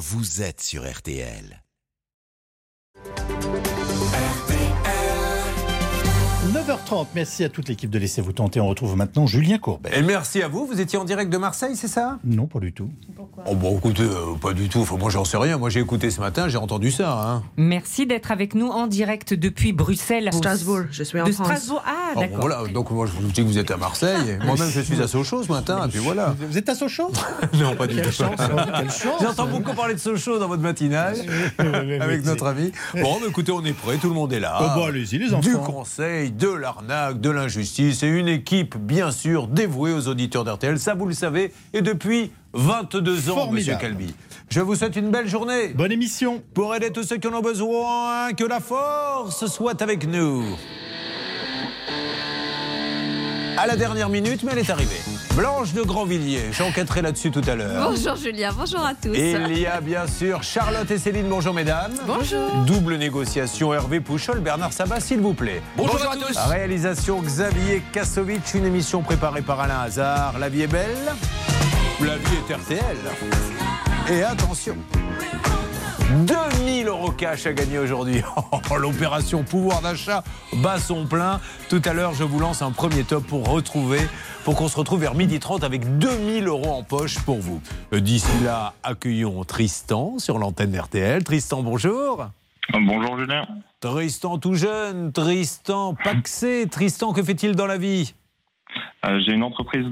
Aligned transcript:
vous 0.00 0.40
êtes 0.40 0.62
sur 0.62 0.90
RTL. 0.90 1.62
9h30, 6.48 7.08
merci 7.14 7.44
à 7.44 7.50
toute 7.50 7.68
l'équipe 7.68 7.90
de 7.90 7.98
Laissez-vous 7.98 8.32
tenter. 8.32 8.60
On 8.60 8.68
retrouve 8.68 8.96
maintenant 8.96 9.26
Julien 9.26 9.58
Courbet. 9.58 9.90
Et 9.94 10.00
merci 10.00 10.42
à 10.42 10.48
vous. 10.48 10.64
Vous 10.66 10.80
étiez 10.80 10.98
en 10.98 11.04
direct 11.04 11.30
de 11.30 11.36
Marseille, 11.36 11.76
c'est 11.76 11.86
ça? 11.86 12.18
Non, 12.24 12.46
pas 12.46 12.60
du 12.60 12.72
tout. 12.72 12.88
Oh 13.44 13.54
bon, 13.54 13.76
écoutez, 13.76 14.02
euh, 14.04 14.34
pas 14.40 14.54
du 14.54 14.70
tout. 14.70 14.80
Enfin, 14.80 14.96
moi, 14.96 15.10
j'en 15.10 15.26
sais 15.26 15.36
rien. 15.36 15.58
Moi, 15.58 15.68
j'ai 15.68 15.80
écouté 15.80 16.10
ce 16.10 16.18
matin, 16.18 16.48
j'ai 16.48 16.56
entendu 16.56 16.90
ça. 16.90 17.12
Hein. 17.12 17.42
Merci 17.58 18.06
d'être 18.06 18.30
avec 18.32 18.54
nous 18.54 18.68
en 18.68 18.86
direct 18.86 19.34
depuis 19.34 19.72
Bruxelles. 19.74 20.30
Strasbourg, 20.32 20.84
je 20.90 21.02
suis 21.02 21.20
en 21.20 21.26
de 21.26 21.32
France. 21.32 21.46
Strasbourg. 21.46 21.82
Ah, 21.86 21.92
Oh, 22.12 22.14
bon, 22.14 22.20
d'accord. 22.22 22.40
voilà. 22.40 22.62
Donc, 22.72 22.90
moi, 22.90 23.06
je 23.06 23.12
vous 23.12 23.28
dis 23.28 23.42
que 23.42 23.46
vous 23.46 23.58
êtes 23.58 23.70
à 23.70 23.76
Marseille. 23.76 24.38
Moi-même, 24.44 24.68
je 24.68 24.80
suis 24.80 25.00
à 25.00 25.06
Sochaux 25.06 25.42
ce 25.44 25.52
matin. 25.52 25.86
Et 25.86 25.88
puis 25.90 25.98
voilà. 26.00 26.34
Vous 26.48 26.58
êtes 26.58 26.68
à 26.68 26.74
Sochaux? 26.74 27.12
Non, 27.54 27.76
pas 27.76 27.86
du 27.86 27.96
Quelle 27.96 28.06
tout. 28.06 28.12
chance, 28.12 28.40
hein, 28.40 28.66
quelle 28.78 28.90
chance 28.90 29.20
J'entends 29.22 29.46
beaucoup 29.46 29.74
parler 29.74 29.94
de 29.94 29.98
Sochaux 30.00 30.38
dans 30.38 30.48
votre 30.48 30.62
matinale 30.62 31.16
avec 32.00 32.24
notre 32.24 32.46
ami. 32.46 32.72
Bon, 32.94 33.18
mais 33.20 33.28
écoutez, 33.28 33.52
on 33.52 33.62
est 33.64 33.72
prêt, 33.72 33.96
tout 33.98 34.08
le 34.08 34.14
monde 34.14 34.32
est 34.32 34.40
là. 34.40 34.56
Oh, 34.60 34.66
bon, 34.80 34.86
allez-y, 34.86 35.18
les 35.18 35.34
enfants. 35.34 35.48
Du 35.48 35.56
conseil, 35.56 36.29
de 36.30 36.48
l'arnaque, 36.48 37.20
de 37.20 37.30
l'injustice 37.30 38.02
et 38.02 38.08
une 38.08 38.28
équipe, 38.28 38.76
bien 38.76 39.10
sûr, 39.10 39.46
dévouée 39.46 39.92
aux 39.92 40.08
auditeurs 40.08 40.44
d'RTL. 40.44 40.78
Ça, 40.78 40.94
vous 40.94 41.06
le 41.06 41.14
savez. 41.14 41.52
Et 41.72 41.82
depuis 41.82 42.32
22 42.52 43.30
ans, 43.30 43.34
Formidable. 43.34 43.54
Monsieur 43.54 43.76
Calvi. 43.76 44.14
Je 44.48 44.60
vous 44.60 44.74
souhaite 44.74 44.96
une 44.96 45.10
belle 45.10 45.28
journée. 45.28 45.68
Bonne 45.68 45.92
émission. 45.92 46.42
Pour 46.54 46.74
aider 46.74 46.90
tous 46.90 47.04
ceux 47.04 47.18
qui 47.18 47.28
en 47.28 47.34
ont 47.34 47.40
besoin, 47.40 48.32
que 48.32 48.44
la 48.44 48.60
force 48.60 49.46
soit 49.46 49.80
avec 49.80 50.06
nous. 50.06 50.44
À 53.56 53.66
la 53.66 53.76
dernière 53.76 54.08
minute, 54.08 54.42
mais 54.42 54.52
elle 54.52 54.58
est 54.58 54.70
arrivée. 54.70 54.96
Blanche 55.36 55.72
de 55.72 55.82
Grandvilliers, 55.82 56.52
j'enquêterai 56.52 57.02
là-dessus 57.02 57.30
tout 57.30 57.42
à 57.46 57.54
l'heure. 57.54 57.90
Bonjour 57.90 58.16
Julien, 58.16 58.50
bonjour 58.56 58.84
à 58.84 58.94
tous. 58.94 59.14
Et 59.14 59.32
il 59.32 59.58
y 59.58 59.66
a 59.66 59.80
bien 59.80 60.06
sûr 60.06 60.42
Charlotte 60.42 60.90
et 60.90 60.98
Céline, 60.98 61.28
bonjour 61.28 61.54
mesdames. 61.54 61.92
Bonjour. 62.06 62.50
Double 62.66 62.96
négociation, 62.96 63.72
Hervé 63.72 64.00
Pouchol, 64.00 64.40
Bernard 64.40 64.72
Sabat, 64.72 65.00
s'il 65.00 65.20
vous 65.20 65.32
plaît. 65.32 65.62
Bonjour, 65.76 66.10
à 66.10 66.16
tous. 66.16 66.36
Réalisation 66.36 67.22
Xavier 67.22 67.82
Kassovitch, 67.92 68.54
une 68.54 68.66
émission 68.66 69.02
préparée 69.02 69.42
par 69.42 69.60
Alain 69.60 69.80
Hazard. 69.80 70.38
La 70.38 70.48
vie 70.48 70.62
est 70.62 70.66
belle, 70.66 71.14
la 72.00 72.16
vie 72.16 72.36
est 72.48 72.54
RTL. 72.54 72.96
Et 74.10 74.22
attention 74.24 74.76
2000 76.10 76.88
euros 76.88 77.12
cash 77.12 77.46
à 77.46 77.52
gagner 77.52 77.78
aujourd'hui. 77.78 78.22
Oh, 78.72 78.76
L'opération 78.76 79.42
pouvoir 79.42 79.80
d'achat 79.80 80.22
bat 80.62 80.78
son 80.78 81.06
plein. 81.06 81.40
Tout 81.68 81.82
à 81.84 81.92
l'heure, 81.92 82.14
je 82.14 82.24
vous 82.24 82.38
lance 82.38 82.62
un 82.62 82.70
premier 82.72 83.02
top 83.04 83.24
pour 83.26 83.48
retrouver, 83.48 84.00
pour 84.44 84.54
qu'on 84.56 84.68
se 84.68 84.76
retrouve 84.76 85.00
vers 85.00 85.14
12h30 85.16 85.64
avec 85.64 85.98
2000 85.98 86.46
euros 86.46 86.72
en 86.72 86.82
poche 86.82 87.18
pour 87.20 87.38
vous. 87.38 87.60
Euh, 87.92 88.00
D'ici 88.00 88.30
là, 88.44 88.74
accueillons 88.82 89.42
Tristan 89.44 90.18
sur 90.18 90.38
l'antenne 90.38 90.76
RTL. 90.78 91.22
Tristan, 91.24 91.62
bonjour. 91.62 92.26
Bonjour 92.72 93.18
Julien. 93.18 93.46
Tristan 93.80 94.38
tout 94.38 94.54
jeune, 94.54 95.12
Tristan 95.12 95.94
paxé. 95.94 96.66
Tristan, 96.70 97.12
que 97.12 97.22
fait-il 97.22 97.54
dans 97.56 97.66
la 97.66 97.78
vie? 97.78 98.14
Euh, 99.06 99.18
J'ai 99.26 99.32
une 99.32 99.42
entreprise 99.42 99.86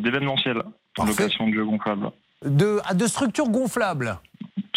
d'événementiel, 0.00 0.62
location 0.98 1.48
de 1.48 1.52
jeux 1.54 1.64
gonflables. 1.64 2.10
de, 2.44 2.80
à 2.84 2.94
de 2.94 3.06
structures 3.06 3.48
gonflables 3.48 4.18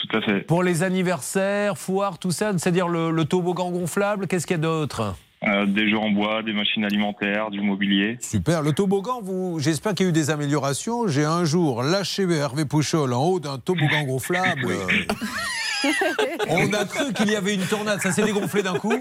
Tout 0.09 0.17
à 0.17 0.21
fait. 0.21 0.39
pour 0.41 0.63
les 0.63 0.83
anniversaires, 0.83 1.77
foires, 1.77 2.17
tout 2.17 2.31
ça, 2.31 2.51
c'est-à-dire 2.57 2.87
le, 2.87 3.11
le 3.11 3.25
toboggan 3.25 3.71
gonflable. 3.71 4.27
Qu'est-ce 4.27 4.47
qu'il 4.47 4.55
y 4.55 4.59
a 4.59 4.61
d'autre? 4.61 5.15
Euh, 5.47 5.65
des 5.65 5.89
jeux 5.89 5.97
en 5.97 6.09
bois, 6.11 6.43
des 6.43 6.51
machines 6.51 6.83
alimentaires, 6.83 7.49
du 7.49 7.61
mobilier. 7.61 8.17
Super. 8.19 8.61
Le 8.61 8.73
toboggan, 8.73 9.21
vous, 9.21 9.57
j'espère 9.59 9.93
qu'il 9.93 10.05
y 10.05 10.07
a 10.07 10.09
eu 10.09 10.13
des 10.13 10.31
améliorations. 10.31 11.07
J'ai 11.07 11.23
un 11.23 11.45
jour 11.45 11.81
lâché 11.81 12.23
Hervé 12.29 12.65
Pouchol 12.65 13.13
en 13.13 13.23
haut 13.23 13.39
d'un 13.39 13.57
toboggan 13.57 14.03
gonflable. 14.03 14.67
On 16.49 16.73
a 16.73 16.85
cru 16.85 17.13
qu'il 17.13 17.31
y 17.31 17.35
avait 17.35 17.53
une 17.55 17.65
tornade, 17.65 18.01
ça 18.01 18.11
s'est 18.11 18.23
dégonflé 18.23 18.63
d'un 18.63 18.77
coup. 18.77 18.93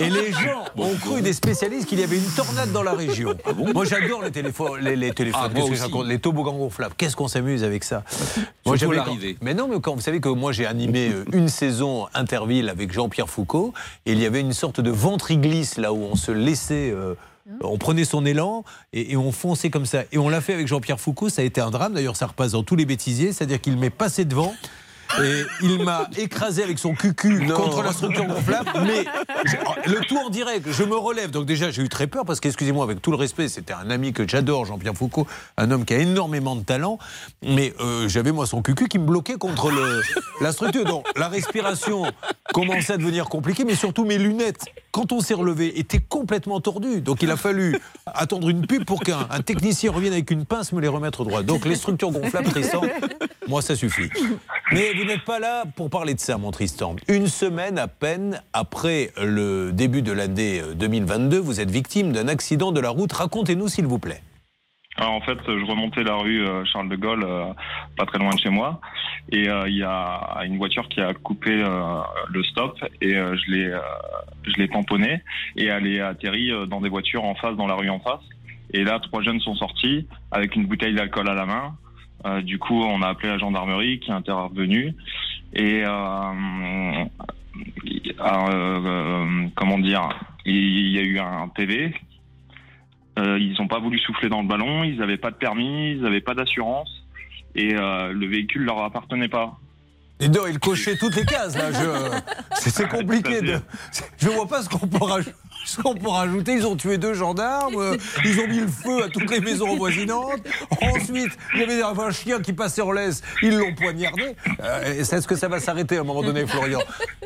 Et 0.00 0.10
les 0.10 0.32
gens 0.32 0.64
ont 0.76 0.94
cru, 0.94 1.20
des 1.22 1.32
spécialistes, 1.32 1.86
qu'il 1.88 2.00
y 2.00 2.04
avait 2.04 2.16
une 2.16 2.30
tornade 2.36 2.72
dans 2.72 2.82
la 2.82 2.92
région. 2.92 3.34
moi, 3.74 3.84
j'adore 3.84 4.22
les 4.22 4.30
téléphones, 4.30 4.80
les, 4.80 4.96
les 4.96 5.12
téléphones. 5.12 5.50
Ah, 5.54 5.88
que 5.88 6.06
les 6.08 6.18
toboggans 6.18 6.56
gonflables. 6.56 6.94
Qu'est-ce 6.96 7.16
qu'on 7.16 7.28
s'amuse 7.28 7.64
avec 7.64 7.84
ça 7.84 8.02
Moi, 8.66 8.76
j'avais- 8.76 8.96
l'arrivée. 8.96 9.36
Mais 9.42 9.54
non, 9.54 9.68
mais 9.68 9.80
quand 9.80 9.94
vous 9.94 10.00
savez 10.00 10.20
que 10.20 10.28
moi, 10.28 10.52
j'ai 10.52 10.66
animé 10.66 11.10
euh, 11.12 11.24
une 11.32 11.48
saison 11.48 12.06
Interville 12.14 12.68
avec 12.68 12.92
Jean-Pierre 12.92 13.28
Foucault, 13.28 13.74
et 14.06 14.12
il 14.12 14.18
y 14.20 14.26
avait 14.26 14.40
une 14.40 14.52
sorte 14.52 14.80
de 14.80 14.90
ventriglisse 14.90 15.76
là 15.78 15.92
où 15.92 15.98
on 16.02 16.16
se 16.16 16.30
laissait. 16.32 16.90
euh, 16.94 17.14
on 17.60 17.76
prenait 17.76 18.04
son 18.06 18.24
élan 18.24 18.64
et, 18.94 19.12
et 19.12 19.16
on 19.18 19.30
fonçait 19.30 19.68
comme 19.68 19.84
ça. 19.84 20.04
Et 20.12 20.16
on 20.18 20.30
l'a 20.30 20.40
fait 20.40 20.54
avec 20.54 20.66
Jean-Pierre 20.66 20.98
Foucault, 20.98 21.28
ça 21.28 21.42
a 21.42 21.44
été 21.44 21.60
un 21.60 21.70
drame. 21.70 21.92
D'ailleurs, 21.92 22.16
ça 22.16 22.26
repasse 22.26 22.52
dans 22.52 22.62
tous 22.62 22.74
les 22.76 22.86
bêtisiers, 22.86 23.32
c'est-à-dire 23.34 23.60
qu'il 23.60 23.76
m'est 23.76 23.90
passé 23.90 24.24
devant. 24.24 24.54
Et 25.22 25.44
il 25.62 25.82
m'a 25.84 26.08
écrasé 26.16 26.62
avec 26.62 26.78
son 26.78 26.94
cucu 26.94 27.46
contre 27.54 27.82
la 27.82 27.92
structure 27.92 28.24
gonflable, 28.26 28.70
mais 28.84 29.04
je- 29.44 29.90
le 29.92 30.00
tout 30.06 30.16
en 30.18 30.28
direct, 30.30 30.66
je 30.70 30.82
me 30.82 30.96
relève. 30.96 31.30
Donc 31.30 31.46
déjà, 31.46 31.70
j'ai 31.70 31.82
eu 31.82 31.88
très 31.88 32.06
peur 32.06 32.24
parce 32.24 32.40
qu'excusez-moi, 32.40 32.84
avec 32.84 33.00
tout 33.00 33.10
le 33.10 33.16
respect, 33.16 33.48
c'était 33.48 33.72
un 33.74 33.90
ami 33.90 34.12
que 34.12 34.26
j'adore, 34.26 34.64
Jean-Pierre 34.66 34.94
Foucault, 34.94 35.26
un 35.56 35.70
homme 35.70 35.84
qui 35.84 35.94
a 35.94 35.98
énormément 35.98 36.56
de 36.56 36.62
talent, 36.62 36.98
mais 37.42 37.74
euh, 37.80 38.08
j'avais 38.08 38.32
moi 38.32 38.46
son 38.46 38.62
cucu 38.62 38.88
qui 38.88 38.98
me 38.98 39.06
bloquait 39.06 39.34
contre 39.34 39.70
le, 39.70 40.02
la 40.40 40.52
structure. 40.52 40.84
Donc 40.84 41.06
la 41.16 41.28
respiration 41.28 42.04
commençait 42.52 42.94
à 42.94 42.96
devenir 42.96 43.28
compliquée, 43.28 43.64
mais 43.64 43.74
surtout 43.76 44.04
mes 44.04 44.18
lunettes, 44.18 44.64
quand 44.90 45.12
on 45.12 45.20
s'est 45.20 45.34
relevé, 45.34 45.78
étaient 45.78 46.00
complètement 46.00 46.60
tordues. 46.60 47.00
Donc 47.00 47.22
il 47.22 47.30
a 47.30 47.36
fallu 47.36 47.78
attendre 48.06 48.48
une 48.48 48.66
pub 48.66 48.84
pour 48.84 49.00
qu'un 49.02 49.26
un 49.30 49.40
technicien 49.40 49.92
revienne 49.92 50.12
avec 50.12 50.30
une 50.30 50.44
pince 50.44 50.72
me 50.72 50.80
les 50.80 50.88
remettre 50.88 51.24
droit. 51.24 51.42
Donc 51.42 51.64
les 51.64 51.76
structures 51.76 52.10
gonflables, 52.10 52.48
Tristan, 52.50 52.82
moi 53.48 53.62
ça 53.62 53.76
suffit. 53.76 54.10
Mais 54.72 54.92
vous 54.94 55.04
n'êtes 55.04 55.24
pas 55.24 55.38
là 55.38 55.64
pour 55.76 55.90
parler 55.90 56.14
de 56.14 56.20
ça, 56.20 56.38
mon 56.38 56.50
Tristan. 56.50 56.96
Une 57.08 57.26
semaine 57.26 57.78
à 57.78 57.86
peine 57.86 58.40
après 58.52 59.10
le 59.22 59.72
début 59.72 60.02
de 60.02 60.12
l'année 60.12 60.60
euh, 60.60 60.74
2022, 60.74 61.38
vous 61.38 61.60
êtes 61.60 61.70
victime 61.70 62.12
d'un 62.12 62.28
accident 62.28 62.72
de 62.72 62.80
la 62.80 62.88
route. 62.90 63.12
Racontez-nous, 63.12 63.68
s'il 63.68 63.86
vous 63.86 63.98
plaît. 63.98 64.22
Alors, 64.96 65.12
en 65.12 65.20
fait, 65.20 65.38
je 65.46 65.64
remontais 65.66 66.02
la 66.04 66.14
rue 66.14 66.46
euh, 66.46 66.64
Charles 66.64 66.88
de 66.88 66.96
Gaulle, 66.96 67.24
euh, 67.24 67.46
pas 67.96 68.06
très 68.06 68.18
loin 68.18 68.30
de 68.30 68.38
chez 68.38 68.48
moi, 68.48 68.80
et 69.30 69.48
euh, 69.48 69.68
il 69.68 69.76
y 69.76 69.82
a 69.82 70.38
une 70.44 70.56
voiture 70.56 70.88
qui 70.88 71.00
a 71.00 71.12
coupé 71.14 71.50
euh, 71.50 72.00
le 72.28 72.42
stop 72.44 72.78
et 73.02 73.16
euh, 73.16 73.36
je 73.36 73.50
l'ai, 73.50 73.66
euh, 73.66 73.80
je 74.44 74.52
l'ai 74.52 74.68
tamponnée 74.68 75.22
et 75.56 75.66
elle 75.66 75.86
est 75.88 76.00
atterrie 76.00 76.52
euh, 76.52 76.66
dans 76.66 76.80
des 76.80 76.88
voitures 76.88 77.24
en 77.24 77.34
face, 77.34 77.56
dans 77.56 77.66
la 77.66 77.74
rue 77.74 77.90
en 77.90 77.98
face. 77.98 78.22
Et 78.72 78.84
là, 78.84 79.00
trois 79.00 79.20
jeunes 79.22 79.40
sont 79.40 79.56
sortis 79.56 80.06
avec 80.30 80.54
une 80.54 80.66
bouteille 80.66 80.94
d'alcool 80.94 81.28
à 81.28 81.34
la 81.34 81.46
main. 81.46 81.76
Euh, 82.26 82.40
du 82.42 82.58
coup, 82.58 82.82
on 82.82 83.02
a 83.02 83.08
appelé 83.08 83.28
la 83.28 83.38
gendarmerie 83.38 84.00
qui 84.00 84.10
est 84.10 84.14
intervenue 84.14 84.94
et 85.52 85.82
euh, 85.84 87.04
euh, 88.20 88.24
euh, 88.24 89.46
comment 89.54 89.78
dire, 89.78 90.08
il 90.46 90.88
y 90.90 90.98
a 90.98 91.02
eu 91.02 91.18
un 91.18 91.48
PV 91.48 91.94
euh, 93.16 93.38
ils 93.38 93.54
n'ont 93.60 93.68
pas 93.68 93.78
voulu 93.78 93.98
souffler 94.00 94.28
dans 94.28 94.42
le 94.42 94.48
ballon, 94.48 94.82
ils 94.82 94.96
n'avaient 94.98 95.16
pas 95.18 95.30
de 95.30 95.36
permis, 95.36 95.92
ils 95.92 96.00
n'avaient 96.00 96.20
pas 96.20 96.34
d'assurance 96.34 96.90
et 97.54 97.74
euh, 97.74 98.12
le 98.12 98.26
véhicule 98.26 98.62
leur 98.62 98.82
appartenait 98.82 99.28
pas. 99.28 99.56
Et 100.18 100.28
non, 100.28 100.42
il 100.48 100.58
cochait 100.58 100.96
toutes 100.96 101.14
les 101.14 101.24
cases, 101.24 101.56
là. 101.56 101.70
Je... 101.70 102.20
C'est 102.70 102.88
compliqué. 102.88 103.40
De... 103.40 103.60
Je 104.18 104.28
vois 104.30 104.48
pas 104.48 104.62
ce 104.62 104.68
qu'on 104.68 104.86
peut, 104.86 104.98
raj- 104.98 105.32
ce 105.64 105.82
qu'on 105.82 105.94
peut 105.94 106.08
rajouter. 106.08 106.52
Ils 106.52 106.66
ont 106.66 106.76
tué 106.76 106.98
deux 106.98 107.14
gendarmes, 107.14 107.76
euh, 107.76 107.96
ils 108.24 108.40
ont 108.40 108.46
mis 108.48 108.60
le 108.60 108.68
feu 108.68 109.04
à 109.04 109.08
toutes 109.08 109.30
les 109.30 109.40
maisons 109.40 109.72
avoisinantes. 109.72 110.40
Ensuite, 110.82 111.36
il 111.54 111.60
y 111.60 111.62
avait 111.62 111.82
un 111.82 112.10
chien 112.10 112.40
qui 112.40 112.52
passait 112.52 112.82
en 112.82 112.92
laisse, 112.92 113.22
ils 113.42 113.56
l'ont 113.56 113.74
poignardé. 113.74 114.34
Euh, 114.60 115.00
Est-ce 115.00 115.26
que 115.26 115.36
ça 115.36 115.48
va 115.48 115.60
s'arrêter 115.60 115.96
à 115.96 116.00
un 116.00 116.04
moment 116.04 116.22
donné, 116.22 116.46
Florian? 116.46 116.80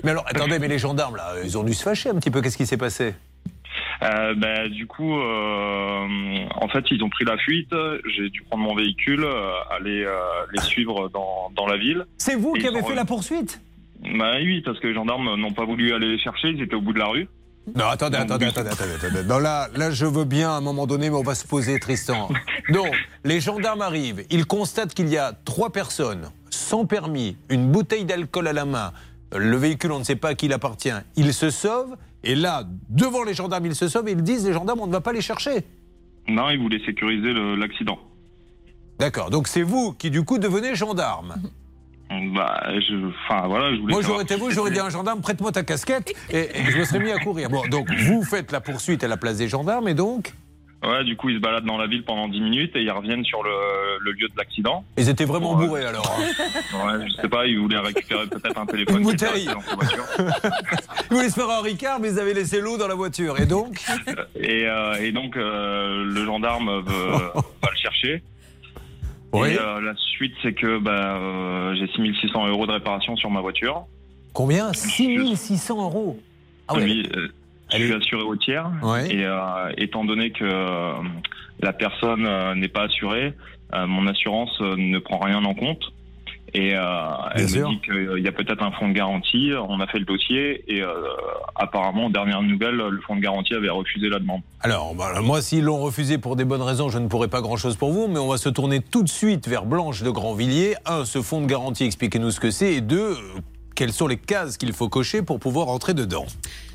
Mais 0.05 0.11
alors, 0.13 0.25
attendez, 0.27 0.59
mais 0.59 0.69
les 0.69 0.79
gendarmes, 0.79 1.17
là, 1.17 1.35
ils 1.45 1.59
ont 1.59 1.63
dû 1.63 1.75
se 1.75 1.83
fâcher 1.83 2.11
un 2.11 2.15
petit 2.15 2.31
peu. 2.31 2.41
Qu'est-ce 2.41 2.57
qui 2.57 2.67
s'est 2.67 2.77
passé? 2.77 3.15
Euh, 4.03 4.35
bah, 4.35 4.69
du 4.69 4.87
coup, 4.87 5.19
euh, 5.19 6.47
en 6.55 6.69
fait, 6.69 6.85
ils 6.91 7.03
ont 7.03 7.09
pris 7.09 7.25
la 7.25 7.37
fuite. 7.39 7.75
J'ai 8.17 8.31
dû 8.31 8.43
prendre 8.43 8.63
mon 8.63 8.75
véhicule, 8.75 9.25
euh, 9.25 9.51
aller 9.71 10.07
les 10.53 10.63
suivre 10.63 11.09
dans, 11.09 11.51
dans 11.55 11.67
la 11.67 11.77
ville. 11.77 12.07
C'est 12.19 12.37
vous 12.37 12.53
qui 12.53 12.67
avez 12.67 12.83
fait 12.83 12.95
la 12.95 13.05
poursuite? 13.05 13.61
Bah 14.17 14.35
oui, 14.37 14.61
parce 14.65 14.79
que 14.79 14.87
les 14.87 14.95
gendarmes 14.95 15.35
n'ont 15.35 15.53
pas 15.53 15.65
voulu 15.65 15.93
aller 15.93 16.07
les 16.07 16.19
chercher, 16.21 16.51
ils 16.51 16.63
étaient 16.63 16.77
au 16.77 16.81
bout 16.81 16.93
de 16.93 17.01
la 17.01 17.07
rue. 17.07 17.29
Non, 17.77 17.87
attendez, 17.87 18.17
attendez, 18.17 18.47
attendez, 18.47 18.71
attendez. 18.71 19.25
Non, 19.25 19.39
là, 19.39 19.69
là, 19.75 19.91
je 19.91 20.07
veux 20.07 20.25
bien 20.25 20.51
à 20.51 20.55
un 20.55 20.61
moment 20.61 20.87
donné, 20.87 21.11
mais 21.11 21.17
on 21.17 21.23
va 21.23 21.35
se 21.35 21.47
poser, 21.47 21.79
Tristan. 21.79 22.29
Donc, 22.71 22.95
les 23.25 23.41
gendarmes 23.41 23.83
arrivent, 23.83 24.25
ils 24.31 24.47
constatent 24.47 24.95
qu'il 24.95 25.09
y 25.09 25.17
a 25.17 25.33
trois 25.45 25.71
personnes 25.71 26.31
sans 26.51 26.87
permis, 26.87 27.37
une 27.49 27.71
bouteille 27.71 28.05
d'alcool 28.05 28.47
à 28.49 28.53
la 28.53 28.65
main, 28.65 28.93
le 29.35 29.57
véhicule, 29.57 29.93
on 29.93 29.99
ne 29.99 30.05
sait 30.05 30.17
pas 30.17 30.29
à 30.29 30.35
qui 30.35 30.47
il 30.47 30.53
appartient. 30.53 30.93
Ils 31.17 31.35
se 31.35 31.51
sauvent, 31.51 31.97
et 32.25 32.35
là, 32.35 32.65
devant 32.89 33.23
les 33.23 33.35
gendarmes, 33.35 33.67
ils 33.67 33.75
se 33.75 33.89
sauvent, 33.89 34.09
et 34.09 34.13
ils 34.13 34.23
disent, 34.23 34.47
les 34.47 34.53
gendarmes, 34.53 34.81
on 34.81 34.87
ne 34.87 34.93
va 34.93 35.01
pas 35.01 35.13
les 35.13 35.21
chercher. 35.21 35.65
Non, 36.27 36.51
ils 36.51 36.59
voulaient 36.59 36.85
sécuriser 36.85 37.33
l'accident. 37.57 37.99
D'accord, 38.99 39.31
donc 39.31 39.49
c'est 39.49 39.63
vous 39.63 39.93
qui, 39.93 40.11
du 40.11 40.25
coup, 40.25 40.39
devenez 40.39 40.75
gendarme. 40.75 41.37
Bah, 42.11 42.63
je, 42.69 43.09
enfin 43.27 43.47
voilà, 43.49 43.75
je 43.75 43.81
voulais. 43.81 43.93
Moi, 43.93 44.03
j'aurais 44.03 44.23
été 44.25 44.37
vous, 44.37 44.51
j'aurais 44.51 44.71
dit 44.71 44.79
à 44.79 44.85
un 44.87 44.91
gendarme, 44.91 45.21
prête-moi 45.21 45.53
ta 45.53 45.63
casquette, 45.63 46.13
et, 46.31 46.39
et 46.59 46.65
je 46.71 46.79
me 46.79 46.85
serais 46.85 47.01
mis 47.01 47.11
à 47.13 47.19
courir. 47.19 47.51
Bon, 47.51 47.63
donc, 47.69 47.89
vous 47.93 48.23
faites 48.25 48.51
la 48.51 48.61
poursuite 48.61 49.05
à 49.05 49.09
la 49.09 49.17
place 49.19 49.37
des 49.37 49.49
gendarmes, 49.49 49.89
et 49.89 49.95
donc 49.95 50.33
Ouais, 50.85 51.03
du 51.03 51.17
coup, 51.17 51.29
ils 51.29 51.35
se 51.39 51.41
baladent 51.41 51.65
dans 51.65 51.77
la 51.77 51.89
ville 51.89 52.05
pendant 52.05 52.29
10 52.29 52.41
minutes 52.41 52.77
et 52.77 52.83
ils 52.83 52.91
reviennent 52.93 53.25
sur 53.25 53.43
le, 53.43 53.51
le 54.01 54.13
lieu 54.13 54.29
de 54.29 54.35
l'accident. 54.39 54.85
Ils 54.97 55.09
étaient 55.09 55.25
vraiment 55.25 55.57
Ouais. 55.57 55.67
bourrés 55.67 55.85
alors. 55.85 56.17
hein. 56.17 56.87
Ouais, 57.01 57.05
je 57.09 57.21
sais 57.21 57.29
pas, 57.29 57.47
ils 57.47 57.59
voulaient 57.59 57.81
récupérer 57.81 58.29
peut-être 58.29 58.57
un 58.57 58.65
téléphone. 58.65 58.99
Une 58.99 59.03
bouteille. 59.03 59.49
resté 59.49 59.55
dans 59.55 59.61
sa 59.61 59.75
voiture. 59.75 60.05
Ils 61.11 61.17
voulaient 61.17 61.31
se 61.31 61.35
faire 61.35 61.51
un 61.51 61.63
Ricard, 61.63 61.99
mais 61.99 62.13
ils 62.13 62.21
avaient 62.21 62.33
laissé 62.35 62.61
l'eau 62.61 62.77
dans 62.79 62.87
la 62.87 62.95
voiture. 62.95 63.41
Et 63.41 63.47
donc 63.47 63.83
Et, 64.37 64.67
euh, 64.69 64.95
et 65.03 65.11
donc, 65.11 65.37
euh, 65.37 66.05
le 66.05 66.25
gendarme 66.25 66.71
veut, 66.83 67.11
va 67.35 67.71
le 67.73 67.77
chercher. 67.83 68.23
Oui. 69.33 69.51
Et 69.51 69.59
euh, 69.59 69.81
la 69.81 69.95
suite, 69.97 70.35
c'est 70.43 70.55
que 70.55 70.79
bah, 70.79 71.17
euh, 71.17 71.75
j'ai 71.75 71.87
6600 71.89 72.49
euros 72.49 72.67
de 72.67 72.73
réparation 72.73 73.17
sur 73.17 73.31
ma 73.31 73.41
voiture. 73.41 73.87
Combien 74.33 74.73
6600 74.73 75.83
euros. 75.83 76.19
Ah 76.69 76.75
ouais. 76.75 76.85
Oui, 76.85 77.09
euh, 77.17 77.29
je 77.73 77.77
suis 77.77 77.93
assuré 77.93 78.23
au 78.23 78.37
tiers. 78.37 78.71
Ouais. 78.83 79.13
Et 79.15 79.25
euh, 79.25 79.73
étant 79.77 80.05
donné 80.05 80.31
que 80.31 80.95
la 81.61 81.73
personne 81.73 82.29
n'est 82.55 82.69
pas 82.69 82.85
assurée, 82.85 83.35
mon 83.75 84.07
assurance 84.07 84.61
ne 84.61 84.99
prend 84.99 85.19
rien 85.19 85.45
en 85.45 85.55
compte. 85.55 85.93
Et 86.55 86.75
euh, 86.75 86.83
elle 87.35 87.43
me 87.43 87.69
dit 87.69 87.81
qu'il 87.81 88.25
y 88.25 88.29
a 88.29 88.33
peut-être 88.33 88.63
un 88.63 88.71
fonds 88.73 88.89
de 88.89 88.95
garantie. 88.95 89.53
On 89.69 89.81
a 89.81 89.87
fait 89.87 89.99
le 89.99 90.05
dossier 90.05 90.65
et 90.67 90.81
euh, 90.81 90.93
apparemment, 91.55 92.11
dernière 92.11 92.43
nouvelle, 92.43 92.77
le 92.77 93.01
fonds 93.07 93.17
de 93.17 93.21
garantie 93.21 93.55
avait 93.55 93.69
refusé 93.69 94.09
la 94.09 94.19
demande. 94.19 94.41
Alors, 94.61 94.95
bah, 94.95 95.21
moi, 95.23 95.43
s'ils 95.43 95.65
l'ont 95.65 95.79
refusé 95.79 96.19
pour 96.19 96.37
des 96.37 96.45
bonnes 96.45 96.63
raisons, 96.63 96.89
je 96.89 96.99
ne 96.99 97.09
pourrais 97.09 97.29
pas 97.29 97.43
grand-chose 97.43 97.77
pour 97.77 97.93
vous, 97.93 98.09
mais 98.09 98.19
on 98.19 98.29
va 98.29 98.39
se 98.39 98.49
tourner 98.49 98.81
tout 98.81 99.03
de 99.03 99.09
suite 99.09 99.47
vers 99.47 99.67
Blanche 99.67 100.03
de 100.03 100.11
Grandvilliers. 100.11 100.75
Un, 100.87 101.05
ce 101.05 101.21
fonds 101.21 101.41
de 101.41 101.47
garantie, 101.47 101.85
expliquez-nous 101.85 102.31
ce 102.31 102.41
que 102.41 102.51
c'est. 102.51 102.75
Et 102.75 102.81
deux, 102.81 103.13
euh, 103.13 103.41
quelles 103.75 103.93
sont 103.93 104.07
les 104.07 104.17
cases 104.17 104.57
qu'il 104.57 104.73
faut 104.73 104.89
cocher 104.89 105.23
pour 105.23 105.39
pouvoir 105.41 105.69
entrer 105.69 105.95
dedans? 105.95 106.27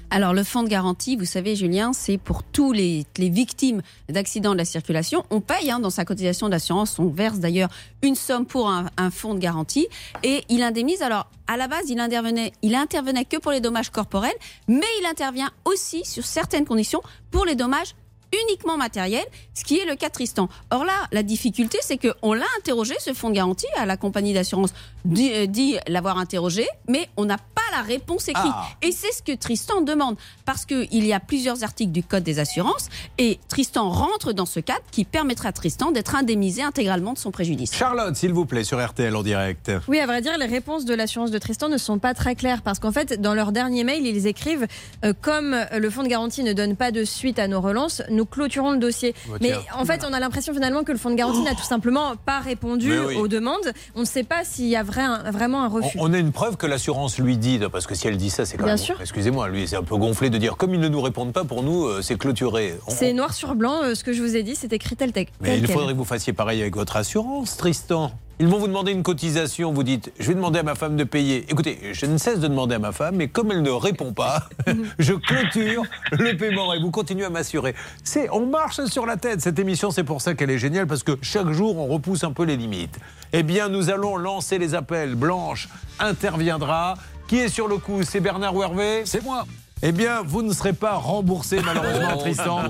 Alors, 0.10 0.34
le 0.34 0.44
fonds 0.44 0.64
de 0.64 0.68
garantie, 0.70 1.16
vous 1.16 1.26
savez, 1.26 1.56
Julien, 1.56 1.92
c'est 1.94 2.18
pour 2.18 2.44
tous 2.44 2.72
les, 2.72 3.06
les 3.18 3.30
victimes 3.30 3.82
d'accidents 4.10 4.54
de 4.54 4.58
la 4.58 4.66
circulation. 4.66 5.26
On 5.32 5.42
paye 5.42 5.72
hein, 5.72 5.80
dans 5.80 5.90
sa 5.90 6.06
cotisation 6.06 6.50
d'assurance, 6.50 7.00
on 7.00 7.08
verse 7.08 7.40
d'ailleurs 7.40 7.70
une 8.04 8.16
somme 8.16 8.46
pour 8.46 8.70
un, 8.70 8.90
fonds 9.10 9.34
de 9.34 9.40
garantie 9.40 9.88
et 10.22 10.44
il 10.50 10.62
indemnise. 10.62 11.02
Alors, 11.02 11.28
à 11.48 11.58
la 11.58 11.68
base, 11.68 11.90
il 11.90 12.00
intervenait, 12.00 12.54
il 12.62 12.76
intervenait 12.76 13.26
que 13.26 13.38
pour 13.38 13.52
les 13.52 13.60
dommages 13.60 13.90
corporels, 13.90 14.32
mais 14.68 14.86
il 15.02 15.06
intervient 15.08 15.52
aussi 15.66 16.06
sur 16.06 16.26
certaines 16.26 16.66
conditions 16.66 17.02
pour 17.32 17.46
les 17.46 17.56
dommages 17.56 17.96
uniquement 18.44 18.78
matériels, 18.78 19.26
ce 19.54 19.64
qui 19.64 19.78
est 19.78 19.86
le 19.86 19.96
cas 19.96 20.08
de 20.08 20.14
Tristan. 20.14 20.50
Or 20.72 20.86
là, 20.86 20.94
la 21.12 21.24
difficulté, 21.24 21.78
c'est 21.82 21.98
qu'on 21.98 22.34
l'a 22.34 22.46
interrogé, 22.60 22.96
ce 23.00 23.14
fonds 23.14 23.30
de 23.30 23.36
garantie, 23.36 23.68
à 23.78 23.86
la 23.86 23.98
compagnie 23.98 24.34
d'assurance 24.34 24.74
dit, 25.06 25.32
euh, 25.34 25.46
dit 25.46 25.78
l'avoir 25.88 26.18
interrogé, 26.18 26.66
mais 26.88 27.10
on 27.18 27.26
n'a 27.26 27.38
pas 27.38 27.62
la 27.72 27.82
réponse 27.82 28.28
écrite. 28.28 28.46
Ah. 28.54 28.68
Et 28.82 28.92
c'est 28.92 29.12
ce 29.12 29.22
que 29.22 29.36
Tristan 29.36 29.82
demande, 29.82 30.16
parce 30.46 30.66
qu'il 30.66 31.06
y 31.06 31.14
a 31.14 31.20
plusieurs 31.20 31.64
articles 31.64 31.92
du 31.92 32.04
Code 32.04 32.24
des 32.24 32.40
assurances, 32.40 32.90
et 33.18 33.40
Tristan 33.48 33.90
rentre 33.90 34.34
dans 34.34 34.46
ce 34.46 34.60
cadre 34.60 34.84
qui 34.92 35.06
permettra 35.06 35.50
à 35.50 35.52
Tristan 35.52 35.92
d'être 35.92 36.16
indemnisé 36.16 36.62
intégralement 36.62 37.14
de 37.14 37.18
son 37.18 37.32
préjudice. 37.32 37.74
Charlotte, 37.74 38.16
s'il 38.16 38.34
vous 38.34 38.46
plaît, 38.46 38.64
sur 38.64 38.84
RTL 38.84 39.16
en 39.16 39.24
direct. 39.24 39.72
Oui, 39.88 40.00
à 40.00 40.06
vrai 40.06 40.22
dire, 40.22 40.38
les 40.38 40.46
réponses 40.46 40.86
de 40.86 40.94
l'assurance 40.94 41.32
de 41.32 41.38
Tristan 41.38 41.70
ne 41.70 41.78
sont 41.78 42.00
pas 42.00 42.14
très 42.14 42.36
claires 42.36 42.62
parce 42.62 42.80
qu'en 42.80 42.92
fait, 42.92 43.20
dans 43.20 43.34
leur 43.34 43.52
dernier 43.52 43.84
mail, 43.84 44.06
ils 44.06 44.28
écrivent 44.28 44.68
euh, 45.04 45.14
comme 45.20 45.56
le 45.72 45.90
fonds 45.90 46.04
de 46.04 46.08
garantie 46.08 46.44
ne 46.44 46.54
donne 46.54 46.76
pas 46.76 46.92
de 46.92 47.04
suite 47.04 47.40
à 47.40 47.48
nos 47.48 47.62
relances, 47.62 48.02
nous 48.10 48.23
clôturons 48.25 48.72
le 48.72 48.78
dossier. 48.78 49.14
Bah, 49.30 49.38
Mais 49.42 49.54
en 49.78 49.86
fait, 49.86 50.06
on 50.08 50.14
a 50.14 50.20
l'impression 50.20 50.54
finalement 50.54 50.84
que 50.84 50.92
le 50.92 50.98
fonds 50.98 51.10
de 51.10 51.16
garantie 51.16 51.42
n'a 51.42 51.56
tout 51.56 51.64
simplement 51.64 52.14
pas 52.25 52.40
répondu 52.40 52.92
oui. 53.00 53.16
aux 53.16 53.28
demandes. 53.28 53.72
On 53.96 54.02
ne 54.02 54.06
sait 54.06 54.24
pas 54.24 54.44
s'il 54.44 54.66
y 54.68 54.75
a 54.75 54.84
vrai- 54.84 55.31
vraiment 55.31 55.64
un 55.64 55.68
refus. 55.68 55.98
on 56.00 56.14
a 56.14 56.18
une 56.18 56.31
preuve 56.31 56.58
que 56.58 56.66
l'assurance 56.68 57.18
lui 57.20 57.38
dit, 57.38 57.60
parce 57.72 57.88
que 57.88 57.96
si 57.96 58.08
elle 58.08 58.18
dit 58.18 58.30
ça, 58.30 58.46
c'est 58.46 58.58
quand 58.58 58.64
Bien 58.66 58.75
même. 58.75 58.84
sûr. 58.84 59.00
Excusez-moi, 59.02 59.48
lui, 59.50 59.68
c'est 59.68 59.75
un 59.75 59.84
peu 59.84 59.96
gonflé 59.98 60.30
de 60.30 60.38
dire 60.38 60.58
comme 60.58 60.74
ils 60.74 60.80
ne 60.80 60.88
nous 60.90 61.02
répondent 61.02 61.34
pas, 61.34 61.44
pour 61.44 61.64
nous, 61.64 61.86
euh, 61.86 62.02
c'est 62.02 62.18
clôturé. 62.18 62.75
On- 62.88 62.92
C'est 62.92 63.14
noir 63.14 63.34
sur 63.34 63.56
blanc, 63.56 63.81
euh, 63.84 63.96
ce 63.96 64.04
que 64.04 64.14
je 64.14 64.22
vous 64.22 64.36
ai 64.36 64.44
dit, 64.44 64.56
c'est 64.56 64.74
écrit 64.74 64.96
tel, 64.96 65.12
tel, 65.12 65.28
Mais 65.42 65.50
tel 65.50 65.60
il 65.60 65.68
faudrait 65.68 65.94
que 65.94 65.98
vous 65.98 66.06
fassiez 66.06 66.34
pareil 66.34 66.62
avec 66.62 66.75
votre 66.75 66.96
assurance, 66.98 67.58
Tristan. 67.58 68.12
Ils 68.40 68.48
vont 68.48 68.58
vous 68.58 68.68
demander 68.68 68.92
une 68.92 69.04
cotisation, 69.04 69.72
vous 69.72 69.84
dites, 69.84 70.12
je 70.20 70.28
vais 70.28 70.34
demander 70.34 70.60
à 70.60 70.64
ma 70.64 70.74
femme 70.74 70.96
de 70.96 71.04
payer. 71.04 71.46
Écoutez, 71.50 71.78
je 71.94 72.08
ne 72.08 72.18
cesse 72.18 72.40
de 72.40 72.48
demander 72.48 72.76
à 72.76 72.80
ma 72.80 72.92
femme, 72.92 73.16
mais 73.18 73.28
comme 73.28 73.52
elle 73.52 73.62
ne 73.62 73.70
répond 73.70 74.12
pas, 74.12 74.50
je 75.00 75.14
clôture 75.14 75.84
le 76.12 76.36
paiement 76.36 76.74
et 76.74 76.80
vous 76.80 76.90
continuez 76.90 77.26
à 77.26 77.30
m'assurer. 77.30 77.76
C'est, 78.04 78.30
on 78.32 78.48
marche 78.48 78.84
sur 78.86 79.06
la 79.06 79.18
tête. 79.18 79.42
Cette 79.42 79.60
émission, 79.60 79.92
c'est 79.92 80.04
pour 80.04 80.20
ça 80.20 80.34
qu'elle 80.34 80.50
est 80.50 80.58
géniale, 80.58 80.88
parce 80.88 81.04
que 81.04 81.18
chaque 81.22 81.52
jour, 81.52 81.78
on 81.78 81.86
repousse 81.86 82.24
un 82.24 82.32
peu 82.32 82.44
les 82.44 82.58
limites. 82.58 82.98
Eh 83.34 83.44
bien, 83.44 83.70
nous 83.70 83.92
allons 83.92 84.18
lancer 84.18 84.58
les 84.58 84.74
appels. 84.74 85.14
Blanche 85.14 85.70
interviendra. 86.00 86.96
Qui 87.28 87.38
est 87.38 87.50
sur 87.50 87.68
le 87.68 87.78
coup? 87.78 88.02
C'est 88.04 88.20
Bernard 88.20 88.56
ou 88.56 88.64
Hervé? 88.64 89.04
C'est 89.06 89.24
moi. 89.24 89.46
Eh 89.86 89.92
bien, 89.92 90.22
vous 90.26 90.42
ne 90.42 90.54
serez 90.54 90.72
pas 90.74 90.94
remboursé 90.94 91.60
malheureusement, 91.64 92.18
Tristan. 92.18 92.64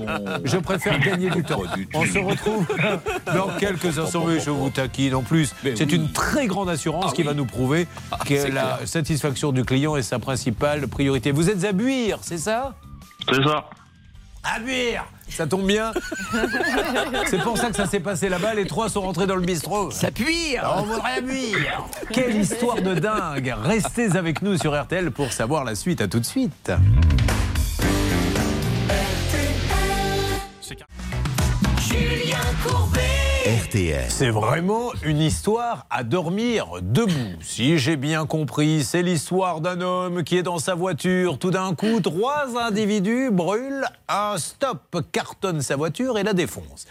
Je 0.44 0.56
préfère 0.56 0.98
gagner 0.98 1.30
du 1.30 1.44
temps. 1.44 1.62
On 1.94 2.04
se 2.04 2.18
retrouve 2.18 2.66
dans 3.34 3.48
quelques 3.58 3.98
instants. 3.98 4.26
Je 4.38 4.50
vous 4.50 4.68
taquine. 4.70 5.14
En 5.14 5.22
plus, 5.22 5.54
c'est 5.76 5.92
une 5.92 6.10
très 6.10 6.46
grande 6.46 6.68
assurance 6.68 7.06
Ah 7.08 7.12
qui 7.14 7.22
oui. 7.22 7.28
va 7.28 7.34
nous 7.34 7.46
prouver 7.46 7.86
que 8.26 8.36
c'est 8.36 8.50
la 8.50 8.84
satisfaction 8.84 9.52
du 9.52 9.64
client 9.64 9.96
est 9.96 10.02
sa 10.02 10.18
principale 10.18 10.88
priorité. 10.88 11.30
Vous 11.30 11.48
êtes 11.48 11.64
à 11.64 11.72
Buire, 11.72 12.18
c'est 12.20 12.38
ça? 12.38 12.74
C'est 13.32 13.42
ça. 13.42 13.70
À 14.44 14.60
Buire 14.60 15.06
Ça 15.28 15.46
tombe 15.46 15.66
bien. 15.66 15.92
c'est 17.26 17.40
pour 17.42 17.56
ça 17.56 17.70
que 17.70 17.76
ça 17.76 17.86
s'est 17.86 18.00
passé 18.00 18.28
là-bas. 18.28 18.54
Les 18.54 18.66
trois 18.66 18.88
sont 18.88 19.00
rentrés 19.00 19.26
dans 19.26 19.36
le 19.36 19.42
bistrot. 19.42 19.90
Ça 19.90 20.10
puire. 20.10 20.70
On 20.76 20.82
voudrait 20.82 21.18
à 21.18 21.20
Buire. 21.20 21.84
Quelle 22.12 22.36
histoire 22.36 22.80
de 22.82 22.94
dingue. 22.94 23.54
Restez 23.62 24.16
avec 24.16 24.42
nous 24.42 24.58
sur 24.58 24.78
RTL 24.80 25.10
pour 25.10 25.32
savoir 25.32 25.64
la 25.64 25.74
suite. 25.74 26.00
À 26.00 26.08
tout 26.08 26.20
de 26.20 26.26
suite. 26.26 26.70
C'est 34.08 34.30
vraiment 34.30 34.90
une 35.04 35.20
histoire 35.20 35.84
à 35.90 36.02
dormir 36.02 36.66
debout. 36.80 37.36
Si 37.42 37.76
j'ai 37.76 37.96
bien 37.96 38.24
compris, 38.24 38.82
c'est 38.82 39.02
l'histoire 39.02 39.60
d'un 39.60 39.82
homme 39.82 40.24
qui 40.24 40.38
est 40.38 40.42
dans 40.42 40.58
sa 40.58 40.74
voiture. 40.74 41.38
Tout 41.38 41.50
d'un 41.50 41.74
coup, 41.74 42.00
trois 42.00 42.58
individus 42.58 43.28
brûlent 43.30 43.84
un 44.08 44.38
stop, 44.38 44.96
cartonnent 45.12 45.60
sa 45.60 45.76
voiture 45.76 46.16
et 46.16 46.22
la 46.22 46.32
défoncent. 46.32 46.86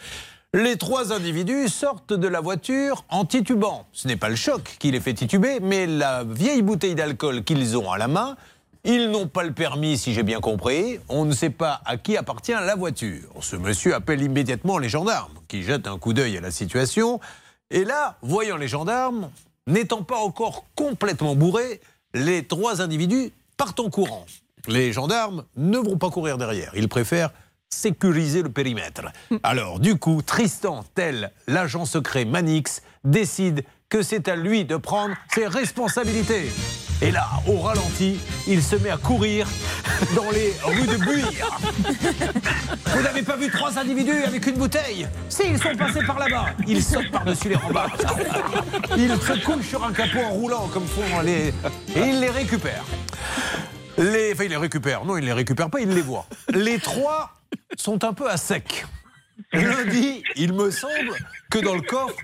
Les 0.54 0.78
trois 0.78 1.12
individus 1.12 1.70
sortent 1.70 2.14
de 2.14 2.28
la 2.28 2.40
voiture 2.40 3.04
en 3.10 3.26
titubant. 3.26 3.88
Ce 3.92 4.08
n'est 4.08 4.18
pas 4.18 4.30
le 4.30 4.36
choc 4.36 4.76
qui 4.78 4.92
les 4.92 5.00
fait 5.00 5.16
tituber, 5.16 5.60
mais 5.60 5.88
la 5.88 6.24
vieille 6.24 6.62
bouteille 6.62 6.94
d'alcool 6.94 7.44
qu'ils 7.44 7.76
ont 7.76 7.92
à 7.92 7.98
la 7.98 8.08
main. 8.08 8.36
Ils 8.86 9.10
n'ont 9.10 9.28
pas 9.28 9.44
le 9.44 9.54
permis, 9.54 9.98
si 9.98 10.14
j'ai 10.14 10.24
bien 10.24 10.42
compris. 10.42 11.00
On 11.08 11.24
ne 11.24 11.32
sait 11.32 11.50
pas 11.50 11.82
à 11.86 11.96
qui 11.96 12.18
appartient 12.18 12.52
la 12.52 12.76
voiture. 12.76 13.30
Ce 13.40 13.56
monsieur 13.56 13.96
appelle 13.96 14.22
immédiatement 14.22 14.78
les 14.78 14.90
gendarmes, 14.90 15.32
qui 15.48 15.64
jettent 15.64 15.88
un 15.88 15.98
coup 15.98 16.12
d'œil 16.12 16.38
à 16.38 16.42
la 16.42 16.52
situation. 16.52 17.22
Et 17.72 17.86
là, 17.86 18.18
voyant 18.22 18.58
les 18.58 18.68
gendarmes, 18.68 19.32
n'étant 19.68 20.04
pas 20.04 20.18
encore 20.18 20.66
complètement 20.76 21.34
bourrés, 21.34 21.80
les 22.14 22.44
trois 22.44 22.82
individus 22.82 23.32
partent 23.56 23.80
en 23.80 23.90
courant. 23.90 24.26
Les 24.68 24.92
gendarmes 24.92 25.46
ne 25.56 25.78
vont 25.78 25.98
pas 25.98 26.10
courir 26.10 26.38
derrière. 26.38 26.74
Ils 26.76 26.90
préfèrent 26.90 27.32
sécuriser 27.70 28.44
le 28.44 28.50
périmètre. 28.50 29.04
Alors, 29.44 29.80
du 29.80 29.98
coup, 29.98 30.22
Tristan, 30.22 30.84
tel 30.94 31.32
l'agent 31.48 31.86
secret 31.86 32.26
Manix, 32.26 32.82
décide 33.06 33.64
que 33.88 34.02
c'est 34.02 34.28
à 34.28 34.36
lui 34.36 34.66
de 34.66 34.76
prendre 34.76 35.16
ses 35.34 35.48
responsabilités. 35.48 36.50
Et 37.04 37.12
là, 37.12 37.28
au 37.46 37.60
ralenti, 37.60 38.18
il 38.48 38.64
se 38.64 38.78
met 38.78 38.90
à 38.90 38.96
courir 38.96 39.46
dans 40.16 40.32
les 40.32 40.54
rues 40.64 40.88
de 40.88 40.96
Buire. 40.96 41.60
Vous 42.86 43.02
n'avez 43.02 43.22
pas 43.24 43.36
vu 43.36 43.50
trois 43.52 43.78
individus 43.78 44.24
avec 44.24 44.48
une 44.48 44.56
bouteille? 44.56 45.06
Si, 45.28 45.44
ils 45.50 45.60
sont 45.60 45.76
passés 45.76 46.00
par 46.08 46.18
là-bas. 46.18 46.46
Ils 46.66 46.82
sautent 46.82 47.12
par-dessus 47.12 47.50
les 47.50 47.56
rambardes. 47.56 48.06
Ils 48.96 49.20
se 49.20 49.34
couchent 49.44 49.68
sur 49.68 49.84
un 49.84 49.92
capot 49.92 50.22
en 50.22 50.30
roulant 50.30 50.70
comme 50.70 50.88
font 50.88 51.20
les... 51.20 51.54
Et 51.94 52.08
ils 52.08 52.22
les 52.22 52.30
récupèrent. 52.30 52.86
Les... 53.98 54.32
Enfin, 54.32 54.46
ils 54.46 54.52
les 54.52 54.56
récupèrent. 54.56 55.04
Non, 55.04 55.18
ils 55.18 55.26
les 55.26 55.34
récupèrent 55.34 55.70
pas, 55.70 55.82
ils 55.82 55.90
les 55.90 56.02
voient. 56.02 56.26
Les 56.54 56.80
trois 56.80 57.34
sont 57.76 58.06
un 58.06 58.14
peu 58.14 58.30
à 58.30 58.38
sec. 58.38 58.86
L'un 59.52 59.84
dit, 59.86 60.24
il 60.38 60.54
me 60.54 60.72
semble 60.72 61.18
que 61.54 61.60
dans 61.60 61.76
le 61.76 61.82
coffre, 61.82 62.16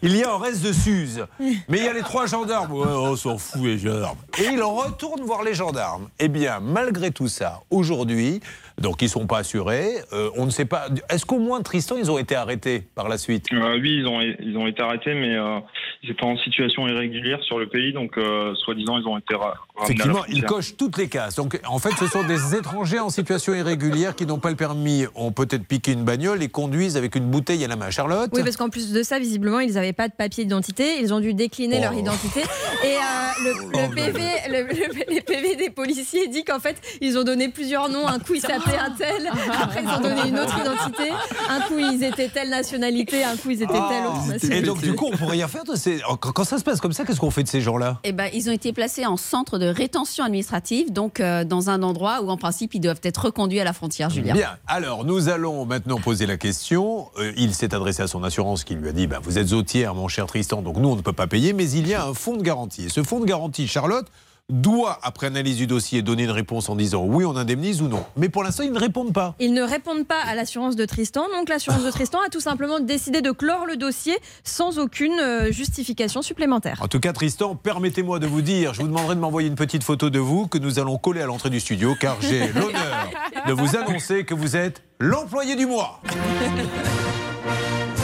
il 0.00 0.16
y 0.16 0.22
a 0.22 0.32
un 0.32 0.38
reste 0.38 0.62
de 0.62 0.72
Suze. 0.72 1.26
Mais 1.40 1.78
il 1.78 1.84
y 1.84 1.88
a 1.88 1.92
les 1.92 2.02
trois 2.02 2.26
gendarmes. 2.26 2.72
Ouais, 2.72 2.86
on 2.86 3.16
s'en 3.16 3.36
fout, 3.36 3.62
les 3.62 3.78
gendarmes. 3.78 4.18
Et 4.38 4.44
il 4.44 4.62
retourne 4.62 5.22
voir 5.22 5.42
les 5.42 5.54
gendarmes. 5.54 6.08
Eh 6.20 6.28
bien, 6.28 6.60
malgré 6.60 7.10
tout 7.10 7.26
ça, 7.26 7.62
aujourd'hui, 7.68 8.40
donc 8.80 9.02
ils 9.02 9.08
sont 9.08 9.26
pas 9.26 9.38
assurés, 9.38 9.88
euh, 10.12 10.30
on 10.36 10.46
ne 10.46 10.50
sait 10.50 10.64
pas. 10.64 10.88
Est-ce 11.08 11.24
qu'au 11.24 11.38
moins 11.38 11.62
Tristan, 11.62 11.96
ils 11.98 12.10
ont 12.10 12.18
été 12.18 12.34
arrêtés 12.34 12.82
par 12.94 13.08
la 13.08 13.18
suite? 13.18 13.46
Euh, 13.52 13.78
oui, 13.80 13.98
ils 14.00 14.06
ont, 14.06 14.20
ils 14.20 14.56
ont 14.56 14.66
été 14.66 14.82
arrêtés, 14.82 15.14
mais 15.14 15.34
euh, 15.36 15.58
ils 16.02 16.10
étaient 16.10 16.24
en 16.24 16.36
situation 16.38 16.86
irrégulière 16.88 17.38
sur 17.42 17.58
le 17.58 17.68
pays, 17.68 17.92
donc 17.92 18.18
euh, 18.18 18.54
soi-disant, 18.56 18.98
ils 18.98 19.06
ont 19.06 19.18
été 19.18 19.34
Effectivement, 19.82 20.24
ils 20.28 20.42
cochent 20.44 20.76
toutes 20.76 20.96
les 20.96 21.08
cases. 21.08 21.36
Donc, 21.36 21.60
en 21.68 21.78
fait, 21.78 21.90
ce 21.98 22.06
sont 22.06 22.22
des 22.24 22.54
étrangers 22.54 22.98
en 22.98 23.10
situation 23.10 23.54
irrégulière 23.54 24.14
qui 24.14 24.24
n'ont 24.24 24.38
pas 24.38 24.50
le 24.50 24.56
permis, 24.56 25.04
ont 25.14 25.32
peut-être 25.32 25.66
piqué 25.66 25.92
une 25.92 26.04
bagnole 26.04 26.42
et 26.42 26.48
conduisent 26.48 26.96
avec 26.96 27.14
une 27.16 27.26
bouteille 27.30 27.64
à 27.64 27.68
la 27.68 27.76
main. 27.76 27.90
Charlotte? 27.90 28.30
Oui, 28.32 28.42
parce 28.42 28.56
qu'en 28.56 28.68
plus 28.70 28.92
de 28.92 29.02
ça, 29.02 29.18
visiblement, 29.18 29.60
ils 29.60 29.74
n'avaient 29.74 29.92
pas 29.92 30.08
de 30.08 30.14
papier 30.14 30.44
d'identité. 30.44 31.00
Ils 31.00 31.12
ont 31.12 31.20
dû 31.20 31.34
décliner 31.34 31.76
Oh. 31.78 31.82
leur 31.82 31.92
identité. 31.94 32.40
Et 32.84 32.94
euh, 32.96 32.98
le, 33.44 33.50
le 33.88 33.94
PV, 33.94 34.20
le, 34.48 34.62
le- 34.62 35.14
les 35.14 35.20
PV 35.20 35.56
des 35.56 35.70
policiers 35.70 36.28
dit 36.28 36.44
qu'en 36.44 36.58
fait, 36.60 36.76
ils 37.00 37.18
ont 37.18 37.24
donné 37.24 37.48
plusieurs 37.48 37.88
noms. 37.90 38.06
Un 38.06 38.18
coup, 38.18 38.34
ils 38.34 38.40
un 38.78 38.90
tel. 38.90 39.30
Après, 39.62 39.82
ils 39.82 39.88
ont 39.88 40.00
donné 40.00 40.28
une 40.28 40.38
autre 40.38 40.58
identité. 40.58 41.10
Un 41.48 41.60
coup, 41.60 41.78
ils 41.78 42.02
étaient 42.02 42.28
telle 42.28 42.50
nationalité. 42.50 43.24
Un 43.24 43.36
coup, 43.36 43.50
ils 43.50 43.62
étaient 43.62 43.72
telle 43.72 44.06
autre 44.06 44.22
Et 44.26 44.32
nationalité. 44.32 44.66
donc, 44.66 44.80
du 44.82 44.94
coup, 44.94 45.06
on 45.12 45.16
pourrait 45.16 45.32
rien 45.32 45.48
faire 45.48 45.64
de 45.64 45.76
ces. 45.76 46.00
Quand 46.20 46.44
ça 46.44 46.58
se 46.58 46.64
passe 46.64 46.80
comme 46.80 46.92
ça, 46.92 47.04
qu'est-ce 47.04 47.20
qu'on 47.20 47.30
fait 47.30 47.42
de 47.42 47.48
ces 47.48 47.60
gens-là? 47.60 47.98
Eh 48.04 48.12
ben, 48.12 48.28
ils 48.32 48.48
ont 48.48 48.52
été 48.52 48.72
placés 48.72 49.06
en 49.06 49.16
centre 49.16 49.58
de 49.58 49.66
rétention 49.66 50.24
administrative, 50.24 50.92
donc 50.92 51.20
euh, 51.20 51.44
dans 51.44 51.70
un 51.70 51.82
endroit 51.82 52.22
où 52.22 52.30
en 52.30 52.36
principe 52.36 52.74
ils 52.74 52.80
doivent 52.80 53.00
être 53.02 53.26
reconduits 53.26 53.60
à 53.60 53.64
la 53.64 53.72
frontière, 53.72 54.10
Julien. 54.10 54.34
Bien, 54.34 54.50
alors 54.66 55.04
nous 55.04 55.28
allons 55.28 55.64
maintenant 55.66 55.98
poser 55.98 56.26
la 56.26 56.36
question. 56.36 57.08
Euh, 57.18 57.32
il 57.36 57.54
s'est 57.54 57.74
adressé 57.74 58.02
à 58.02 58.06
son 58.06 58.24
assurance 58.24 58.64
qui 58.64 58.74
lui 58.74 58.88
a 58.88 58.92
dit 58.92 59.06
bah, 59.06 59.18
Vous 59.22 59.38
êtes 59.38 59.52
au 59.52 59.62
tiers, 59.62 59.94
mon 59.94 60.08
cher 60.08 60.26
Tristan, 60.26 60.62
donc 60.62 60.76
nous 60.76 60.88
on 60.88 60.96
ne 60.96 61.02
peut 61.02 61.12
pas 61.12 61.26
payer, 61.26 61.52
mais 61.52 61.70
il 61.70 61.86
y 61.88 61.94
a 61.94 62.04
un 62.06 62.14
fonds 62.14 62.36
de 62.36 62.42
garantie. 62.42 62.86
Et 62.86 62.88
ce 62.88 63.02
fonds 63.02 63.20
de 63.20 63.26
garantie, 63.26 63.66
Charlotte, 63.68 64.06
doit, 64.48 64.98
après 65.02 65.26
analyse 65.26 65.56
du 65.56 65.66
dossier, 65.66 66.02
donner 66.02 66.24
une 66.24 66.30
réponse 66.30 66.68
en 66.68 66.76
disant 66.76 67.04
oui, 67.04 67.24
on 67.24 67.36
indemnise 67.36 67.82
ou 67.82 67.88
non. 67.88 68.04
Mais 68.16 68.28
pour 68.28 68.44
l'instant, 68.44 68.62
ils 68.62 68.72
ne 68.72 68.78
répondent 68.78 69.12
pas. 69.12 69.34
Ils 69.40 69.52
ne 69.52 69.62
répondent 69.62 70.06
pas 70.06 70.20
à 70.20 70.34
l'assurance 70.34 70.76
de 70.76 70.84
Tristan, 70.84 71.24
donc 71.36 71.48
l'assurance 71.48 71.82
de 71.84 71.90
Tristan 71.90 72.18
a 72.24 72.28
tout 72.28 72.40
simplement 72.40 72.78
décidé 72.78 73.22
de 73.22 73.32
clore 73.32 73.66
le 73.66 73.76
dossier 73.76 74.16
sans 74.44 74.78
aucune 74.78 75.18
euh, 75.20 75.50
justification 75.50 76.22
supplémentaire. 76.22 76.80
En 76.80 76.88
tout 76.88 77.00
cas, 77.00 77.12
Tristan, 77.12 77.56
permettez-moi 77.56 78.18
de 78.18 78.26
vous 78.26 78.42
dire, 78.42 78.72
je 78.74 78.82
vous 78.82 78.88
demanderai 78.88 79.16
de 79.16 79.20
m'envoyer 79.20 79.48
une 79.48 79.56
petite 79.56 79.82
photo 79.82 80.10
de 80.10 80.18
vous 80.18 80.46
que 80.46 80.58
nous 80.58 80.78
allons 80.78 80.98
coller 80.98 81.22
à 81.22 81.26
l'entrée 81.26 81.50
du 81.50 81.60
studio, 81.60 81.96
car 81.98 82.16
j'ai 82.20 82.46
l'honneur 82.52 83.10
de 83.46 83.52
vous 83.52 83.76
annoncer 83.76 84.24
que 84.24 84.34
vous 84.34 84.56
êtes 84.56 84.82
l'employé 85.00 85.56
du 85.56 85.66
mois. 85.66 86.00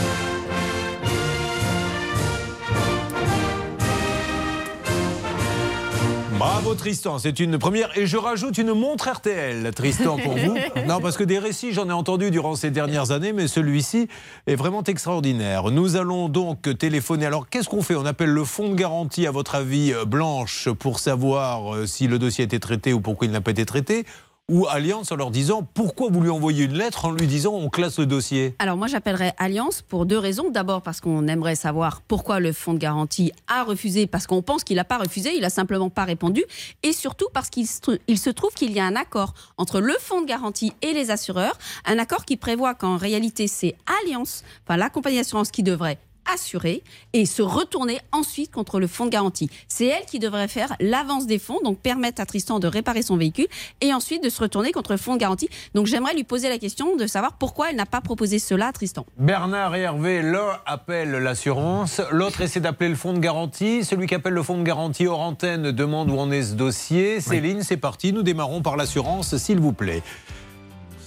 Bravo 6.42 6.74
Tristan, 6.74 7.20
c'est 7.20 7.38
une 7.38 7.56
première. 7.56 7.96
Et 7.96 8.08
je 8.08 8.16
rajoute 8.16 8.58
une 8.58 8.72
montre 8.72 9.08
RTL, 9.08 9.72
Tristan, 9.72 10.16
pour 10.18 10.36
vous. 10.36 10.56
Non, 10.88 11.00
parce 11.00 11.16
que 11.16 11.22
des 11.22 11.38
récits, 11.38 11.72
j'en 11.72 11.88
ai 11.88 11.92
entendu 11.92 12.32
durant 12.32 12.56
ces 12.56 12.72
dernières 12.72 13.12
années, 13.12 13.32
mais 13.32 13.46
celui-ci 13.46 14.08
est 14.48 14.56
vraiment 14.56 14.82
extraordinaire. 14.82 15.70
Nous 15.70 15.94
allons 15.94 16.28
donc 16.28 16.76
téléphoner. 16.76 17.26
Alors, 17.26 17.48
qu'est-ce 17.48 17.68
qu'on 17.68 17.80
fait? 17.80 17.94
On 17.94 18.06
appelle 18.06 18.30
le 18.30 18.42
fonds 18.42 18.70
de 18.70 18.74
garantie, 18.74 19.28
à 19.28 19.30
votre 19.30 19.54
avis, 19.54 19.92
euh, 19.92 20.04
Blanche, 20.04 20.68
pour 20.80 20.98
savoir 20.98 21.76
euh, 21.76 21.86
si 21.86 22.08
le 22.08 22.18
dossier 22.18 22.42
a 22.42 22.46
été 22.46 22.58
traité 22.58 22.92
ou 22.92 23.00
pourquoi 23.00 23.28
il 23.28 23.30
n'a 23.30 23.40
pas 23.40 23.52
été 23.52 23.64
traité 23.64 24.04
Ou 24.50 24.66
Alliance 24.66 25.12
en 25.12 25.16
leur 25.16 25.30
disant 25.30 25.62
pourquoi 25.62 26.10
vous 26.10 26.20
lui 26.20 26.28
envoyez 26.28 26.64
une 26.64 26.76
lettre 26.76 27.04
en 27.04 27.12
lui 27.12 27.28
disant 27.28 27.54
on 27.54 27.70
classe 27.70 28.00
le 28.00 28.06
dossier? 28.06 28.56
Alors 28.58 28.76
moi 28.76 28.88
j'appellerais 28.88 29.34
Alliance 29.38 29.82
pour 29.82 30.04
deux 30.04 30.18
raisons. 30.18 30.50
D'abord 30.50 30.82
parce 30.82 31.00
qu'on 31.00 31.28
aimerait 31.28 31.54
savoir 31.54 32.02
pourquoi 32.02 32.40
le 32.40 32.52
fonds 32.52 32.74
de 32.74 32.78
garantie 32.78 33.32
a 33.46 33.62
refusé, 33.62 34.08
parce 34.08 34.26
qu'on 34.26 34.42
pense 34.42 34.64
qu'il 34.64 34.76
n'a 34.76 34.84
pas 34.84 34.98
refusé, 34.98 35.30
il 35.36 35.44
a 35.44 35.48
simplement 35.48 35.90
pas 35.90 36.04
répondu, 36.04 36.44
et 36.82 36.92
surtout 36.92 37.28
parce 37.32 37.50
qu'il 37.50 37.66
se 37.66 38.30
trouve 38.30 38.52
qu'il 38.52 38.72
y 38.72 38.80
a 38.80 38.84
un 38.84 38.96
accord 38.96 39.32
entre 39.58 39.80
le 39.80 39.94
fonds 40.00 40.20
de 40.20 40.26
garantie 40.26 40.72
et 40.82 40.92
les 40.92 41.12
assureurs, 41.12 41.56
un 41.86 41.98
accord 41.98 42.24
qui 42.24 42.36
prévoit 42.36 42.74
qu'en 42.74 42.96
réalité 42.96 43.46
c'est 43.46 43.76
Alliance, 44.02 44.42
enfin 44.66 44.76
la 44.76 44.90
compagnie 44.90 45.18
d'assurance 45.18 45.52
qui 45.52 45.62
devrait 45.62 45.98
assurer 46.32 46.82
et 47.12 47.26
se 47.26 47.42
retourner 47.42 48.00
ensuite 48.12 48.50
contre 48.50 48.80
le 48.80 48.86
fonds 48.86 49.06
de 49.06 49.10
garantie. 49.10 49.50
C'est 49.68 49.86
elle 49.86 50.04
qui 50.06 50.18
devrait 50.18 50.48
faire 50.48 50.74
l'avance 50.80 51.26
des 51.26 51.38
fonds, 51.38 51.58
donc 51.64 51.78
permettre 51.78 52.20
à 52.20 52.26
Tristan 52.26 52.58
de 52.58 52.66
réparer 52.66 53.02
son 53.02 53.16
véhicule 53.16 53.46
et 53.80 53.92
ensuite 53.92 54.22
de 54.22 54.28
se 54.28 54.40
retourner 54.40 54.72
contre 54.72 54.92
le 54.92 54.98
fonds 54.98 55.14
de 55.14 55.20
garantie. 55.20 55.48
Donc 55.74 55.86
j'aimerais 55.86 56.14
lui 56.14 56.24
poser 56.24 56.48
la 56.48 56.58
question 56.58 56.96
de 56.96 57.06
savoir 57.06 57.34
pourquoi 57.34 57.70
elle 57.70 57.76
n'a 57.76 57.86
pas 57.86 58.00
proposé 58.00 58.38
cela 58.38 58.68
à 58.68 58.72
Tristan. 58.72 59.06
Bernard 59.16 59.74
et 59.74 59.80
Hervé, 59.80 60.22
l'un 60.22 60.58
appelle 60.66 61.10
l'assurance, 61.10 62.00
l'autre 62.10 62.40
essaie 62.40 62.60
d'appeler 62.60 62.90
le 62.90 62.96
fonds 62.96 63.12
de 63.12 63.18
garantie. 63.18 63.84
Celui 63.84 64.06
qui 64.06 64.14
appelle 64.14 64.34
le 64.34 64.42
fonds 64.42 64.58
de 64.58 64.64
garantie 64.64 65.06
hors 65.06 65.20
antenne 65.20 65.70
demande 65.72 66.10
où 66.10 66.18
en 66.18 66.30
est 66.30 66.42
ce 66.42 66.54
dossier. 66.54 67.20
Céline, 67.20 67.62
c'est 67.62 67.76
parti, 67.76 68.12
nous 68.12 68.22
démarrons 68.22 68.62
par 68.62 68.76
l'assurance, 68.76 69.36
s'il 69.36 69.60
vous 69.60 69.72
plaît. 69.72 70.02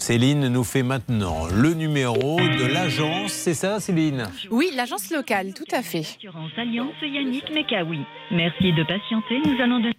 Céline 0.06 0.50
nous 0.50 0.64
fait 0.64 0.84
maintenant 0.84 1.48
le 1.48 1.74
numéro 1.74 2.40
de 2.40 2.72
l'agence, 2.72 3.32
c'est 3.32 3.56
ça 3.56 3.80
Céline? 3.80 4.28
Oui, 4.52 4.70
l'agence 4.76 5.10
locale, 5.10 5.56
tout 5.56 5.66
à 5.72 5.82
fait. 5.82 6.02
Assurance 6.02 6.52
Alliance 6.58 6.94
Yannick 7.02 7.52
Mekawi. 7.52 8.02
Merci 8.30 8.72
de 8.72 8.84
patienter, 8.84 9.40
nous 9.44 9.60
allons 9.64 9.80
donner. 9.80 9.96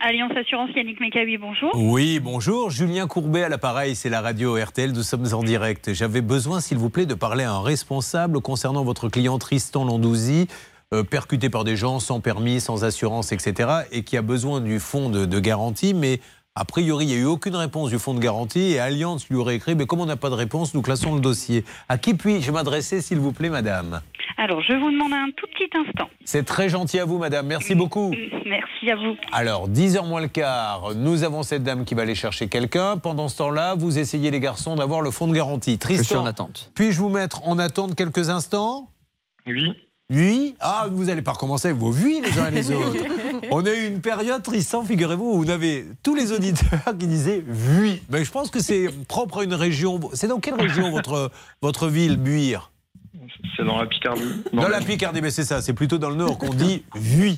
Alliance 0.00 0.32
Assurance 0.34 0.70
Yannick 0.74 1.00
Mekawi, 1.00 1.36
bonjour. 1.36 1.70
Oui, 1.74 2.18
bonjour, 2.18 2.70
Julien 2.70 3.06
Courbet 3.06 3.42
à 3.42 3.50
l'appareil, 3.50 3.94
c'est 3.94 4.08
la 4.08 4.22
radio 4.22 4.56
RTL, 4.56 4.92
nous 4.92 5.02
sommes 5.02 5.26
en 5.34 5.42
direct. 5.42 5.92
J'avais 5.92 6.22
besoin, 6.22 6.62
s'il 6.62 6.78
vous 6.78 6.88
plaît, 6.88 7.04
de 7.04 7.12
parler 7.12 7.44
à 7.44 7.52
un 7.52 7.60
responsable 7.60 8.40
concernant 8.40 8.84
votre 8.84 9.10
client 9.10 9.36
Tristan 9.36 9.84
Landouzi, 9.84 10.48
euh, 10.94 11.02
percuté 11.04 11.50
par 11.50 11.64
des 11.64 11.76
gens 11.76 12.00
sans 12.00 12.20
permis, 12.20 12.58
sans 12.58 12.84
assurance, 12.84 13.32
etc., 13.32 13.68
et 13.92 14.02
qui 14.02 14.16
a 14.16 14.22
besoin 14.22 14.62
du 14.62 14.80
fonds 14.80 15.10
de, 15.10 15.26
de 15.26 15.40
garantie, 15.40 15.92
mais 15.92 16.20
a 16.56 16.64
priori, 16.64 17.04
il 17.04 17.08
n'y 17.08 17.14
a 17.14 17.18
eu 17.18 17.24
aucune 17.26 17.54
réponse 17.54 17.90
du 17.90 17.98
fonds 17.98 18.12
de 18.12 18.18
garantie, 18.18 18.72
et 18.72 18.80
Alliance 18.80 19.28
lui 19.28 19.36
aurait 19.36 19.54
écrit, 19.54 19.76
mais 19.76 19.86
comme 19.86 20.00
on 20.00 20.06
n'a 20.06 20.16
pas 20.16 20.30
de 20.30 20.34
réponse, 20.34 20.74
nous 20.74 20.82
classons 20.82 21.14
le 21.14 21.20
dossier. 21.20 21.64
À 21.88 21.96
qui 21.96 22.14
puis-je 22.14 22.50
m'adresser, 22.50 23.00
s'il 23.00 23.18
vous 23.18 23.32
plaît, 23.32 23.50
madame 23.50 24.00
Alors, 24.36 24.60
je 24.60 24.72
vous 24.72 24.90
demande 24.90 25.12
un 25.12 25.28
tout 25.36 25.46
petit 25.46 25.70
instant. 25.76 26.10
C'est 26.24 26.44
très 26.44 26.68
gentil 26.68 26.98
à 26.98 27.04
vous, 27.04 27.18
madame, 27.18 27.46
merci 27.46 27.76
beaucoup. 27.76 28.12
Merci 28.46 28.90
à 28.90 28.96
vous. 28.96 29.16
Alors, 29.30 29.68
10h 29.68 30.06
moins 30.08 30.20
le 30.20 30.28
quart, 30.28 30.94
nous 30.96 31.22
avons 31.22 31.44
cette 31.44 31.62
dame 31.62 31.84
qui 31.84 31.94
va 31.94 32.02
aller 32.02 32.16
chercher 32.16 32.48
quelqu'un. 32.48 32.98
Pendant 32.98 33.28
ce 33.28 33.38
temps-là, 33.38 33.76
vous 33.76 34.00
essayez, 34.00 34.32
les 34.32 34.40
garçons, 34.40 34.74
d'avoir 34.74 35.02
le 35.02 35.12
fonds 35.12 35.28
de 35.28 35.34
garantie. 35.34 35.78
Tristan, 35.78 36.26
attente. 36.26 36.72
puis-je 36.74 36.98
vous 36.98 37.10
mettre 37.10 37.46
en 37.46 37.60
attente 37.60 37.94
quelques 37.94 38.28
instants? 38.28 38.88
Oui. 39.46 39.72
Oui 40.10 40.56
Ah, 40.60 40.88
vous 40.90 41.04
n'allez 41.04 41.22
pas 41.22 41.32
recommencer 41.32 41.72
vos 41.72 41.92
oui 41.92 42.20
les 42.24 42.38
uns 42.38 42.48
et 42.48 42.50
les 42.50 42.70
autres. 42.74 42.96
On 43.50 43.64
a 43.64 43.70
eu 43.70 43.86
une 43.86 44.00
période, 44.00 44.42
Tristan, 44.42 44.82
figurez-vous, 44.84 45.24
où 45.24 45.44
on 45.44 45.48
avait 45.48 45.86
tous 46.02 46.14
les 46.14 46.32
auditeurs 46.32 46.80
qui 46.98 47.06
disaient 47.06 47.44
oui. 47.78 48.02
Mais 48.10 48.24
je 48.24 48.30
pense 48.30 48.50
que 48.50 48.60
c'est 48.60 48.88
propre 49.06 49.38
à 49.40 49.44
une 49.44 49.54
région. 49.54 50.00
C'est 50.14 50.26
dans 50.26 50.40
quelle 50.40 50.60
région 50.60 50.90
votre, 50.90 51.30
votre 51.62 51.86
ville, 51.88 52.16
Buire 52.16 52.69
C'est 53.56 53.64
dans 53.64 53.78
la 53.78 53.86
Picardie. 53.86 54.22
Dans 54.52 54.68
la 54.68 54.80
Picardie, 54.80 55.20
mais 55.22 55.30
c'est 55.30 55.44
ça, 55.44 55.62
c'est 55.62 55.72
plutôt 55.72 55.98
dans 55.98 56.10
le 56.10 56.16
nord 56.16 56.38
qu'on 56.38 56.54
dit 56.54 56.84
oui. 57.18 57.36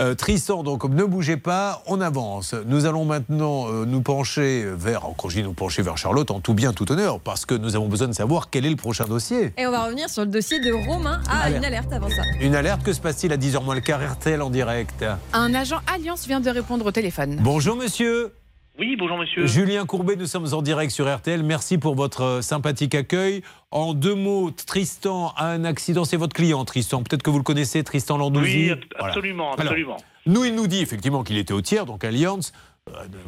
Euh, 0.00 0.14
Tristan, 0.14 0.62
donc 0.62 0.84
ne 0.84 1.04
bougez 1.04 1.36
pas, 1.36 1.82
on 1.86 2.00
avance. 2.00 2.54
Nous 2.66 2.86
allons 2.86 3.04
maintenant 3.04 3.68
euh, 3.68 3.84
nous 3.84 4.00
pencher 4.02 4.64
vers, 4.76 5.02
quand 5.16 5.28
je 5.28 5.36
dis 5.36 5.42
nous 5.42 5.52
pencher 5.52 5.82
vers 5.82 5.96
Charlotte, 5.98 6.30
en 6.30 6.40
tout 6.40 6.54
bien, 6.54 6.72
tout 6.72 6.90
honneur, 6.92 7.20
parce 7.20 7.46
que 7.46 7.54
nous 7.54 7.76
avons 7.76 7.88
besoin 7.88 8.08
de 8.08 8.12
savoir 8.12 8.50
quel 8.50 8.66
est 8.66 8.70
le 8.70 8.76
prochain 8.76 9.04
dossier. 9.04 9.52
Et 9.56 9.66
on 9.66 9.70
va 9.70 9.84
revenir 9.84 10.08
sur 10.08 10.22
le 10.22 10.28
dossier 10.30 10.60
de 10.60 10.72
Romain. 10.72 11.20
Ah, 11.28 11.42
Alerte. 11.42 11.58
une 11.58 11.64
alerte 11.64 11.92
avant 11.92 12.08
ça. 12.10 12.22
Une 12.40 12.54
alerte, 12.54 12.82
que 12.82 12.92
se 12.92 13.00
passe-t-il 13.00 13.32
à 13.32 13.36
10h 13.36 13.64
moins 13.64 13.74
le 13.74 13.80
quart 13.80 14.00
RTL 14.00 14.40
en 14.42 14.50
direct? 14.50 15.04
Un 15.32 15.54
agent 15.54 15.80
Alliance 15.92 16.26
vient 16.26 16.40
de 16.40 16.50
répondre 16.50 16.86
au 16.86 16.92
téléphone. 16.92 17.38
Bonjour 17.42 17.76
monsieur 17.76 18.32
Oui, 18.80 18.96
bonjour 18.98 19.18
monsieur. 19.18 19.46
Julien 19.46 19.84
Courbet, 19.84 20.16
nous 20.16 20.24
sommes 20.24 20.54
en 20.54 20.62
direct 20.62 20.90
sur 20.90 21.06
RTL. 21.14 21.42
Merci 21.42 21.76
pour 21.76 21.94
votre 21.94 22.22
euh, 22.22 22.40
sympathique 22.42 22.94
accueil. 22.94 23.42
En 23.70 23.92
deux 23.92 24.14
mots, 24.14 24.50
Tristan 24.50 25.34
a 25.36 25.48
un 25.48 25.64
accident. 25.64 26.06
C'est 26.06 26.16
votre 26.16 26.32
client, 26.32 26.64
Tristan. 26.64 27.02
Peut-être 27.02 27.22
que 27.22 27.28
vous 27.28 27.36
le 27.36 27.44
connaissez, 27.44 27.84
Tristan 27.84 28.16
Landouzi. 28.16 28.70
Oui, 28.72 28.80
Voilà. 28.98 29.12
absolument, 29.12 29.52
Alors, 29.52 29.60
absolument. 29.60 29.96
Nous, 30.24 30.46
il 30.46 30.54
nous 30.54 30.66
dit 30.66 30.80
effectivement 30.80 31.22
qu'il 31.24 31.36
était 31.36 31.52
au 31.52 31.60
tiers, 31.60 31.84
donc 31.84 32.04
Allianz 32.04 32.52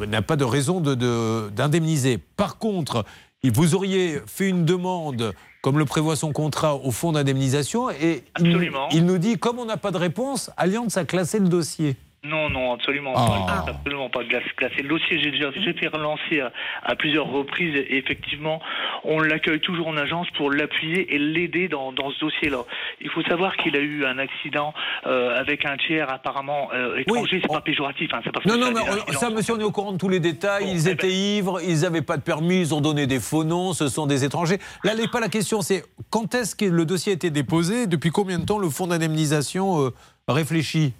euh, 0.00 0.06
n'a 0.06 0.22
pas 0.22 0.36
de 0.36 0.44
raison 0.44 0.80
de- 0.80 0.94
de- 0.94 1.50
d'indemniser. 1.54 2.16
Par 2.16 2.56
contre, 2.56 3.04
vous 3.44 3.74
auriez 3.74 4.20
fait 4.26 4.48
une 4.48 4.64
demande, 4.64 5.34
comme 5.60 5.78
le 5.78 5.84
prévoit 5.84 6.16
son 6.16 6.32
contrat, 6.32 6.76
au 6.76 6.90
fonds 6.92 7.12
d'indemnisation, 7.12 7.90
et 7.90 8.24
il, 8.40 8.70
il 8.92 9.04
nous 9.04 9.18
dit, 9.18 9.36
comme 9.36 9.58
on 9.58 9.66
n'a 9.66 9.76
pas 9.76 9.90
de 9.90 9.98
réponse, 9.98 10.50
Allianz 10.56 10.96
a 10.96 11.04
classé 11.04 11.38
le 11.40 11.48
dossier. 11.48 11.96
Non, 12.24 12.48
non, 12.50 12.72
absolument 12.72 13.14
Ah. 13.16 13.26
pas. 13.64 13.70
Absolument 13.72 14.08
pas 14.08 14.20
classer 14.24 14.82
le 14.82 14.88
dossier. 14.88 15.20
J'ai 15.20 15.32
déjà 15.32 15.50
fait 15.50 15.88
relancer 15.88 16.38
à, 16.40 16.52
à 16.84 16.94
plusieurs 16.94 17.26
reprises 17.26 17.74
et 17.74 17.96
effectivement, 17.98 18.60
on 19.02 19.18
l'accueille 19.20 19.58
toujours 19.58 19.88
en 19.88 19.96
agence 19.96 20.28
pour 20.36 20.52
l'appuyer 20.52 21.12
et 21.14 21.18
l'aider 21.18 21.66
dans, 21.66 21.90
dans 21.90 22.12
ce 22.12 22.20
dossier-là. 22.20 22.58
Il 23.00 23.10
faut 23.10 23.22
savoir 23.24 23.56
qu'il 23.56 23.74
a 23.74 23.80
eu 23.80 24.04
un 24.04 24.18
accident 24.18 24.72
euh, 25.06 25.36
avec 25.36 25.64
un 25.64 25.76
tiers 25.76 26.10
apparemment 26.10 26.68
euh, 26.72 26.98
étranger. 26.98 27.40
c'est 27.42 27.48
pas 27.52 27.60
péjoratif. 27.60 28.08
Hein, 28.14 28.20
parce 28.32 28.46
Non, 28.46 28.56
non, 28.56 28.66
ça 28.66 28.72
mais 28.72 29.02
on- 29.08 29.12
ça, 29.14 29.30
monsieur, 29.30 29.54
on 29.54 29.60
est 29.60 29.64
au 29.64 29.72
courant 29.72 29.92
de 29.92 29.98
tous 29.98 30.08
les 30.08 30.20
détails. 30.20 30.70
ils 30.70 30.86
étaient 30.86 31.10
ivres, 31.10 31.58
ils 31.66 31.80
n'avaient 31.80 32.02
pas 32.02 32.18
de 32.18 32.22
permis, 32.22 32.60
ils 32.60 32.72
ont 32.74 32.80
donné 32.80 33.08
des 33.08 33.18
faux 33.18 33.42
noms, 33.42 33.72
ce 33.72 33.88
sont 33.88 34.06
des 34.06 34.24
étrangers. 34.24 34.58
Là, 34.84 34.94
n'est 34.94 35.08
pas 35.08 35.18
la 35.18 35.28
question, 35.28 35.60
c'est 35.60 35.82
quand 36.08 36.36
est-ce 36.36 36.54
que 36.54 36.66
le 36.66 36.84
dossier 36.84 37.10
a 37.10 37.14
été 37.16 37.30
déposé 37.30 37.88
Depuis 37.88 38.10
combien 38.10 38.38
de 38.38 38.44
temps 38.44 38.58
le 38.58 38.70
fonds 38.70 38.86
d'indemnisation 38.86 39.86
euh, 39.86 39.90
réfléchit? 40.28 40.94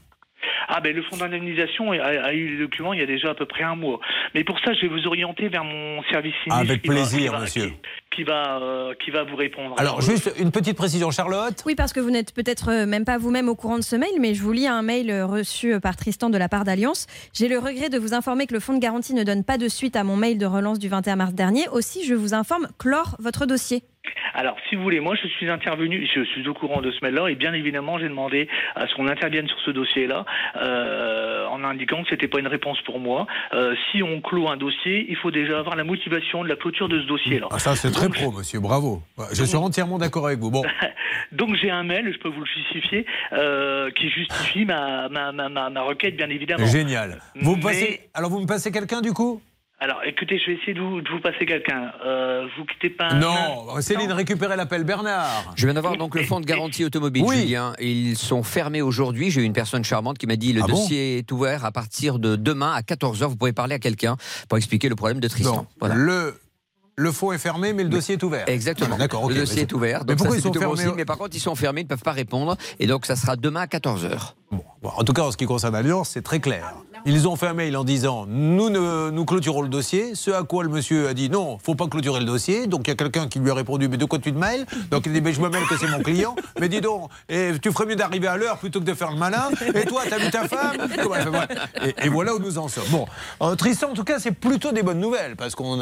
Ah 0.69 0.81
ben 0.81 0.95
le 0.95 1.03
fonds 1.03 1.17
d'indemnisation 1.17 1.93
a, 1.93 1.97
a 2.05 2.33
eu 2.33 2.49
les 2.57 2.59
documents 2.59 2.93
il 2.93 3.01
y 3.01 3.03
a 3.03 3.07
déjà 3.07 3.31
à 3.31 3.35
peu 3.35 3.47
près 3.47 3.63
un 3.65 3.77
mois. 3.77 4.01
Mais 4.35 4.45
pour 4.45 4.59
ça, 4.61 4.73
je 4.75 4.83
vais 4.83 4.89
vous 4.89 5.07
orienter 5.07 5.49
vers 5.49 5.65
mon 5.65 6.03
service 6.11 6.35
sinistre. 6.45 6.61
Avec 6.61 6.83
qui 6.83 6.89
va- 6.89 6.95
plaisir, 6.95 7.21
qui 7.21 7.29
va- 7.29 7.41
monsieur. 7.41 7.67
Qui, 7.67 7.77
qui 8.17 8.25
va, 8.25 8.59
euh, 8.63 8.95
qui 9.03 9.11
va 9.11 9.25
vous 9.25 9.37
répondre. 9.37 9.75
Alors, 9.79 10.01
juste 10.03 10.33
une 10.39 10.51
petite 10.51 10.77
précision, 10.77 11.11
Charlotte. 11.11 11.63
Oui, 11.67 11.75
parce 11.75 11.93
que 11.93 12.01
vous 12.01 12.11
n'êtes 12.11 12.35
peut-être 12.35 12.71
euh, 12.71 12.87
même 12.87 13.05
pas 13.05 13.19
vous-même 13.19 13.49
au 13.49 13.55
courant 13.55 13.79
de 13.79 13.83
ce 13.85 13.97
mail, 13.97 14.13
mais 14.21 14.35
je 14.35 14.43
vous 14.43 14.53
lis 14.53 14.67
un 14.67 14.83
mail 14.83 15.11
euh, 15.11 15.27
reçu 15.27 15.75
euh, 15.75 15.81
par 15.81 15.97
Tristan 15.97 16.29
de 16.31 16.37
la 16.39 16.49
part 16.49 16.65
d'Alliance. 16.65 17.07
J'ai 17.33 17.49
le 17.49 17.59
regret 17.59 17.89
de 17.89 17.99
vous 17.99 18.13
informer 18.15 18.47
que 18.47 18.55
le 18.55 18.61
fonds 18.61 18.75
de 18.75 18.81
garantie 18.81 19.15
ne 19.15 19.25
donne 19.25 19.45
pas 19.45 19.59
de 19.59 19.69
suite 19.69 19.97
à 19.97 20.05
mon 20.05 20.17
mail 20.17 20.39
de 20.39 20.47
relance 20.47 20.79
du 20.79 20.89
21 20.89 21.17
mars 21.17 21.33
dernier. 21.35 21.69
Aussi, 21.73 22.05
je 22.07 22.15
vous 22.15 22.35
informe, 22.35 22.69
clore 22.79 23.17
votre 23.19 23.47
dossier. 23.47 23.83
Alors, 24.35 24.57
si 24.69 24.77
vous 24.77 24.83
voulez, 24.83 25.01
moi, 25.01 25.15
je 25.15 25.29
suis 25.29 25.49
intervenu, 25.49 26.09
je 26.13 26.25
suis 26.25 26.49
au 26.49 26.55
courant 26.55 26.81
de 26.81 26.91
ce 26.91 26.99
mail-là, 27.03 27.29
et 27.29 27.35
bien 27.35 27.53
évidemment, 27.53 27.99
j'ai 27.99 28.09
demandé 28.09 28.49
à 28.75 28.87
ce 28.87 28.95
qu'on 28.95 29.07
intervienne 29.07 29.47
sur 29.47 29.59
ce 29.61 29.71
dossier-là, 29.71 30.25
euh, 30.57 31.47
en 31.49 31.63
indiquant 31.65 32.03
que 32.03 32.09
c'était 32.11 32.29
pas 32.29 32.41
une 32.41 32.47
réponse 32.47 32.81
pour 32.83 32.99
moi. 32.99 33.27
Euh, 33.53 33.75
si 33.91 34.03
on 34.03 34.21
clôt 34.21 34.49
un 34.49 34.57
dossier, 34.57 35.07
il 35.09 35.17
faut 35.17 35.31
déjà 35.31 35.59
avoir 35.59 35.77
la 35.77 35.85
motivation 35.85 36.43
de 36.43 36.49
la 36.49 36.57
clôture 36.57 36.89
de 36.89 37.01
ce 37.01 37.07
dossier-là. 37.07 37.49
Ah, 37.51 37.59
ça, 37.59 37.77
c'est 37.77 37.91
très 37.91 38.09
pro, 38.09 38.33
monsieur, 38.33 38.61
bravo. 38.61 39.03
Je 39.33 39.45
suis 39.45 39.57
entièrement 39.57 39.99
d'accord 39.99 40.27
avec 40.27 40.39
vous. 40.39 40.51
Bon, 40.51 40.63
Donc, 41.33 41.55
j'ai 41.57 41.71
un 41.71 41.83
mail, 41.85 42.11
je 42.13 42.19
peux 42.19 42.29
vous 42.29 42.41
le 42.41 42.47
justifier, 42.47 43.07
euh, 43.33 43.91
qui 43.93 44.09
justifie 44.09 44.65
ma, 44.65 45.09
ma, 45.09 45.33
ma, 45.33 45.49
ma, 45.49 45.71
ma 45.71 45.83
requête, 45.83 46.17
bien 46.17 46.29
évidemment. 46.31 46.67
génial. 46.67 47.19
Vous 47.37 47.53
me 47.53 47.57
Mais- 47.57 47.63
passez... 47.63 48.01
Alors, 48.15 48.31
vous 48.31 48.41
me 48.41 48.47
passez 48.47 48.73
quelqu'un, 48.73 49.01
du 49.01 49.13
coup? 49.13 49.41
Alors, 49.83 49.99
écoutez, 50.05 50.39
je 50.39 50.53
vais 50.53 50.57
essayer 50.59 50.75
de 50.75 50.81
vous, 50.81 51.01
de 51.01 51.09
vous 51.11 51.19
passer 51.19 51.45
quelqu'un. 51.45 51.91
Euh, 52.07 52.47
vous 52.57 52.65
quittez 52.67 52.89
pas. 52.89 53.09
un- 53.09 53.19
Non, 53.19 53.81
Céline, 53.81 54.13
récupérez 54.13 54.55
l'appel. 54.57 54.85
Bernard. 54.85 55.53
Je 55.57 55.67
viens 55.67 55.75
d'avoir 55.75 55.97
donc 55.97 56.15
le 56.15 56.23
fonds 56.23 56.39
de 56.39 56.47
garantie 56.47 56.85
automobile, 56.85 57.25
Oui. 57.27 57.41
Julien. 57.41 57.73
Ils 57.81 58.17
sont 58.17 58.45
fermés 58.45 58.81
aujourd'hui. 58.81 59.33
J'ai 59.33 59.41
eu 59.41 59.45
une 59.45 59.53
personne 59.53 59.83
charmante 59.83 60.19
qui 60.19 60.29
m'a 60.29 60.37
dit 60.37 60.53
le 60.53 60.61
Ah 60.63 60.69
bon 60.69 60.75
dossier 60.75 61.19
est 61.19 61.33
ouvert 61.33 61.65
à 61.65 61.73
partir 61.73 62.21
de 62.21 62.37
demain 62.37 62.73
à 62.73 62.83
14h. 62.83 63.27
Vous 63.27 63.35
pouvez 63.37 63.53
parler 63.53 63.75
à 63.75 63.79
quelqu'un 63.81 64.17
pour 64.49 64.57
expliquer 64.57 64.89
le 64.89 64.95
problème 64.95 65.19
de 65.19 65.27
Tristan. 65.27 65.57
Bon, 65.57 65.67
Voilà. 65.81 65.97
le, 65.97 66.39
le 66.95 67.11
fonds 67.11 67.33
est 67.33 67.39
fermé, 67.39 67.73
mais 67.73 67.83
le 67.83 67.89
dossier 67.89 68.15
est 68.15 68.23
ouvert. 68.23 68.49
Exactement. 68.49 68.97
D'accord, 68.99 69.25
ok. 69.25 69.31
le 69.33 69.41
dossier 69.41 69.57
Mais 69.57 69.63
est 69.63 69.73
ouvert. 69.73 70.01
Mais 70.01 70.15
Donc 70.15 70.19
pourquoi 70.19 70.37
ça, 70.37 70.39
ils 70.39 70.43
sont 70.43 70.53
fermés. 70.77 70.93
Mais 70.97 71.05
par 71.05 71.19
contre, 71.19 71.35
ils 71.35 71.41
sont 71.41 71.57
fermés, 71.57 71.81
ils 71.81 71.85
ne 71.85 71.89
peuvent 71.89 72.03
pas 72.05 72.13
répondre. 72.13 72.57
Et 72.79 72.87
donc, 72.87 73.05
ça 73.05 73.17
sera 73.17 73.35
demain 73.35 73.63
à 73.63 73.67
14h. 73.67 74.35
Bon, 74.53 74.91
en 74.97 75.05
tout 75.05 75.13
cas, 75.13 75.23
en 75.23 75.31
ce 75.31 75.37
qui 75.37 75.47
concerne 75.47 75.75
Alliance, 75.75 76.11
c'est 76.11 76.23
très 76.23 76.41
clair. 76.41 76.75
Ils 77.05 77.27
ont 77.27 77.35
fait 77.35 77.49
un 77.49 77.55
mail 77.55 77.77
en 77.77 77.83
disant 77.83 78.27
nous 78.29 78.71
nous 78.71 79.25
clôturons 79.25 79.63
le 79.63 79.69
dossier. 79.69 80.15
Ce 80.15 80.31
à 80.31 80.45
quoi 80.45 80.63
le 80.63 80.69
monsieur 80.69 81.09
a 81.09 81.15
dit 81.15 81.31
non, 81.31 81.59
faut 81.59 81.75
pas 81.75 81.89
clôturer 81.89 82.21
le 82.21 82.27
dossier. 82.27 82.69
Donc 82.69 82.83
il 82.87 82.91
y 82.91 82.93
a 82.93 82.97
quelqu'un 82.97 83.27
qui 83.27 83.41
lui 83.41 83.51
a 83.51 83.55
répondu 83.55 83.89
mais 83.89 83.97
de 83.97 84.05
quoi 84.05 84.21
tu 84.21 84.33
te 84.33 84.39
mêles? 84.39 84.67
Donc 84.91 85.07
il 85.07 85.13
dit 85.13 85.21
mais 85.21 85.33
je 85.33 85.41
me 85.41 85.49
mêle 85.49 85.65
que 85.65 85.77
c'est 85.77 85.89
mon 85.89 85.99
client. 86.01 86.37
Mais 86.61 86.69
dis 86.69 86.81
donc, 86.81 87.11
et 87.29 87.53
tu 87.61 87.73
ferais 87.73 87.87
mieux 87.87 87.97
d'arriver 87.97 88.29
à 88.29 88.37
l'heure 88.37 88.59
plutôt 88.59 88.79
que 88.79 88.85
de 88.85 88.95
faire 88.95 89.11
le 89.11 89.19
malin. 89.19 89.51
Et 89.75 89.85
toi, 89.85 90.03
t'as 90.09 90.19
vu 90.19 90.31
ta 90.31 90.47
femme? 90.47 90.77
Et, 91.85 92.07
et 92.07 92.09
voilà 92.09 92.35
où 92.35 92.39
nous 92.39 92.59
en 92.59 92.69
sommes. 92.69 92.85
Bon, 92.91 93.07
euh, 93.43 93.57
Tristan, 93.57 93.91
en 93.91 93.95
tout 93.95 94.05
cas, 94.05 94.21
c'est 94.21 94.31
plutôt 94.31 94.71
des 94.71 94.85
bonnes 94.85 95.01
nouvelles 95.01 95.35
parce 95.35 95.57
qu'on 95.57 95.81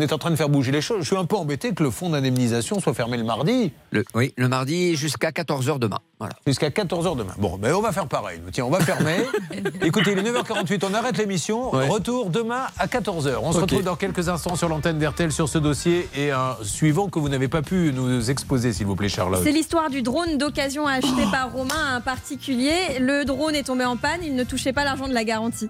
est 0.00 0.12
en 0.12 0.18
train 0.18 0.30
de 0.30 0.36
faire 0.36 0.48
bouger 0.48 0.72
les 0.72 0.80
choses. 0.80 1.00
Je 1.00 1.06
suis 1.06 1.16
un 1.16 1.26
peu 1.26 1.36
embêté 1.36 1.74
que 1.74 1.82
le 1.82 1.90
fonds 1.90 2.08
d'indemnisation 2.08 2.80
soit 2.80 2.94
fermé 2.94 3.18
le 3.18 3.24
mardi. 3.24 3.72
Oui, 4.14 4.32
le 4.36 4.48
mardi 4.48 4.96
jusqu'à 4.96 5.30
14h 5.30 5.78
demain. 5.78 5.98
Voilà. 6.24 6.36
Jusqu'à 6.46 6.70
14h 6.70 7.18
demain. 7.18 7.34
Bon, 7.36 7.58
ben 7.58 7.74
on 7.74 7.82
va 7.82 7.92
faire 7.92 8.06
pareil. 8.06 8.40
Tiens, 8.50 8.64
on 8.64 8.70
va 8.70 8.80
fermer. 8.80 9.18
Écoutez, 9.82 10.12
il 10.12 10.18
est 10.18 10.22
9h48, 10.32 10.82
on 10.88 10.94
arrête 10.94 11.18
l'émission. 11.18 11.74
Ouais. 11.74 11.86
Retour 11.86 12.30
demain 12.30 12.62
à 12.78 12.86
14h. 12.86 13.34
On 13.42 13.52
se 13.52 13.58
retrouve 13.58 13.82
dans 13.82 13.96
quelques 13.96 14.30
instants 14.30 14.56
sur 14.56 14.70
l'antenne 14.70 14.98
d'RTL 14.98 15.32
sur 15.32 15.50
ce 15.50 15.58
dossier 15.58 16.08
et 16.16 16.30
un 16.30 16.56
suivant 16.62 17.08
que 17.08 17.18
vous 17.18 17.28
n'avez 17.28 17.48
pas 17.48 17.60
pu 17.60 17.92
nous 17.94 18.30
exposer, 18.30 18.72
s'il 18.72 18.86
vous 18.86 18.96
plaît, 18.96 19.10
Charlotte. 19.10 19.42
C'est 19.44 19.52
l'histoire 19.52 19.90
du 19.90 20.00
drone 20.00 20.38
d'occasion 20.38 20.86
acheté 20.86 21.24
par 21.30 21.52
Romain 21.52 21.74
à 21.92 21.96
un 21.96 22.00
particulier. 22.00 22.98
Le 23.00 23.24
drone 23.24 23.54
est 23.54 23.64
tombé 23.64 23.84
en 23.84 23.98
panne, 23.98 24.20
il 24.22 24.34
ne 24.34 24.44
touchait 24.44 24.72
pas 24.72 24.84
l'argent 24.84 25.08
de 25.08 25.14
la 25.14 25.24
garantie. 25.24 25.68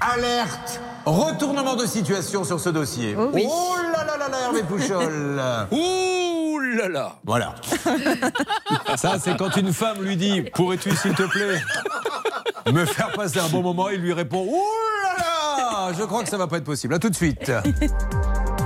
Alerte 0.00 0.80
Retournement 1.04 1.74
de 1.76 1.86
situation 1.86 2.44
sur 2.44 2.60
ce 2.60 2.68
dossier. 2.68 3.16
Oh 3.18 3.30
oui. 3.32 3.46
là 3.92 4.04
là 4.04 4.16
là 4.18 4.28
là, 4.28 4.36
Hervé 4.44 4.62
Pouchol 4.68 5.40
Ouh 5.70 6.58
là 6.76 6.88
là 6.88 7.16
Voilà. 7.24 7.54
Ça, 8.96 9.16
c'est 9.18 9.36
quand 9.36 9.56
une 9.56 9.72
femme 9.72 10.02
lui 10.02 10.16
dit 10.16 10.42
Pourrais-tu, 10.54 10.94
s'il 10.94 11.14
te 11.14 11.22
plaît, 11.24 11.60
me 12.72 12.84
faire 12.84 13.10
passer 13.12 13.38
un 13.40 13.48
bon 13.48 13.62
moment 13.62 13.88
Il 13.88 14.00
lui 14.00 14.12
répond 14.12 14.44
Ouh 14.44 14.62
là 15.02 15.24
là 15.24 15.92
Je 15.98 16.04
crois 16.04 16.22
que 16.22 16.28
ça 16.28 16.36
va 16.36 16.46
pas 16.46 16.58
être 16.58 16.64
possible. 16.64 16.94
À 16.94 16.98
tout 16.98 17.10
de 17.10 17.16
suite. 17.16 17.50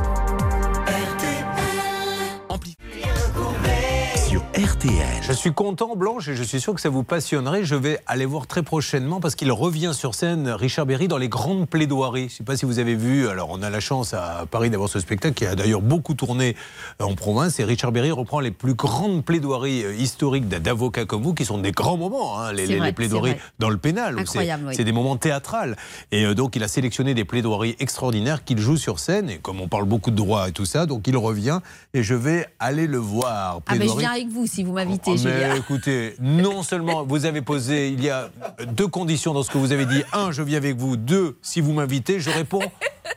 RTL. 4.54 5.22
Je 5.22 5.32
suis 5.32 5.54
content, 5.54 5.96
Blanche, 5.96 6.28
et 6.28 6.36
je 6.36 6.42
suis 6.42 6.60
sûr 6.60 6.74
que 6.74 6.80
ça 6.82 6.90
vous 6.90 7.04
passionnerait. 7.04 7.64
Je 7.64 7.74
vais 7.74 7.98
aller 8.06 8.26
voir 8.26 8.46
très 8.46 8.62
prochainement 8.62 9.18
parce 9.18 9.34
qu'il 9.34 9.50
revient 9.50 9.92
sur 9.94 10.14
scène, 10.14 10.46
Richard 10.50 10.84
Berry, 10.84 11.08
dans 11.08 11.16
les 11.16 11.30
grandes 11.30 11.66
plaidoiries. 11.66 12.28
Je 12.28 12.34
ne 12.34 12.36
sais 12.38 12.44
pas 12.44 12.54
si 12.58 12.66
vous 12.66 12.78
avez 12.78 12.94
vu. 12.94 13.28
Alors, 13.28 13.48
on 13.50 13.62
a 13.62 13.70
la 13.70 13.80
chance 13.80 14.12
à 14.12 14.44
Paris 14.50 14.68
d'avoir 14.68 14.90
ce 14.90 15.00
spectacle 15.00 15.32
qui 15.34 15.46
a 15.46 15.54
d'ailleurs 15.54 15.80
beaucoup 15.80 16.12
tourné 16.12 16.54
euh, 17.00 17.04
en 17.04 17.14
province. 17.14 17.58
Et 17.60 17.64
Richard 17.64 17.92
Berry 17.92 18.10
reprend 18.10 18.40
les 18.40 18.50
plus 18.50 18.74
grandes 18.74 19.24
plaidoiries 19.24 19.84
euh, 19.86 19.94
historiques 19.94 20.46
d'avocats 20.48 21.06
comme 21.06 21.22
vous, 21.22 21.32
qui 21.32 21.46
sont 21.46 21.56
des 21.56 21.72
grands 21.72 21.96
moments, 21.96 22.38
hein, 22.38 22.52
les, 22.52 22.66
C'est 22.66 22.72
les- 22.72 22.78
vrai, 22.78 22.86
les 22.88 22.92
plaidoiries 22.92 23.36
dans 23.58 23.70
le 23.70 23.78
pénal. 23.78 24.16
c'est- 24.16 24.20
Incroyable, 24.20 24.64
oui. 24.68 24.74
C'est 24.76 24.84
des 24.84 24.92
moments 24.92 25.16
théâtrales. 25.16 25.78
Et 26.10 26.26
euh, 26.26 26.34
donc, 26.34 26.56
il 26.56 26.62
a 26.62 26.68
sélectionné 26.68 27.14
des 27.14 27.24
plaidoiries 27.24 27.74
extraordinaires 27.78 28.44
qu'il 28.44 28.58
joue 28.58 28.76
sur 28.76 28.98
scène. 28.98 29.30
Et 29.30 29.38
comme 29.38 29.62
on 29.62 29.68
parle 29.68 29.84
beaucoup 29.86 30.10
de 30.10 30.16
droit 30.16 30.50
et 30.50 30.52
tout 30.52 30.66
ça, 30.66 30.84
donc 30.84 31.06
il 31.08 31.16
revient 31.16 31.60
et 31.94 32.02
je 32.02 32.14
vais 32.14 32.46
aller 32.60 32.86
le 32.86 32.98
voir. 32.98 33.60
Ah, 33.66 33.76
mais 33.76 33.88
je 33.88 33.96
viens 33.96 34.10
avec 34.12 34.28
vous 34.28 34.41
si 34.46 34.64
vous 34.64 34.72
m'invitez, 34.72 35.12
Oh, 35.14 35.20
mais 35.24 35.56
écoutez, 35.58 36.14
non 36.20 36.62
seulement 36.62 37.04
vous 37.08 37.24
avez 37.26 37.42
posé, 37.42 37.88
il 37.88 38.02
y 38.02 38.10
a 38.10 38.30
deux 38.68 38.88
conditions 38.88 39.32
dans 39.34 39.42
ce 39.42 39.50
que 39.50 39.58
vous 39.58 39.72
avez 39.72 39.86
dit. 39.86 40.02
Un, 40.12 40.30
je 40.32 40.42
viens 40.42 40.58
avec 40.58 40.76
vous. 40.76 40.96
Deux, 40.96 41.38
si 41.42 41.60
vous 41.60 41.72
m'invitez, 41.72 42.20
je 42.20 42.30
réponds 42.30 42.62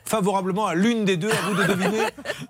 favorablement 0.04 0.66
à 0.66 0.74
l'une 0.74 1.04
des 1.04 1.16
deux. 1.16 1.30
À 1.30 1.48
vous 1.50 1.54
de 1.62 1.64
deviner 1.68 2.04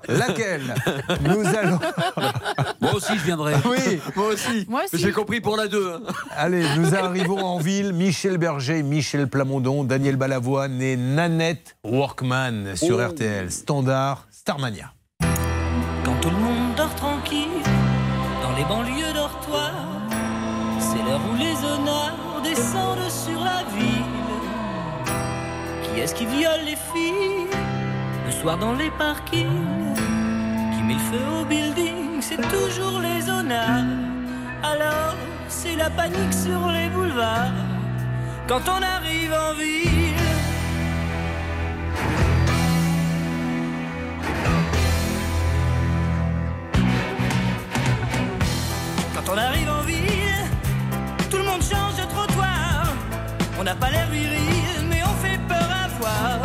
laquelle. 0.08 0.74
Nous 1.22 1.46
allons. 1.46 1.78
Moi 2.80 2.94
aussi, 2.94 3.16
je 3.18 3.24
viendrai. 3.24 3.54
Oui, 3.64 4.00
moi 4.14 4.28
aussi. 4.28 4.66
Moi 4.68 4.82
aussi. 4.84 4.98
J'ai 5.02 5.12
compris 5.12 5.40
pour 5.40 5.56
la 5.56 5.66
deux. 5.68 5.92
hein. 5.94 6.00
Allez, 6.36 6.64
nous 6.78 6.94
arrivons 6.94 7.38
en 7.44 7.58
ville. 7.58 7.92
Michel 7.92 8.38
Berger, 8.38 8.82
Michel 8.82 9.28
Plamondon, 9.28 9.84
Daniel 9.84 10.16
Balavoine 10.16 10.80
et 10.80 10.96
Nanette 10.96 11.76
Workman 11.84 12.76
sur 12.76 12.98
Oh. 12.98 13.08
RTL. 13.08 13.50
Standard, 13.50 14.26
Starmania. 14.30 14.92
Quand 16.04 16.14
tout 16.20 16.30
le 16.30 16.36
monde 16.36 16.74
dort 16.76 16.94
tranquille 16.94 17.48
dans 18.46 18.56
les 18.56 18.64
banlieues 18.64 19.12
dortoirs, 19.12 19.72
c'est 20.78 21.02
l'heure 21.04 21.20
où 21.30 21.36
les 21.36 21.56
honneurs 21.64 22.40
descendent 22.42 23.10
sur 23.10 23.40
la 23.42 23.62
ville. 23.76 24.26
Qui 25.82 26.00
est-ce 26.00 26.14
qui 26.14 26.26
viole 26.26 26.64
les 26.64 26.78
filles 26.92 27.48
le 28.26 28.32
soir 28.32 28.56
dans 28.58 28.74
les 28.74 28.90
parkings? 28.90 29.94
Qui 30.72 30.82
met 30.82 30.94
le 30.94 31.06
feu 31.10 31.24
au 31.40 31.44
building 31.44 32.20
C'est 32.20 32.42
toujours 32.56 33.00
les 33.00 33.28
honneurs. 33.28 33.90
Alors 34.62 35.16
c'est 35.48 35.76
la 35.76 35.90
panique 35.90 36.32
sur 36.46 36.68
les 36.68 36.88
boulevards 36.88 37.62
quand 38.48 38.62
on 38.68 38.80
arrive 38.96 39.32
en 39.32 39.54
ville. 39.54 40.15
Pas 53.80 53.90
l'air 53.90 54.08
viril, 54.08 54.86
mais 54.88 55.02
on 55.04 55.14
fait 55.24 55.38
peur 55.48 55.68
à 55.84 55.88
voir. 55.98 56.40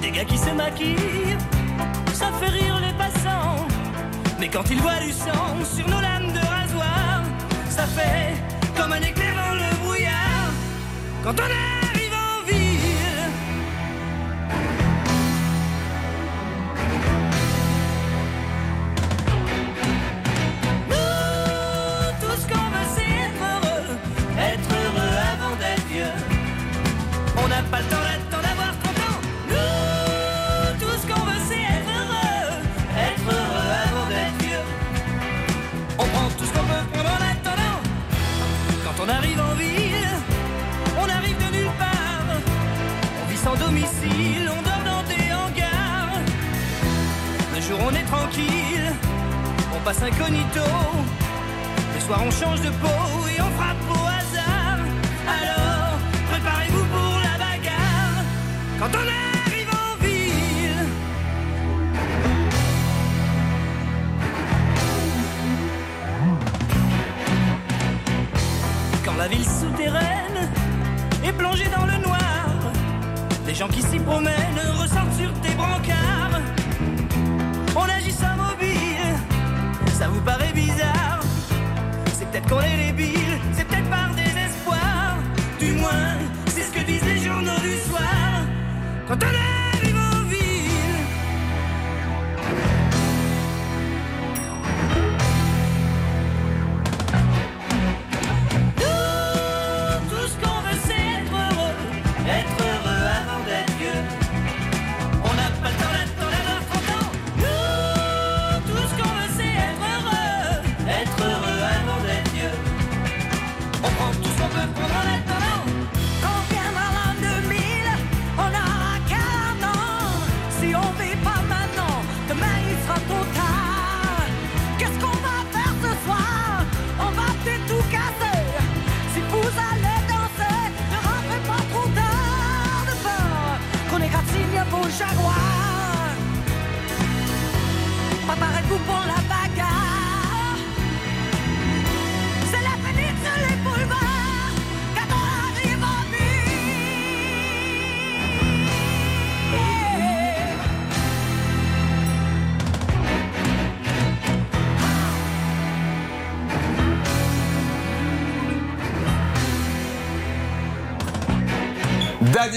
Des 0.00 0.10
gars 0.10 0.24
qui 0.24 0.38
se 0.38 0.50
maquillent, 0.50 1.36
ça 2.12 2.30
fait 2.38 2.48
rire 2.48 2.80
les 2.80 2.92
passants. 2.94 3.66
Mais 4.38 4.48
quand 4.48 4.68
ils 4.70 4.80
voient 4.80 5.00
du 5.00 5.12
sang 5.12 5.56
sur 5.64 5.86
nos 5.88 6.00
lames 6.00 6.32
de 6.32 6.40
rasoir, 6.40 7.22
ça 7.68 7.84
fait 7.86 8.34
comme 8.76 8.92
un 8.92 9.00
éclair 9.00 9.34
dans 9.34 9.54
le 9.54 9.84
brouillard. 9.84 10.50
Quand 11.24 11.34
on 11.38 11.44
arrive 11.44 11.81
passe 49.84 50.02
incognito. 50.02 50.60
Le 51.94 52.00
soir, 52.00 52.20
on 52.24 52.30
change 52.30 52.60
de 52.60 52.70
peau 52.70 53.28
et 53.28 53.40
on 53.40 53.50
frappe 53.58 53.76
au 53.90 54.06
hasard. 54.06 54.78
Alors, 55.26 55.98
préparez-vous 56.30 56.84
pour 56.84 57.20
la 57.26 57.36
bagarre. 57.38 58.24
Quand 58.78 58.90
on 58.94 59.06
arrive 59.48 59.70
en 59.70 60.04
ville, 60.04 60.86
quand 69.04 69.16
la 69.16 69.28
ville 69.28 69.44
souterraine 69.44 70.50
est 71.24 71.32
plongée 71.32 71.68
dans 71.76 71.86
le 71.86 71.98
noir, 71.98 72.18
les 73.46 73.54
gens 73.54 73.68
qui 73.68 73.82
s'y 73.82 73.98
promènent 73.98 74.60
ressortent 74.80 75.14
sur 75.18 75.32
tes 75.40 75.54
brancards. 75.54 76.21
Peut-être 82.32 82.48
qu'on 82.48 82.62
est 82.62 82.86
débile, 82.86 83.38
c'est 83.52 83.66
peut-être 83.66 83.90
par 83.90 84.10
désespoir. 84.14 85.16
Du 85.60 85.72
moins, 85.72 86.16
c'est 86.46 86.62
ce 86.62 86.72
que 86.72 86.80
disent 86.80 87.04
les 87.04 87.18
journaux 87.18 87.60
du 87.60 87.76
soir. 87.90 88.46
Quand 89.06 89.18
on 89.22 89.41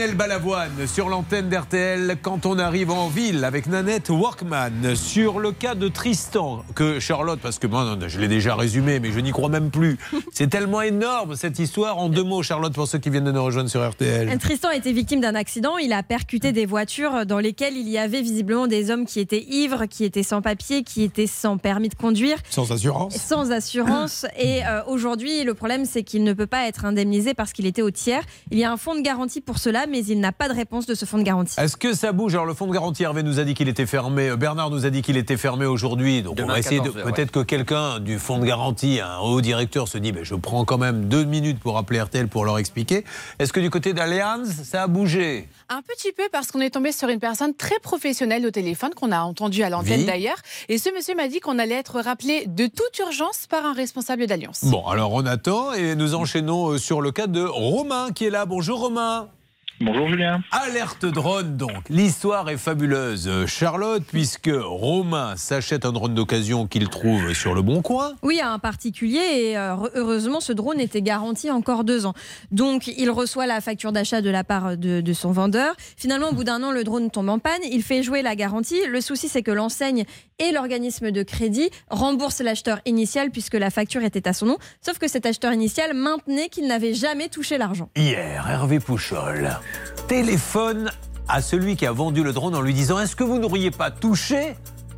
Daniel 0.05 0.17
Balavoine 0.19 0.85
sur 0.85 1.09
l'antenne 1.09 1.49
d'RTL 1.49 2.17
quand 2.21 2.45
on 2.45 2.59
arrive 2.59 2.91
en 2.91 3.07
ville 3.07 3.43
avec 3.43 3.65
Nanette 3.65 4.09
Workman 4.09 4.93
sur 4.93 5.39
le 5.39 5.51
cas 5.51 5.73
de 5.73 5.87
Tristan 5.87 6.63
que 6.75 6.99
Charlotte 6.99 7.39
parce 7.41 7.57
que 7.57 7.65
moi 7.65 7.83
non, 7.83 8.07
je 8.07 8.19
l'ai 8.19 8.27
déjà 8.27 8.53
résumé 8.53 8.99
mais 8.99 9.11
je 9.11 9.19
n'y 9.19 9.31
crois 9.31 9.49
même 9.49 9.71
plus. 9.71 9.97
C'est 10.31 10.47
tellement 10.47 10.83
énorme 10.83 11.35
cette 11.35 11.57
histoire 11.57 11.97
en 11.97 12.09
deux 12.09 12.23
mots 12.23 12.43
Charlotte 12.43 12.71
pour 12.71 12.87
ceux 12.87 12.99
qui 12.99 13.09
viennent 13.09 13.23
de 13.23 13.31
nous 13.31 13.43
rejoindre 13.43 13.67
sur 13.67 13.83
RTL. 13.89 14.37
Tristan 14.37 14.69
a 14.69 14.75
été 14.75 14.93
victime 14.93 15.21
d'un 15.21 15.33
accident. 15.33 15.79
Il 15.79 15.91
a 15.91 16.03
percuté 16.03 16.51
des 16.51 16.67
voitures 16.67 17.25
dans 17.25 17.39
lesquelles 17.39 17.75
il 17.75 17.89
y 17.89 17.97
avait 17.97 18.21
visiblement 18.21 18.67
des 18.67 18.91
hommes 18.91 19.07
qui 19.07 19.19
étaient 19.19 19.43
ivres, 19.43 19.87
qui 19.87 20.03
étaient 20.03 20.21
sans 20.21 20.43
papier, 20.43 20.83
qui 20.83 21.01
étaient 21.01 21.25
sans 21.25 21.57
permis 21.57 21.89
de 21.89 21.95
conduire. 21.95 22.37
Sans 22.51 22.71
assurance. 22.71 23.15
Sans 23.15 23.51
assurance. 23.51 24.27
Et 24.37 24.63
euh, 24.67 24.83
aujourd'hui, 24.85 25.43
le 25.43 25.55
problème, 25.55 25.85
c'est 25.85 26.03
qu'il 26.03 26.23
ne 26.23 26.33
peut 26.33 26.45
pas 26.45 26.67
être 26.67 26.85
indemnisé 26.85 27.33
parce 27.33 27.53
qu'il 27.53 27.65
était 27.65 27.81
au 27.81 27.89
tiers. 27.89 28.21
Il 28.51 28.59
y 28.59 28.63
a 28.63 28.71
un 28.71 28.77
fonds 28.77 28.93
de 28.93 29.01
garantie 29.01 29.41
pour 29.41 29.57
cela, 29.57 29.87
mais 29.87 29.94
il 29.99 30.19
n'a 30.19 30.31
pas 30.31 30.47
de 30.49 30.53
réponse 30.53 30.85
de 30.85 30.95
ce 30.95 31.05
fonds 31.05 31.17
de 31.17 31.23
garantie. 31.23 31.59
Est-ce 31.59 31.77
que 31.77 31.93
ça 31.93 32.11
bouge 32.11 32.33
Alors 32.35 32.45
le 32.45 32.53
fonds 32.53 32.67
de 32.67 32.73
garantie, 32.73 33.03
Hervé 33.03 33.23
nous 33.23 33.39
a 33.39 33.43
dit 33.43 33.53
qu'il 33.53 33.67
était 33.69 33.85
fermé. 33.85 34.29
euh, 34.29 34.35
Bernard 34.35 34.69
nous 34.69 34.85
a 34.85 34.89
dit 34.89 35.01
qu'il 35.01 35.17
était 35.17 35.37
fermé 35.37 35.65
aujourd'hui. 35.65 36.21
Donc 36.21 36.39
on 36.41 36.45
va 36.47 36.59
essayer 36.59 36.79
de 36.79 36.85
14 36.85 36.97
heures, 37.05 37.13
peut-être 37.13 37.31
que 37.31 37.39
quelqu'un 37.39 37.99
du 37.99 38.19
fonds 38.19 38.39
de 38.39 38.45
garantie, 38.45 38.99
un 38.99 39.19
haut 39.19 39.41
directeur, 39.41 39.87
se 39.87 39.97
dit 39.97 40.11
mais 40.11 40.23
je 40.23 40.35
prends 40.35 40.65
quand 40.65 40.77
même 40.77 41.05
deux 41.05 41.23
minutes 41.23 41.59
pour 41.59 41.77
appeler 41.77 42.01
RTL 42.01 42.27
pour 42.27 42.45
leur 42.45 42.57
expliquer. 42.57 43.03
Est-ce 43.39 43.53
que 43.53 43.59
du 43.59 43.69
côté 43.69 43.93
d'Allianz, 43.93 44.63
ça 44.63 44.83
a 44.83 44.87
bougé? 44.87 45.47
Un 45.69 45.81
petit 45.81 46.11
peu 46.11 46.23
parce 46.31 46.51
qu'on 46.51 46.61
est 46.61 46.69
tombé 46.69 46.91
sur 46.91 47.09
une 47.09 47.19
personne 47.19 47.53
très 47.55 47.79
professionnelle 47.79 48.45
au 48.45 48.51
téléphone 48.51 48.91
qu'on 48.95 49.11
a 49.11 49.19
entendu 49.21 49.63
à 49.63 49.69
l'antenne 49.69 50.01
Oui. 50.01 50.05
d'ailleurs. 50.05 50.37
Et 50.69 50.77
ce 50.77 50.93
monsieur 50.95 51.15
m'a 51.15 51.27
dit 51.27 51.39
qu'on 51.39 51.57
allait 51.59 51.75
être 51.75 51.99
rappelé 52.01 52.43
de 52.47 52.67
toute 52.67 52.99
urgence 52.99 53.47
par 53.49 53.65
un 53.65 53.73
responsable 53.73 54.27
d'Alliance. 54.27 54.59
Bon, 54.65 54.85
alors 54.87 55.11
on 55.13 55.25
attend 55.25 55.73
et 55.73 55.95
nous 55.95 56.15
enchaînons 56.15 56.71
euh, 56.73 56.77
sur 56.77 57.01
le 57.01 57.11
cas 57.11 57.27
de 57.27 57.41
Romain 57.43 58.09
qui 58.13 58.25
est 58.25 58.29
là. 58.29 58.45
Bonjour 58.45 58.79
Romain. 58.79 59.27
Bonjour 59.81 60.07
Julien. 60.07 60.41
Alerte 60.51 61.05
drone 61.05 61.57
donc. 61.57 61.89
L'histoire 61.89 62.49
est 62.49 62.55
fabuleuse, 62.55 63.27
euh, 63.27 63.45
Charlotte, 63.45 64.03
puisque 64.07 64.49
Romain 64.49 65.35
s'achète 65.35 65.85
un 65.85 65.91
drone 65.91 66.15
d'occasion 66.15 66.65
qu'il 66.65 66.87
trouve 66.87 67.33
sur 67.33 67.53
le 67.53 67.61
bon 67.61 67.81
coin. 67.81 68.13
Oui, 68.23 68.39
à 68.39 68.51
un 68.51 68.59
particulier. 68.59 69.19
Et 69.19 69.57
euh, 69.57 69.75
heureusement, 69.95 70.39
ce 70.39 70.53
drone 70.53 70.79
était 70.79 71.01
garanti 71.01 71.51
encore 71.51 71.83
deux 71.83 72.05
ans. 72.05 72.13
Donc, 72.51 72.87
il 72.87 73.09
reçoit 73.09 73.47
la 73.47 73.59
facture 73.59 73.91
d'achat 73.91 74.21
de 74.21 74.29
la 74.29 74.45
part 74.45 74.77
de, 74.77 75.01
de 75.01 75.13
son 75.13 75.33
vendeur. 75.33 75.75
Finalement, 75.97 76.29
au 76.29 76.33
bout 76.33 76.45
d'un 76.45 76.63
an, 76.63 76.71
le 76.71 76.85
drone 76.85 77.11
tombe 77.11 77.27
en 77.27 77.39
panne. 77.39 77.61
Il 77.69 77.83
fait 77.83 78.01
jouer 78.01 78.21
la 78.21 78.37
garantie. 78.37 78.79
Le 78.87 79.01
souci, 79.01 79.27
c'est 79.27 79.43
que 79.43 79.51
l'enseigne 79.51 80.05
et 80.39 80.51
l'organisme 80.51 81.11
de 81.11 81.23
crédit 81.23 81.69
remboursent 81.89 82.41
l'acheteur 82.41 82.79
initial 82.85 83.31
puisque 83.31 83.55
la 83.55 83.69
facture 83.69 84.03
était 84.03 84.27
à 84.27 84.33
son 84.33 84.45
nom. 84.45 84.57
Sauf 84.81 84.97
que 84.97 85.07
cet 85.07 85.25
acheteur 85.25 85.53
initial 85.53 85.93
maintenait 85.93 86.49
qu'il 86.49 86.67
n'avait 86.67 86.93
jamais 86.93 87.29
touché 87.29 87.57
l'argent. 87.57 87.89
Hier, 87.95 88.47
Hervé 88.49 88.79
Pouchol 88.79 89.49
téléphone 90.07 90.91
à 91.27 91.41
celui 91.41 91.75
qui 91.75 91.85
a 91.85 91.91
vendu 91.91 92.23
le 92.23 92.31
drone 92.33 92.55
en 92.55 92.61
lui 92.61 92.73
disant 92.73 92.99
Est-ce 92.99 93.15
que 93.15 93.23
vous 93.23 93.39
n'auriez 93.39 93.71
pas 93.71 93.91
touché 93.91 94.55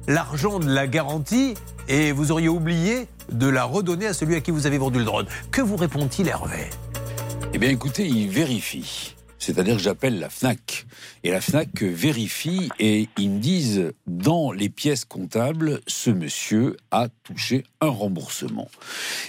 l'argent 0.07 0.59
de 0.59 0.69
la 0.69 0.87
garantie 0.87 1.53
et 1.87 2.11
vous 2.11 2.31
auriez 2.31 2.49
oublié 2.49 3.07
de 3.31 3.47
la 3.47 3.63
redonner 3.63 4.07
à 4.07 4.13
celui 4.13 4.35
à 4.35 4.41
qui 4.41 4.51
vous 4.51 4.67
avez 4.67 4.77
vendu 4.77 4.99
le 4.99 5.05
drone? 5.05 5.25
Que 5.51 5.61
vous 5.61 5.77
répond-il, 5.77 6.27
Hervé? 6.27 6.69
Eh 7.53 7.57
bien, 7.57 7.69
écoutez, 7.69 8.05
il 8.05 8.29
vérifie. 8.29 9.15
C'est-à-dire 9.39 9.77
que 9.77 9.81
j'appelle 9.81 10.19
la 10.19 10.29
FNAC. 10.29 10.85
Et 11.23 11.31
la 11.31 11.41
FNAC 11.41 11.83
vérifie 11.83 12.69
et 12.79 13.07
ils 13.17 13.29
me 13.29 13.39
disent, 13.39 13.93
dans 14.07 14.51
les 14.51 14.69
pièces 14.69 15.05
comptables, 15.05 15.81
ce 15.87 16.09
monsieur 16.09 16.77
a 16.91 17.07
touché 17.23 17.63
un 17.81 17.89
remboursement. 17.89 18.69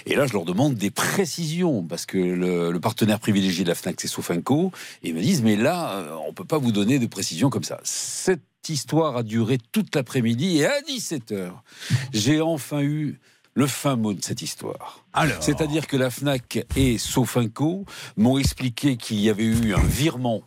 Et 0.05 0.15
là, 0.15 0.25
je 0.27 0.33
leur 0.33 0.45
demande 0.45 0.75
des 0.75 0.91
précisions, 0.91 1.83
parce 1.83 2.05
que 2.05 2.17
le, 2.17 2.79
partenaire 2.79 3.19
privilégié 3.19 3.63
de 3.63 3.69
la 3.69 3.75
FNAC, 3.75 4.01
c'est 4.01 4.07
Sofinco. 4.07 4.71
Et 5.03 5.09
ils 5.09 5.15
me 5.15 5.21
disent, 5.21 5.43
mais 5.43 5.55
là, 5.55 5.95
euh, 5.95 6.15
on 6.27 6.33
peut 6.33 6.45
pas 6.45 6.57
vous 6.57 6.71
donner 6.71 6.99
de 6.99 7.07
précisions 7.07 7.49
comme 7.49 7.63
ça. 7.63 7.79
Cette 7.83 8.41
histoire 8.67 9.17
a 9.17 9.23
duré 9.23 9.57
toute 9.71 9.95
l'après-midi 9.95 10.59
et 10.59 10.65
à 10.65 10.81
17h, 10.81 11.51
j'ai 12.13 12.41
enfin 12.41 12.81
eu 12.81 13.19
le 13.59 13.67
fin 13.67 13.95
mot 13.97 14.13
de 14.13 14.23
cette 14.23 14.41
histoire. 14.41 15.03
C'est-à-dire 15.41 15.85
que 15.85 15.97
la 15.97 16.09
FNAC 16.09 16.65
et 16.77 16.97
Sofinco 16.97 17.83
m'ont 18.15 18.37
expliqué 18.37 18.95
qu'il 18.95 19.19
y 19.19 19.29
avait 19.29 19.43
eu 19.43 19.75
un 19.75 19.83
virement, 19.83 20.43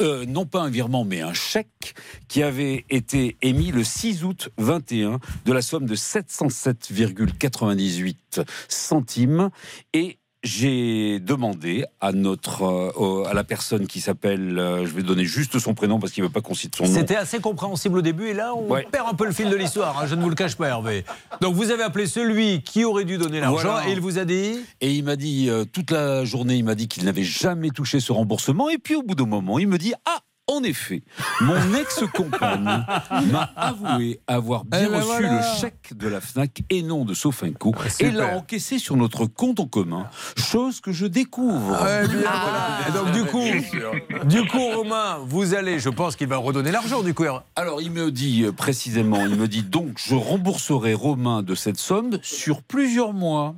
euh, 0.00 0.24
non 0.24 0.46
pas 0.46 0.62
un 0.62 0.70
virement, 0.70 1.04
mais 1.04 1.20
un 1.20 1.34
chèque 1.34 1.94
qui 2.26 2.42
avait 2.42 2.86
été 2.88 3.36
émis 3.42 3.70
le 3.70 3.84
6 3.84 4.24
août 4.24 4.48
21 4.56 5.20
de 5.44 5.52
la 5.52 5.60
somme 5.60 5.84
de 5.84 5.94
707,98 5.94 8.46
centimes 8.68 9.50
et 9.92 10.16
j'ai 10.44 11.18
demandé 11.20 11.84
à 12.00 12.12
notre 12.12 12.62
euh, 12.62 13.24
à 13.24 13.34
la 13.34 13.42
personne 13.44 13.86
qui 13.86 14.00
s'appelle, 14.00 14.58
euh, 14.58 14.86
je 14.86 14.92
vais 14.92 15.02
donner 15.02 15.24
juste 15.24 15.58
son 15.58 15.74
prénom 15.74 15.98
parce 15.98 16.12
qu'il 16.12 16.22
veut 16.22 16.28
pas 16.30 16.42
qu'on 16.42 16.54
cite 16.54 16.76
son 16.76 16.84
nom. 16.84 16.92
C'était 16.92 17.16
assez 17.16 17.40
compréhensible 17.40 17.98
au 17.98 18.02
début 18.02 18.28
et 18.28 18.34
là, 18.34 18.54
on 18.54 18.70
Ouais. 18.70 18.86
perd 18.92 19.08
un 19.08 19.14
peu 19.14 19.24
le 19.24 19.32
fil 19.32 19.48
de 19.48 19.56
l'histoire. 19.56 19.98
hein, 20.00 20.06
je 20.06 20.14
ne 20.14 20.22
vous 20.22 20.28
le 20.28 20.34
cache 20.34 20.54
pas, 20.56 20.68
Hervé. 20.68 21.04
Donc 21.40 21.54
vous 21.54 21.70
avez 21.70 21.82
appelé 21.82 22.06
celui 22.06 22.62
qui 22.62 22.84
aurait 22.84 23.04
dû 23.04 23.16
donner 23.18 23.40
l'argent 23.40 23.70
Voilà. 23.72 23.88
et 23.88 23.92
il 23.92 24.00
vous 24.00 24.18
a 24.18 24.24
dit 24.24 24.60
Et 24.80 24.92
il 24.92 25.02
m'a 25.04 25.16
dit, 25.16 25.48
euh, 25.48 25.64
toute 25.64 25.90
la 25.90 26.24
journée, 26.24 26.56
il 26.56 26.64
m'a 26.64 26.74
dit 26.74 26.88
qu'il 26.88 27.04
n'avait 27.04 27.24
jamais 27.24 27.70
touché 27.70 27.98
ce 28.00 28.12
remboursement. 28.12 28.68
Et 28.68 28.78
puis 28.78 28.94
au 28.94 29.02
bout 29.02 29.14
d'un 29.14 29.26
moment, 29.26 29.58
il 29.58 29.66
me 29.68 29.78
dit, 29.78 29.94
ah, 30.04 30.20
en 30.46 30.62
effet, 30.62 31.02
mon 31.40 31.74
ex-compagne 31.74 32.64
m'a 33.32 33.50
avoué 33.56 34.20
avoir 34.26 34.64
bien 34.64 34.80
Eh 34.84 34.88
ben 34.88 34.96
reçu 34.98 35.06
voilà. 35.06 35.36
le 35.38 35.58
chèque 35.60 35.96
de 35.96 36.06
la 36.08 36.20
FNAC 36.20 36.62
et 36.68 36.82
non 36.82 37.04
de 37.06 37.14
Sofinco 37.14 37.74
et 38.00 38.10
l'a 38.10 38.36
encaissé 38.36 38.78
sur 38.78 38.96
notre 38.96 39.24
compte 39.26 39.58
en 39.60 39.66
commun, 39.66 40.06
chose 40.36 40.80
que 40.80 40.92
je 40.92 41.06
découvre. 41.06 41.76
Bien, 41.78 42.06
voilà. 42.06 42.78
Et 42.88 42.92
donc 42.92 43.10
du 43.12 43.24
coup, 43.24 44.26
du 44.26 44.46
coup, 44.46 44.70
Romain, 44.76 45.18
vous 45.26 45.54
allez, 45.54 45.78
je 45.78 45.88
pense 45.88 46.14
qu'il 46.14 46.28
va 46.28 46.36
redonner 46.36 46.70
l'argent 46.72 47.02
du 47.02 47.14
coup. 47.14 47.24
Alors 47.56 47.80
il 47.80 47.90
me 47.90 48.10
dit 48.12 48.44
euh, 48.44 48.52
précisément, 48.52 49.24
il 49.24 49.36
me 49.36 49.48
dit 49.48 49.62
donc 49.62 49.92
je 49.96 50.14
rembourserai 50.14 50.92
Romain 50.94 51.42
de 51.42 51.54
cette 51.54 51.78
somme 51.78 52.18
sur 52.22 52.62
plusieurs 52.62 53.14
mois. 53.14 53.54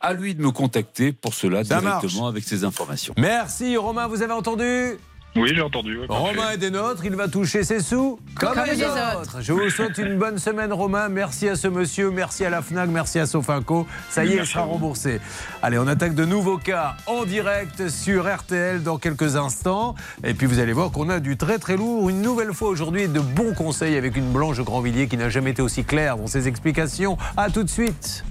À 0.00 0.14
lui 0.14 0.34
de 0.34 0.42
me 0.42 0.50
contacter 0.50 1.12
pour 1.12 1.34
cela 1.34 1.62
Ça 1.62 1.78
directement 1.80 2.22
marche. 2.22 2.32
avec 2.34 2.44
ces 2.44 2.64
informations. 2.64 3.14
Merci 3.18 3.76
Romain, 3.76 4.06
vous 4.08 4.22
avez 4.22 4.32
entendu? 4.32 4.96
Oui, 5.36 5.52
j'ai 5.54 5.60
entendu. 5.62 5.98
ouais. 5.98 6.06
Romain 6.08 6.50
est 6.52 6.58
des 6.58 6.70
nôtres, 6.70 7.04
il 7.04 7.14
va 7.14 7.28
toucher 7.28 7.62
ses 7.64 7.80
sous 7.80 8.18
comme, 8.38 8.54
Comme 8.54 8.64
les, 8.66 8.74
les 8.76 8.84
autres. 8.84 9.20
autres. 9.20 9.36
Je 9.40 9.52
vous 9.52 9.70
souhaite 9.70 9.98
une 9.98 10.18
bonne 10.18 10.38
semaine 10.38 10.72
Romain, 10.72 11.08
merci 11.08 11.48
à 11.48 11.56
ce 11.56 11.68
monsieur, 11.68 12.10
merci 12.10 12.44
à 12.44 12.50
la 12.50 12.62
FNAC, 12.62 12.88
merci 12.90 13.18
à 13.18 13.26
Sofinco. 13.26 13.86
Ça 14.10 14.24
y 14.24 14.32
est, 14.32 14.36
il 14.36 14.46
sera 14.46 14.64
remboursé. 14.64 15.20
Allez, 15.62 15.78
on 15.78 15.86
attaque 15.86 16.14
de 16.14 16.24
nouveaux 16.24 16.58
cas 16.58 16.96
en 17.06 17.24
direct 17.24 17.88
sur 17.88 18.26
RTL 18.34 18.82
dans 18.82 18.98
quelques 18.98 19.36
instants. 19.36 19.94
Et 20.24 20.34
puis 20.34 20.46
vous 20.46 20.58
allez 20.58 20.72
voir 20.72 20.90
qu'on 20.90 21.08
a 21.10 21.20
du 21.20 21.36
très 21.36 21.58
très 21.58 21.76
lourd 21.76 22.08
une 22.10 22.22
nouvelle 22.22 22.52
fois 22.52 22.68
aujourd'hui 22.68 23.02
et 23.02 23.08
de 23.08 23.20
bons 23.20 23.54
conseils 23.54 23.96
avec 23.96 24.16
une 24.16 24.30
Blanche 24.32 24.60
Grandvilliers 24.60 25.08
qui 25.08 25.16
n'a 25.16 25.28
jamais 25.28 25.50
été 25.50 25.62
aussi 25.62 25.84
claire 25.84 26.16
dans 26.16 26.26
ses 26.26 26.48
explications. 26.48 27.16
A 27.36 27.50
tout 27.50 27.62
de 27.62 27.70
suite. 27.70 28.24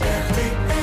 RTL. 0.00 0.73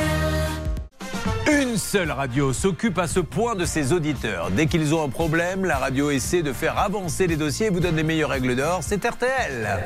Une 1.72 1.78
seule 1.78 2.12
radio 2.12 2.52
s'occupe 2.52 2.98
à 2.98 3.08
ce 3.08 3.22
point 3.22 3.56
de 3.56 3.64
ses 3.64 3.94
auditeurs. 3.94 4.52
Dès 4.52 4.68
qu'ils 4.68 4.94
ont 4.94 5.06
un 5.06 5.08
problème, 5.08 5.64
la 5.64 5.78
radio 5.78 6.12
essaie 6.12 6.42
de 6.42 6.52
faire 6.52 6.78
avancer 6.78 7.28
les 7.28 7.38
dossiers 7.38 7.68
et 7.68 7.70
vous 7.70 7.80
donne 7.80 7.96
les 7.96 8.04
meilleures 8.04 8.32
règles 8.32 8.58
d'or. 8.58 8.80
C'est 8.82 9.06
RTL. 9.06 9.80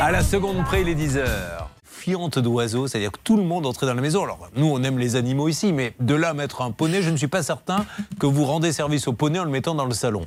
À 0.00 0.12
la 0.12 0.22
seconde 0.22 0.64
près, 0.64 0.82
il 0.82 0.88
est 0.88 0.94
10 0.94 1.16
heures. 1.16 1.71
Fiante 2.02 2.40
d'oiseaux, 2.40 2.88
c'est-à-dire 2.88 3.12
que 3.12 3.20
tout 3.22 3.36
le 3.36 3.44
monde 3.44 3.64
entrait 3.64 3.86
dans 3.86 3.94
la 3.94 4.02
maison. 4.02 4.24
Alors, 4.24 4.48
nous, 4.56 4.66
on 4.66 4.82
aime 4.82 4.98
les 4.98 5.14
animaux 5.14 5.46
ici, 5.46 5.72
mais 5.72 5.94
de 6.00 6.16
là 6.16 6.30
à 6.30 6.34
mettre 6.34 6.60
un 6.60 6.72
poney, 6.72 7.00
je 7.00 7.10
ne 7.10 7.16
suis 7.16 7.28
pas 7.28 7.44
certain 7.44 7.86
que 8.18 8.26
vous 8.26 8.44
rendez 8.44 8.72
service 8.72 9.06
au 9.06 9.12
poney 9.12 9.38
en 9.38 9.44
le 9.44 9.50
mettant 9.50 9.76
dans 9.76 9.84
le 9.84 9.94
salon. 9.94 10.22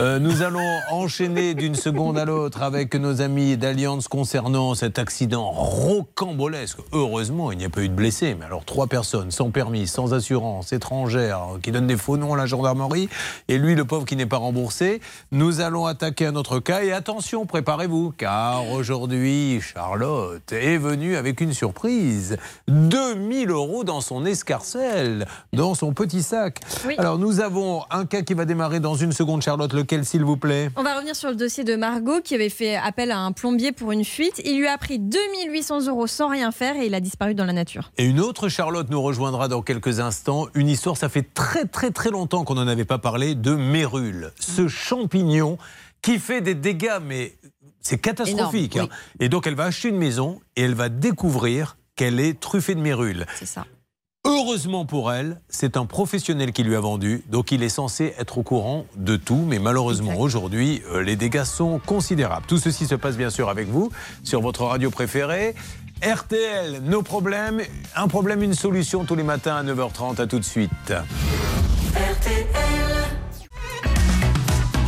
Euh, 0.00 0.18
nous 0.18 0.42
allons 0.42 0.66
enchaîner 0.90 1.54
d'une 1.54 1.76
seconde 1.76 2.18
à 2.18 2.24
l'autre 2.24 2.62
avec 2.62 2.96
nos 2.96 3.20
amis 3.20 3.56
d'Alliance 3.56 4.08
concernant 4.08 4.74
cet 4.74 4.98
accident 4.98 5.48
rocambolesque. 5.48 6.78
Heureusement, 6.90 7.52
il 7.52 7.58
n'y 7.58 7.66
a 7.66 7.70
pas 7.70 7.82
eu 7.82 7.88
de 7.88 7.94
blessés, 7.94 8.34
mais 8.36 8.46
alors 8.46 8.64
trois 8.64 8.88
personnes 8.88 9.30
sans 9.30 9.52
permis, 9.52 9.86
sans 9.86 10.14
assurance, 10.14 10.72
étrangères, 10.72 11.42
qui 11.62 11.70
donnent 11.70 11.86
des 11.86 11.96
faux 11.96 12.16
noms 12.16 12.34
à 12.34 12.36
la 12.36 12.46
gendarmerie, 12.46 13.08
et 13.46 13.58
lui, 13.58 13.76
le 13.76 13.84
pauvre 13.84 14.06
qui 14.06 14.16
n'est 14.16 14.26
pas 14.26 14.38
remboursé. 14.38 15.00
Nous 15.30 15.60
allons 15.60 15.86
attaquer 15.86 16.26
un 16.26 16.34
autre 16.34 16.58
cas, 16.58 16.82
et 16.82 16.90
attention, 16.90 17.46
préparez-vous, 17.46 18.12
car 18.18 18.68
aujourd'hui, 18.72 19.60
Charlotte 19.60 20.50
est 20.50 20.78
venue 20.78 21.11
avec 21.16 21.40
une 21.40 21.52
surprise. 21.52 22.36
2000 22.68 23.50
euros 23.50 23.84
dans 23.84 24.00
son 24.00 24.24
escarcelle, 24.24 25.26
dans 25.52 25.74
son 25.74 25.92
petit 25.92 26.22
sac. 26.22 26.60
Oui. 26.86 26.94
Alors, 26.98 27.18
nous 27.18 27.40
avons 27.40 27.82
un 27.90 28.06
cas 28.06 28.22
qui 28.22 28.34
va 28.34 28.44
démarrer 28.44 28.80
dans 28.80 28.94
une 28.94 29.12
seconde, 29.12 29.42
Charlotte. 29.42 29.72
Lequel, 29.72 30.04
s'il 30.04 30.24
vous 30.24 30.36
plaît? 30.36 30.70
On 30.76 30.82
va 30.82 30.96
revenir 30.96 31.16
sur 31.16 31.30
le 31.30 31.36
dossier 31.36 31.64
de 31.64 31.76
Margot 31.76 32.20
qui 32.22 32.34
avait 32.34 32.48
fait 32.48 32.76
appel 32.76 33.10
à 33.10 33.18
un 33.18 33.32
plombier 33.32 33.72
pour 33.72 33.92
une 33.92 34.04
fuite. 34.04 34.40
Il 34.44 34.58
lui 34.58 34.68
a 34.68 34.78
pris 34.78 34.98
2800 34.98 35.88
euros 35.88 36.06
sans 36.06 36.28
rien 36.28 36.52
faire 36.52 36.76
et 36.76 36.86
il 36.86 36.94
a 36.94 37.00
disparu 37.00 37.34
dans 37.34 37.44
la 37.44 37.52
nature. 37.52 37.90
Et 37.98 38.04
une 38.04 38.20
autre 38.20 38.48
Charlotte 38.48 38.88
nous 38.90 39.02
rejoindra 39.02 39.48
dans 39.48 39.62
quelques 39.62 40.00
instants. 40.00 40.46
Une 40.54 40.68
histoire, 40.68 40.96
ça 40.96 41.08
fait 41.08 41.26
très 41.34 41.66
très 41.66 41.90
très 41.90 42.10
longtemps 42.10 42.44
qu'on 42.44 42.54
n'en 42.54 42.68
avait 42.68 42.84
pas 42.84 42.98
parlé, 42.98 43.34
de 43.34 43.54
mérule. 43.54 44.32
Ce 44.38 44.68
champignon 44.68 45.58
qui 46.02 46.18
fait 46.18 46.40
des 46.40 46.54
dégâts, 46.54 46.98
mais 47.04 47.34
c'est 47.82 47.98
catastrophique. 47.98 48.76
Énorme, 48.76 48.90
hein. 48.90 49.16
Et 49.20 49.28
donc 49.28 49.46
elle 49.46 49.54
va 49.54 49.64
acheter 49.64 49.88
une 49.88 49.98
maison 49.98 50.40
et 50.56 50.62
elle 50.62 50.74
va 50.74 50.88
découvrir 50.88 51.76
qu'elle 51.96 52.20
est 52.20 52.38
truffée 52.38 52.74
de 52.74 52.80
mérule. 52.80 53.26
C'est 53.38 53.46
ça. 53.46 53.66
Heureusement 54.24 54.86
pour 54.86 55.12
elle, 55.12 55.40
c'est 55.48 55.76
un 55.76 55.84
professionnel 55.84 56.52
qui 56.52 56.62
lui 56.62 56.76
a 56.76 56.80
vendu, 56.80 57.24
donc 57.28 57.50
il 57.50 57.64
est 57.64 57.68
censé 57.68 58.14
être 58.20 58.38
au 58.38 58.44
courant 58.44 58.86
de 58.96 59.16
tout, 59.16 59.44
mais 59.48 59.58
malheureusement 59.58 60.16
aujourd'hui, 60.16 60.80
euh, 60.92 61.02
les 61.02 61.16
dégâts 61.16 61.42
sont 61.42 61.80
considérables. 61.84 62.46
Tout 62.46 62.58
ceci 62.58 62.86
se 62.86 62.94
passe 62.94 63.16
bien 63.16 63.30
sûr 63.30 63.48
avec 63.48 63.68
vous, 63.68 63.90
sur 64.22 64.40
votre 64.40 64.62
radio 64.62 64.90
préférée. 64.90 65.56
RTL, 66.04 66.82
nos 66.84 67.02
problèmes, 67.02 67.62
un 67.96 68.06
problème, 68.06 68.44
une 68.44 68.54
solution 68.54 69.04
tous 69.04 69.16
les 69.16 69.24
matins 69.24 69.56
à 69.56 69.64
9h30, 69.64 70.20
à 70.20 70.26
tout 70.28 70.38
de 70.38 70.44
suite. 70.44 70.92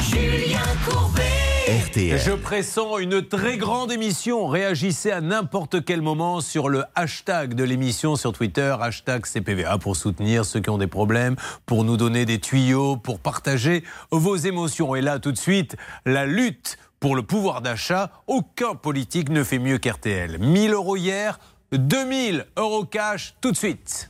Julien 0.01 0.61
Courbet. 0.89 1.44
RTL. 1.67 2.21
Je 2.21 2.33
pressens 2.33 2.99
une 2.99 3.27
très 3.27 3.57
grande 3.57 3.91
émission. 3.91 4.47
Réagissez 4.47 5.11
à 5.11 5.23
n'importe 5.23 5.83
quel 5.83 6.03
moment 6.03 6.43
sur 6.43 6.69
le 6.69 6.85
hashtag 6.95 7.55
de 7.55 7.65
l'émission 7.65 8.17
sur 8.17 8.35
Twitter, 8.35 8.77
hashtag 8.79 9.25
CPVA, 9.25 9.79
pour 9.79 9.97
soutenir 9.97 10.45
ceux 10.45 10.61
qui 10.61 10.69
ont 10.69 10.77
des 10.77 10.87
problèmes, 10.87 11.37
pour 11.65 11.85
nous 11.85 11.97
donner 11.97 12.27
des 12.27 12.39
tuyaux, 12.39 12.99
pour 12.99 13.19
partager 13.19 13.83
vos 14.11 14.37
émotions. 14.37 14.95
Et 14.95 15.01
là, 15.01 15.19
tout 15.19 15.33
de 15.33 15.39
suite, 15.39 15.77
la 16.05 16.27
lutte 16.27 16.77
pour 17.01 17.17
le 17.17 17.23
pouvoir 17.23 17.63
d'achat. 17.63 18.11
Aucun 18.27 18.75
politique 18.75 19.31
ne 19.31 19.43
fait 19.43 19.59
mieux 19.59 19.79
qu'RTL. 19.79 20.39
1000 20.41 20.75
euros 20.75 20.99
hier, 20.99 21.39
2000 21.73 22.45
euros 22.59 22.85
cash, 22.85 23.37
tout 23.41 23.53
de 23.53 23.57
suite. 23.57 24.07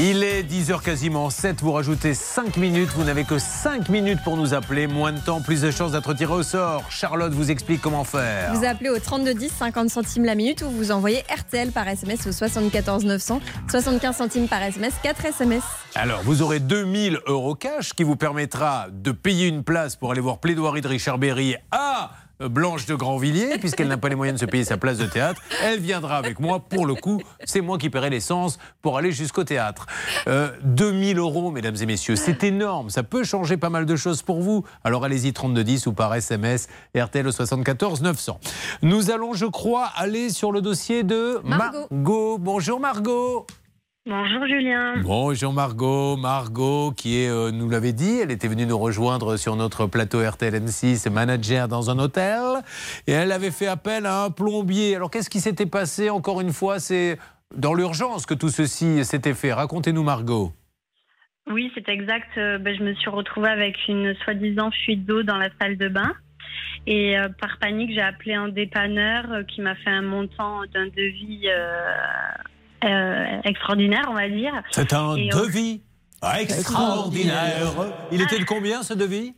Il 0.00 0.22
est 0.22 0.44
10h 0.44 0.80
quasiment 0.80 1.28
7, 1.28 1.60
vous 1.60 1.72
rajoutez 1.72 2.14
5 2.14 2.56
minutes, 2.56 2.90
vous 2.94 3.02
n'avez 3.02 3.24
que 3.24 3.36
5 3.36 3.88
minutes 3.88 4.20
pour 4.22 4.36
nous 4.36 4.54
appeler, 4.54 4.86
moins 4.86 5.10
de 5.10 5.18
temps, 5.18 5.40
plus 5.40 5.60
de 5.60 5.72
chances 5.72 5.90
d'être 5.90 6.14
tiré 6.14 6.32
au 6.32 6.44
sort. 6.44 6.84
Charlotte 6.88 7.32
vous 7.32 7.50
explique 7.50 7.80
comment 7.80 8.04
faire. 8.04 8.54
Vous 8.54 8.64
appelez 8.64 8.90
au 8.90 9.00
3210, 9.00 9.50
50 9.50 9.90
centimes 9.90 10.24
la 10.24 10.36
minute 10.36 10.62
ou 10.62 10.70
vous 10.70 10.92
envoyez 10.92 11.24
RTL 11.36 11.72
par 11.72 11.88
SMS 11.88 12.28
au 12.28 12.30
74 12.30 13.06
900, 13.06 13.40
75 13.68 14.16
centimes 14.16 14.46
par 14.46 14.62
SMS, 14.62 14.94
4 15.02 15.24
SMS. 15.24 15.64
Alors, 15.96 16.20
vous 16.22 16.42
aurez 16.42 16.60
2000 16.60 17.18
euros 17.26 17.56
cash 17.56 17.92
qui 17.92 18.04
vous 18.04 18.14
permettra 18.14 18.86
de 18.92 19.10
payer 19.10 19.48
une 19.48 19.64
place 19.64 19.96
pour 19.96 20.12
aller 20.12 20.20
voir 20.20 20.38
Plaidoirie 20.38 20.80
de 20.80 20.86
Richard 20.86 21.18
Berry 21.18 21.56
à 21.72 22.12
Blanche 22.40 22.86
de 22.86 22.94
Grandvilliers, 22.94 23.58
puisqu'elle 23.58 23.88
n'a 23.88 23.96
pas 23.96 24.08
les 24.08 24.14
moyens 24.14 24.38
de 24.38 24.46
se 24.46 24.50
payer 24.50 24.64
sa 24.64 24.76
place 24.76 24.98
de 24.98 25.06
théâtre. 25.06 25.42
Elle 25.62 25.80
viendra 25.80 26.16
avec 26.16 26.38
moi. 26.38 26.60
Pour 26.60 26.86
le 26.86 26.94
coup, 26.94 27.20
c'est 27.44 27.60
moi 27.60 27.78
qui 27.78 27.90
paierai 27.90 28.10
l'essence 28.10 28.58
pour 28.82 28.96
aller 28.96 29.12
jusqu'au 29.12 29.44
théâtre. 29.44 29.86
Euh, 30.26 30.50
2000 30.62 31.18
euros, 31.18 31.50
mesdames 31.50 31.76
et 31.80 31.86
messieurs, 31.86 32.16
c'est 32.16 32.44
énorme. 32.44 32.90
Ça 32.90 33.02
peut 33.02 33.24
changer 33.24 33.56
pas 33.56 33.70
mal 33.70 33.86
de 33.86 33.96
choses 33.96 34.22
pour 34.22 34.40
vous. 34.40 34.64
Alors 34.84 35.04
allez-y, 35.04 35.32
3210 35.32 35.86
ou 35.86 35.92
par 35.92 36.14
SMS, 36.14 36.68
RTL 36.96 37.26
au 37.26 37.32
74 37.32 38.02
900. 38.02 38.40
Nous 38.82 39.10
allons, 39.10 39.34
je 39.34 39.46
crois, 39.46 39.86
aller 39.96 40.30
sur 40.30 40.52
le 40.52 40.60
dossier 40.60 41.02
de 41.02 41.40
Margot. 41.44 41.86
Margot. 41.90 42.38
Bonjour 42.38 42.80
Margot. 42.80 43.46
Bonjour 44.08 44.46
Julien. 44.46 45.02
Bonjour 45.02 45.52
Margot, 45.52 46.16
Margot 46.16 46.92
qui 46.92 47.22
est, 47.22 47.28
euh, 47.28 47.50
nous 47.50 47.68
l'avait 47.68 47.92
dit, 47.92 48.20
elle 48.22 48.30
était 48.30 48.48
venue 48.48 48.64
nous 48.64 48.78
rejoindre 48.78 49.36
sur 49.36 49.54
notre 49.54 49.86
plateau 49.86 50.26
RTL 50.26 50.54
N6, 50.54 51.10
manager 51.10 51.68
dans 51.68 51.90
un 51.90 51.98
hôtel, 51.98 52.40
et 53.06 53.12
elle 53.12 53.32
avait 53.32 53.50
fait 53.50 53.66
appel 53.66 54.06
à 54.06 54.24
un 54.24 54.30
plombier. 54.30 54.96
Alors 54.96 55.10
qu'est-ce 55.10 55.28
qui 55.28 55.40
s'était 55.40 55.66
passé 55.66 56.08
encore 56.08 56.40
une 56.40 56.54
fois? 56.54 56.78
C'est 56.78 57.18
dans 57.54 57.74
l'urgence 57.74 58.24
que 58.24 58.32
tout 58.32 58.48
ceci 58.48 59.04
s'était 59.04 59.34
fait. 59.34 59.52
Racontez-nous 59.52 60.02
Margot. 60.02 60.52
Oui, 61.50 61.70
c'est 61.74 61.90
exact. 61.90 62.30
Euh, 62.38 62.56
ben, 62.56 62.74
je 62.76 62.82
me 62.82 62.94
suis 62.94 63.10
retrouvée 63.10 63.50
avec 63.50 63.76
une 63.88 64.14
soi-disant 64.24 64.70
fuite 64.70 65.04
d'eau 65.04 65.22
dans 65.22 65.36
la 65.36 65.50
salle 65.60 65.76
de 65.76 65.88
bain. 65.88 66.14
Et 66.86 67.18
euh, 67.18 67.28
par 67.40 67.58
panique, 67.58 67.92
j'ai 67.92 68.00
appelé 68.00 68.32
un 68.32 68.48
dépanneur 68.48 69.30
euh, 69.30 69.42
qui 69.42 69.60
m'a 69.60 69.74
fait 69.74 69.90
un 69.90 70.00
montant 70.00 70.62
d'un 70.72 70.86
devis 70.86 71.48
euh, 72.84 73.40
extraordinaire, 73.44 74.06
on 74.08 74.14
va 74.14 74.28
dire. 74.28 74.52
C'est 74.70 74.92
un 74.92 75.16
Et 75.16 75.28
devis 75.28 75.82
extraordinaire. 76.40 77.72
Il 78.12 78.22
était 78.22 78.38
de 78.38 78.44
combien 78.44 78.82
ce 78.82 78.94
devis? 78.94 79.34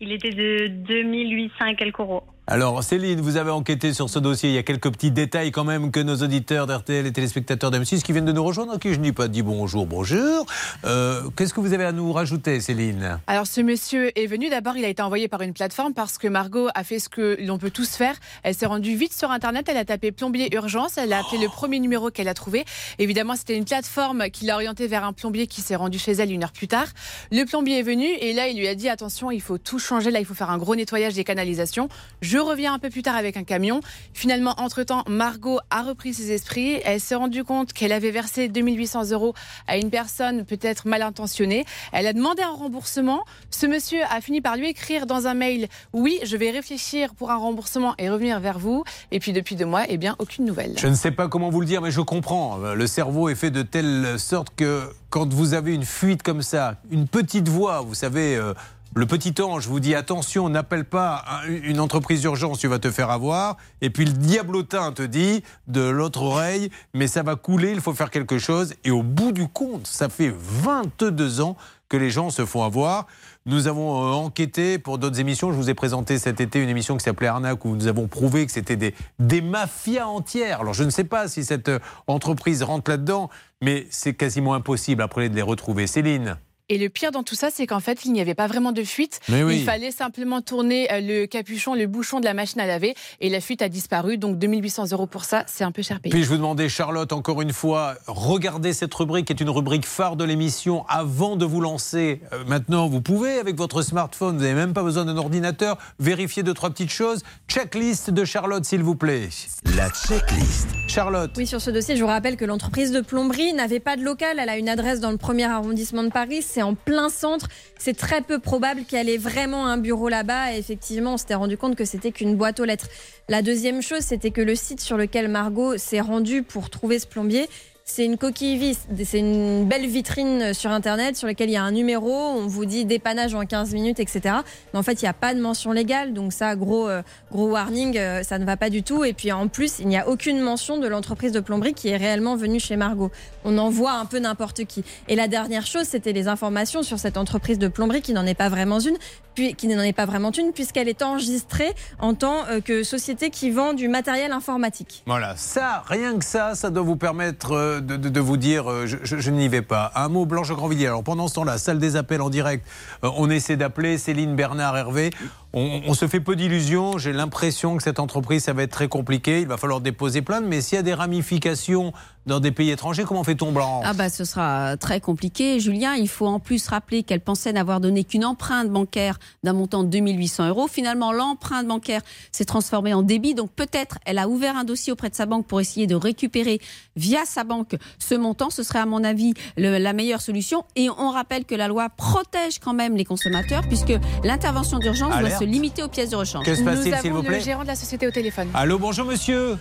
Il 0.00 0.12
était 0.12 0.30
de 0.30 0.68
2800 0.68 1.66
et 1.66 1.76
quelques 1.76 2.00
euros. 2.00 2.22
Alors 2.48 2.84
Céline, 2.84 3.20
vous 3.20 3.38
avez 3.38 3.50
enquêté 3.50 3.92
sur 3.92 4.08
ce 4.08 4.20
dossier. 4.20 4.50
Il 4.50 4.54
y 4.54 4.58
a 4.58 4.62
quelques 4.62 4.92
petits 4.92 5.10
détails 5.10 5.50
quand 5.50 5.64
même 5.64 5.90
que 5.90 5.98
nos 5.98 6.14
auditeurs 6.18 6.68
d'RTL 6.68 7.04
et 7.04 7.12
téléspectateurs 7.12 7.72
d'M6 7.72 8.02
qui 8.02 8.12
viennent 8.12 8.24
de 8.24 8.30
nous 8.30 8.44
rejoindre, 8.44 8.74
à 8.74 8.78
qui 8.78 8.94
je 8.94 9.00
n'ai 9.00 9.12
pas 9.12 9.26
dit 9.26 9.42
bonjour, 9.42 9.84
bonjour. 9.84 10.46
Euh, 10.84 11.22
Qu'est-ce 11.36 11.52
que 11.52 11.58
vous 11.58 11.72
avez 11.72 11.84
à 11.84 11.90
nous 11.90 12.12
rajouter, 12.12 12.60
Céline? 12.60 13.18
Alors 13.26 13.48
ce 13.48 13.60
monsieur 13.62 14.16
est 14.16 14.26
venu, 14.28 14.48
d'abord 14.48 14.76
il 14.76 14.84
a 14.84 14.88
été 14.88 15.02
envoyé 15.02 15.26
par 15.26 15.42
une 15.42 15.54
plateforme 15.54 15.92
parce 15.92 16.18
que 16.18 16.28
Margot 16.28 16.68
a 16.76 16.84
fait 16.84 17.00
ce 17.00 17.08
que 17.08 17.36
l'on 17.44 17.58
peut 17.58 17.72
tous 17.72 17.96
faire. 17.96 18.14
Elle 18.44 18.54
s'est 18.54 18.66
rendue 18.66 18.94
vite 18.94 19.12
sur 19.12 19.32
internet, 19.32 19.68
elle 19.68 19.78
a 19.78 19.84
tapé 19.84 20.12
plombier 20.12 20.54
urgence, 20.54 20.98
elle 20.98 21.12
a 21.12 21.18
appelé 21.18 21.42
le 21.42 21.48
premier 21.48 21.80
numéro 21.80 22.10
qu'elle 22.12 22.28
a 22.28 22.34
trouvé. 22.34 22.64
Évidemment 23.00 23.34
c'était 23.34 23.56
une 23.56 23.64
plateforme 23.64 24.30
qui 24.30 24.44
l'a 24.44 24.54
orientée 24.54 24.86
vers 24.86 25.02
un 25.02 25.12
plombier 25.12 25.48
qui 25.48 25.62
s'est 25.62 25.74
rendu 25.74 25.98
chez 25.98 26.12
elle 26.12 26.30
une 26.30 26.44
heure 26.44 26.52
plus 26.52 26.68
tard. 26.68 26.86
Le 27.32 27.44
plombier 27.44 27.80
est 27.80 27.82
venu 27.82 28.06
et 28.06 28.32
là 28.34 28.46
il 28.46 28.56
lui 28.56 28.68
a 28.68 28.76
dit 28.76 28.88
attention 28.88 29.32
il 29.32 29.42
faut 29.42 29.58
tout 29.58 29.80
changer, 29.80 30.12
là 30.12 30.20
il 30.20 30.24
faut 30.24 30.34
faire 30.34 30.50
un 30.50 30.58
gros 30.58 30.76
nettoyage 30.76 31.14
des 31.14 31.24
canalisations. 31.24 31.88
Je 32.36 32.40
reviens 32.42 32.74
un 32.74 32.78
peu 32.78 32.90
plus 32.90 33.00
tard 33.00 33.16
avec 33.16 33.38
un 33.38 33.44
camion. 33.44 33.80
Finalement 34.12 34.56
entre-temps 34.58 35.04
Margot 35.08 35.58
a 35.70 35.80
repris 35.80 36.12
ses 36.12 36.32
esprits, 36.32 36.78
elle 36.84 37.00
s'est 37.00 37.14
rendue 37.14 37.44
compte 37.44 37.72
qu'elle 37.72 37.92
avait 37.92 38.10
versé 38.10 38.48
2800 38.48 39.12
euros 39.12 39.32
à 39.66 39.78
une 39.78 39.88
personne 39.88 40.44
peut-être 40.44 40.86
mal 40.86 41.00
intentionnée. 41.00 41.64
Elle 41.92 42.06
a 42.06 42.12
demandé 42.12 42.42
un 42.42 42.52
remboursement. 42.52 43.24
Ce 43.48 43.64
monsieur 43.64 44.00
a 44.10 44.20
fini 44.20 44.42
par 44.42 44.58
lui 44.58 44.68
écrire 44.68 45.06
dans 45.06 45.26
un 45.26 45.32
mail 45.32 45.68
Oui, 45.94 46.18
je 46.24 46.36
vais 46.36 46.50
réfléchir 46.50 47.14
pour 47.14 47.30
un 47.30 47.36
remboursement 47.36 47.94
et 47.96 48.10
revenir 48.10 48.38
vers 48.38 48.58
vous. 48.58 48.84
Et 49.12 49.18
puis 49.18 49.32
depuis 49.32 49.56
deux 49.56 49.64
mois, 49.64 49.84
eh 49.88 49.96
bien, 49.96 50.14
aucune 50.18 50.44
nouvelle. 50.44 50.74
Je 50.76 50.88
ne 50.88 50.94
sais 50.94 51.12
pas 51.12 51.28
comment 51.28 51.48
vous 51.48 51.60
le 51.60 51.66
dire, 51.66 51.80
mais 51.80 51.90
je 51.90 52.02
comprends. 52.02 52.58
Le 52.58 52.86
cerveau 52.86 53.30
est 53.30 53.34
fait 53.34 53.50
de 53.50 53.62
telle 53.62 54.18
sorte 54.18 54.54
que 54.54 54.90
quand 55.08 55.32
vous 55.32 55.54
avez 55.54 55.74
une 55.74 55.86
fuite 55.86 56.22
comme 56.22 56.42
ça, 56.42 56.74
une 56.90 57.08
petite 57.08 57.48
voix, 57.48 57.80
vous 57.80 57.94
savez, 57.94 58.36
euh, 58.36 58.52
le 58.96 59.04
petit 59.04 59.34
ange 59.42 59.66
vous 59.68 59.78
dit 59.78 59.94
attention, 59.94 60.48
n'appelle 60.48 60.86
pas 60.86 61.22
un- 61.30 61.48
une 61.48 61.80
entreprise 61.80 62.22
d'urgence, 62.22 62.58
tu 62.58 62.66
vas 62.66 62.78
te 62.78 62.90
faire 62.90 63.10
avoir. 63.10 63.58
Et 63.82 63.90
puis 63.90 64.06
le 64.06 64.12
diablotin 64.12 64.90
te 64.92 65.02
dit 65.02 65.42
de 65.68 65.82
l'autre 65.82 66.22
oreille, 66.22 66.70
mais 66.94 67.06
ça 67.06 67.22
va 67.22 67.36
couler, 67.36 67.72
il 67.72 67.80
faut 67.82 67.92
faire 67.92 68.10
quelque 68.10 68.38
chose. 68.38 68.72
Et 68.84 68.90
au 68.90 69.02
bout 69.02 69.32
du 69.32 69.48
compte, 69.48 69.86
ça 69.86 70.08
fait 70.08 70.32
22 70.34 71.42
ans 71.42 71.56
que 71.90 71.98
les 71.98 72.08
gens 72.10 72.30
se 72.30 72.46
font 72.46 72.62
avoir. 72.64 73.06
Nous 73.44 73.68
avons 73.68 74.02
euh, 74.02 74.12
enquêté 74.14 74.78
pour 74.78 74.96
d'autres 74.98 75.20
émissions. 75.20 75.52
Je 75.52 75.56
vous 75.56 75.70
ai 75.70 75.74
présenté 75.74 76.18
cet 76.18 76.40
été 76.40 76.60
une 76.60 76.68
émission 76.70 76.96
qui 76.96 77.04
s'appelait 77.04 77.28
Arnaque 77.28 77.64
où 77.64 77.76
nous 77.76 77.86
avons 77.86 78.08
prouvé 78.08 78.44
que 78.46 78.50
c'était 78.50 78.74
des, 78.76 78.94
des 79.20 79.40
mafias 79.42 80.06
entières. 80.08 80.62
Alors 80.62 80.74
je 80.74 80.82
ne 80.84 80.90
sais 80.90 81.04
pas 81.04 81.28
si 81.28 81.44
cette 81.44 81.68
euh, 81.68 81.78
entreprise 82.08 82.62
rentre 82.62 82.90
là-dedans, 82.90 83.28
mais 83.62 83.86
c'est 83.90 84.14
quasiment 84.14 84.54
impossible 84.54 85.02
après 85.02 85.28
de 85.28 85.34
les 85.36 85.42
retrouver. 85.42 85.86
Céline 85.86 86.38
Et 86.68 86.78
le 86.78 86.88
pire 86.88 87.12
dans 87.12 87.22
tout 87.22 87.36
ça, 87.36 87.50
c'est 87.52 87.64
qu'en 87.64 87.78
fait, 87.78 88.04
il 88.04 88.12
n'y 88.12 88.20
avait 88.20 88.34
pas 88.34 88.48
vraiment 88.48 88.72
de 88.72 88.82
fuite. 88.82 89.20
Mais 89.28 89.44
oui. 89.44 89.58
Il 89.58 89.64
fallait 89.64 89.92
simplement 89.92 90.40
tourner 90.40 90.92
euh, 90.92 91.00
le 91.00 91.26
capuchon, 91.26 91.74
le 91.74 91.86
bouchon 91.86 92.18
de 92.18 92.24
la 92.24 92.34
machine 92.34 92.60
à 92.60 92.66
laver, 92.66 92.96
et 93.20 93.28
la 93.28 93.40
fuite 93.40 93.62
a 93.62 93.68
disparu. 93.68 94.18
Donc 94.18 94.36
2800 94.38 94.86
euros 94.90 95.06
pour 95.06 95.24
ça, 95.24 95.44
c'est 95.46 95.62
un 95.62 95.70
peu 95.70 95.82
cher 95.82 96.00
payé. 96.00 96.12
Puis 96.12 96.24
je 96.24 96.28
vous 96.28 96.36
demandais, 96.36 96.68
Charlotte, 96.68 97.12
encore 97.12 97.40
une 97.40 97.52
fois, 97.52 97.94
regardez 98.08 98.72
cette 98.72 98.92
rubrique 98.94 99.26
qui 99.28 99.32
est 99.32 99.40
une 99.40 99.50
rubrique 99.50 99.86
phare 99.86 100.16
de 100.16 100.24
l'émission 100.24 100.84
avant 100.88 101.36
de 101.36 101.44
vous 101.44 101.60
lancer. 101.60 102.20
Euh, 102.32 102.42
maintenant, 102.48 102.88
vous 102.88 103.00
pouvez, 103.00 103.38
avec 103.38 103.56
votre 103.56 103.82
smartphone, 103.82 104.36
vous 104.36 104.42
n'avez 104.42 104.54
même 104.54 104.72
pas 104.72 104.82
besoin 104.82 105.04
d'un 105.04 105.16
ordinateur, 105.16 105.78
vérifier 106.00 106.42
deux, 106.42 106.54
trois 106.54 106.70
petites 106.70 106.90
choses. 106.90 107.22
Checklist 107.46 108.10
de 108.10 108.24
Charlotte, 108.24 108.64
s'il 108.64 108.82
vous 108.82 108.96
plaît. 108.96 109.28
La 109.76 109.88
checklist. 109.90 110.66
Charlotte. 110.88 111.30
Oui, 111.36 111.46
sur 111.46 111.60
ce 111.60 111.70
dossier, 111.70 111.94
je 111.94 112.02
vous 112.02 112.08
rappelle 112.08 112.36
que 112.36 112.44
l'entreprise 112.44 112.90
de 112.90 113.00
plomberie 113.00 113.52
n'avait 113.52 113.78
pas 113.78 113.96
de 113.96 114.02
local. 114.02 114.38
Elle 114.40 114.48
a 114.48 114.56
une 114.56 114.68
adresse 114.68 114.98
dans 114.98 115.12
le 115.12 115.16
premier 115.16 115.44
arrondissement 115.44 116.02
de 116.02 116.10
Paris. 116.10 116.42
C'est 116.56 116.62
en 116.62 116.74
plein 116.74 117.10
centre. 117.10 117.48
C'est 117.78 117.94
très 117.94 118.22
peu 118.22 118.38
probable 118.38 118.84
qu'elle 118.84 119.10
ait 119.10 119.18
vraiment 119.18 119.66
un 119.66 119.76
bureau 119.76 120.08
là-bas. 120.08 120.54
Et 120.54 120.58
effectivement, 120.58 121.12
on 121.12 121.16
s'était 121.18 121.34
rendu 121.34 121.58
compte 121.58 121.76
que 121.76 121.84
c'était 121.84 122.12
qu'une 122.12 122.34
boîte 122.34 122.60
aux 122.60 122.64
lettres. 122.64 122.88
La 123.28 123.42
deuxième 123.42 123.82
chose, 123.82 124.00
c'était 124.00 124.30
que 124.30 124.40
le 124.40 124.54
site 124.54 124.80
sur 124.80 124.96
lequel 124.96 125.28
Margot 125.28 125.76
s'est 125.76 126.00
rendue 126.00 126.42
pour 126.42 126.70
trouver 126.70 126.98
ce 126.98 127.06
plombier, 127.06 127.46
c'est 127.88 128.04
une 128.04 128.18
coquille 128.18 128.58
vide, 128.58 128.76
c'est 129.04 129.20
une 129.20 129.64
belle 129.64 129.86
vitrine 129.86 130.52
sur 130.52 130.72
Internet 130.72 131.16
sur 131.16 131.28
laquelle 131.28 131.50
il 131.50 131.52
y 131.52 131.56
a 131.56 131.62
un 131.62 131.70
numéro, 131.70 132.12
on 132.12 132.48
vous 132.48 132.64
dit 132.64 132.84
dépannage 132.84 133.32
en 133.36 133.46
15 133.46 133.72
minutes, 133.74 134.00
etc. 134.00 134.38
Mais 134.72 134.78
en 134.80 134.82
fait, 134.82 135.00
il 135.00 135.04
n'y 135.04 135.08
a 135.08 135.12
pas 135.12 135.34
de 135.34 135.40
mention 135.40 135.70
légale, 135.70 136.12
donc 136.12 136.32
ça, 136.32 136.56
gros, 136.56 136.88
euh, 136.88 137.02
gros 137.30 137.48
warning, 137.48 137.96
euh, 137.96 138.24
ça 138.24 138.40
ne 138.40 138.44
va 138.44 138.56
pas 138.56 138.70
du 138.70 138.82
tout. 138.82 139.04
Et 139.04 139.12
puis 139.12 139.30
en 139.30 139.46
plus, 139.46 139.78
il 139.78 139.86
n'y 139.86 139.96
a 139.96 140.08
aucune 140.08 140.40
mention 140.40 140.78
de 140.78 140.88
l'entreprise 140.88 141.30
de 141.30 141.38
plomberie 141.38 141.74
qui 141.74 141.88
est 141.88 141.96
réellement 141.96 142.34
venue 142.34 142.58
chez 142.58 142.74
Margot. 142.74 143.12
On 143.44 143.56
envoie 143.56 143.92
un 143.92 144.04
peu 144.04 144.18
n'importe 144.18 144.64
qui. 144.64 144.84
Et 145.06 145.14
la 145.14 145.28
dernière 145.28 145.64
chose, 145.64 145.84
c'était 145.84 146.12
les 146.12 146.26
informations 146.26 146.82
sur 146.82 146.98
cette 146.98 147.16
entreprise 147.16 147.60
de 147.60 147.68
plomberie 147.68 148.02
qui 148.02 148.14
n'en 148.14 148.26
est 148.26 148.34
pas 148.34 148.48
vraiment 148.48 148.80
une, 148.80 148.96
puis, 149.36 149.54
qui 149.54 149.68
n'en 149.68 149.82
est 149.82 149.92
pas 149.92 150.06
vraiment 150.06 150.32
une, 150.32 150.52
puisqu'elle 150.52 150.88
est 150.88 151.02
enregistrée 151.02 151.72
en 152.00 152.14
tant 152.14 152.46
euh, 152.48 152.60
que 152.60 152.82
société 152.82 153.30
qui 153.30 153.50
vend 153.50 153.74
du 153.74 153.86
matériel 153.86 154.32
informatique. 154.32 155.04
Voilà, 155.06 155.36
ça, 155.36 155.84
rien 155.86 156.18
que 156.18 156.24
ça, 156.24 156.56
ça 156.56 156.70
doit 156.70 156.82
vous 156.82 156.96
permettre 156.96 157.75
de, 157.80 158.20
vous 158.20 158.36
dire 158.36 158.70
euh, 158.70 158.86
je 158.86 159.30
n'y 159.30 159.48
vais 159.48 159.62
pas. 159.62 159.92
Un 159.94 160.08
mot, 160.08 160.26
Blanche 160.26 160.52
Grandvilliers. 160.52 160.86
Alors 160.86 161.04
pendant 161.04 161.28
ce 161.28 161.34
temps-là, 161.34 161.58
salle 161.58 161.78
des 161.78 161.96
appels 161.96 162.20
en 162.20 162.30
direct, 162.30 162.66
euh, 163.04 163.10
on 163.16 163.30
essaie 163.30 163.56
d'appeler 163.56 163.98
Céline, 163.98 164.36
Bernard, 164.36 164.76
Hervé. 164.76 165.10
On, 165.58 165.94
se 165.94 166.06
fait 166.06 166.20
peu 166.20 166.36
d'illusions. 166.36 166.98
J'ai 166.98 167.14
l'impression 167.14 167.78
que 167.78 167.82
cette 167.82 167.98
entreprise, 167.98 168.44
ça 168.44 168.52
va 168.52 168.64
être 168.64 168.72
très 168.72 168.88
compliqué. 168.88 169.40
Il 169.40 169.46
va 169.46 169.56
falloir 169.56 169.80
déposer 169.80 170.20
plainte. 170.20 170.44
Mais 170.46 170.60
s'il 170.60 170.76
y 170.76 170.78
a 170.78 170.82
des 170.82 170.92
ramifications 170.92 171.94
dans 172.26 172.40
des 172.40 172.50
pays 172.50 172.70
étrangers, 172.70 173.04
comment 173.04 173.24
fait-on, 173.24 173.52
Blanche? 173.52 173.84
Ah 173.86 173.94
bah 173.94 174.10
ce 174.10 174.26
sera 174.26 174.76
très 174.76 175.00
compliqué. 175.00 175.58
Julien, 175.58 175.94
il 175.94 176.08
faut 176.08 176.26
en 176.26 176.40
plus 176.40 176.66
rappeler 176.68 177.04
qu'elle 177.04 177.22
pensait 177.22 177.54
n'avoir 177.54 177.80
donné 177.80 178.04
qu'une 178.04 178.26
empreinte 178.26 178.68
bancaire 178.68 179.18
d'un 179.44 179.54
montant 179.54 179.82
de 179.82 179.88
2800 179.88 180.48
euros. 180.48 180.68
Finalement, 180.68 181.10
l'empreinte 181.10 181.66
bancaire 181.66 182.02
s'est 182.32 182.44
transformée 182.44 182.92
en 182.92 183.02
débit. 183.02 183.32
Donc 183.34 183.50
peut-être 183.52 183.98
elle 184.04 184.18
a 184.18 184.28
ouvert 184.28 184.58
un 184.58 184.64
dossier 184.64 184.92
auprès 184.92 185.08
de 185.08 185.14
sa 185.14 185.24
banque 185.24 185.46
pour 185.46 185.62
essayer 185.62 185.86
de 185.86 185.94
récupérer 185.94 186.60
via 186.96 187.24
sa 187.24 187.44
banque 187.44 187.76
ce 187.98 188.14
montant. 188.14 188.50
Ce 188.50 188.62
serait 188.62 188.80
à 188.80 188.86
mon 188.86 189.04
avis 189.04 189.32
la 189.56 189.92
meilleure 189.94 190.20
solution. 190.20 190.64
Et 190.74 190.90
on 190.90 191.10
rappelle 191.10 191.46
que 191.46 191.54
la 191.54 191.68
loi 191.68 191.88
protège 191.88 192.58
quand 192.58 192.74
même 192.74 192.94
les 192.94 193.06
consommateurs 193.06 193.62
puisque 193.66 193.94
l'intervention 194.22 194.78
d'urgence 194.78 195.18
doit 195.18 195.30
se 195.30 195.45
limiter 195.46 195.82
aux 195.82 195.88
pièces 195.88 196.10
de 196.10 196.16
rechange. 196.16 196.44
Que 196.44 196.54
se 196.54 196.60
Nous 196.60 196.66
passe-t-il, 196.66 196.94
s'il 196.96 197.10
avons 197.10 197.20
vous 197.20 197.26
plaît 197.26 197.38
le 197.38 197.44
gérant 197.44 197.62
de 197.62 197.68
la 197.68 197.74
société 197.76 198.06
au 198.06 198.10
téléphone. 198.10 198.48
Allô, 198.54 198.78
bonjour 198.78 199.06
monsieur. 199.06 199.56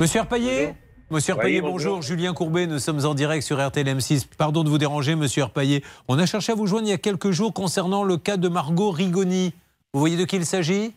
Monsieur 0.00 0.18
Herpaillé 0.20 0.74
Monsieur 1.10 1.34
Oui, 1.34 1.38
Herpaillé, 1.38 1.60
bonjour. 1.60 1.96
bonjour. 1.96 2.02
Julien 2.02 2.34
Courbet, 2.34 2.66
nous 2.66 2.78
sommes 2.80 3.04
en 3.06 3.14
direct 3.14 3.42
sur 3.44 3.64
RTL 3.64 3.86
M6. 3.86 4.26
Pardon 4.36 4.64
de 4.64 4.68
vous 4.68 4.78
déranger, 4.78 5.14
monsieur 5.14 5.42
Herpaillé. 5.42 5.84
On 6.08 6.18
a 6.18 6.26
cherché 6.26 6.52
à 6.52 6.54
vous 6.56 6.66
joindre 6.66 6.86
il 6.88 6.90
y 6.90 6.94
a 6.94 6.98
quelques 6.98 7.30
jours 7.30 7.54
concernant 7.54 8.02
le 8.02 8.16
cas 8.16 8.36
de 8.36 8.48
Margot 8.48 8.90
Rigoni. 8.90 9.52
Vous 9.94 10.00
voyez 10.00 10.16
de 10.16 10.24
qui 10.24 10.36
il 10.36 10.44
s'agit? 10.44 10.92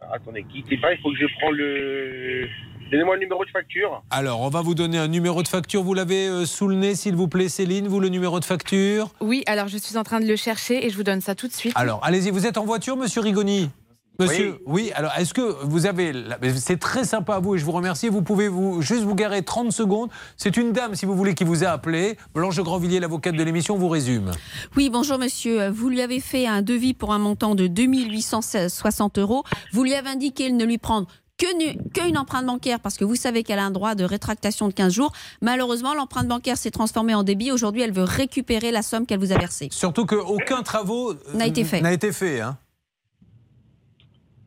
Ah, 0.00 0.14
Attendez, 0.14 0.44
quittez 0.44 0.76
pas, 0.78 0.92
il 0.92 0.98
faut 1.00 1.10
que 1.10 1.18
je 1.18 1.26
prends 1.38 1.50
le. 1.50 2.46
Donnez-moi 2.90 3.14
le 3.14 3.20
numéro 3.20 3.44
de 3.44 3.50
facture. 3.50 4.02
Alors, 4.10 4.40
on 4.40 4.48
va 4.48 4.62
vous 4.62 4.74
donner 4.74 4.98
un 4.98 5.06
numéro 5.06 5.44
de 5.44 5.48
facture. 5.48 5.84
Vous 5.84 5.94
l'avez 5.94 6.26
euh, 6.26 6.44
sous 6.44 6.66
le 6.66 6.74
nez, 6.74 6.96
s'il 6.96 7.14
vous 7.14 7.28
plaît, 7.28 7.48
Céline, 7.48 7.86
vous, 7.86 8.00
le 8.00 8.08
numéro 8.08 8.40
de 8.40 8.44
facture? 8.44 9.10
Oui, 9.20 9.44
alors 9.46 9.68
je 9.68 9.78
suis 9.78 9.96
en 9.96 10.02
train 10.02 10.18
de 10.18 10.26
le 10.26 10.34
chercher 10.34 10.84
et 10.84 10.90
je 10.90 10.96
vous 10.96 11.04
donne 11.04 11.20
ça 11.20 11.36
tout 11.36 11.46
de 11.46 11.52
suite. 11.52 11.72
Alors, 11.76 12.00
allez-y, 12.02 12.30
vous 12.30 12.46
êtes 12.46 12.58
en 12.58 12.64
voiture, 12.64 12.96
monsieur 12.96 13.20
Rigoni? 13.20 13.70
Monsieur, 14.18 14.60
oui. 14.66 14.92
alors 14.94 15.12
est-ce 15.16 15.32
que 15.32 15.64
vous 15.64 15.86
avez. 15.86 16.12
C'est 16.56 16.78
très 16.78 17.04
sympa 17.04 17.36
à 17.36 17.38
vous 17.38 17.54
et 17.54 17.58
je 17.58 17.64
vous 17.64 17.72
remercie. 17.72 18.08
Vous 18.08 18.22
pouvez 18.22 18.48
vous, 18.48 18.82
juste 18.82 19.02
vous 19.02 19.14
garer 19.14 19.42
30 19.42 19.72
secondes. 19.72 20.10
C'est 20.36 20.56
une 20.56 20.72
dame, 20.72 20.94
si 20.94 21.06
vous 21.06 21.14
voulez, 21.14 21.34
qui 21.34 21.44
vous 21.44 21.64
a 21.64 21.68
appelé. 21.68 22.18
Blanche 22.34 22.60
Grandvilliers, 22.60 23.00
l'avocate 23.00 23.34
de 23.34 23.42
l'émission, 23.42 23.78
vous 23.78 23.88
résume. 23.88 24.32
Oui, 24.76 24.90
bonjour 24.90 25.18
monsieur. 25.18 25.70
Vous 25.70 25.88
lui 25.88 26.02
avez 26.02 26.20
fait 26.20 26.46
un 26.46 26.60
devis 26.60 26.92
pour 26.92 27.14
un 27.14 27.18
montant 27.18 27.54
de 27.54 27.66
2860 27.66 29.18
euros. 29.18 29.44
Vous 29.72 29.84
lui 29.84 29.94
avez 29.94 30.10
indiqué 30.10 30.50
de 30.50 30.56
ne 30.56 30.64
lui 30.64 30.78
prendre 30.78 31.06
que 31.40 31.88
qu'une 31.88 32.18
empreinte 32.18 32.46
bancaire 32.46 32.80
parce 32.80 32.96
que 32.96 33.04
vous 33.04 33.16
savez 33.16 33.42
qu'elle 33.42 33.58
a 33.58 33.64
un 33.64 33.70
droit 33.70 33.94
de 33.94 34.04
rétractation 34.04 34.68
de 34.68 34.72
15 34.72 34.92
jours. 34.92 35.12
Malheureusement, 35.40 35.94
l'empreinte 35.94 36.28
bancaire 36.28 36.56
s'est 36.56 36.70
transformée 36.70 37.14
en 37.14 37.22
débit. 37.22 37.50
Aujourd'hui, 37.50 37.82
elle 37.82 37.92
veut 37.92 38.04
récupérer 38.04 38.70
la 38.70 38.82
somme 38.82 39.06
qu'elle 39.06 39.20
vous 39.20 39.32
a 39.32 39.38
versée. 39.38 39.68
Surtout 39.72 40.06
qu'aucun 40.06 40.62
travaux 40.62 41.12
euh, 41.12 41.16
N'a 41.34 41.46
été 41.46 41.64
fait. 41.64 41.80
N'a 41.80 41.92
été 41.92 42.12
fait 42.12 42.40
hein. 42.40 42.58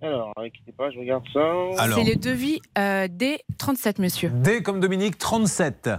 Alors, 0.01 0.34
inquiétez 0.38 0.73
pas, 0.73 0.91
je 0.91 0.99
regarde 0.99 1.23
ça. 1.34 1.39
Alors. 1.82 1.97
C'est 1.97 2.03
le 2.03 2.17
devis 2.17 2.60
euh, 2.77 3.08
D37, 3.08 4.01
monsieur. 4.01 4.29
D 4.29 4.62
comme 4.62 4.82
Dominique, 4.82 5.17
37. 5.17 5.89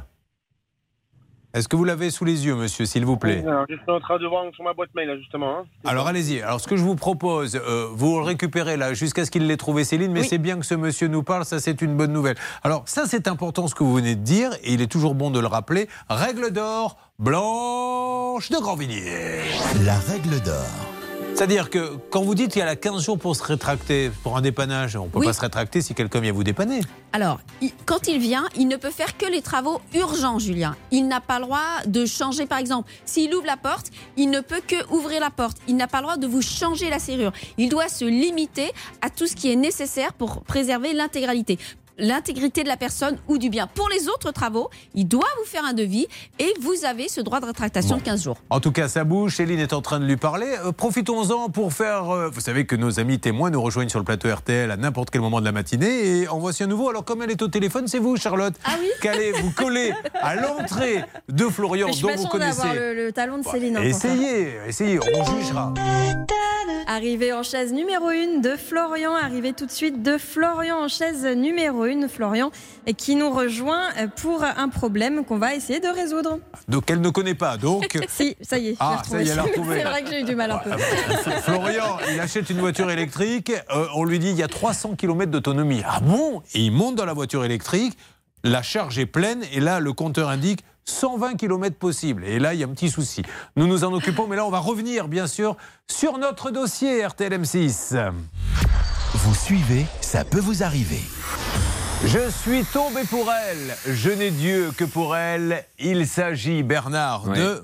Est-ce 1.54 1.68
que 1.68 1.76
vous 1.76 1.84
l'avez 1.84 2.10
sous 2.10 2.24
les 2.24 2.44
yeux, 2.46 2.56
monsieur, 2.56 2.84
s'il 2.84 3.04
vous 3.06 3.16
plaît 3.16 3.44
Alors, 3.46 3.64
je 3.68 3.74
suis 3.76 3.84
en 3.90 4.00
train 4.00 4.18
de 4.18 4.26
voir 4.26 4.44
sur 4.54 4.64
ma 4.64 4.72
boîte 4.72 4.90
mail, 4.94 5.06
là, 5.08 5.16
justement. 5.16 5.58
hein. 5.60 5.64
Alors 5.84 6.08
allez-y. 6.08 6.42
Alors 6.42 6.60
ce 6.60 6.66
que 6.66 6.76
je 6.76 6.82
vous 6.82 6.96
propose, 6.96 7.54
euh, 7.56 7.86
vous 7.92 8.18
le 8.18 8.24
récupérez 8.24 8.76
là 8.76 8.92
jusqu'à 8.92 9.24
ce 9.24 9.30
qu'il 9.30 9.46
l'ait 9.46 9.56
trouvé 9.56 9.84
Céline, 9.84 10.10
mais 10.12 10.24
c'est 10.24 10.38
bien 10.38 10.58
que 10.58 10.66
ce 10.66 10.74
monsieur 10.74 11.06
nous 11.08 11.22
parle, 11.22 11.44
ça 11.44 11.60
c'est 11.60 11.80
une 11.80 11.96
bonne 11.96 12.12
nouvelle. 12.12 12.36
Alors 12.64 12.82
ça 12.86 13.04
c'est 13.06 13.28
important 13.28 13.68
ce 13.68 13.74
que 13.76 13.84
vous 13.84 13.94
venez 13.94 14.16
de 14.16 14.22
dire, 14.22 14.50
et 14.64 14.72
il 14.74 14.82
est 14.82 14.90
toujours 14.90 15.14
bon 15.14 15.30
de 15.30 15.38
le 15.38 15.46
rappeler. 15.46 15.88
Règle 16.08 16.50
d'or, 16.50 16.96
Blanche 17.20 18.50
de 18.50 18.56
Grandvilliers. 18.60 19.42
La 19.84 19.94
règle 19.98 20.40
d'or. 20.42 20.93
C'est-à-dire 21.34 21.68
que 21.68 21.96
quand 22.10 22.22
vous 22.22 22.36
dites 22.36 22.52
qu'il 22.52 22.60
y 22.60 22.62
a 22.62 22.76
15 22.76 23.02
jours 23.04 23.18
pour 23.18 23.34
se 23.34 23.42
rétracter 23.42 24.10
pour 24.22 24.36
un 24.36 24.40
dépannage, 24.40 24.94
on 24.94 25.06
ne 25.06 25.10
peut 25.10 25.18
Oui. 25.18 25.26
pas 25.26 25.32
se 25.32 25.40
rétracter 25.40 25.82
si 25.82 25.92
quelqu'un 25.92 26.20
vient 26.20 26.32
vous 26.32 26.44
dépanner. 26.44 26.80
Alors, 27.12 27.40
quand 27.86 28.06
il 28.06 28.20
vient, 28.20 28.44
il 28.56 28.68
ne 28.68 28.76
peut 28.76 28.90
faire 28.92 29.16
que 29.18 29.26
les 29.26 29.42
travaux 29.42 29.80
urgents, 29.94 30.38
Julien. 30.38 30.76
Il 30.92 31.08
n'a 31.08 31.20
pas 31.20 31.40
le 31.40 31.46
droit 31.46 31.82
de 31.86 32.06
changer, 32.06 32.46
par 32.46 32.58
exemple, 32.58 32.88
s'il 33.04 33.34
ouvre 33.34 33.46
la 33.46 33.56
porte, 33.56 33.88
il 34.16 34.30
ne 34.30 34.40
peut 34.40 34.62
que 34.66 34.76
ouvrir 34.92 35.20
la 35.20 35.30
porte. 35.30 35.56
Il 35.66 35.76
n'a 35.76 35.88
pas 35.88 35.98
le 35.98 36.04
droit 36.04 36.16
de 36.16 36.26
vous 36.28 36.40
changer 36.40 36.88
la 36.88 37.00
serrure. 37.00 37.32
Il 37.58 37.68
doit 37.68 37.88
se 37.88 38.04
limiter 38.04 38.70
à 39.02 39.10
tout 39.10 39.26
ce 39.26 39.34
qui 39.34 39.50
est 39.50 39.56
nécessaire 39.56 40.12
pour 40.12 40.44
préserver 40.44 40.92
l'intégralité 40.92 41.58
l'intégrité 41.98 42.62
de 42.62 42.68
la 42.68 42.76
personne 42.76 43.16
ou 43.28 43.38
du 43.38 43.50
bien. 43.50 43.66
Pour 43.66 43.88
les 43.88 44.08
autres 44.08 44.32
travaux, 44.32 44.70
il 44.94 45.06
doit 45.06 45.28
vous 45.38 45.44
faire 45.46 45.64
un 45.64 45.72
devis 45.72 46.06
et 46.38 46.52
vous 46.60 46.84
avez 46.84 47.08
ce 47.08 47.20
droit 47.20 47.40
de 47.40 47.46
rétractation 47.46 47.96
Bon. 47.96 48.00
de 48.00 48.04
15 48.04 48.22
jours. 48.24 48.36
En 48.50 48.60
tout 48.60 48.72
cas, 48.72 48.88
ça 48.88 49.04
bouge. 49.04 49.36
Céline 49.36 49.60
est 49.60 49.72
en 49.72 49.80
train 49.82 50.00
de 50.00 50.04
lui 50.06 50.16
parler. 50.16 50.54
Euh, 50.64 50.72
Profitons-en 50.72 51.48
pour 51.50 51.72
faire. 51.72 52.10
euh, 52.10 52.28
vous 52.32 52.40
savez 52.40 52.66
que 52.66 52.76
nos 52.76 52.98
amis 53.00 53.18
témoins 53.20 53.50
nous 53.50 53.62
rejoignent 53.62 53.88
sur 53.88 53.98
le 54.00 54.04
plateau 54.04 54.28
RTL 54.34 54.70
à 54.70 54.76
n'importe 54.76 55.10
quel 55.10 55.20
moment 55.20 55.40
de 55.40 55.44
la 55.44 55.52
matinée. 55.52 56.20
Et 56.22 56.28
en 56.28 56.38
voici 56.38 56.62
un 56.62 56.66
nouveau. 56.66 56.88
Alors, 56.90 57.04
comme 57.04 57.22
elle 57.22 57.30
est 57.30 57.42
au 57.42 57.48
téléphone, 57.48 57.86
c'est 57.88 57.98
vous, 57.98 58.16
Charlotte, 58.16 58.54
Ah 58.64 58.72
oui 58.80 58.88
qu'allez 59.00 59.32
vous 59.32 59.50
coller 59.56 59.92
à 60.20 60.34
l'entrée 60.36 61.04
de 61.28 61.44
Florian, 61.44 61.92
je 61.92 62.02
dont 62.02 62.08
vous 62.16 62.26
connaissez. 62.28 62.58
d'avoir 62.58 62.74
le, 62.74 62.94
le 62.94 63.12
talon 63.12 63.38
de 63.38 63.44
Céline. 63.44 63.76
hein. 63.76 63.82
Essayez, 63.82 64.54
essayez, 64.66 64.98
on 65.14 65.24
jugera. 65.24 65.72
Arrivé 66.86 67.32
en 67.32 67.42
chaise 67.42 67.72
numéro 67.72 68.08
1 68.08 68.40
de 68.40 68.56
Florian, 68.56 69.14
arrivé 69.14 69.54
tout 69.54 69.64
de 69.64 69.70
suite 69.70 70.02
de 70.02 70.18
Florian 70.18 70.76
en 70.84 70.88
chaise 70.88 71.24
numéro 71.24 71.83
1. 71.84 72.08
Florian 72.08 72.50
qui 72.96 73.16
nous 73.16 73.30
rejoint 73.30 73.88
pour 74.20 74.42
un 74.44 74.68
problème 74.68 75.24
qu'on 75.24 75.38
va 75.38 75.54
essayer 75.54 75.80
de 75.80 75.88
résoudre. 75.88 76.38
Donc, 76.68 76.90
elle 76.90 77.00
ne 77.00 77.10
connaît 77.10 77.34
pas. 77.34 77.56
Donc, 77.56 77.98
Si, 78.08 78.36
ça 78.40 78.58
y 78.58 78.68
est, 78.68 78.76
Ah, 78.80 79.02
ça 79.08 79.22
y 79.22 79.28
est, 79.28 79.32
elle 79.32 79.38
a 79.38 79.42
retrouvé. 79.42 79.82
retrouvé. 79.82 79.82
C'est 79.82 79.88
vrai 79.88 80.02
que 80.04 80.10
j'ai 80.10 80.20
eu 80.20 80.24
du 80.24 80.34
mal 80.36 80.50
un 80.50 80.58
peu. 80.58 80.70
Florian, 81.42 81.98
il 82.12 82.20
achète 82.20 82.50
une 82.50 82.58
voiture 82.60 82.90
électrique. 82.90 83.52
euh, 83.74 83.86
on 83.94 84.04
lui 84.04 84.18
dit 84.18 84.30
il 84.30 84.36
y 84.36 84.42
a 84.42 84.48
300 84.48 84.94
km 84.96 85.30
d'autonomie. 85.30 85.82
Ah 85.86 86.00
bon? 86.00 86.42
Et 86.54 86.60
il 86.60 86.72
monte 86.72 86.94
dans 86.96 87.04
la 87.06 87.12
voiture 87.14 87.44
électrique. 87.44 87.96
La 88.42 88.62
charge 88.62 88.98
est 88.98 89.06
pleine. 89.06 89.42
Et 89.52 89.60
là, 89.60 89.80
le 89.80 89.92
compteur 89.92 90.28
indique 90.28 90.60
120 90.86 91.36
km 91.36 91.76
possible. 91.78 92.24
Et 92.26 92.38
là, 92.38 92.52
il 92.52 92.60
y 92.60 92.62
a 92.62 92.66
un 92.66 92.70
petit 92.70 92.90
souci. 92.90 93.22
Nous 93.56 93.66
nous 93.66 93.84
en 93.84 93.92
occupons. 93.94 94.26
Mais 94.26 94.36
là, 94.36 94.44
on 94.44 94.50
va 94.50 94.58
revenir, 94.58 95.08
bien 95.08 95.26
sûr, 95.26 95.56
sur 95.90 96.18
notre 96.18 96.50
dossier 96.50 97.02
RTLM6. 97.02 98.10
Vous 99.14 99.34
suivez, 99.34 99.86
ça 100.02 100.24
peut 100.24 100.40
vous 100.40 100.62
arriver. 100.62 101.00
Je 102.06 102.30
suis 102.30 102.64
tombé 102.64 103.02
pour 103.08 103.26
elle. 103.32 103.76
Je 103.94 104.10
n'ai 104.10 104.30
Dieu 104.30 104.70
que 104.76 104.84
pour 104.84 105.16
elle. 105.16 105.64
Il 105.78 106.06
s'agit, 106.06 106.62
Bernard, 106.62 107.24
de. 107.28 107.62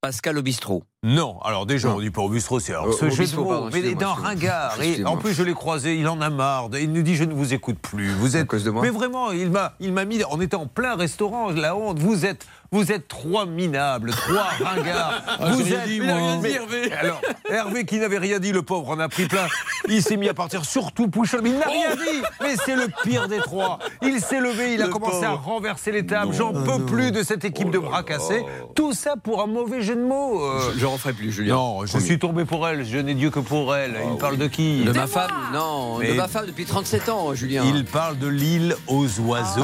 Pascal 0.00 0.38
au 0.38 0.42
bistrot. 0.42 0.84
Non, 1.02 1.40
alors 1.42 1.66
déjà, 1.66 1.88
on 1.88 2.00
dit 2.00 2.10
pas 2.10 2.22
au 2.22 2.28
bistro, 2.28 2.60
c'est 2.60 2.72
Euh, 2.72 2.92
ce 2.92 3.10
jeu 3.10 3.26
de 3.26 3.34
mots, 3.36 3.62
mais 3.72 3.78
excusez-moi. 3.80 4.14
ringard. 4.14 4.80
Et 4.82 5.04
en 5.04 5.16
plus, 5.16 5.32
je 5.32 5.42
l'ai 5.42 5.54
croisé, 5.54 5.96
il 5.96 6.06
en 6.06 6.20
a 6.20 6.30
marre. 6.30 6.68
Il 6.80 6.92
nous 6.92 7.02
dit 7.02 7.16
Je 7.16 7.24
ne 7.24 7.32
vous 7.34 7.52
écoute 7.52 7.78
plus. 7.80 8.10
Vous 8.12 8.36
êtes. 8.36 8.46
cause 8.46 8.62
de 8.62 8.70
moi 8.70 8.82
Mais 8.82 8.90
vraiment, 8.90 9.32
il 9.32 9.50
m'a, 9.50 9.74
il 9.80 9.92
m'a 9.92 10.04
mis. 10.04 10.20
On 10.30 10.40
était 10.40 10.54
en 10.56 10.66
plein 10.66 10.94
restaurant, 10.94 11.50
la 11.50 11.74
honte. 11.76 11.98
Vous 11.98 12.24
êtes, 12.26 12.46
vous 12.70 12.92
êtes 12.92 13.08
trois 13.08 13.46
minables, 13.46 14.10
trois 14.10 14.48
ringards. 14.64 15.22
Ah, 15.26 15.50
vous 15.52 15.72
êtes. 15.72 15.86
dit, 15.86 16.00
moi, 16.00 16.14
hein. 16.14 16.38
Mais- 16.42 16.52
Hervé. 16.52 16.92
Alors, 16.92 17.20
Hervé 17.50 17.84
qui 17.84 17.98
n'avait 17.98 18.18
rien 18.18 18.38
dit, 18.38 18.52
le 18.52 18.62
pauvre, 18.62 18.90
en 18.90 18.98
a 18.98 19.08
pris 19.08 19.26
plein. 19.26 19.46
Il 19.88 20.02
s'est 20.02 20.16
mis 20.16 20.28
à 20.28 20.34
partir, 20.34 20.64
surtout 20.64 21.08
Pouchol. 21.08 21.40
Mais 21.42 21.50
il 21.50 21.58
n'a 21.58 21.66
rien 21.66 21.94
dit. 21.96 22.22
Mais 22.42 22.56
c'est 22.64 22.76
le 22.76 22.88
pire 23.04 23.28
des 23.28 23.38
trois. 23.38 23.78
Il 24.02 24.20
s'est 24.20 24.40
levé, 24.40 24.74
il 24.74 24.82
a 24.82 24.88
commencé 24.88 25.24
à 25.24 25.32
renverser 25.32 25.92
les 25.92 26.04
tables. 26.04 26.34
J'en 26.34 26.52
peux 26.52 26.84
plus 26.84 27.10
de 27.12 27.22
cette 27.22 27.44
équipe 27.44 27.70
de 27.70 27.78
bras 27.78 28.02
cassés. 28.02 28.44
Tout 28.74 28.92
ça 28.92 29.14
pour 29.22 29.42
un 29.42 29.46
mauvais 29.46 29.80
jeu 29.82 29.96
de 29.96 30.02
mots. 30.04 30.42
euh. 30.44 30.72
Je, 30.74 30.80
je 30.80 30.86
referai 30.86 31.12
plus, 31.14 31.32
Julien. 31.32 31.54
Non, 31.54 31.86
je 31.86 31.90
Promis. 31.90 32.04
suis 32.04 32.18
tombé 32.18 32.44
pour 32.44 32.66
elle. 32.68 32.84
Je 32.84 32.98
n'ai 32.98 33.14
Dieu 33.14 33.30
que 33.30 33.40
pour 33.40 33.74
elle. 33.74 33.96
Il 34.12 34.18
parle 34.18 34.36
de 34.36 34.46
qui? 34.46 34.84
De 34.84 34.92
ma 34.92 35.06
femme 35.06 35.30
Non, 35.54 35.98
Mais- 35.98 36.08
de 36.08 36.14
ma 36.14 36.28
femme 36.28 36.46
depuis 36.46 36.64
37 36.66 37.08
ans, 37.08 37.32
Julien. 37.34 37.62
Il 37.64 37.84
parle 37.84 38.18
de 38.18 38.26
l'île 38.28 38.76
aux 38.88 39.06
oiseaux. 39.20 39.62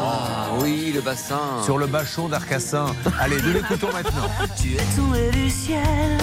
Ah, 0.00 0.37
oui, 0.60 0.92
le 0.94 1.00
bassin. 1.00 1.62
Sur 1.64 1.78
le 1.78 1.86
bachon 1.86 2.28
d'Arcassin. 2.28 2.86
Allez, 3.20 3.40
nous 3.42 3.52
l'écoutons 3.52 3.92
maintenant. 3.92 4.28
Tu 4.60 4.74
es 4.74 4.96
tombé 4.96 5.30
du 5.30 5.50
ciel. 5.50 6.18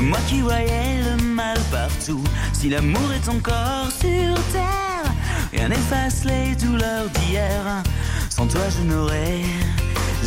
Moi 0.00 0.18
qui 0.28 0.40
voyais 0.40 1.02
le 1.02 1.22
mal 1.22 1.58
partout. 1.70 2.22
Si 2.52 2.68
l'amour 2.68 3.12
est 3.12 3.28
encore 3.28 3.90
sur 3.90 4.34
terre, 4.52 5.12
rien 5.52 5.68
n'efface 5.68 6.24
les 6.24 6.54
douleurs 6.56 7.08
d'hier. 7.10 7.82
Sans 8.28 8.46
toi, 8.46 8.62
je 8.76 8.82
n'aurais 8.82 9.42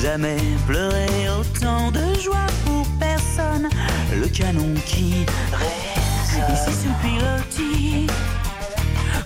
jamais 0.01 0.37
pleuré 0.65 1.07
autant 1.39 1.91
de 1.91 2.19
joie 2.19 2.47
pour 2.65 2.87
personne. 2.99 3.69
Le 4.15 4.27
canon 4.27 4.73
qui 4.85 5.25
résonne 5.51 6.53
ici 6.53 6.83
sous 6.83 7.07
pilotis. 7.07 8.07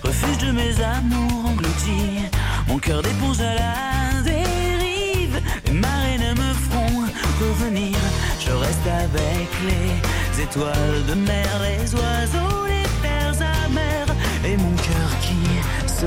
Refuge 0.02 0.38
de 0.38 0.50
mes 0.50 0.82
amours 0.82 1.46
engloutis. 1.46 2.28
Mon 2.68 2.78
cœur 2.78 3.02
d'éponge 3.02 3.40
à 3.40 3.54
la 3.54 4.22
dérive. 4.22 5.40
Les 5.66 5.72
marées 5.72 6.18
ne 6.18 6.30
me 6.30 6.54
feront 6.54 7.04
revenir. 7.40 7.96
Je 8.40 8.52
reste 8.52 8.86
avec 8.86 9.48
les 9.68 10.42
étoiles 10.42 11.04
de 11.08 11.14
mer, 11.14 11.48
les 11.62 11.94
oiseaux, 11.94 12.66
les 12.66 12.88
terres 13.02 13.48
amères. 13.66 14.14
Et 14.44 14.56
mon 14.56 14.74
cœur 14.76 15.10
qui 15.20 15.42
se 15.88 16.06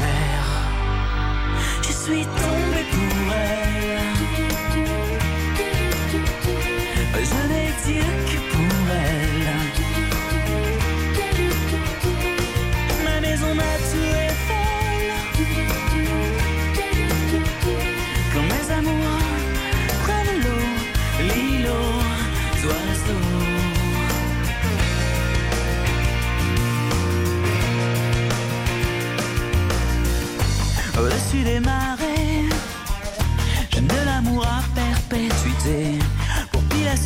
perd. 0.00 0.52
Je 1.82 1.92
suis 1.92 2.24
tombé 2.24 2.84
pour 2.90 3.34
elle. 3.34 3.97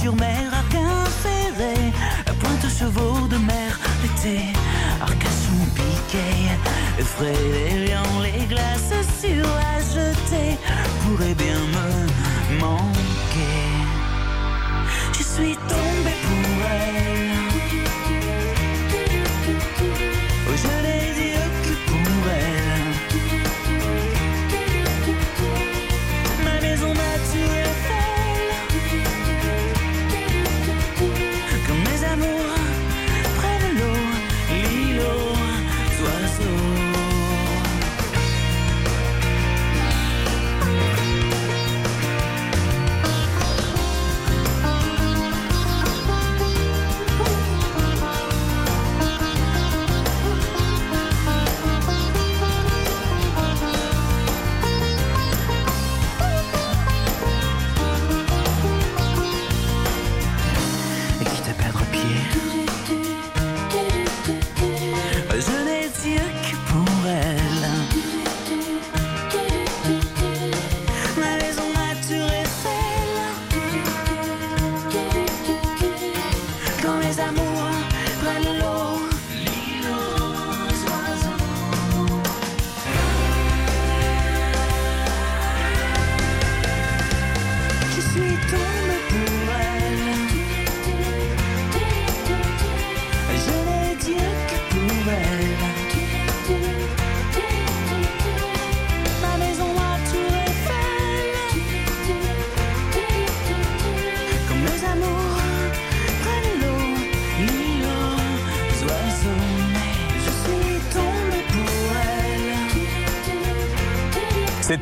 Pilat-sur-Mer, 0.02 0.52
Arquin 0.52 1.04
ferré, 1.22 1.92
la 2.26 2.32
pointe 2.32 2.64
aux 2.64 2.68
chevaux 2.68 3.28
de 3.28 3.36
mer, 3.36 3.78
l'été, 4.02 4.52
Arcachon 5.00 5.64
piqué, 5.76 6.50
effraie 6.98 7.94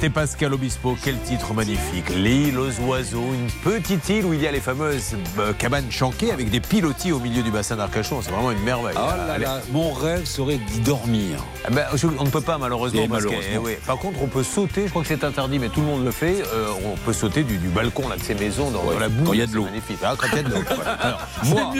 C'était 0.00 0.14
Pascal 0.14 0.54
Obispo, 0.54 0.96
quel 1.04 1.18
titre 1.20 1.52
magnifique. 1.52 2.08
L'île 2.08 2.58
aux 2.58 2.70
oiseaux, 2.88 3.34
une 3.34 3.50
petite 3.70 4.08
île 4.08 4.24
où 4.24 4.32
il 4.32 4.40
y 4.40 4.46
a 4.46 4.50
les 4.50 4.60
fameuses 4.60 5.14
euh, 5.38 5.52
cabanes 5.52 5.90
chanquées 5.90 6.32
avec 6.32 6.48
des 6.48 6.60
pilotis 6.60 7.12
au 7.12 7.18
milieu 7.18 7.42
du 7.42 7.50
bassin 7.50 7.76
d'Arcachon. 7.76 8.22
C'est 8.22 8.30
vraiment 8.30 8.50
une 8.50 8.62
merveille. 8.62 8.94
Oh 8.96 9.00
là 9.26 9.34
Allez. 9.34 9.44
là, 9.44 9.60
mon 9.72 9.92
rêve 9.92 10.24
serait 10.24 10.56
d'y 10.56 10.80
dormir. 10.80 11.44
Ah 11.66 11.68
ben, 11.70 11.84
je- 11.96 12.06
on 12.18 12.24
ne 12.24 12.30
peut 12.30 12.40
pas 12.40 12.56
malheureusement. 12.56 13.02
Et 13.02 13.08
parce 13.08 13.24
que, 13.24 13.28
malheureusement. 13.28 13.52
eh 13.62 13.66
oui. 13.66 13.76
Par 13.86 13.98
contre, 13.98 14.22
on 14.22 14.26
peut 14.26 14.42
sauter. 14.42 14.84
Je 14.86 14.88
crois 14.88 15.02
que 15.02 15.08
c'est 15.08 15.22
interdit, 15.22 15.58
mais 15.58 15.68
tout 15.68 15.80
le 15.82 15.86
monde 15.86 16.02
le 16.02 16.12
fait. 16.12 16.44
euh, 16.54 16.68
on 16.82 16.96
peut 16.96 17.12
sauter 17.12 17.42
du, 17.42 17.58
du 17.58 17.68
balcon 17.68 18.08
là, 18.08 18.16
de 18.16 18.22
ces 18.22 18.34
maisons 18.34 18.70
dans, 18.70 18.82
Ouais, 18.84 18.94
dans 18.94 19.00
la 19.00 19.10
boue. 19.10 19.24
quand 19.26 19.32
il 19.34 19.40
y 19.40 19.42
a 19.42 19.46
de 19.46 19.54
l'eau. 19.54 19.64
Magnifique. 19.64 19.98
Ah, 20.02 20.14
quand 20.16 20.28
il 20.32 20.36
y 20.36 20.40
a 20.40 20.42
de 20.44 20.48
l'eau. 20.54 20.62
Voilà. 20.66 20.92
Alors, 21.02 21.20
moi, 21.44 21.72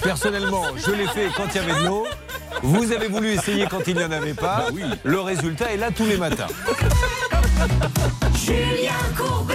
personnellement, 0.00 0.62
je 0.76 0.92
l'ai 0.92 1.08
fait 1.08 1.26
quand 1.36 1.46
il 1.52 1.56
y 1.56 1.58
avait 1.58 1.82
de 1.82 1.86
l'eau. 1.88 2.06
Vous 2.62 2.92
avez 2.92 3.08
voulu 3.08 3.30
essayer 3.32 3.66
quand 3.68 3.80
il 3.88 3.96
n'y 3.96 4.04
en 4.04 4.12
avait 4.12 4.34
pas. 4.34 4.66
oui. 4.72 4.82
Le 5.02 5.20
résultat 5.20 5.72
est 5.72 5.76
là 5.78 5.88
tous 5.90 6.06
les 6.06 6.18
matins. 6.18 6.46
Julien 8.52 8.92
Courbet. 9.16 9.54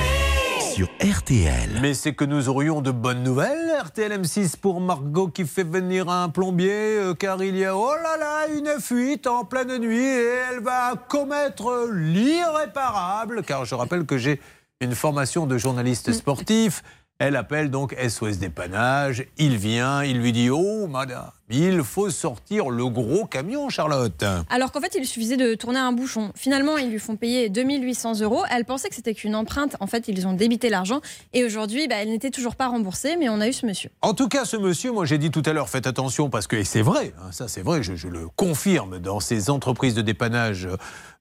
Sur 0.74 0.88
RTL. 1.02 1.80
Mais 1.82 1.94
c'est 1.94 2.14
que 2.14 2.26
nous 2.26 2.50
aurions 2.50 2.82
de 2.82 2.92
bonnes 2.92 3.22
nouvelles. 3.24 3.72
RTL 3.84 4.12
M6 4.22 4.58
pour 4.58 4.82
Margot 4.82 5.28
qui 5.28 5.46
fait 5.46 5.64
venir 5.64 6.10
un 6.10 6.30
plombier 6.30 6.98
euh, 6.98 7.14
car 7.14 7.44
il 7.44 7.56
y 7.56 7.66
a, 7.66 7.76
oh 7.76 7.94
là 7.96 8.18
là, 8.18 8.48
une 8.48 8.82
fuite 8.82 9.28
en 9.28 9.46
pleine 9.46 9.78
nuit 9.78 9.98
et 9.98 10.34
elle 10.52 10.62
va 10.62 10.96
commettre 11.08 11.88
l'irréparable. 11.94 13.44
Car 13.44 13.66
je 13.66 13.76
rappelle 13.76 14.06
que 14.06 14.18
j'ai 14.18 14.42
une 14.82 14.96
formation 14.96 15.46
de 15.46 15.58
journaliste 15.58 16.12
sportif. 16.12 16.84
Elle 17.20 17.36
appelle 17.36 17.72
donc 17.72 17.96
SOS 18.08 18.38
dépannage. 18.38 19.26
Il 19.40 19.58
vient, 19.58 20.04
il 20.04 20.20
lui 20.20 20.32
dit 20.32 20.52
Oh, 20.52 20.86
madame, 20.86 21.32
il 21.50 21.82
faut 21.82 22.12
sortir 22.12 22.70
le 22.70 22.86
gros 22.90 23.26
camion, 23.26 23.70
Charlotte. 23.70 24.24
Alors 24.52 24.72
qu'en 24.72 24.82
fait, 24.82 24.94
il 24.96 25.04
suffisait 25.08 25.36
de 25.36 25.56
tourner 25.56 25.80
un 25.80 25.94
bouchon. 25.94 26.32
Finalement, 26.36 26.78
ils 26.78 26.92
lui 26.92 27.00
font 27.00 27.16
payer 27.16 27.50
2800 27.50 28.20
euros. 28.22 28.44
Elle 28.52 28.66
pensait 28.66 28.90
que 28.90 28.94
c'était 28.94 29.16
qu'une 29.16 29.34
empreinte. 29.36 29.76
En 29.80 29.88
fait, 29.88 30.08
ils 30.08 30.28
ont 30.28 30.34
débité 30.34 30.70
l'argent. 30.70 31.02
Et 31.34 31.44
aujourd'hui, 31.44 31.88
bah, 31.88 31.96
elle 32.00 32.10
n'était 32.10 32.30
toujours 32.30 32.56
pas 32.56 32.68
remboursée, 32.68 33.16
mais 33.18 33.30
on 33.30 33.42
a 33.42 33.48
eu 33.48 33.54
ce 33.54 33.66
monsieur. 33.66 33.90
En 34.04 34.14
tout 34.14 34.28
cas, 34.28 34.46
ce 34.46 34.56
monsieur, 34.58 34.92
moi 34.92 35.06
j'ai 35.06 35.18
dit 35.18 35.32
tout 35.32 35.44
à 35.48 35.54
l'heure, 35.54 35.70
faites 35.70 35.88
attention 35.88 36.30
parce 36.30 36.46
que, 36.46 36.64
c'est 36.64 36.84
vrai, 36.84 37.14
hein, 37.20 37.32
ça 37.32 37.48
c'est 37.48 37.62
vrai, 37.64 37.82
je, 37.82 37.96
je 37.96 38.10
le 38.10 38.28
confirme, 38.36 39.00
dans 39.00 39.20
ces 39.20 39.50
entreprises 39.50 39.96
de 39.96 40.02
dépannage, 40.04 40.68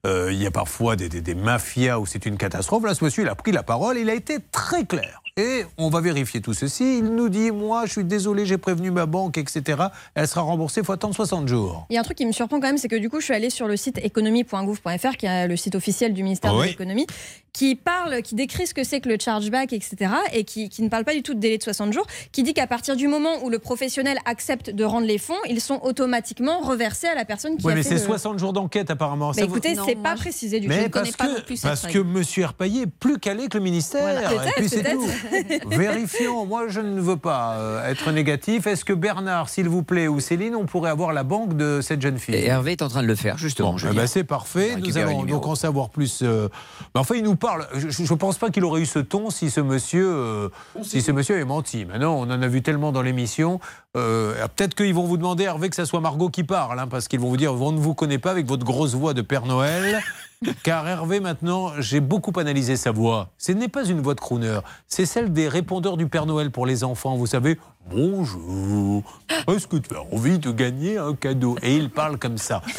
euh, 0.05 0.31
il 0.31 0.39
y 0.39 0.45
a 0.45 0.51
parfois 0.51 0.95
des, 0.95 1.09
des- 1.09 1.21
des 1.21 1.33
mafias 1.35 1.97
où 1.97 2.05
c'est 2.05 2.27
une 2.27 2.37
catastrophe. 2.37 2.83
Là, 2.83 2.93
ce 2.93 3.03
monsieur, 3.03 3.23
il 3.23 3.29
a 3.29 3.35
pris 3.35 3.51
la 3.51 3.63
parole, 3.63 3.97
il 3.97 4.11
a 4.11 4.13
été 4.13 4.37
très 4.51 4.85
clair. 4.85 5.21
Et 5.37 5.65
on 5.77 5.89
va 5.89 6.01
vérifier 6.01 6.41
tout 6.41 6.53
ceci. 6.55 6.97
Il 6.97 7.03
nous 7.05 7.29
dit, 7.29 7.51
moi, 7.51 7.85
je 7.85 7.91
suis 7.91 8.03
désolé, 8.03 8.45
j'ai 8.47 8.57
prévenu 8.57 8.89
ma 8.89 9.05
banque, 9.05 9.37
etc. 9.37 9.83
Elle 10.15 10.27
sera 10.27 10.41
remboursée, 10.41 10.81
il 10.81 10.85
faut 10.85 10.93
attendre 10.93 11.13
60 11.13 11.47
jours. 11.47 11.85
Il 11.89 11.93
y 11.93 11.97
a 11.97 11.99
un 11.99 12.03
truc 12.03 12.17
qui 12.17 12.25
me 12.25 12.31
surprend 12.31 12.59
quand 12.59 12.65
même, 12.67 12.79
c'est 12.79 12.87
que 12.87 12.95
du 12.95 13.09
coup, 13.09 13.19
je 13.19 13.25
suis 13.25 13.33
allée 13.35 13.51
sur 13.51 13.67
le 13.67 13.77
site 13.77 13.99
économie.gouv.fr, 14.03 15.17
qui 15.17 15.25
est 15.27 15.47
le 15.47 15.55
site 15.55 15.75
officiel 15.75 16.13
du 16.13 16.23
ministère 16.23 16.53
de 16.55 16.59
Oui. 16.59 16.67
l'économie, 16.69 17.05
qui 17.53 17.75
parle, 17.75 18.21
qui 18.23 18.33
décrit 18.35 18.65
ce 18.67 18.73
que 18.73 18.83
c'est 18.83 18.99
que 18.99 19.09
le 19.09 19.17
chargeback, 19.19 19.73
etc., 19.73 20.11
et 20.33 20.43
qui, 20.43 20.69
qui 20.69 20.81
ne 20.81 20.89
parle 20.89 21.05
pas 21.05 21.13
du 21.13 21.21
tout 21.23 21.33
de 21.35 21.39
délai 21.39 21.57
de 21.59 21.63
60 21.63 21.93
jours, 21.93 22.05
qui 22.31 22.41
dit 22.41 22.53
qu'à 22.55 22.65
partir 22.67 22.95
du 22.95 23.07
moment 23.07 23.43
où 23.43 23.49
le 23.49 23.59
professionnel 23.59 24.17
accepte 24.25 24.71
de 24.71 24.83
rendre 24.83 25.05
les 25.07 25.17
fonds, 25.19 25.33
ils 25.47 25.61
sont 25.61 25.79
automatiquement 25.83 26.59
reversés 26.61 27.07
à 27.07 27.15
la 27.15 27.25
personne 27.25 27.57
qui 27.57 27.65
Oui, 27.67 27.73
a 27.73 27.75
mais 27.75 27.83
fait 27.83 27.89
c'est 27.89 27.95
le- 27.95 28.01
60 28.01 28.39
jours 28.39 28.53
d'enquête 28.53 28.89
apparemment. 28.89 29.27
Bah, 29.29 29.33
Ça 29.35 29.45
vous- 29.45 29.51
écoutez, 29.53 29.75
Non, 29.75 29.83
c'est 29.87 29.95
pas 29.95 30.15
je- 30.15 30.21
précisé 30.21 30.59
du 30.59 30.67
tout. 30.67 30.73
Mais 30.73 30.83
ne 30.83 30.87
connais 30.87 31.11
parce 31.11 31.15
pas 31.17 31.25
que, 31.27 31.37
non 31.39 31.45
plus 31.45 31.61
parce 31.61 31.85
que. 31.87 31.99
Monsieur 31.99 32.43
Herpaillé 32.43 32.81
est 32.83 32.87
plus 32.87 33.19
calé 33.19 33.47
que 33.47 33.57
le 33.57 33.63
ministère. 33.63 34.01
Voilà. 34.01 34.29
Peut-être. 34.29 35.26
Vérifions. 35.67 36.45
Moi, 36.45 36.67
je 36.67 36.79
ne 36.79 36.99
veux 36.99 37.17
pas 37.17 37.53
euh, 37.57 37.89
être 37.89 38.11
négatif. 38.11 38.67
Est-ce 38.67 38.85
que 38.85 38.93
Bernard, 38.93 39.49
s'il 39.49 39.69
vous 39.69 39.83
plaît, 39.83 40.07
ou 40.07 40.19
Céline, 40.19 40.55
on 40.55 40.65
pourrait 40.65 40.89
avoir 40.89 41.13
la 41.13 41.23
banque 41.23 41.55
de 41.55 41.81
cette 41.81 42.01
jeune 42.01 42.17
fille? 42.17 42.35
Et 42.35 42.45
Hervé 42.47 42.73
est 42.73 42.81
en 42.81 42.89
train 42.89 43.01
de 43.01 43.07
le 43.07 43.15
faire, 43.15 43.37
justement. 43.37 43.73
Bon, 43.73 43.77
eh 43.91 43.93
ben, 43.95 44.07
c'est 44.07 44.23
parfait. 44.23 44.75
Nous 44.77 44.97
allons 44.97 45.23
donc 45.23 45.47
en 45.47 45.55
savoir 45.55 45.89
plus. 45.89 46.21
euh, 46.23 46.47
mais 46.93 47.01
enfin, 47.01 47.15
il 47.15 47.23
nous 47.23 47.35
parle. 47.35 47.67
Je 47.75 48.01
ne 48.01 48.17
pense 48.17 48.37
pas 48.37 48.49
qu'il 48.49 48.63
aurait 48.63 48.81
eu 48.81 48.85
ce 48.85 48.99
ton 48.99 49.29
si 49.29 49.49
ce 49.51 49.61
monsieur, 49.61 50.07
euh, 50.07 50.49
si 50.83 51.01
ce 51.01 51.11
monsieur 51.11 51.35
avait 51.35 51.45
menti. 51.45 51.85
Maintenant, 51.85 52.15
on 52.15 52.23
en 52.23 52.41
a 52.41 52.47
vu 52.47 52.61
tellement 52.61 52.91
dans 52.91 53.01
l'émission. 53.01 53.59
Euh, 53.95 54.33
Peut-être 54.55 54.75
qu'ils 54.75 54.93
vont 54.93 55.03
vous 55.05 55.17
demander, 55.17 55.43
Hervé, 55.45 55.69
que 55.69 55.75
ça 55.75 55.85
soit 55.85 55.99
Margot 56.01 56.29
qui 56.29 56.43
parle, 56.43 56.79
hein, 56.79 56.87
parce 56.87 57.07
qu'ils 57.07 57.19
vont 57.19 57.29
vous 57.29 57.37
dire, 57.37 57.53
on 57.53 57.71
ne 57.71 57.79
vous 57.79 57.93
connaît 57.93 58.17
pas 58.17 58.31
avec 58.31 58.47
votre 58.47 58.65
grosse 58.65 58.93
voix 58.93 59.13
de 59.13 59.21
Père 59.21 59.45
Noël. 59.45 60.01
Car 60.63 60.87
Hervé, 60.87 61.19
maintenant, 61.19 61.71
j'ai 61.79 61.99
beaucoup 61.99 62.37
analysé 62.39 62.77
sa 62.77 62.91
voix. 62.91 63.31
Ce 63.37 63.51
n'est 63.51 63.67
pas 63.67 63.85
une 63.85 64.01
voix 64.01 64.13
de 64.13 64.19
crooner, 64.19 64.59
c'est 64.87 65.05
celle 65.05 65.33
des 65.33 65.47
répondeurs 65.47 65.97
du 65.97 66.07
Père 66.07 66.25
Noël 66.25 66.51
pour 66.51 66.65
les 66.65 66.83
enfants. 66.83 67.15
Vous 67.15 67.27
savez, 67.27 67.57
bonjour, 67.89 69.03
est-ce 69.47 69.67
que 69.67 69.77
tu 69.77 69.95
as 69.95 70.03
envie 70.13 70.37
de 70.39 70.51
gagner 70.51 70.97
un 70.97 71.15
cadeau? 71.15 71.57
Et 71.63 71.75
il 71.75 71.89
parle 71.89 72.17
comme 72.17 72.37
ça. 72.37 72.61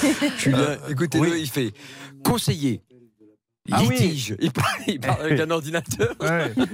Euh, 0.46 0.76
écoutez-le, 0.88 1.30
oui. 1.30 1.40
il 1.40 1.50
fait 1.50 1.72
conseiller. 2.24 2.80
Ah 3.70 3.80
oui. 3.86 3.96
Litige. 3.98 4.34
Il, 4.40 4.50
parle, 4.50 4.66
il 4.86 4.98
parle 4.98 5.20
avec 5.22 5.40
un 5.40 5.50
ordinateur. 5.50 6.14
Ouais. 6.20 6.54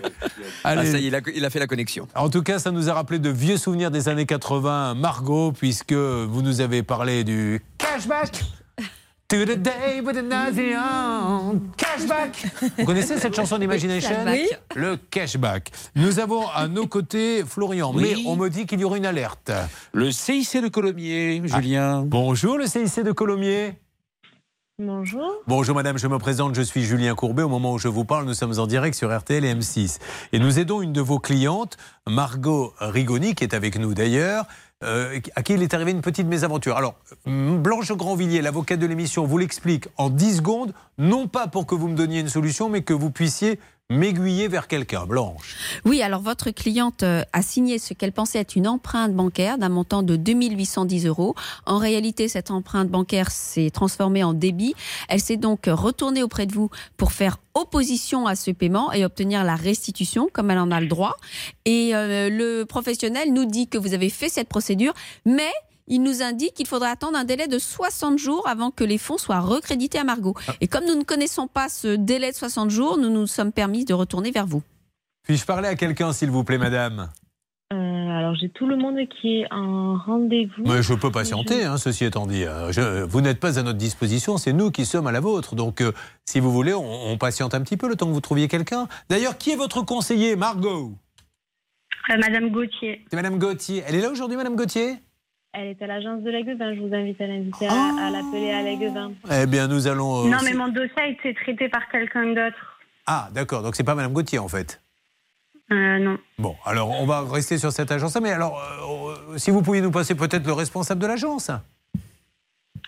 Ah, 0.63 0.71
Allez. 0.71 0.91
ça 0.91 0.99
y 0.99 1.05
est, 1.05 1.09
il 1.09 1.15
a, 1.15 1.21
il 1.35 1.45
a 1.45 1.51
fait 1.51 1.59
la 1.59 1.67
connexion. 1.67 2.07
En 2.15 2.31
tout 2.31 2.43
cas, 2.43 2.59
ça 2.59 2.71
nous 2.71 2.89
a 2.89 2.95
rappelé 2.95 3.19
de 3.19 3.29
vieux 3.29 3.57
souvenirs 3.59 3.91
des 3.91 4.09
années 4.09 4.25
80, 4.25 4.95
Margot, 4.95 5.53
puisque 5.53 5.93
vous 5.93 6.41
nous 6.41 6.61
avez 6.63 6.83
parlé 6.83 7.23
du 7.25 7.63
cashback. 7.77 8.43
To 9.29 9.37
the 9.47 9.57
day 9.57 10.01
with 10.05 10.17
the 10.17 10.77
on. 10.77 11.61
Cashback. 11.79 12.47
Vous 12.79 12.85
connaissez 12.85 13.17
cette 13.19 13.35
chanson 13.35 13.57
d'Imagination 13.57 14.17
Oui. 14.27 14.49
Le 14.77 14.97
cashback. 14.97 15.71
Nous 15.97 16.19
avons 16.19 16.47
à 16.49 16.69
nos 16.69 16.87
côtés 16.87 17.43
Florian, 17.47 17.93
Oui. 17.95 18.03
mais 18.17 18.23
on 18.27 18.37
me 18.37 18.51
dit 18.51 18.67
qu'il 18.67 18.81
y 18.81 18.85
aura 18.85 18.99
une 18.99 19.07
alerte. 19.07 19.51
Le 19.95 20.13
CIC 20.13 20.59
de 20.63 20.69
Colomiers, 20.69 21.41
Julien. 21.47 22.03
Bonjour 22.07 22.59
le 22.59 22.67
CIC 22.67 23.01
de 23.03 23.13
Colomiers. 23.13 23.79
Bonjour. 24.79 25.31
Bonjour 25.47 25.77
madame, 25.77 25.97
je 25.99 26.09
me 26.09 26.19
présente, 26.19 26.57
je 26.57 26.63
suis 26.63 26.83
Julien 26.83 27.15
Courbet. 27.15 27.45
Au 27.45 27.49
moment 27.49 27.75
où 27.75 27.79
je 27.79 27.87
vous 27.87 28.05
parle, 28.05 28.27
nous 28.27 28.35
sommes 28.35 28.59
en 28.59 28.67
direct 28.67 28.97
sur 28.97 29.17
RTL 29.17 29.45
et 29.45 29.55
M6. 29.55 30.01
Et 30.33 30.41
nous 30.41 30.59
aidons 30.59 30.83
une 30.83 30.93
de 30.93 31.01
vos 31.01 31.21
clientes, 31.21 31.77
Margot 32.09 32.75
Rigoni, 32.81 33.37
qui 33.37 33.45
est 33.45 33.55
avec 33.55 33.79
nous 33.79 33.95
d'ailleurs, 33.95 34.47
euh, 34.83 35.21
à 35.37 35.43
qui 35.43 35.55
il 35.55 35.63
est 35.63 35.73
arrivé 35.73 35.93
une 35.93 36.01
petite 36.01 36.27
mésaventure. 36.27 36.77
Alors, 36.77 36.97
Blanche 37.27 37.93
Grandvilliers, 37.93 38.43
l'avocate 38.43 38.81
de 38.81 38.87
l'émission, 38.87 39.25
vous 39.25 39.39
l'explique 39.39 39.89
en 39.97 40.11
10 40.11 40.37
secondes, 40.37 40.75
non 40.99 41.29
pas 41.29 41.47
pour 41.47 41.67
que 41.67 41.75
vous 41.75 41.89
me 41.89 41.97
donniez 41.97 42.21
une 42.21 42.29
solution, 42.29 42.69
mais 42.69 42.83
que 42.83 42.93
vous 42.93 43.11
puissiez 43.11 43.61
m'aiguiller 43.91 44.49
vers 44.49 44.67
quelqu'un. 44.67 45.05
Blanche. 45.05 45.57
Oui, 45.85 46.01
alors 46.01 46.23
votre 46.23 46.51
cliente 46.51 47.03
euh, 47.03 47.23
a 47.33 47.43
signé 47.43 47.79
ce 47.79 47.93
qu'elle 47.93 48.13
pensait 48.13 48.39
être 48.39 48.57
une 48.57 48.67
empreinte 48.67 49.13
bancaire 49.13 49.59
d'un 49.59 49.69
montant 49.69 50.03
de 50.03 50.17
2810 50.17 51.07
euros. 51.07 51.35
En 51.67 51.79
réalité, 51.79 52.29
cette 52.29 52.51
empreinte 52.51 52.89
bancaire 52.89 53.31
s'est 53.31 53.71
transformée 53.71 54.25
en 54.25 54.33
débit. 54.33 54.75
Elle 55.09 55.21
s'est 55.21 55.37
donc 55.37 55.67
retournée 55.67 56.23
auprès 56.23 56.47
de 56.47 56.55
vous 56.55 56.71
pour 56.97 57.13
faire 57.13 57.37
opposition 57.53 58.27
à 58.27 58.37
ce 58.37 58.51
paiement 58.51 58.93
et 58.93 59.05
obtenir 59.05 59.45
la 59.45 59.55
restitution 59.55 60.29
comme 60.33 60.51
elle 60.51 60.59
en 60.59 60.71
a 60.71 60.81
le 60.81 60.87
droit. 60.87 61.17
Et 61.67 61.95
euh, 61.95 62.31
le 62.31 62.65
professionnel 62.65 63.33
nous 63.33 63.45
dit 63.45 63.69
que 63.69 63.77
vous 63.77 63.93
avez 63.93 64.09
fait 64.09 64.31
cette 64.31 64.49
procédure, 64.49 64.95
mais 65.27 65.53
il 65.87 66.03
nous 66.03 66.23
indique 66.23 66.55
qu'il 66.55 66.67
faudra 66.67 66.89
attendre 66.89 67.17
un 67.19 67.25
délai 67.25 67.47
de 67.47 67.59
60 67.59 68.19
jours 68.19 68.47
avant 68.49 68.71
que 68.71 68.85
les 68.85 68.99
fonds 68.99 69.19
soient 69.19 69.41
recrédités 69.41 69.99
à 69.99 70.05
Margot. 70.05 70.35
Et 70.61 70.69
comme 70.69 70.85
nous 70.87 70.95
ne 70.95 71.05
connaissons 71.05 71.47
pas 71.47 71.69
ce 71.69 71.97
délai 71.97 72.31
de 72.31 72.37
60 72.37 72.71
jours, 72.71 72.97
nous 72.99 73.11
nous 73.11 73.27
sommes 73.27 73.53
permis 73.53 73.85
de 73.85 73.95
retourner 73.95 74.31
vers 74.31 74.47
vous. 74.47 74.63
Puis-je 75.25 75.45
parler 75.45 75.69
à 75.69 75.75
quelqu'un, 75.75 76.13
s'il 76.13 76.31
vous 76.31 76.45
plaît, 76.45 76.59
madame? 76.59 77.11
Euh, 77.73 77.77
alors 77.77 78.35
j'ai 78.35 78.51
tout 78.51 78.67
le 78.67 78.77
monde 78.77 78.97
qui 79.21 79.41
est 79.41 79.47
en 79.53 79.97
rendez-vous. 79.97 80.63
Mais 80.65 80.83
je 80.83 80.95
peux 80.95 81.11
patienter, 81.11 81.65
hein, 81.65 81.77
ceci 81.79 82.05
étant 82.05 82.27
dit. 82.27 82.45
Euh, 82.45 82.71
je- 82.73 83.03
vous 83.05 83.21
n'êtes 83.23 83.41
pas 83.41 83.59
à 83.59 83.63
notre 83.63 83.79
disposition, 83.79 84.37
c'est 84.37 84.53
nous 84.53 84.71
qui 84.71 84.85
sommes 84.85 85.07
à 85.07 85.13
la 85.13 85.21
vôtre. 85.21 85.55
Donc, 85.55 85.81
euh, 85.81 85.93
si 86.27 86.41
vous 86.41 86.53
voulez, 86.53 86.75
on, 86.75 86.85
on 87.11 87.17
patiente 87.19 87.55
un 87.55 87.63
petit 87.63 87.77
peu 87.79 87.89
le 87.89 87.97
temps 87.97 88.07
que 88.07 88.13
vous 88.13 88.21
trouviez 88.21 88.49
quelqu'un. 88.49 88.87
D'ailleurs, 89.09 89.39
qui 89.39 89.51
est 89.51 89.57
votre 89.57 89.83
conseiller, 89.83 90.37
Margot? 90.37 90.93
Euh, 92.11 92.17
Madame 92.19 92.51
Gauthier. 92.51 93.05
C'est 93.11 93.17
Madame 93.17 93.39
Gauthier. 93.39 93.83
Elle 93.87 93.95
est 93.95 94.03
là 94.03 94.11
aujourd'hui, 94.11 94.37
Madame 94.37 94.57
Gauthier? 94.57 94.97
Elle 95.57 95.69
est 95.69 95.83
à 95.83 95.87
l'agence 95.87 96.23
de 96.23 96.31
l'Aiguevin. 96.31 96.75
Je 96.75 96.81
vous 96.81 96.93
invite 96.95 97.21
à 97.21 97.27
l'inviter 97.29 97.67
à, 97.69 98.07
à 98.07 98.11
l'appeler 98.11 98.51
à 98.51 98.63
l'Aiguevin. 98.63 99.13
Eh 99.31 99.47
bien, 99.47 99.69
nous 99.69 99.87
allons. 99.87 100.27
euh, 100.27 100.29
non, 100.29 100.39
mais 100.45 100.53
mon 100.53 100.69
dossier 100.69 100.91
a 101.01 101.07
été 101.07 101.33
traité 101.35 101.69
par 101.69 101.89
quelqu'un 101.91 102.27
d'autre. 102.35 102.57
Ah, 103.07 103.29
d'accord. 103.33 103.63
Donc, 103.63 103.77
c'est 103.77 103.85
pas 103.85 103.95
Madame 103.95 104.13
Gauthier, 104.13 104.39
en 104.41 104.49
fait. 104.49 104.83
Euh, 105.71 105.99
non. 105.99 106.19
Bon, 106.39 106.57
alors, 106.65 106.91
on 106.91 107.07
va 107.07 107.23
rester 107.23 107.57
sur 107.59 107.71
cette 107.73 107.93
agence-là. 107.93 108.21
Mais 108.21 108.33
alors, 108.33 108.59
euh, 108.59 109.33
euh, 109.35 109.39
si 109.39 109.51
vous 109.51 109.63
pouviez 109.63 109.81
nous 109.81 109.91
passer 109.93 110.15
peut-être 110.15 110.47
le 110.47 110.53
responsable 110.53 111.01
de 111.01 111.07
l'agence 111.07 111.51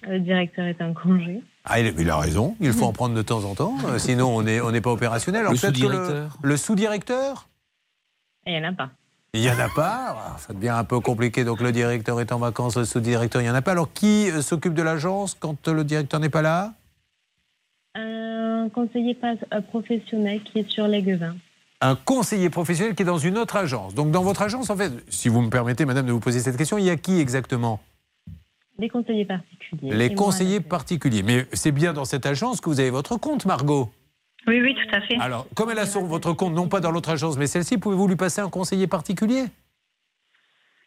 Le 0.02 0.18
directeur 0.18 0.66
est 0.66 0.82
en 0.82 0.92
congé. 0.92 1.42
Ah, 1.64 1.78
il, 1.80 1.94
il 1.98 2.10
a 2.10 2.16
raison. 2.18 2.56
Il 2.60 2.72
faut 2.72 2.84
en 2.84 2.92
prendre 2.92 3.14
de 3.14 3.22
temps 3.22 3.44
en 3.44 3.54
temps. 3.54 3.76
sinon, 3.98 4.36
on 4.36 4.42
n'est 4.42 4.60
on 4.60 4.72
n'est 4.72 4.80
pas 4.80 4.90
opérationnel. 4.92 5.42
Alors, 5.42 5.52
Le 5.52 5.58
sous-directeur 5.58 6.36
Le 6.42 6.56
sous-directeur? 6.56 7.48
Et 8.44 8.52
il 8.54 8.60
n'y 8.60 8.66
en 8.66 8.70
a 8.70 8.74
pas. 8.74 8.90
Il 9.36 9.42
n'y 9.42 9.50
en 9.50 9.58
a 9.58 9.68
pas. 9.68 10.16
Ah, 10.18 10.36
Ça 10.38 10.54
devient 10.54 10.70
un 10.70 10.84
peu 10.84 10.98
compliqué. 11.00 11.44
Donc 11.44 11.60
le 11.60 11.70
directeur 11.70 12.18
est 12.22 12.32
en 12.32 12.38
vacances, 12.38 12.78
le 12.78 12.86
sous-directeur, 12.86 13.42
il 13.42 13.44
n'y 13.44 13.50
en 13.50 13.54
a 13.54 13.60
pas. 13.60 13.72
Alors 13.72 13.92
qui 13.92 14.30
euh, 14.30 14.40
s'occupe 14.40 14.72
de 14.72 14.82
l'agence 14.82 15.36
quand 15.38 15.68
le 15.68 15.84
directeur 15.84 16.20
n'est 16.20 16.30
pas 16.30 16.40
là? 16.40 16.72
Un 17.94 18.70
conseiller 18.72 19.16
euh, 19.22 19.60
professionnel 19.60 20.42
qui 20.42 20.60
est 20.60 20.70
sur 20.70 20.88
l'Aiguevin. 20.88 21.36
Un 21.82 21.96
conseiller 21.96 22.48
professionnel 22.48 22.94
qui 22.94 23.02
est 23.02 23.06
dans 23.06 23.18
une 23.18 23.36
autre 23.36 23.56
agence. 23.56 23.94
Donc 23.94 24.10
dans 24.10 24.22
votre 24.22 24.40
agence, 24.40 24.70
en 24.70 24.76
fait, 24.76 24.90
si 25.10 25.28
vous 25.28 25.42
me 25.42 25.50
permettez, 25.50 25.84
madame, 25.84 26.06
de 26.06 26.12
vous 26.12 26.20
poser 26.20 26.40
cette 26.40 26.56
question, 26.56 26.78
il 26.78 26.86
y 26.86 26.90
a 26.90 26.96
qui 26.96 27.20
exactement? 27.20 27.80
Les 28.78 28.88
conseillers 28.88 29.26
particuliers. 29.26 29.94
Les 29.94 30.14
conseillers 30.14 30.60
particuliers. 30.60 31.22
Mais 31.22 31.46
c'est 31.52 31.72
bien 31.72 31.92
dans 31.92 32.06
cette 32.06 32.24
agence 32.24 32.62
que 32.62 32.70
vous 32.70 32.80
avez 32.80 32.90
votre 32.90 33.18
compte, 33.18 33.44
Margot. 33.44 33.90
Oui, 34.46 34.60
oui, 34.62 34.74
tout 34.74 34.94
à 34.94 35.00
fait. 35.00 35.16
Alors, 35.20 35.46
comme 35.54 35.70
elle 35.70 35.78
a 35.78 35.86
sur 35.86 36.02
votre 36.04 36.32
compte, 36.32 36.54
non 36.54 36.68
pas 36.68 36.80
dans 36.80 36.90
l'autre 36.90 37.10
agence, 37.10 37.36
mais 37.36 37.46
celle-ci, 37.46 37.78
pouvez-vous 37.78 38.06
lui 38.08 38.16
passer 38.16 38.40
un 38.40 38.48
conseiller 38.48 38.86
particulier? 38.86 39.44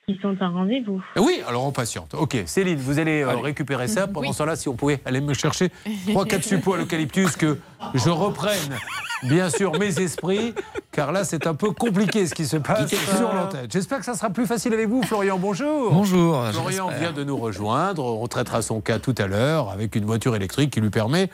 Ils 0.07 0.20
sont 0.22 0.36
en 0.41 0.51
rendez-vous. 0.51 0.99
Oui, 1.18 1.41
alors 1.47 1.66
on 1.66 1.72
patiente. 1.72 2.16
Ok, 2.16 2.36
Céline, 2.47 2.80
vous 2.80 2.97
allez 2.97 3.22
euh, 3.22 3.36
récupérer 3.38 3.88
ça. 3.88 4.07
Pendant 4.12 4.28
Oui. 4.28 4.34
ce 4.34 4.39
temps-là, 4.39 4.55
si 4.55 4.68
on 4.68 4.74
pouvait 4.76 4.99
aller 5.05 5.22
me 5.22 5.36
chercher 5.36 5.70
3-4 6.07 6.41
suppos 6.41 6.74
à 6.74 6.78
l'eucalyptus, 6.78 7.36
que 7.36 7.60
je 7.93 8.10
reprenne, 8.10 8.76
bien 9.24 9.51
sûr, 9.51 9.78
mes 9.78 9.99
esprits, 9.99 10.55
car 10.91 11.12
là, 11.12 11.24
c'est 11.26 11.45
un 11.45 11.53
peu 11.53 11.72
compliqué 11.72 12.26
ce 12.26 12.34
qui 12.34 12.45
se 12.47 12.57
passe 12.57 12.89
sur 13.18 13.32
l'antenne. 13.34 13.68
J'espère 13.72 13.99
que 13.99 14.05
ça 14.05 14.16
sera 14.16 14.32
plus 14.32 14.47
facile 14.47 14.74
avec 14.74 14.88
vous, 14.88 15.03
Florian. 15.03 15.38
Bonjour. 15.38 15.91
Bonjour. 15.91 16.43
Florian 16.53 16.89
vient 16.89 17.12
de 17.12 17.24
nous 17.24 17.38
rejoindre. 17.38 18.03
On 18.03 18.26
traitera 18.28 18.64
son 18.64 18.82
cas 18.82 18.97
tout 18.97 19.16
à 19.20 19.28
l'heure 19.28 19.70
avec 19.70 19.95
une 19.95 20.05
voiture 20.05 20.36
électrique 20.36 20.72
qui 20.72 20.82
lui 20.82 20.89
permet 20.89 21.30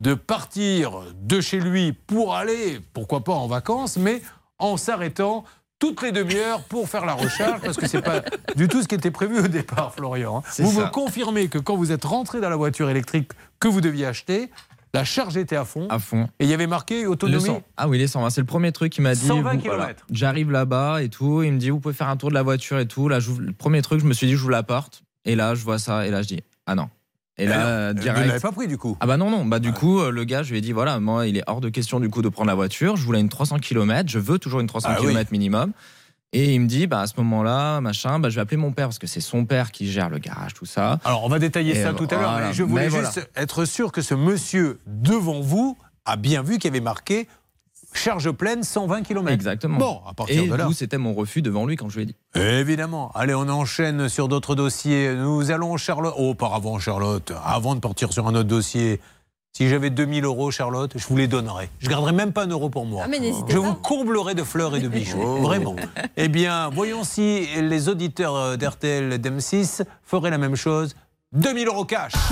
de 0.00 0.14
partir 0.14 0.92
de 1.20 1.40
chez 1.40 1.60
lui 1.60 1.92
pour 1.92 2.34
aller, 2.34 2.80
pourquoi 2.92 3.22
pas 3.24 3.32
en 3.34 3.46
vacances, 3.46 3.96
mais 3.96 4.22
en 4.58 4.76
s'arrêtant 4.76 5.44
toutes 5.78 6.02
les 6.02 6.12
demi-heures 6.12 6.62
pour 6.64 6.88
faire 6.88 7.06
la 7.06 7.14
recharge, 7.14 7.60
parce 7.62 7.76
que 7.78 7.86
c'est 7.88 8.02
pas 8.02 8.20
du 8.56 8.68
tout 8.68 8.82
ce 8.82 8.88
qui 8.88 8.94
était 8.94 9.10
prévu 9.10 9.38
au 9.40 9.48
départ, 9.48 9.94
Florian. 9.94 10.38
hein. 10.46 10.50
Vous 10.58 10.72
ça. 10.72 10.84
me 10.86 10.90
confirmez 10.90 11.48
que 11.48 11.58
quand 11.58 11.76
vous 11.76 11.90
êtes 11.92 12.04
rentré 12.04 12.40
dans 12.40 12.50
la 12.50 12.56
voiture 12.56 12.90
électrique 12.90 13.30
que 13.60 13.68
vous 13.68 13.80
deviez 13.80 14.06
acheter, 14.06 14.50
La 14.92 15.04
charge 15.04 15.36
était 15.36 15.54
à 15.56 15.64
fond. 15.64 15.86
À 15.88 16.00
fond. 16.00 16.28
Et 16.40 16.44
il 16.46 16.50
y 16.50 16.52
avait 16.52 16.66
marqué 16.66 17.06
autonomie. 17.06 17.44
100. 17.44 17.62
Ah 17.76 17.88
oui, 17.88 17.96
les 17.98 18.08
120. 18.08 18.28
C'est 18.30 18.40
le 18.40 18.46
premier 18.46 18.72
truc 18.72 18.92
qu'il 18.92 19.04
m'a 19.04 19.14
dit. 19.14 19.24
120 19.24 19.52
Vous- 19.54 19.58
kilomètres. 19.60 20.04
J'arrive 20.10 20.50
là-bas 20.50 21.00
et 21.04 21.08
tout. 21.08 21.44
Il 21.44 21.52
me 21.52 21.58
dit, 21.58 21.70
vous 21.70 21.78
pouvez 21.78 21.94
faire 21.94 22.08
un 22.08 22.16
tour 22.16 22.28
de 22.28 22.34
la 22.34 22.42
voiture 22.42 22.76
et 22.80 22.88
tout. 22.88 23.08
Là, 23.08 23.20
le 23.20 23.52
premier 23.52 23.82
truc, 23.82 24.00
je 24.00 24.04
me 24.04 24.12
suis 24.12 24.26
dit, 24.26 24.34
j'ouvre 24.34 24.50
la 24.50 24.64
porte. 24.64 25.02
Et 25.24 25.36
là, 25.36 25.54
je 25.54 25.62
vois 25.62 25.78
ça. 25.78 26.06
Et 26.08 26.10
là, 26.10 26.22
je 26.22 26.26
dis, 26.28 26.40
ah 26.66 26.74
non. 26.74 26.88
Et 27.42 27.46
là, 27.46 27.66
euh, 27.66 27.92
Vous 27.96 28.02
direct. 28.02 28.26
l'avez 28.26 28.40
pas 28.40 28.52
pris 28.52 28.66
du 28.68 28.76
coup. 28.78 28.96
Ah 29.00 29.06
bah 29.06 29.16
non, 29.16 29.30
non. 29.30 29.44
Bah 29.44 29.58
du 29.58 29.72
coup, 29.72 30.00
euh, 30.00 30.10
le 30.10 30.24
gars, 30.24 30.42
je 30.42 30.50
lui 30.52 30.58
ai 30.58 30.60
dit, 30.60 30.72
voilà, 30.72 31.00
moi, 31.00 31.26
il 31.26 31.36
est 31.38 31.42
hors 31.46 31.60
de 31.60 31.68
question 31.70 31.98
du 32.00 32.08
coup 32.10 32.22
de 32.22 32.28
prendre 32.28 32.48
la 32.48 32.54
voiture. 32.54 32.96
Je 32.96 33.04
voulais 33.04 33.20
une 33.20 33.28
300 33.28 33.58
km. 33.58 34.08
Je 34.10 34.18
veux 34.18 34.38
toujours 34.38 34.60
une 34.60 34.66
300 34.66 34.88
Ah 34.92 34.96
oui. 35.00 35.06
km 35.08 35.32
minimum. 35.32 35.72
Et 36.32 36.54
il 36.54 36.60
me 36.60 36.66
dit, 36.68 36.86
bah 36.86 37.00
à 37.00 37.06
ce 37.08 37.14
moment-là, 37.16 37.80
machin, 37.80 38.20
bah 38.20 38.28
je 38.28 38.36
vais 38.36 38.40
appeler 38.42 38.56
mon 38.56 38.70
père 38.72 38.86
parce 38.86 38.98
que 39.00 39.06
c'est 39.08 39.20
son 39.20 39.46
père 39.46 39.72
qui 39.72 39.90
gère 39.90 40.08
le 40.10 40.18
garage, 40.18 40.54
tout 40.54 40.66
ça. 40.66 41.00
Alors 41.04 41.24
on 41.24 41.28
va 41.28 41.38
détailler 41.40 41.76
Et 41.76 41.82
ça 41.82 41.92
tout 41.92 42.06
à 42.10 42.14
l'heure, 42.16 42.30
voilà. 42.32 42.46
mais 42.48 42.52
je 42.52 42.62
voulais 42.62 42.88
Mais 42.88 42.96
juste 42.96 43.14
voilà. 43.14 43.28
être 43.36 43.64
sûr 43.64 43.90
que 43.90 44.00
ce 44.00 44.14
monsieur 44.14 44.78
devant 44.86 45.40
vous 45.40 45.76
a 46.04 46.16
bien 46.16 46.42
vu 46.42 46.58
qu'il 46.58 46.66
y 46.70 46.72
avait 46.72 46.80
marqué 46.84 47.26
charge 47.92 48.30
pleine 48.30 48.62
120 48.62 49.02
km. 49.02 49.32
Exactement. 49.32 49.78
Bon, 49.78 50.00
à 50.08 50.14
partir 50.14 50.42
et 50.42 50.48
de 50.48 50.54
là. 50.54 50.64
d'où 50.64 50.72
c'était 50.72 50.98
mon 50.98 51.14
refus 51.14 51.42
devant 51.42 51.66
lui 51.66 51.76
quand 51.76 51.88
je 51.88 51.96
lui 51.96 52.02
ai 52.02 52.06
dit. 52.06 52.16
Évidemment. 52.34 53.10
Allez, 53.14 53.34
on 53.34 53.48
enchaîne 53.48 54.08
sur 54.08 54.28
d'autres 54.28 54.54
dossiers. 54.54 55.14
Nous 55.14 55.50
allons, 55.50 55.76
Charlotte. 55.76 56.14
Oh, 56.16 56.30
auparavant, 56.30 56.78
Charlotte, 56.78 57.32
avant 57.44 57.74
de 57.74 57.80
partir 57.80 58.12
sur 58.12 58.26
un 58.26 58.34
autre 58.34 58.48
dossier, 58.48 59.00
si 59.52 59.68
j'avais 59.68 59.90
2000 59.90 60.24
euros, 60.24 60.50
Charlotte, 60.50 60.92
je 60.94 61.06
vous 61.08 61.16
les 61.16 61.26
donnerais. 61.26 61.70
Je 61.80 61.88
garderai 61.88 62.12
même 62.12 62.32
pas 62.32 62.44
un 62.44 62.48
euro 62.48 62.70
pour 62.70 62.86
moi. 62.86 63.02
Ah, 63.04 63.08
mais 63.08 63.18
n'hésitez 63.18 63.52
je 63.52 63.58
pas. 63.58 63.64
vous 63.64 63.74
comblerai 63.74 64.34
de 64.34 64.44
fleurs 64.44 64.76
et 64.76 64.80
de 64.80 64.88
bijoux. 64.88 65.18
Oh. 65.20 65.36
Vraiment. 65.38 65.74
Eh 66.16 66.28
bien, 66.28 66.70
voyons 66.70 67.02
si 67.02 67.46
les 67.60 67.88
auditeurs 67.88 68.36
euh, 68.36 68.56
d'RTL 68.56 69.20
d'M6 69.20 69.82
feraient 70.04 70.30
la 70.30 70.38
même 70.38 70.56
chose. 70.56 70.94
2000 71.32 71.66
euros 71.66 71.84
cash. 71.84 72.12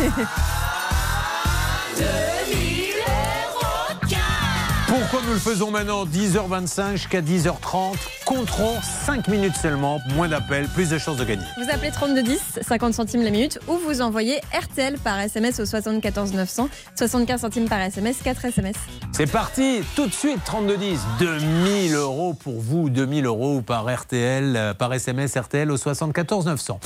Nous 5.29 5.35
le 5.35 5.41
faisons 5.41 5.71
maintenant 5.71 6.07
10h25 6.07 6.93
jusqu'à 6.93 7.21
10h30 7.21 7.97
Compterons 8.25 8.79
5 9.05 9.29
minutes 9.29 9.57
seulement, 9.57 10.01
moins 10.15 10.27
d'appels, 10.27 10.67
plus 10.69 10.89
de 10.89 10.97
chances 10.97 11.19
de 11.19 11.25
gagner. 11.25 11.45
Vous 11.59 11.71
appelez 11.71 11.91
3210, 11.91 12.61
50 12.63 12.95
centimes 12.95 13.21
la 13.21 13.29
minute, 13.29 13.59
ou 13.69 13.75
vous 13.75 14.01
envoyez 14.01 14.41
RTL 14.59 14.97
par 14.97 15.21
SMS 15.21 15.61
au 15.61 15.67
74 15.67 16.33
900, 16.33 16.71
75 16.95 17.43
centimes 17.43 17.69
par 17.69 17.79
SMS, 17.81 18.23
4 18.23 18.47
SMS. 18.47 18.77
C'est 19.13 19.31
parti, 19.31 19.83
tout 19.95 20.07
de 20.07 20.15
suite, 20.15 20.43
3210. 20.47 20.99
2000 21.19 21.95
euros 21.95 22.33
pour 22.33 22.59
vous, 22.63 22.89
2000 22.89 23.27
euros 23.27 23.61
par 23.61 23.85
RTL, 23.85 24.57
euh, 24.57 24.73
par 24.73 24.95
SMS 24.95 25.37
RTL 25.37 25.71
au 25.71 25.77
74 25.77 26.47
900. 26.47 26.81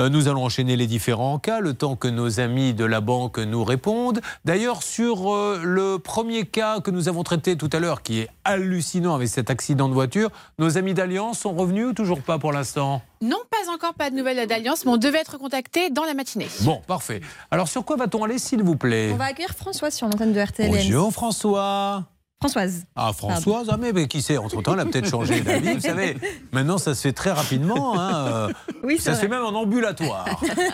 Euh, 0.00 0.08
Nous 0.08 0.28
allons 0.28 0.44
enchaîner 0.44 0.76
les 0.76 0.86
différents 0.86 1.38
cas, 1.38 1.60
le 1.60 1.74
temps 1.74 1.94
que 1.94 2.08
nos 2.08 2.40
amis 2.40 2.72
de 2.72 2.86
la 2.86 3.02
banque 3.02 3.38
nous 3.38 3.62
répondent. 3.64 4.20
D'ailleurs, 4.46 4.82
sur 4.82 5.30
euh, 5.34 5.60
le 5.62 5.98
premier 5.98 6.46
cas 6.46 6.80
que 6.80 6.90
nous 6.90 7.08
avons 7.08 7.22
traité 7.22 7.54
tout 7.56 7.68
à 7.70 7.80
l'heure, 7.80 8.02
qui 8.02 8.20
est 8.20 8.28
hallucinant 8.44 9.14
avec 9.14 9.28
cet 9.28 9.50
accident 9.50 9.90
de 9.90 9.94
voiture, 9.94 10.30
nos 10.58 10.78
amis 10.78 10.94
d'Alliance 10.94 11.40
sont 11.40 11.52
revenus 11.52 11.88
ou 11.88 11.92
toujours 11.92 12.22
pas 12.22 12.38
pour 12.38 12.50
l'instant? 12.52 13.02
Non, 13.20 13.36
pas 13.50 13.70
encore, 13.70 13.92
pas 13.92 14.08
de 14.08 14.16
nouvelles 14.16 14.46
d'alliance, 14.46 14.86
mais 14.86 14.92
on 14.92 14.96
devait 14.96 15.18
être 15.18 15.36
contacté 15.36 15.90
dans 15.90 16.04
la 16.04 16.14
matinée. 16.14 16.48
Bon, 16.62 16.80
parfait. 16.86 17.20
Alors, 17.50 17.68
sur 17.68 17.84
quoi 17.84 17.96
va-t-on 17.96 18.24
aller, 18.24 18.38
s'il 18.38 18.62
vous 18.62 18.76
plaît? 18.76 19.10
On 19.12 19.16
va 19.16 19.26
accueillir 19.26 19.54
François 19.54 19.90
sur 19.90 20.06
l'antenne 20.06 20.32
de 20.32 20.40
RTL. 20.40 20.70
Bonjour, 20.70 21.12
François. 21.12 22.04
Françoise. 22.42 22.84
Ah, 22.96 23.12
Françoise, 23.12 23.68
ah, 23.70 23.76
mais, 23.78 23.92
mais 23.92 24.08
qui 24.08 24.22
sait 24.22 24.38
Entre-temps, 24.38 24.72
elle 24.72 24.80
a 24.80 24.86
peut-être 24.86 25.08
changé 25.10 25.40
d'avis. 25.42 25.74
Vous 25.74 25.80
savez, 25.80 26.16
maintenant, 26.52 26.78
ça 26.78 26.94
se 26.94 27.02
fait 27.02 27.12
très 27.12 27.32
rapidement. 27.32 28.00
hein, 28.00 28.26
euh, 28.28 28.52
Oui, 28.82 28.98
ça 28.98 29.14
se 29.14 29.20
fait 29.20 29.28
même 29.28 29.44
en 29.44 29.50
ambulatoire. 29.50 30.26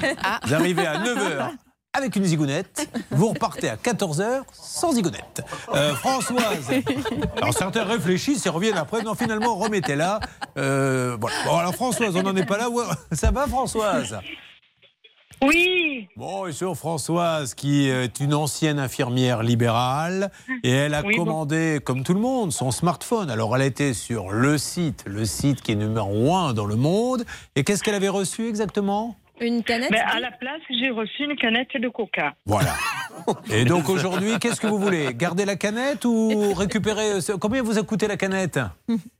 Vous 0.46 0.54
arrivez 0.54 0.86
à 0.86 0.98
9h 1.00 1.50
avec 1.92 2.14
une 2.14 2.24
zigounette, 2.26 2.90
vous 3.10 3.28
repartez 3.28 3.70
à 3.70 3.76
14h 3.76 4.42
sans 4.52 4.92
zigounette. 4.92 5.42
Euh, 5.74 5.94
Françoise, 5.94 6.70
alors 7.38 7.54
certains 7.54 7.84
réfléchissent 7.84 8.44
et 8.44 8.50
reviennent 8.50 8.76
après. 8.76 9.02
Non, 9.02 9.14
finalement, 9.14 9.54
remettez-la. 9.56 10.20
Euh, 10.58 11.16
voilà. 11.18 11.36
Bon, 11.46 11.56
alors 11.56 11.74
Françoise, 11.74 12.14
on 12.14 12.22
n'en 12.22 12.36
est 12.36 12.44
pas 12.44 12.58
là. 12.58 12.68
Ça 13.12 13.30
va, 13.30 13.46
Françoise? 13.46 14.18
Oui. 15.42 16.08
Bon, 16.16 16.46
et 16.46 16.52
sur 16.52 16.74
Françoise, 16.76 17.54
qui 17.54 17.88
est 17.88 18.20
une 18.20 18.34
ancienne 18.34 18.78
infirmière 18.78 19.42
libérale, 19.42 20.30
et 20.62 20.70
elle 20.70 20.94
a 20.94 21.02
Oui, 21.02 21.16
bon. 21.16 21.24
commandé, 21.24 21.78
comme 21.84 22.02
tout 22.04 22.14
le 22.14 22.20
monde, 22.20 22.52
son 22.52 22.70
smartphone. 22.70 23.30
Alors, 23.30 23.54
elle 23.56 23.62
était 23.62 23.92
sur 23.94 24.30
le 24.30 24.56
site, 24.58 25.04
le 25.06 25.24
site 25.24 25.60
qui 25.62 25.72
est 25.72 25.76
numéro 25.76 26.34
un 26.34 26.54
dans 26.54 26.64
le 26.66 26.76
monde. 26.76 27.24
Et 27.54 27.64
qu'est-ce 27.64 27.82
qu'elle 27.82 27.94
avait 27.94 28.08
reçu 28.08 28.48
exactement? 28.48 29.16
Une 29.40 29.62
canette 29.62 29.90
Mais 29.90 30.00
à 30.00 30.18
la 30.18 30.30
place, 30.30 30.60
j'ai 30.70 30.88
reçu 30.90 31.24
une 31.24 31.36
canette 31.36 31.68
de 31.78 31.88
coca. 31.88 32.32
Voilà. 32.46 32.72
Et 33.50 33.64
donc 33.66 33.90
aujourd'hui, 33.90 34.38
qu'est-ce 34.38 34.60
que 34.60 34.66
vous 34.66 34.78
voulez? 34.78 35.12
Garder 35.12 35.44
la 35.44 35.56
canette 35.56 36.06
ou 36.06 36.54
récupérer 36.56 37.12
euh, 37.12 37.36
Combien 37.38 37.62
vous 37.62 37.78
a 37.78 37.82
coûté 37.82 38.06
la 38.08 38.16
canette? 38.16 38.58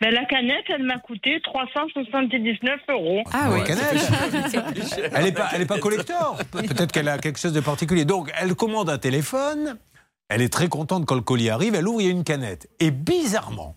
Mais 0.00 0.10
la 0.10 0.24
canette, 0.24 0.64
elle 0.68 0.84
m'a 0.84 0.98
coûté 0.98 1.40
379 1.42 2.80
euros. 2.88 3.22
Ah 3.32 3.50
oui. 3.52 3.62
canette. 3.64 4.10
Elle 5.12 5.24
n'est 5.24 5.32
pas, 5.32 5.48
elle 5.54 5.62
est 5.62 5.66
pas 5.66 5.78
collector. 5.78 6.38
Pe- 6.50 6.66
Peut-être 6.66 6.92
qu'elle 6.92 7.08
a 7.08 7.18
quelque 7.18 7.38
chose 7.38 7.52
de 7.52 7.60
particulier. 7.60 8.04
Donc, 8.04 8.30
elle 8.40 8.54
commande 8.54 8.88
un 8.88 8.98
téléphone. 8.98 9.76
Elle 10.28 10.42
est 10.42 10.52
très 10.52 10.68
contente 10.68 11.04
quand 11.06 11.14
le 11.14 11.20
colis 11.20 11.50
arrive. 11.50 11.74
Elle 11.74 11.86
ouvre, 11.88 12.00
il 12.00 12.04
y 12.06 12.08
a 12.08 12.12
une 12.12 12.24
canette. 12.24 12.68
Et 12.78 12.90
bizarrement, 12.90 13.74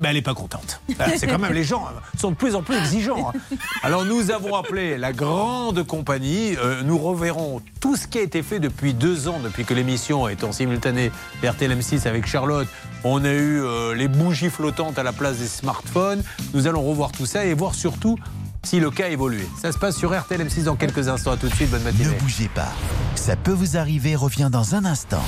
ben, 0.00 0.08
elle 0.10 0.16
n'est 0.16 0.22
pas 0.22 0.34
contente. 0.34 0.80
Ah, 0.98 1.06
C'est 1.16 1.26
quand 1.28 1.38
même 1.38 1.52
les 1.52 1.62
gens 1.64 1.86
euh, 1.86 2.18
sont 2.18 2.32
de 2.32 2.36
plus 2.36 2.54
en 2.56 2.62
plus 2.62 2.76
exigeants. 2.76 3.30
hein. 3.30 3.56
Alors 3.82 4.04
nous 4.04 4.30
avons 4.32 4.56
appelé 4.56 4.98
la 4.98 5.12
grande 5.12 5.84
compagnie. 5.86 6.56
Euh, 6.58 6.82
nous 6.82 6.98
reverrons 6.98 7.62
tout 7.80 7.96
ce 7.96 8.06
qui 8.08 8.18
a 8.18 8.22
été 8.22 8.42
fait 8.42 8.58
depuis 8.60 8.92
deux 8.92 9.28
ans, 9.28 9.38
depuis 9.42 9.64
que 9.64 9.72
l'émission 9.72 10.28
est 10.28 10.42
en 10.44 10.50
simultané 10.52 11.10
RTL 11.44 11.70
M6 11.78 12.08
avec 12.08 12.26
Charlotte. 12.26 12.68
On 13.06 13.22
a 13.22 13.32
eu 13.32 13.60
euh, 13.60 13.94
les 13.94 14.08
bougies 14.08 14.48
flottantes 14.48 14.98
à 14.98 15.02
la 15.02 15.12
place 15.12 15.36
des 15.36 15.46
smartphones. 15.46 16.22
Nous 16.54 16.66
allons 16.66 16.82
revoir 16.82 17.12
tout 17.12 17.26
ça 17.26 17.44
et 17.44 17.52
voir 17.52 17.74
surtout 17.74 18.18
si 18.62 18.80
le 18.80 18.90
cas 18.90 19.04
a 19.04 19.08
évolué. 19.08 19.46
Ça 19.60 19.72
se 19.72 19.78
passe 19.78 19.96
sur 19.96 20.18
RTL 20.18 20.40
M6 20.40 20.64
dans 20.64 20.74
quelques 20.74 21.08
instants. 21.08 21.32
À 21.32 21.36
tout 21.36 21.48
de 21.48 21.54
suite, 21.54 21.70
bonne 21.70 21.82
matinée. 21.82 22.06
Ne 22.06 22.18
bougez 22.18 22.48
pas. 22.48 22.72
Ça 23.14 23.36
peut 23.36 23.52
vous 23.52 23.76
arriver, 23.76 24.16
revient 24.16 24.48
dans 24.50 24.74
un 24.74 24.86
instant. 24.86 25.22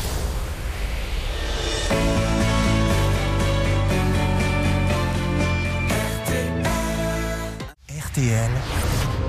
RTL, 7.91 8.51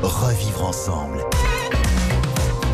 revivre 0.02 0.66
ensemble. 0.66 1.20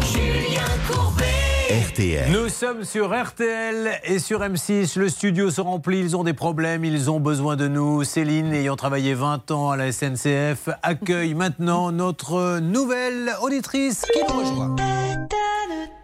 Julien 0.04 0.62
Courbet. 0.88 1.33
RTL. 1.74 2.30
Nous 2.32 2.50
sommes 2.50 2.84
sur 2.84 3.20
RTL 3.20 4.00
et 4.04 4.20
sur 4.20 4.42
M6. 4.42 5.00
Le 5.00 5.10
studio 5.10 5.50
se 5.50 5.60
remplit, 5.60 6.02
ils 6.02 6.16
ont 6.16 6.24
des 6.24 6.36
problèmes, 6.36 6.86
ils 6.86 7.10
ont 7.10 7.20
besoin 7.20 7.56
de 7.56 7.68
nous. 7.68 8.04
Céline, 8.04 8.54
ayant 8.54 8.76
travaillé 8.76 9.16
20 9.16 9.50
ans 9.50 9.72
à 9.72 9.76
la 9.76 9.92
SNCF, 9.92 10.70
accueille 10.84 11.34
maintenant 11.34 11.92
notre 11.92 12.60
nouvelle 12.60 13.34
auditrice 13.42 14.04
qui 14.14 14.20
nous 14.20 14.40
rejoint. 14.40 14.76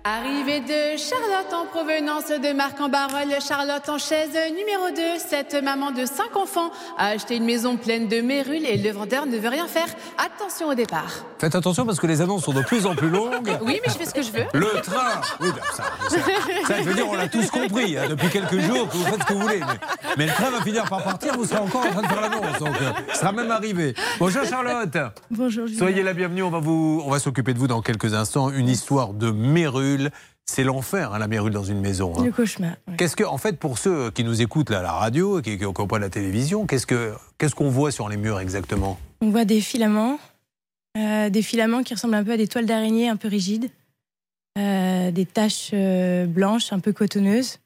Arrivée 0.06 0.62
de 0.62 0.98
Charlotte 0.98 1.54
en 1.54 1.66
provenance 1.66 2.30
de 2.30 2.54
Marc-en-Barœul, 2.54 3.28
Charlotte 3.46 3.88
en 3.90 3.98
chaise 3.98 4.32
numéro 4.58 4.90
2. 4.96 5.02
Cette 5.20 5.62
maman 5.62 5.92
de 5.92 6.06
5 6.06 6.36
enfants 6.38 6.72
a 6.98 7.10
acheté 7.10 7.36
une 7.36 7.44
maison 7.44 7.76
pleine 7.76 8.08
de 8.08 8.22
mérules 8.22 8.66
et 8.66 8.78
le 8.78 8.92
vendeur 8.92 9.26
ne 9.26 9.38
veut 9.38 9.50
rien 9.50 9.68
faire. 9.68 9.88
Attention 10.18 10.70
au 10.70 10.74
départ. 10.74 11.26
Faites 11.38 11.54
attention 11.54 11.86
parce 11.86 12.00
que 12.00 12.08
les 12.08 12.22
annonces 12.22 12.46
sont 12.46 12.54
de 12.54 12.62
plus 12.62 12.86
en 12.86 12.96
plus 12.96 13.10
longues. 13.10 13.52
Oui, 13.62 13.80
mais 13.86 13.94
je 13.94 13.98
fais 13.98 14.06
ce 14.06 14.14
que 14.14 14.22
je 14.24 14.32
veux. 14.32 14.46
Le 14.54 14.82
train 14.82 15.22
Oui, 15.42 15.50
ça, 15.76 15.84
ça, 16.10 16.18
ça, 16.68 16.78
je 16.80 16.84
veux 16.84 16.94
dire, 16.94 17.08
on 17.10 17.16
l'a 17.16 17.28
tous 17.28 17.50
compris 17.50 17.98
hein, 17.98 18.04
depuis 18.10 18.30
quelques 18.30 18.60
jours 18.60 18.88
que 18.90 18.98
vous 18.98 19.06
faites 19.06 19.22
ce 19.22 19.26
que 19.26 19.34
vous 19.34 19.42
voulez. 19.42 19.60
Mais, 19.60 19.80
mais 20.18 20.26
le 20.28 20.32
train 20.34 20.50
va 20.50 20.62
finir 20.62 20.84
par 20.86 21.04
partir, 21.04 21.34
vous 21.36 21.46
serez 21.46 21.60
encore 21.60 21.86
en 21.86 21.90
train 21.92 22.02
de 22.02 22.08
faire 22.08 22.22
l'annonce. 22.22 22.60
Donc, 22.60 22.76
euh, 22.82 22.92
ce 23.14 23.20
sera 23.20 23.32
même 23.32 23.52
arrivé. 23.52 23.94
Bonjour 24.20 24.44
Charlotte. 24.46 24.98
Bonjour 25.32 25.68
Soyez 25.78 26.04
la 26.04 26.14
bienvenue, 26.14 26.44
on 26.44 26.50
va, 26.50 26.60
vous, 26.60 27.02
on 27.06 27.10
va 27.10 27.20
s'occuper 27.20 27.54
de 27.54 27.60
vous 27.60 27.68
dans 27.68 27.82
quelques 27.82 28.14
instants. 28.14 28.50
Une 28.50 28.70
histoire 28.70 29.14
de 29.14 29.32
mérule. 29.32 30.10
C'est 30.46 30.64
l'enfer, 30.64 31.14
hein, 31.14 31.20
la 31.20 31.28
mérule 31.28 31.54
dans 31.54 31.64
une 31.64 31.80
maison. 31.80 32.12
hein. 32.18 32.24
Le 32.26 32.32
cauchemar. 32.32 32.72
Qu'est-ce 32.98 33.16
que, 33.16 33.24
en 33.24 33.38
fait, 33.38 33.60
pour 33.60 33.78
ceux 33.78 34.10
qui 34.10 34.24
nous 34.24 34.42
écoutent 34.42 34.72
là, 34.72 34.80
à 34.80 34.82
la 34.82 34.94
radio, 34.94 35.42
qui 35.42 35.60
n'ont 35.60 35.74
pas 35.74 36.00
la 36.00 36.10
télévision, 36.10 36.66
qu'est-ce 36.66 36.88
que, 36.88 37.14
qu'est-ce 37.38 37.54
qu'on 37.54 37.70
voit 37.70 37.92
sur 37.92 38.10
les 38.10 38.18
murs 38.18 38.40
exactement? 38.40 38.98
On 39.22 39.30
voit 39.30 39.46
des 39.46 39.62
filaments, 39.62 40.18
euh, 40.98 41.30
des 41.30 41.44
filaments 41.44 41.84
qui 41.84 41.94
ressemblent 41.94 42.16
un 42.16 42.24
peu 42.24 42.32
à 42.32 42.38
des 42.38 42.48
toiles 42.48 42.66
d'araignée 42.66 43.10
un 43.10 43.16
peu 43.16 43.28
rigides, 43.28 43.66
euh, 43.66 43.68
des 44.56 45.26
taches 45.26 45.72
euh, 45.74 46.26
blanches 46.26 46.74
un 46.74 46.80
peu 46.80 46.94
cotonneuses. 46.94 47.60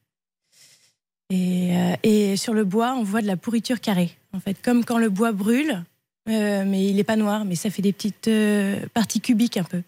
Et, 1.30 1.76
euh, 1.76 1.96
et 2.04 2.38
sur 2.38 2.54
le 2.54 2.64
bois, 2.64 2.96
on 2.98 3.04
voit 3.04 3.22
de 3.22 3.28
la 3.28 3.38
pourriture 3.38 3.80
carrée. 3.80 4.12
En 4.34 4.40
fait, 4.40 4.62
comme 4.62 4.86
quand 4.86 4.98
le 4.98 5.10
bois 5.10 5.32
brûle, 5.32 5.84
euh, 6.30 6.64
mais 6.66 6.86
il 6.86 6.96
n'est 6.96 7.04
pas 7.04 7.16
noir, 7.16 7.46
mais 7.46 7.56
ça 7.56 7.70
fait 7.70 7.82
des 7.82 7.94
petites 7.94 8.28
euh, 8.28 8.86
parties 8.94 9.20
cubiques 9.20 9.58
un 9.58 9.64
peu. 9.64 9.82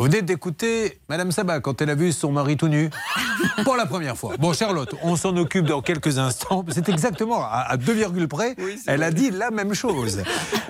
Vous 0.00 0.06
venez 0.06 0.22
d'écouter 0.22 0.98
Madame 1.08 1.30
Sabat 1.30 1.60
quand 1.60 1.80
elle 1.80 1.88
a 1.88 1.94
vu 1.94 2.10
son 2.10 2.32
mari 2.32 2.56
tout 2.56 2.66
nu 2.66 2.90
pour 3.64 3.76
la 3.76 3.86
première 3.86 4.16
fois. 4.16 4.36
Bon, 4.40 4.52
Charlotte, 4.52 4.92
on 5.04 5.14
s'en 5.14 5.36
occupe 5.36 5.66
dans 5.66 5.82
quelques 5.82 6.18
instants. 6.18 6.64
C'est 6.68 6.88
exactement 6.88 7.44
à, 7.44 7.64
à 7.68 7.76
deux 7.76 7.92
virgules 7.92 8.26
près. 8.26 8.56
elle 8.88 9.04
a 9.04 9.12
dit 9.12 9.30
la 9.30 9.52
même 9.52 9.72
chose. 9.72 10.24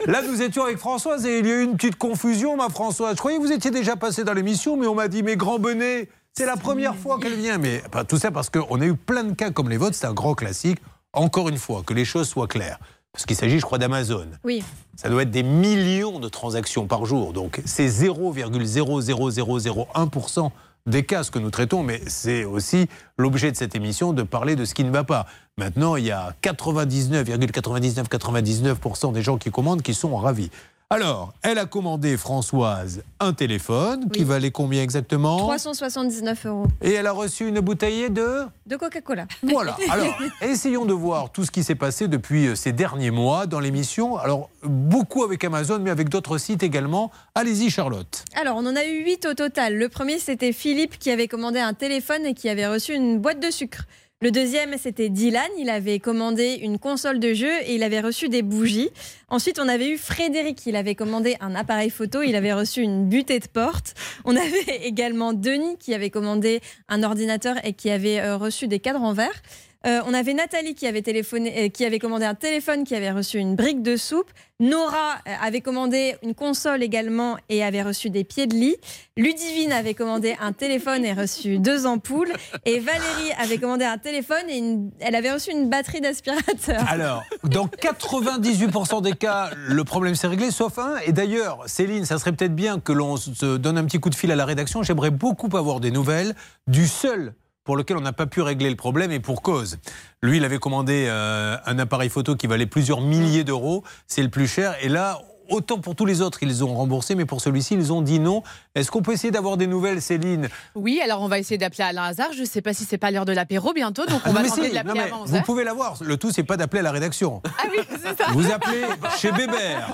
Là, 0.04 0.20
nous 0.20 0.42
étions 0.42 0.64
avec 0.64 0.76
Françoise 0.76 1.24
et 1.24 1.38
il 1.38 1.46
y 1.46 1.50
a 1.50 1.54
eu 1.54 1.64
une 1.64 1.76
petite 1.76 1.96
confusion, 1.96 2.54
ma 2.58 2.68
Françoise. 2.68 3.12
Je 3.12 3.18
croyais 3.20 3.38
que 3.38 3.42
vous 3.42 3.52
étiez 3.52 3.70
déjà 3.70 3.96
passée 3.96 4.24
dans 4.24 4.34
l'émission, 4.34 4.76
mais 4.76 4.86
on 4.86 4.94
m'a 4.94 5.08
dit, 5.08 5.22
mais 5.22 5.36
grand 5.36 5.58
bonnet, 5.58 6.10
C'est 6.34 6.44
la 6.44 6.58
première 6.58 6.94
fois 6.94 7.18
qu'elle 7.18 7.36
vient. 7.36 7.56
Mais 7.56 7.82
enfin, 7.88 8.04
tout 8.04 8.18
ça 8.18 8.30
parce 8.30 8.50
qu'on 8.50 8.78
a 8.82 8.84
eu 8.84 8.94
plein 8.94 9.24
de 9.24 9.32
cas 9.32 9.50
comme 9.50 9.70
les 9.70 9.78
vôtres. 9.78 9.96
C'est 9.96 10.06
un 10.06 10.12
grand 10.12 10.34
classique. 10.34 10.82
Encore 11.14 11.48
une 11.48 11.58
fois, 11.58 11.82
que 11.86 11.94
les 11.94 12.04
choses 12.04 12.28
soient 12.28 12.48
claires. 12.48 12.78
Parce 13.14 13.24
qu'il 13.26 13.36
s'agit, 13.36 13.60
je 13.60 13.64
crois, 13.64 13.78
d'Amazon. 13.78 14.26
Oui. 14.42 14.64
Ça 14.96 15.08
doit 15.08 15.22
être 15.22 15.30
des 15.30 15.44
millions 15.44 16.18
de 16.18 16.28
transactions 16.28 16.86
par 16.86 17.06
jour. 17.06 17.32
Donc 17.32 17.62
c'est 17.64 17.86
0,00001% 17.86 20.50
des 20.86 21.04
cas 21.04 21.22
ce 21.22 21.30
que 21.30 21.38
nous 21.38 21.50
traitons, 21.50 21.82
mais 21.82 22.02
c'est 22.08 22.44
aussi 22.44 22.88
l'objet 23.16 23.50
de 23.50 23.56
cette 23.56 23.74
émission 23.74 24.12
de 24.12 24.22
parler 24.22 24.54
de 24.56 24.66
ce 24.66 24.74
qui 24.74 24.84
ne 24.84 24.90
va 24.90 25.04
pas. 25.04 25.24
Maintenant, 25.56 25.96
il 25.96 26.04
y 26.04 26.10
a 26.10 26.34
99,9999% 26.42 29.12
des 29.12 29.22
gens 29.22 29.38
qui 29.38 29.50
commandent 29.50 29.80
qui 29.82 29.94
sont 29.94 30.14
ravis. 30.16 30.50
Alors, 30.90 31.32
elle 31.42 31.58
a 31.58 31.64
commandé 31.64 32.16
Françoise 32.16 33.02
un 33.18 33.32
téléphone 33.32 34.10
qui 34.10 34.22
valait 34.22 34.50
combien 34.50 34.82
exactement 34.82 35.38
379 35.38 36.46
euros 36.46 36.66
Et 36.82 36.92
elle 36.92 37.06
a 37.06 37.12
reçu 37.12 37.48
une 37.48 37.60
bouteille 37.60 38.10
de 38.10 38.42
de 38.66 38.76
Coca-Cola. 38.76 39.26
voilà. 39.42 39.76
Alors, 39.90 40.14
essayons 40.42 40.84
de 40.84 40.92
voir 40.92 41.30
tout 41.32 41.44
ce 41.44 41.50
qui 41.50 41.64
s'est 41.64 41.74
passé 41.74 42.06
depuis 42.06 42.48
euh, 42.48 42.54
ces 42.54 42.72
derniers 42.72 43.10
mois 43.10 43.46
dans 43.46 43.60
l'émission. 43.60 44.18
Alors, 44.18 44.50
beaucoup 44.62 45.24
avec 45.24 45.42
Amazon, 45.42 45.78
mais 45.80 45.90
avec 45.90 46.10
d'autres 46.10 46.38
sites 46.38 46.62
également. 46.62 47.10
Allez-y, 47.34 47.70
Charlotte. 47.70 48.24
Alors, 48.40 48.56
on 48.56 48.66
en 48.66 48.76
a 48.76 48.84
eu 48.84 49.04
8 49.04 49.26
au 49.26 49.34
total. 49.34 49.76
Le 49.76 49.88
premier, 49.88 50.18
c'était 50.18 50.52
Philippe 50.52 50.98
qui 50.98 51.10
avait 51.10 51.28
commandé 51.28 51.58
un 51.60 51.74
téléphone 51.74 52.24
et 52.26 52.34
qui 52.34 52.48
avait 52.48 52.66
reçu 52.66 52.94
une 52.94 53.18
boîte 53.18 53.40
de 53.40 53.50
sucre. 53.50 53.84
Le 54.22 54.30
deuxième, 54.30 54.76
c'était 54.78 55.10
Dylan. 55.10 55.50
Il 55.58 55.68
avait 55.68 55.98
commandé 55.98 56.58
une 56.62 56.78
console 56.78 57.18
de 57.18 57.34
jeu 57.34 57.50
et 57.66 57.74
il 57.74 57.82
avait 57.82 58.00
reçu 58.00 58.28
des 58.28 58.42
bougies. 58.42 58.88
Ensuite, 59.28 59.58
on 59.58 59.68
avait 59.68 59.90
eu 59.90 59.98
Frédéric. 59.98 60.64
Il 60.66 60.76
avait 60.76 60.94
commandé 60.94 61.36
un 61.40 61.54
appareil 61.54 61.90
photo. 61.90 62.22
Il 62.22 62.34
avait 62.34 62.54
reçu 62.54 62.80
une 62.80 63.08
butée 63.08 63.40
de 63.40 63.48
porte. 63.48 63.94
On 64.24 64.34
avait 64.34 64.76
également 64.82 65.32
Denis 65.32 65.76
qui 65.78 65.92
avait 65.94 66.10
commandé 66.10 66.60
un 66.88 67.02
ordinateur 67.02 67.56
et 67.64 67.74
qui 67.74 67.90
avait 67.90 68.20
euh, 68.20 68.36
reçu 68.36 68.66
des 68.66 68.78
cadres 68.78 69.02
en 69.02 69.12
verre. 69.12 69.42
Euh, 69.86 70.00
on 70.06 70.14
avait 70.14 70.32
Nathalie 70.32 70.74
qui 70.74 70.86
avait, 70.86 71.02
téléphoné, 71.02 71.66
euh, 71.66 71.68
qui 71.68 71.84
avait 71.84 71.98
commandé 71.98 72.24
un 72.24 72.34
téléphone, 72.34 72.84
qui 72.84 72.94
avait 72.94 73.10
reçu 73.10 73.38
une 73.38 73.54
brique 73.54 73.82
de 73.82 73.96
soupe. 73.96 74.30
Nora 74.60 75.16
euh, 75.28 75.32
avait 75.42 75.60
commandé 75.60 76.16
une 76.22 76.34
console 76.34 76.82
également 76.82 77.36
et 77.50 77.62
avait 77.62 77.82
reçu 77.82 78.08
des 78.08 78.24
pieds 78.24 78.46
de 78.46 78.54
lit. 78.54 78.76
Ludivine 79.18 79.72
avait 79.72 79.92
commandé 79.92 80.36
un 80.40 80.52
téléphone 80.52 81.04
et 81.04 81.12
reçu 81.12 81.58
deux 81.58 81.86
ampoules. 81.86 82.32
Et 82.64 82.78
Valérie 82.78 83.32
avait 83.38 83.58
commandé 83.58 83.84
un 83.84 83.98
téléphone 83.98 84.48
et 84.48 84.62
elle 85.00 85.14
avait 85.14 85.32
reçu 85.32 85.50
une 85.50 85.68
batterie 85.68 86.00
d'aspirateur. 86.00 86.82
Alors, 86.88 87.22
dans 87.42 87.66
98% 87.66 89.02
des 89.02 89.12
cas, 89.12 89.50
le 89.54 89.84
problème 89.84 90.14
s'est 90.14 90.28
réglé, 90.28 90.50
sauf 90.50 90.78
un. 90.78 90.96
Et 91.06 91.12
d'ailleurs, 91.12 91.58
Céline, 91.66 92.06
ça 92.06 92.18
serait 92.18 92.32
peut-être 92.32 92.54
bien 92.54 92.80
que 92.80 92.92
l'on 92.92 93.16
se 93.18 93.56
donne 93.56 93.76
un 93.76 93.84
petit 93.84 94.00
coup 94.00 94.08
de 94.08 94.14
fil 94.14 94.32
à 94.32 94.36
la 94.36 94.46
rédaction. 94.46 94.82
J'aimerais 94.82 95.10
beaucoup 95.10 95.54
avoir 95.56 95.80
des 95.80 95.90
nouvelles 95.90 96.34
du 96.68 96.86
seul 96.86 97.34
pour 97.64 97.76
lequel 97.76 97.96
on 97.96 98.02
n'a 98.02 98.12
pas 98.12 98.26
pu 98.26 98.42
régler 98.42 98.70
le 98.70 98.76
problème 98.76 99.10
et 99.10 99.20
pour 99.20 99.42
cause. 99.42 99.78
Lui, 100.22 100.36
il 100.36 100.44
avait 100.44 100.58
commandé 100.58 101.06
euh, 101.08 101.56
un 101.64 101.78
appareil 101.78 102.10
photo 102.10 102.36
qui 102.36 102.46
valait 102.46 102.66
plusieurs 102.66 103.00
milliers 103.00 103.44
d'euros. 103.44 103.82
C'est 104.06 104.22
le 104.22 104.28
plus 104.28 104.46
cher. 104.46 104.76
Et 104.82 104.88
là, 104.88 105.20
autant 105.48 105.80
pour 105.80 105.96
tous 105.96 106.06
les 106.06 106.20
autres, 106.20 106.42
ils 106.42 106.62
ont 106.62 106.74
remboursé, 106.74 107.14
mais 107.14 107.24
pour 107.24 107.40
celui-ci, 107.40 107.74
ils 107.74 107.92
ont 107.92 108.02
dit 108.02 108.20
non. 108.20 108.42
Est-ce 108.74 108.90
qu'on 108.90 109.02
peut 109.02 109.12
essayer 109.12 109.30
d'avoir 109.30 109.56
des 109.56 109.68
nouvelles, 109.68 110.02
Céline? 110.02 110.48
Oui, 110.74 111.00
alors 111.04 111.22
on 111.22 111.28
va 111.28 111.38
essayer 111.38 111.58
d'appeler 111.58 111.84
Alain 111.84 112.02
Hazard. 112.02 112.32
Je 112.34 112.40
ne 112.40 112.44
sais 112.44 112.60
pas 112.60 112.74
si 112.74 112.84
c'est 112.84 112.98
pas 112.98 113.12
l'heure 113.12 113.24
de 113.24 113.30
l'apéro 113.32 113.72
bientôt, 113.72 114.04
donc 114.04 114.20
on 114.26 114.30
Ah, 114.34 114.42
va 114.42 114.48
si, 114.48 114.68
de 114.68 114.74
l'appeler 114.74 114.98
avant 114.98 115.22
11 115.22 115.30
Vous 115.30 115.40
pouvez 115.42 115.62
l'avoir. 115.62 115.94
Le 116.00 116.16
tout, 116.16 116.32
c'est 116.32 116.42
pas 116.42 116.56
d'appeler 116.56 116.80
à 116.80 116.82
la 116.82 116.90
rédaction. 116.90 117.40
Ah 117.46 117.66
oui, 117.70 117.84
c'est 118.02 118.20
ça. 118.20 118.32
Vous 118.32 118.50
appelez 118.50 118.82
chez 119.16 119.30
Bébert. 119.30 119.88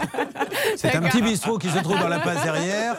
C'est 0.77 0.97
un 0.97 1.03
petit 1.03 1.21
bistrot 1.21 1.59
qui 1.59 1.69
se 1.69 1.79
trouve 1.81 1.99
dans 1.99 2.09
la 2.09 2.21
passe 2.21 2.43
derrière. 2.43 2.97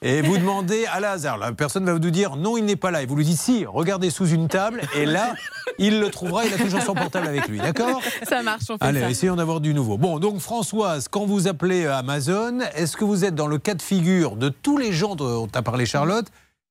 Et 0.00 0.22
vous 0.22 0.38
demandez 0.38 0.86
à 0.86 0.98
la 0.98 1.10
hasard. 1.10 1.36
La 1.36 1.52
personne 1.52 1.84
va 1.84 1.92
vous 1.92 1.98
dire 1.98 2.36
non, 2.36 2.56
il 2.56 2.64
n'est 2.64 2.76
pas 2.76 2.90
là. 2.90 3.02
Et 3.02 3.06
vous 3.06 3.16
lui 3.16 3.26
dites 3.26 3.38
si, 3.38 3.66
regardez 3.66 4.08
sous 4.08 4.28
une 4.28 4.48
table. 4.48 4.80
Et 4.96 5.04
là, 5.04 5.34
il 5.78 6.00
le 6.00 6.08
trouvera. 6.08 6.46
Il 6.46 6.54
a 6.54 6.56
toujours 6.56 6.80
son 6.80 6.94
portable 6.94 7.26
avec 7.26 7.48
lui. 7.48 7.58
D'accord? 7.58 8.00
Ça 8.26 8.42
marche, 8.42 8.62
on 8.70 8.78
fait 8.78 8.84
Allez, 8.84 9.00
ça. 9.02 9.10
essayons 9.10 9.36
d'avoir 9.36 9.60
du 9.60 9.74
nouveau. 9.74 9.98
Bon, 9.98 10.18
donc 10.20 10.38
Françoise, 10.38 11.06
quand 11.08 11.26
vous 11.26 11.48
appelez 11.48 11.84
Amazon, 11.86 12.60
est-ce 12.74 12.96
que 12.96 13.04
vous 13.04 13.26
êtes 13.26 13.34
dans 13.34 13.46
le 13.46 13.58
cas 13.58 13.74
de 13.74 13.82
figure 13.82 14.36
de 14.36 14.48
tous 14.48 14.78
les 14.78 14.90
gens 14.94 15.16
dont 15.18 15.48
a 15.52 15.62
parlé 15.62 15.86
Charlotte 15.86 16.26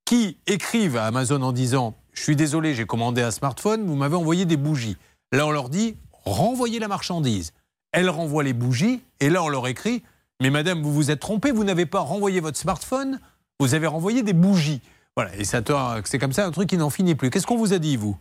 qui 0.06 0.38
écrivent 0.48 0.98
à 0.98 1.06
Amazon 1.06 1.42
en 1.42 1.52
disant 1.52 1.96
Je 2.14 2.24
suis 2.24 2.36
désolé, 2.36 2.74
j'ai 2.74 2.86
commandé 2.86 3.22
un 3.22 3.32
smartphone, 3.32 3.86
vous 3.86 3.96
m'avez 3.96 4.16
envoyé 4.16 4.46
des 4.46 4.58
bougies. 4.58 4.98
Là, 5.32 5.46
on 5.46 5.52
leur 5.52 5.70
dit 5.70 5.98
Renvoyez 6.26 6.80
la 6.80 6.88
marchandise. 6.88 7.54
Elle 7.92 8.10
renvoie 8.10 8.44
les 8.44 8.54
bougies 8.54 9.02
et 9.20 9.30
là, 9.30 9.44
on 9.44 9.50
leur 9.50 9.68
écrit 9.68 10.04
Mais 10.42 10.50
madame, 10.50 10.82
vous 10.82 10.94
vous 10.94 11.12
êtes 11.12 11.20
trompée, 11.20 11.52
vous 11.52 11.64
n'avez 11.64 11.86
pas 11.86 12.00
renvoyé 12.00 12.40
votre 12.40 12.58
smartphone, 12.58 13.20
vous 13.60 13.74
avez 13.76 13.88
renvoyé 13.88 14.24
des 14.24 14.34
bougies. 14.34 14.82
Voilà, 15.16 15.36
et 15.36 15.46
c'est 15.46 16.20
comme 16.20 16.34
ça 16.34 16.46
un 16.46 16.52
truc 16.52 16.70
qui 16.70 16.78
n'en 16.78 16.90
finit 16.90 17.16
plus. 17.16 17.30
Qu'est-ce 17.30 17.48
qu'on 17.48 17.58
vous 17.58 17.74
a 17.74 17.80
dit, 17.80 17.98
vous? 17.98 18.18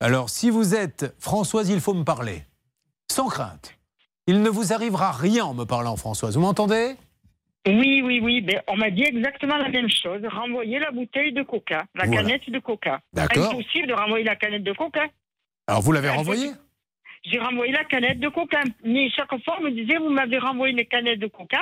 Alors, 0.00 0.30
si 0.30 0.50
vous 0.50 0.74
êtes 0.74 1.14
Françoise, 1.18 1.68
il 1.68 1.80
faut 1.80 1.94
me 1.94 2.04
parler. 2.04 2.44
Sans 3.10 3.28
crainte. 3.28 3.72
Il 4.26 4.42
ne 4.42 4.48
vous 4.48 4.72
arrivera 4.72 5.12
rien 5.12 5.44
en 5.44 5.54
me 5.54 5.64
parlant, 5.64 5.96
Françoise. 5.96 6.34
Vous 6.34 6.42
m'entendez? 6.42 6.96
Oui, 7.66 8.02
oui, 8.04 8.20
oui. 8.22 8.40
Ben, 8.42 8.60
on 8.68 8.76
m'a 8.76 8.90
dit 8.90 9.02
exactement 9.02 9.56
la 9.56 9.68
même 9.68 9.88
chose. 9.88 10.20
Renvoyer 10.30 10.78
la 10.78 10.90
bouteille 10.92 11.32
de 11.32 11.42
coca, 11.42 11.84
la 11.94 12.06
Voilà. 12.06 12.22
canette 12.22 12.48
de 12.50 12.58
coca. 12.60 13.00
D'accord. 13.12 13.50
Impossible 13.52 13.88
de 13.88 13.92
renvoyer 13.94 14.24
la 14.24 14.36
canette 14.36 14.62
de 14.62 14.72
coca. 14.72 15.04
Alors, 15.66 15.82
vous 15.82 15.92
l'avez 15.92 16.08
renvoyé 16.10 16.50
J'ai 17.24 17.40
renvoyé 17.40 17.72
la 17.72 17.84
canette 17.84 18.20
de 18.20 18.28
coca. 18.28 18.60
Mais 18.84 19.10
chaque 19.10 19.30
fois, 19.44 19.56
on 19.60 19.64
me 19.64 19.70
disait, 19.72 19.98
vous 19.98 20.10
m'avez 20.10 20.38
renvoyé 20.38 20.72
une 20.78 20.86
canette 20.86 21.18
de 21.18 21.26
coca 21.26 21.58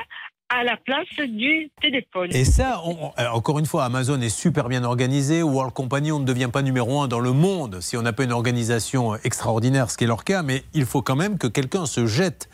à 0.51 0.63
la 0.63 0.77
place 0.77 1.07
du 1.27 1.71
téléphone. 1.81 2.29
Et 2.35 2.45
ça, 2.45 2.83
on- 2.85 3.13
encore 3.33 3.59
une 3.59 3.65
fois, 3.65 3.85
Amazon 3.87 4.21
est 4.21 4.29
super 4.29 4.69
bien 4.69 4.85
organisé. 4.85 5.43
World 5.43 5.73
Company, 5.73 6.13
on 6.13 6.19
ne 6.21 6.27
devient 6.27 6.51
pas 6.53 6.61
numéro 6.61 7.01
un 7.01 7.09
dans 7.09 7.19
le 7.19 7.33
monde 7.33 7.81
si 7.81 7.97
on 7.97 8.03
n'a 8.03 8.13
pas 8.13 8.25
une 8.25 8.33
organisation 8.33 9.15
extraordinaire, 9.25 9.91
ce 9.91 9.97
qui 9.97 10.05
est 10.05 10.07
leur 10.07 10.25
cas. 10.25 10.43
Mais 10.43 10.65
il 10.75 10.85
faut 10.85 11.01
quand 11.01 11.17
même 11.17 11.39
que 11.39 11.47
quelqu'un 11.47 11.87
se 11.87 12.05
jette, 12.07 12.51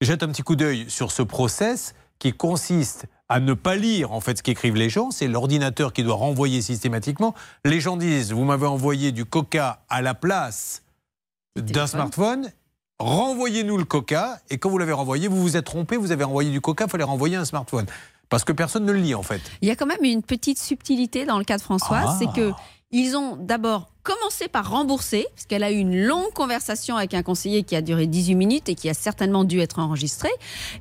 jette 0.00 0.24
un 0.24 0.28
petit 0.28 0.42
coup 0.42 0.56
d'œil 0.56 0.90
sur 0.90 1.12
ce 1.12 1.22
process 1.22 1.94
qui 2.20 2.32
consiste 2.32 3.06
à 3.28 3.40
ne 3.40 3.54
pas 3.54 3.74
lire 3.74 4.12
en 4.12 4.20
fait 4.20 4.38
ce 4.38 4.42
qu'écrivent 4.44 4.76
les 4.76 4.88
gens. 4.90 5.10
C'est 5.10 5.26
l'ordinateur 5.26 5.92
qui 5.92 6.04
doit 6.04 6.14
renvoyer 6.14 6.62
systématiquement. 6.62 7.34
Les 7.64 7.80
gens 7.80 7.96
disent 7.96 8.32
vous 8.32 8.44
m'avez 8.44 8.66
envoyé 8.66 9.10
du 9.10 9.24
Coca 9.24 9.82
à 9.88 10.02
la 10.02 10.14
place 10.14 10.82
d'un 11.56 11.88
smartphone. 11.88 12.52
Renvoyez-nous 12.98 13.78
le 13.78 13.84
Coca. 13.84 14.38
Et 14.50 14.58
quand 14.58 14.68
vous 14.68 14.78
l'avez 14.78 14.92
renvoyé, 14.92 15.26
vous 15.28 15.40
vous 15.40 15.56
êtes 15.56 15.64
trompé. 15.64 15.96
Vous 15.96 16.12
avez 16.12 16.24
envoyé 16.24 16.50
du 16.50 16.60
Coca. 16.60 16.84
Il 16.84 16.90
fallait 16.90 17.04
renvoyer 17.04 17.36
un 17.36 17.44
smartphone 17.44 17.86
parce 18.28 18.44
que 18.44 18.52
personne 18.52 18.84
ne 18.84 18.92
le 18.92 18.98
lit 19.00 19.14
en 19.14 19.22
fait. 19.22 19.40
Il 19.62 19.68
y 19.68 19.70
a 19.70 19.76
quand 19.76 19.86
même 19.86 20.04
une 20.04 20.22
petite 20.22 20.58
subtilité 20.58 21.24
dans 21.24 21.38
le 21.38 21.44
cas 21.44 21.56
de 21.56 21.62
Françoise, 21.62 22.06
Ah. 22.08 22.16
c'est 22.18 22.30
que 22.32 22.52
ils 22.90 23.16
ont 23.16 23.36
d'abord 23.36 23.89
commencé 24.02 24.48
par 24.48 24.70
rembourser, 24.70 25.26
parce 25.34 25.46
qu'elle 25.46 25.62
a 25.62 25.70
eu 25.70 25.76
une 25.76 26.04
longue 26.04 26.32
conversation 26.32 26.96
avec 26.96 27.14
un 27.14 27.22
conseiller 27.22 27.62
qui 27.62 27.76
a 27.76 27.82
duré 27.82 28.06
18 28.06 28.34
minutes 28.34 28.68
et 28.68 28.74
qui 28.74 28.88
a 28.88 28.94
certainement 28.94 29.44
dû 29.44 29.60
être 29.60 29.78
enregistré. 29.78 30.28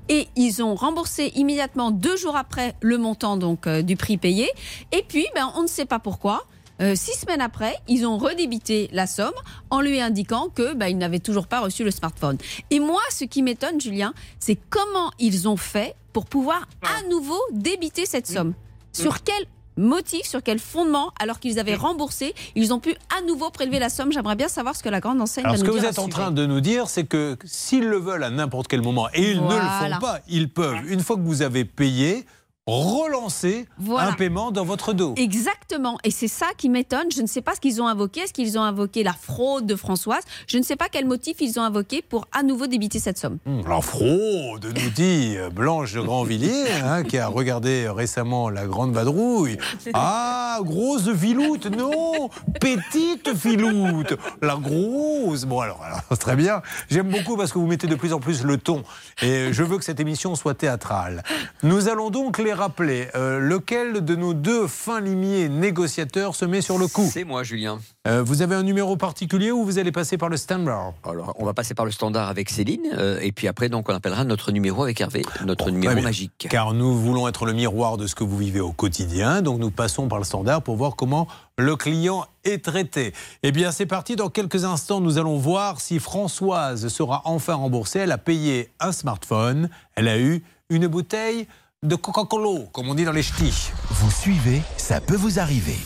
Et 0.07 0.27
ils 0.35 0.63
ont 0.63 0.75
remboursé 0.75 1.31
immédiatement 1.35 1.91
deux 1.91 2.17
jours 2.17 2.35
après 2.35 2.75
le 2.81 2.97
montant 2.97 3.37
donc 3.37 3.67
euh, 3.67 3.81
du 3.81 3.95
prix 3.95 4.17
payé. 4.17 4.49
Et 4.91 5.03
puis, 5.07 5.25
ben, 5.35 5.51
on 5.55 5.63
ne 5.63 5.67
sait 5.67 5.85
pas 5.85 5.99
pourquoi. 5.99 6.45
euh, 6.81 6.95
six 6.95 7.19
semaines 7.19 7.41
après, 7.41 7.75
ils 7.89 8.05
ont 8.05 8.17
redébité 8.17 8.89
la 8.93 9.05
somme 9.05 9.33
en 9.69 9.81
lui 9.81 9.99
indiquant 9.99 10.47
que 10.47 10.73
ben, 10.73 10.87
il 10.87 10.97
n'avait 10.97 11.19
toujours 11.19 11.47
pas 11.47 11.59
reçu 11.59 11.83
le 11.83 11.91
smartphone. 11.91 12.37
Et 12.71 12.79
moi, 12.79 13.01
ce 13.11 13.25
qui 13.25 13.43
m'étonne, 13.43 13.81
Julien, 13.81 14.13
c'est 14.39 14.57
comment 14.69 15.11
ils 15.19 15.49
ont 15.49 15.57
fait 15.57 15.95
pour 16.13 16.25
pouvoir 16.25 16.67
à 16.81 17.07
nouveau 17.09 17.39
débiter 17.51 18.05
cette 18.05 18.27
somme. 18.27 18.53
Sur 18.93 19.23
quel 19.23 19.45
motif, 19.79 20.25
sur 20.25 20.43
quel 20.43 20.59
fondement, 20.59 21.11
alors 21.19 21.39
qu'ils 21.39 21.57
avaient 21.57 21.75
remboursé, 21.75 22.35
ils 22.55 22.73
ont 22.73 22.79
pu 22.79 22.95
à 23.17 23.25
nouveau 23.25 23.49
prélever 23.49 23.79
la 23.79 23.89
somme. 23.89 24.11
J'aimerais 24.11 24.35
bien 24.35 24.47
savoir 24.47 24.75
ce 24.75 24.83
que 24.83 24.89
la 24.89 24.99
grande 24.99 25.19
enseigne 25.21 25.45
Alors, 25.45 25.55
va 25.55 25.59
ce 25.59 25.65
nous 25.65 25.73
que 25.73 25.79
vous 25.79 25.85
êtes 25.85 25.95
ce 25.95 26.01
en 26.01 26.09
train 26.09 26.31
de 26.31 26.45
nous 26.45 26.61
dire, 26.61 26.87
c'est 26.87 27.05
que 27.05 27.37
s'ils 27.45 27.87
le 27.87 27.97
veulent 27.97 28.23
à 28.23 28.29
n'importe 28.29 28.67
quel 28.67 28.81
moment, 28.81 29.07
et 29.13 29.31
ils 29.31 29.41
ne 29.41 29.55
le 29.55 29.61
font 29.61 29.99
pas, 29.99 30.19
ils 30.27 30.49
peuvent, 30.49 30.79
une 30.87 30.99
fois 30.99 31.15
que 31.15 31.21
vous 31.21 31.41
avez 31.41 31.65
payé, 31.65 32.25
relancer 32.69 33.67
Voilà. 33.77 34.09
un 34.09 34.13
paiement 34.13 34.51
dans 34.51 34.65
votre 34.65 34.93
dos. 34.93 35.13
Exactement. 35.17 35.97
Et 36.03 36.11
c'est 36.11 36.27
ça 36.27 36.47
qui 36.57 36.69
m'étonne. 36.69 37.07
Je 37.15 37.21
ne 37.21 37.27
sais 37.27 37.41
pas 37.41 37.55
ce 37.55 37.59
qu'ils 37.59 37.81
ont 37.81 37.87
invoqué. 37.87 38.21
Est-ce 38.21 38.33
qu'ils 38.33 38.57
ont 38.57 38.63
invoqué 38.63 39.03
la 39.03 39.13
fraude 39.13 39.65
de 39.65 39.75
Françoise? 39.75 40.23
Je 40.47 40.57
ne 40.57 40.63
sais 40.63 40.75
pas 40.75 40.87
quel 40.91 41.05
motif 41.05 41.37
ils 41.41 41.59
ont 41.59 41.63
invoqué 41.63 42.01
pour 42.01 42.25
à 42.31 42.43
nouveau 42.43 42.67
débiter 42.67 42.99
cette 42.99 43.17
somme. 43.17 43.37
Hum, 43.45 43.61
Alors, 43.65 43.83
fraude, 43.83 44.65
nous 44.65 44.89
dit 44.91 45.35
Blanche 45.53 45.93
de 45.93 46.01
Grandvilliers, 46.01 46.65
hein, 46.83 47.03
qui 47.03 47.17
a 47.17 47.27
regardé 47.27 47.87
récemment 47.89 48.49
La 48.49 48.65
Grande 48.67 48.93
Vadrouille. 48.93 49.57
Ah, 49.93 50.59
grosse 50.63 51.11
filoute, 51.13 51.65
non, 51.67 52.29
petite 52.59 53.35
filoute, 53.35 54.13
la 54.41 54.55
grosse. 54.55 55.45
Bon, 55.45 55.59
alors, 55.59 55.81
alors, 55.83 56.01
très 56.19 56.35
bien. 56.35 56.61
J'aime 56.89 57.09
beaucoup 57.09 57.37
parce 57.37 57.51
que 57.51 57.59
vous 57.59 57.67
mettez 57.67 57.87
de 57.87 57.95
plus 57.95 58.13
en 58.13 58.19
plus 58.19 58.43
le 58.43 58.57
ton. 58.57 58.83
Et 59.21 59.51
je 59.53 59.63
veux 59.63 59.77
que 59.77 59.83
cette 59.83 59.99
émission 59.99 60.35
soit 60.35 60.53
théâtrale. 60.53 61.23
Nous 61.63 61.87
allons 61.87 62.09
donc 62.09 62.37
les 62.37 62.53
rappeler, 62.59 63.07
euh, 63.15 63.39
lequel 63.39 64.05
de 64.05 64.15
nos 64.15 64.33
deux 64.33 64.67
fins 64.67 64.99
limiers 64.99 65.49
négociateurs 65.49 66.35
se 66.35 66.45
met 66.45 66.61
sur 66.61 66.77
le 66.77 66.87
coup 66.87 67.09
C'est 67.11 67.23
moi, 67.23 67.43
Julien. 67.43 67.79
Euh, 68.07 68.21
vous 68.21 68.41
avez 68.41 68.55
un 68.55 68.63
numéro 68.63 68.97
particulier 68.97 69.51
ou 69.51 69.63
vous 69.63 69.79
allez 69.79 69.91
passer 69.91 70.17
par 70.17 70.29
le 70.29 70.37
standard 70.37 70.93
Alors, 71.03 71.35
on 71.39 71.45
va 71.45 71.53
passer 71.53 71.73
par 71.73 71.85
le 71.85 71.91
standard 71.91 72.29
avec 72.29 72.49
Céline, 72.49 72.87
euh, 72.93 73.19
et 73.21 73.31
puis 73.31 73.47
après, 73.47 73.69
donc, 73.69 73.89
on 73.89 73.95
appellera 73.95 74.23
notre 74.25 74.51
numéro 74.51 74.83
avec 74.83 74.99
Hervé, 75.01 75.23
notre 75.45 75.71
numéro 75.71 75.99
magique. 76.01 76.47
Car 76.49 76.73
nous 76.73 76.95
voulons 76.95 77.27
être 77.27 77.45
le 77.45 77.53
miroir 77.53 77.97
de 77.97 78.05
ce 78.05 78.15
que 78.15 78.23
vous 78.23 78.37
vivez 78.37 78.59
au 78.59 78.71
quotidien. 78.71 79.41
Donc 79.41 79.59
nous 79.59 79.71
passons 79.71 80.07
par 80.07 80.19
le 80.19 80.25
standard 80.25 80.61
pour 80.61 80.75
voir 80.75 80.95
comment 80.95 81.27
le 81.57 81.75
client 81.75 82.25
est 82.43 82.63
traité. 82.63 83.13
Eh 83.43 83.51
bien, 83.51 83.71
c'est 83.71 83.85
parti. 83.85 84.15
Dans 84.15 84.29
quelques 84.29 84.65
instants, 84.65 85.01
nous 85.01 85.17
allons 85.17 85.37
voir 85.37 85.81
si 85.81 85.99
Françoise 85.99 86.87
sera 86.87 87.21
enfin 87.25 87.55
remboursée. 87.55 87.99
Elle 87.99 88.11
a 88.11 88.17
payé 88.17 88.69
un 88.79 88.91
smartphone. 88.91 89.69
Elle 89.95 90.07
a 90.07 90.19
eu 90.19 90.43
une 90.69 90.87
bouteille 90.87 91.47
de 91.81 91.95
Coca-Cola, 91.95 92.65
comme 92.73 92.89
on 92.89 92.93
dit 92.93 93.05
dans 93.05 93.13
les 93.13 93.23
ch'tis. 93.23 93.71
Vous 93.89 94.11
suivez, 94.11 94.61
ça 94.75 94.99
peut 94.99 95.15
vous 95.15 95.39
arriver. 95.39 95.77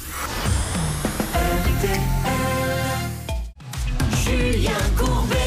Julien 4.26 4.72
Courbet. 4.98 5.38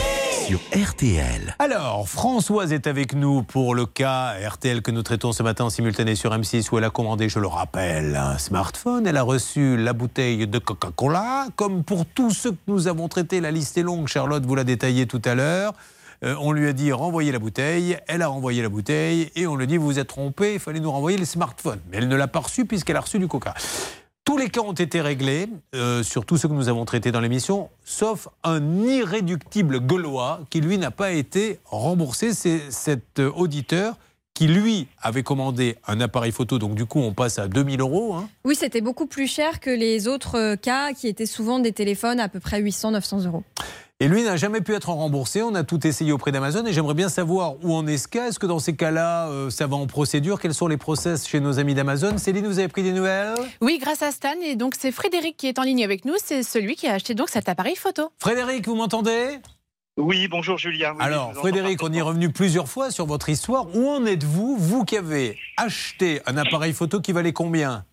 Sur 0.46 0.60
RTL. 0.72 1.56
Alors, 1.58 2.08
Françoise 2.08 2.72
est 2.72 2.86
avec 2.86 3.12
nous 3.14 3.42
pour 3.42 3.74
le 3.74 3.86
cas 3.86 4.34
RTL 4.48 4.82
que 4.82 4.92
nous 4.92 5.02
traitons 5.02 5.32
ce 5.32 5.42
matin 5.42 5.64
en 5.64 5.70
simultané 5.70 6.14
sur 6.14 6.30
M6 6.30 6.68
où 6.70 6.78
elle 6.78 6.84
a 6.84 6.90
commandé, 6.90 7.28
je 7.28 7.40
le 7.40 7.48
rappelle, 7.48 8.14
un 8.14 8.38
smartphone. 8.38 9.08
Elle 9.08 9.16
a 9.16 9.24
reçu 9.24 9.76
la 9.76 9.94
bouteille 9.94 10.46
de 10.46 10.58
Coca-Cola. 10.60 11.48
Comme 11.56 11.82
pour 11.82 12.06
tous 12.06 12.30
ceux 12.30 12.52
que 12.52 12.58
nous 12.68 12.86
avons 12.86 13.08
traités, 13.08 13.40
la 13.40 13.50
liste 13.50 13.76
est 13.78 13.82
longue. 13.82 14.06
Charlotte 14.06 14.46
vous 14.46 14.54
l'a 14.54 14.62
détaillé 14.62 15.06
tout 15.06 15.22
à 15.24 15.34
l'heure. 15.34 15.74
Euh, 16.24 16.34
on 16.40 16.52
lui 16.52 16.68
a 16.68 16.72
dit 16.72 16.92
renvoyez 16.92 17.32
la 17.32 17.38
bouteille. 17.38 17.96
Elle 18.08 18.22
a 18.22 18.28
renvoyé 18.28 18.62
la 18.62 18.68
bouteille 18.68 19.30
et 19.34 19.46
on 19.46 19.56
lui 19.56 19.66
dit 19.66 19.76
vous 19.76 19.86
vous 19.86 19.98
êtes 19.98 20.08
trompé, 20.08 20.54
il 20.54 20.60
fallait 20.60 20.80
nous 20.80 20.90
renvoyer 20.90 21.18
les 21.18 21.24
smartphones. 21.24 21.80
Mais 21.90 21.98
elle 21.98 22.08
ne 22.08 22.16
l'a 22.16 22.28
pas 22.28 22.40
reçu 22.40 22.64
puisqu'elle 22.64 22.96
a 22.96 23.00
reçu 23.00 23.18
du 23.18 23.28
Coca. 23.28 23.54
Tous 24.24 24.36
les 24.38 24.48
cas 24.48 24.60
ont 24.62 24.72
été 24.72 25.00
réglés, 25.00 25.46
euh, 25.76 26.02
sur 26.02 26.26
tous 26.26 26.36
ceux 26.36 26.48
que 26.48 26.52
nous 26.52 26.68
avons 26.68 26.84
traités 26.84 27.12
dans 27.12 27.20
l'émission, 27.20 27.68
sauf 27.84 28.26
un 28.42 28.82
irréductible 28.82 29.78
gaulois 29.78 30.40
qui, 30.50 30.60
lui, 30.60 30.78
n'a 30.78 30.90
pas 30.90 31.12
été 31.12 31.60
remboursé. 31.64 32.34
C'est 32.34 32.72
cet 32.72 33.20
euh, 33.20 33.30
auditeur 33.36 33.94
qui, 34.34 34.48
lui, 34.48 34.88
avait 35.00 35.22
commandé 35.22 35.76
un 35.86 36.00
appareil 36.00 36.32
photo. 36.32 36.58
Donc, 36.58 36.74
du 36.74 36.86
coup, 36.86 36.98
on 36.98 37.14
passe 37.14 37.38
à 37.38 37.46
2000 37.46 37.80
euros. 37.80 38.14
hein. 38.14 38.28
Oui, 38.44 38.56
c'était 38.56 38.80
beaucoup 38.80 39.06
plus 39.06 39.28
cher 39.28 39.60
que 39.60 39.70
les 39.70 40.08
autres 40.08 40.56
cas 40.56 40.92
qui 40.92 41.06
étaient 41.06 41.24
souvent 41.24 41.60
des 41.60 41.72
téléphones 41.72 42.18
à 42.18 42.28
peu 42.28 42.40
près 42.40 42.60
800-900 42.60 43.26
euros. 43.26 43.44
Et 43.98 44.08
lui 44.08 44.24
n'a 44.24 44.36
jamais 44.36 44.60
pu 44.60 44.74
être 44.74 44.90
remboursé. 44.90 45.42
On 45.42 45.54
a 45.54 45.64
tout 45.64 45.86
essayé 45.86 46.12
auprès 46.12 46.30
d'Amazon 46.30 46.66
et 46.66 46.72
j'aimerais 46.74 46.92
bien 46.92 47.08
savoir 47.08 47.54
où 47.64 47.72
en 47.72 47.86
est 47.86 47.96
ce 47.96 48.06
cas. 48.06 48.28
Est-ce 48.28 48.38
que 48.38 48.44
dans 48.44 48.58
ces 48.58 48.76
cas-là, 48.76 49.28
euh, 49.28 49.48
ça 49.48 49.66
va 49.66 49.76
en 49.76 49.86
procédure? 49.86 50.38
Quels 50.38 50.52
sont 50.52 50.68
les 50.68 50.76
process 50.76 51.26
chez 51.26 51.40
nos 51.40 51.58
amis 51.58 51.72
d'Amazon? 51.72 52.18
Céline, 52.18 52.46
vous 52.46 52.58
avez 52.58 52.68
pris 52.68 52.82
des 52.82 52.92
nouvelles? 52.92 53.32
Oui, 53.62 53.78
grâce 53.80 54.02
à 54.02 54.12
Stan. 54.12 54.34
Et 54.44 54.54
donc, 54.54 54.74
c'est 54.78 54.92
Frédéric 54.92 55.38
qui 55.38 55.46
est 55.46 55.58
en 55.58 55.62
ligne 55.62 55.82
avec 55.82 56.04
nous. 56.04 56.12
C'est 56.22 56.42
celui 56.42 56.76
qui 56.76 56.86
a 56.86 56.92
acheté 56.92 57.14
donc 57.14 57.30
cet 57.30 57.48
appareil 57.48 57.74
photo. 57.74 58.10
Frédéric, 58.18 58.66
vous 58.68 58.74
m'entendez? 58.74 59.38
Oui, 59.96 60.28
bonjour 60.28 60.58
Julien. 60.58 60.92
Oui, 60.92 60.98
Alors, 61.00 61.32
Frédéric, 61.32 61.82
on 61.82 61.90
y 61.90 61.96
est 61.96 62.02
revenu 62.02 62.30
plusieurs 62.30 62.68
fois 62.68 62.90
sur 62.90 63.06
votre 63.06 63.30
histoire. 63.30 63.74
Où 63.74 63.88
en 63.88 64.04
êtes-vous, 64.04 64.58
vous 64.58 64.84
qui 64.84 64.98
avez 64.98 65.38
acheté 65.56 66.20
un 66.26 66.36
appareil 66.36 66.74
photo 66.74 67.00
qui 67.00 67.12
valait 67.12 67.32
combien? 67.32 67.86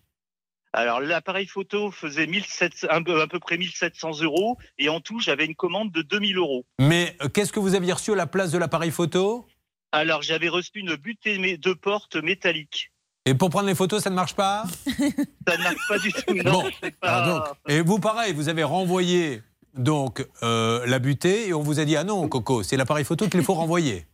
Alors, 0.76 1.00
l'appareil 1.00 1.46
photo 1.46 1.92
faisait 1.92 2.26
1700 2.26 2.88
un 2.90 3.02
peu- 3.02 3.20
à 3.22 3.28
peu 3.28 3.38
près 3.38 3.56
1700 3.56 4.20
euros 4.22 4.58
et 4.76 4.88
en 4.88 5.00
tout, 5.00 5.20
j'avais 5.20 5.44
une 5.46 5.54
commande 5.54 5.92
de 5.92 6.02
2000 6.02 6.36
euros. 6.36 6.66
Mais 6.80 7.16
euh, 7.22 7.28
qu'est-ce 7.28 7.52
que 7.52 7.60
vous 7.60 7.76
aviez 7.76 7.92
reçu 7.92 8.12
à 8.12 8.16
la 8.16 8.26
place 8.26 8.50
de 8.50 8.58
l'appareil 8.58 8.90
photo? 8.90 9.46
Alors, 9.92 10.22
j'avais 10.22 10.48
reçu 10.48 10.72
une 10.74 10.96
butée 10.96 11.38
de 11.56 11.72
porte 11.74 12.16
métallique. 12.16 12.90
Et 13.24 13.34
pour 13.34 13.50
prendre 13.50 13.68
les 13.68 13.76
photos, 13.76 14.02
ça 14.02 14.10
ne 14.10 14.16
marche 14.16 14.34
pas? 14.34 14.64
Ça 15.46 15.56
ne 15.56 15.62
marche 15.62 15.88
pas 15.88 15.98
du 16.00 16.12
tout. 16.12 16.34
Non, 16.34 16.62
Bon, 16.64 16.70
pas- 17.00 17.26
donc, 17.26 17.44
et 17.68 17.80
vous, 17.80 17.98
pareil, 18.00 18.32
vous 18.34 18.48
avez 18.48 18.64
renvoyé 18.64 19.42
donc 19.74 20.26
euh, 20.42 20.84
la 20.86 20.98
butée 20.98 21.48
et 21.48 21.54
on 21.54 21.62
vous 21.62 21.78
a 21.80 21.84
dit 21.84 21.96
ah 21.96 22.04
non, 22.04 22.28
Coco, 22.28 22.62
c'est 22.64 22.76
l'appareil 22.76 23.04
photo 23.04 23.28
qu'il 23.28 23.42
faut 23.44 23.54
renvoyer. 23.54 24.06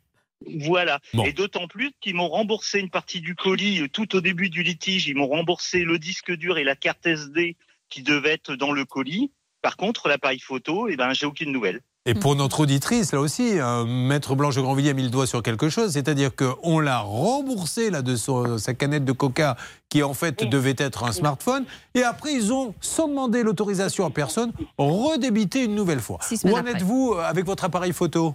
Voilà. 0.61 1.01
Bon. 1.14 1.24
Et 1.24 1.32
d'autant 1.32 1.66
plus 1.68 1.93
qu'ils 2.01 2.14
m'ont 2.14 2.28
remboursé 2.28 2.78
une 2.80 2.91
partie 2.91 3.20
du 3.20 3.34
colis 3.34 3.82
euh, 3.82 3.88
tout 3.88 4.16
au 4.16 4.20
début 4.20 4.49
du 4.51 4.62
litige. 4.62 5.07
Ils 5.09 5.16
m'ont 5.16 5.28
remboursé 5.28 5.84
le 5.84 5.99
disque 5.99 6.32
dur 6.32 6.59
et 6.59 6.64
la 6.64 6.76
carte 6.76 7.07
SD 7.07 7.57
qui 7.88 8.03
devaient 8.03 8.32
être 8.32 8.55
dans 8.55 8.72
le 8.72 8.84
colis. 8.84 9.30
Par 9.62 9.76
contre, 9.76 10.09
l'appareil 10.09 10.41
photo, 10.41 10.88
eh 10.88 10.97
ben, 10.97 11.12
j'ai 11.12 11.26
aucune 11.26 11.53
nouvelle. 11.53 11.80
Et 12.07 12.14
pour 12.14 12.34
notre 12.34 12.61
auditrice, 12.61 13.12
là 13.12 13.20
aussi, 13.20 13.59
euh, 13.61 13.84
Maître 13.84 14.34
Blanche 14.34 14.57
Grandvilliers 14.57 14.91
a 14.91 14.95
mis 14.95 15.03
le 15.03 15.11
doigt 15.11 15.26
sur 15.26 15.43
quelque 15.43 15.68
chose, 15.68 15.93
c'est-à-dire 15.93 16.30
qu'on 16.34 16.80
l'a 16.80 17.01
remboursé 17.01 17.91
là, 17.91 18.01
de 18.01 18.16
son- 18.16 18.57
sa 18.57 18.72
canette 18.72 19.05
de 19.05 19.12
coca 19.12 19.55
qui 19.91 20.03
en 20.03 20.14
fait 20.14 20.43
devait 20.45 20.74
être 20.78 21.05
un 21.05 21.12
smartphone, 21.12 21.66
et 21.95 22.03
après 22.03 22.32
ils 22.32 22.55
ont, 22.55 22.74
sans 22.80 23.07
demander 23.07 23.43
l'autorisation 23.43 24.07
à 24.07 24.11
personne, 24.11 24.51
redébité 24.78 25.62
une 25.64 25.74
nouvelle 25.74 26.01
fois. 26.01 26.18
Où 26.45 26.57
en 26.57 26.64
êtes-vous 26.64 27.14
euh, 27.16 27.22
avec 27.22 27.45
votre 27.45 27.64
appareil 27.64 27.93
photo? 27.93 28.34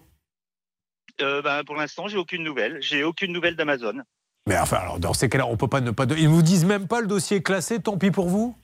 Euh, 1.22 1.41
ben, 1.41 1.63
pour 1.63 1.76
l'instant, 1.76 2.07
j'ai 2.07 2.18
aucune 2.18 2.43
nouvelle. 2.43 2.82
J'ai 2.82 3.03
aucune 3.03 3.32
nouvelle 3.32 3.55
d'Amazon. 3.55 4.01
Mais 4.47 4.57
enfin, 4.59 4.78
alors 4.78 4.99
dans 4.99 5.13
ces 5.13 5.28
cas-là, 5.30 5.47
on 5.47 5.57
peut 5.57 5.68
pas 5.68 5.82
ne 5.82 5.91
pas. 5.91 6.05
de- 6.05 6.16
Ils 6.16 6.30
vous 6.30 6.41
disent 6.43 6.66
même 6.66 6.88
pas 6.88 7.01
le 7.01 7.07
dossier 7.07 7.38
est 7.38 7.41
classé, 7.43 7.80
tant 7.82 7.97
pis 7.97 8.11
pour 8.11 8.30
vous? 8.30 8.55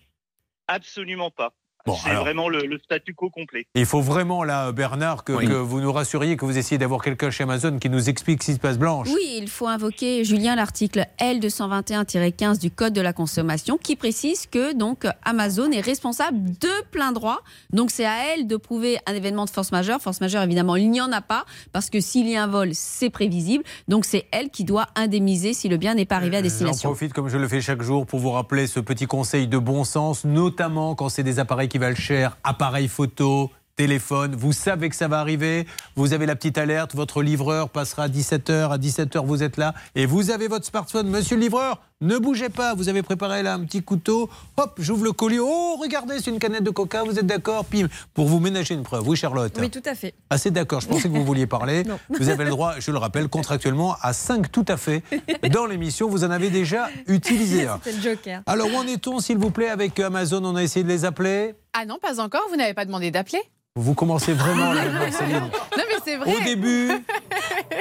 Absolument 0.67 1.31
pas. 1.31 1.53
Bon, 1.85 1.95
c'est 1.95 2.09
alors. 2.11 2.23
vraiment 2.23 2.47
le, 2.49 2.65
le 2.65 2.77
statu 2.79 3.13
quo 3.13 3.29
complet. 3.29 3.65
Il 3.75 3.85
faut 3.85 4.01
vraiment, 4.01 4.43
là, 4.43 4.71
Bernard, 4.71 5.23
que, 5.23 5.33
que 5.33 5.53
vous 5.53 5.81
nous 5.81 5.91
rassuriez, 5.91 6.37
que 6.37 6.45
vous 6.45 6.57
essayez 6.57 6.77
d'avoir 6.77 7.01
quelqu'un 7.01 7.29
chez 7.31 7.43
Amazon 7.43 7.77
qui 7.79 7.89
nous 7.89 8.09
explique 8.09 8.43
ce 8.43 8.47
qui 8.51 8.53
se 8.55 8.59
passe 8.59 8.77
blanche. 8.77 9.07
Oui, 9.13 9.37
il 9.41 9.47
faut 9.49 9.67
invoquer, 9.67 10.23
Julien, 10.23 10.55
l'article 10.55 11.05
L221-15 11.19 12.59
du 12.59 12.71
Code 12.71 12.93
de 12.93 13.01
la 13.01 13.13
consommation 13.13 13.77
qui 13.77 13.95
précise 13.95 14.45
que 14.47 14.73
donc 14.73 15.05
Amazon 15.23 15.71
est 15.71 15.81
responsable 15.81 16.37
de 16.59 16.69
plein 16.91 17.11
droit. 17.11 17.39
Donc 17.71 17.91
c'est 17.91 18.05
à 18.05 18.33
elle 18.33 18.47
de 18.47 18.55
prouver 18.57 18.97
un 19.07 19.13
événement 19.13 19.45
de 19.45 19.49
force 19.49 19.71
majeure. 19.71 20.01
Force 20.01 20.21
majeure, 20.21 20.43
évidemment, 20.43 20.75
il 20.75 20.89
n'y 20.89 21.01
en 21.01 21.11
a 21.11 21.21
pas 21.21 21.45
parce 21.73 21.89
que 21.89 21.99
s'il 21.99 22.27
y 22.29 22.35
a 22.35 22.43
un 22.43 22.47
vol, 22.47 22.69
c'est 22.73 23.09
prévisible. 23.09 23.63
Donc 23.87 24.05
c'est 24.05 24.25
elle 24.31 24.49
qui 24.49 24.63
doit 24.63 24.87
indemniser 24.95 25.53
si 25.53 25.69
le 25.69 25.77
bien 25.77 25.95
n'est 25.95 26.05
pas 26.05 26.15
arrivé 26.17 26.35
à 26.37 26.39
J'en 26.39 26.43
destination. 26.43 26.89
profite, 26.89 27.13
comme 27.13 27.29
je 27.29 27.37
le 27.37 27.47
fais 27.47 27.61
chaque 27.61 27.81
jour, 27.81 28.05
pour 28.05 28.19
vous 28.19 28.31
rappeler 28.31 28.67
ce 28.67 28.79
petit 28.79 29.05
conseil 29.07 29.47
de 29.47 29.57
bon 29.57 29.83
sens, 29.83 30.25
notamment 30.25 30.95
quand 30.95 31.09
c'est 31.09 31.23
des 31.23 31.39
appareils 31.39 31.69
qui 31.71 31.77
valent 31.77 31.95
cher, 31.95 32.37
appareils 32.43 32.89
photo, 32.89 33.49
téléphone. 33.77 34.35
Vous 34.35 34.51
savez 34.51 34.89
que 34.89 34.95
ça 34.95 35.07
va 35.07 35.21
arriver. 35.21 35.65
Vous 35.95 36.11
avez 36.11 36.25
la 36.25 36.35
petite 36.35 36.57
alerte. 36.57 36.93
Votre 36.93 37.23
livreur 37.23 37.69
passera 37.69 38.03
à 38.03 38.07
17h. 38.09 38.71
À 38.71 38.77
17h, 38.77 39.25
vous 39.25 39.41
êtes 39.41 39.55
là. 39.55 39.73
Et 39.95 40.05
vous 40.05 40.31
avez 40.31 40.49
votre 40.49 40.65
smartphone. 40.65 41.07
Monsieur 41.07 41.37
le 41.37 41.43
livreur, 41.43 41.81
ne 42.01 42.17
bougez 42.17 42.49
pas. 42.49 42.73
Vous 42.73 42.89
avez 42.89 43.03
préparé 43.03 43.43
là 43.43 43.53
un 43.53 43.63
petit 43.63 43.81
couteau. 43.81 44.29
Hop, 44.57 44.75
j'ouvre 44.79 45.05
le 45.05 45.11
colis. 45.11 45.39
Oh, 45.39 45.77
regardez, 45.79 46.19
c'est 46.19 46.31
une 46.31 46.39
canette 46.39 46.63
de 46.63 46.69
coca. 46.71 47.03
Vous 47.03 47.17
êtes 47.17 47.25
d'accord 47.25 47.65
Pim. 47.65 47.87
Pour 48.13 48.27
vous 48.27 48.39
ménager 48.39 48.73
une 48.73 48.83
preuve. 48.83 49.07
Oui, 49.07 49.15
Charlotte 49.15 49.55
Oui, 49.59 49.69
tout 49.69 49.81
à 49.85 49.95
fait. 49.95 50.13
Ah, 50.29 50.37
c'est 50.37 50.51
d'accord. 50.51 50.81
Je 50.81 50.87
pensais 50.87 51.03
que 51.09 51.13
vous 51.13 51.23
vouliez 51.25 51.47
parler. 51.47 51.83
Non. 51.91 51.99
Vous 52.09 52.29
avez 52.29 52.43
le 52.43 52.51
droit, 52.51 52.75
je 52.79 52.91
le 52.91 52.97
rappelle, 52.97 53.27
contractuellement 53.27 53.95
à 54.01 54.13
5 54.13 54.51
tout 54.51 54.65
à 54.67 54.77
fait. 54.77 55.03
Dans 55.51 55.65
l'émission, 55.65 56.07
vous 56.09 56.23
en 56.23 56.31
avez 56.31 56.49
déjà 56.49 56.89
utilisé 57.07 57.67
un. 57.67 57.79
Le 57.85 58.01
joker. 58.01 58.41
Alors, 58.45 58.67
où 58.67 58.75
en 58.77 58.87
est-on, 58.87 59.19
s'il 59.19 59.37
vous 59.37 59.51
plaît, 59.51 59.69
avec 59.69 59.99
Amazon? 59.99 60.43
On 60.45 60.55
a 60.55 60.63
essayé 60.63 60.83
de 60.83 60.89
les 60.89 61.05
appeler. 61.05 61.55
Ah 61.73 61.85
non, 61.85 61.97
pas 62.01 62.19
encore. 62.19 62.41
Vous 62.49 62.55
n'avez 62.55 62.73
pas 62.73 62.85
demandé 62.85 63.11
d'appeler 63.11 63.41
Vous 63.75 63.93
commencez 63.93 64.33
vraiment 64.33 64.73
là, 64.73 64.89
Marceline. 64.89 65.49
Non, 65.77 65.83
mais 65.87 65.95
c'est 66.05 66.17
vrai. 66.17 66.35
Au 66.35 66.43
début, 66.43 66.91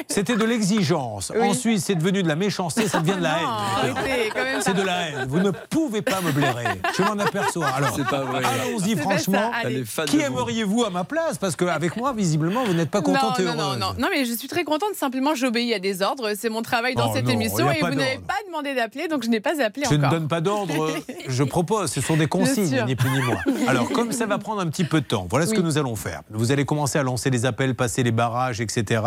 c'était 0.08 0.36
de 0.36 0.44
l'exigence. 0.44 1.32
Oui. 1.34 1.48
Ensuite, 1.48 1.80
c'est 1.80 1.94
devenu 1.94 2.22
de 2.22 2.28
la 2.28 2.36
méchanceté, 2.36 2.88
ça 2.88 3.00
devient 3.00 3.16
de 3.16 3.22
la 3.22 3.38
haine. 3.38 3.94
quand 4.34 4.42
même 4.44 4.60
C'est 4.60 4.74
de 4.74 4.82
la 4.82 5.00
haine. 5.08 5.26
Vous 5.28 5.40
ne 5.40 5.50
pouvez 5.50 6.02
pas 6.02 6.20
me 6.20 6.32
blairer. 6.32 6.64
Je 6.96 7.02
m'en 7.02 7.18
aperçois. 7.18 7.66
Alors, 7.68 7.98
allons-y 8.36 8.96
franchement. 8.96 9.50
ça, 9.86 10.04
Qui 10.04 10.20
aimeriez-vous 10.20 10.84
à 10.84 10.90
ma 10.90 11.04
place? 11.04 11.38
Parce 11.38 11.56
qu'avec 11.56 11.96
moi, 11.96 12.12
visiblement, 12.12 12.64
vous 12.64 12.74
n'êtes 12.74 12.90
pas 12.90 13.02
contente 13.02 13.38
et 13.40 13.44
non, 13.44 13.54
non, 13.54 13.62
heureuse. 13.62 13.78
non, 13.78 13.94
non, 13.98 14.08
mais 14.10 14.24
je 14.24 14.32
suis 14.34 14.48
très 14.48 14.64
contente. 14.64 14.94
Simplement, 14.94 15.34
j'obéis 15.34 15.74
à 15.74 15.78
des 15.78 16.02
ordres. 16.02 16.32
C'est 16.36 16.48
mon 16.50 16.62
travail 16.62 16.94
dans 16.94 17.10
Oh 17.10 17.12
cette 17.14 17.24
non, 17.26 17.32
émission 17.32 17.70
et 17.70 17.80
vous 17.80 17.88
n'avez 17.94 18.18
pas 18.18 18.34
demandé 18.46 18.74
d'appeler, 18.74 19.08
donc 19.08 19.24
je 19.24 19.28
n'ai 19.28 19.40
pas 19.40 19.62
appelé 19.62 19.86
Je 19.88 19.94
encore. 19.96 20.10
ne 20.12 20.18
donne 20.18 20.28
pas 20.28 20.40
d'ordre, 20.40 20.90
je 21.28 21.42
propose. 21.44 21.90
Ce 21.90 22.00
sont 22.00 22.16
des 22.16 22.26
consignes, 22.26 22.84
ni 22.86 22.94
plus 22.96 23.10
ni 23.10 23.20
moins. 23.22 23.38
Alors, 23.68 23.90
comme 23.90 24.12
ça 24.12 24.26
va 24.26 24.38
prendre 24.38 24.60
un 24.60 24.66
petit 24.68 24.84
peu 24.84 25.00
de 25.00 25.06
temps, 25.06 25.26
voilà 25.30 25.46
ce 25.46 25.54
que 25.54 25.60
nous 25.60 25.78
allons 25.78 25.96
faire. 25.96 26.22
Vous 26.30 26.52
allez 26.52 26.64
commencer 26.64 26.98
à 26.98 27.02
lancer 27.02 27.30
les 27.30 27.46
appels, 27.46 27.74
passer 27.74 28.02
les 28.02 28.12
barrages, 28.12 28.60
etc. 28.60 29.02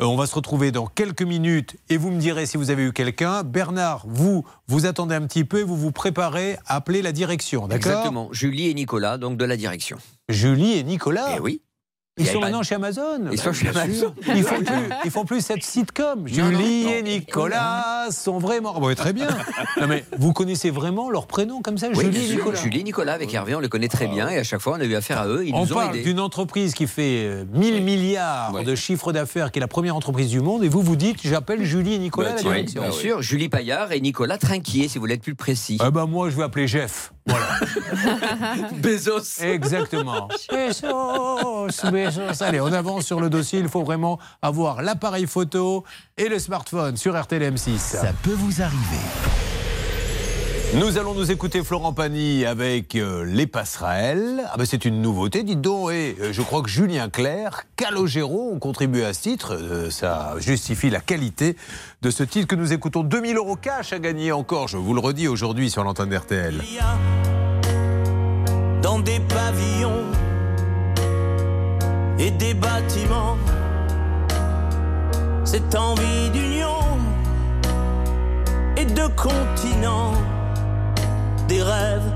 Euh, 0.00 0.06
on 0.06 0.16
va 0.16 0.26
se 0.26 0.34
retrouver 0.34 0.72
dans 0.72 0.86
quelques 0.86 1.22
minutes 1.22 1.76
et 1.88 1.96
vous 1.96 2.10
me 2.10 2.18
direz 2.18 2.46
si 2.46 2.56
vous 2.56 2.70
avez 2.70 2.84
eu 2.84 2.92
quelqu'un. 2.92 3.42
Bernard, 3.42 4.04
vous, 4.06 4.44
vous 4.66 4.86
attendez 4.86 5.14
un 5.14 5.26
petit 5.26 5.44
peu 5.44 5.60
et 5.60 5.64
vous 5.64 5.76
vous 5.76 5.92
préparez 5.92 6.56
à 6.66 6.76
appeler 6.76 7.02
la 7.02 7.12
direction, 7.12 7.68
d'accord? 7.68 7.92
Exactement. 7.92 8.28
Julie 8.32 8.68
et 8.68 8.74
Nicolas, 8.74 9.18
donc 9.18 9.36
de 9.36 9.44
la 9.44 9.56
direction. 9.56 9.98
Julie 10.28 10.78
et 10.78 10.84
Nicolas? 10.84 11.34
Eh 11.36 11.40
oui. 11.40 11.62
Ils 12.18 12.26
sont 12.26 12.40
maintenant 12.40 12.62
chez 12.62 12.74
Amazon. 12.74 13.20
Ils 13.30 13.40
sont 13.40 13.52
chez 13.52 13.70
Bien 13.70 13.82
Amazon. 13.82 14.14
Ils 14.34 14.42
font 14.42 14.62
plus, 14.62 14.74
ils 15.04 15.10
font 15.10 15.24
plus 15.24 15.40
cette 15.40 15.62
sitcom. 15.62 16.26
Julie 16.26 16.88
et 16.88 17.02
Nicolas 17.02 18.08
sont 18.10 18.38
vraiment. 18.38 18.74
Oh, 18.76 18.80
bah, 18.80 18.94
très 18.94 19.12
bien. 19.12 19.28
Non, 19.80 19.86
mais 19.86 20.04
vous 20.18 20.32
connaissez 20.32 20.70
vraiment 20.70 21.08
leur 21.10 21.26
prénom 21.26 21.60
comme 21.62 21.78
ça, 21.78 21.92
Julie 21.92 22.32
et. 22.32 22.34
Nicolas. 22.36 22.60
Julie 22.60 22.80
et 22.80 22.82
Nicolas 22.82 23.12
avec 23.12 23.32
Hervé, 23.32 23.54
on 23.54 23.60
les 23.60 23.68
connaît 23.68 23.88
très 23.88 24.08
bien 24.08 24.28
et 24.28 24.38
à 24.38 24.42
chaque 24.42 24.60
fois 24.60 24.76
on 24.76 24.80
a 24.80 24.84
eu 24.84 24.94
affaire 24.96 25.20
à 25.20 25.28
eux. 25.28 25.46
Ils 25.46 25.54
On 25.54 25.64
nous 25.64 25.72
ont 25.72 25.76
parle 25.76 26.02
d'une 26.02 26.18
entreprise 26.18 26.74
qui 26.74 26.86
fait 26.86 27.24
euh, 27.26 27.44
1000 27.54 27.82
milliards 27.84 28.64
de 28.64 28.74
chiffre 28.74 29.12
d'affaires, 29.12 29.52
qui 29.52 29.58
est 29.58 29.60
la 29.60 29.68
première 29.68 29.94
entreprise 29.94 30.30
du 30.30 30.40
monde, 30.40 30.64
et 30.64 30.68
vous 30.68 30.82
vous 30.82 30.96
dites 30.96 31.18
j'appelle 31.22 31.62
Julie 31.64 31.94
et 31.94 31.98
Nicolas 31.98 32.34
bien 32.42 32.90
sûr, 32.90 33.22
Julie 33.22 33.48
Paillard 33.48 33.92
et 33.92 34.00
Nicolas 34.00 34.38
Trinquier, 34.38 34.88
si 34.88 34.98
vous 34.98 35.02
voulez 35.02 35.14
être 35.14 35.22
plus 35.22 35.34
précis. 35.34 35.76
Ah 35.80 35.90
bah 35.90 36.06
moi 36.06 36.30
je 36.30 36.36
vais 36.36 36.42
appeler 36.42 36.66
Jeff. 36.66 37.12
Voilà. 37.28 38.68
Bezos. 38.82 39.42
Exactement. 39.42 40.28
Bezos, 40.50 41.90
Bezos. 41.90 42.42
Allez, 42.42 42.60
on 42.60 42.72
avance 42.72 43.04
sur 43.04 43.20
le 43.20 43.30
dossier. 43.30 43.60
Il 43.60 43.68
faut 43.68 43.84
vraiment 43.84 44.18
avoir 44.42 44.82
l'appareil 44.82 45.26
photo 45.26 45.84
et 46.16 46.28
le 46.28 46.38
smartphone 46.38 46.96
sur 46.96 47.20
RTL 47.20 47.54
M6. 47.54 47.78
Ça 47.78 48.12
peut 48.22 48.32
vous 48.32 48.62
arriver. 48.62 49.47
Nous 50.74 50.98
allons 50.98 51.14
nous 51.14 51.30
écouter 51.30 51.64
Florent 51.64 51.94
Pagny 51.94 52.44
avec 52.44 52.94
euh, 52.94 53.24
les 53.24 53.46
passerelles. 53.46 54.42
Ah 54.52 54.56
ben 54.58 54.66
c'est 54.66 54.84
une 54.84 55.00
nouveauté, 55.00 55.42
dites 55.42 55.62
donc. 55.62 55.92
Et 55.92 56.14
euh, 56.20 56.30
je 56.30 56.42
crois 56.42 56.60
que 56.60 56.68
Julien 56.68 57.08
Clerc, 57.08 57.64
Calogero 57.76 58.52
ont 58.52 58.58
contribué 58.58 59.02
à 59.04 59.14
ce 59.14 59.22
titre. 59.22 59.54
Euh, 59.54 59.90
ça 59.90 60.34
justifie 60.38 60.90
la 60.90 61.00
qualité 61.00 61.56
de 62.02 62.10
ce 62.10 62.22
titre 62.22 62.46
que 62.46 62.54
nous 62.54 62.74
écoutons. 62.74 63.02
2000 63.02 63.38
euros 63.38 63.56
cash 63.56 63.94
à 63.94 63.98
gagner 63.98 64.30
encore, 64.30 64.68
je 64.68 64.76
vous 64.76 64.92
le 64.92 65.00
redis 65.00 65.26
aujourd'hui 65.26 65.70
sur 65.70 65.84
l'antenne 65.84 66.10
d'RTL. 66.10 66.62
dans 68.82 68.98
des 68.98 69.20
pavillons 69.20 70.04
et 72.18 72.30
des 72.30 72.52
bâtiments. 72.52 73.38
Cette 75.44 75.74
envie 75.74 76.28
d'union 76.30 76.68
et 78.76 78.84
de 78.84 79.06
continent, 79.16 80.12
des 81.48 81.62
rêves 81.62 82.12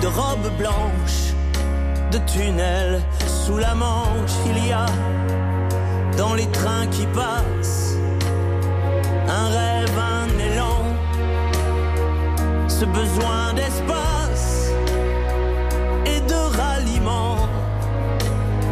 de 0.00 0.06
robes 0.06 0.50
blanches, 0.58 1.34
de 2.10 2.18
tunnels 2.26 3.00
sous 3.26 3.58
la 3.58 3.74
manche. 3.74 4.32
Il 4.46 4.66
y 4.66 4.72
a 4.72 4.86
dans 6.16 6.34
les 6.34 6.46
trains 6.46 6.86
qui 6.86 7.06
passent 7.08 7.96
un 9.28 9.48
rêve, 9.48 9.98
un 9.98 10.28
élan, 10.48 10.84
ce 12.66 12.86
besoin 12.86 13.52
d'espace 13.54 14.70
et 16.06 16.20
de 16.20 16.40
ralliement, 16.58 17.36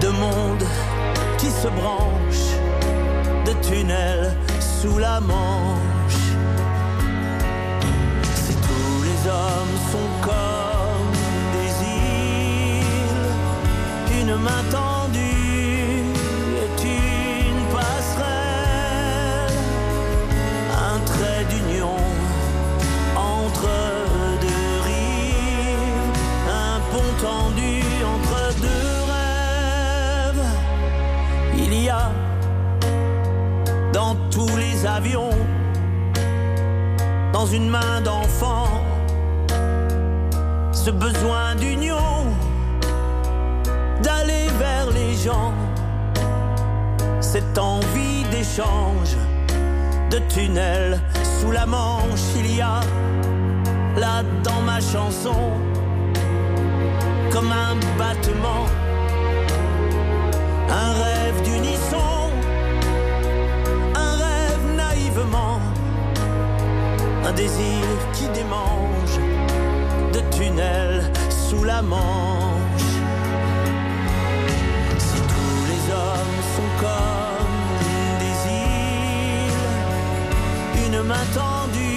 de 0.01 0.09
monde 0.09 0.65
qui 1.37 1.51
se 1.51 1.69
branche, 1.69 2.47
de 3.45 3.53
tunnels 3.69 4.35
sous 4.61 4.99
la 4.99 5.21
manche. 5.21 6.00
Hommes 9.27 9.77
sont 9.93 10.11
comme 10.23 11.13
des 11.53 11.73
îles, 11.85 13.31
une 14.23 14.35
main 14.37 14.63
tendue 14.71 16.05
est 16.63 16.79
une 16.85 17.63
passerelle, 17.75 19.59
un 20.91 20.99
trait 21.05 21.45
d'union 21.51 21.99
entre 23.17 23.69
deux 24.41 24.81
rives, 24.85 26.13
un 26.49 26.81
pont 26.91 27.13
tendu 27.21 27.83
entre 28.15 28.39
deux 28.61 28.97
rêves. 29.13 30.45
Il 31.59 31.73
y 31.83 31.89
a 31.91 32.11
dans 33.93 34.15
tous 34.31 34.57
les 34.57 34.87
avions, 34.87 35.37
dans 37.33 37.47
une 37.47 37.69
main 37.69 38.01
d'enfant, 38.03 38.67
ce 40.85 40.91
besoin 40.91 41.55
d'union, 41.57 42.25
d'aller 44.03 44.47
vers 44.59 44.89
les 44.91 45.15
gens, 45.15 45.53
cette 47.21 47.59
envie 47.59 48.25
d'échange, 48.31 49.15
de 50.11 50.19
tunnel 50.33 50.99
sous 51.39 51.51
la 51.51 51.67
manche, 51.67 52.25
il 52.35 52.57
y 52.57 52.63
a 52.63 52.81
là 53.99 54.23
dans 54.43 54.63
ma 54.63 54.81
chanson, 54.81 55.43
comme 57.31 57.53
un 57.53 57.75
battement, 57.99 58.65
un 60.71 60.93
rêve 61.05 61.43
d'unisson, 61.43 62.31
un 63.95 64.13
rêve 64.25 64.65
naïvement, 64.77 65.61
un 67.27 67.33
désir 67.33 67.85
qui 68.15 68.27
démange, 68.29 69.30
de 70.13 70.21
tunnel 70.37 71.03
sous 71.29 71.65
la 71.65 71.83
manche. 71.83 72.93
Si 74.99 75.21
tous 75.33 75.59
les 75.71 75.83
hommes 75.93 76.41
sont 76.57 76.73
comme 76.85 77.57
des 78.23 78.37
îles, 78.65 79.67
une 80.87 81.03
main 81.03 81.27
tendue 81.35 81.90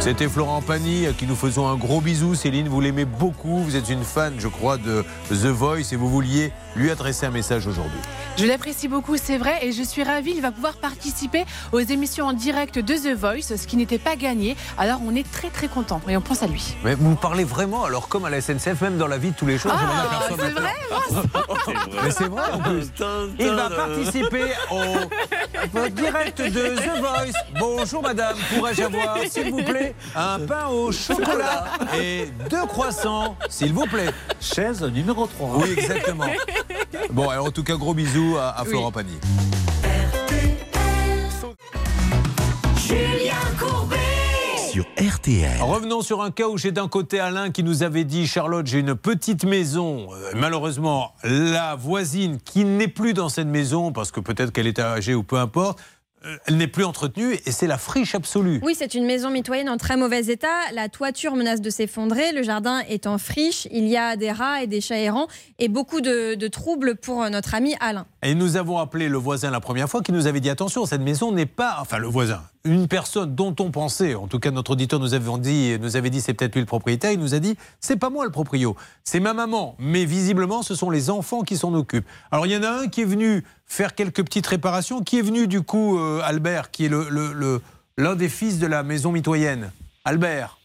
C'était 0.00 0.28
Florent 0.28 0.62
Pagny 0.62 1.06
à 1.06 1.12
qui 1.12 1.26
nous 1.26 1.36
faisons 1.36 1.68
un 1.68 1.76
gros 1.76 2.00
bisou. 2.00 2.34
Céline, 2.34 2.68
vous 2.68 2.80
l'aimez 2.80 3.04
beaucoup. 3.04 3.58
Vous 3.62 3.76
êtes 3.76 3.90
une 3.90 4.02
fan, 4.02 4.32
je 4.38 4.48
crois, 4.48 4.78
de 4.78 5.04
The 5.28 5.46
Voice 5.46 5.92
et 5.92 5.96
vous 5.96 6.08
vouliez 6.08 6.52
lui 6.74 6.90
adresser 6.90 7.26
un 7.26 7.30
message 7.30 7.66
aujourd'hui. 7.66 7.98
Je 8.38 8.46
l'apprécie 8.46 8.88
beaucoup, 8.88 9.16
c'est 9.18 9.36
vrai, 9.36 9.58
et 9.62 9.72
je 9.72 9.82
suis 9.82 10.02
ravie. 10.02 10.32
Il 10.34 10.40
va 10.40 10.52
pouvoir 10.52 10.74
participer 10.78 11.44
aux 11.72 11.80
émissions 11.80 12.26
en 12.26 12.32
direct 12.32 12.78
de 12.78 12.94
The 12.94 13.14
Voice, 13.14 13.54
ce 13.56 13.66
qui 13.66 13.76
n'était 13.76 13.98
pas 13.98 14.16
gagné. 14.16 14.56
Alors 14.78 15.00
on 15.06 15.14
est 15.14 15.30
très 15.30 15.48
très 15.50 15.68
content 15.68 16.00
et 16.08 16.16
on 16.16 16.22
pense 16.22 16.42
à 16.42 16.46
lui. 16.46 16.74
Mais 16.82 16.94
vous 16.94 17.14
parlez 17.16 17.44
vraiment, 17.44 17.84
alors 17.84 18.08
comme 18.08 18.24
à 18.24 18.30
la 18.30 18.40
SNCF, 18.40 18.80
même 18.80 18.96
dans 18.96 19.06
la 19.08 19.18
vie 19.18 19.32
de 19.32 19.36
tous 19.36 19.46
les 19.46 19.58
jours, 19.58 19.72
Ah, 19.74 20.06
aperçois 20.06 20.36
c'est 20.38 20.54
maintenant. 20.54 20.60
vrai 20.62 21.90
Mais 22.04 22.10
c'est 22.10 22.28
vrai 22.28 22.42
en 22.52 22.58
plus. 22.60 22.86
Il 23.38 23.48
va 23.50 23.68
participer 23.68 24.44
au 24.70 25.88
direct 25.90 26.40
de 26.40 26.76
The 26.76 26.98
Voice. 27.00 27.38
Bonjour 27.58 28.02
madame, 28.02 28.36
pourrais-je 28.54 28.82
avoir, 28.82 29.18
s'il 29.28 29.50
vous 29.50 29.62
plaît, 29.62 29.89
un 30.14 30.38
pain 30.40 30.68
au 30.68 30.92
chocolat 30.92 31.64
et 31.98 32.28
deux 32.48 32.66
croissants, 32.66 33.36
s'il 33.48 33.72
vous 33.72 33.86
plaît. 33.86 34.10
Chaise 34.40 34.82
numéro 34.82 35.26
3. 35.26 35.58
Oui, 35.58 35.70
exactement. 35.76 36.26
Bon, 37.10 37.28
alors 37.28 37.46
en 37.46 37.50
tout 37.50 37.64
cas, 37.64 37.76
gros 37.76 37.94
bisous 37.94 38.36
à, 38.38 38.58
à 38.58 38.64
Florent 38.64 38.92
Pagny. 38.92 39.18
Julien 42.76 43.34
Courbet 43.58 43.96
Sur 44.70 44.84
RTL. 44.98 45.60
Revenons 45.62 46.02
sur 46.02 46.22
un 46.22 46.30
cas 46.30 46.48
où 46.48 46.58
j'ai 46.58 46.72
d'un 46.72 46.88
côté 46.88 47.20
Alain 47.20 47.50
qui 47.50 47.62
nous 47.62 47.82
avait 47.82 48.04
dit 48.04 48.26
Charlotte, 48.26 48.66
j'ai 48.66 48.78
une 48.80 48.94
petite 48.94 49.44
maison. 49.44 50.08
Euh, 50.12 50.32
malheureusement, 50.36 51.12
la 51.22 51.74
voisine 51.76 52.38
qui 52.44 52.64
n'est 52.64 52.88
plus 52.88 53.14
dans 53.14 53.28
cette 53.28 53.46
maison 53.48 53.92
parce 53.92 54.10
que 54.10 54.20
peut-être 54.20 54.52
qu'elle 54.52 54.66
est 54.66 54.78
âgée 54.78 55.14
ou 55.14 55.22
peu 55.22 55.36
importe, 55.36 55.78
euh, 55.80 55.82
elle 56.46 56.56
n'est 56.56 56.66
plus 56.66 56.84
entretenue 56.84 57.34
et 57.46 57.52
c'est 57.52 57.66
la 57.66 57.78
friche 57.78 58.14
absolue. 58.14 58.60
Oui, 58.62 58.74
c'est 58.76 58.94
une 58.94 59.06
maison 59.06 59.30
mitoyenne 59.30 59.68
en 59.68 59.76
très 59.76 59.96
mauvais 59.96 60.26
état. 60.26 60.48
La 60.72 60.88
toiture 60.88 61.34
menace 61.34 61.60
de 61.60 61.70
s'effondrer. 61.70 62.32
Le 62.32 62.42
jardin 62.42 62.80
est 62.88 63.06
en 63.06 63.18
friche. 63.18 63.66
Il 63.70 63.86
y 63.86 63.96
a 63.96 64.16
des 64.16 64.30
rats 64.30 64.62
et 64.62 64.66
des 64.66 64.80
chats 64.80 64.98
errants 64.98 65.28
et 65.58 65.68
beaucoup 65.68 66.00
de, 66.00 66.34
de 66.34 66.48
troubles 66.48 66.96
pour 66.96 67.28
notre 67.30 67.54
ami 67.54 67.74
Alain. 67.80 68.06
Et 68.22 68.34
nous 68.34 68.56
avons 68.56 68.78
appelé 68.78 69.08
le 69.08 69.16
voisin 69.16 69.50
la 69.50 69.60
première 69.60 69.88
fois 69.88 70.02
qui 70.02 70.12
nous 70.12 70.26
avait 70.26 70.40
dit 70.40 70.50
attention, 70.50 70.84
cette 70.84 71.00
maison 71.00 71.32
n'est 71.32 71.46
pas. 71.46 71.78
Enfin, 71.80 71.96
le 71.96 72.06
voisin, 72.06 72.42
une 72.64 72.86
personne 72.86 73.34
dont 73.34 73.56
on 73.60 73.70
pensait, 73.70 74.14
en 74.14 74.28
tout 74.28 74.38
cas 74.38 74.50
notre 74.50 74.72
auditeur 74.72 75.00
nous 75.00 75.14
avait 75.14 75.38
dit, 75.38 75.78
nous 75.80 75.96
avait 75.96 76.10
dit 76.10 76.20
c'est 76.20 76.34
peut-être 76.34 76.54
lui 76.54 76.60
le 76.60 76.66
propriétaire, 76.66 77.12
il 77.12 77.18
nous 77.18 77.34
a 77.34 77.38
dit 77.38 77.56
c'est 77.80 77.96
pas 77.96 78.10
moi 78.10 78.26
le 78.26 78.30
proprio, 78.30 78.76
c'est 79.04 79.20
ma 79.20 79.32
maman. 79.32 79.74
Mais 79.78 80.04
visiblement, 80.04 80.62
ce 80.62 80.74
sont 80.74 80.90
les 80.90 81.08
enfants 81.08 81.42
qui 81.42 81.56
s'en 81.56 81.72
occupent. 81.72 82.06
Alors 82.30 82.46
il 82.46 82.52
y 82.52 82.56
en 82.56 82.62
a 82.62 82.70
un 82.70 82.88
qui 82.88 83.00
est 83.00 83.06
venu 83.06 83.42
faire 83.64 83.94
quelques 83.94 84.22
petites 84.22 84.46
réparations, 84.46 85.02
qui 85.02 85.18
est 85.18 85.22
venu 85.22 85.46
du 85.46 85.62
coup, 85.62 85.98
euh, 85.98 86.20
Albert, 86.22 86.70
qui 86.70 86.84
est 86.84 86.88
l'un 86.90 87.08
le, 87.08 87.32
le, 87.32 87.62
l'un 87.96 88.16
des 88.16 88.28
fils 88.28 88.58
de 88.58 88.66
la 88.66 88.82
maison 88.82 89.12
mitoyenne. 89.12 89.72
Albert. 90.04 90.58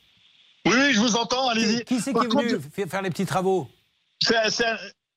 Oui, 0.66 0.92
je 0.92 1.00
vous 1.00 1.16
entends, 1.16 1.48
allez-y. 1.50 1.86
Qui 1.86 2.02
c'est 2.02 2.12
qui 2.12 2.20
est 2.20 2.28
venu 2.28 2.58
contre, 2.58 2.90
faire 2.90 3.02
les 3.02 3.12
petits 3.12 3.26
travaux? 3.26 3.70
C'est 4.22 4.66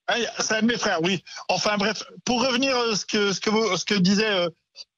ah, 0.08 0.14
c'est 0.38 0.54
un 0.54 0.62
de 0.62 0.66
mes 0.66 0.78
frères, 0.78 1.02
oui. 1.02 1.22
Enfin 1.48 1.76
bref, 1.76 2.02
pour 2.24 2.42
revenir 2.42 2.74
à 2.74 2.96
ce 2.96 3.04
que, 3.04 3.32
ce 3.34 3.84
que, 3.84 3.94
disait 3.94 4.24
euh, 4.24 4.48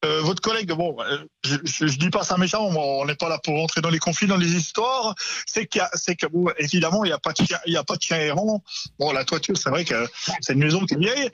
euh, 0.04 0.20
votre 0.20 0.40
collègue, 0.40 0.70
bon, 0.70 0.96
euh, 1.00 1.18
je, 1.44 1.56
je, 1.64 1.88
je 1.88 1.98
dis 1.98 2.10
pas 2.10 2.22
ça 2.22 2.36
méchant, 2.36 2.64
on 2.64 3.04
n'est 3.04 3.16
pas 3.16 3.28
là 3.28 3.40
pour 3.42 3.56
rentrer 3.56 3.80
dans 3.80 3.90
les 3.90 3.98
conflits, 3.98 4.28
dans 4.28 4.36
les 4.36 4.54
histoires. 4.54 5.16
C'est 5.46 5.66
qu'il 5.66 5.82
c'est 5.94 6.14
que 6.14 6.26
bon, 6.26 6.46
évidemment, 6.58 7.04
il 7.04 7.08
n'y 7.08 7.12
a 7.12 7.18
pas 7.18 7.32
de 7.32 7.44
chien, 7.44 7.58
il 7.66 7.76
a 7.76 7.82
pas 7.82 7.96
de 7.96 8.02
chien 8.02 8.18
errant. 8.18 8.62
Bon, 9.00 9.10
la 9.10 9.24
toiture, 9.24 9.56
c'est 9.56 9.70
vrai 9.70 9.84
que 9.84 10.06
c'est 10.40 10.52
une 10.52 10.60
maison 10.60 10.86
qui 10.86 10.94
est 10.94 10.98
vieille, 10.98 11.30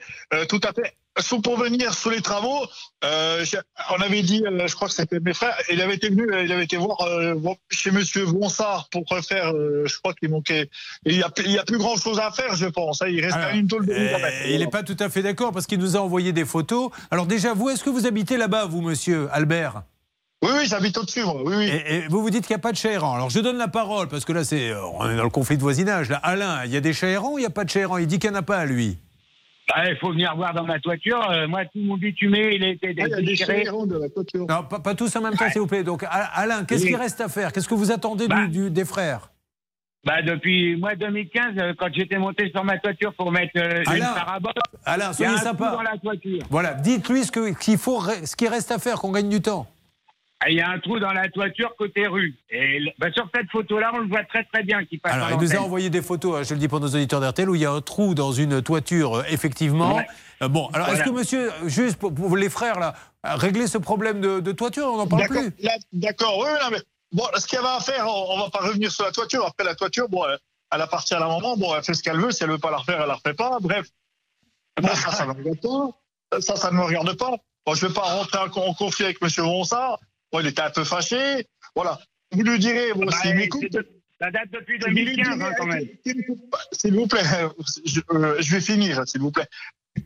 tout 0.49 0.61
à 0.63 0.73
fait. 0.73 0.97
Pour 1.43 1.57
venir 1.57 1.93
sur 1.93 2.11
les 2.11 2.21
travaux, 2.21 2.65
euh, 3.03 3.43
on 3.89 4.01
avait 4.01 4.21
dit, 4.21 4.43
euh, 4.45 4.67
je 4.67 4.75
crois 4.75 4.87
que 4.87 4.93
c'était 4.93 5.19
mes 5.19 5.33
frères, 5.33 5.55
il 5.71 5.81
avait 5.81 5.95
été 5.95 6.09
venu, 6.09 6.31
euh, 6.31 6.43
il 6.43 6.51
avait 6.51 6.63
été 6.65 6.77
voir 6.77 7.01
euh, 7.01 7.33
chez 7.71 7.89
Monsieur 7.91 8.23
Vonsard 8.23 8.87
pour 8.91 9.03
refaire, 9.09 9.51
euh, 9.53 9.83
je 9.85 9.97
crois 9.99 10.13
qu'il 10.13 10.29
manquait, 10.29 10.69
il 11.05 11.15
y 11.17 11.23
a, 11.23 11.29
plus 11.29 11.77
grand 11.77 11.95
chose 11.97 12.19
à 12.19 12.31
faire, 12.31 12.55
je 12.55 12.67
pense. 12.67 13.01
hein. 13.01 13.07
il 13.09 13.23
reste 13.23 13.35
Alors, 13.35 13.55
une 13.55 13.67
tôle 13.67 13.85
de 13.87 13.93
riz 13.93 14.09
à 14.13 14.17
mettre. 14.19 14.47
il 14.47 14.59
n'est 14.59 14.67
pas 14.67 14.83
tout 14.83 14.97
à 14.99 15.09
fait 15.09 15.23
d'accord 15.23 15.51
parce 15.51 15.65
qu'il 15.65 15.79
nous 15.79 15.97
a 15.97 15.99
envoyé 15.99 16.33
des 16.33 16.45
photos. 16.45 16.91
Alors 17.09 17.25
déjà, 17.25 17.53
vous, 17.53 17.69
est-ce 17.69 17.83
que 17.83 17.89
vous 17.89 18.05
habitez 18.05 18.37
là-bas, 18.37 18.65
vous, 18.65 18.81
monsieur 18.81 19.27
Albert? 19.31 19.83
Oui, 20.43 20.51
oui, 20.53 20.67
j'habite 20.67 20.95
au-dessus, 20.99 21.23
moi. 21.23 21.41
Oui, 21.43 21.55
oui. 21.57 21.65
Et, 21.65 21.95
et 21.95 22.07
vous 22.09 22.21
vous 22.21 22.29
dites 22.29 22.45
qu'il 22.45 22.55
n'y 22.55 22.59
a 22.59 22.61
pas 22.61 22.71
de 22.71 22.77
chat 22.77 22.91
errant. 22.91 23.15
Alors 23.15 23.31
je 23.31 23.39
donne 23.39 23.57
la 23.57 23.67
parole 23.67 24.07
parce 24.07 24.23
que 24.23 24.33
là, 24.33 24.43
c'est, 24.43 24.71
on 24.75 25.09
est 25.09 25.15
dans 25.17 25.23
le 25.23 25.29
conflit 25.31 25.57
de 25.57 25.63
voisinage. 25.63 26.09
Là, 26.09 26.17
Alain, 26.21 26.63
il 26.65 26.71
y 26.71 26.77
a 26.77 26.79
des 26.81 26.93
chats 26.93 27.07
errants 27.07 27.31
ou 27.33 27.37
il 27.39 27.41
n'y 27.41 27.47
a 27.47 27.49
pas 27.49 27.63
de 27.63 27.71
chats 27.71 27.79
errants 27.79 27.97
Il 27.97 28.05
dit 28.05 28.19
qu'il 28.19 28.29
n'y 28.29 28.35
en 28.35 28.39
a 28.39 28.43
pas, 28.43 28.63
lui. 28.65 28.99
Bah, 29.67 29.83
il 29.89 29.97
faut 29.97 30.11
venir 30.11 30.33
voir 30.35 30.53
dans 30.53 30.63
ma 30.63 30.79
toiture. 30.79 31.19
Euh, 31.29 31.47
moi, 31.47 31.65
tout 31.65 31.79
mon 31.79 31.97
bitumé, 31.97 32.55
il 32.55 32.63
a 32.63 32.69
été 32.69 32.95
Ah, 32.99 33.03
a 33.03 33.07
des 33.17 33.21
déchiré. 33.23 33.57
chats 33.57 33.63
errants 33.69 33.85
de 33.85 33.97
la 33.97 34.07
toiture. 34.09 34.45
Non, 34.47 34.63
pas, 34.63 34.79
pas 34.79 34.95
tous 34.95 35.13
en 35.15 35.21
même 35.21 35.35
temps, 35.35 35.49
s'il 35.49 35.59
vous 35.61 35.67
plaît. 35.67 35.83
Donc, 35.83 36.05
Alain, 36.09 36.63
qu'est-ce 36.63 36.83
Oui. 36.83 36.87
qu'il 36.89 36.95
reste 36.97 37.19
à 37.19 37.27
faire? 37.27 37.51
Qu'est-ce 37.51 37.67
que 37.67 37.73
vous 37.73 37.91
attendez 37.91 38.27
Bah. 38.27 38.47
du- 38.47 38.71
des 38.71 38.85
frères? 38.85 39.29
Bah, 40.05 40.21
depuis 40.21 40.77
moi 40.77 40.95
2015, 40.95 41.55
euh, 41.57 41.73
quand 41.77 41.89
j'étais 41.93 42.17
monté 42.17 42.49
sur 42.51 42.63
ma 42.63 42.77
toiture 42.77 43.13
pour 43.15 43.29
mettre 43.29 43.51
euh, 43.57 43.83
une 43.93 43.99
parabole, 43.99 44.53
Alain, 44.85 45.11
soyez 45.11 45.35
sympa. 45.37 45.65
trou 45.67 45.75
dans 45.77 45.81
la 45.81 45.97
toiture. 45.97 46.43
Voilà, 46.49 46.73
dites-lui 46.75 47.25
ce 47.25 47.31
qu'il 47.59 47.77
faut, 47.77 48.01
ce 48.23 48.35
qui 48.37 48.47
reste 48.47 48.71
à 48.71 48.77
faire, 48.79 48.99
qu'on 48.99 49.11
gagne 49.11 49.27
du 49.27 49.41
temps. 49.41 49.67
Il 50.47 50.53
y 50.55 50.61
a 50.61 50.69
un 50.69 50.79
trou 50.79 50.99
dans 50.99 51.13
la 51.13 51.29
toiture 51.29 51.75
côté 51.77 52.05
rue. 52.05 52.35
Et 52.51 52.79
bah, 52.99 53.11
sur 53.11 53.27
cette 53.33 53.49
photo-là, 53.49 53.91
on 53.95 53.99
le 53.99 54.07
voit 54.07 54.23
très 54.23 54.43
très 54.43 54.63
bien 54.63 54.85
qui 54.85 54.99
passe. 54.99 55.13
Alors, 55.13 55.31
il 55.31 55.37
nous 55.37 55.55
a 55.55 55.59
envoyé 55.59 55.89
des 55.89 56.03
photos, 56.03 56.37
hein, 56.37 56.43
je 56.43 56.53
le 56.53 56.59
dis 56.59 56.67
pour 56.67 56.79
nos 56.79 56.87
auditeurs 56.87 57.19
d'RTL, 57.19 57.49
où 57.49 57.55
il 57.55 57.61
y 57.61 57.65
a 57.65 57.71
un 57.71 57.81
trou 57.81 58.13
dans 58.13 58.31
une 58.31 58.61
toiture, 58.61 59.15
euh, 59.15 59.23
effectivement. 59.29 59.95
Ouais. 59.95 60.07
Euh, 60.43 60.47
bon, 60.47 60.67
alors 60.73 60.89
est-ce 60.89 61.01
que 61.01 61.09
monsieur, 61.09 61.51
euh, 61.51 61.67
juste 61.67 61.97
pour, 61.97 62.13
pour 62.13 62.37
les 62.37 62.49
frères, 62.51 62.79
là, 62.79 62.93
régler 63.23 63.65
ce 63.65 63.79
problème 63.79 64.21
de, 64.21 64.39
de 64.39 64.51
toiture, 64.51 64.85
on 64.85 64.97
n'en 64.97 65.07
parle 65.07 65.23
D'accord, 65.23 65.41
plus? 65.41 65.53
D'accord, 65.91 66.37
oui, 66.37 66.49
non, 66.61 66.69
mais 66.71 66.81
bon, 67.11 67.23
ce 67.35 67.47
qu'il 67.47 67.55
y 67.55 67.59
avait 67.59 67.75
à 67.75 67.79
faire, 67.79 68.05
on, 68.07 68.35
on 68.35 68.39
va 68.39 68.49
pas 68.51 68.59
revenir 68.59 68.91
sur 68.91 69.05
la 69.05 69.11
toiture. 69.11 69.43
Après 69.43 69.63
la 69.63 69.73
toiture, 69.73 70.07
bon, 70.07 70.23
elle, 70.71 70.81
appartient 70.81 71.15
à 71.15 71.19
la 71.19 71.27
maman. 71.27 71.57
Bon, 71.57 71.75
elle 71.75 71.83
fait 71.83 71.95
ce 71.95 72.03
qu'elle 72.03 72.19
veut. 72.21 72.29
Si 72.29 72.43
elle 72.43 72.51
veut 72.51 72.59
pas 72.59 72.69
la 72.69 72.77
refaire, 72.77 73.01
elle 73.01 73.07
la 73.07 73.15
refait 73.15 73.33
pas. 73.33 73.57
Bref, 73.59 73.87
bon, 74.79 74.89
ça, 74.89 75.11
ça 75.11 75.25
ne 75.25 75.33
me 75.33 75.37
regarde 75.39 75.61
pas. 75.61 76.41
Ça, 76.41 76.55
ça 76.55 76.69
ne 76.69 76.77
me 76.77 76.83
regarde 76.83 77.17
pas. 77.17 77.31
Bon, 77.65 77.73
je 77.73 77.87
vais 77.87 77.93
pas 77.93 78.01
rentrer 78.01 78.37
en, 78.37 78.61
en 78.61 78.73
conflit 78.75 79.05
avec 79.05 79.19
Monsieur 79.19 79.43
Ronsard. 79.43 79.99
Bon, 80.31 80.39
il 80.39 80.47
était 80.47 80.61
un 80.61 80.69
peu 80.69 80.83
fâché. 80.83 81.45
Voilà. 81.75 81.99
Vous 82.31 82.41
lui 82.43 82.59
direz, 82.59 82.93
bon, 82.93 83.05
Bah, 83.05 83.15
s'il 83.21 83.35
m'écoute. 83.35 83.63
c'est- 83.71 83.79
Ça 84.19 84.31
date 84.31 84.49
depuis 84.51 84.79
Vous 84.79 84.87
lui 84.87 85.05
2015 85.05 85.37
direz, 85.37 85.47
hein, 85.49 85.53
quand 85.59 85.65
même. 85.67 85.85
S'il 86.71 86.95
vous 86.95 87.05
plaît, 87.07 87.21
je, 87.85 87.99
euh, 88.11 88.35
je 88.39 88.51
vais 88.55 88.61
finir, 88.61 89.03
s'il 89.07 89.21
vous 89.21 89.31
plaît. 89.31 89.45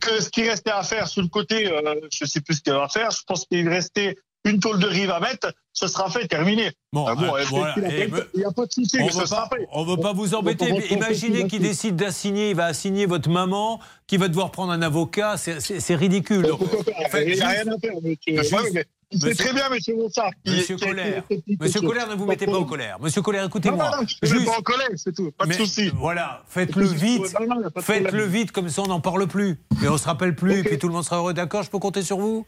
Que 0.00 0.20
ce 0.20 0.28
qui 0.28 0.46
restait 0.48 0.70
à 0.70 0.82
faire 0.82 1.08
sur 1.08 1.22
le 1.22 1.28
côté, 1.28 1.66
euh, 1.72 1.94
je 2.12 2.26
sais 2.26 2.40
plus 2.42 2.56
ce 2.56 2.60
qu'il 2.62 2.74
va 2.74 2.88
faire. 2.88 3.10
Je 3.10 3.22
pense 3.26 3.46
qu'il 3.46 3.66
restait 3.68 4.14
une 4.44 4.60
tôle 4.60 4.78
de 4.80 4.86
rive 4.86 5.10
à 5.10 5.18
mettre. 5.20 5.52
Ce 5.72 5.86
sera 5.88 6.10
fait, 6.10 6.26
terminé. 6.28 6.72
Bon, 6.92 7.06
Ah 7.06 7.14
bon, 7.14 7.34
euh, 7.34 7.42
voilà. 7.48 7.74
il 7.78 7.84
Et 7.84 8.06
n'y 8.36 8.44
a, 8.44 8.50
pas 8.52 8.66
de 8.66 8.72
souci, 8.72 8.98
On 9.00 9.06
mais 9.06 9.10
veut 9.12 9.24
pas, 9.28 9.48
fait. 9.50 9.66
on 9.72 9.84
veut 9.84 9.96
pas 9.96 10.12
vous 10.12 10.34
embêter. 10.34 10.70
On- 10.70 10.74
on- 10.74 10.78
mais 10.78 10.86
Imaginez 10.88 11.46
qu'il 11.46 11.62
décide 11.62 11.96
d'assigner, 11.96 12.50
il 12.50 12.56
va 12.56 12.66
assigner 12.66 13.06
votre 13.06 13.30
maman, 13.30 13.80
qui 14.06 14.18
va 14.18 14.28
devoir 14.28 14.50
prendre 14.50 14.72
un 14.72 14.82
avocat. 14.82 15.38
C'est- 15.38 15.60
C'est 15.60 15.80
c'est 15.80 15.94
ridicule. 15.94 16.42
Donc, 16.46 16.60
en 16.62 17.08
fait, 17.08 17.22
Il 17.22 17.34
n'y 17.34 17.40
a 17.40 17.48
juste- 17.50 17.64
rien 17.64 17.72
à 17.74 17.78
faire, 17.78 17.94
monsieur. 18.02 18.84
C'est 19.12 19.28
Monsieur- 19.28 19.44
très 19.44 19.54
bien, 19.54 19.68
monsieur 19.68 19.94
Monsard. 19.96 20.30
Monsieur 20.46 20.76
Colère, 20.76 21.22
Monsieur 21.60 21.80
Colère, 21.80 22.08
ne 22.08 22.14
vous 22.14 22.26
mettez 22.26 22.46
pas 22.46 22.56
en 22.58 22.64
colère. 22.64 22.98
Monsieur 23.00 23.22
Colère, 23.22 23.44
écoutez-moi. 23.44 23.84
Non, 23.84 23.90
non, 23.90 24.02
non, 24.02 24.06
je 24.22 24.34
ne 24.34 24.38
suis 24.38 24.46
pas 24.46 24.58
en 24.58 24.62
colère, 24.62 24.88
c'est 24.96 25.14
tout. 25.14 25.30
Pas 25.32 25.46
de 25.46 25.52
souci. 25.52 25.90
Voilà, 25.94 26.42
faites-le 26.48 26.86
vite. 26.86 27.34
Faites-le 27.80 28.24
vite, 28.24 28.52
comme 28.52 28.68
ça 28.68 28.82
on 28.82 28.86
n'en 28.86 29.00
parle 29.00 29.26
plus. 29.26 29.58
Et 29.82 29.88
on 29.88 29.98
se 29.98 30.04
rappelle 30.06 30.34
plus, 30.34 30.58
et 30.58 30.62
puis 30.64 30.78
tout 30.78 30.88
le 30.88 30.94
monde 30.94 31.04
sera 31.04 31.18
heureux. 31.18 31.34
D'accord 31.34 31.62
Je 31.62 31.70
peux 31.70 31.78
compter 31.78 32.02
sur 32.02 32.18
vous? 32.18 32.46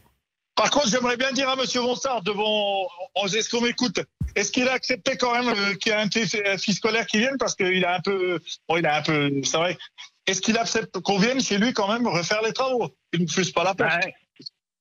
Par 0.55 0.69
contre, 0.71 0.87
j'aimerais 0.87 1.17
bien 1.17 1.33
dire 1.33 1.49
à 1.49 1.55
Monsieur 1.57 1.81
Vonsard, 1.81 2.23
devant, 2.23 2.87
est-ce 3.25 3.49
qu'on 3.49 3.61
m'écoute 3.61 3.99
Est-ce 4.35 4.51
qu'il 4.51 4.67
a 4.69 4.71
accepté 4.71 5.17
quand 5.17 5.33
même 5.33 5.49
euh, 5.49 5.73
qu'il 5.75 5.91
y 5.91 5.95
ait 5.95 6.47
un 6.47 6.57
fils 6.57 6.77
scolaires 6.77 7.05
qui 7.07 7.17
vienne? 7.17 7.35
Parce 7.37 7.55
qu'il 7.55 7.83
a 7.83 7.95
un 7.95 7.99
peu, 7.99 8.39
bon, 8.69 8.77
il 8.77 8.85
a 8.85 8.97
un 8.97 9.01
peu, 9.01 9.29
c'est 9.43 9.57
vrai. 9.57 9.77
Est-ce 10.25 10.41
qu'il 10.41 10.57
accepte 10.57 10.97
qu'on 11.01 11.19
vienne 11.19 11.41
chez 11.41 11.57
lui 11.57 11.73
quand 11.73 11.91
même 11.91 12.07
refaire 12.07 12.41
les 12.41 12.53
travaux? 12.53 12.89
Qu'il 13.11 13.23
ne 13.23 13.27
fuse 13.29 13.51
pas 13.51 13.65
la 13.65 13.75
porte. 13.75 13.91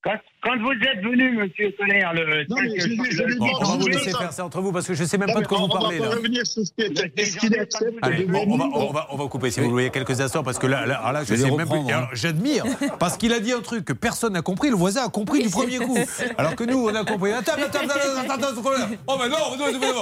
Bah, 0.05 0.21
Quand, 0.45 0.59
vous 0.61 0.73
êtes 0.73 1.03
venu, 1.03 1.37
monsieur 1.39 1.73
Solaire, 1.79 2.13
le. 2.13 2.45
Non, 2.51 2.57
mais 2.61 2.79
je 2.79 2.89
je 3.11 3.39
Bon, 3.39 3.49
on 3.61 3.65
va 3.65 3.77
vous 3.79 3.87
laisser 3.89 4.11
faire 4.11 4.33
ça 4.33 4.45
entre 4.45 4.61
vous 4.61 4.73
parce 4.73 4.87
que 4.87 4.95
je 4.95 5.05
sais 5.05 5.17
même 5.19 5.29
Non, 5.29 5.35
pas 5.35 5.41
de 5.41 5.45
mais 5.45 5.49
quoi 5.49 5.59
on- 5.59 5.67
vous 5.67 5.73
on 5.73 5.75
va 5.75 5.81
parlez 5.81 5.99
pas 5.99 6.05
là. 6.05 6.11
revenir 6.17 6.47
sur 6.47 6.63
ce 6.67 6.71
qui 6.73 6.83
est- 6.83 7.13
Est-ce 7.19 7.37
qu'il 7.39 7.59
accepte 7.59 7.95
Allez, 8.03 8.25
de 8.25 8.31
bon, 8.33 8.45
on, 8.49 8.57
va, 8.59 8.65
on, 8.75 8.93
va, 8.93 9.07
on 9.11 9.17
va 9.17 9.27
couper 9.29 9.51
si 9.51 9.61
vous 9.61 9.71
voulez 9.71 9.91
quelques 9.91 10.21
instants 10.21 10.43
parce 10.43 10.59
que 10.59 10.67
là, 10.67 10.85
là, 10.87 11.11
là 11.13 11.23
je 11.25 11.35
sais 11.35 11.51
même 11.51 11.69
plus. 11.69 11.79
hein. 11.93 12.09
J'admire 12.13 12.65
parce 12.99 13.17
qu'il 13.17 13.33
a 13.33 13.41
dit 13.41 13.53
un 13.53 13.61
truc 13.61 13.85
que 13.87 13.93
personne 13.95 14.35
n'a 14.35 14.43
compris, 14.43 14.69
le 14.71 14.77
voisin 14.77 15.05
a 15.07 15.09
compris 15.09 15.43
du 15.43 15.49
premier 15.51 15.79
coup. 15.79 15.97
Alors 16.39 16.55
que 16.57 16.65
nous 16.65 16.89
on 16.89 16.95
a 16.95 17.05
compris. 17.05 17.33
Attends, 17.33 17.53
attends, 17.53 17.79
attends, 17.79 17.95
attends, 17.95 18.35
attends, 18.35 18.49
attends, 18.49 18.97
Oh 19.07 19.15
ben 19.19 19.29
non, 19.29 19.37
non, 19.59 19.73
non, 19.73 19.79
non, 19.81 19.95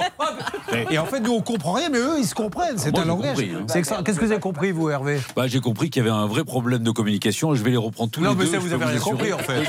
non. 0.73 0.91
Et 0.91 0.97
en 0.97 1.05
fait 1.05 1.19
nous 1.21 1.31
on 1.33 1.41
comprend 1.41 1.73
rien, 1.73 1.89
mais 1.89 1.99
eux 1.99 2.15
ils 2.19 2.25
se 2.27 2.35
comprennent. 2.35 2.77
C'est 2.77 2.97
un 2.97 3.05
langage. 3.05 3.37
hein. 3.39 3.65
Qu'est-ce 4.03 4.19
que 4.19 4.25
vous 4.25 4.31
avez 4.31 4.41
compris 4.41 4.71
vous 4.71 4.89
Hervé? 4.89 5.19
Bah, 5.35 5.47
j'ai 5.47 5.59
compris 5.61 5.89
qu'il 5.89 6.03
y 6.03 6.07
avait 6.07 6.15
un 6.15 6.27
vrai 6.27 6.43
problème 6.43 6.83
de 6.83 6.91
communication. 6.91 7.55
Je 7.55 7.63
vais 7.63 7.71
les 7.71 7.77
reprendre 7.77 8.11
tous 8.11 8.21
Non, 8.21 8.31
les 8.31 8.35
mais 8.35 8.43
deux. 8.45 8.51
ça, 8.51 8.57
je 8.57 8.61
vous 8.63 8.67
peux 8.69 8.75
avez 8.83 8.85
rien 8.93 8.99
compris, 8.99 9.33
en 9.33 9.37
fait. 9.37 9.63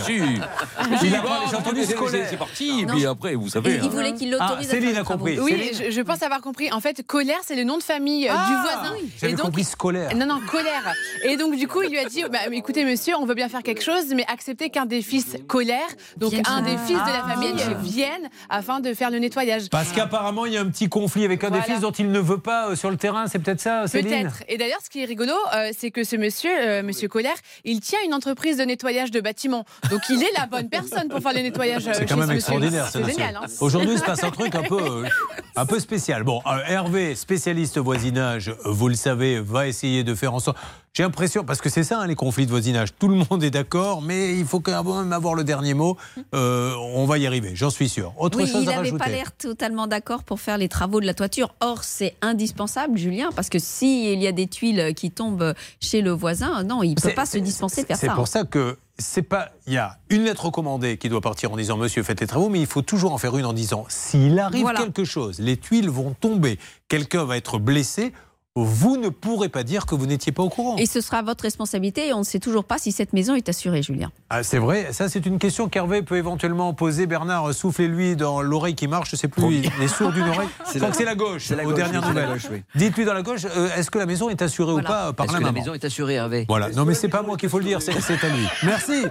Il 1.02 1.14
a 1.14 1.22
j'ai 1.50 1.56
entendu 1.56 1.84
scolaire. 1.84 2.26
C'est 2.28 2.36
parti. 2.36 2.80
Et 2.80 2.86
puis 2.86 3.06
après, 3.06 3.34
vous 3.34 3.48
savez. 3.48 3.74
Il 3.76 3.80
hein. 3.80 3.88
voulait 3.88 4.12
qu'il 4.14 4.36
Ah, 4.40 4.46
l'autorise 4.48 4.68
Céline 4.68 4.96
a 4.96 5.04
compris. 5.04 5.38
Oui, 5.38 5.70
je, 5.90 6.00
pense 6.02 6.22
avoir 6.22 6.40
compris. 6.40 6.72
En 6.72 6.80
fait, 6.80 7.04
colère, 7.06 7.38
c'est 7.42 7.56
le 7.56 7.64
nom 7.64 7.78
de 7.78 7.82
famille 7.82 8.28
euh, 8.28 8.32
Ah, 8.34 8.46
du 8.46 8.52
voisin. 8.52 8.96
J'avais 9.20 9.34
compris 9.34 9.64
scolaire. 9.64 10.14
Non, 10.16 10.26
non, 10.26 10.40
colère. 10.50 10.92
Et 11.24 11.36
donc, 11.36 11.56
du 11.56 11.68
coup, 11.68 11.82
il 11.82 11.90
lui 11.90 11.98
a 11.98 12.04
dit 12.04 12.22
bah, 12.30 12.38
écoutez, 12.52 12.84
monsieur, 12.84 13.14
on 13.18 13.26
veut 13.26 13.34
bien 13.34 13.48
faire 13.48 13.62
quelque 13.62 13.82
chose, 13.82 14.04
mais 14.14 14.24
acceptez 14.28 14.70
qu'un 14.70 14.86
des 14.86 15.02
fils 15.02 15.36
colère, 15.46 15.80
donc 16.16 16.32
un 16.46 16.62
des 16.62 16.76
fils 16.78 16.98
de 16.98 17.12
la 17.12 17.24
Ah. 17.24 17.34
famille, 17.34 17.54
Vienne 17.82 18.28
afin 18.48 18.80
de 18.80 18.94
faire 18.94 19.10
le 19.10 19.18
nettoyage. 19.18 19.68
Parce 19.70 19.92
qu'apparemment 19.92 20.46
il 20.46 20.52
y 20.52 20.56
a 20.56 20.60
un 20.60 20.68
petit 20.68 20.88
conflit 20.88 21.24
avec 21.24 21.42
un 21.44 21.50
des 21.50 21.60
fils 21.62 21.80
dont 21.80 21.90
il 21.90 22.10
ne 22.10 22.18
veut 22.18 22.38
pas 22.38 22.70
euh, 22.70 22.76
sur 22.76 22.90
le 22.90 22.96
terrain. 22.96 23.26
C'est 23.26 23.38
peut-être 23.38 23.60
ça, 23.60 23.86
Céline? 23.86 24.10
Peut-être. 24.10 24.42
Et 24.48 24.58
d'ailleurs, 24.58 24.80
ce 24.84 24.90
qui 24.90 25.02
est 25.02 25.04
rigolo, 25.04 25.32
euh, 25.54 25.70
c'est 25.76 25.90
que 25.90 26.04
ce 26.04 26.16
monsieur, 26.16 26.82
monsieur 26.82 27.08
Colère, 27.08 27.36
il 27.64 27.80
tient 27.80 27.98
une 28.04 28.14
entreprise 28.14 28.56
de 28.56 28.64
nettoyage 28.64 29.10
de 29.10 29.20
bâtiments. 29.20 29.64
Donc, 29.90 30.02
il 30.08 30.22
est 30.22 30.32
la 30.36 30.46
bonne 30.56 30.68
personne 30.68 31.08
pour 31.08 31.20
faire 31.20 31.32
le 31.34 31.40
nettoyage. 31.40 31.86
euh, 31.86 31.90
C'est 31.94 32.00
chez 32.00 32.06
quand 32.06 32.16
même 32.16 32.28
ce 32.28 32.34
extraordinaire, 32.34 32.86
ce 32.88 32.98
C'est 33.04 33.10
génial. 33.12 33.36
hein. 33.36 33.46
Aujourd'hui, 33.60 33.92
il 33.92 33.98
se 33.98 34.04
passe 34.04 34.22
un 34.24 34.30
truc 34.30 34.54
un 34.54 34.62
peu, 34.62 34.80
euh, 35.04 35.08
un 35.56 35.66
peu 35.66 35.78
spécial. 35.80 36.22
Bon, 36.24 36.40
euh, 36.46 36.58
Hervé, 36.66 37.14
spécialiste 37.14 37.78
voisinage, 37.78 38.48
euh, 38.50 38.54
vous 38.66 38.88
le 38.88 38.94
savez, 38.94 39.40
va 39.40 39.66
essayer 39.68 40.04
de 40.04 40.14
faire 40.14 40.34
en 40.34 40.40
sorte. 40.40 40.56
J'ai 40.96 41.02
l'impression, 41.02 41.42
parce 41.44 41.60
que 41.60 41.68
c'est 41.68 41.82
ça 41.82 41.98
hein, 42.00 42.06
les 42.06 42.14
conflits 42.14 42.46
de 42.46 42.50
voisinage, 42.52 42.90
tout 42.96 43.08
le 43.08 43.16
monde 43.16 43.42
est 43.42 43.50
d'accord, 43.50 44.00
mais 44.00 44.38
il 44.38 44.44
faut 44.44 44.60
quand 44.60 44.84
même 44.84 45.12
avoir 45.12 45.34
le 45.34 45.42
dernier 45.42 45.74
mot. 45.74 45.96
Euh, 46.36 46.72
on 46.94 47.04
va 47.04 47.18
y 47.18 47.26
arriver, 47.26 47.50
j'en 47.54 47.68
suis 47.70 47.88
sûr. 47.88 48.14
Autre 48.16 48.38
oui, 48.38 48.46
chose 48.46 48.62
il 48.62 48.70
à 48.70 48.76
n'avait 48.76 48.92
pas 48.92 49.08
l'air 49.08 49.32
totalement 49.32 49.88
d'accord 49.88 50.22
pour 50.22 50.38
faire 50.40 50.56
les 50.56 50.68
travaux 50.68 51.00
de 51.00 51.06
la 51.06 51.14
toiture. 51.14 51.52
Or, 51.60 51.82
c'est 51.82 52.14
indispensable, 52.22 52.96
Julien, 52.96 53.30
parce 53.34 53.48
que 53.48 53.58
s'il 53.58 54.22
y 54.22 54.26
a 54.28 54.32
des 54.32 54.46
tuiles 54.46 54.94
qui 54.94 55.10
tombent 55.10 55.54
chez 55.80 56.00
le 56.00 56.12
voisin, 56.12 56.62
non, 56.62 56.84
il 56.84 56.90
ne 56.90 56.94
peut 56.94 57.08
C'est- 57.08 57.14
pas 57.14 57.26
se 57.26 57.38
dispenser 57.38 57.82
de 57.82 57.86
faire 57.88 57.96
C'est 57.96 58.06
ça. 58.06 58.12
pour 58.14 58.22
hein. 58.22 58.26
ça 58.26 58.44
que 58.44 58.78
c'est 58.98 59.22
pas. 59.22 59.50
Il 59.66 59.72
y 59.72 59.78
a 59.78 59.98
une 60.08 60.24
lettre 60.24 60.44
recommandée 60.46 60.98
qui 60.98 61.08
doit 61.08 61.20
partir 61.20 61.52
en 61.52 61.56
disant 61.56 61.76
Monsieur, 61.76 62.02
faites 62.02 62.20
les 62.20 62.26
travaux, 62.26 62.48
mais 62.48 62.60
il 62.60 62.66
faut 62.66 62.82
toujours 62.82 63.12
en 63.12 63.18
faire 63.18 63.36
une 63.36 63.44
en 63.46 63.52
disant 63.52 63.84
s'il 63.88 64.38
arrive 64.38 64.62
Voilà. 64.62 64.80
quelque 64.80 65.04
chose, 65.04 65.38
les 65.40 65.56
tuiles 65.56 65.90
vont 65.90 66.14
tomber, 66.14 66.58
quelqu'un 66.88 67.24
va 67.24 67.36
être 67.36 67.58
blessé, 67.58 68.12
vous 68.56 68.96
ne 68.96 69.08
pourrez 69.08 69.48
pas 69.48 69.64
dire 69.64 69.84
que 69.84 69.96
vous 69.96 70.06
n'étiez 70.06 70.30
pas 70.30 70.44
au 70.44 70.48
courant. 70.48 70.76
Et 70.76 70.86
ce 70.86 71.00
sera 71.00 71.22
votre 71.22 71.42
responsabilité 71.42 72.06
et 72.08 72.12
on 72.14 72.20
ne 72.20 72.24
sait 72.24 72.38
toujours 72.38 72.62
pas 72.62 72.78
si 72.78 72.92
cette 72.92 73.12
maison 73.12 73.34
est 73.34 73.48
assurée, 73.48 73.82
Julien. 73.82 74.12
Ah, 74.30 74.44
c'est 74.44 74.58
vrai, 74.58 74.92
ça 74.92 75.08
c'est 75.08 75.26
une 75.26 75.40
question 75.40 75.68
qu'Hervé 75.68 76.02
peut 76.02 76.16
éventuellement 76.16 76.72
poser. 76.72 77.06
Bernard, 77.08 77.52
soufflez-lui 77.52 78.14
dans 78.14 78.42
l'oreille 78.42 78.76
qui 78.76 78.86
marche, 78.86 79.10
je 79.10 79.16
sais 79.16 79.26
plus, 79.26 79.42
il 79.56 79.82
est 79.82 79.88
sourd 79.88 80.12
d'une 80.12 80.28
oreille. 80.28 80.46
Je 80.66 80.70
C'est 80.70 80.78
crois 80.78 80.86
la- 80.86 80.90
que 80.92 80.96
c'est 80.96 81.04
la 81.04 81.14
gauche, 81.16 81.44
c'est 81.48 81.56
la 81.56 81.64
aux 81.64 81.66
gauche, 81.70 81.74
dernières 81.74 82.06
nouvelles. 82.06 82.28
oui. 82.52 82.62
Dites-lui 82.76 83.04
dans 83.04 83.14
la 83.14 83.22
gauche, 83.22 83.44
euh, 83.44 83.74
est-ce 83.76 83.90
que 83.90 83.98
la 83.98 84.06
maison 84.06 84.28
est 84.30 84.40
assurée 84.40 84.70
Voilà. 84.72 84.88
ou 84.88 84.92
pas? 84.92 85.08
Euh, 85.08 85.12
par 85.12 85.26
Est-ce 85.26 85.32
la 85.32 85.38
que 85.40 85.44
la 85.46 85.50
maman 85.50 85.60
maison 85.64 85.74
est 85.74 85.84
assurée, 85.84 86.14
Hervé? 86.14 86.44
Voilà, 86.48 86.68
non 86.70 86.84
mais 86.84 86.94
c'est 86.94 87.08
pas 87.08 87.22
moi 87.22 87.36
qu'il 87.36 87.48
faut 87.48 87.58
le 87.58 87.64
dire, 87.64 87.82
c'est 87.82 88.00
c'est 88.00 88.22
à 88.22 88.28
lui. 88.28 88.46
Merci. 88.62 89.04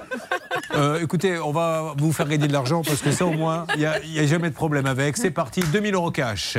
Euh, 0.75 1.01
écoutez, 1.01 1.37
on 1.39 1.51
va 1.51 1.93
vous 1.97 2.13
faire 2.13 2.29
gagner 2.29 2.47
de 2.47 2.53
l'argent 2.53 2.81
parce 2.81 3.01
que 3.01 3.11
ça 3.11 3.25
au 3.25 3.33
moins, 3.33 3.65
il 3.75 3.79
n'y 3.81 3.85
a, 3.85 3.95
a 4.23 4.25
jamais 4.25 4.49
de 4.49 4.55
problème 4.55 4.85
avec. 4.85 5.17
C'est 5.17 5.31
parti, 5.31 5.59
2000 5.73 5.95
euros 5.95 6.11
cash. 6.11 6.57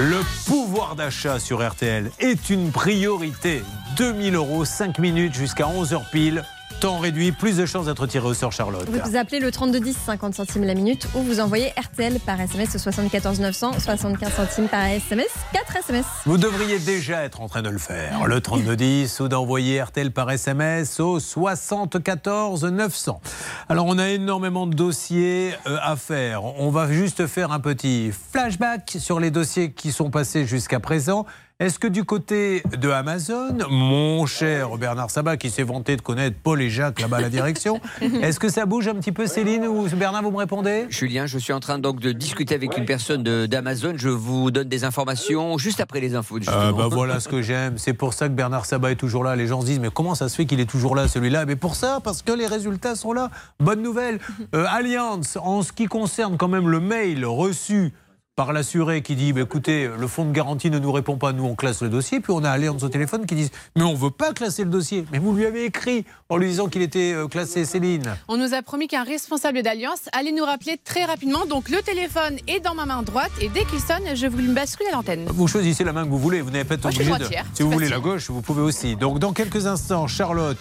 Le 0.00 0.20
pouvoir 0.46 0.96
d'achat 0.96 1.38
sur 1.38 1.66
RTL 1.66 2.10
est 2.18 2.50
une 2.50 2.72
priorité. 2.72 3.62
2000 3.96 4.34
euros, 4.34 4.64
5 4.64 4.98
minutes 4.98 5.34
jusqu'à 5.34 5.64
11h 5.64 6.10
pile. 6.10 6.44
Temps 6.80 6.98
réduit, 6.98 7.32
plus 7.32 7.56
de 7.56 7.66
chances 7.66 7.86
d'être 7.86 8.06
tiré 8.06 8.26
au 8.26 8.34
sort, 8.34 8.52
Charlotte. 8.52 8.88
Vous 8.88 9.16
appelez 9.16 9.40
le 9.40 9.50
3210, 9.50 9.96
50 10.06 10.34
centimes 10.34 10.64
la 10.64 10.74
minute, 10.74 11.08
ou 11.14 11.22
vous 11.22 11.40
envoyez 11.40 11.70
RTL 11.70 12.20
par 12.20 12.40
SMS 12.40 12.74
au 12.74 12.78
74 12.78 13.40
900, 13.40 13.80
75 13.80 14.32
centimes 14.32 14.68
par 14.68 14.84
SMS, 14.84 15.28
4 15.52 15.76
SMS. 15.76 16.04
Vous 16.26 16.38
devriez 16.38 16.78
déjà 16.78 17.22
être 17.22 17.40
en 17.40 17.48
train 17.48 17.62
de 17.62 17.70
le 17.70 17.78
faire. 17.78 18.26
Le 18.26 18.40
3210 18.40 19.20
ou 19.20 19.28
d'envoyer 19.28 19.82
RTL 19.82 20.10
par 20.10 20.30
SMS 20.30 21.00
au 21.00 21.20
74 21.20 22.64
900. 22.64 23.20
Alors 23.68 23.86
on 23.86 23.98
a 23.98 24.08
énormément 24.08 24.66
de 24.66 24.74
dossiers 24.74 25.54
euh, 25.66 25.78
à 25.82 25.96
faire. 25.96 26.44
On 26.44 26.70
va 26.70 26.90
juste 26.90 27.26
faire 27.26 27.52
un 27.52 27.60
petit 27.60 28.12
flashback 28.12 28.96
sur 28.98 29.20
les 29.20 29.30
dossiers 29.30 29.72
qui 29.72 29.92
sont 29.92 30.10
passés 30.10 30.46
jusqu'à 30.46 30.80
présent. 30.80 31.26
Est-ce 31.60 31.78
que 31.78 31.86
du 31.86 32.02
côté 32.02 32.64
de 32.80 32.90
Amazon, 32.90 33.56
mon 33.70 34.26
cher 34.26 34.76
Bernard 34.76 35.12
Sabat, 35.12 35.36
qui 35.36 35.50
s'est 35.50 35.62
vanté 35.62 35.94
de 35.94 36.00
connaître 36.00 36.36
Paul 36.42 36.60
et 36.60 36.68
Jacques 36.68 37.00
là-bas 37.00 37.18
à 37.18 37.20
la 37.20 37.28
direction, 37.28 37.80
est-ce 38.00 38.40
que 38.40 38.48
ça 38.48 38.66
bouge 38.66 38.88
un 38.88 38.96
petit 38.96 39.12
peu 39.12 39.28
Céline 39.28 39.64
ou 39.68 39.86
Bernard, 39.90 40.24
vous 40.24 40.32
me 40.32 40.36
répondez? 40.36 40.86
Julien, 40.90 41.26
je 41.26 41.38
suis 41.38 41.52
en 41.52 41.60
train 41.60 41.78
donc 41.78 42.00
de 42.00 42.10
discuter 42.10 42.56
avec 42.56 42.76
une 42.76 42.86
personne 42.86 43.22
d'Amazon. 43.22 43.92
Je 43.96 44.08
vous 44.08 44.50
donne 44.50 44.68
des 44.68 44.82
informations 44.82 45.56
juste 45.56 45.78
après 45.78 46.00
les 46.00 46.16
infos. 46.16 46.38
Justement. 46.38 46.72
bah 46.72 46.88
voilà 46.90 47.20
ce 47.20 47.28
que 47.28 47.40
j'aime. 47.40 47.78
C'est 47.78 47.94
pour 47.94 48.14
ça 48.14 48.26
que 48.26 48.34
Bernard 48.34 48.66
Sabat 48.66 48.90
est 48.90 48.96
toujours 48.96 49.22
là. 49.22 49.36
Les 49.36 49.46
gens 49.46 49.60
se 49.60 49.66
disent 49.66 49.78
mais 49.78 49.90
comment 49.94 50.16
ça 50.16 50.28
se 50.28 50.34
fait 50.34 50.46
qu'il 50.46 50.58
est 50.58 50.68
toujours 50.68 50.96
là 50.96 51.06
celui-là? 51.06 51.46
Mais 51.46 51.54
pour 51.54 51.76
ça, 51.76 52.00
parce 52.02 52.22
que 52.22 52.32
les 52.32 52.48
résultats 52.48 52.96
sont 52.96 53.12
là. 53.12 53.30
Bonne 53.60 53.80
nouvelle. 53.80 54.18
Euh, 54.54 54.66
Allianz, 54.68 55.38
en 55.40 55.62
ce 55.62 55.72
qui 55.72 55.86
concerne 55.86 56.36
quand 56.36 56.48
même 56.48 56.68
le 56.68 56.78
mail 56.78 57.24
reçu 57.24 57.92
par 58.36 58.52
l'assuré 58.52 59.02
qui 59.02 59.14
dit 59.14 59.32
bah, 59.32 59.42
écoutez, 59.42 59.88
le 59.98 60.06
fonds 60.08 60.24
de 60.24 60.32
garantie 60.32 60.70
ne 60.70 60.78
nous 60.78 60.90
répond 60.90 61.16
pas, 61.16 61.32
nous 61.32 61.44
on 61.44 61.54
classe 61.54 61.82
le 61.82 61.88
dossier. 61.88 62.20
Puis 62.20 62.32
on 62.32 62.42
a 62.42 62.50
Allianz 62.50 62.84
au 62.84 62.88
téléphone 62.88 63.26
qui 63.26 63.34
dit 63.34 63.50
mais 63.76 63.82
on 63.82 63.94
veut 63.94 64.10
pas 64.10 64.32
classer 64.32 64.64
le 64.64 64.70
dossier. 64.70 65.04
Mais 65.12 65.18
vous 65.18 65.34
lui 65.34 65.46
avez 65.46 65.64
écrit 65.64 66.04
en 66.28 66.36
lui 66.36 66.48
disant 66.48 66.68
qu'il 66.68 66.82
était 66.82 67.12
euh, 67.12 67.28
classé, 67.28 67.64
Céline. 67.64 68.16
On 68.28 68.36
nous 68.36 68.54
a 68.54 68.62
promis 68.62 68.88
qu'un 68.88 69.04
responsable 69.04 69.62
d'Alliance 69.62 70.08
allait 70.12 70.32
nous 70.32 70.44
rappeler 70.44 70.78
très 70.82 71.04
rapidement. 71.04 71.46
Donc 71.46 71.68
le 71.68 71.80
téléphone 71.82 72.38
est 72.48 72.60
dans 72.60 72.74
ma 72.74 72.86
main 72.86 73.02
droite 73.02 73.32
et 73.40 73.48
dès 73.48 73.64
qu'il 73.64 73.80
sonne, 73.80 74.14
je 74.14 74.26
vous 74.26 74.38
le 74.38 74.52
bascule 74.52 74.86
à 74.88 74.96
l'antenne. 74.96 75.26
Vous 75.28 75.46
choisissez 75.46 75.84
la 75.84 75.92
main 75.92 76.04
que 76.04 76.10
vous 76.10 76.18
voulez. 76.18 76.40
Vous 76.40 76.50
n'avez 76.50 76.64
pas 76.64 76.74
été 76.74 76.86
obligé 76.86 77.10
de. 77.10 77.26
Si 77.54 77.62
vous 77.62 77.70
voulez 77.70 77.88
la 77.88 78.00
gauche, 78.00 78.30
vous 78.30 78.42
pouvez 78.42 78.62
aussi. 78.62 78.96
Donc, 78.96 79.18
dans 79.18 79.32
quelques 79.32 79.66
instants, 79.66 80.06
Charlotte, 80.06 80.58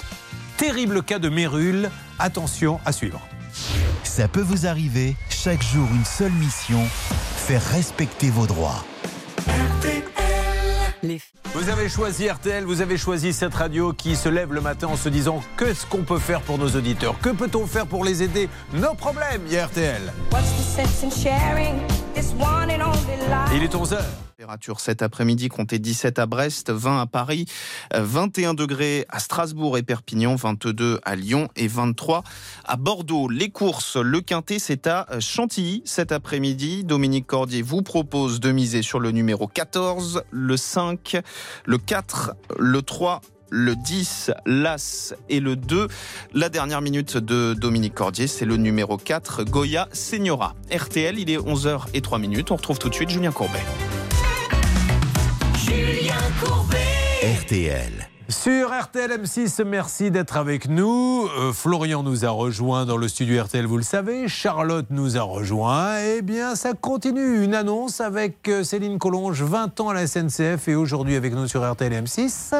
terrible 0.58 1.02
cas 1.04 1.20
de 1.20 1.30
Mérule. 1.30 1.90
Attention 2.20 2.80
à 2.86 2.92
suivre. 2.92 3.20
Ça 4.04 4.28
peut 4.28 4.42
vous 4.42 4.68
arriver, 4.68 5.16
chaque 5.30 5.64
jour 5.64 5.88
une 5.94 6.06
seule 6.06 6.32
mission, 6.32 6.84
faire 7.36 7.64
respecter 7.64 8.30
vos 8.30 8.48
droits. 8.48 8.84
Vous 11.54 11.70
avez 11.70 11.90
choisi 11.90 12.30
RTL, 12.30 12.64
vous 12.64 12.82
avez 12.82 12.98
choisi 12.98 13.34
cette 13.34 13.54
radio 13.54 13.94
qui 13.94 14.16
se 14.16 14.30
lève 14.30 14.54
le 14.54 14.62
matin 14.62 14.88
en 14.88 14.96
se 14.96 15.10
disant 15.10 15.44
qu'est-ce 15.58 15.86
qu'on 15.86 16.04
peut 16.04 16.18
faire 16.18 16.42
pour 16.42 16.58
nos 16.58 16.70
auditeurs? 16.70 17.20
Que 17.20 17.30
peut-on 17.30 17.68
faire 17.68 17.86
pour 17.86 18.06
les 18.06 18.24
aider? 18.24 18.50
Nos 18.74 18.94
problèmes, 18.94 19.42
il 19.48 19.54
y 19.54 19.58
a 19.58 19.68
RTL. 19.68 20.02
Il 23.54 23.64
est 23.64 23.76
11h. 23.76 23.98
Température 24.44 24.82
cet 24.82 25.02
après-midi, 25.02 25.48
comptez 25.48 25.80
17 25.80 26.20
à 26.20 26.26
Brest, 26.26 26.70
20 26.70 27.00
à 27.00 27.06
Paris, 27.06 27.46
euh, 27.94 28.04
21 28.04 28.54
degrés 28.54 29.06
à 29.08 29.20
Strasbourg 29.20 29.78
et 29.78 29.84
Perpignan, 29.84 30.36
22 30.36 31.00
à 31.06 31.16
Lyon 31.16 31.48
et 31.56 31.70
23 31.70 32.24
à 32.66 32.76
Bordeaux. 32.76 33.30
Les 33.30 33.52
courses, 33.52 33.96
le 33.96 34.20
quintet, 34.20 34.60
c'est 34.60 34.86
à 34.86 35.08
Chantilly 35.22 35.82
cet 35.86 36.12
après-midi. 36.12 36.84
Dominique 36.84 37.26
Cordier 37.26 37.62
vous 37.62 37.84
propose 37.84 38.42
de 38.42 38.52
miser 38.52 38.82
sur 38.82 39.00
le 39.00 39.12
numéro 39.12 39.48
14, 39.48 40.24
le 40.30 40.58
5, 40.58 41.22
le 41.64 41.78
4, 41.78 42.34
le 42.60 42.82
3, 42.82 43.22
le 43.50 43.78
10, 43.78 44.32
l'As 44.46 45.14
et 45.30 45.40
le 45.40 45.56
2. 45.56 45.88
La 46.34 46.50
dernière 46.50 46.82
minute 46.82 47.16
de 47.16 47.54
Dominique 47.54 47.94
Cordier, 47.94 48.28
c'est 48.28 48.44
le 48.44 48.58
numéro 48.58 48.98
4, 48.98 49.46
Goya 49.46 49.88
Seniora. 49.94 50.54
RTL, 50.70 51.18
il 51.18 51.30
est 51.30 51.38
11h03 51.38 52.20
minutes. 52.20 52.52
On 52.52 52.58
retrouve 52.58 52.80
tout 52.80 52.90
de 52.90 52.94
suite 52.94 53.10
Julien 53.10 53.32
Courbet. 53.32 53.64
Courbet. 56.42 56.78
RTL. 57.42 58.10
Sur 58.30 58.70
RTL 58.70 59.12
M6, 59.12 59.64
merci 59.64 60.12
d'être 60.12 60.38
avec 60.38 60.70
nous. 60.70 61.28
Euh, 61.38 61.52
Florian 61.52 62.04
nous 62.04 62.26
a 62.26 62.30
rejoint 62.30 62.86
dans 62.86 62.98
le 62.98 63.08
studio 63.08 63.44
RTL, 63.44 63.66
vous 63.66 63.78
le 63.78 63.84
savez. 63.84 64.28
Charlotte 64.28 64.88
nous 64.90 65.18
a 65.18 65.22
rejoint. 65.22 65.98
Eh 66.00 66.22
bien, 66.22 66.56
ça 66.56 66.74
continue. 66.74 67.44
Une 67.44 67.54
annonce 67.54 68.02
avec 68.02 68.48
euh, 68.48 68.64
Céline 68.64 69.00
Collonge, 69.00 69.44
20 69.44 69.80
ans 69.82 69.90
à 69.90 69.94
la 69.94 70.08
SNCF 70.08 70.68
et 70.68 70.76
aujourd'hui 70.76 71.16
avec 71.16 71.34
nous 71.34 71.48
sur 71.48 71.70
RTL 71.70 71.92
M6. 71.92 72.54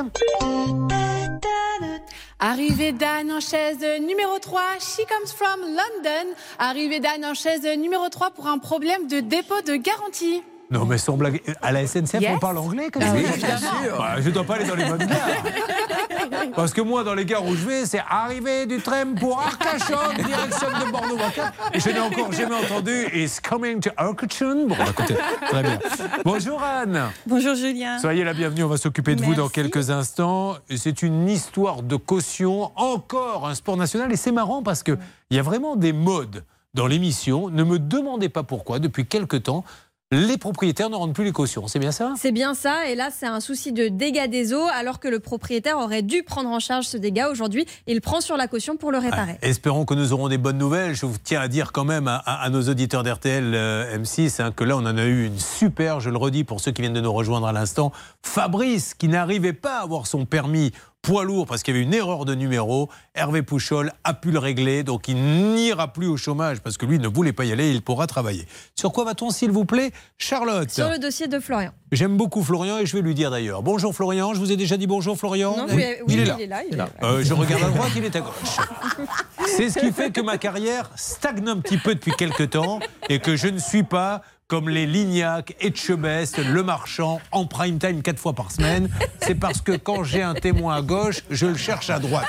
Arrivée 2.40 2.92
d'Anne 2.92 3.32
en 3.32 3.40
chaise 3.40 3.80
numéro 4.02 4.38
3, 4.40 4.62
She 4.80 4.98
comes 5.08 5.32
from 5.34 5.62
London. 5.62 6.36
Arrivée 6.60 7.00
d'Anne 7.00 7.24
en 7.24 7.34
chaise 7.34 7.66
numéro 7.78 8.10
3 8.10 8.32
pour 8.32 8.48
un 8.48 8.58
problème 8.58 9.08
de 9.08 9.22
dépôt 9.22 9.62
de 9.66 9.76
garantie. 9.76 10.44
Non, 10.74 10.86
mais 10.86 10.98
sans 10.98 11.16
blague, 11.18 11.40
à 11.62 11.72
la 11.72 11.86
SNCF, 11.86 12.20
Yes. 12.20 12.32
on 12.36 12.40
parle 12.40 12.58
anglais 12.58 12.90
comme 12.92 13.04
Ah 13.04 13.10
ça 13.10 13.14
oui, 13.14 13.22
bien 13.38 13.58
sûr. 13.58 13.96
Bah, 14.00 14.16
Je 14.20 14.28
ne 14.30 14.34
dois 14.34 14.44
pas 14.44 14.56
aller 14.56 14.66
dans 14.66 14.74
les 14.74 14.86
bonnes 14.86 15.06
gares. 15.06 15.44
Parce 16.56 16.74
que 16.74 16.82
moi, 16.82 17.04
dans 17.04 17.14
les 17.14 17.26
gares 17.26 17.46
où 17.46 17.56
je 17.56 17.64
vais, 17.68 17.86
c'est 17.86 18.02
arrivée 18.10 18.66
du 18.66 18.80
tram 18.80 19.14
pour 19.14 19.40
Arcachon, 19.40 20.14
direction 20.16 20.68
de 20.70 20.92
bordeaux 20.92 21.18
Et 21.74 21.80
je 21.80 21.90
n'ai 21.90 22.00
encore 22.00 22.32
jamais 22.32 22.56
entendu 22.56 23.06
It's 23.14 23.40
coming 23.40 23.80
to 23.82 23.92
Arcachon. 23.98 24.66
Bon, 24.68 24.76
écoutez, 24.90 25.16
très 25.52 25.62
bien. 25.62 25.80
Bonjour 26.26 26.62
Anne. 26.64 27.04
Bonjour 27.28 27.54
Julien. 27.54 28.00
Soyez 28.00 28.24
la 28.24 28.34
bienvenue, 28.34 28.64
on 28.64 28.68
va 28.68 28.78
s'occuper 28.78 29.16
de 29.16 29.24
vous 29.24 29.36
dans 29.36 29.50
quelques 29.50 29.92
instants. 29.92 30.56
C'est 30.76 31.04
une 31.04 31.30
histoire 31.30 31.84
de 31.84 31.98
caution, 31.98 32.72
encore 32.76 33.48
un 33.48 33.54
sport 33.54 33.78
national. 33.78 34.12
Et 34.12 34.16
c'est 34.18 34.32
marrant 34.32 34.64
parce 34.64 34.82
qu'il 34.82 34.98
y 35.30 35.38
a 35.38 35.44
vraiment 35.44 35.76
des 35.76 35.94
modes 35.94 36.44
dans 36.74 36.88
l'émission. 36.88 37.50
Ne 37.50 37.64
me 37.64 37.78
demandez 37.78 38.30
pas 38.30 38.42
pourquoi, 38.44 38.80
depuis 38.80 39.06
quelque 39.06 39.38
temps, 39.38 39.64
les 40.14 40.38
propriétaires 40.38 40.90
ne 40.90 40.96
rendent 40.96 41.14
plus 41.14 41.24
les 41.26 41.32
cautions. 41.32 41.68
C'est 41.68 41.80
bien 41.80 41.92
ça? 41.92 42.14
C'est 42.18 42.32
bien 42.32 42.54
ça, 42.54 42.88
et 42.90 42.96
là 42.96 43.10
c'est 43.12 43.26
un 43.26 43.40
souci 43.40 43.72
de 43.72 43.88
dégâts 43.88 44.30
des 44.30 44.54
eaux, 44.54 44.68
alors 44.74 45.00
que 45.00 45.08
le 45.08 45.20
propriétaire 45.20 45.80
aurait 45.80 46.02
dû 46.04 46.24
prendre 46.24 46.50
en 46.50 46.60
charge 46.60 46.86
ce 46.86 46.98
dégât 46.98 47.30
aujourd'hui. 47.30 47.66
Il 47.88 48.00
prend 48.02 48.22
sur 48.22 48.38
la 48.38 48.48
caution 48.48 48.78
pour 48.78 48.92
le 48.92 49.00
réparer. 49.00 49.38
Espérons 49.42 49.86
que 49.86 49.94
nous 49.94 50.14
aurons 50.14 50.30
des 50.30 50.38
bonnes 50.38 50.58
nouvelles. 50.58 50.94
Je 50.96 51.06
vous 51.06 51.16
tiens 51.24 51.42
à 51.42 51.48
dire 51.48 51.72
quand 51.72 51.86
même 51.86 52.08
à, 52.08 52.16
à- 52.18 52.44
à 52.44 52.50
nos 52.50 52.62
auditeurs 52.70 53.04
d'RTL 53.04 53.54
euh, 53.56 53.98
M6 53.98 54.42
hein, 54.42 54.52
que 54.52 54.64
là, 54.64 54.76
on 54.78 54.86
en 54.86 54.98
a 54.98 55.06
eu 55.06 55.26
une 55.26 55.40
super, 55.40 56.00
je 56.00 56.10
le 56.10 56.18
redis 56.18 56.44
pour 56.44 56.60
ceux 56.60 56.72
qui 56.72 56.82
viennent 56.82 56.94
de 56.94 57.02
nous 57.02 57.14
rejoindre 57.14 57.48
à 57.48 57.52
l'instant. 57.54 57.92
Fabrice, 58.22 58.94
qui 58.94 59.08
n'arrivait 59.08 59.54
pas 59.54 59.80
à 59.80 59.84
avoir 59.84 60.08
son 60.08 60.26
permis 60.26 60.72
poids 61.04 61.26
lourd 61.26 61.46
parce 61.46 61.62
qu'il 61.64 61.76
y 61.76 61.78
avait 61.78 61.86
une 61.86 61.94
erreur 61.94 62.24
de 62.26 62.34
numéro. 62.34 62.90
Hervé 63.14 63.44
Pouchol 63.44 63.92
a 64.06 64.14
pu 64.14 64.32
le 64.32 64.40
régler, 64.40 64.84
donc 64.84 65.10
il 65.10 65.18
n'ira 65.54 65.92
plus 65.92 66.08
au 66.08 66.16
chômage 66.18 66.62
parce 66.62 66.78
que 66.78 66.86
lui 66.86 66.98
ne 66.98 67.08
voulait 67.10 67.34
pas 67.34 67.44
y 67.44 67.52
aller, 67.52 67.72
il 67.72 67.82
pourra 67.82 68.08
travailler. 68.08 68.48
Sur 68.76 68.94
quoi 68.94 69.04
va-t-on, 69.04 69.30
s'il 69.30 69.52
vous 69.52 69.66
plaît 69.66 69.92
Charlotte. 70.18 70.72
Sur 70.72 70.90
le 70.90 70.98
dossier 70.98 71.28
de 71.28 71.40
Florian. 71.42 71.72
J'aime 71.92 72.16
beaucoup 72.16 72.42
Florian 72.42 72.78
et 72.80 72.86
je 72.86 72.96
vais 72.96 73.04
lui 73.04 73.14
dire 73.14 73.30
d'ailleurs. 73.30 73.62
Bonjour 73.64 73.94
Florian, 73.94 74.34
je 74.34 74.40
vous 74.40 74.52
ai 74.54 74.56
déjà 74.56 74.78
dit 74.78 74.88
bonjour 74.88 75.18
Florian. 75.18 75.58
Non, 75.58 75.66
Oui, 75.70 75.76
oui, 75.76 75.84
oui, 76.08 76.14
il 76.14 76.20
est 76.20 76.24
il 76.24 76.28
là. 76.28 76.38
est 76.40 76.48
là, 76.48 76.62
il 76.70 76.74
est 76.74 76.78
là. 76.78 76.90
Euh, 77.04 77.22
je 77.22 77.34
regarde 77.34 77.64
à 77.64 77.70
droite, 77.70 77.92
il 77.98 78.06
est 78.06 78.16
à 78.16 78.22
gauche. 78.22 78.58
C'est 79.46 79.70
ce 79.70 79.80
qui 79.80 79.92
fait 79.92 80.12
que 80.12 80.22
ma 80.22 80.38
carrière 80.38 80.90
stagne 80.96 81.48
un 81.50 81.58
petit 81.58 81.78
peu 81.78 81.94
depuis 81.96 82.14
quelques 82.18 82.52
temps 82.52 82.80
et 83.10 83.20
que 83.20 83.36
je 83.36 83.50
ne 83.50 83.60
suis 83.60 83.84
pas 83.84 84.22
comme 84.54 84.70
les 84.70 84.86
Lignac, 84.86 85.56
Etchebest, 85.62 86.38
Le 86.38 86.62
Marchand, 86.62 87.20
en 87.32 87.48
prime 87.48 87.80
time 87.80 88.04
quatre 88.04 88.20
fois 88.20 88.34
par 88.34 88.52
semaine. 88.52 88.88
C'est 89.20 89.34
parce 89.34 89.62
que 89.62 89.72
quand 89.72 90.04
j'ai 90.04 90.22
un 90.22 90.36
témoin 90.36 90.76
à 90.76 90.82
gauche, 90.84 91.24
je 91.32 91.48
le 91.48 91.56
cherche 91.56 91.90
à 91.90 91.98
droite. 91.98 92.28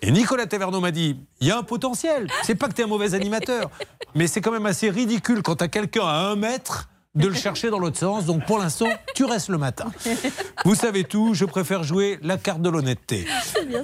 Et 0.00 0.12
Nicolas 0.12 0.46
Taverneau 0.46 0.80
m'a 0.80 0.92
dit 0.92 1.16
il 1.40 1.48
y 1.48 1.50
a 1.50 1.58
un 1.58 1.64
potentiel. 1.64 2.28
C'est 2.44 2.54
pas 2.54 2.68
que 2.68 2.74
tu 2.74 2.82
es 2.82 2.84
un 2.84 2.86
mauvais 2.86 3.14
animateur, 3.14 3.72
mais 4.14 4.28
c'est 4.28 4.40
quand 4.40 4.52
même 4.52 4.66
assez 4.66 4.88
ridicule 4.88 5.42
quand 5.42 5.56
tu 5.56 5.64
as 5.64 5.68
quelqu'un 5.68 6.06
à 6.06 6.30
un 6.30 6.36
mètre 6.36 6.88
de 7.14 7.26
le 7.26 7.34
chercher 7.34 7.70
dans 7.70 7.78
l'autre 7.78 7.98
sens. 7.98 8.26
Donc 8.26 8.44
pour 8.46 8.58
l'instant, 8.58 8.86
tu 9.14 9.24
restes 9.24 9.48
le 9.48 9.58
matin. 9.58 9.86
Vous 10.64 10.74
savez 10.74 11.04
tout, 11.04 11.34
je 11.34 11.44
préfère 11.44 11.82
jouer 11.82 12.18
la 12.22 12.36
carte 12.36 12.60
de 12.62 12.68
l'honnêteté. 12.68 13.26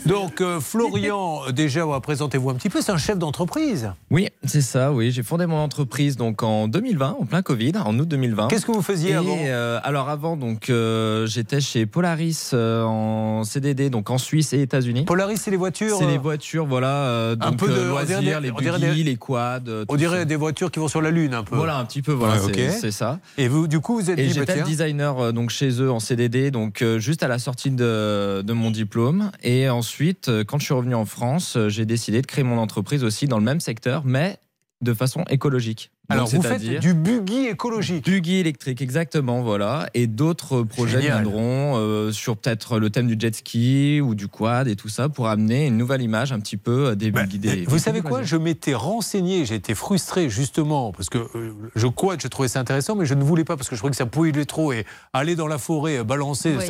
Donc 0.07 0.41
euh, 0.41 0.61
Florian, 0.61 1.41
euh, 1.49 1.53
déjà, 1.53 1.85
présentez-vous 2.01 2.51
un 2.51 2.55
petit 2.55 2.69
peu, 2.69 2.81
c'est 2.81 2.93
un 2.93 2.97
chef 2.99 3.19
d'entreprise. 3.19 3.91
Oui, 4.11 4.29
c'est 4.45 4.61
ça, 4.61 4.93
oui. 4.93 5.11
J'ai 5.11 5.23
fondé 5.23 5.47
mon 5.47 5.57
entreprise 5.59 6.17
donc 6.17 6.43
en 6.43 6.69
2020, 6.69 7.17
en 7.21 7.25
plein 7.25 7.43
Covid, 7.43 7.73
en 7.85 7.99
août 7.99 8.07
2020. 8.07 8.49
Qu'est-ce 8.49 8.67
que 8.67 8.73
vous 8.73 8.83
faisiez 8.83 9.11
Et, 9.13 9.15
avant 9.15 9.37
euh, 9.41 9.81
Alors 9.83 10.09
avant, 10.11 10.37
donc 10.37 10.71
euh, 10.71 11.27
j'étais 11.27 11.61
chez 11.61 11.87
Polaris 11.87 12.51
euh, 12.53 12.85
en 12.85 13.43
CDD, 13.45 13.91
donc 13.91 14.11
en 14.11 14.19
Suisse 14.19 14.53
et 14.53 14.61
États-Unis. 14.61 15.05
Polaris, 15.07 15.39
c'est 15.39 15.51
les 15.51 15.57
voitures 15.57 15.97
C'est 15.99 16.07
les 16.07 16.19
voitures, 16.19 16.67
voilà. 16.67 16.89
euh, 17.07 17.37
un 17.41 17.53
peu 17.53 17.69
de- 17.69 17.73
euh, 17.73 17.77
dirait 17.77 17.89
loisirs, 17.89 18.21
des- 18.21 18.47
les 18.49 18.53
buggy, 18.53 18.81
des- 18.81 19.05
les 19.05 19.17
quads. 19.17 19.61
euh, 19.67 19.85
On 19.89 19.97
dirait 19.97 20.19
ça. 20.21 20.25
des 20.25 20.37
voitures 20.37 20.71
qui 20.71 20.79
vont 20.79 20.89
sur 20.89 21.03
la 21.03 21.11
Lune 21.11 21.35
un 21.35 21.43
peu. 21.43 21.57
Voilà, 21.57 21.79
un 21.79 21.85
petit 21.85 22.03
peu, 22.03 22.13
voilà, 22.13 22.35
Ouais, 22.45 22.53
c'est 22.55 22.71
c'est 22.71 22.93
Et 23.39 23.49
vous, 23.49 23.67
du 23.67 23.81
coup, 23.81 23.95
vous 23.95 24.11
êtes 24.11 24.19
Et 24.19 24.29
j'étais 24.29 24.63
designer 24.63 25.19
euh, 25.19 25.33
donc 25.33 25.51
chez 25.51 25.81
eux 25.81 25.91
en 25.91 26.01
CDD, 26.01 26.51
donc 26.51 26.83
euh, 26.83 26.99
juste 26.99 27.23
à 27.23 27.29
la 27.29 27.39
sortie 27.39 27.71
de, 27.71 28.43
de 28.43 28.53
mon 28.53 28.71
diplôme. 28.71 29.31
Et 29.43 29.69
ensuite, 29.69 30.29
euh, 30.29 30.45
quand 30.45 30.59
je 30.59 30.65
suis 30.65 30.75
revenu 30.75 30.95
en 30.95 31.05
France, 31.05 31.59
j'ai 31.69 31.87
décidé 31.87 32.23
de 32.23 32.27
créer 32.27 32.45
mon 32.45 32.59
entreprise 32.59 33.05
aussi 33.05 33.27
dans 33.27 33.39
le 33.39 33.45
même 33.45 33.61
secteur, 33.61 34.03
mais 34.05 34.39
de 34.81 34.93
façon 34.93 35.25
écologique. 35.31 35.91
Alors, 36.11 36.29
vous 36.29 36.43
faites 36.43 36.61
du 36.81 36.93
buggy 36.93 37.47
écologique. 37.47 38.05
Buggy 38.05 38.35
électrique, 38.37 38.83
exactement, 38.83 39.41
voilà. 39.43 39.89
Et 39.95 40.07
d'autres 40.07 40.63
projets 40.63 41.01
Génial. 41.01 41.23
viendront 41.23 41.79
euh, 41.79 42.13
sur 42.13 42.37
peut-être 42.37 42.79
le 42.79 42.91
thème 42.91 43.07
du 43.07 43.17
jet 43.19 43.35
ski 43.35 44.03
ou 44.03 44.15
du 44.15 44.29
quad 44.29 44.69
et 44.69 44.77
tout 44.77 44.91
ça 44.91 45.09
pour 45.09 45.29
amener 45.29 45.67
une 45.67 45.79
nouvelle 45.79 46.03
image 46.03 46.31
un 46.33 46.41
petit 46.41 46.59
peu 46.59 46.89
euh, 46.89 46.95
des 46.95 47.11
buggy. 47.11 47.39
des- 47.39 47.49
Bah, 47.49 47.63
Vous 47.69 47.77
des 47.77 47.83
savez 47.83 48.03
quoi? 48.03 48.23
Je 48.23 48.37
m'étais 48.37 48.75
renseigné, 48.75 49.47
j'ai 49.47 49.55
été 49.55 49.75
frustré 49.75 50.29
justement 50.29 50.93
parce 50.93 51.09
que 51.09 51.17
euh, 51.35 51.55
je 51.75 51.87
quad, 51.87 52.21
je 52.21 52.29
trouvais 52.29 52.49
ça 52.49 52.61
intéressant, 52.61 52.97
mais 52.97 53.07
je 53.07 53.15
ne 53.15 53.25
voulais 53.25 53.45
pas 53.45 53.57
parce 53.57 53.71
que 53.71 53.75
je 53.75 53.81
trouvais 53.81 53.93
que 53.93 53.97
ça 53.97 54.05
polluait 54.05 54.45
trop 54.45 54.75
et 54.75 54.85
aller 55.15 55.37
dans 55.37 55.47
la 55.47 55.57
forêt, 55.57 56.05
balancer, 56.05 56.55
Oui. 56.59 56.67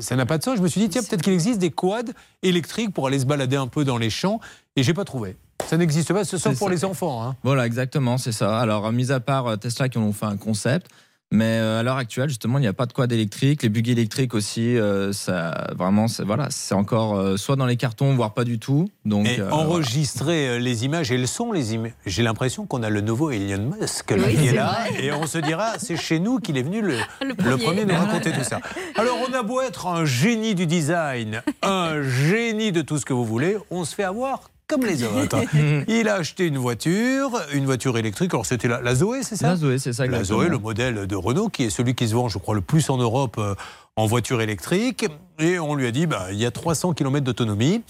ça 0.00 0.16
n'a 0.16 0.26
pas 0.26 0.38
de 0.38 0.42
sens. 0.42 0.56
Je 0.56 0.62
me 0.62 0.68
suis 0.68 0.80
dit, 0.80 0.88
tiens, 0.88 1.02
peut-être 1.04 1.22
qu'il 1.22 1.32
existe 1.34 1.60
des 1.60 1.70
quads 1.70 2.10
électriques 2.42 2.92
pour 2.92 3.06
aller 3.06 3.20
se 3.20 3.26
balader 3.26 3.54
un 3.56 3.68
peu 3.68 3.84
dans 3.84 3.98
les 3.98 4.10
champs 4.10 4.40
et 4.74 4.82
j'ai 4.82 4.94
pas 4.94 5.04
trouvé. 5.04 5.36
Ça 5.66 5.76
n'existe 5.76 6.12
pas, 6.12 6.24
ce 6.24 6.36
sont 6.38 6.54
pour 6.54 6.68
ça. 6.68 6.74
les 6.74 6.84
enfants. 6.84 7.22
hein. 7.22 7.36
Voilà, 7.42 7.66
exactement, 7.66 8.18
c'est 8.18 8.32
ça. 8.32 8.58
Alors, 8.58 8.86
euh, 8.86 8.92
mis 8.92 9.10
à 9.12 9.20
part 9.20 9.46
euh, 9.46 9.56
Tesla 9.56 9.88
qui 9.88 9.98
en 9.98 10.02
ont 10.02 10.12
fait 10.12 10.26
un 10.26 10.36
concept, 10.36 10.88
mais 11.30 11.58
euh, 11.58 11.80
à 11.80 11.82
l'heure 11.82 11.96
actuelle, 11.96 12.28
justement, 12.28 12.58
il 12.58 12.60
n'y 12.62 12.66
a 12.68 12.72
pas 12.74 12.86
de 12.86 12.92
quad 12.92 13.10
électrique. 13.10 13.62
Les 13.62 13.68
buggy 13.68 13.92
électriques 13.92 14.34
aussi, 14.34 14.76
euh, 14.76 15.12
ça, 15.12 15.68
vraiment, 15.76 16.06
c'est 16.06 16.22
voilà, 16.22 16.48
c'est 16.50 16.74
encore 16.74 17.16
euh, 17.16 17.36
soit 17.36 17.56
dans 17.56 17.66
les 17.66 17.76
cartons, 17.76 18.14
voire 18.14 18.34
pas 18.34 18.44
du 18.44 18.58
tout. 18.58 18.88
Donc, 19.04 19.26
Et 19.26 19.40
euh, 19.40 19.50
enregistrer 19.50 20.58
les 20.60 20.84
images 20.84 21.10
et 21.10 21.18
le 21.18 21.26
son, 21.26 21.50
les 21.50 21.74
images. 21.74 21.92
J'ai 22.06 22.22
l'impression 22.22 22.66
qu'on 22.66 22.82
a 22.82 22.90
le 22.90 23.00
nouveau 23.00 23.30
Elon 23.30 23.72
Musk 23.80 24.10
là, 24.10 24.16
Oui, 24.26 24.36
qui 24.36 24.46
est 24.48 24.52
là, 24.52 24.86
vrai. 24.90 25.04
et 25.04 25.12
on 25.12 25.26
se 25.26 25.38
dira, 25.38 25.78
c'est 25.78 25.96
chez 25.96 26.18
nous 26.20 26.38
qu'il 26.40 26.56
est 26.58 26.62
venu 26.62 26.82
le, 26.82 26.96
Le 27.20 27.28
le 27.28 27.34
premier. 27.34 27.56
premier 27.64 27.84
nous 27.86 27.94
raconter 27.94 28.30
tout 28.32 28.44
ça. 28.44 28.60
Alors, 28.96 29.16
on 29.28 29.32
a 29.32 29.42
beau 29.42 29.60
être 29.60 29.86
un 29.86 30.04
génie 30.04 30.54
du 30.54 30.66
design, 30.66 31.42
un 31.62 32.02
génie 32.02 32.70
de 32.70 32.82
tout 32.82 32.98
ce 32.98 33.04
que 33.04 33.12
vous 33.12 33.24
voulez, 33.24 33.56
on 33.70 33.84
se 33.84 33.94
fait 33.94 34.04
avoir 34.04 34.50
comme 34.66 34.84
les 34.84 35.02
autres. 35.04 35.38
Il 35.88 36.08
a 36.08 36.14
acheté 36.14 36.46
une 36.46 36.58
voiture, 36.58 37.40
une 37.52 37.64
voiture 37.64 37.96
électrique. 37.98 38.32
Alors, 38.32 38.46
c'était 38.46 38.68
la, 38.68 38.80
la 38.80 38.94
Zoé, 38.94 39.22
c'est 39.22 39.36
ça 39.36 39.48
La 39.48 39.56
Zoé, 39.56 39.78
c'est 39.78 39.92
ça, 39.92 40.06
La 40.06 40.18
exactement. 40.18 40.40
Zoé, 40.40 40.48
le 40.48 40.58
modèle 40.58 41.06
de 41.06 41.16
Renault, 41.16 41.48
qui 41.48 41.64
est 41.64 41.70
celui 41.70 41.94
qui 41.94 42.08
se 42.08 42.14
vend, 42.14 42.28
je 42.28 42.38
crois, 42.38 42.54
le 42.54 42.60
plus 42.60 42.88
en 42.90 42.96
Europe 42.96 43.36
euh, 43.38 43.54
en 43.96 44.06
voiture 44.06 44.40
électrique. 44.40 45.06
Et 45.38 45.58
on 45.58 45.74
lui 45.74 45.86
a 45.86 45.90
dit, 45.90 46.06
bah, 46.06 46.26
il 46.30 46.38
y 46.38 46.46
a 46.46 46.50
300 46.50 46.94
km 46.94 47.24
d'autonomie. 47.24 47.82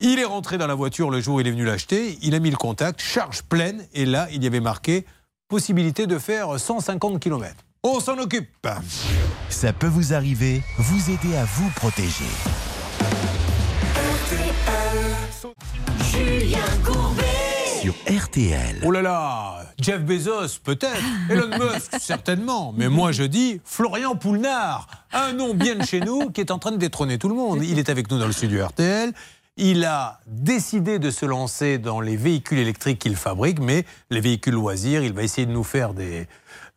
Il 0.00 0.18
est 0.18 0.24
rentré 0.24 0.56
dans 0.56 0.66
la 0.66 0.74
voiture 0.74 1.10
le 1.10 1.20
jour 1.20 1.36
où 1.36 1.40
il 1.40 1.46
est 1.46 1.50
venu 1.50 1.64
l'acheter. 1.64 2.18
Il 2.22 2.34
a 2.34 2.38
mis 2.38 2.50
le 2.50 2.56
contact, 2.56 3.00
charge 3.02 3.42
pleine. 3.42 3.84
Et 3.92 4.06
là, 4.06 4.28
il 4.32 4.42
y 4.42 4.46
avait 4.46 4.60
marqué 4.60 5.04
possibilité 5.48 6.06
de 6.06 6.18
faire 6.18 6.58
150 6.58 7.20
km. 7.20 7.54
On 7.82 7.98
s'en 7.98 8.16
occupe. 8.18 8.48
Ça 9.48 9.72
peut 9.72 9.86
vous 9.88 10.14
arriver, 10.14 10.62
vous 10.78 11.10
aider 11.10 11.36
à 11.36 11.44
vous 11.44 11.68
protéger. 11.70 12.24
Julien 16.10 16.58
Courbet. 16.84 17.22
Sur 17.80 17.94
RTL. 18.08 18.80
Oh 18.82 18.90
là 18.90 19.00
là, 19.00 19.66
Jeff 19.80 20.00
Bezos, 20.00 20.58
peut-être. 20.64 21.02
Elon 21.30 21.48
Musk, 21.48 21.96
certainement. 22.00 22.74
Mais 22.76 22.88
moi, 22.88 23.12
je 23.12 23.22
dis 23.22 23.60
Florian 23.64 24.16
Poulnard, 24.16 24.88
un 25.12 25.32
nom 25.32 25.54
bien 25.54 25.76
de 25.76 25.84
chez 25.84 26.00
nous 26.00 26.30
qui 26.30 26.40
est 26.40 26.50
en 26.50 26.58
train 26.58 26.72
de 26.72 26.78
détrôner 26.78 27.18
tout 27.18 27.28
le 27.28 27.36
monde. 27.36 27.62
Il 27.62 27.78
est 27.78 27.88
avec 27.88 28.10
nous 28.10 28.18
dans 28.18 28.26
le 28.26 28.32
studio 28.32 28.66
RTL. 28.66 29.12
Il 29.56 29.84
a 29.84 30.20
décidé 30.26 30.98
de 30.98 31.10
se 31.10 31.26
lancer 31.26 31.78
dans 31.78 32.00
les 32.00 32.16
véhicules 32.16 32.58
électriques 32.58 32.98
qu'il 32.98 33.14
fabrique, 33.14 33.60
mais 33.60 33.84
les 34.10 34.20
véhicules 34.20 34.54
loisirs, 34.54 35.04
il 35.04 35.12
va 35.12 35.22
essayer 35.22 35.46
de 35.46 35.52
nous 35.52 35.64
faire 35.64 35.94
des, 35.94 36.26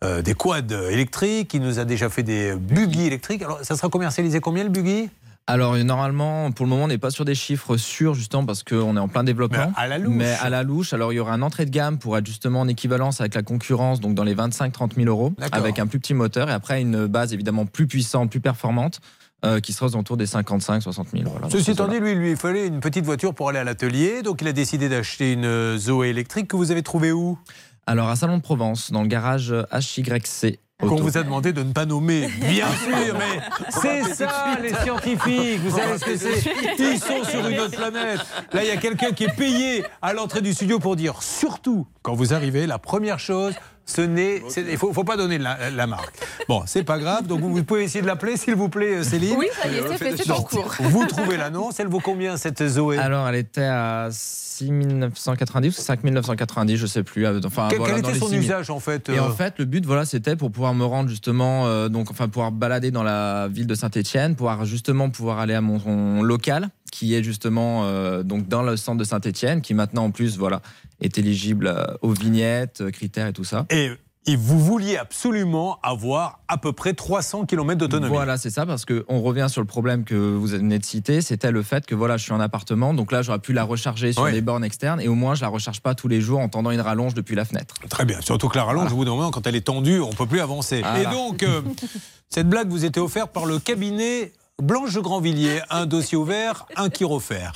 euh, 0.03 0.21
des 0.21 0.35
quads 0.35 0.89
électriques. 0.91 1.53
Il 1.55 1.61
nous 1.61 1.79
a 1.79 1.85
déjà 1.85 2.09
fait 2.09 2.23
des 2.23 2.53
buggy 2.55 3.07
électriques. 3.07 3.41
Alors, 3.41 3.59
ça 3.63 3.75
sera 3.75 3.89
commercialisé 3.89 4.39
combien 4.41 4.63
le 4.63 4.69
buggy? 4.69 5.09
Alors 5.45 5.75
normalement, 5.77 6.51
pour 6.51 6.65
le 6.65 6.69
moment, 6.69 6.85
on 6.85 6.87
n'est 6.87 6.97
pas 6.97 7.11
sur 7.11 7.25
des 7.25 7.35
chiffres 7.35 7.75
sûrs 7.75 8.13
justement 8.13 8.45
parce 8.45 8.63
qu'on 8.63 8.95
est 8.95 8.99
en 8.99 9.09
plein 9.09 9.25
développement. 9.25 9.73
Mais 9.75 9.81
à 9.81 9.87
la 9.87 9.97
louche. 9.97 10.15
Mais 10.15 10.33
à 10.41 10.49
la 10.49 10.63
louche, 10.63 10.93
alors 10.93 11.11
il 11.11 11.17
y 11.17 11.19
aura 11.19 11.33
une 11.33 11.43
entrée 11.43 11.65
de 11.65 11.69
gamme 11.71 11.97
pour 11.97 12.17
être 12.17 12.25
justement 12.25 12.61
en 12.61 12.67
équivalence 12.67 13.19
avec 13.19 13.35
la 13.35 13.43
concurrence, 13.43 13.99
donc 13.99 14.15
dans 14.15 14.23
les 14.23 14.35
25-30 14.35 14.95
000 14.95 15.07
euros, 15.07 15.33
avec 15.51 15.79
un 15.79 15.87
plus 15.87 15.99
petit 15.99 16.13
moteur 16.13 16.49
et 16.49 16.53
après 16.53 16.81
une 16.81 17.07
base 17.07 17.33
évidemment 17.33 17.65
plus 17.65 17.87
puissante, 17.87 18.31
plus 18.31 18.39
performante, 18.39 19.01
euh, 19.43 19.59
qui 19.59 19.73
sera 19.73 19.87
aux 19.87 19.93
alentours 19.95 20.15
des 20.15 20.27
55-60 20.27 21.07
000. 21.11 21.29
Voilà, 21.29 21.49
Ceci 21.49 21.71
étant 21.71 21.89
dit, 21.89 21.99
lui, 21.99 22.13
il 22.13 22.17
lui 22.19 22.35
fallait 22.37 22.65
une 22.65 22.79
petite 22.79 23.03
voiture 23.03 23.35
pour 23.35 23.49
aller 23.49 23.59
à 23.59 23.65
l'atelier. 23.65 24.21
Donc, 24.21 24.41
il 24.41 24.47
a 24.47 24.53
décidé 24.53 24.87
d'acheter 24.87 25.33
une 25.33 25.77
Zoé 25.77 26.07
électrique 26.07 26.47
que 26.47 26.55
vous 26.55 26.71
avez 26.71 26.83
trouvée 26.83 27.11
où? 27.11 27.37
Alors 27.85 28.07
à 28.07 28.15
Salon 28.15 28.37
de 28.37 28.41
Provence, 28.41 28.93
dans 28.93 29.01
le 29.01 29.09
garage 29.09 29.53
HYC. 29.73 30.59
Qu'on 30.87 30.95
vous 30.95 31.17
a 31.17 31.23
demandé 31.23 31.53
de 31.53 31.63
ne 31.63 31.71
pas 31.71 31.85
nommer. 31.85 32.27
Bien 32.27 32.67
sûr, 32.83 33.15
mais 33.17 33.41
c'est 33.69 34.13
ça 34.13 34.57
les 34.61 34.73
scientifiques. 34.73 35.59
Vous 35.59 35.77
savez 35.77 35.97
ce 35.97 36.05
que 36.05 36.17
c'est 36.17 36.53
Ils 36.79 36.99
sont 36.99 37.23
sur 37.23 37.47
une 37.47 37.59
autre 37.59 37.77
planète. 37.77 38.19
Là, 38.51 38.63
il 38.63 38.67
y 38.67 38.71
a 38.71 38.77
quelqu'un 38.77 39.11
qui 39.11 39.25
est 39.25 39.35
payé 39.35 39.83
à 40.01 40.13
l'entrée 40.13 40.41
du 40.41 40.53
studio 40.53 40.79
pour 40.79 40.95
dire 40.95 41.21
surtout, 41.21 41.87
quand 42.01 42.13
vous 42.13 42.33
arrivez, 42.33 42.67
la 42.67 42.79
première 42.79 43.19
chose, 43.19 43.53
ce 43.85 44.01
n'est. 44.01 44.41
Il 44.57 44.65
ne 44.71 44.77
faut, 44.77 44.93
faut 44.93 45.03
pas 45.03 45.17
donner 45.17 45.37
la, 45.37 45.69
la 45.69 45.87
marque. 45.87 46.15
Bon, 46.47 46.63
c'est 46.65 46.83
pas 46.83 46.97
grave. 46.99 47.27
Donc, 47.27 47.41
vous 47.41 47.63
pouvez 47.63 47.83
essayer 47.83 48.01
de 48.01 48.07
l'appeler, 48.07 48.37
s'il 48.37 48.55
vous 48.55 48.69
plaît, 48.69 48.95
euh, 48.97 49.03
Céline. 49.03 49.35
Oui, 49.37 49.47
ça 49.61 49.67
y 49.67 49.75
est, 49.75 49.81
c'est 49.87 49.97
fait, 49.97 50.17
c'est 50.17 50.31
en 50.31 50.41
cours. 50.41 50.73
Vous 50.79 51.05
trouvez 51.05 51.37
l'annonce. 51.37 51.79
Elle 51.79 51.87
vaut 51.87 51.99
combien, 51.99 52.37
cette 52.37 52.65
Zoé? 52.67 52.97
Alors 52.97 53.27
elle 53.27 53.35
était 53.35 53.63
à 53.65 54.07
6 54.11 54.71
990 54.71 55.77
ou 55.77 55.81
5 55.81 56.03
990, 56.03 56.77
je 56.77 56.85
sais 56.85 57.03
plus. 57.03 57.25
euh, 57.25 57.39
Enfin, 57.45 57.67
Quel, 57.69 57.79
voilà, 57.79 57.95
quel 57.95 58.03
dans 58.03 58.09
était 58.09 58.13
les 58.15 58.19
son 58.19 58.27
6 58.27 58.31
000. 58.31 58.43
usage, 58.43 58.69
en 58.69 58.79
fait 58.79 59.09
Et 59.09 59.17
euh, 59.17 59.23
en 59.23 59.31
fait, 59.31 59.55
le 59.57 59.65
but, 59.65 59.85
voilà, 59.85 60.05
c'était 60.05 60.35
pour 60.35 60.51
pouvoir 60.51 60.73
me 60.73 60.85
rendre 60.85 61.09
justement, 61.09 61.65
euh, 61.67 61.89
donc, 61.89 62.11
enfin, 62.11 62.27
pouvoir 62.29 62.51
balader 62.51 62.91
dans 62.91 63.03
la 63.03 63.47
ville 63.49 63.67
de 63.67 63.75
Saint-Étienne, 63.75 64.35
pouvoir 64.35 64.65
justement 64.65 65.09
pouvoir 65.09 65.39
aller 65.39 65.53
à 65.55 65.61
mon, 65.61 65.79
mon 65.85 66.21
local, 66.23 66.69
qui 66.93 67.15
est 67.15 67.23
justement 67.23 67.85
euh, 67.85 68.21
donc 68.21 68.47
dans 68.47 68.61
le 68.61 68.77
centre 68.77 68.99
de 68.99 69.03
Saint-Étienne, 69.03 69.61
qui 69.61 69.73
maintenant 69.73 70.05
en 70.05 70.11
plus, 70.11 70.37
voilà, 70.37 70.61
est 71.01 71.17
éligible 71.17 71.65
euh, 71.65 71.85
aux 72.03 72.11
vignettes, 72.11 72.81
euh, 72.81 72.91
critères 72.91 73.25
et 73.25 73.33
tout 73.33 73.43
ça. 73.43 73.65
Et, 73.71 73.89
et 74.27 74.35
vous 74.35 74.59
vouliez 74.59 74.95
absolument 74.95 75.79
avoir 75.81 76.41
à 76.47 76.59
peu 76.59 76.71
près 76.71 76.93
300 76.93 77.47
km 77.47 77.79
d'autonomie. 77.79 78.13
Voilà, 78.13 78.37
c'est 78.37 78.51
ça, 78.51 78.67
parce 78.67 78.85
qu'on 78.85 79.21
revient 79.21 79.47
sur 79.49 79.59
le 79.59 79.65
problème 79.65 80.03
que 80.03 80.13
vous 80.13 80.45
venez 80.45 80.77
de 80.77 80.85
citer, 80.85 81.21
c'était 81.21 81.49
le 81.49 81.63
fait 81.63 81.87
que 81.87 81.95
voilà, 81.95 82.17
je 82.17 82.25
suis 82.25 82.31
en 82.31 82.39
appartement, 82.39 82.93
donc 82.93 83.11
là, 83.11 83.23
j'aurais 83.23 83.39
pu 83.39 83.53
la 83.53 83.63
recharger 83.63 84.13
sur 84.13 84.27
les 84.27 84.41
bornes 84.41 84.63
externes, 84.63 85.01
et 85.01 85.07
au 85.07 85.15
moins, 85.15 85.33
je 85.33 85.41
la 85.41 85.47
recharge 85.47 85.81
pas 85.81 85.95
tous 85.95 86.07
les 86.07 86.21
jours 86.21 86.41
en 86.41 86.47
tendant 86.47 86.69
une 86.69 86.79
rallonge 86.79 87.15
depuis 87.15 87.33
la 87.33 87.43
fenêtre. 87.43 87.73
Très 87.89 88.05
bien. 88.05 88.21
Surtout 88.21 88.49
que 88.49 88.57
la 88.57 88.65
rallonge, 88.65 88.93
au 88.93 88.97
bout 88.97 89.05
d'un 89.05 89.15
moment, 89.15 89.31
quand 89.31 89.47
elle 89.47 89.55
est 89.55 89.65
tendue, 89.65 89.99
on 89.99 90.11
ne 90.11 90.15
peut 90.15 90.27
plus 90.27 90.41
avancer. 90.41 90.81
Voilà. 90.81 90.99
Et 91.01 91.11
donc, 91.11 91.41
euh, 91.41 91.61
cette 92.29 92.47
blague 92.47 92.69
vous 92.69 92.85
était 92.85 92.99
offerte 92.99 93.33
par 93.33 93.47
le 93.47 93.57
cabinet 93.57 94.31
Blanche 94.61 94.93
de 94.93 94.99
Grandvilliers. 94.99 95.61
Un 95.69 95.85
dossier 95.85 96.17
ouvert, 96.17 96.65
un 96.75 96.89
qui 96.89 97.03
refaire. 97.03 97.53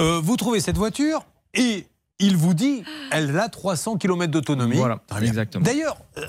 Euh, 0.00 0.20
vous 0.22 0.36
trouvez 0.36 0.60
cette 0.60 0.76
voiture 0.76 1.24
et 1.54 1.86
il 2.18 2.36
vous 2.36 2.54
dit 2.54 2.82
elle 3.10 3.38
a 3.38 3.48
300 3.48 3.96
km 3.96 4.30
d'autonomie. 4.30 4.76
Voilà, 4.76 4.98
Très 5.06 5.20
bien. 5.20 5.28
exactement. 5.28 5.64
D'ailleurs, 5.64 5.96
euh, 6.18 6.26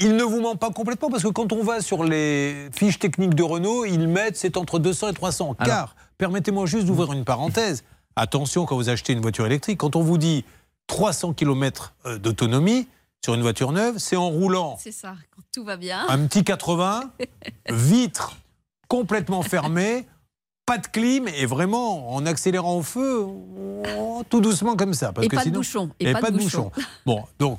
il 0.00 0.16
ne 0.16 0.22
vous 0.22 0.40
ment 0.40 0.56
pas 0.56 0.70
complètement 0.70 1.10
parce 1.10 1.22
que 1.22 1.28
quand 1.28 1.52
on 1.52 1.62
va 1.64 1.80
sur 1.80 2.04
les 2.04 2.68
fiches 2.74 2.98
techniques 2.98 3.34
de 3.34 3.42
Renault, 3.42 3.84
ils 3.84 4.06
mettent 4.08 4.36
c'est 4.36 4.56
entre 4.56 4.78
200 4.78 5.08
et 5.08 5.12
300. 5.14 5.56
Alors- 5.58 5.66
Car, 5.74 5.96
permettez-moi 6.18 6.66
juste 6.66 6.86
d'ouvrir 6.86 7.12
une 7.12 7.24
parenthèse. 7.24 7.84
Attention 8.14 8.66
quand 8.66 8.76
vous 8.76 8.88
achetez 8.90 9.14
une 9.14 9.20
voiture 9.22 9.46
électrique, 9.46 9.78
quand 9.78 9.96
on 9.96 10.02
vous 10.02 10.18
dit 10.18 10.44
300 10.88 11.32
km 11.32 11.94
euh, 12.06 12.18
d'autonomie 12.18 12.86
sur 13.24 13.34
une 13.34 13.42
voiture 13.42 13.72
neuve, 13.72 13.98
c'est 13.98 14.16
en 14.16 14.28
roulant 14.28 14.76
C'est 14.80 14.92
ça, 14.92 15.14
quand 15.34 15.42
tout 15.54 15.64
va 15.64 15.76
bien. 15.76 16.04
un 16.08 16.26
petit 16.26 16.44
80, 16.44 17.10
vitre 17.70 18.36
complètement 18.92 19.40
fermée, 19.40 20.06
pas 20.66 20.76
de 20.76 20.86
clim 20.86 21.26
et 21.26 21.46
vraiment 21.46 22.14
en 22.14 22.26
accélérant 22.26 22.76
au 22.76 22.82
feu, 22.82 23.24
oh, 23.24 24.22
tout 24.28 24.42
doucement 24.42 24.76
comme 24.76 24.92
ça. 24.92 25.12
Parce 25.12 25.24
Et 25.24 25.30
que 25.30 25.36
pas 25.36 25.46
de 25.46 25.50
bouchon, 25.50 25.88
et 25.98 26.12
pas 26.12 26.30
de 26.30 26.36
bouchon. 26.36 26.70
Bon, 27.06 27.24
donc, 27.38 27.58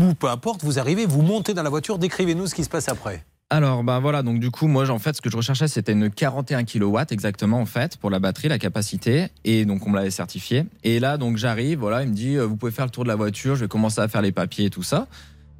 vous, 0.00 0.16
peu 0.16 0.28
importe, 0.28 0.64
vous 0.64 0.80
arrivez, 0.80 1.06
vous 1.06 1.22
montez 1.22 1.54
dans 1.54 1.62
la 1.62 1.70
voiture, 1.70 1.98
décrivez-nous 1.98 2.48
ce 2.48 2.56
qui 2.56 2.64
se 2.64 2.68
passe 2.68 2.88
après. 2.88 3.24
Alors, 3.48 3.84
ben 3.84 4.00
voilà, 4.00 4.24
donc 4.24 4.40
du 4.40 4.50
coup, 4.50 4.66
moi, 4.66 4.90
en 4.90 4.98
fait, 4.98 5.14
ce 5.14 5.20
que 5.20 5.30
je 5.30 5.36
recherchais, 5.36 5.68
c'était 5.68 5.92
une 5.92 6.10
41 6.10 6.64
kW 6.64 6.98
exactement, 7.10 7.60
en 7.60 7.66
fait, 7.66 7.96
pour 7.96 8.10
la 8.10 8.18
batterie, 8.18 8.48
la 8.48 8.58
capacité. 8.58 9.28
Et 9.44 9.64
donc, 9.64 9.86
on 9.86 9.90
me 9.90 9.96
l'avait 9.96 10.10
certifié. 10.10 10.64
Et 10.82 10.98
là, 10.98 11.16
donc, 11.16 11.36
j'arrive, 11.36 11.78
voilà, 11.78 12.02
il 12.02 12.08
me 12.08 12.14
dit, 12.14 12.36
euh, 12.36 12.44
vous 12.44 12.56
pouvez 12.56 12.72
faire 12.72 12.86
le 12.86 12.90
tour 12.90 13.04
de 13.04 13.08
la 13.08 13.14
voiture, 13.14 13.54
je 13.54 13.60
vais 13.60 13.68
commencer 13.68 14.00
à 14.00 14.08
faire 14.08 14.22
les 14.22 14.32
papiers 14.32 14.64
et 14.64 14.70
tout 14.70 14.82
ça. 14.82 15.06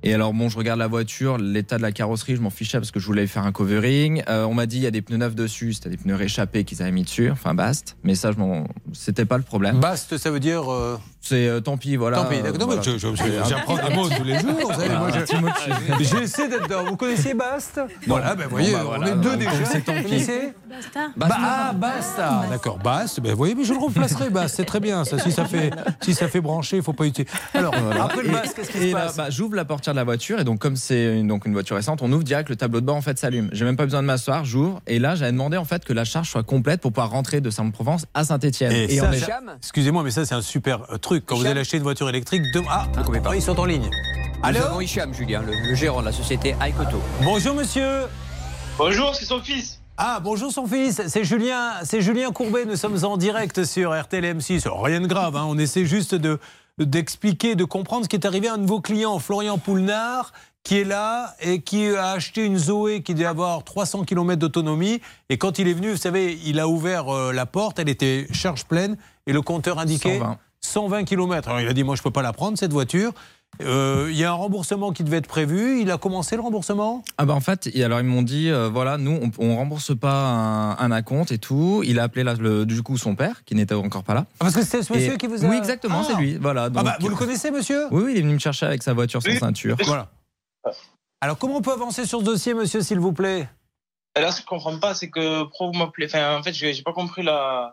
Et 0.05 0.15
alors, 0.15 0.33
bon, 0.35 0.49
je 0.49 0.59
regarde 0.59 0.79
la 0.81 0.89
voiture, 0.89 1.39
l'état 1.39 1.77
de 1.77 1.83
la 1.83 1.93
carrosserie, 1.93 2.35
je 2.37 2.41
m'en 2.41 2.51
fichais 2.51 2.79
parce 2.79 2.91
que 2.91 2.99
je 2.99 3.07
voulais 3.07 3.27
faire 3.27 3.45
un 3.45 3.53
covering. 3.53 4.23
Euh, 4.29 4.45
on 4.45 4.55
m'a 4.55 4.67
dit, 4.67 4.79
il 4.79 4.83
y 4.83 4.87
a 4.87 4.91
des 4.91 5.03
pneus 5.03 5.19
neufs 5.19 5.35
dessus, 5.37 5.75
c'était 5.75 5.91
des 5.91 5.97
pneus 5.97 6.17
réchappés 6.17 6.65
qu'ils 6.65 6.83
avaient 6.83 6.91
mis 6.91 7.05
dessus, 7.05 7.31
enfin, 7.31 7.55
bast. 7.55 7.97
Mais 8.03 8.15
ça, 8.15 8.33
c'était 8.93 9.25
pas 9.25 9.37
le 9.37 9.45
problème. 9.45 9.79
Bast, 9.79 10.17
ça 10.17 10.31
veut 10.31 10.41
dire. 10.41 10.73
euh, 10.73 10.99
C'est 11.25 11.47
euh, 11.47 11.61
tant 11.61 11.77
pis, 11.77 11.95
voilà. 11.95 12.17
Tant 12.19 12.25
pis, 12.25 12.43
d'accord. 12.43 12.59
Non, 12.59 12.67
mais 12.67 12.75
Voilà. 12.77 12.83
je- 12.83 12.99
je- 12.99 13.49
J'apprends 13.49 13.77
petit- 13.77 13.89
des 13.89 13.95
mots 13.95 14.09
tous 14.09 14.25
les 14.25 14.39
jours. 14.41 14.51
Vous 14.61 14.73
savez, 14.73 14.89
Voilà, 14.89 14.99
moi, 14.99 15.09
un 15.09 15.13
je- 15.13 15.21
petit 15.21 15.37
mot 15.37 15.49
de- 15.49 16.05
J'essaie 16.05 16.49
d'être 16.49 16.65
dedans. 16.65 16.85
Vous 16.89 16.97
connaissiez 16.97 17.33
Bast? 17.35 17.81
Voilà, 18.09 18.35
ben 18.35 18.45
Bon, 18.49 18.57
voyez, 18.57 18.73
bah, 18.73 18.81
on 18.99 19.07
est 19.07 19.15
deux 19.15 19.37
déjà. 19.37 19.51
c'est 19.65 19.83
tant 19.83 19.93
Vous 19.95 19.99
pis. 20.03 20.05
connaissez? 20.11 20.53
Basta. 20.69 21.01
Bah, 21.17 21.29
ah, 21.31 21.73
basta. 21.75 22.43
D'accord, 22.51 22.79
Bast. 22.79 23.21
Ben, 23.21 23.31
vous 23.31 23.37
voyez, 23.37 23.55
mais 23.55 23.63
je 23.65 23.73
le 23.73 23.79
replacerai, 23.79 24.31
Bast. 24.31 24.57
C'est 24.57 24.65
très 24.65 24.81
bien. 24.81 25.05
Ça, 25.05 25.19
si 25.21 25.31
ça 25.31 25.45
fait, 25.45 25.71
si 26.01 26.13
ça 26.13 26.27
fait 26.27 26.41
brancher, 26.41 26.79
il 26.79 26.83
faut 26.83 26.93
pas 26.93 27.05
utiliser. 27.05 27.33
Alors, 27.55 27.73
Voilà. 27.79 28.05
après 28.05 28.23
le 28.25 28.31
Bast, 28.31 28.55
qu'est-ce 28.57 28.71
qui 28.73 28.79
se 28.91 28.93
là, 28.95 29.03
passe? 29.03 29.17
bah, 29.17 29.31
J'ouvre 29.31 29.55
la 29.55 29.65
portière 29.65 29.95
de 29.95 29.99
la 30.01 30.05
voiture 30.05 30.41
et 30.41 30.45
donc 30.45 30.59
comme 30.59 30.75
c'est 30.77 31.19
une, 31.21 31.29
donc 31.29 31.47
une 31.47 31.53
voiture 31.53 31.77
récente, 31.77 32.03
on 32.03 32.11
ouvre 32.13 32.25
direct 32.25 32.49
le 32.49 32.57
tableau 32.57 32.81
de 32.81 32.87
bord 32.87 32.97
en 32.97 33.01
fait 33.03 33.17
s'allume. 33.19 33.49
J'ai 33.53 33.65
même 33.65 33.77
pas 33.77 33.85
besoin 33.85 34.03
de 34.03 34.07
m'asseoir, 34.09 34.45
j'ouvre 34.45 34.81
et 34.89 34.99
là 34.99 35.15
j'avais 35.15 35.31
demandé 35.33 35.57
en 35.57 35.65
fait 35.65 35.85
que 35.85 35.93
la 35.93 36.05
charge 36.05 36.29
soit 36.31 36.43
complète 36.43 36.81
pour 36.81 36.93
pouvoir 36.93 37.11
rentrer 37.11 37.41
de 37.41 37.49
Saint-Provence 37.51 38.07
à 38.15 38.25
Saint-Étienne. 38.25 38.73
Et, 38.73 38.95
Et, 38.95 38.99
ça, 38.99 39.09
on 39.09 39.13
est- 39.13 39.23
excusez-moi, 39.59 40.03
mais 40.03 40.11
ça 40.11 40.25
c'est 40.25 40.35
un 40.35 40.43
super 40.43 40.81
euh, 40.93 40.99
truc. 41.13 41.27
Quand 41.27 41.37
vous 41.37 41.47
allez 41.47 41.61
acheter 41.61 41.77
une 41.77 41.83
voiture 41.83 42.09
électrique, 42.09 42.43
de... 42.55 42.63
ah, 42.69 42.87
ah, 42.97 43.35
ils 43.35 43.43
sont 43.43 43.59
en 43.59 43.65
ligne. 43.65 43.89
Nous 43.91 44.49
Allô 44.49 44.59
avons 44.61 44.81
Hicham, 44.81 45.13
Julien, 45.15 45.43
le, 45.43 45.53
le 45.53 45.75
gérant 45.75 46.01
de 46.01 46.07
la 46.07 46.13
société 46.13 46.55
Aikoto. 46.61 47.01
Bonjour 47.23 47.55
monsieur. 47.55 48.07
Bonjour, 48.79 49.15
c'est 49.15 49.27
son 49.27 49.41
fils. 49.41 49.81
Ah 49.99 50.21
bonjour 50.23 50.51
son 50.51 50.67
fils, 50.67 51.03
c'est 51.07 51.23
Julien, 51.23 51.75
c'est 51.85 52.01
Julien 52.01 52.33
Courbet. 52.33 52.65
Nous 52.65 52.77
sommes 52.77 53.05
en 53.05 53.19
direct 53.19 53.65
sur 53.65 53.93
RTL 53.93 54.25
M6. 54.25 54.67
Rien 54.69 55.01
de 55.03 55.07
grave, 55.07 55.37
hein. 55.37 55.45
on 55.47 55.59
essaie 55.59 55.85
juste 55.85 56.15
de 56.15 56.39
d'expliquer, 56.79 57.55
de 57.55 57.65
comprendre 57.65 58.05
ce 58.05 58.09
qui 58.09 58.17
est 58.17 58.27
arrivé 58.27 58.49
à 58.49 58.55
un 58.55 58.59
de 58.59 58.67
vos 58.67 58.81
clients, 58.81 59.19
Florian 59.19 59.59
Poulnard, 59.59 60.33
qui 60.65 60.79
est 60.79 60.85
là 60.85 61.37
et 61.41 61.61
qui 61.61 61.87
a 61.95 62.13
acheté 62.13 62.47
une 62.47 62.57
Zoé 62.57 63.03
qui 63.03 63.13
devait 63.13 63.27
avoir 63.27 63.63
300 63.63 64.05
km 64.05 64.41
d'autonomie. 64.41 65.03
Et 65.29 65.37
quand 65.37 65.59
il 65.59 65.69
est 65.69 65.75
venu, 65.75 65.91
vous 65.91 65.99
savez, 65.99 66.41
il 66.47 66.59
a 66.59 66.69
ouvert 66.69 67.15
euh, 67.15 67.33
la 67.33 67.45
porte, 67.45 67.79
elle 67.79 67.91
était 67.91 68.27
charge 68.33 68.65
pleine 68.65 68.97
et 69.27 69.35
le 69.35 69.43
compteur 69.43 69.79
indiquait 69.79 70.19
120. 70.19 70.39
120 70.67 71.05
km. 71.05 71.49
Alors 71.49 71.61
il 71.61 71.69
a 71.69 71.73
dit 71.73 71.85
moi 71.85 71.97
je 71.97 72.03
peux 72.03 72.11
pas 72.11 72.23
la 72.23 72.33
prendre 72.33 72.57
cette 72.59 72.73
voiture. 72.73 73.13
Euh, 73.61 74.09
Il 74.11 74.17
y 74.17 74.25
a 74.25 74.31
un 74.31 74.35
remboursement 74.35 74.93
qui 74.93 75.05
devait 75.05 75.19
être 75.19 75.27
prévu. 75.27 75.83
Il 75.83 75.91
a 75.91 75.99
commencé 75.99 76.37
le 76.37 76.43
remboursement? 76.43 77.05
Ah 77.19 77.27
bah 77.27 77.35
en 77.35 77.41
fait, 77.41 77.69
et 77.75 77.85
alors 77.85 78.01
ils 78.01 78.07
m'ont 78.07 78.23
dit 78.23 78.49
euh, 78.49 78.71
voilà, 78.71 78.97
nous 78.97 79.19
on, 79.23 79.31
on 79.45 79.57
rembourse 79.57 79.95
pas 79.99 80.15
un, 80.15 80.79
un 80.79 80.91
acompte 80.91 81.33
et 81.33 81.39
tout. 81.39 81.83
Il 81.85 81.99
a 81.99 82.05
appelé 82.05 82.25
là, 82.25 82.35
le, 82.35 82.65
du 82.65 82.83
coup 82.83 82.97
son 82.97 83.15
père 83.15 83.45
qui 83.45 83.55
n'était 83.55 83.75
encore 83.75 84.05
pas 84.05 84.15
là. 84.15 84.25
Ah, 84.35 84.35
Parce 84.45 84.55
que 84.55 84.63
c'est 84.65 84.83
ce 84.83 84.93
monsieur 84.93 85.15
Et- 85.15 85.19
qui 85.19 85.27
vous 85.27 85.45
a. 85.45 85.49
Oui 85.49 85.57
exactement, 85.57 86.01
Ah. 86.03 86.07
c'est 86.09 86.17
lui. 86.17 86.37
Voilà. 86.39 86.65
Ah 86.75 86.83
bah, 86.83 86.97
vous 87.01 87.09
le 87.11 87.17
connaissez 87.17 87.51
monsieur? 87.51 87.87
Oui 87.91 88.03
oui, 88.07 88.13
il 88.13 88.19
est 88.19 88.23
venu 88.23 88.35
me 88.35 88.39
chercher 88.39 88.65
avec 88.67 88.83
sa 88.83 88.95
voiture 88.95 89.23
sans 89.23 89.39
ceinture. 89.39 89.77
Voilà. 89.85 90.09
Alors 91.21 91.37
comment 91.39 91.57
on 91.59 91.63
peut 91.63 91.73
avancer 91.73 92.07
sur 92.07 92.21
ce 92.21 92.25
dossier 92.25 92.55
monsieur 92.55 92.81
s'il 92.81 92.99
vous 93.01 93.13
plaît? 93.13 93.49
Et 94.17 94.21
Là, 94.21 94.31
ce 94.31 94.37
que 94.39 94.43
je 94.43 94.47
comprends 94.47 94.79
pas, 94.79 94.95
c'est 94.95 95.09
que 95.11 95.43
pourquoi 95.45 95.67
vous 95.69 95.73
m'appelez? 95.79 96.07
Enfin, 96.07 96.37
en 96.39 96.43
fait, 96.43 96.53
j'ai 96.53 96.83
pas 96.83 96.93
compris 96.93 97.23
la 97.23 97.73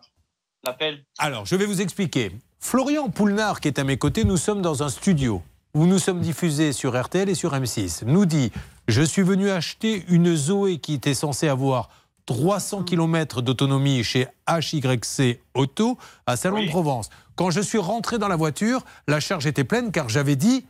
l'appel. 0.64 1.04
Alors, 1.18 1.46
je 1.46 1.56
vais 1.56 1.66
vous 1.66 1.82
expliquer. 1.82 2.32
Florian 2.60 3.10
Poulnard, 3.10 3.62
qui 3.62 3.68
est 3.68 3.80
à 3.80 3.84
mes 3.84 3.98
côtés, 3.98 4.24
nous 4.26 4.38
sommes 4.38 4.62
dans 4.62 4.84
un 4.84 4.90
studio 4.90 5.42
où 5.74 5.86
nous 5.86 6.00
sommes 6.00 6.20
diffusés 6.20 6.74
sur 6.74 7.00
RTL 7.00 7.30
et 7.30 7.36
sur 7.36 7.54
M6. 7.54 8.06
Nous 8.06 8.26
dit 8.26 8.52
Je 8.88 9.02
suis 9.02 9.22
venu 9.22 9.50
acheter 9.50 10.04
une 10.10 10.36
Zoé 10.36 10.80
qui 10.80 10.94
était 10.94 11.14
censée 11.14 11.48
avoir 11.48 11.90
300 12.26 12.84
km 12.84 13.42
d'autonomie 13.42 14.04
chez 14.04 14.28
HYC 14.48 15.42
Auto 15.54 15.98
à 16.26 16.36
Salon 16.36 16.64
de 16.64 16.70
Provence. 16.70 17.10
Quand 17.36 17.50
je 17.52 17.62
suis 17.62 17.78
rentré 17.78 18.18
dans 18.18 18.28
la 18.28 18.36
voiture, 18.36 18.84
la 19.08 19.20
charge 19.20 19.48
était 19.48 19.64
pleine 19.64 19.92
car 19.92 20.10
j'avais 20.10 20.36
dit 20.36 20.66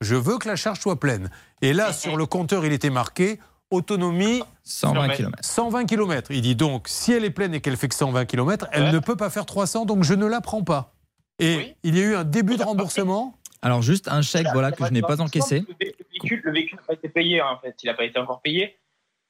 Je 0.00 0.14
veux 0.14 0.38
que 0.38 0.48
la 0.48 0.56
charge 0.56 0.80
soit 0.80 1.00
pleine. 1.00 1.30
Et 1.60 1.72
là, 1.72 1.92
sur 1.92 2.16
le 2.16 2.26
compteur, 2.26 2.64
il 2.64 2.72
était 2.72 2.90
marqué 2.90 3.40
Autonomie 3.72 4.42
120 4.64 5.08
km. 5.08 5.38
120 5.40 5.86
km. 5.86 6.30
Il 6.30 6.42
dit 6.42 6.54
donc, 6.54 6.88
si 6.88 7.12
elle 7.12 7.24
est 7.24 7.30
pleine 7.30 7.54
et 7.54 7.60
qu'elle 7.60 7.76
fait 7.76 7.88
que 7.88 7.94
120 7.94 8.26
km, 8.26 8.66
elle 8.70 8.92
ne 8.92 8.98
peut 8.98 9.16
pas 9.16 9.30
faire 9.30 9.46
300, 9.46 9.86
donc 9.86 10.04
je 10.04 10.14
ne 10.14 10.26
la 10.26 10.40
prends 10.40 10.62
pas. 10.62 10.94
Et 11.38 11.74
il 11.82 11.96
y 11.96 12.00
a 12.00 12.04
eu 12.04 12.14
un 12.14 12.24
début 12.24 12.56
de 12.56 12.62
remboursement. 12.62 13.38
Alors 13.62 13.80
juste 13.80 14.08
un 14.08 14.22
chèque 14.22 14.48
voilà 14.52 14.72
que 14.72 14.84
je 14.84 14.90
n'ai 14.90 15.02
pas 15.02 15.20
encaissé. 15.20 15.64
Le 15.68 15.86
véhicule, 16.10 16.40
le 16.44 16.52
véhicule 16.52 16.78
n'a 16.78 16.84
pas 16.84 16.94
été 16.94 17.08
payé, 17.08 17.40
en 17.40 17.58
fait. 17.58 17.74
Il 17.82 17.86
n'a 17.86 17.94
pas 17.94 18.04
été 18.04 18.18
encore 18.18 18.42
payé. 18.42 18.76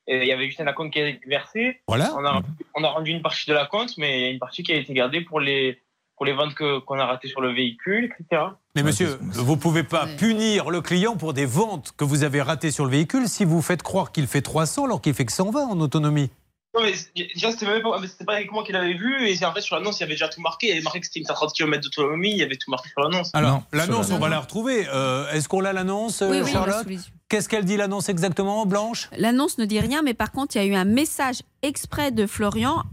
Et 0.08 0.22
il 0.22 0.26
y 0.26 0.32
avait 0.32 0.46
juste 0.46 0.60
un 0.60 0.66
acompte 0.66 0.92
qui 0.92 1.00
a 1.00 1.08
été 1.08 1.28
versé. 1.28 1.80
Voilà. 1.86 2.12
On 2.16 2.24
a, 2.24 2.42
on 2.74 2.82
a 2.82 2.88
rendu 2.88 3.12
une 3.12 3.22
partie 3.22 3.48
de 3.48 3.54
la 3.54 3.66
compte, 3.66 3.96
mais 3.98 4.18
il 4.18 4.22
y 4.22 4.26
a 4.26 4.30
une 4.30 4.40
partie 4.40 4.62
qui 4.62 4.72
a 4.72 4.76
été 4.76 4.92
gardée 4.94 5.20
pour 5.20 5.38
les, 5.38 5.81
pour 6.22 6.26
les 6.26 6.34
ventes 6.34 6.54
qu'on 6.54 7.00
a 7.00 7.04
ratées 7.04 7.26
sur 7.26 7.40
le 7.40 7.52
véhicule, 7.52 8.04
etc. 8.04 8.42
Mais 8.76 8.84
monsieur, 8.84 9.18
vous 9.20 9.56
ne 9.56 9.60
pouvez 9.60 9.82
pas 9.82 10.06
punir 10.06 10.70
le 10.70 10.80
client 10.80 11.16
pour 11.16 11.32
des 11.32 11.46
ventes 11.46 11.94
que 11.96 12.04
vous 12.04 12.22
avez 12.22 12.40
ratées 12.40 12.70
sur 12.70 12.84
le 12.84 12.92
véhicule 12.92 13.26
si 13.26 13.44
vous 13.44 13.60
faites 13.60 13.82
croire 13.82 14.12
qu'il 14.12 14.28
fait 14.28 14.40
300 14.40 14.84
alors 14.84 15.00
qu'il 15.00 15.14
fait 15.14 15.24
que 15.24 15.32
120 15.32 15.64
en 15.64 15.80
autonomie. 15.80 16.30
Non, 16.76 16.82
mais 16.84 16.92
déjà, 17.34 17.50
c'était 17.50 17.66
même 17.66 17.82
pas, 17.82 17.98
avec 18.34 18.52
moi 18.52 18.62
qu'il 18.62 18.76
avait 18.76 18.94
vu. 18.94 19.26
Et 19.26 19.34
c'est 19.34 19.44
en 19.44 19.52
fait, 19.52 19.62
sur 19.62 19.74
l'annonce, 19.74 19.98
il 19.98 20.02
y 20.02 20.04
avait 20.04 20.12
déjà 20.12 20.28
tout 20.28 20.40
marqué. 20.40 20.68
Il 20.68 20.70
y 20.70 20.72
avait 20.74 20.82
marqué 20.82 21.00
que 21.00 21.06
c'était 21.06 21.18
une 21.18 21.26
130 21.26 21.54
km 21.54 21.82
d'autonomie. 21.82 22.30
Il 22.30 22.38
y 22.38 22.44
avait 22.44 22.54
tout 22.54 22.70
marqué 22.70 22.88
sur 22.90 23.00
l'annonce. 23.00 23.32
Alors, 23.34 23.64
l'annonce, 23.72 24.12
on 24.12 24.20
va 24.20 24.28
la 24.28 24.38
retrouver. 24.38 24.86
Euh, 24.94 25.28
Est-ce 25.32 25.48
qu'on 25.48 25.60
l'a 25.60 25.72
l'annonce, 25.72 26.22
Oui, 26.24 26.40
oui, 26.40 26.52
Charlotte 26.52 26.88
yeux. 26.88 27.00
Qu'est-ce 27.28 27.48
qu'elle 27.48 27.64
dit 27.64 27.76
l'annonce 27.76 28.08
exactement, 28.08 28.64
Blanche? 28.64 29.10
L'annonce 29.18 29.58
ne 29.58 29.64
dit 29.64 29.80
rien, 29.80 30.02
mais 30.02 30.14
par 30.14 30.30
contre, 30.30 30.54
il 30.54 30.62
y 30.62 30.64
a 30.64 30.68
eu 30.68 30.74
un 30.74 30.84
message 30.84 31.42
exprès 31.62 32.12
de 32.12 32.28
Florian 32.28 32.84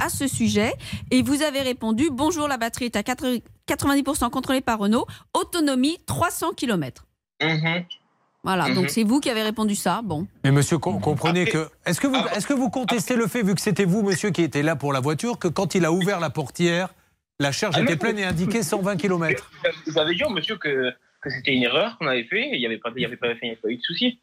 à 0.00 0.08
ce 0.08 0.26
sujet. 0.26 0.72
Et 1.10 1.22
vous 1.22 1.42
avez 1.42 1.60
répondu 1.62 2.08
Bonjour, 2.12 2.48
la 2.48 2.56
batterie 2.56 2.86
est 2.86 2.96
à 2.96 3.02
80 3.02 3.38
90% 3.68 4.30
contrôlée 4.30 4.60
par 4.60 4.78
Renault, 4.78 5.06
autonomie 5.34 5.98
300 6.06 6.52
km. 6.56 7.04
Voilà, 8.44 8.68
Mhm. 8.68 8.74
donc 8.76 8.90
c'est 8.90 9.02
vous 9.02 9.18
qui 9.18 9.28
avez 9.28 9.42
répondu 9.42 9.74
ça. 9.74 10.02
Bon. 10.04 10.26
Mais 10.44 10.52
monsieur, 10.52 10.78
com- 10.78 11.00
comprenez 11.00 11.46
que. 11.46 11.68
Est-ce 11.84 12.00
que, 12.00 12.06
vous, 12.06 12.14
est-ce 12.36 12.46
que 12.46 12.54
vous 12.54 12.70
contestez 12.70 13.16
le 13.16 13.26
fait, 13.26 13.42
vu 13.42 13.54
que 13.56 13.60
c'était 13.60 13.84
vous, 13.84 14.02
monsieur, 14.02 14.30
qui 14.30 14.42
était 14.42 14.62
là 14.62 14.76
pour 14.76 14.92
la 14.92 15.00
voiture, 15.00 15.38
que 15.40 15.48
quand 15.48 15.74
il 15.74 15.84
a 15.84 15.90
ouvert 15.90 16.20
la 16.20 16.30
portière, 16.30 16.94
la 17.40 17.50
charge 17.50 17.74
Ah, 17.76 17.82
était 17.82 17.96
pleine 17.96 18.18
et 18.20 18.24
indiquait 18.24 18.62
120 18.62 18.96
km 18.96 19.50
Vous 19.88 19.98
avez 19.98 20.14
dit 20.14 20.22
monsieur 20.30 20.56
que, 20.56 20.92
que 21.22 21.30
c'était 21.30 21.52
une 21.54 21.62
erreur 21.62 21.96
qu'on 21.98 22.06
avait 22.06 22.24
fait. 22.24 22.50
Il 22.52 22.58
n'y 22.58 22.66
avait, 22.66 22.78
pas- 22.78 22.90
il 22.94 23.02
y 23.02 23.04
avait, 23.04 23.16
pas- 23.16 23.28
il 23.42 23.46
y 23.46 23.50
avait 23.50 23.56
pas 23.56 23.68
eu 23.68 23.76
de 23.76 23.82
souci. 23.82 24.18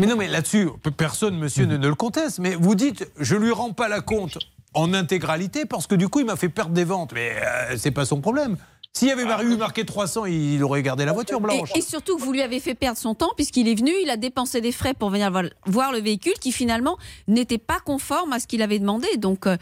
Mais 0.00 0.06
non, 0.06 0.16
mais 0.16 0.28
là-dessus, 0.28 0.68
personne, 0.96 1.36
monsieur, 1.38 1.66
ne, 1.66 1.76
ne 1.76 1.88
le 1.88 1.94
conteste. 1.94 2.38
Mais 2.38 2.54
vous 2.54 2.74
dites, 2.74 3.10
je 3.18 3.36
lui 3.36 3.50
rends 3.52 3.72
pas 3.72 3.88
la 3.88 4.00
compte 4.00 4.38
en 4.74 4.92
intégralité 4.94 5.64
parce 5.66 5.86
que 5.86 5.94
du 5.94 6.08
coup, 6.08 6.20
il 6.20 6.26
m'a 6.26 6.36
fait 6.36 6.48
perdre 6.48 6.72
des 6.72 6.84
ventes. 6.84 7.12
Mais 7.14 7.32
euh, 7.36 7.76
c'est 7.76 7.90
pas 7.90 8.04
son 8.04 8.20
problème. 8.20 8.56
S'il 8.92 9.08
y 9.08 9.10
avait 9.10 9.26
mar- 9.26 9.42
eu 9.42 9.58
marqué 9.58 9.84
300, 9.84 10.24
il 10.24 10.64
aurait 10.64 10.82
gardé 10.82 11.04
la 11.04 11.12
voiture 11.12 11.38
blanche. 11.38 11.70
Et, 11.74 11.80
et 11.80 11.82
surtout 11.82 12.16
que 12.16 12.22
vous 12.22 12.32
lui 12.32 12.40
avez 12.40 12.60
fait 12.60 12.74
perdre 12.74 12.96
son 12.96 13.14
temps 13.14 13.28
puisqu'il 13.36 13.68
est 13.68 13.74
venu, 13.74 13.90
il 14.02 14.08
a 14.08 14.16
dépensé 14.16 14.62
des 14.62 14.72
frais 14.72 14.94
pour 14.94 15.10
venir 15.10 15.30
voir- 15.66 15.92
le 15.92 15.98
véhicule 16.00 16.32
qui 16.40 16.50
finalement 16.50 16.96
n'était 17.28 17.58
pas 17.58 17.78
conforme 17.84 18.32
à 18.32 18.40
ce 18.40 18.46
qu'il 18.46 18.62
avait 18.62 18.78
demandé. 18.78 19.06
Donc, 19.18 19.46
euh, 19.46 19.58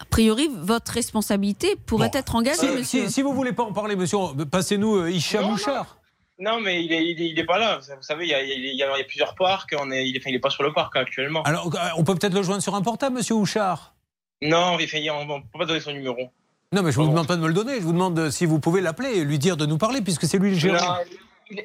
a 0.00 0.04
priori, 0.06 0.50
votre 0.52 0.90
responsabilité 0.90 1.76
pourrait 1.86 2.10
être 2.14 2.34
engagée, 2.34 2.58
Si, 2.58 2.66
monsieur. 2.66 3.06
si- 3.06 3.12
si 3.12 3.22
vous 3.22 3.32
voulez 3.32 3.52
pas 3.52 3.62
en 3.62 3.72
parler, 3.72 3.94
monsieur, 3.94 4.18
passez-nous 4.50 4.96
euh, 4.96 5.10
Hicham 5.10 5.44
Mouchard. 5.46 5.97
Non, 6.40 6.60
mais 6.60 6.84
il 6.84 6.92
est, 6.92 7.04
il 7.10 7.20
est, 7.20 7.28
il 7.30 7.38
est 7.38 7.44
pas 7.44 7.58
là. 7.58 7.78
Vous 7.78 8.02
savez, 8.02 8.24
il 8.26 8.30
y 8.30 8.34
a, 8.34 8.42
il 8.42 8.74
y 8.76 8.82
a- 8.82 8.98
y 8.98 9.04
plusieurs 9.04 9.34
parcs. 9.34 9.74
On 9.78 9.90
est, 9.90 10.08
il, 10.08 10.14
est, 10.16 10.20
enfin, 10.20 10.30
il 10.30 10.36
est 10.36 10.40
pas 10.40 10.50
sur 10.50 10.62
le 10.62 10.72
parc 10.72 10.96
actuellement. 10.96 11.42
Alors, 11.42 11.66
euh, 11.74 11.78
on 11.96 12.04
peut 12.04 12.14
peut-être 12.14 12.34
le 12.34 12.42
joindre 12.42 12.62
sur 12.62 12.74
un 12.76 12.82
portable, 12.82 13.16
monsieur 13.16 13.34
Houchard? 13.34 13.94
Non, 14.40 14.76
on 14.76 14.78
ne 14.78 15.40
peut 15.40 15.58
pas 15.58 15.64
donner 15.66 15.80
son 15.80 15.92
numéro. 15.92 16.30
Non, 16.72 16.82
mais 16.82 16.92
je 16.92 16.96
vous 16.96 17.08
demande 17.08 17.26
pas 17.26 17.34
de 17.36 17.40
me 17.40 17.48
le 17.48 17.54
donner. 17.54 17.76
Je 17.76 17.80
vous 17.84 17.92
demande 17.92 18.18
euh, 18.18 18.30
si 18.30 18.46
vous 18.46 18.60
pouvez 18.60 18.80
l'appeler 18.80 19.10
et 19.18 19.24
lui 19.24 19.38
dire 19.38 19.56
de 19.56 19.66
nous 19.66 19.78
parler, 19.78 20.00
puisque 20.00 20.26
c'est 20.26 20.38
lui 20.38 20.50
le 20.50 20.56
gérant. 20.58 20.96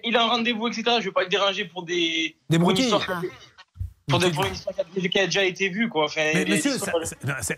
il- 0.04 0.16
a 0.18 0.24
un 0.24 0.28
rendez-vous, 0.30 0.68
etc. 0.70 0.84
Je 0.88 0.92
ne 0.98 1.02
vais 1.04 1.12
pas 1.12 1.24
le 1.24 1.30
déranger 1.30 1.66
pour 1.66 1.84
des. 1.84 2.36
Des 2.50 2.58
Pour, 4.20 4.30
des- 4.30 4.32
pour 4.36 4.46
une 4.46 4.54
histoire 4.54 4.76
qui 4.76 5.20
a- 5.20 5.26
déjà 5.26 5.44
été 5.44 5.70
vue, 5.70 5.90
quoi. 5.90 6.06
Enfin, 6.06 6.22
Mais 6.34 6.46
monsieur, 6.46 6.72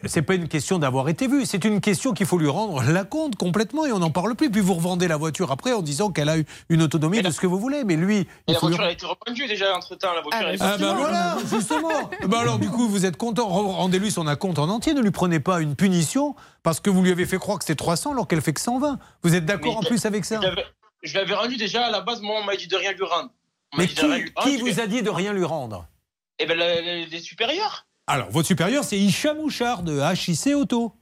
c'est- 0.06 0.22
pas 0.22 0.36
une 0.36 0.48
question 0.48 0.80
d'avoir 0.80 1.10
été 1.10 1.28
vu, 1.28 1.46
c'est 1.46 1.64
une 1.66 1.82
question 1.82 2.14
qu'il 2.14 2.26
faut 2.26 2.38
lui 2.38 2.48
rendre 2.50 2.82
la 2.84 3.04
compte 3.04 3.36
complètement 3.36 3.86
et 3.86 3.92
on 3.92 4.00
n'en 4.00 4.10
parle 4.12 4.36
plus. 4.36 4.50
Puis 4.50 4.62
vous 4.62 4.74
revendez 4.76 5.08
la 5.08 5.18
voiture 5.18 5.52
après 5.52 5.72
en 5.74 5.82
disant 5.82 6.12
qu'elle 6.12 6.30
a 6.30 6.38
eu 6.38 6.46
une 6.70 6.82
autonomie 6.82 7.22
de 7.22 7.30
ce 7.32 7.40
que 7.40 7.48
vous 7.48 7.60
voulez. 7.60 7.84
Mais 7.84 7.96
lui, 7.96 8.18
Et 8.18 8.28
il 8.48 8.54
la 8.54 8.60
lui- 8.60 8.68
voiture 8.68 8.84
a 8.84 8.92
été 8.92 9.06
revendue 9.06 9.48
déjà 9.48 9.76
entre 9.76 9.96
temps. 9.96 10.14
La 10.14 10.22
voiture 10.22 10.48
elle 10.48 10.56
est 10.56 10.62
Ah 10.62 10.78
ben 10.78 10.94
voilà, 10.96 11.38
justement. 11.52 12.10
Ben 12.28 12.38
alors 12.40 12.60
du 12.60 12.70
coup, 12.70 12.88
vous 12.88 13.06
êtes 13.06 13.18
content. 13.18 13.48
Re- 13.50 13.72
Rendez-lui 13.76 14.12
son 14.12 14.28
acompte 14.28 14.60
en 14.60 14.70
entier. 14.70 14.94
Ne 14.94 15.02
lui 15.02 15.12
prenez 15.12 15.40
pas 15.40 15.60
une 15.62 15.76
punition 15.76 16.36
parce 16.64 16.80
que 16.80 16.90
vous 16.90 17.04
lui 17.04 17.12
avez 17.12 17.26
fait 17.26 17.38
croire 17.38 17.58
que 17.60 17.66
c'était 17.66 17.76
300 17.76 18.12
alors 18.14 18.28
qu'elle 18.28 18.42
fait 18.42 18.54
que 18.54 18.62
120. 18.62 18.98
Vous 19.24 19.36
êtes 19.36 19.46
d'accord 19.46 19.78
en 19.78 19.82
plus 19.82 20.06
avec 20.06 20.26
ça 20.26 20.40
Je 21.04 21.14
l'avais- 21.18 21.34
rendu 21.36 21.58
déjà 21.58 21.86
à 21.86 21.92
la 21.92 22.02
base. 22.02 22.22
Moi, 22.22 22.36
on 22.42 22.46
m'a 22.46 22.56
dit 22.56 22.68
de 22.68 22.76
rien 22.76 22.92
lui 22.94 23.04
rendre. 23.06 23.30
Mais 23.78 23.88
qui 23.88 24.58
vous 24.58 24.80
a 24.80 24.88
dit 24.88 25.02
de 25.04 25.10
rien 25.10 25.34
lui 25.34 25.44
rendre? 25.44 25.86
Eh 26.40 26.46
ben, 26.46 26.58
le- 26.58 27.10
les 27.10 27.20
supérieurs. 27.20 27.86
Alors, 28.08 28.30
votre 28.30 28.48
supérieur, 28.48 28.84
c'est 28.84 28.98
Hicham 29.00 29.38
Mouchard 29.38 29.84
de 29.84 30.00
HIC 30.00 30.54
Auto. 30.56 30.94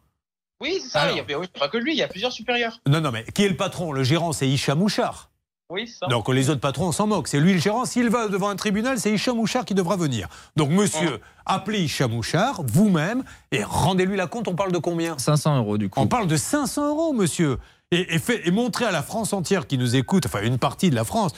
Oui, 0.61 0.79
c'est 0.81 0.89
ça. 0.89 1.11
Il 1.11 1.17
y 1.17 1.19
a, 1.33 1.39
oui, 1.39 1.47
pas 1.59 1.67
que 1.67 1.77
lui. 1.77 1.93
Il 1.93 1.97
y 1.97 2.03
a 2.03 2.07
plusieurs 2.07 2.31
supérieurs. 2.31 2.79
Non, 2.87 3.01
non, 3.01 3.11
mais 3.11 3.25
qui 3.33 3.43
est 3.43 3.49
le 3.49 3.57
patron? 3.57 3.91
Le 3.91 4.03
gérant, 4.03 4.31
c'est 4.31 4.47
Hicham 4.47 4.79
Mouchard. 4.79 5.29
Oui, 5.69 5.87
c'est 5.87 5.97
ça. 5.99 6.05
Donc 6.07 6.29
les 6.29 6.49
autres 6.49 6.61
patrons, 6.61 6.87
on 6.87 6.91
s'en 6.91 7.07
moque. 7.07 7.27
C'est 7.27 7.39
lui 7.39 7.53
le 7.53 7.59
gérant. 7.59 7.85
S'il 7.85 8.09
va 8.09 8.27
devant 8.27 8.49
un 8.49 8.55
tribunal, 8.55 8.99
c'est 8.99 9.11
Hicham 9.11 9.35
Mouchard 9.37 9.65
qui 9.65 9.73
devra 9.73 9.95
venir. 9.97 10.27
Donc 10.55 10.69
monsieur, 10.69 11.19
appelez 11.45 11.81
Hicham 11.81 12.11
Mouchard, 12.11 12.61
vous-même, 12.63 13.23
et 13.51 13.63
rendez-lui 13.63 14.15
la 14.15 14.27
compte. 14.27 14.47
On 14.47 14.55
parle 14.55 14.71
de 14.71 14.77
combien? 14.77 15.17
500 15.17 15.57
euros 15.57 15.77
du 15.77 15.89
coup. 15.89 15.99
On 15.99 16.07
parle 16.07 16.27
de 16.27 16.37
500 16.37 16.89
euros, 16.89 17.11
monsieur. 17.13 17.57
Et, 17.91 18.15
et, 18.15 18.19
fait, 18.19 18.47
et 18.47 18.51
montrer 18.51 18.85
à 18.85 18.91
la 18.91 19.01
France 19.03 19.33
entière 19.33 19.65
qui 19.67 19.77
nous 19.77 19.95
écoute, 19.95 20.25
enfin 20.25 20.41
une 20.43 20.57
partie 20.59 20.89
de 20.89 20.95
la 20.95 21.03
France, 21.05 21.33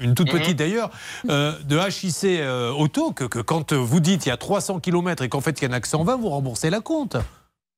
une 0.00 0.14
toute 0.14 0.30
petite 0.30 0.56
d'ailleurs, 0.56 0.90
euh, 1.28 1.52
de 1.64 1.76
HIC 1.78 2.24
euh, 2.40 2.70
Auto, 2.72 3.12
que, 3.12 3.24
que 3.24 3.38
quand 3.38 3.72
vous 3.72 4.00
dites 4.00 4.26
il 4.26 4.30
y 4.30 4.32
a 4.32 4.36
300 4.36 4.80
km 4.80 5.22
et 5.22 5.28
qu'en 5.28 5.40
fait 5.40 5.60
il 5.60 5.64
y 5.64 5.68
en 5.68 5.72
a 5.72 5.80
que 5.80 5.88
120, 5.88 6.16
vous 6.16 6.28
remboursez 6.30 6.70
la 6.70 6.80
compte. 6.80 7.16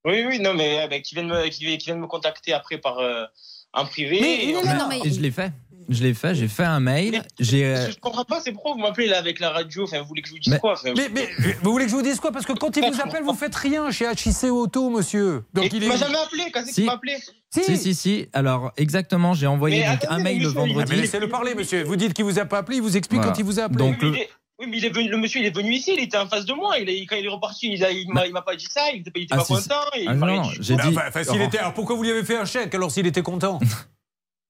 Oui, 0.05 0.25
oui, 0.27 0.41
non, 0.41 0.55
mais 0.55 0.83
euh, 0.83 0.89
ben, 0.89 1.01
qui 1.03 1.15
viennent 1.15 1.29
me, 1.29 1.49
qui, 1.49 1.65
viennent- 1.65 1.79
qui 1.79 1.87
viennent 1.87 2.01
me 2.01 2.07
contacter 2.09 2.53
après 2.53 2.79
par 2.79 2.99
euh, 2.99 3.25
en 3.73 3.85
privé. 3.87 4.19
Mais- 4.21 4.45
et 4.47 4.53
non, 4.53 4.61
on- 4.63 4.67
non, 4.67 4.75
non, 4.79 4.89
mais- 4.89 5.01
Et 5.05 5.13
je 5.13 5.21
l'ai 5.21 5.31
fait. 5.31 5.53
Je 5.89 6.03
l'ai 6.03 6.15
fait, 6.15 6.35
j'ai 6.35 6.49
fait 6.49 6.65
un 6.65 6.81
mail. 6.81 7.23
J'ai. 7.39 7.65
euh, 7.65 7.91
je 7.91 7.99
comprends 7.99 8.25
pas, 8.25 8.41
c'est 8.41 8.53
pourquoi 8.53 8.73
vous 8.73 8.79
m'appelez 8.81 9.07
là 9.07 9.19
avec 9.19 9.41
la 9.41 9.51
radio? 9.51 9.85
Enfin, 9.85 10.01
vous 10.01 10.07
voulez 10.09 10.23
que 10.23 10.29
je 10.29 10.35
vous 10.35 10.39
dise 10.39 10.53
Mais- 10.53 10.59
quoi? 10.59 10.73
Enfin, 10.75 10.93
Mais, 10.97 11.09
mais 11.15 11.29
vous 11.63 11.73
voulez 11.73 11.85
que 11.87 11.91
je 11.91 11.97
vous 11.97 12.03
dise 12.03 12.21
quoi? 12.21 12.33
Parce 12.33 12.45
que 12.47 12.53
quand 12.53 12.77
il 12.77 12.85
vous 12.85 13.01
appelle, 13.01 13.23
vous 13.23 13.35
faites 13.35 13.55
rien 13.55 13.91
chez 13.91 14.07
HIC 14.11 14.45
Auto, 14.51 14.91
monsieur. 14.91 15.45
Donc 15.55 15.65
Et 15.65 15.71
il 15.77 15.85
est. 15.85 15.89
m'a 15.89 15.97
jamais 15.97 16.19
appelé. 16.19 16.45
Quand 16.53 16.61
c'est 16.65 16.69
Si. 16.69 16.75
qu'il 16.75 16.85
m'a 16.87 16.93
appelé 16.93 17.17
Si, 17.51 17.77
si, 17.77 17.95
si. 17.95 18.27
Alors, 18.33 18.73
exactement, 18.77 19.35
j'ai 19.35 19.47
envoyé 19.47 19.85
un 19.85 20.19
mail 20.19 20.39
le 20.43 20.45
il- 20.45 20.57
Ah, 20.57 20.65
mais 20.67 20.73
vendredi. 20.73 20.97
laissez-le 20.97 21.29
parler, 21.29 21.55
monsieur. 21.55 21.83
Vous 21.85 21.97
dites 21.97 22.15
qu'il 22.15 22.25
vous 22.25 22.39
a 22.39 22.45
pas 22.45 22.59
appelé, 22.59 22.77
il 22.79 22.83
vous 22.83 22.97
explique 22.97 23.21
Voilà. 23.21 23.33
quand 23.33 23.39
il 23.39 23.45
vous 23.45 23.61
a 23.61 23.65
appelé. 23.65 23.79
Donc, 23.79 23.97
Oui, 24.01 24.07
le- 24.07 24.11
mais 24.13 24.19
il 24.19 24.23
est- 24.23 24.29
Oui, 24.59 24.67
mais 24.71 24.77
il 24.79 24.85
est 24.85 24.91
venu, 24.91 25.09
le 25.09 25.17
monsieur, 25.17 25.41
il 25.41 25.47
est 25.47 25.55
venu 25.57 25.73
ici, 25.73 25.93
il 25.97 26.01
était 26.05 26.17
en 26.19 26.29
face 26.29 26.45
de 26.45 26.53
moi. 26.53 26.79
Il 26.79 26.89
est, 26.89 27.05
quand 27.07 27.17
il 27.17 27.25
est 27.25 27.29
reparti, 27.29 27.73
il, 27.73 27.85
il 27.95 28.33
m'a 28.33 28.43
pas 28.43 28.55
dit 28.55 28.69
ça, 28.71 28.83
il 28.95 29.01
était, 29.01 29.11
il 29.17 29.23
était 29.25 29.35
Ah, 29.35 29.39
pas 29.39 29.45
si, 29.45 29.53
content. 29.55 29.75
Ah, 30.07 30.15
non, 30.15 30.43
j'ai 30.61 30.75
Ah, 30.79 30.83
dit. 30.89 30.97
enfin, 30.97 31.03
enfin, 31.09 31.25
s'il 31.25 31.41
était, 31.43 31.59
alors 31.59 31.75
pourquoi 31.75 31.97
vous 31.97 32.05
lui 32.05 32.11
avez 32.13 32.23
fait 32.23 32.37
un 32.37 32.45
chèque 32.45 32.73
alors 32.75 32.91
s'il 32.93 33.07
était 33.07 33.23
content? 33.23 33.59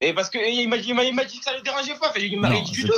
Et 0.04 0.12
parce 0.12 0.28
dit, 0.78 0.88
il 0.88 0.94
m'a- 0.94 1.04
m'a 1.14 1.24
dit 1.24 1.38
que 1.38 1.44
ça 1.44 1.52
le 1.56 1.62
dérangeait 1.62 1.94
pas. 1.94 2.10
Enfin, 2.10 2.18
il 2.20 2.38
m'a 2.38 2.50
dit 2.60 2.70
du 2.72 2.82
dit, 2.82 2.90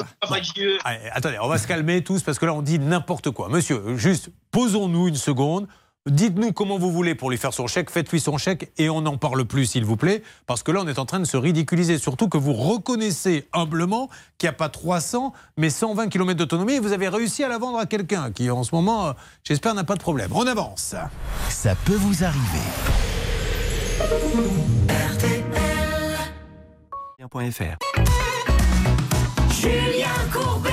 Attendez, 1.12 1.36
on 1.40 1.48
va 1.48 1.58
se 1.58 1.66
calmer 1.68 2.02
tous 2.02 2.22
parce 2.22 2.38
que 2.38 2.46
là 2.46 2.54
on 2.54 2.62
dit 2.62 2.78
n'importe 2.78 3.30
quoi. 3.30 3.48
Monsieur, 3.50 3.96
juste 3.96 4.30
posons-nous 4.50 5.08
une 5.08 5.16
seconde. 5.16 5.68
Dites-nous 6.06 6.52
comment 6.52 6.76
vous 6.78 6.92
voulez 6.92 7.14
pour 7.14 7.30
lui 7.30 7.38
faire 7.38 7.54
son 7.54 7.66
chèque, 7.66 7.88
faites-lui 7.90 8.20
son 8.20 8.36
chèque 8.36 8.70
et 8.76 8.90
on 8.90 9.00
n'en 9.00 9.16
parle 9.16 9.46
plus 9.46 9.64
s'il 9.64 9.86
vous 9.86 9.96
plaît, 9.96 10.22
parce 10.46 10.62
que 10.62 10.70
là 10.70 10.80
on 10.82 10.86
est 10.86 10.98
en 10.98 11.06
train 11.06 11.18
de 11.18 11.24
se 11.24 11.38
ridiculiser, 11.38 11.96
surtout 11.96 12.28
que 12.28 12.36
vous 12.36 12.52
reconnaissez 12.52 13.48
humblement 13.54 14.10
qu'il 14.36 14.46
n'y 14.46 14.50
a 14.50 14.52
pas 14.52 14.68
300 14.68 15.32
mais 15.56 15.70
120 15.70 16.08
km 16.10 16.36
d'autonomie 16.38 16.74
et 16.74 16.80
vous 16.80 16.92
avez 16.92 17.08
réussi 17.08 17.42
à 17.42 17.48
la 17.48 17.56
vendre 17.56 17.78
à 17.78 17.86
quelqu'un 17.86 18.32
qui 18.32 18.50
en 18.50 18.64
ce 18.64 18.74
moment, 18.74 19.06
euh, 19.08 19.12
j'espère, 19.44 19.72
n'a 19.74 19.84
pas 19.84 19.94
de 19.94 20.00
problème. 20.00 20.28
On 20.34 20.46
avance. 20.46 20.94
Ça 21.48 21.74
peut 21.86 21.96
vous 21.96 22.22
arriver. 22.22 22.60
Julien 29.50 30.08
Courbet 30.30 30.70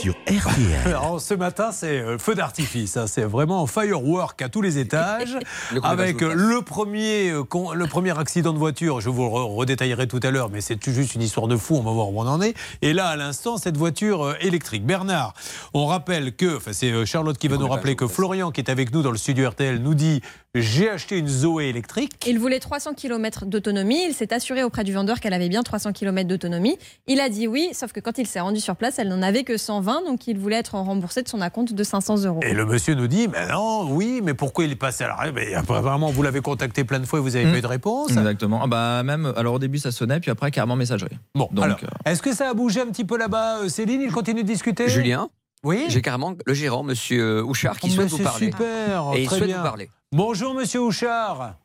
Sur 0.00 0.12
RTL. 0.26 0.80
Alors 0.86 1.20
ce 1.22 1.32
matin, 1.32 1.72
c'est 1.72 2.00
euh, 2.00 2.18
feu 2.18 2.34
d'artifice. 2.34 2.98
hein. 2.98 3.06
C'est 3.06 3.22
vraiment 3.22 3.66
firework 3.66 4.42
à 4.42 4.50
tous 4.50 4.60
les 4.60 4.76
étages. 4.78 5.38
Le 5.72 5.80
avec 5.82 6.22
euh, 6.22 6.34
le 6.34 6.60
premier, 6.62 7.30
euh, 7.30 7.44
con- 7.44 7.72
le 7.72 7.86
premier 7.86 8.18
accident 8.18 8.52
de 8.52 8.58
voiture, 8.58 9.00
je 9.00 9.08
vous 9.08 9.22
le 9.22 9.28
re- 9.30 9.54
redétaillerai 9.56 10.06
tout 10.06 10.20
à 10.22 10.30
l'heure, 10.30 10.50
mais 10.50 10.60
c'est 10.60 10.84
juste 10.90 11.14
une 11.14 11.22
histoire 11.22 11.48
de 11.48 11.56
fou, 11.56 11.76
on 11.76 11.82
va 11.82 11.92
voir 11.92 12.10
où 12.10 12.20
on 12.20 12.26
en 12.26 12.42
est. 12.42 12.54
Et 12.82 12.92
là, 12.92 13.06
à 13.06 13.16
l'instant, 13.16 13.56
cette 13.56 13.76
voiture 13.78 14.34
électrique. 14.40 14.84
Bernard, 14.84 15.32
on 15.72 15.86
rappelle 15.86 16.34
que, 16.34 16.56
enfin 16.58 16.72
c'est 16.74 17.06
Charlotte 17.06 17.38
qui 17.38 17.48
va 17.48 17.56
nous 17.56 17.68
rappeler 17.68 17.96
que 17.96 18.06
Florian, 18.06 18.50
qui 18.50 18.60
est 18.60 18.70
avec 18.70 18.92
nous 18.92 19.00
dans 19.02 19.12
le 19.12 19.18
studio 19.18 19.48
RTL, 19.48 19.78
nous 19.78 19.94
dit 19.94 20.20
j'ai 20.56 20.90
acheté 20.90 21.16
une 21.16 21.28
Zoé 21.28 21.68
électrique. 21.68 22.12
Il 22.26 22.38
voulait 22.40 22.58
300 22.58 22.94
km 22.94 23.46
d'autonomie. 23.46 24.02
Il 24.08 24.14
s'est 24.14 24.34
assuré 24.34 24.64
auprès 24.64 24.82
du 24.82 24.92
vendeur 24.92 25.20
qu'elle 25.20 25.32
avait 25.32 25.48
bien 25.48 25.62
300 25.62 25.92
km 25.92 26.26
d'autonomie. 26.28 26.76
Il 27.06 27.20
a 27.20 27.28
dit 27.28 27.46
oui, 27.46 27.68
sauf 27.72 27.92
que 27.92 28.00
quand 28.00 28.18
il 28.18 28.26
s'est 28.26 28.40
rendu 28.40 28.58
sur 28.60 28.74
place, 28.74 28.98
elle 28.98 29.08
n'en 29.08 29.22
avait 29.22 29.44
que 29.44 29.56
120, 29.56 30.04
donc 30.06 30.26
il 30.26 30.38
voulait 30.38 30.56
être 30.56 30.74
remboursé 30.74 31.22
de 31.22 31.28
son 31.28 31.40
acompte 31.40 31.72
de 31.72 31.84
500 31.84 32.24
euros. 32.24 32.40
Et 32.42 32.52
le 32.52 32.66
monsieur 32.66 32.94
nous 32.94 33.06
dit, 33.06 33.28
mais 33.28 33.46
non, 33.48 33.86
oui, 33.92 34.20
mais 34.24 34.34
pourquoi 34.34 34.64
il 34.64 34.72
est 34.72 34.76
passé 34.76 35.04
à 35.04 35.08
l'arrêt 35.08 35.54
après, 35.54 35.80
vraiment, 35.80 36.10
vous 36.10 36.22
l'avez 36.22 36.40
contacté 36.40 36.82
plein 36.82 36.98
de 36.98 37.06
fois 37.06 37.20
et 37.20 37.22
vous 37.22 37.30
n'avez 37.30 37.44
Hmm. 37.46 37.52
pas 37.52 37.58
eu 37.58 37.62
de 37.62 37.66
réponse. 37.68 38.10
Exactement. 38.10 38.60
Ah 38.62 38.66
bah 38.66 39.02
même, 39.04 39.32
alors 39.36 39.54
au 39.54 39.58
début 39.60 39.78
ça 39.78 39.92
sonnait, 39.92 40.18
puis 40.20 40.30
après 40.30 40.50
carrément 40.50 40.74
messagerie. 40.76 41.16
Bon, 41.34 41.48
Donc, 41.52 41.64
alors, 41.64 41.78
euh, 41.84 42.10
est-ce 42.10 42.22
que 42.22 42.34
ça 42.34 42.50
a 42.50 42.54
bougé 42.54 42.80
un 42.80 42.86
petit 42.86 43.04
peu 43.04 43.16
là-bas, 43.16 43.58
euh, 43.60 43.68
Céline? 43.68 44.00
Il 44.02 44.10
continue 44.10 44.42
de 44.42 44.48
discuter? 44.48 44.88
Julien? 44.88 45.28
Oui 45.62 45.86
J'ai 45.88 46.00
carrément 46.00 46.34
le 46.46 46.54
gérant, 46.54 46.82
monsieur 46.82 47.42
Houchard, 47.42 47.78
qui 47.78 47.88
Oh, 47.90 47.94
souhaite 47.96 48.08
vous 48.08 48.18
parler. 48.18 48.46
super, 48.46 49.10
Et 49.14 49.22
il 49.22 49.28
souhaite 49.28 49.44
bien. 49.44 49.58
vous 49.58 49.62
parler. 49.62 49.90
Bonjour, 50.10 50.54
monsieur 50.54 50.80
Houchard. 50.80 51.56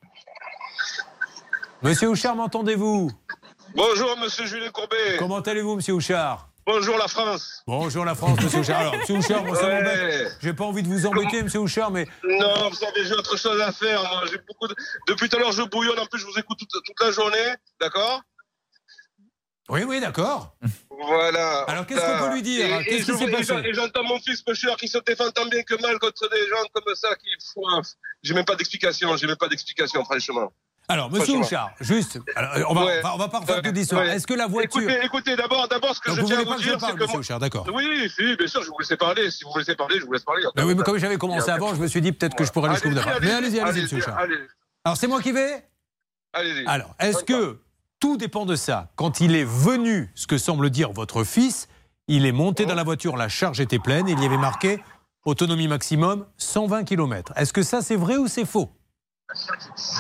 Monsieur 1.82 2.10
Houchard, 2.10 2.36
m'entendez-vous? 2.36 3.10
Bonjour, 3.74 4.18
monsieur 4.18 4.46
Julien 4.46 4.70
Courbet. 4.72 5.16
Comment 5.18 5.40
allez-vous, 5.40 5.76
monsieur 5.76 5.94
Houchard? 5.94 6.50
Bonjour, 6.66 6.98
la 6.98 7.08
France. 7.08 7.64
Bonjour, 7.68 8.04
la 8.06 8.16
France, 8.16 8.38
monsieur 8.42 8.60
Houchard. 8.60 8.80
Alors, 8.82 8.98
monsieur 8.98 9.16
Houchard, 9.18 9.44
moi, 9.46 9.56
ça 9.56 9.68
Ouais. 9.68 9.76
m'embête. 9.82 10.38
J'ai 10.42 10.54
pas 10.54 10.64
envie 10.66 10.84
de 10.84 10.88
vous 10.90 11.06
embêter, 11.06 11.44
monsieur 11.44 11.60
Houchard, 11.60 11.92
mais 11.92 12.06
Non, 12.28 12.70
vous 12.70 12.76
savez, 12.76 13.06
j'ai 13.06 13.14
autre 13.14 13.38
chose 13.38 13.62
à 13.62 13.72
faire. 13.72 14.02
Moi, 14.02 14.24
j'ai 14.30 14.40
beaucoup 14.40 14.68
de- 14.68 14.76
Depuis 15.08 15.30
tout 15.30 15.38
à 15.38 15.40
l'heure, 15.40 15.52
je 15.54 15.62
bouillonne. 15.64 16.00
En 16.00 16.06
plus, 16.08 16.20
je 16.20 16.26
vous 16.26 16.38
écoute 16.38 16.58
toute, 16.60 16.84
toute 16.84 17.00
la 17.02 17.12
journée. 17.12 17.54
D'accord? 17.80 18.22
Oui, 19.70 19.84
oui, 19.84 20.00
d'accord. 20.02 20.56
Voilà. 21.08 21.62
Alors, 21.68 21.86
qu'est-ce 21.86 22.00
qu'on 22.02 22.28
peut 22.28 22.34
lui 22.36 22.42
dire 22.42 22.66
Et- 22.66 22.86
Qu'est-ce 22.86 23.12
et 23.12 23.14
qui 23.14 23.20
s'est 23.26 23.32
passé 23.32 23.74
j'entends 23.74 24.04
mon 24.04 24.20
fils 24.20 24.42
pêcheur 24.42 24.76
qui 24.78 24.88
se 24.88 24.98
défend 25.00 25.30
tant 25.32 25.46
bien 25.46 25.64
que 25.64 25.80
mal 25.82 25.98
contre 26.00 26.30
des 26.30 26.48
gens 26.48 26.64
comme 26.74 26.96
ça 26.96 27.10
qui. 27.16 27.30
J'ai 28.24 28.34
même 28.34 28.46
pas 28.46 28.56
d'explication. 28.56 29.16
J'ai 29.18 29.28
même 29.28 29.36
pas 29.36 29.48
d'explication, 29.48 30.04
franchement. 30.06 30.52
Alors, 30.88 31.10
monsieur. 31.12 31.34
Houchard, 31.38 31.72
juste, 31.82 32.20
alors, 32.36 32.70
on 32.72 32.76
va, 32.76 32.86
Ouais. 32.86 33.00
on 33.00 33.08
va- 33.08 33.16
on 33.16 33.18
va 33.18 33.28
pas 33.28 33.40
refaire 33.40 33.62
toute 33.64 33.74
l'histoire. 33.76 34.04
Ouais. 34.04 34.16
Est-ce 34.16 34.28
que 34.28 34.36
la 34.36 34.46
voiture. 34.46 34.82
Écoutez, 34.84 35.00
écoutez 35.04 35.36
d'abord, 35.36 35.68
d'abord, 35.68 35.96
ce 35.96 36.00
que 36.00 36.10
Donc, 36.10 36.18
je 36.18 36.22
vous 36.22 36.28
tiens 36.28 36.38
à 36.42 36.44
vous 36.44 36.56
dire, 36.62 36.78
parle, 36.78 36.92
c'est 36.92 36.98
que 36.98 37.04
monsieur 37.06 37.20
Houchard, 37.20 37.40
d'accord. 37.40 37.68
Oui, 37.74 38.08
si, 38.16 38.36
bien 38.36 38.46
sûr, 38.48 38.62
je 38.62 38.70
vous 38.70 38.78
laisse 38.80 38.96
parler. 39.00 39.32
Si 39.32 39.44
vous 39.44 39.50
me 39.56 39.60
laissez 39.60 39.76
parler, 39.76 40.00
je 40.00 40.06
vous 40.06 40.14
laisse 40.14 40.24
parler. 40.24 40.44
Ben 40.56 40.64
oui, 40.64 40.76
mais 40.76 40.84
comme 40.84 41.00
j'avais 41.00 41.18
commencé 41.18 41.50
avant, 41.50 41.74
je 41.74 41.82
me 41.82 41.88
suis 41.88 42.02
dit 42.02 42.12
peut-être 42.12 42.36
que 42.36 42.46
je 42.46 42.52
pourrais 42.52 42.70
aller 42.70 42.76
jusqu'au 42.78 42.90
bout. 42.92 43.02
Mais 43.22 43.32
allez-y, 43.32 43.60
allez-y, 43.60 43.82
monsieur 43.82 43.98
Houchard. 43.98 44.20
Alors, 44.84 44.96
c'est 44.98 45.08
moi 45.08 45.22
qui 45.24 45.32
vais 45.32 45.66
Allez-y. 46.34 46.66
Alors, 46.68 46.94
est-ce 47.00 47.24
que 47.24 47.58
tout 48.06 48.18
dépend 48.18 48.46
de 48.46 48.56
ça 48.56 48.90
Quand 48.98 49.20
il 49.20 49.36
est 49.36 49.44
venu, 49.44 50.12
ce 50.14 50.28
que 50.28 50.38
semble 50.38 50.70
dire 50.70 50.92
votre 50.92 51.24
fils, 51.24 51.68
il 52.08 52.28
est 52.28 52.32
monté 52.32 52.68
dans 52.68 52.76
la 52.76 52.84
voiture, 52.84 53.18
la 53.18 53.30
charge 53.30 53.60
était 53.60 53.80
pleine, 53.80 54.08
il 54.08 54.22
y 54.22 54.26
avait 54.28 54.38
marqué 54.38 54.84
autonomie 55.26 55.68
maximum 55.68 56.28
120 56.38 56.84
km. 56.84 57.34
Est-ce 57.36 57.52
que 57.52 57.64
ça 57.64 57.82
c'est 57.82 57.96
vrai 57.96 58.18
ou 58.18 58.28
c'est 58.28 58.46
faux? 58.46 58.70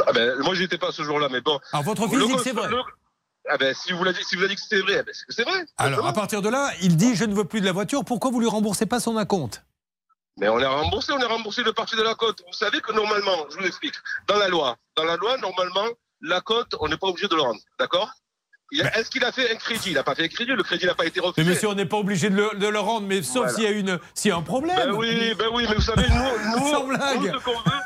Ah 0.05 0.13
ben, 0.13 0.37
moi, 0.43 0.53
j'étais 0.53 0.77
pas 0.77 0.91
ce 0.91 1.01
jour-là, 1.01 1.29
mais 1.31 1.41
bon. 1.41 1.59
Alors, 1.71 1.83
votre 1.83 2.07
fils 2.07 2.19
Le- 2.19 2.27
dit 2.27 2.33
que 2.35 2.43
c'est 2.43 2.51
vrai. 2.51 2.69
le- 2.69 2.83
Ah 3.49 3.57
ben, 3.57 3.73
si 3.73 3.91
vous 3.91 4.03
l'avez 4.03 4.19
dit, 4.19 4.23
si 4.23 4.35
vous 4.35 4.43
avez 4.43 4.49
dit 4.49 4.55
que 4.55 4.61
c'était 4.61 4.81
vrai, 4.81 5.01
ben, 5.01 5.11
c'est 5.29 5.43
vrai. 5.43 5.65
Alors, 5.77 6.05
à 6.05 6.13
partir 6.13 6.43
de 6.43 6.49
là, 6.49 6.69
il 6.83 6.97
dit 6.97 7.15
je 7.15 7.25
ne 7.25 7.33
veux 7.33 7.45
plus 7.45 7.59
de 7.59 7.65
la 7.65 7.71
voiture, 7.71 8.05
pourquoi 8.05 8.29
vous 8.29 8.39
lui 8.39 8.47
remboursez 8.47 8.85
pas 8.85 8.99
son 8.99 9.17
acompte? 9.17 9.65
Mais 10.37 10.47
on 10.47 10.59
est 10.59 10.65
remboursé, 10.67 11.11
on 11.11 11.19
est 11.19 11.25
remboursé 11.25 11.63
de 11.63 11.71
partie 11.71 11.95
de 11.95 12.03
la 12.03 12.13
cote. 12.13 12.43
Vous 12.45 12.53
savez 12.53 12.81
que 12.81 12.91
normalement, 12.91 13.47
je 13.49 13.57
vous 13.57 13.65
explique, 13.65 13.95
dans 14.27 14.37
la 14.37 14.47
loi, 14.47 14.77
dans 14.95 15.05
la 15.05 15.15
loi, 15.15 15.37
normalement, 15.37 15.87
la 16.21 16.41
cote, 16.41 16.75
on 16.79 16.87
n'est 16.87 16.97
pas 16.97 17.07
obligé 17.07 17.27
de 17.27 17.35
le 17.35 17.41
rendre, 17.41 17.59
d'accord? 17.79 18.09
Il 18.71 18.81
Est-ce 18.81 19.09
qu'il 19.11 19.23
a 19.23 19.31
fait 19.31 19.51
un 19.51 19.55
crédit? 19.55 19.89
Il 19.91 19.93
n'a 19.93 20.03
pas 20.03 20.15
fait 20.15 20.23
un 20.23 20.27
crédit, 20.27 20.51
le 20.51 20.63
crédit 20.63 20.85
n'a 20.87 20.95
pas 20.95 21.05
été 21.05 21.19
Mais 21.21 21.27
refusé. 21.27 21.47
monsieur, 21.49 21.67
on 21.69 21.75
n'est 21.75 21.85
pas 21.85 21.97
obligé 21.97 22.29
de 22.31 22.35
le, 22.35 22.57
de 22.57 22.67
le 22.67 22.79
rendre, 22.79 23.05
mais 23.07 23.21
sauf 23.21 23.43
Voilà. 23.43 23.53
s'il 23.53 23.63
y 23.63 23.67
a 23.67 23.71
une, 23.71 23.99
s'il 24.15 24.29
y 24.29 24.31
a 24.31 24.37
un 24.37 24.41
problème. 24.41 24.75
Ben 24.75 24.91
oui, 24.93 25.33
ben 25.37 25.49
oui, 25.53 25.65
mais 25.69 25.75
vous 25.75 25.81
savez, 25.81 26.07
nous, 26.09 26.59
nous, 26.59 26.71
Sans 26.71 26.83
blague. 26.85 27.19
nous, 27.21 27.39
ce 27.39 27.43
qu'on 27.43 27.51
veut, 27.59 27.77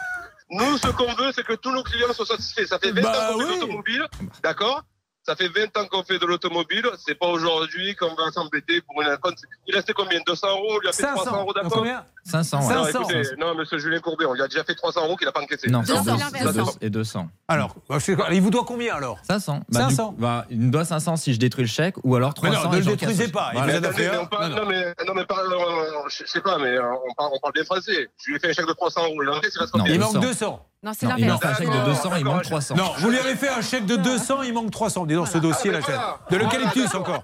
nous, 0.51 0.77
ce 0.77 0.88
qu'on 0.88 1.14
veut, 1.15 1.31
c'est 1.34 1.43
que 1.45 1.53
tous 1.53 1.72
nos 1.72 1.84
clients 1.84 2.14
soient 2.14 2.26
satisfaits. 2.26 2.65
Ça 2.65 2.80
fait 2.80 2.91
20 2.91 3.01
Bah 3.01 3.10
ans 3.11 3.34
qu'on 3.34 3.39
oui. 3.39 3.45
fait 3.45 3.56
de 3.56 3.60
l'automobile, 3.61 4.06
d'accord? 4.41 4.84
Ça 5.23 5.35
fait 5.35 5.49
20 5.49 5.77
ans 5.77 5.85
qu'on 5.88 6.03
fait 6.03 6.18
de 6.18 6.26
l'automobile, 6.26 6.89
c'est 7.06 7.14
pas 7.14 7.27
aujourd'hui 7.27 7.93
qu'on 7.95 8.15
va 8.15 8.31
s'embêter 8.31 8.81
pour 8.81 9.01
une 9.01 9.15
compte. 9.18 9.35
Il 9.68 9.76
restait 9.76 9.93
combien? 9.93 10.19
200 10.26 10.47
euros, 10.49 10.76
on 10.76 10.80
lui 10.80 10.88
a 10.88 10.93
fait 10.93 11.03
500. 11.03 11.15
300 11.23 11.39
euros 11.41 11.53
d'accord 11.53 11.85
500, 12.24 12.68
ouais. 12.68 12.74
non, 12.76 12.84
500. 12.86 13.00
écoutez, 13.10 13.22
non, 13.38 13.56
monsieur 13.56 13.78
Julien 13.80 14.00
Courbet, 14.00 14.26
on 14.26 14.34
lui 14.34 14.41
a 14.41 14.48
déjà 14.48 14.64
fait 14.64 14.76
300 14.76 15.06
euros 15.06 15.16
qu'il 15.16 15.26
n'a 15.26 15.32
pas 15.32 15.41
encaissé. 15.41 15.70
Non, 15.70 15.82
c'est 15.86 15.94
200, 15.94 16.04
deux- 16.04 16.12
l'inverse. 16.20 16.54
deux- 16.80 16.86
et 16.86 16.90
200. 16.90 17.28
Alors, 17.48 17.76
quoi, 17.88 17.98
il 18.32 18.41
vous 18.41 18.50
doit 18.52 18.64
combien 18.68 18.96
alors 18.96 19.18
500. 19.24 19.62
Bah, 19.70 19.86
du 19.88 19.96
500. 19.96 20.10
coup, 20.12 20.16
bah, 20.20 20.46
il 20.50 20.60
me 20.60 20.72
doit 20.72 20.86
500 20.86 21.16
si 21.18 21.34
je 21.34 21.40
détruis 21.40 21.64
le 21.64 21.70
chèque, 21.70 21.96
ou 22.04 22.16
alors 22.16 22.34
Mais 22.44 22.50
300. 22.52 22.64
non, 22.70 22.72
ne 22.74 22.78
le 22.80 22.86
détruisez 22.86 23.28
pas, 23.30 23.50
il 23.54 23.58
Voilà. 23.64 23.80
mais 23.80 24.28
parle, 24.30 24.54
non, 24.54 24.66
mais, 24.68 24.86
non, 25.08 25.14
mais 25.16 25.26
parle, 25.26 25.52
euh, 25.54 26.02
je 26.10 26.24
sais 26.26 26.41
pas, 26.41 26.58
mais 26.58 26.68
euh, 26.78 26.84
on 27.10 27.14
parle, 27.16 27.32
on 27.34 27.40
parle 27.40 27.54
bien 27.54 27.64
français. 27.64 28.10
Je 28.24 28.30
lui 28.32 28.36
ai 28.38 28.40
fait 28.40 28.50
un 28.50 28.54
chèque 28.54 28.68
de 28.68 28.74
300 28.74 29.02
euros. 29.06 29.16
Il 29.22 29.98
200. 29.98 30.14
manque 30.14 30.22
200. 30.22 30.66
Non, 30.82 30.91
c'est 30.98 31.08
il 31.18 31.28
manque 31.28 31.44
un 31.44 31.54
chèque 31.56 31.70
de 31.70 31.86
200, 31.86 32.16
il 32.18 32.24
manque 32.24 32.44
300. 32.44 32.76
Non, 32.76 32.91
vous 33.00 33.10
lui 33.10 33.18
avez 33.20 33.36
fait 33.36 33.50
un 33.50 33.62
chèque 33.62 33.86
de 33.86 33.98
200, 33.98 34.44
il 34.44 34.54
manque 34.54 34.72
300. 34.72 35.06
Dis 35.06 35.14
donc 35.16 35.28
ce 35.28 35.38
dossier 35.38 35.72
là, 35.72 35.80
Ah, 35.84 35.88
ben 35.88 35.94
voilà. 35.94 36.20
de 36.32 36.38
l'eucalyptus 36.38 36.96
encore. 36.96 37.24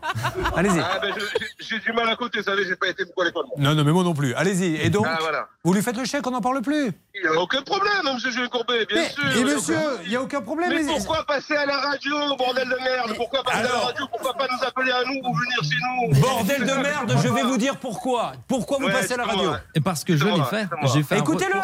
Allez-y. 0.57 0.79
Ah, 0.79 0.99
ben, 1.01 1.13
j'ai- 1.59 1.79
du 1.79 1.93
mal 1.93 2.09
à 2.09 2.15
côté, 2.17 2.39
vous 2.39 2.43
savez, 2.45 2.65
j'ai 2.65 2.75
pas 2.75 2.87
été 2.87 3.05
beaucoup 3.05 3.21
à 3.21 3.25
l'école. 3.25 3.45
Non, 3.57 3.73
non, 3.75 3.83
mais 3.85 3.91
moi 3.93 4.03
non 4.03 4.13
plus. 4.13 4.33
Allez-y. 4.33 4.75
Donc, 4.95 5.05
Ah, 5.09 5.17
voilà. 5.19 5.47
vous 5.63 5.73
lui 5.73 5.81
faites 5.81 5.97
le 5.97 6.05
chèque, 6.05 6.25
on 6.25 6.31
n'en 6.31 6.41
parle 6.41 6.61
plus. 6.61 6.91
Il 7.15 7.21
n'y 7.21 7.27
a 7.27 7.39
aucun 7.41 7.61
problème, 7.61 7.91
monsieur 8.13 8.31
Julien 8.31 8.47
Courbet, 8.47 8.85
bien 8.85 9.01
Mais, 9.01 9.09
sûr. 9.09 9.37
et 9.37 9.43
monsieur, 9.43 9.77
il 10.03 10.09
n'y 10.09 10.15
a 10.15 10.21
aucun 10.21 10.41
problème. 10.41 10.69
Mais 10.69 10.83
mais- 10.83 10.93
pourquoi 10.97 11.23
passer 11.25 11.55
à 11.55 11.65
la 11.65 11.77
radio, 11.79 12.15
bordel 12.37 12.67
de 12.69 12.75
merde? 12.83 13.13
Pourquoi 13.15 13.43
passer 13.43 13.59
à 13.59 13.63
la 13.63 13.79
radio? 13.79 14.05
Pourquoi 14.09 14.33
pas 14.33 14.47
nous 14.51 14.67
appeler 14.67 14.91
à 14.91 15.03
nous 15.05 15.19
ou 15.23 15.33
venir 15.35 15.57
chez 15.63 15.77
nous? 16.15 16.19
Bordel 16.21 16.61
de 16.65 16.73
merde, 16.73 17.13
je 17.23 17.27
vais 17.29 17.43
vous 17.43 17.57
dire 17.57 17.77
pourquoi. 17.77 18.33
Pourquoi 18.47 18.77
vous 18.79 18.85
Ouais, 18.85 18.91
passez 18.93 19.13
à 19.13 19.17
la 19.17 19.25
radio? 19.25 19.51
Et 19.75 19.81
parce 19.81 20.03
que 20.03 20.15
je 20.15 20.25
l'ai 20.25 20.43
fait. 21.03 21.17
Écoutez-le, 21.17 21.61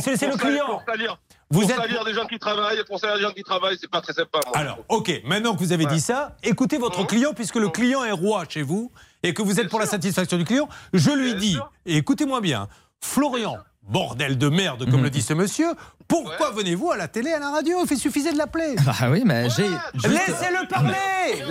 c'est 0.00 0.26
le 0.26 0.36
client. 0.36 0.66
Pour 0.66 0.82
salir, 0.86 1.18
Vous 1.50 1.60
pour 1.60 1.70
êtes- 1.70 1.76
salir 1.76 2.04
des 2.04 2.14
gens 2.14 2.26
qui 2.26 2.38
travaillent, 2.38 2.82
pour 2.86 2.98
salir 2.98 3.16
des 3.16 3.22
gens 3.22 3.30
qui 3.32 3.42
travaillent, 3.42 3.76
c'est 3.80 3.90
pas 3.90 4.00
très 4.00 4.12
sympa. 4.12 4.40
Moi. 4.46 4.56
Alors, 4.56 4.78
ok, 4.88 5.10
maintenant 5.24 5.54
que 5.54 5.60
vous 5.60 5.72
avez 5.72 5.86
dit 5.86 6.00
ça, 6.00 6.36
écoutez 6.42 6.78
votre 6.78 7.02
Mmh. 7.02 7.06
client, 7.06 7.32
puisque 7.34 7.56
le 7.56 7.68
client 7.68 8.04
est 8.04 8.12
roi 8.12 8.44
chez 8.48 8.62
vous, 8.62 8.90
et 9.24 9.34
que 9.34 9.42
vous 9.42 9.52
êtes 9.52 9.62
Bien 9.64 9.68
pour 9.70 9.80
la 9.80 9.86
satisfaction 9.86 10.36
du 10.38 10.44
client, 10.44 10.68
je 10.92 11.10
lui 11.10 11.32
Bien 11.34 11.40
dis, 11.40 11.58
et 11.86 11.96
écoutez-moi 11.96 12.40
bien, 12.40 12.68
Florian, 13.00 13.56
bordel 13.82 14.38
de 14.38 14.48
merde, 14.48 14.84
comme 14.90 14.98
Mhm. 15.00 15.04
le 15.04 15.10
dit 15.10 15.22
ce 15.22 15.34
monsieur, 15.34 15.68
pourquoi 16.06 16.50
venez-vous 16.52 16.90
à 16.90 16.96
la 16.96 17.08
télé, 17.08 17.32
à 17.32 17.38
la 17.38 17.50
radio 17.50 17.78
Il 17.90 17.98
suffisait 17.98 18.32
de 18.32 18.38
l'appeler. 18.38 18.76
Ah 18.86 19.10
oui, 19.10 19.22
mais 19.24 19.48
j'ai. 19.50 19.66
juste- 19.94 20.08
Laissez-le 20.08 20.68
parler 20.68 21.42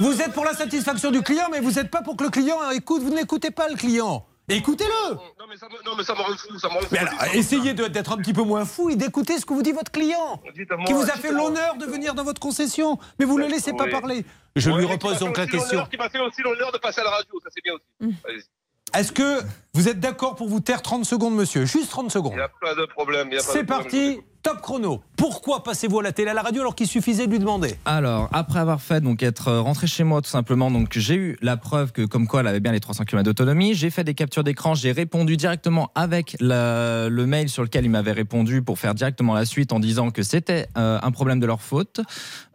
Vous 0.00 0.20
êtes 0.22 0.32
pour 0.32 0.44
la 0.44 0.54
satisfaction 0.54 1.10
du 1.10 1.22
client, 1.22 1.46
mais 1.52 1.60
vous 1.60 1.72
n'êtes 1.72 1.90
pas 1.90 2.02
pour 2.02 2.16
que 2.16 2.24
le 2.24 2.30
client 2.30 2.56
écoute, 2.72 3.02
vous 3.02 3.10
n'écoutez 3.14 3.50
pas 3.50 3.68
le 3.68 3.76
client. 3.76 4.24
Écoutez-le 4.48 5.14
Non, 5.14 5.46
mais 5.48 5.56
ça 5.56 5.68
me, 5.68 5.84
non, 5.84 5.92
mais 5.96 6.04
ça 6.04 6.14
me 6.14 6.18
rend 6.20 6.36
fou, 6.36 6.58
ça 6.58 6.68
me 6.68 6.74
rend 6.74 6.80
fou. 6.80 6.86
Mais 6.90 6.98
alors, 6.98 7.12
essayez 7.34 7.74
d'être 7.74 8.12
un 8.12 8.16
petit 8.16 8.32
peu 8.32 8.42
moins 8.42 8.64
fou 8.64 8.90
et 8.90 8.96
d'écouter 8.96 9.38
ce 9.38 9.46
que 9.46 9.54
vous 9.54 9.62
dit 9.62 9.72
votre 9.72 9.92
client, 9.92 10.42
qui 10.86 10.92
vous 10.92 11.02
a 11.04 11.14
fait 11.14 11.30
l'honneur 11.32 11.76
de 11.76 11.86
venir 11.86 12.14
dans 12.14 12.24
votre 12.24 12.40
concession, 12.40 12.98
mais 13.18 13.24
vous 13.24 13.38
ne 13.38 13.44
le 13.44 13.50
laissez 13.50 13.72
pas 13.72 13.84
Oui. 13.84 13.90
parler. 13.90 14.24
Je 14.56 14.70
lui 14.70 14.84
repose 14.84 15.18
donc 15.20 15.38
la 15.38 15.46
question. 15.46 15.86
Qui 15.86 15.96
m'a 15.96 16.10
fait 16.10 16.18
aussi 16.20 16.42
l'honneur 16.42 16.72
de 16.72 16.78
passer 16.78 17.00
à 17.00 17.04
la 17.04 17.10
radio, 17.10 17.40
ça 17.42 17.48
c'est 17.54 17.62
bien 17.62 17.74
aussi. 17.74 18.14
Allez-y. 18.28 18.98
Est-ce 18.98 19.12
que 19.12 19.40
vous 19.72 19.88
êtes 19.88 20.00
d'accord 20.00 20.34
pour 20.34 20.48
vous 20.48 20.60
taire 20.60 20.82
30 20.82 21.06
secondes, 21.06 21.34
monsieur? 21.34 21.64
Juste 21.64 21.88
30 21.90 22.10
secondes. 22.10 22.32
Il 22.32 22.36
n'y 22.36 22.42
a 22.42 22.50
pas 22.60 22.74
de 22.74 22.84
problème. 22.84 23.30
C'est 23.38 23.64
problème. 23.64 23.66
parti, 23.66 24.20
top 24.42 24.60
chrono. 24.60 25.02
Pourquoi 25.16 25.62
passez-vous 25.62 26.00
à 26.00 26.02
la 26.02 26.12
télé 26.12 26.30
à 26.30 26.34
la 26.34 26.42
radio 26.42 26.62
alors 26.62 26.74
qu'il 26.74 26.88
suffisait 26.88 27.26
de 27.26 27.30
lui 27.30 27.38
demander? 27.38 27.76
Alors, 27.84 28.28
après 28.32 28.58
avoir 28.58 28.82
fait, 28.82 29.00
donc 29.00 29.22
être 29.22 29.48
euh, 29.48 29.60
rentré 29.60 29.86
chez 29.86 30.02
moi 30.02 30.20
tout 30.20 30.30
simplement, 30.30 30.70
donc 30.70 30.98
j'ai 30.98 31.14
eu 31.14 31.38
la 31.42 31.56
preuve 31.56 31.92
que 31.92 32.02
comme 32.02 32.26
quoi 32.26 32.40
elle 32.40 32.48
avait 32.48 32.60
bien 32.60 32.72
les 32.72 32.80
300 32.80 33.04
km 33.04 33.24
d'autonomie. 33.24 33.74
J'ai 33.74 33.90
fait 33.90 34.02
des 34.02 34.14
captures 34.14 34.42
d'écran, 34.42 34.74
j'ai 34.74 34.90
répondu 34.90 35.36
directement 35.36 35.90
avec 35.94 36.36
le 36.40 37.24
mail 37.24 37.48
sur 37.48 37.62
lequel 37.62 37.84
ils 37.84 37.90
m'avaient 37.90 38.12
répondu 38.12 38.62
pour 38.62 38.78
faire 38.78 38.94
directement 38.94 39.34
la 39.34 39.44
suite 39.44 39.72
en 39.72 39.78
disant 39.78 40.10
que 40.10 40.22
c'était 40.22 40.66
euh, 40.76 40.98
un 41.00 41.10
problème 41.12 41.38
de 41.38 41.46
leur 41.46 41.62
faute. 41.62 42.00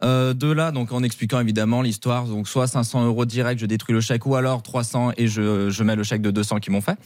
Euh, 0.02 0.34
de 0.34 0.50
là, 0.50 0.72
donc 0.72 0.92
en 0.92 1.02
expliquant 1.02 1.40
évidemment 1.40 1.80
l'histoire, 1.80 2.24
donc 2.24 2.48
soit 2.48 2.66
500 2.66 3.06
euros 3.06 3.24
direct, 3.24 3.60
je 3.60 3.66
détruis 3.66 3.94
le 3.94 4.00
chèque, 4.00 4.26
ou 4.26 4.36
alors 4.36 4.62
300 4.62 5.12
et 5.16 5.26
je 5.26 5.82
mets 5.82 5.96
le 5.96 6.02
chèque 6.02 6.22
de 6.22 6.30
200 6.30 6.58
qu'ils 6.60 6.72
m'ont 6.72 6.80
fait. 6.82 6.98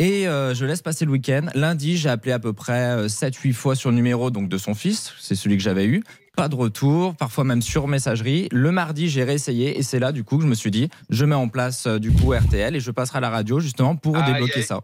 Et 0.00 0.26
euh, 0.26 0.54
je 0.54 0.64
laisse 0.64 0.80
passer 0.80 1.04
le 1.04 1.10
week-end. 1.10 1.48
Lundi, 1.54 1.98
j'ai 1.98 2.08
appelé 2.08 2.32
à 2.32 2.38
peu 2.38 2.54
près 2.54 3.06
7-8 3.06 3.52
fois 3.52 3.74
sur 3.74 3.90
le 3.90 3.96
numéro 3.96 4.30
donc 4.30 4.48
de 4.48 4.56
son 4.56 4.74
fils, 4.74 5.12
c'est 5.20 5.34
celui 5.34 5.58
que 5.58 5.62
j'avais 5.62 5.84
eu. 5.84 6.02
Pas 6.38 6.48
de 6.48 6.54
retour, 6.54 7.14
parfois 7.16 7.44
même 7.44 7.60
sur 7.60 7.86
messagerie. 7.86 8.48
Le 8.50 8.72
mardi, 8.72 9.10
j'ai 9.10 9.24
réessayé 9.24 9.78
et 9.78 9.82
c'est 9.82 9.98
là 9.98 10.12
du 10.12 10.24
coup 10.24 10.38
que 10.38 10.44
je 10.44 10.48
me 10.48 10.54
suis 10.54 10.70
dit, 10.70 10.88
je 11.10 11.26
mets 11.26 11.34
en 11.34 11.48
place 11.48 11.86
euh, 11.86 11.98
du 11.98 12.12
coup 12.12 12.32
RTL 12.32 12.74
et 12.74 12.80
je 12.80 12.90
passerai 12.90 13.18
à 13.18 13.20
la 13.20 13.28
radio 13.28 13.60
justement 13.60 13.94
pour 13.94 14.16
débloquer 14.22 14.62
ça. 14.62 14.80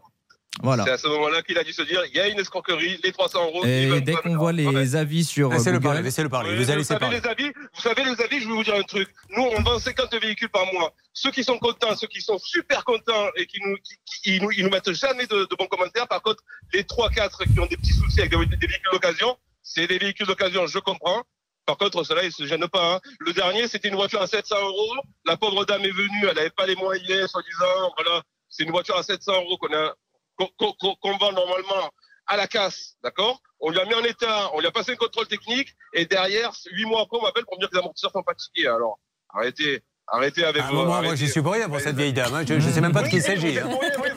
Voilà. 0.62 0.84
C'est 0.84 0.90
à 0.90 0.98
ce 0.98 1.06
moment-là 1.08 1.42
qu'il 1.42 1.58
a 1.58 1.64
dû 1.64 1.72
se 1.72 1.82
dire 1.82 2.02
il 2.06 2.16
y 2.16 2.20
a 2.20 2.28
une 2.28 2.38
escroquerie, 2.38 2.98
les 3.04 3.12
300 3.12 3.44
euros. 3.44 3.64
Et 3.64 4.00
dès 4.00 4.14
qu'on 4.14 4.36
voit 4.36 4.52
les 4.52 4.96
avis 4.96 5.24
sur 5.24 5.50
Laissez-le 5.50 5.80
parler, 5.80 6.02
laissez-le 6.02 6.28
parler. 6.28 6.50
Vous 6.56 6.62
allez 6.62 6.64
vous, 6.72 6.78
laisser 6.78 6.88
savez, 6.88 7.00
parler. 7.00 7.20
les 7.20 7.26
avis, 7.28 7.52
vous 7.74 7.80
savez, 7.80 8.04
les 8.04 8.20
avis, 8.22 8.40
je 8.40 8.46
vais 8.48 8.54
vous 8.54 8.64
dire 8.64 8.74
un 8.74 8.82
truc. 8.82 9.08
Nous, 9.36 9.42
on 9.42 9.62
vend 9.62 9.78
50 9.78 10.14
véhicules 10.20 10.48
par 10.48 10.64
mois. 10.72 10.92
Ceux 11.12 11.30
qui 11.30 11.44
sont 11.44 11.58
contents, 11.58 11.94
ceux 11.96 12.06
qui 12.08 12.20
sont 12.20 12.38
super 12.38 12.84
contents 12.84 13.28
et 13.36 13.46
qui 13.46 13.58
nous, 13.64 13.76
qui, 13.76 13.94
qui- 14.06 14.36
ils 14.36 14.42
nous, 14.42 14.50
ils 14.52 14.64
nous 14.64 14.70
mettent 14.70 14.92
jamais 14.92 15.26
de, 15.26 15.44
de 15.44 15.56
bons 15.58 15.66
commentaires. 15.66 16.08
Par 16.08 16.22
contre, 16.22 16.42
les 16.72 16.82
3-4 16.82 17.52
qui 17.52 17.60
ont 17.60 17.66
des 17.66 17.76
petits 17.76 17.92
soucis 17.92 18.20
avec 18.20 18.30
des, 18.30 18.46
des 18.56 18.66
véhicules 18.66 18.90
d'occasion, 18.92 19.36
c'est 19.62 19.86
des 19.86 19.98
véhicules 19.98 20.26
d'occasion, 20.26 20.66
je 20.66 20.78
comprends. 20.78 21.22
Par 21.66 21.76
contre, 21.76 22.04
ceux-là, 22.04 22.22
ils 22.24 22.32
se 22.32 22.46
gênent 22.46 22.68
pas. 22.68 22.94
hein. 22.94 23.00
Le 23.18 23.32
dernier, 23.32 23.66
c'était 23.68 23.88
une 23.88 23.96
voiture 23.96 24.22
à 24.22 24.26
700 24.26 24.56
euros. 24.60 24.94
La 25.26 25.36
pauvre 25.36 25.64
dame 25.64 25.84
est 25.84 25.90
venue, 25.90 26.26
elle 26.28 26.36
n'avait 26.36 26.50
pas 26.50 26.64
les 26.66 26.76
moyens, 26.76 27.28
soi-disant. 27.30 27.92
Voilà, 27.96 28.22
c'est 28.48 28.62
une 28.62 28.70
voiture 28.70 28.96
à 28.96 29.02
700 29.02 29.32
euros 29.42 29.58
qu'on 29.58 29.72
a, 29.74 29.94
qu'on, 30.36 31.16
vend 31.18 31.32
normalement 31.32 31.90
à 32.26 32.36
la 32.36 32.46
casse, 32.46 32.94
d'accord? 33.02 33.40
On 33.60 33.70
lui 33.70 33.78
a 33.80 33.84
mis 33.84 33.94
en 33.94 34.04
état, 34.04 34.50
on 34.54 34.60
lui 34.60 34.66
a 34.66 34.70
passé 34.70 34.92
un 34.92 34.96
contrôle 34.96 35.26
technique, 35.26 35.68
et 35.94 36.06
derrière, 36.06 36.52
huit 36.72 36.84
mois 36.84 37.02
après, 37.02 37.18
on 37.18 37.22
m'appelle 37.22 37.44
pour 37.44 37.54
me 37.56 37.60
dire 37.60 37.70
que 37.70 37.74
les 37.76 37.80
amortisseurs 37.80 38.10
sont 38.12 38.22
fatigués. 38.22 38.66
Alors, 38.68 38.98
arrêtez, 39.32 39.82
arrêtez 40.08 40.44
avec 40.44 40.62
moment, 40.70 41.02
moi, 41.02 41.14
j'y 41.14 41.28
suis 41.28 41.40
pour 41.40 41.52
rien 41.52 41.68
pour 41.68 41.80
cette 41.80 41.96
vieille 41.96 42.12
dame. 42.12 42.34
hein. 42.34 42.42
Je 42.46 42.54
ne 42.54 42.60
sais 42.60 42.80
même 42.80 42.92
pas 42.92 43.02
de 43.02 43.08
qui 43.08 43.16
il 43.16 43.22
s'agit. 43.22 43.58
hein. 43.58 43.68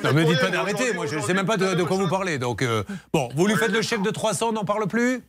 Ne 0.04 0.12
me 0.12 0.26
dites 0.26 0.40
pas 0.42 0.50
d'arrêter. 0.50 0.94
Moi, 0.94 1.06
je 1.06 1.18
ne 1.18 1.22
sais 1.22 1.34
même 1.34 1.46
pas 1.46 1.58
de, 1.58 1.74
de 1.76 1.84
quoi 1.84 1.98
vous 1.98 2.10
parlez. 2.10 2.38
Donc, 2.38 2.62
euh, 2.62 2.84
bon, 3.14 3.30
vous 3.36 3.48
lui 3.48 3.56
faites 3.56 3.72
le 3.72 3.82
chèque 3.82 4.02
de 4.02 4.12
300, 4.12 4.50
on 4.50 4.52
n'en 4.54 4.66
parle 4.66 4.88
plus? 4.88 5.22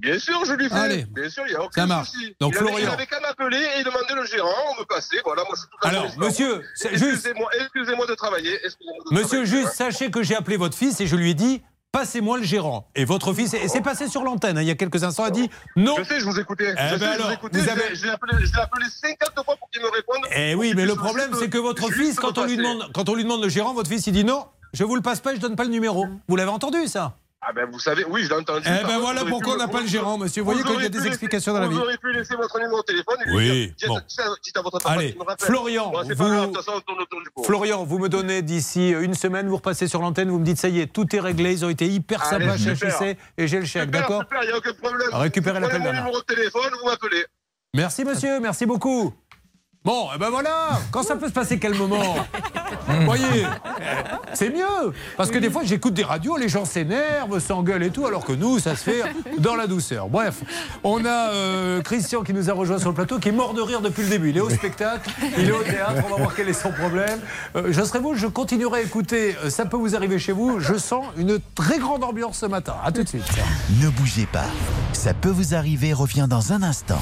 Bien 0.00 0.18
sûr, 0.18 0.44
je 0.44 0.52
lui 0.52 0.68
fais. 0.68 0.74
Allez. 0.74 1.04
Bien 1.06 1.28
sûr, 1.30 1.44
il 1.46 1.50
n'y 1.50 1.56
a 1.56 1.62
aucun 1.62 1.82
Ça 1.82 1.86
marche. 1.86 2.10
souci. 2.10 2.36
Donc, 2.38 2.52
il 2.52 2.58
avait- 2.58 2.66
Florian. 2.68 2.88
Il 2.88 2.92
avait 2.94 3.06
qu'à 3.06 3.20
m'appeler 3.20 3.66
et 3.78 3.82
demander 3.82 4.14
le 4.14 4.26
gérant, 4.26 4.48
on 4.76 4.80
me 4.80 4.84
passait. 4.84 5.16
Voilà, 5.24 5.42
moi, 5.44 5.52
je 5.54 5.60
suis 5.60 5.68
tout 5.70 5.78
à 5.86 5.90
fait 5.90 5.96
Alors, 5.96 6.18
monsieur, 6.18 6.62
c'est 6.74 6.90
juste- 6.98 7.04
Excusez-moi, 7.26 7.48
excusez-moi 7.60 8.06
de 8.06 8.14
travailler. 8.14 8.54
excusez-moi 8.64 9.04
de 9.10 9.14
Monsieur, 9.14 9.28
travailler. 9.44 9.46
juste 9.62 9.72
sachez 9.72 10.10
que 10.10 10.22
j'ai 10.22 10.34
appelé 10.36 10.56
votre 10.58 10.76
fils 10.76 11.00
et 11.00 11.06
je 11.06 11.16
lui 11.16 11.30
ai 11.30 11.34
dit 11.34 11.62
passez-moi 11.92 12.36
le 12.36 12.44
gérant. 12.44 12.90
Et 12.94 13.06
votre 13.06 13.32
fils, 13.32 13.54
et 13.54 13.68
c'est 13.68 13.80
passé 13.80 14.06
sur 14.06 14.22
l'antenne, 14.22 14.58
hein, 14.58 14.62
il 14.62 14.68
y 14.68 14.70
a 14.70 14.74
quelques 14.74 15.02
instants, 15.02 15.24
a 15.24 15.30
dit 15.30 15.48
non. 15.76 15.94
Je 15.96 16.04
sais, 16.04 16.20
je 16.20 16.26
vous 16.26 16.38
écoutais. 16.38 16.74
Eh 16.76 16.82
je 16.90 16.94
sais, 16.94 16.98
ben 16.98 17.12
je 17.12 17.16
vous 17.16 17.22
alors, 17.22 17.32
écoutais. 17.32 17.58
vous 17.58 17.68
avez- 17.70 17.94
J'ai 17.96 18.10
appelé, 18.10 18.34
appelé 18.54 18.84
50 18.90 19.44
fois 19.46 19.56
pour 19.56 19.70
qu'il 19.70 19.80
me 19.80 19.88
réponde. 19.88 20.26
Eh 20.36 20.54
oui, 20.54 20.74
mais 20.76 20.84
le 20.84 20.94
problème, 20.94 21.30
c'est 21.38 21.48
que 21.48 21.56
votre 21.56 21.90
fils, 21.90 22.16
quand 22.16 22.36
on, 22.36 22.44
lui 22.44 22.58
demande, 22.58 22.90
quand 22.92 23.08
on 23.08 23.14
lui 23.14 23.22
demande 23.24 23.42
le 23.42 23.48
gérant, 23.48 23.72
votre 23.72 23.88
fils, 23.88 24.06
il 24.06 24.12
dit 24.12 24.24
non, 24.24 24.44
je 24.74 24.84
vous 24.84 24.94
le 24.94 25.00
passe 25.00 25.20
pas, 25.20 25.34
je 25.34 25.40
donne 25.40 25.56
pas 25.56 25.64
le 25.64 25.70
numéro. 25.70 26.06
Vous 26.28 26.36
l'avez 26.36 26.50
entendu, 26.50 26.86
ça? 26.86 27.16
Ah 27.42 27.52
ben 27.52 27.68
vous 27.70 27.78
savez, 27.78 28.04
oui, 28.08 28.24
je 28.24 28.28
l'ai 28.30 28.34
entendu. 28.34 28.66
Eh 28.66 28.84
ben 28.86 28.98
voilà 28.98 29.24
pourquoi 29.24 29.54
on 29.54 29.56
n'a 29.58 29.68
pas 29.68 29.80
le 29.82 29.86
gérant, 29.86 30.18
monsieur. 30.18 30.42
Vous 30.42 30.50
voyez 30.50 30.62
qu'il 30.64 30.82
y 30.82 30.86
a 30.86 30.88
des 30.88 31.06
explications 31.06 31.52
dans 31.52 31.60
la 31.60 31.68
vie. 31.68 31.74
Vous 31.74 31.80
auriez 31.82 31.98
pu 31.98 32.12
laisser 32.12 32.34
votre 32.34 32.58
numéro 32.58 32.80
de 32.80 32.84
téléphone 32.86 33.16
Oui, 33.28 33.72
dites, 33.76 34.56
à- 34.56 34.62
votre 34.62 34.86
Allez. 34.86 35.16
Florian, 35.40 35.92
vous-. 35.92 37.42
Florian, 37.44 37.84
vous 37.84 37.98
me 37.98 38.08
donnez 38.08 38.42
d'ici 38.42 38.90
une 38.90 39.14
semaine, 39.14 39.48
vous 39.48 39.56
repassez 39.56 39.86
sur 39.86 40.00
l'antenne, 40.00 40.30
vous 40.30 40.38
me 40.38 40.44
dites 40.44 40.58
ça 40.58 40.68
y 40.68 40.80
est, 40.80 40.86
tout 40.92 41.14
est 41.14 41.20
réglé, 41.20 41.52
ils 41.52 41.64
ont 41.64 41.68
été 41.68 41.86
hyper 41.86 42.24
sympas 42.24 42.56
chez. 42.56 42.70
HEC 42.72 43.18
et 43.38 43.46
j'ai 43.48 43.60
le 43.60 43.66
chèque, 43.66 43.90
d'accord 43.90 44.22
super, 44.22 44.42
il 44.42 44.46
n'y 44.48 44.52
a 44.52 44.56
aucun 44.56 44.72
problème. 44.72 45.08
Récupérez 45.12 45.60
l'appel 45.60 45.82
numéro 45.82 46.18
de 46.18 46.24
téléphone, 46.24 46.72
vous 46.80 46.88
m'appelez. 46.88 47.26
Merci 47.74 48.04
monsieur, 48.04 48.40
merci 48.40 48.64
beaucoup. 48.64 49.12
Bon, 49.86 50.08
et 50.12 50.18
ben 50.18 50.30
voilà, 50.30 50.80
quand 50.90 51.04
ça 51.04 51.14
peut 51.14 51.28
se 51.28 51.32
passer 51.32 51.60
quel 51.60 51.74
moment 51.76 52.16
Vous 52.88 53.04
voyez, 53.04 53.46
c'est 54.34 54.50
mieux. 54.50 54.92
Parce 55.16 55.30
que 55.30 55.38
des 55.38 55.48
fois, 55.48 55.62
j'écoute 55.64 55.94
des 55.94 56.02
radios, 56.02 56.36
les 56.36 56.48
gens 56.48 56.64
s'énervent, 56.64 57.38
s'engueulent 57.38 57.84
et 57.84 57.90
tout, 57.90 58.04
alors 58.04 58.24
que 58.24 58.32
nous, 58.32 58.58
ça 58.58 58.74
se 58.74 58.82
fait 58.82 59.02
dans 59.38 59.54
la 59.54 59.68
douceur. 59.68 60.08
Bref, 60.08 60.42
on 60.82 61.04
a 61.04 61.30
euh, 61.30 61.82
Christian 61.82 62.24
qui 62.24 62.34
nous 62.34 62.50
a 62.50 62.52
rejoint 62.52 62.80
sur 62.80 62.88
le 62.88 62.96
plateau, 62.96 63.20
qui 63.20 63.28
est 63.28 63.32
mort 63.32 63.54
de 63.54 63.60
rire 63.60 63.80
depuis 63.80 64.02
le 64.02 64.08
début. 64.08 64.30
Il 64.30 64.38
est 64.38 64.40
au 64.40 64.50
spectacle, 64.50 65.08
il 65.38 65.48
est 65.48 65.52
au 65.52 65.62
théâtre, 65.62 66.02
on 66.04 66.10
va 66.10 66.16
voir 66.16 66.34
quel 66.34 66.48
est 66.48 66.52
son 66.52 66.72
problème. 66.72 67.20
Euh, 67.54 67.68
je 67.70 67.82
serai 67.82 68.00
vous, 68.00 68.16
je 68.16 68.26
continuerai 68.26 68.80
à 68.80 68.82
écouter 68.82 69.36
euh, 69.44 69.50
Ça 69.50 69.66
peut 69.66 69.76
vous 69.76 69.94
arriver 69.94 70.18
chez 70.18 70.32
vous. 70.32 70.58
Je 70.58 70.74
sens 70.74 71.04
une 71.16 71.38
très 71.54 71.78
grande 71.78 72.02
ambiance 72.02 72.38
ce 72.38 72.46
matin. 72.46 72.74
À 72.84 72.90
tout 72.90 73.04
de 73.04 73.08
suite. 73.08 73.22
Ne 73.80 73.88
bougez 73.90 74.26
pas. 74.26 74.46
Ça 74.92 75.14
peut 75.14 75.30
vous 75.30 75.54
arriver 75.54 75.92
revient 75.92 76.26
dans 76.28 76.52
un 76.52 76.64
instant. 76.64 76.98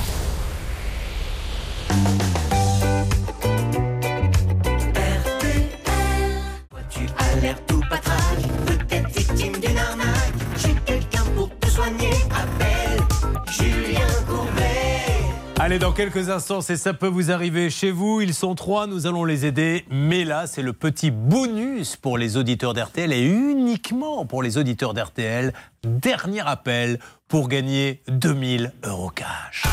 Allez, 15.64 15.78
dans 15.78 15.92
quelques 15.92 16.28
instants, 16.28 16.60
c'est 16.60 16.76
ça 16.76 16.92
peut 16.92 17.06
vous 17.06 17.30
arriver 17.30 17.70
chez 17.70 17.90
vous. 17.90 18.20
Ils 18.20 18.34
sont 18.34 18.54
trois, 18.54 18.86
nous 18.86 19.06
allons 19.06 19.24
les 19.24 19.46
aider. 19.46 19.86
Mais 19.90 20.24
là, 20.24 20.46
c'est 20.46 20.60
le 20.60 20.74
petit 20.74 21.10
bonus 21.10 21.96
pour 21.96 22.18
les 22.18 22.36
auditeurs 22.36 22.74
d'RTL 22.74 23.12
et 23.12 23.22
uniquement 23.22 24.26
pour 24.26 24.42
les 24.42 24.58
auditeurs 24.58 24.92
d'RTL. 24.92 25.54
Dernier 25.82 26.46
appel 26.46 26.98
pour 27.28 27.48
gagner 27.48 28.02
2000 28.08 28.72
euros 28.84 29.10
cash. 29.10 29.64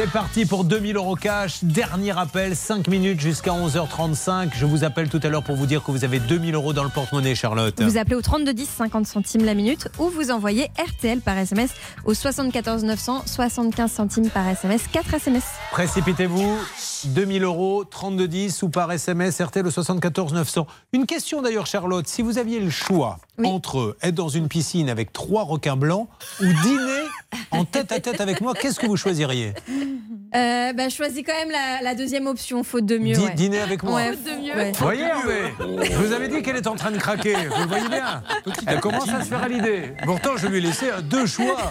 C'est 0.00 0.10
parti 0.10 0.46
pour 0.46 0.64
2000 0.64 0.96
euros 0.96 1.14
cash. 1.14 1.62
Dernier 1.62 2.18
appel, 2.18 2.56
5 2.56 2.88
minutes 2.88 3.20
jusqu'à 3.20 3.50
11h35. 3.50 4.48
Je 4.54 4.64
vous 4.64 4.82
appelle 4.82 5.10
tout 5.10 5.20
à 5.22 5.28
l'heure 5.28 5.42
pour 5.42 5.56
vous 5.56 5.66
dire 5.66 5.84
que 5.84 5.90
vous 5.90 6.04
avez 6.04 6.20
2000 6.20 6.54
euros 6.54 6.72
dans 6.72 6.84
le 6.84 6.88
porte-monnaie, 6.88 7.34
Charlotte. 7.34 7.82
Vous 7.82 7.98
appelez 7.98 8.14
au 8.14 8.22
3210 8.22 8.66
50 8.66 9.06
centimes 9.06 9.44
la 9.44 9.52
minute 9.52 9.88
ou 9.98 10.08
vous 10.08 10.30
envoyez 10.30 10.70
RTL 10.78 11.20
par 11.20 11.36
SMS 11.36 11.72
au 12.06 12.14
74 12.14 12.82
900 12.82 13.24
75 13.26 13.92
centimes 13.92 14.30
par 14.30 14.48
SMS 14.48 14.84
4 14.90 15.12
SMS. 15.12 15.44
Précipitez-vous, 15.70 16.56
2000 17.06 17.44
euros, 17.44 17.84
3210 17.84 18.62
ou 18.62 18.68
par 18.68 18.90
SMS, 18.92 19.40
RTL 19.40 19.66
au 19.66 19.70
74 19.70 20.32
900. 20.34 20.66
Une 20.92 21.06
question 21.06 21.42
d'ailleurs, 21.42 21.66
Charlotte, 21.66 22.06
si 22.06 22.22
vous 22.22 22.38
aviez 22.38 22.60
le 22.60 22.70
choix 22.70 23.18
entre 23.44 23.96
être 24.02 24.14
dans 24.14 24.28
une 24.28 24.48
piscine 24.48 24.90
avec 24.90 25.12
trois 25.12 25.44
requins 25.44 25.76
blancs 25.76 26.08
ou 26.40 26.44
dîner 26.62 27.02
en 27.50 27.64
tête 27.64 27.90
à 27.92 28.00
tête 28.00 28.20
avec 28.20 28.40
moi, 28.40 28.54
qu'est-ce 28.54 28.78
que 28.78 28.86
vous 28.86 28.96
choisiriez? 28.96 29.54
Euh, 30.34 30.72
bah, 30.74 30.88
je 30.88 30.94
choisis 30.94 31.22
quand 31.26 31.34
même 31.34 31.50
la, 31.50 31.82
la 31.82 31.94
deuxième 31.94 32.26
option, 32.26 32.62
faute 32.62 32.86
de 32.86 32.98
mieux. 32.98 33.18
Ouais. 33.18 33.34
Dîner 33.34 33.60
avec 33.60 33.82
moi. 33.82 33.94
Ouais, 33.94 34.12
faute 34.12 34.24
de 34.24 34.40
mieux. 34.42 34.72
Vous 34.72 34.84
voyez, 34.84 35.08
Je 35.90 35.96
vous 35.96 36.12
avais 36.12 36.28
dit 36.28 36.42
qu'elle 36.42 36.56
est 36.56 36.66
en 36.66 36.76
train 36.76 36.90
de 36.90 36.98
craquer. 36.98 37.34
Vous 37.34 37.62
le 37.62 37.68
voyez 37.68 37.88
bien 37.88 38.22
Elle 38.66 38.80
commence 38.80 39.08
à 39.08 39.22
se 39.22 39.28
faire 39.28 39.42
à 39.42 39.48
l'idée. 39.48 39.92
Pourtant, 40.04 40.36
je 40.36 40.46
lui 40.46 40.58
ai 40.58 40.60
laissé 40.60 40.86
deux 41.04 41.26
choix 41.26 41.70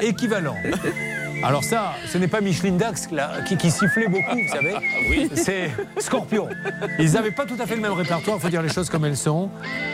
équivalents. 0.00 0.56
Alors 1.42 1.64
ça, 1.64 1.92
ce 2.06 2.18
n'est 2.18 2.28
pas 2.28 2.40
Micheline 2.40 2.76
Dax 2.76 3.10
là, 3.10 3.42
qui, 3.46 3.56
qui 3.56 3.70
sifflait 3.70 4.08
beaucoup, 4.08 4.36
vous 4.36 4.48
savez. 4.48 4.74
Oui. 5.10 5.30
C'est 5.34 5.70
Scorpion. 5.98 6.48
Ils 6.98 7.12
n'avaient 7.12 7.30
pas 7.30 7.44
tout 7.46 7.56
à 7.60 7.66
fait 7.66 7.76
le 7.76 7.82
même 7.82 7.92
répertoire, 7.92 8.38
il 8.38 8.42
faut 8.42 8.48
dire 8.48 8.62
les 8.62 8.72
choses 8.72 8.88
comme 8.88 9.04
elles 9.04 9.16
sont. 9.16 9.50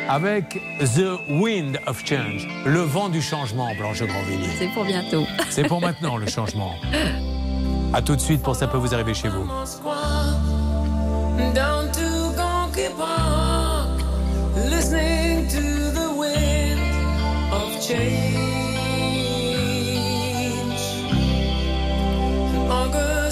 Avec 0.09 0.61
The 0.81 1.19
Wind 1.31 1.79
of 1.87 2.05
Change, 2.05 2.49
le 2.65 2.81
vent 2.81 3.09
du 3.09 3.21
changement, 3.21 3.75
Blanche 3.79 4.03
Grandvilliers. 4.03 4.51
C'est 4.59 4.73
pour 4.73 4.85
bientôt. 4.85 5.25
C'est 5.51 5.65
pour 5.65 5.81
maintenant 5.81 6.17
le 6.17 6.27
changement. 6.27 6.75
A 7.95 8.03
tout 8.03 8.17
de 8.17 8.21
suite 8.21 8.43
pour 8.43 8.57
ça 8.57 8.67
peut 8.67 8.79
vous 8.79 8.95
arriver 8.95 9.15
chez 9.15 9.29
vous. 9.29 9.47
Down 11.55 11.91
to 11.93 12.33
Gonky 12.37 12.89
Park, 12.97 14.01
listening 14.71 15.49
to 15.49 15.93
the 15.93 16.17
wind 16.17 16.81
of 17.53 17.83
change. 17.83 18.82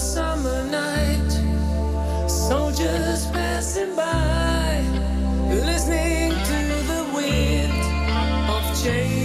Summer 0.01 0.65
night, 0.65 1.31
soldiers 2.29 3.27
passing 3.33 3.95
by, 3.95 4.83
listening 5.49 6.31
to 6.31 6.61
the 6.91 7.11
wind 7.15 7.73
of 8.51 8.83
change. 8.83 9.20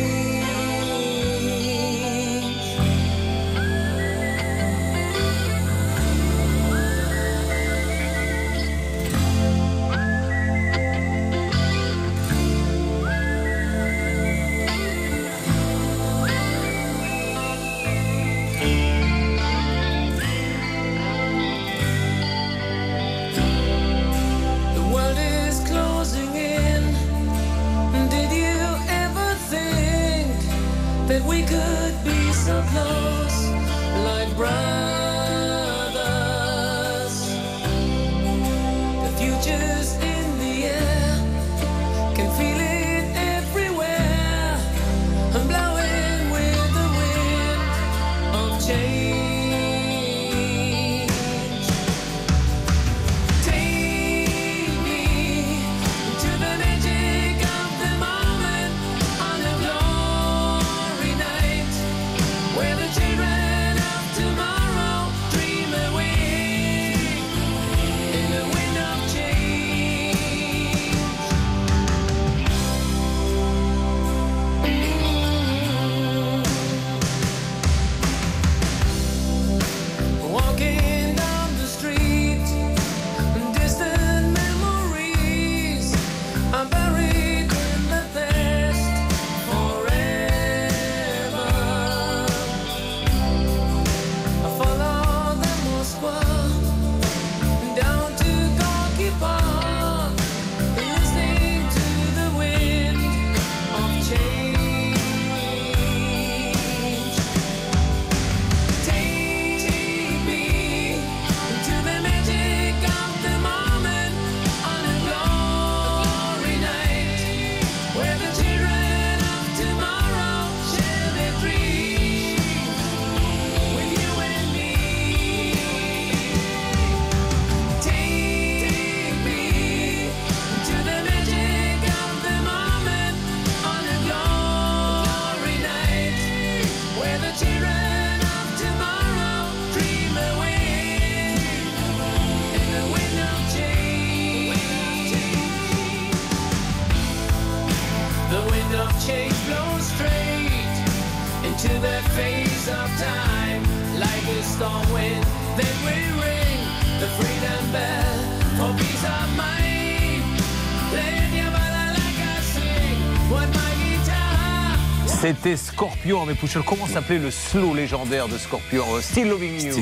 Scorpion 165.80 166.22
avec 166.24 166.40
Pouchel. 166.40 166.62
Comment 166.66 166.88
s'appelait 166.88 167.18
le 167.20 167.30
slow 167.30 167.74
légendaire 167.74 168.30
de 168.30 168.38
Scorpion 168.38 168.86
Euh, 168.96 169.02
Still 169.02 169.28
Loving 169.28 169.62
You. 169.62 169.76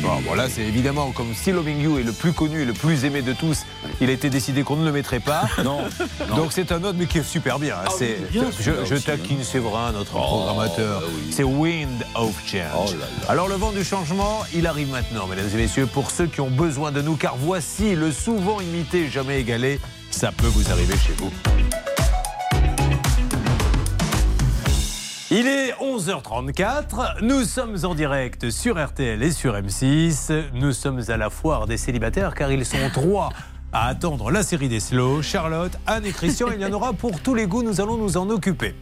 Bon, 0.00 0.08
voilà, 0.26 0.48
c'est 0.48 0.62
évidemment 0.62 1.10
comme 1.10 1.34
Still 1.34 1.52
Loving 1.56 1.80
You 1.82 1.98
est 1.98 2.02
le 2.02 2.12
plus 2.12 2.32
connu 2.32 2.62
et 2.62 2.64
le 2.64 2.72
plus 2.72 3.04
aimé 3.04 3.20
de 3.20 3.34
tous. 3.34 3.66
Il 4.00 4.08
a 4.08 4.14
été 4.14 4.30
décidé 4.30 4.62
qu'on 4.62 4.76
ne 4.76 4.86
le 4.86 4.92
mettrait 4.92 5.20
pas. 5.20 5.42
Non. 5.62 5.80
Donc 6.34 6.52
c'est 6.52 6.72
un 6.72 6.82
autre, 6.82 6.96
mais 6.98 7.04
qui 7.04 7.18
est 7.18 7.22
super 7.22 7.58
bien. 7.58 7.74
hein. 7.76 7.84
Ah 7.88 7.90
c'est, 7.98 8.16
oui, 8.20 8.26
bien, 8.32 8.44
je 8.50 8.62
celui-là 8.62 8.84
je 8.86 8.94
aussi, 8.94 9.10
hein. 9.10 9.16
taquine 9.18 9.44
Séverin, 9.44 9.92
notre 9.92 10.12
Oh, 10.16 10.20
programmateur. 10.20 11.00
bah 11.02 11.06
oui. 11.14 11.30
C'est 11.30 11.44
Wind 11.44 12.02
of 12.14 12.34
Change. 12.46 12.62
Oh 12.74 12.90
là 12.92 12.98
là. 13.00 13.06
Alors 13.28 13.48
le 13.48 13.56
vent 13.56 13.70
du 13.72 13.84
changement, 13.84 14.44
il 14.54 14.66
arrive 14.66 14.88
maintenant, 14.90 15.26
mesdames 15.26 15.48
et 15.52 15.56
messieurs, 15.58 15.84
pour 15.86 16.10
ceux 16.10 16.26
qui 16.26 16.40
ont 16.40 16.50
besoin 16.50 16.90
de 16.90 17.02
nous, 17.02 17.16
car 17.16 17.36
voici 17.36 17.94
le 17.94 18.12
souvent 18.12 18.62
imité, 18.62 19.08
jamais 19.10 19.40
égalé. 19.40 19.78
Ça 20.10 20.32
peut 20.32 20.46
vous 20.46 20.70
arriver 20.70 20.94
chez 20.96 21.12
vous. 21.18 21.30
Il 25.30 25.46
est 25.46 25.72
11h34, 25.80 27.22
nous 27.22 27.44
sommes 27.44 27.78
en 27.84 27.94
direct 27.94 28.50
sur 28.50 28.82
RTL 28.82 29.22
et 29.22 29.30
sur 29.30 29.54
M6. 29.54 30.50
Nous 30.52 30.72
sommes 30.72 31.00
à 31.08 31.16
la 31.16 31.30
foire 31.30 31.66
des 31.66 31.78
célibataires 31.78 32.34
car 32.34 32.52
ils 32.52 32.66
sont 32.66 32.90
trois 32.92 33.30
à 33.72 33.88
attendre 33.88 34.30
la 34.30 34.42
série 34.42 34.68
des 34.68 34.80
slow. 34.80 35.22
Charlotte, 35.22 35.72
Anne 35.86 36.04
et 36.04 36.12
Christian, 36.12 36.48
il 36.54 36.60
y 36.60 36.64
en 36.66 36.72
aura 36.72 36.92
pour 36.92 37.20
tous 37.20 37.34
les 37.34 37.46
goûts, 37.46 37.62
nous 37.62 37.80
allons 37.80 37.96
nous 37.96 38.18
en 38.18 38.28
occuper. 38.28 38.74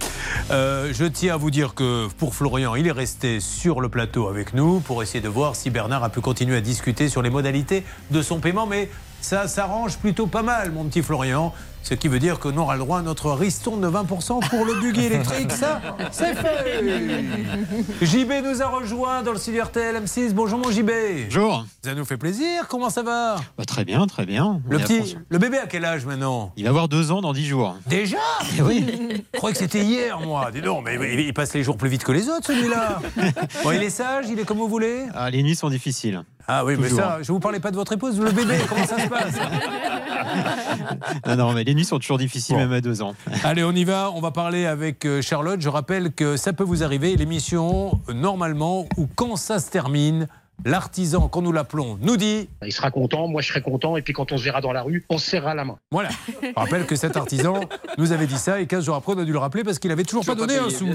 Euh, 0.51 0.91
je 0.93 1.05
tiens 1.05 1.35
à 1.35 1.37
vous 1.37 1.53
dire 1.53 1.75
que 1.75 2.09
pour 2.19 2.35
Florian, 2.35 2.75
il 2.75 2.89
est 2.89 2.93
resté 2.93 3.39
sur 3.39 3.81
le 3.81 3.89
plateau 3.89 4.29
avec 4.29 4.53
nous 4.53 4.81
pour 4.81 5.01
essayer 5.01 5.21
de 5.21 5.29
voir 5.29 5.55
si 5.55 5.71
Bernard 5.71 6.03
a 6.03 6.09
pu 6.09 6.21
continuer 6.21 6.57
à 6.57 6.61
discuter 6.61 7.09
sur 7.09 7.23
les 7.23 7.31
modalités 7.31 7.85
de 8.11 8.21
son 8.21 8.41
paiement, 8.41 8.67
mais 8.67 8.91
ça 9.21 9.47
s'arrange 9.47 9.97
plutôt 9.99 10.27
pas 10.27 10.43
mal, 10.43 10.73
mon 10.73 10.85
petit 10.87 11.03
Florian. 11.03 11.55
Ce 11.83 11.95
qui 11.95 12.09
veut 12.09 12.21
dire 12.21 12.39
qu'on 12.39 12.57
aura 12.57 12.75
le 12.75 12.81
droit 12.81 13.01
à 13.01 13.03
notre 13.03 13.33
ristourne 13.33 13.81
de 13.81 13.89
20% 13.89 14.49
pour 14.49 14.65
le 14.65 14.81
buggy 14.81 15.07
électrique. 15.07 15.51
Ça, 15.51 15.81
c'est 16.13 16.35
fait. 16.35 16.83
JB 18.01 18.33
nous 18.45 18.63
a 18.63 18.67
rejoint 18.67 19.23
dans 19.23 19.33
le 19.33 19.39
studio 19.39 19.65
RTL 19.65 19.97
M6. 19.97 20.33
Bonjour 20.33 20.59
mon 20.59 20.71
JB. 20.71 20.91
Bonjour. 21.25 21.67
Ça 21.85 21.95
nous 21.95 22.05
fait 22.05 22.17
plaisir. 22.17 22.69
Comment 22.69 22.89
ça 22.89 23.03
va? 23.03 23.37
Bah, 23.59 23.65
très 23.67 23.85
bien, 23.85 24.07
très 24.07 24.25
bien. 24.25 24.61
Le 24.69 24.79
On 24.79 24.81
petit, 24.81 25.17
le 25.29 25.39
bébé 25.39 25.59
à 25.59 25.67
quel 25.67 25.85
âge 25.85 26.07
maintenant? 26.07 26.53
Il 26.57 26.65
va 26.65 26.71
avoir 26.71 26.89
deux 26.89 27.11
ans 27.11 27.21
dans 27.21 27.33
dix 27.33 27.47
jours. 27.47 27.77
Déjà? 27.89 28.17
Oui. 28.63 28.87
Je 29.35 29.39
croyais 29.39 29.53
que 29.53 29.59
c'était 29.59 29.83
hier, 29.83 30.21
moi. 30.21 30.51
Dis 30.53 30.63
donc, 30.63 30.85
mais 30.85 31.25
il 31.25 31.35
passe 31.35 31.53
les 31.53 31.65
jours 31.65 31.77
plus 31.77 31.89
vite 31.89 32.05
que 32.05 32.13
les 32.13 32.29
autres, 32.29 32.47
celui-là. 32.47 33.01
Bon, 33.65 33.73
il 33.73 33.83
est 33.83 33.91
sage, 33.91 34.27
il 34.29 34.39
est 34.39 34.45
comme 34.45 34.59
vous 34.59 34.69
voulez? 34.69 35.07
Ah, 35.15 35.31
les 35.31 35.43
nuits 35.43 35.55
sont 35.57 35.69
difficiles. 35.69 36.23
Ah 36.49 36.65
oui, 36.65 36.75
mais 36.79 36.89
ça, 36.89 37.19
je 37.23 37.31
vous 37.31 37.39
parlais 37.39 37.61
pas 37.61 37.71
de 37.71 37.77
votre 37.77 37.93
épouse, 37.93 38.19
le 38.21 38.31
bébé, 38.33 38.57
comment 38.69 38.85
ça 38.87 38.99
se 38.99 39.09
passe? 39.09 39.35
Non, 41.27 41.37
non, 41.37 41.53
mais 41.53 41.63
les 41.63 41.72
nuits 41.75 41.85
sont 41.85 41.99
toujours 41.99 42.19
difficiles, 42.19 42.55
Bon. 42.57 42.61
même 42.63 42.73
à 42.73 42.81
deux 42.81 43.03
ans. 43.03 43.15
Allez, 43.45 43.65
on 43.65 43.73
y 43.73 43.85
va. 43.85 44.11
On 44.15 44.21
va 44.21 44.31
parler 44.31 44.67
avec 44.67 45.05
euh, 45.05 45.23
Charlotte. 45.23 45.61
Je 45.61 45.69
rappelle 45.69 46.13
que 46.13 46.37
ça 46.37 46.53
peut 46.53 46.65
vous 46.65 46.83
arriver. 46.83 47.17
L'émission, 47.17 48.01
euh, 48.09 48.13
normalement, 48.13 48.87
ou 48.97 49.07
quand 49.15 49.37
ça 49.37 49.59
se 49.61 49.71
termine, 49.71 50.29
l'artisan, 50.65 51.29
quand 51.29 51.43
nous 51.43 51.53
l'appelons, 51.53 51.99
nous 52.01 52.17
dit. 52.17 52.49
Il 52.65 52.73
sera 52.73 52.91
content, 52.91 53.27
moi 53.29 53.43
je 53.43 53.49
serai 53.49 53.63
content, 53.63 53.97
et 53.97 54.03
puis 54.03 54.13
quand 54.13 54.31
on 54.33 54.39
se 54.39 54.45
verra 54.45 54.61
dans 54.61 54.73
la 54.73 54.83
rue, 54.83 55.05
on 55.09 55.19
se 55.19 55.29
serrera 55.31 55.55
la 55.55 55.65
main. 55.65 55.79
Voilà. 55.91 56.11
Je 56.43 56.49
rappelle 56.55 56.87
que 56.87 56.95
cet 56.97 57.17
artisan 57.17 57.61
nous 57.99 58.13
avait 58.13 58.27
dit 58.27 58.39
ça 58.39 58.61
et 58.61 58.67
15 58.67 58.85
jours 58.85 58.95
après, 58.95 59.13
on 59.15 59.19
a 59.19 59.25
dû 59.25 59.33
le 59.33 59.39
rappeler 59.39 59.65
parce 59.65 59.79
qu'il 59.79 59.91
avait 59.91 60.05
toujours 60.05 60.25
pas 60.25 60.35
donné 60.35 60.57
un 60.57 60.71
sou. 60.71 60.87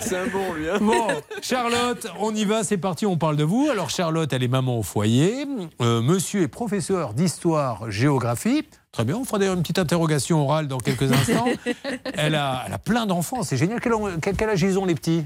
C'est 0.00 0.16
un 0.16 0.26
bon, 0.26 0.52
lui. 0.54 0.68
hein. 0.68 0.78
Bon, 0.80 1.06
Charlotte, 1.40 2.06
on 2.20 2.34
y 2.34 2.44
va, 2.44 2.64
c'est 2.64 2.76
parti, 2.78 3.06
on 3.06 3.16
parle 3.16 3.36
de 3.36 3.44
vous. 3.44 3.68
Alors 3.70 3.90
Charlotte, 3.90 4.32
elle 4.32 4.42
est 4.42 4.48
maman 4.48 4.78
au 4.78 4.82
foyer. 4.82 5.46
Euh, 5.80 6.02
monsieur 6.02 6.42
est 6.42 6.48
professeur 6.48 7.14
d'histoire-géographie. 7.14 8.64
Très 8.90 9.04
bien, 9.04 9.16
on 9.16 9.24
fera 9.24 9.38
d'ailleurs 9.38 9.54
une 9.54 9.62
petite 9.62 9.78
interrogation 9.78 10.42
orale 10.42 10.68
dans 10.68 10.78
quelques 10.78 11.10
instants. 11.12 11.46
Elle 12.14 12.34
a, 12.34 12.64
elle 12.66 12.72
a 12.72 12.78
plein 12.78 13.06
d'enfants, 13.06 13.42
c'est 13.42 13.56
génial. 13.56 13.80
Quel, 13.80 13.92
quel- 14.20 14.36
quel 14.36 14.50
âge 14.50 14.62
ils 14.62 14.78
ont 14.78 14.84
les 14.84 14.94
petits? 14.94 15.24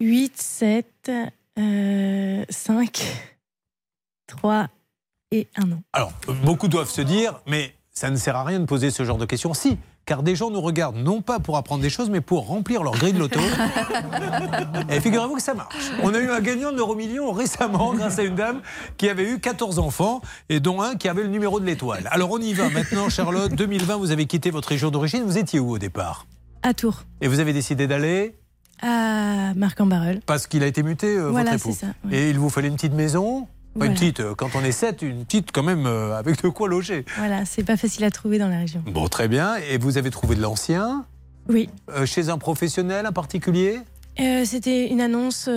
8, 0.00 0.40
7, 0.40 0.86
euh, 1.08 1.24
5, 1.56 3.02
3 4.26 4.68
et 5.30 5.48
1 5.56 5.72
an. 5.72 5.82
Alors, 5.92 6.12
beaucoup 6.44 6.68
doivent 6.68 6.90
se 6.90 7.00
dire, 7.00 7.40
mais 7.46 7.74
ça 7.90 8.10
ne 8.10 8.16
sert 8.16 8.36
à 8.36 8.44
rien 8.44 8.60
de 8.60 8.64
poser 8.64 8.90
ce 8.90 9.04
genre 9.04 9.18
de 9.18 9.24
questions. 9.24 9.54
Si, 9.54 9.78
car 10.04 10.22
des 10.22 10.36
gens 10.36 10.50
nous 10.50 10.60
regardent 10.60 10.96
non 10.96 11.22
pas 11.22 11.38
pour 11.38 11.56
apprendre 11.56 11.82
des 11.82 11.90
choses, 11.90 12.10
mais 12.10 12.20
pour 12.20 12.46
remplir 12.46 12.82
leur 12.82 12.94
grille 12.94 13.12
de 13.12 13.18
loto. 13.18 13.40
Et 14.90 15.00
figurez-vous 15.00 15.36
que 15.36 15.42
ça 15.42 15.54
marche. 15.54 15.90
On 16.02 16.12
a 16.12 16.18
eu 16.18 16.30
un 16.30 16.40
gagnant 16.40 16.72
de 16.72 16.76
l'euro-million 16.76 17.32
récemment 17.32 17.94
grâce 17.96 18.18
à 18.18 18.22
une 18.22 18.34
dame 18.34 18.60
qui 18.96 19.08
avait 19.08 19.30
eu 19.30 19.38
14 19.38 19.78
enfants 19.78 20.20
et 20.48 20.60
dont 20.60 20.82
un 20.82 20.96
qui 20.96 21.08
avait 21.08 21.22
le 21.22 21.28
numéro 21.28 21.60
de 21.60 21.64
l'étoile. 21.64 22.08
Alors 22.10 22.30
on 22.32 22.38
y 22.38 22.52
va 22.52 22.68
maintenant, 22.68 23.08
Charlotte. 23.08 23.52
2020, 23.54 23.96
vous 23.96 24.10
avez 24.10 24.26
quitté 24.26 24.50
votre 24.50 24.68
région 24.68 24.90
d'origine. 24.90 25.22
Vous 25.24 25.38
étiez 25.38 25.58
où 25.60 25.70
au 25.70 25.78
départ? 25.78 26.26
À 26.62 26.74
Tours, 26.74 27.04
Et 27.20 27.28
vous 27.28 27.40
avez 27.40 27.52
décidé 27.52 27.86
d'aller 27.86 28.36
à 28.82 29.52
Marc-en-Barœul. 29.54 30.20
parce 30.26 30.46
qu'il 30.46 30.62
a 30.62 30.66
été 30.66 30.82
muté, 30.82 31.16
euh, 31.16 31.30
Voilà, 31.30 31.52
votre 31.52 31.66
époux. 31.66 31.76
c'est 31.78 31.86
ça, 31.86 31.92
ouais. 32.04 32.16
Et 32.16 32.30
il 32.30 32.38
vous 32.38 32.50
fallait 32.50 32.68
une 32.68 32.74
petite 32.76 32.92
maison 32.94 33.46
Pas 33.78 33.86
une 33.86 33.94
petite, 33.94 34.20
euh, 34.20 34.34
quand 34.34 34.50
on 34.54 34.62
est 34.62 34.72
7, 34.72 35.02
une 35.02 35.24
petite 35.24 35.50
quand 35.52 35.62
même 35.62 35.86
euh, 35.86 36.16
avec 36.18 36.42
de 36.42 36.48
quoi 36.48 36.68
loger. 36.68 37.04
Voilà, 37.18 37.44
c'est 37.44 37.64
pas 37.64 37.76
facile 37.76 38.04
à 38.04 38.10
trouver 38.10 38.38
dans 38.38 38.48
la 38.48 38.58
région. 38.58 38.82
Bon, 38.86 39.08
très 39.08 39.28
bien. 39.28 39.56
Et 39.70 39.78
vous 39.78 39.98
avez 39.98 40.10
trouvé 40.10 40.36
de 40.36 40.42
l'ancien? 40.42 41.04
Oui. 41.48 41.68
Euh, 41.90 42.06
Chez 42.06 42.28
un 42.28 42.38
professionnel, 42.38 43.06
un 43.06 43.12
particulier? 43.12 43.80
C'était 44.44 44.88
une 44.90 45.00
annonce 45.00 45.48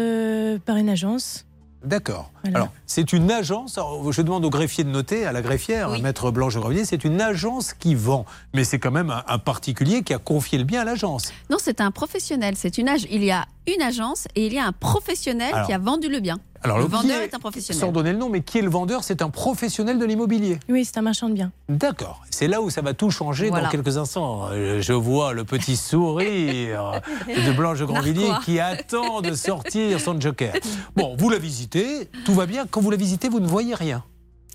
par 0.66 0.78
une 0.78 0.90
agence. 0.90 1.46
D'accord. 1.86 2.32
Voilà. 2.52 2.58
Alors, 2.66 2.74
c'est 2.86 3.14
une 3.14 3.30
agence, 3.32 3.80
je 4.12 4.22
demande 4.22 4.46
au 4.46 4.50
greffier 4.50 4.84
de 4.84 4.90
noter, 4.90 5.26
à 5.26 5.32
la 5.32 5.42
greffière, 5.42 5.90
à 5.92 5.98
maître 6.00 6.32
Blanche 6.32 6.56
Gravier, 6.58 6.86
c'est 6.86 7.04
une 7.04 7.20
agence 7.22 7.74
qui 7.74 7.96
vend. 7.96 8.26
Mais 8.54 8.64
c'est 8.64 8.80
quand 8.80 8.92
même 8.92 9.10
un, 9.10 9.24
un 9.28 9.38
particulier 9.40 10.04
qui 10.04 10.14
a 10.14 10.18
confié 10.20 10.58
le 10.58 10.64
bien 10.64 10.82
à 10.82 10.86
l'agence. 10.86 11.32
Non, 11.50 11.58
c'est 11.60 11.82
un 11.82 11.92
professionnel. 11.92 12.56
C'est 12.58 12.78
une 12.78 12.90
Il 13.10 13.24
y 13.24 13.32
a 13.32 13.46
une 13.68 13.82
agence 13.82 14.28
et 14.36 14.46
il 14.48 14.54
y 14.54 14.60
a 14.60 14.66
un 14.66 14.72
professionnel 14.72 15.50
Alors- 15.54 15.68
qui 15.68 15.74
a 15.74 15.78
vendu 15.78 16.08
le 16.10 16.20
bien. 16.20 16.38
Alors, 16.64 16.80
le 16.80 16.86
vendeur 16.86 17.22
est 17.22 17.36
un 17.36 17.40
professionnel. 17.40 17.80
Sans 17.80 17.92
donner 17.92 18.12
le 18.14 18.18
nom, 18.18 18.30
mais 18.30 18.42
qui 18.42 18.58
est 18.58 18.62
le 18.64 18.70
vendeur 18.70 19.04
C'est 19.04 19.22
un 19.22 19.30
professionnel 19.30 20.00
de 20.00 20.06
l'immobilier. 20.06 20.60
Oui, 20.70 20.86
c'est 20.86 20.98
un 20.98 21.04
marchand 21.04 21.30
de 21.30 21.36
biens. 21.36 21.52
D'accord. 21.70 22.24
C'est 22.32 22.48
là 22.48 22.62
où 22.62 22.72
ça 22.72 22.82
va 22.82 22.96
tout 22.96 23.12
changer 23.12 23.50
Voilà. 23.50 23.66
dans 23.66 23.70
quelques 23.72 23.98
instants. 23.98 24.48
Euh, 24.52 24.82
Je 24.82 24.92
vois 24.94 25.34
le 25.34 25.44
petit 25.44 25.76
sourire 25.76 26.94
de 27.28 27.52
Blanche 27.52 27.80
Grandvilliers 27.84 28.32
qui 28.44 28.60
attend 28.60 29.22
de 29.22 29.34
sortir 29.34 30.00
son 30.00 30.20
joker. 30.20 30.54
Bon, 30.96 31.16
vous 31.18 31.30
la 31.30 31.38
visitez, 31.38 32.10
tout 32.26 32.34
va 32.38 32.46
bien. 32.46 32.66
Quand 32.70 32.82
vous 32.82 32.92
la 32.92 32.98
visitez, 32.98 33.30
vous 33.30 33.40
ne 33.40 33.48
voyez 33.48 33.76
rien. 33.76 34.04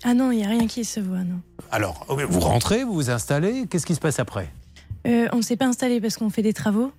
Ah 0.03 0.13
non, 0.13 0.31
il 0.31 0.37
n'y 0.37 0.45
a 0.45 0.49
rien 0.49 0.67
qui 0.67 0.83
se 0.83 0.99
voit, 0.99 1.23
non. 1.23 1.39
Alors, 1.71 2.05
euh, 2.09 2.25
vous 2.27 2.39
rentrez, 2.39 2.83
vous 2.83 2.93
vous 2.93 3.09
installez, 3.09 3.67
qu'est-ce 3.69 3.85
qui 3.85 3.95
se 3.95 3.99
passe 3.99 4.19
après? 4.19 4.49
Euh, 5.07 5.27
on 5.31 5.37
ne 5.37 5.41
s'est 5.41 5.55
pas 5.55 5.65
installé 5.65 6.01
parce 6.01 6.17
qu'on 6.17 6.29
fait 6.29 6.41
des 6.41 6.53
travaux. 6.53 6.91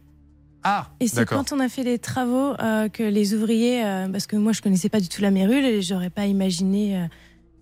Ah, 0.62 0.88
Et 1.00 1.08
c'est 1.08 1.26
quand 1.26 1.52
on 1.52 1.60
a 1.60 1.68
fait 1.68 1.84
des 1.84 1.98
travaux 1.98 2.54
euh, 2.58 2.88
que 2.88 3.02
les 3.02 3.34
ouvriers, 3.34 3.84
euh, 3.84 4.08
parce 4.08 4.26
que 4.26 4.36
moi 4.36 4.52
je 4.52 4.62
connaissais 4.62 4.88
pas 4.88 5.00
du 5.00 5.08
tout 5.10 5.20
la 5.20 5.30
mérule 5.30 5.64
et 5.64 5.82
j'aurais 5.82 6.08
pas 6.08 6.24
imaginé 6.24 7.06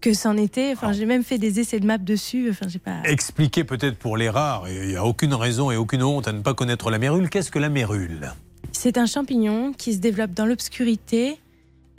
que 0.00 0.14
c'en 0.14 0.36
était. 0.36 0.72
Enfin, 0.72 0.92
j'ai 0.92 1.06
même 1.06 1.24
fait 1.24 1.38
des 1.38 1.58
essais 1.58 1.80
de 1.80 1.86
map 1.86 1.98
dessus. 1.98 2.48
Enfin, 2.50 2.66
j'ai 2.68 2.78
pas. 2.78 3.02
Expliquez 3.04 3.64
peut-être 3.64 3.98
pour 3.98 4.16
les 4.16 4.28
rares, 4.28 4.68
il 4.68 4.88
n'y 4.88 4.96
a 4.96 5.04
aucune 5.04 5.34
raison 5.34 5.72
et 5.72 5.76
aucune 5.76 6.04
honte 6.04 6.28
à 6.28 6.32
ne 6.32 6.42
pas 6.42 6.54
connaître 6.54 6.90
la 6.90 6.98
mérule. 6.98 7.28
Qu'est-ce 7.28 7.50
que 7.50 7.58
la 7.58 7.68
mérule? 7.68 8.32
C'est 8.70 8.96
un 8.98 9.06
champignon 9.06 9.72
qui 9.72 9.94
se 9.94 9.98
développe 9.98 10.32
dans 10.32 10.46
l'obscurité 10.46 11.40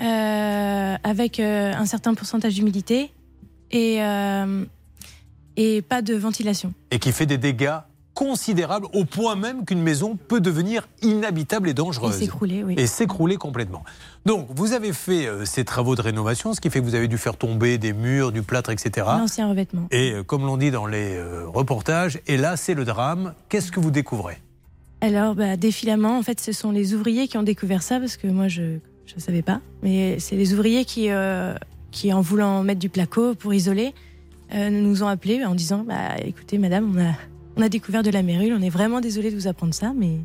euh, 0.01 0.95
avec 1.03 1.39
euh, 1.39 1.73
un 1.73 1.85
certain 1.85 2.13
pourcentage 2.15 2.55
d'humidité 2.55 3.11
et, 3.71 4.03
euh, 4.03 4.65
et 5.55 5.81
pas 5.81 6.01
de 6.01 6.15
ventilation. 6.15 6.73
Et 6.91 6.99
qui 6.99 7.11
fait 7.11 7.25
des 7.25 7.37
dégâts 7.37 7.77
considérables 8.15 8.87
au 8.93 9.05
point 9.05 9.35
même 9.35 9.65
qu'une 9.65 9.81
maison 9.81 10.15
peut 10.15 10.39
devenir 10.39 10.87
inhabitable 11.01 11.69
et 11.69 11.73
dangereuse. 11.73 12.15
Et 12.15 12.25
s'écrouler, 12.25 12.63
oui. 12.63 12.75
Et 12.77 12.87
s'écrouler 12.87 13.37
complètement. 13.37 13.83
Donc, 14.25 14.47
vous 14.49 14.73
avez 14.73 14.93
fait 14.93 15.27
ces 15.45 15.65
travaux 15.65 15.95
de 15.95 16.01
rénovation, 16.01 16.53
ce 16.53 16.61
qui 16.61 16.69
fait 16.69 16.79
que 16.79 16.85
vous 16.85 16.95
avez 16.95 17.07
dû 17.07 17.17
faire 17.17 17.37
tomber 17.37 17.77
des 17.79 17.93
murs, 17.93 18.31
du 18.31 18.43
plâtre, 18.43 18.69
etc. 18.69 19.07
L'ancien 19.17 19.49
revêtement. 19.49 19.87
Et 19.89 20.13
comme 20.27 20.45
l'on 20.45 20.57
dit 20.57 20.69
dans 20.69 20.85
les 20.85 21.19
reportages, 21.45 22.19
et 22.27 22.37
là, 22.37 22.55
c'est 22.55 22.75
le 22.75 22.85
drame. 22.85 23.33
Qu'est-ce 23.49 23.71
que 23.71 23.79
vous 23.79 23.91
découvrez? 23.91 24.37
Alors, 25.01 25.33
bah, 25.33 25.57
des 25.57 25.71
filaments, 25.71 26.17
en 26.17 26.23
fait, 26.23 26.39
ce 26.39 26.51
sont 26.51 26.71
les 26.71 26.93
ouvriers 26.93 27.27
qui 27.27 27.37
ont 27.37 27.43
découvert 27.43 27.81
ça 27.81 27.99
parce 27.99 28.15
que 28.15 28.27
moi, 28.27 28.47
je 28.47 28.77
ne 29.15 29.21
savais 29.21 29.41
pas. 29.41 29.61
Mais 29.81 30.19
c'est 30.19 30.35
les 30.35 30.53
ouvriers 30.53 30.85
qui, 30.85 31.09
euh, 31.09 31.55
qui, 31.91 32.13
en 32.13 32.21
voulant 32.21 32.63
mettre 32.63 32.79
du 32.79 32.89
placo 32.89 33.35
pour 33.35 33.53
isoler, 33.53 33.93
euh, 34.53 34.69
nous 34.69 35.03
ont 35.03 35.07
appelés 35.07 35.43
en 35.45 35.55
disant 35.55 35.83
bah, 35.87 36.17
écoutez, 36.23 36.57
madame, 36.57 36.95
on 36.95 37.01
a, 37.01 37.13
on 37.57 37.61
a 37.61 37.69
découvert 37.69 38.03
de 38.03 38.11
la 38.11 38.23
mérule, 38.23 38.53
on 38.57 38.61
est 38.61 38.69
vraiment 38.69 39.01
désolé 39.01 39.31
de 39.31 39.35
vous 39.35 39.47
apprendre 39.47 39.73
ça, 39.73 39.93
mais 39.95 40.19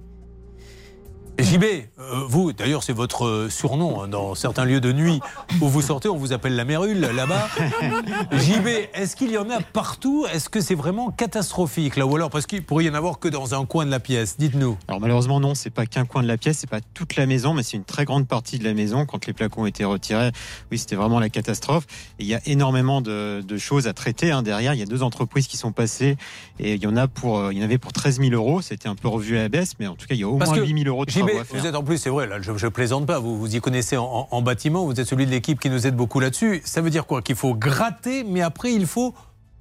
JB, 1.38 1.64
euh, 1.64 2.24
vous, 2.28 2.52
d'ailleurs, 2.52 2.82
c'est 2.82 2.92
votre 2.92 3.24
euh, 3.24 3.48
surnom 3.48 4.02
hein, 4.02 4.08
dans 4.08 4.34
certains 4.34 4.64
lieux 4.64 4.80
de 4.80 4.92
nuit 4.92 5.20
où 5.60 5.68
vous 5.68 5.82
sortez, 5.82 6.08
on 6.08 6.16
vous 6.16 6.32
appelle 6.32 6.56
la 6.56 6.64
mérule 6.64 7.00
là-bas. 7.00 7.48
JB, 8.32 8.66
est-ce 8.92 9.14
qu'il 9.14 9.30
y 9.30 9.38
en 9.38 9.48
a 9.48 9.60
partout? 9.60 10.26
Est-ce 10.32 10.48
que 10.48 10.60
c'est 10.60 10.74
vraiment 10.74 11.10
catastrophique 11.10 11.96
là? 11.96 12.06
Ou 12.06 12.16
alors, 12.16 12.30
parce 12.30 12.46
qu'il 12.46 12.64
pourrait 12.64 12.86
y 12.86 12.90
en 12.90 12.94
avoir 12.94 13.20
que 13.20 13.28
dans 13.28 13.54
un 13.54 13.64
coin 13.66 13.86
de 13.86 13.90
la 13.90 14.00
pièce? 14.00 14.36
Dites-nous. 14.36 14.76
Alors 14.88 15.00
malheureusement 15.00 15.38
non, 15.38 15.54
c'est 15.54 15.70
pas 15.70 15.86
qu'un 15.86 16.06
coin 16.06 16.22
de 16.22 16.28
la 16.28 16.36
pièce, 16.36 16.58
c'est 16.58 16.70
pas 16.70 16.80
toute 16.92 17.14
la 17.14 17.26
maison, 17.26 17.54
mais 17.54 17.62
c'est 17.62 17.76
une 17.76 17.84
très 17.84 18.04
grande 18.04 18.26
partie 18.26 18.58
de 18.58 18.64
la 18.64 18.74
maison. 18.74 19.06
Quand 19.06 19.24
les 19.26 19.32
plaques 19.32 19.56
ont 19.56 19.66
été 19.66 19.84
retirés, 19.84 20.32
oui, 20.72 20.78
c'était 20.78 20.96
vraiment 20.96 21.20
la 21.20 21.28
catastrophe. 21.28 21.86
Et 22.18 22.24
il 22.24 22.26
y 22.26 22.34
a 22.34 22.40
énormément 22.46 23.00
de, 23.00 23.42
de 23.46 23.58
choses 23.58 23.86
à 23.86 23.92
traiter 23.92 24.32
hein. 24.32 24.42
derrière. 24.42 24.74
Il 24.74 24.80
y 24.80 24.82
a 24.82 24.86
deux 24.86 25.04
entreprises 25.04 25.46
qui 25.46 25.56
sont 25.56 25.72
passées 25.72 26.16
et 26.58 26.74
il 26.74 26.82
y 26.82 26.86
en 26.88 26.96
a 26.96 27.06
pour, 27.06 27.38
euh, 27.38 27.52
il 27.52 27.58
y 27.58 27.62
en 27.62 27.64
avait 27.64 27.78
pour 27.78 27.92
13 27.92 28.20
000 28.20 28.32
euros. 28.32 28.60
C'était 28.60 28.88
un 28.88 28.96
peu 28.96 29.06
revu 29.06 29.38
à 29.38 29.42
la 29.42 29.48
baisse, 29.48 29.74
mais 29.78 29.86
en 29.86 29.94
tout 29.94 30.06
cas 30.08 30.14
il 30.14 30.20
y 30.20 30.24
a 30.24 30.28
au 30.28 30.36
Parce 30.36 30.50
moins 30.50 30.58
que 30.58 30.64
8 30.64 30.82
000 30.84 30.88
euros 30.88 31.04
de 31.04 31.10
JB, 31.10 31.27
faire. 31.32 31.60
vous 31.60 31.66
êtes 31.66 31.74
en 31.74 31.82
plus, 31.82 31.98
c'est 31.98 32.10
vrai, 32.10 32.26
là, 32.26 32.40
je, 32.40 32.56
je 32.56 32.66
plaisante 32.66 33.06
pas, 33.06 33.18
vous, 33.18 33.38
vous 33.38 33.54
y 33.56 33.60
connaissez 33.60 33.96
en, 33.96 34.04
en- 34.04 34.28
en 34.30 34.42
bâtiment, 34.42 34.84
vous 34.84 34.98
êtes 35.00 35.06
celui 35.08 35.26
de 35.26 35.30
l'équipe 35.30 35.60
qui 35.60 35.70
nous 35.70 35.86
aide 35.86 35.96
beaucoup 35.96 36.20
là-dessus. 36.20 36.62
Ça 36.64 36.80
veut 36.80 36.90
dire 36.90 37.06
quoi? 37.06 37.22
Qu'il 37.22 37.36
faut 37.36 37.54
gratter, 37.54 38.24
mais 38.24 38.40
après 38.42 38.72
il 38.72 38.86
faut 38.86 39.14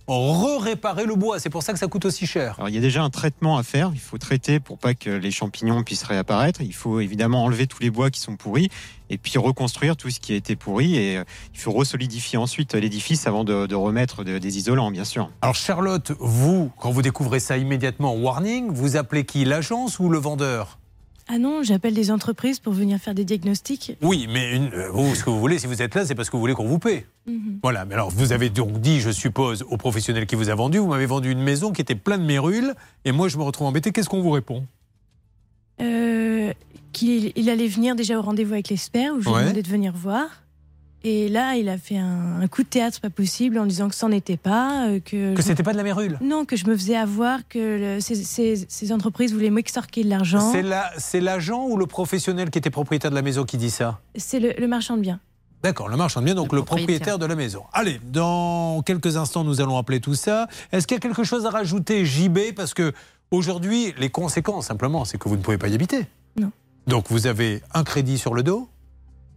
re-réparer 0.07 1.06
le 1.06 1.15
bois. 1.15 1.38
C'est 1.39 1.49
pour 1.49 1.64
ça 1.64 1.73
que 1.73 1.80
ça 1.80 1.88
coûte 1.88 2.06
aussi 2.06 2.26
cher. 2.26 2.56
Alors, 2.57 2.69
il 2.69 2.76
y 2.76 2.77
a 2.77 2.81
déjà 2.81 3.03
un 3.03 3.10
traitement 3.10 3.57
à 3.57 3.64
faire. 3.64 3.91
Il 3.94 3.99
faut 3.99 4.18
traiter 4.18 4.60
pour 4.61 4.77
pas 4.77 4.94
que 4.94 5.10
les 5.10 5.31
champignons 5.31 5.84
puissent 5.84 6.03
réapparaître. 6.03 6.61
Il 6.61 6.73
faut 6.73 7.02
évidemment 7.02 7.44
enlever 7.44 7.68
tous 7.68 7.81
les 7.81 7.89
bois 7.89 8.10
qui 8.10 8.22
sont 8.22 8.38
pourris 8.38 8.69
et 9.10 9.18
puis 9.18 9.38
reconstruire 9.38 9.98
tout 9.98 10.10
ce 10.10 10.22
qui 10.22 10.31
a 10.31 10.35
été 10.38 10.56
pourri. 10.56 10.95
Et 10.95 11.18
euh, 11.18 11.23
il 11.53 11.60
faut 11.60 11.72
resolidifier 11.73 12.38
ensuite 12.38 12.73
l'édifice 12.73 13.27
avant 13.27 13.44
de, 13.44 13.65
de 13.65 13.76
remettre 13.76 14.23
de- 14.23 14.38
des 14.38 14.57
isolants, 14.57 14.91
bien 14.91 15.03
sûr. 15.03 15.30
Alors 15.41 15.56
Charlotte, 15.56 16.14
vous, 16.19 16.72
quand 16.80 16.91
vous 16.91 17.02
découvrez 17.02 17.41
ça 17.41 17.57
immédiatement, 17.57 18.14
warning, 18.15 18.72
vous 18.72 18.95
appelez 18.95 19.26
qui? 19.26 19.44
L'agence 19.44 19.99
ou 19.99 20.07
le 20.10 20.18
vendeur? 20.19 20.77
Ah 21.29 21.37
non, 21.39 21.61
j'appelle 21.61 21.93
des 21.93 22.09
entreprises 22.09 22.59
pour 22.59 22.71
venir 22.71 22.99
faire 22.99 23.13
des 23.13 23.25
diagnostics. 23.25 23.97
Oui, 24.01 24.27
mais 24.31 24.55
une- 24.55 24.73
euh, 24.73 24.89
vous, 24.91 25.13
ce 25.13 25.23
que 25.25 25.29
vous 25.29 25.39
voulez, 25.39 25.59
si 25.59 25.67
vous 25.67 25.81
êtes 25.81 25.93
là, 25.93 26.05
c'est 26.05 26.15
parce 26.15 26.29
que 26.29 26.37
vous 26.37 26.39
voulez 26.41 26.53
qu'on 26.53 26.65
vous 26.67 26.79
paie. 26.79 27.05
Mhm. 27.25 27.59
Voilà, 27.61 27.83
mais 27.83 27.95
alors 27.95 28.09
vous 28.11 28.31
avez 28.31 28.49
donc 28.49 28.79
dit, 28.79 29.01
je 29.01 29.09
suppose, 29.11 29.63
au 29.69 29.75
professionnel 29.75 30.25
qui 30.25 30.35
vous 30.35 30.49
a 30.49 30.55
vendu, 30.55 30.77
vous 30.77 30.87
m'avez 30.87 31.05
vendu 31.05 31.29
une 31.29 31.41
maison 31.43 31.73
qui 31.73 31.81
était 31.81 31.95
pleine 31.95 32.21
de 32.21 32.25
mérules, 32.25 32.73
et 33.03 33.11
moi 33.11 33.27
je 33.27 33.37
me 33.37 33.43
retrouve 33.43 33.67
embêté. 33.67 33.91
Qu'est-ce 33.91 34.07
qu'on 34.07 34.21
vous 34.21 34.31
répond? 34.31 34.65
Euh, 35.81 36.53
qu'il 36.93 37.31
il 37.35 37.49
allait 37.49 37.67
venir 37.67 37.95
déjà 37.95 38.17
au 38.17 38.21
rendez-vous 38.21 38.53
avec 38.53 38.69
l'expert 38.69 39.13
où 39.13 39.19
je 39.21 39.25
lui 39.25 39.31
ai 39.31 39.35
Ouais. 39.35 39.41
demandé 39.43 39.61
de 39.63 39.67
venir 39.67 39.93
voir. 39.93 40.27
Et 41.03 41.30
là, 41.30 41.56
il 41.56 41.69
a 41.69 41.78
fait 41.78 41.98
un, 41.98 42.41
un 42.41 42.48
coup 42.48 42.64
de 42.64 42.68
théâtre 42.68 42.99
pas 42.99 43.10
possible 43.10 43.57
en 43.60 43.65
disant 43.65 43.88
que 43.88 43.95
c'en 43.95 44.11
était 44.11 44.36
pas, 44.36 44.88
euh, 44.88 44.99
que 44.99 45.36
Que 45.36 45.41
c'était 45.44 45.64
pas 45.64 45.72
de 45.72 45.78
la 45.78 45.84
mérule 45.84 46.18
non, 46.22 46.44
que 46.44 46.56
je 46.56 46.65
me 46.65 46.76
faisais 46.76 46.95
avoir, 46.98 47.48
que 47.48 47.95
le- 47.95 48.02
ces, 48.02 48.15
ces- 48.15 48.65
ces 48.68 48.91
entreprises 48.91 49.32
voulaient 49.34 49.52
m'extorquer 49.52 50.03
de 50.03 50.10
l'argent. 50.10 50.52
C'est 50.52 50.64
la- 50.64 50.91
c'est 50.98 51.22
l'agent 51.22 51.65
ou 51.68 51.78
le 51.78 51.86
professionnel 51.86 52.49
qui 52.49 52.57
était 52.57 52.72
propriétaire 52.72 53.11
de 53.11 53.15
la 53.15 53.22
maison 53.22 53.45
qui 53.45 53.57
dit 53.57 53.69
ça 53.69 53.99
C'est 54.15 54.40
le, 54.40 54.53
le 54.57 54.68
marchand 54.68 54.98
de 54.98 55.02
biens. 55.02 55.19
D'accord, 55.64 55.88
le 55.88 55.98
marchand 55.98 56.19
de 56.19 56.26
biens, 56.26 56.36
donc 56.36 56.52
le 56.52 56.61
propriétaire. 56.64 57.15
propriétaire. 57.15 57.19
de 57.19 57.26
la 57.26 57.36
maison. 57.36 57.64
Allez, 57.74 57.99
dans 58.11 58.82
quelques 58.84 59.18
instants, 59.18 59.44
nous 59.44 59.61
allons 59.61 59.78
appeler 59.78 59.99
tout 60.02 60.15
ça. 60.15 60.48
Est-ce 60.72 60.88
qu'il 60.88 60.95
y 60.95 60.98
a 60.98 61.02
quelque 61.02 61.24
chose 61.24 61.45
à 61.45 61.49
rajouter, 61.52 62.06
JB 62.06 62.53
Parce 62.56 62.74
que 62.74 62.91
aujourd'hui, 63.32 63.94
les 63.98 64.10
conséquences, 64.10 64.65
simplement, 64.68 65.06
c'est 65.06 65.18
que 65.18 65.30
vous 65.30 65.38
ne 65.38 65.41
pouvez 65.41 65.57
pas 65.57 65.68
y 65.68 65.74
habiter. 65.76 66.06
Non. 66.40 66.52
Donc 66.88 67.06
vous 67.10 67.28
avez 67.28 67.61
un 67.74 67.84
crédit 67.84 68.18
sur 68.18 68.34
le 68.34 68.44
dos 68.44 68.68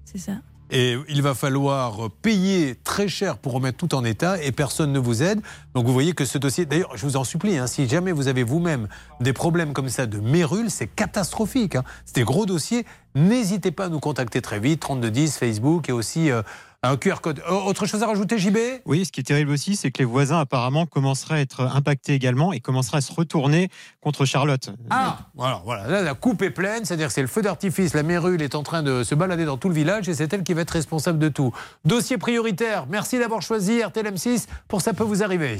C'est 0.05 0.19
ça. 0.19 0.33
Et 0.71 0.97
il 1.09 1.23
va 1.23 1.35
falloir 1.35 2.11
payer 2.23 2.77
très 2.85 3.09
cher 3.09 3.39
pour 3.39 3.53
remettre 3.53 3.79
tout 3.79 3.95
en 3.95 4.05
état 4.05 4.43
et 4.43 4.53
personne 4.53 4.93
ne 4.93 4.99
vous 4.99 5.23
aide. 5.23 5.41
Donc 5.75 5.87
vous 5.87 5.93
voyez 5.93 6.13
que 6.13 6.25
ce 6.25 6.39
dossier, 6.39 6.67
d'ailleurs, 6.67 6.97
je 6.97 7.05
vous 7.07 7.17
en 7.17 7.25
supplie, 7.25 7.59
hein, 7.59 7.67
si 7.67 7.89
jamais 7.89 8.13
vous 8.13 8.29
avez 8.29 8.43
vous-même 8.43 8.89
des 9.21 9.33
problèmes 9.33 9.73
comme 9.73 9.89
ça 9.89 10.07
de 10.07 10.19
mérule, 10.19 10.71
c'est 10.71 10.87
catastrophique. 10.87 11.77
hein. 11.77 11.85
C'est 12.05 12.17
des 12.17 12.25
gros 12.25 12.47
dossiers. 12.47 12.87
N'hésitez 13.15 13.73
pas 13.73 13.87
à 13.87 13.89
nous 13.89 14.01
contacter 14.01 14.41
très 14.41 14.61
vite, 14.61 14.81
3210, 14.81 15.37
Facebook 15.37 15.89
et 15.89 15.93
aussi 15.93 16.31
euh, 16.31 16.43
un 16.83 16.97
QR 16.97 17.17
code. 17.21 17.43
Euh, 17.47 17.53
autre 17.53 17.87
chose 17.87 18.03
à 18.03 18.07
rajouter, 18.07 18.39
JB 18.39 18.57
Oui, 18.87 19.05
ce 19.05 19.13
qui 19.13 19.21
est 19.21 19.25
terrible 19.25 19.51
aussi, 19.51 19.77
c'est 19.77 19.91
que 19.91 19.99
les 19.99 20.05
voisins 20.07 20.41
apparemment 20.41 20.87
commenceraient 20.87 21.37
à 21.37 21.41
être 21.41 21.61
impactés 21.61 22.15
également 22.15 22.53
et 22.53 22.61
commenceraient 22.61 22.99
à 22.99 23.03
se 23.03 23.13
retourner 23.13 23.69
contre 24.01 24.25
Charlotte. 24.25 24.71
Ah, 24.89 25.19
voilà, 25.35 25.61
voilà. 25.65 25.87
Là, 25.89 26.03
la 26.03 26.15
coupe 26.15 26.43
est 26.43 26.51
pleine, 26.51 26.85
c'est-à-dire 26.85 27.09
que 27.09 27.13
c'est 27.13 27.21
le 27.21 27.29
feu 27.29 27.43
d'artifice, 27.43 27.93
la 27.95 28.03
mérule 28.03 28.41
est 28.41 28.55
en 28.55 28.63
train 28.63 28.83
de 28.83 29.05
se 29.05 29.15
balader 29.15 29.45
dans 29.45 29.59
tout 29.59 29.69
le 29.69 29.75
village 29.75 30.09
et 30.09 30.15
c'est 30.15 30.33
elle 30.33 30.43
qui 30.43 30.55
va 30.55 30.63
être 30.63 30.71
responsable 30.71 31.19
de 31.19 31.29
tout. 31.29 31.53
Dossier 31.85 32.17
prioritaire, 32.17 32.87
merci 32.89 33.19
d'avoir 33.19 33.43
choisi 33.43 33.83
RTL 33.83 34.07
M6 34.07 34.47
pour 34.69 34.81
Ça 34.81 34.95
peut 34.95 35.05
vous 35.05 35.23
arriver. 35.23 35.59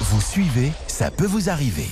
Vous 0.00 0.20
suivez, 0.20 0.72
ça 0.86 1.10
peut 1.10 1.26
vous 1.26 1.48
arriver. 1.48 1.88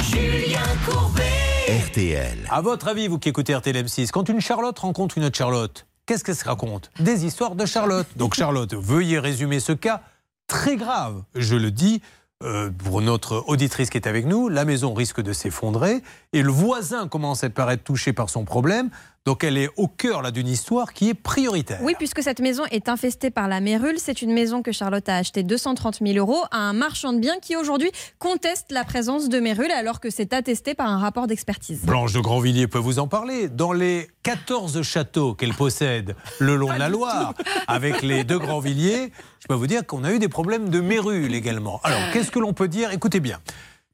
Julien 0.00 0.60
Courbet. 0.86 1.27
RTL. 1.68 2.48
À 2.48 2.62
votre 2.62 2.88
avis, 2.88 3.08
vous 3.08 3.18
qui 3.18 3.28
écoutez 3.28 3.54
RTL 3.54 3.76
M6, 3.76 4.10
quand 4.10 4.30
une 4.30 4.40
Charlotte 4.40 4.78
rencontre 4.78 5.18
une 5.18 5.24
autre 5.24 5.36
Charlotte, 5.36 5.86
qu'est-ce 6.06 6.24
qu'elle 6.24 6.34
se 6.34 6.46
raconte? 6.46 6.90
Des 6.98 7.26
histoires 7.26 7.56
de 7.56 7.66
Charlotte. 7.66 8.06
Donc 8.16 8.32
Charlotte, 8.32 8.72
veuillez 8.72 9.18
résumer 9.18 9.60
ce 9.60 9.72
cas 9.72 10.00
très 10.46 10.76
grave, 10.76 11.22
je 11.34 11.56
le 11.56 11.70
dis. 11.70 12.00
euh, 12.42 12.70
pour 12.70 13.02
notre 13.02 13.44
auditrice 13.48 13.90
qui 13.90 13.98
est 13.98 14.06
avec 14.06 14.24
nous, 14.24 14.48
la 14.48 14.64
maison 14.64 14.94
risque 14.94 15.20
de 15.20 15.32
s'effondrer 15.34 16.02
et 16.32 16.42
le 16.42 16.52
voisin 16.52 17.06
commence 17.08 17.44
à 17.44 17.50
paraître 17.50 17.82
touché 17.82 18.12
par 18.14 18.30
son 18.30 18.44
problème. 18.44 18.88
Donc 19.28 19.44
elle 19.44 19.58
est 19.58 19.68
au 19.76 19.88
cœur 19.88 20.22
là 20.22 20.30
d'une 20.30 20.48
histoire 20.48 20.94
qui 20.94 21.10
est 21.10 21.14
prioritaire. 21.14 21.80
Oui, 21.82 21.92
puisque 21.98 22.22
cette 22.22 22.40
maison 22.40 22.62
est 22.70 22.88
infestée 22.88 23.28
par 23.28 23.46
la 23.46 23.60
mérule. 23.60 23.96
C'est 23.98 24.22
une 24.22 24.32
maison 24.32 24.62
que 24.62 24.72
Charlotte 24.72 25.06
a 25.06 25.16
achetée 25.16 25.42
230 25.42 25.98
000 26.02 26.16
euros 26.16 26.46
à 26.50 26.56
un 26.56 26.72
marchand 26.72 27.12
de 27.12 27.18
biens 27.18 27.38
qui 27.38 27.54
aujourd'hui 27.54 27.90
conteste 28.18 28.72
la 28.72 28.84
présence 28.84 29.28
de 29.28 29.38
mérule 29.38 29.70
alors 29.70 30.00
que 30.00 30.08
c'est 30.08 30.32
attesté 30.32 30.72
par 30.72 30.88
un 30.88 30.96
rapport 30.96 31.26
d'expertise. 31.26 31.82
Blanche 31.84 32.14
de 32.14 32.20
Grandvilliers 32.20 32.68
peut 32.68 32.78
vous 32.78 33.00
en 33.00 33.06
parler. 33.06 33.50
Dans 33.50 33.74
les 33.74 34.08
14 34.22 34.80
châteaux 34.80 35.34
qu'elle 35.34 35.52
possède 35.52 36.16
le 36.38 36.56
long 36.56 36.72
de 36.72 36.78
la 36.78 36.88
Loire, 36.88 37.34
avec 37.66 38.00
les 38.00 38.24
deux 38.24 38.38
Grandvilliers, 38.38 39.12
je 39.40 39.46
peux 39.46 39.54
vous 39.54 39.66
dire 39.66 39.84
qu'on 39.84 40.04
a 40.04 40.12
eu 40.14 40.18
des 40.18 40.30
problèmes 40.30 40.70
de 40.70 40.80
mérule 40.80 41.34
également. 41.34 41.82
Alors, 41.84 42.00
qu'est-ce 42.14 42.30
que 42.30 42.38
l'on 42.38 42.54
peut 42.54 42.68
dire? 42.68 42.92
Écoutez 42.92 43.20
bien. 43.20 43.40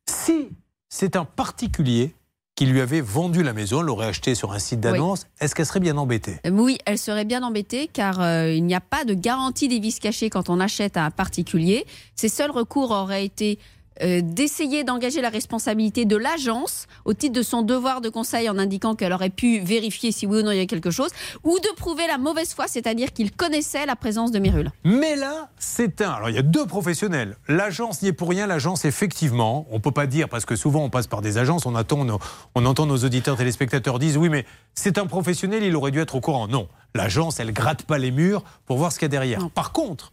Si 0.08 0.50
c'est 0.88 1.16
un 1.16 1.24
particulier 1.24 2.14
qui 2.54 2.66
lui 2.66 2.80
avait 2.80 3.00
vendu 3.00 3.42
la 3.42 3.52
maison, 3.52 3.82
l'aurait 3.82 4.06
acheté 4.06 4.34
sur 4.34 4.52
un 4.52 4.60
site 4.60 4.78
d'annonce, 4.80 5.26
est-ce 5.40 5.54
qu'elle 5.54 5.66
serait 5.66 5.80
bien 5.80 5.96
embêtée? 5.96 6.38
Euh, 6.46 6.50
Oui, 6.50 6.78
elle 6.86 6.98
serait 6.98 7.24
bien 7.24 7.42
embêtée 7.42 7.88
car 7.92 8.20
euh, 8.20 8.52
il 8.52 8.64
n'y 8.64 8.76
a 8.76 8.80
pas 8.80 9.04
de 9.04 9.14
garantie 9.14 9.66
des 9.66 9.80
vis 9.80 9.98
cachés 9.98 10.30
quand 10.30 10.48
on 10.48 10.60
achète 10.60 10.96
à 10.96 11.04
un 11.04 11.10
particulier. 11.10 11.84
Ses 12.14 12.28
seuls 12.28 12.52
recours 12.52 12.92
auraient 12.92 13.24
été 13.24 13.58
euh, 14.02 14.20
d'essayer 14.22 14.82
d'engager 14.84 15.20
la 15.20 15.28
responsabilité 15.28 16.04
de 16.04 16.16
l'agence 16.16 16.86
au 17.04 17.14
titre 17.14 17.32
de 17.34 17.42
son 17.42 17.62
devoir 17.62 18.00
de 18.00 18.08
conseil 18.08 18.48
en 18.50 18.58
indiquant 18.58 18.94
qu'elle 18.94 19.12
aurait 19.12 19.30
pu 19.30 19.60
vérifier 19.60 20.10
si 20.12 20.26
oui 20.26 20.38
ou 20.40 20.42
non 20.42 20.50
il 20.50 20.54
y 20.56 20.58
avait 20.58 20.66
quelque 20.66 20.90
chose, 20.90 21.10
ou 21.44 21.58
de 21.58 21.68
prouver 21.76 22.06
la 22.06 22.18
mauvaise 22.18 22.54
foi, 22.54 22.66
c'est-à-dire 22.68 23.12
qu'il 23.12 23.30
connaissait 23.32 23.86
la 23.86 23.96
présence 23.96 24.30
de 24.32 24.38
Mérule. 24.38 24.70
Mais 24.84 25.16
là, 25.16 25.48
c'est 25.58 26.00
un. 26.00 26.10
Alors, 26.10 26.28
il 26.30 26.34
y 26.36 26.38
a 26.38 26.42
deux 26.42 26.66
professionnels. 26.66 27.36
L'agence 27.48 28.02
n'y 28.02 28.08
est 28.08 28.12
pour 28.12 28.28
rien. 28.30 28.46
L'agence, 28.46 28.84
effectivement, 28.84 29.66
on 29.70 29.80
peut 29.80 29.90
pas 29.92 30.06
dire, 30.06 30.28
parce 30.28 30.44
que 30.44 30.56
souvent, 30.56 30.82
on 30.82 30.90
passe 30.90 31.06
par 31.06 31.20
des 31.22 31.38
agences, 31.38 31.66
on, 31.66 31.74
attend 31.74 32.04
nos- 32.04 32.18
on 32.54 32.64
entend 32.66 32.86
nos 32.86 32.98
auditeurs 32.98 33.36
téléspectateurs 33.36 33.98
disent 33.98 34.16
oui, 34.16 34.28
mais 34.28 34.44
c'est 34.74 34.98
un 34.98 35.06
professionnel, 35.06 35.62
il 35.62 35.76
aurait 35.76 35.90
dû 35.92 36.00
être 36.00 36.14
au 36.16 36.20
courant. 36.20 36.48
Non. 36.48 36.68
L'agence, 36.96 37.40
elle 37.40 37.52
gratte 37.52 37.82
pas 37.82 37.98
les 37.98 38.10
murs 38.10 38.42
pour 38.66 38.78
voir 38.78 38.92
ce 38.92 38.98
qu'il 38.98 39.06
y 39.06 39.06
a 39.06 39.08
derrière. 39.10 39.50
Par 39.50 39.72
contre, 39.72 40.12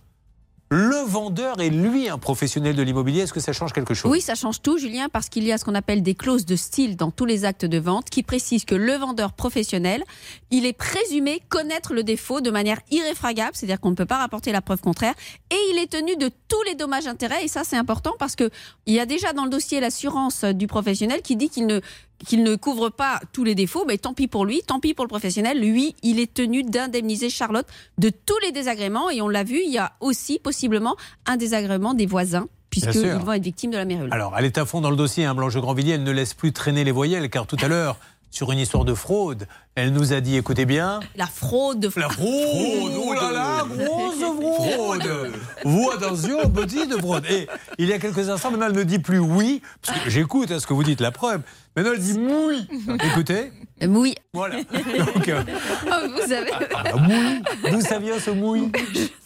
le 0.73 1.06
vendeur 1.06 1.60
est 1.60 1.69
lui 1.69 2.07
un 2.07 2.18
professionnel 2.18 2.77
de 2.77 2.81
l'immobilier. 2.81 3.19
Est-ce 3.23 3.34
que 3.34 3.41
ça 3.41 3.52
change 3.52 3.73
quelque 3.73 3.93
chose? 3.93 4.10
Oui, 4.10 4.22
ça 4.22 4.35
change 4.35 4.61
tout, 4.61 4.77
Julien, 4.77 5.10
parce 5.10 5.27
qu'il 5.27 5.43
y 5.43 5.52
a 5.52 5.57
ce 5.57 5.65
qu'on 5.65 5.76
appelle 5.76 6.02
des 6.02 6.15
clauses 6.15 6.45
de 6.45 6.56
style 6.56 6.95
dans 6.95 7.11
tous 7.11 7.26
les 7.26 7.43
actes 7.43 7.65
de 7.65 7.77
vente 7.77 8.10
qui 8.10 8.23
précisent 8.23 8.64
que 8.64 8.73
le 8.73 8.93
vendeur 8.93 9.34
professionnel, 9.34 10.02
il 10.49 10.65
est 10.65 10.72
présumé 10.72 11.41
connaître 11.49 11.93
le 11.93 12.03
défaut 12.03 12.39
de 12.39 12.49
manière 12.52 12.80
irréfragable, 12.89 13.52
c'est-à-dire 13.53 13.81
qu'on 13.81 13.89
ne 13.89 13.95
peut 13.95 14.06
pas 14.06 14.19
rapporter 14.19 14.53
la 14.53 14.61
preuve 14.61 14.80
contraire, 14.80 15.14
et 15.52 15.57
il 15.72 15.77
est 15.77 15.91
tenu 15.91 16.15
de 16.15 16.31
tous 16.48 16.64
les 16.64 16.76
dommages-intérêts. 16.76 17.43
Et 17.43 17.49
ça, 17.49 17.64
c'est 17.65 17.76
important 17.76 18.14
parce 18.18 18.38
que 18.38 18.49
il 18.85 18.93
y 18.93 18.99
a 19.02 19.06
déjà 19.06 19.34
dans 19.34 19.43
le 19.43 19.49
dossier 19.49 19.81
l'assurance 19.81 20.45
du 20.45 20.68
professionnel 20.68 21.22
qui 21.22 21.35
dit 21.35 21.49
qu'il 21.49 21.65
ne 21.68 21.81
qu'il 22.26 22.43
ne 22.43 22.56
couvre 22.56 22.89
pas 22.89 23.19
tous 23.34 23.43
les 23.43 23.56
défauts, 23.56 23.85
mais 23.88 23.98
tant 23.98 24.14
pis 24.14 24.27
pour 24.27 24.45
lui, 24.45 24.61
tant 24.65 24.80
pis 24.80 24.93
pour 24.93 25.06
le 25.06 25.10
professionnel. 25.10 25.60
Lui, 25.60 25.95
il 26.03 26.19
est 26.19 26.34
tenu 26.34 26.64
d'indemniser 26.64 27.30
Charlotte 27.30 27.68
de 27.98 28.10
tous 28.10 28.38
les 28.43 28.52
désagréments. 28.52 29.10
Et 29.10 29.22
on 29.22 29.30
l'a 29.30 29.43
vu, 29.43 29.61
il 29.65 29.72
y 29.72 29.77
a 29.77 29.93
aussi 29.99 30.39
possiblement 30.39 30.95
un 31.26 31.38
désagrément 31.38 31.93
des 31.93 32.06
voisins, 32.06 32.48
puisqu'ils 32.69 33.07
vont 33.07 33.34
être 33.34 33.43
victimes 33.43 33.72
de 33.72 33.77
la 33.77 33.85
mérule. 33.85 34.10
Alors, 34.11 34.35
elle 34.38 34.45
est 34.45 34.57
à 34.57 34.65
fond 34.65 34.81
dans 34.81 34.91
le 34.91 34.95
dossier, 34.95 35.26
hein, 35.26 35.35
Blanche 35.35 35.57
Grandvilliers, 35.57 35.93
elle 35.93 36.03
ne 36.03 36.11
laisse 36.11 36.34
plus 36.34 36.53
traîner 36.53 36.84
les 36.84 36.91
voyelles, 36.91 37.30
car 37.30 37.48
tout 37.48 37.57
à 37.61 37.68
l'heure, 37.68 37.98
sur 38.30 38.52
une 38.52 38.60
histoire 38.60 38.85
de 38.85 38.93
fraude, 38.93 39.48
Elle 39.76 39.93
nous 39.93 40.11
a 40.11 40.19
dit, 40.19 40.35
écoutez 40.35 40.65
bien, 40.65 40.99
La 41.15 41.27
fraude. 41.27 41.89
la 41.95 42.10
fraude, 42.10 42.91
oh 42.98 43.14
là 43.14 43.31
là, 43.31 43.65
grosse 43.69 44.19
fraude. 44.19 45.31
Vous, 45.64 45.89
attention, 45.95 46.49
petite 46.49 46.98
fraude. 46.99 47.23
Et 47.30 47.48
il 47.77 47.88
y 47.88 47.93
a 47.93 47.99
quelques 47.99 48.27
instants, 48.30 48.52
maintenant, 48.52 48.65
elle 48.68 48.76
ne 48.76 48.84
dit 48.84 48.99
plus 48.99 49.19
oui, 49.19 49.61
parce 49.85 49.99
que 49.99 50.10
j'écoute 50.10 50.52
hein, 50.52 50.60
ce 50.60 50.68
que 50.68 50.73
vous 50.73 50.84
dites, 50.84 50.99
la 50.99 51.11
preuve. 51.11 51.41
Maintenant, 51.77 51.93
elle 51.93 52.02
dit 52.02 52.19
oui. 52.19 52.68
Écoutez. 53.11 53.53
Oui. 53.88 54.14
Voilà. 54.34 54.57
Donc, 55.15 55.27
euh, 55.30 55.41
Oh, 55.88 56.07
vous 56.15 56.34
avez. 56.34 56.52
ah, 56.76 56.84
oui. 57.10 57.41
D'où 57.72 57.80
ça 57.81 57.98
vient 57.98 58.19
ce 58.19 58.30
mouille 58.30 58.69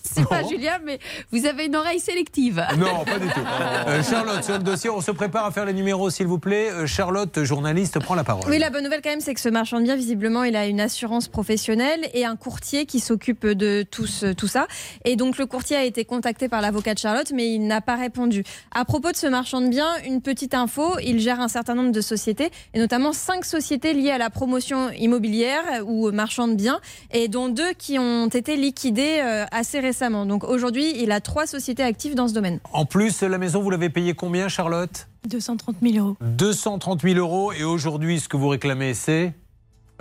C'est 0.03 0.25
pas 0.29 0.43
Julien, 0.47 0.77
mais 0.85 0.99
vous 1.31 1.45
avez 1.45 1.65
une 1.65 1.75
oreille 1.75 1.99
sélective. 1.99 2.63
Non, 2.77 3.03
pas 3.03 3.17
du 3.19 3.27
tout. 3.27 3.39
Euh, 3.87 4.01
Charlotte, 4.03 4.43
sur 4.43 4.53
le 4.53 4.63
dossier, 4.63 4.89
on 4.91 5.01
se 5.01 5.11
prépare 5.11 5.45
à 5.45 5.51
faire 5.51 5.65
les 5.65 5.73
numéros, 5.73 6.09
s'il 6.11 6.27
vous 6.27 6.39
plaît. 6.39 6.69
Euh, 6.71 6.85
Charlotte, 6.87 7.43
journaliste, 7.43 7.99
prend 7.99 8.15
la 8.15 8.23
parole. 8.23 8.45
Oui, 8.49 8.59
la 8.59 8.69
bonne 8.69 8.83
nouvelle 8.83 9.01
quand 9.01 9.09
même, 9.09 9.19
c'est 9.21 9.33
que 9.33 9.41
ce 9.41 9.49
marchand 9.49 9.79
de 9.79 9.83
biens, 9.83 9.95
visiblement, 9.97 10.34
il 10.43 10.55
a 10.55 10.67
une 10.67 10.81
assurance 10.81 11.27
professionnelle 11.27 12.01
et 12.13 12.25
un 12.25 12.35
courtier 12.35 12.85
qui 12.85 12.99
s'occupe 12.99 13.45
de 13.47 13.83
tout, 13.89 14.07
ce- 14.07 14.33
tout 14.33 14.47
ça. 14.47 14.67
Et 15.05 15.15
donc, 15.15 15.37
le 15.37 15.45
courtier 15.45 15.77
a 15.77 15.83
été 15.83 16.03
contacté 16.05 16.49
par 16.49 16.61
l'avocat 16.61 16.93
de 16.93 16.99
Charlotte, 16.99 17.31
mais 17.33 17.53
il 17.53 17.65
n'a 17.67 17.81
pas 17.81 17.95
répondu. 17.95 18.43
À 18.73 18.85
propos 18.85 19.11
de 19.11 19.15
ce 19.17 19.27
marchand 19.27 19.61
de 19.61 19.67
biens, 19.69 19.91
une 20.05 20.21
petite 20.21 20.53
info, 20.53 20.97
il 21.03 21.19
gère 21.19 21.39
un 21.39 21.47
certain 21.47 21.75
nombre 21.75 21.91
de 21.91 22.01
sociétés, 22.01 22.49
et 22.73 22.79
notamment 22.79 23.13
cinq 23.13 23.45
sociétés 23.45 23.93
liées 23.93 24.11
à 24.11 24.17
la 24.17 24.29
promotion 24.29 24.89
immobilière 24.91 25.63
ou 25.85 26.11
marchand 26.11 26.47
de 26.47 26.55
biens, 26.55 26.79
et 27.11 27.27
dont 27.27 27.47
deux 27.49 27.73
qui 27.77 27.97
ont 27.99 28.27
été 28.27 28.55
liquidées 28.57 29.21
euh, 29.23 29.45
assez 29.51 29.79
récemment. 29.79 30.25
Donc, 30.25 30.43
aujourd'hui, 30.43 30.93
il 31.01 31.11
a 31.11 31.21
trois 31.21 31.45
sociétés 31.47 31.83
actives 31.83 32.15
dans 32.15 32.27
ce 32.27 32.33
domaine. 32.33 32.59
En 32.73 32.85
plus, 32.85 33.21
la 33.21 33.37
maison, 33.37 33.61
vous 33.61 33.69
l'avez 33.69 33.89
payée 33.89 34.13
combien, 34.13 34.47
Charlotte? 34.47 35.07
230 35.27 35.77
000 35.81 35.97
euros. 36.05 36.17
230 36.21 37.01
000 37.01 37.15
euros. 37.17 37.51
Et 37.53 37.63
aujourd'hui, 37.63 38.19
ce 38.19 38.27
que 38.29 38.37
vous 38.37 38.47
réclamez, 38.49 38.93
c'est? 38.93 39.33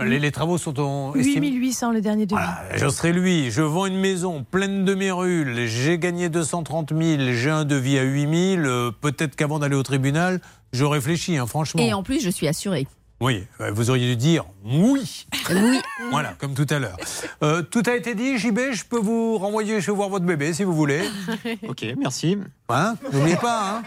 Les, 0.01 0.19
les 0.19 0.31
travaux 0.31 0.57
sont 0.57 0.79
en. 0.79 1.13
8800 1.13 1.91
le 1.91 2.01
dernier 2.01 2.25
devis. 2.25 2.41
Je 2.75 2.87
serai 2.89 3.13
lui, 3.13 3.49
je 3.51 3.61
vends 3.61 3.85
une 3.85 3.99
maison 3.99 4.43
pleine 4.49 4.83
de 4.83 4.93
mérules, 4.93 5.67
j'ai 5.67 5.97
gagné 5.97 6.29
230 6.29 6.91
000, 6.95 7.31
j'ai 7.31 7.49
un 7.49 7.65
devis 7.65 7.97
à 7.97 8.03
8 8.03 8.55
000, 8.57 8.65
euh, 8.65 8.91
peut-être 8.91 9.35
qu'avant 9.35 9.59
d'aller 9.59 9.75
au 9.75 9.83
tribunal, 9.83 10.41
je 10.73 10.83
réfléchis, 10.83 11.37
hein, 11.37 11.47
franchement. 11.47 11.81
Et 11.81 11.93
en 11.93 12.03
plus, 12.03 12.21
je 12.21 12.29
suis 12.29 12.47
assurée. 12.47 12.87
Oui, 13.21 13.45
euh, 13.61 13.71
vous 13.71 13.89
auriez 13.89 14.07
dû 14.07 14.17
dire 14.17 14.43
oui. 14.65 15.25
Oui. 15.49 15.79
Voilà, 16.11 16.35
comme 16.37 16.53
tout 16.53 16.67
à 16.69 16.79
l'heure. 16.79 16.97
Euh, 17.41 17.61
tout 17.61 17.81
a 17.87 17.95
été 17.95 18.13
dit, 18.13 18.37
JB, 18.37 18.59
je 18.73 18.83
peux 18.83 18.99
vous 18.99 19.37
renvoyer, 19.37 19.79
je 19.79 19.87
vais 19.87 19.95
voir 19.95 20.09
votre 20.09 20.25
bébé 20.25 20.53
si 20.53 20.63
vous 20.63 20.75
voulez. 20.75 21.01
Ok, 21.67 21.85
merci. 21.97 22.37
Hein 22.67 22.95
N'oubliez 23.13 23.35
pas, 23.35 23.61
hein, 23.61 23.83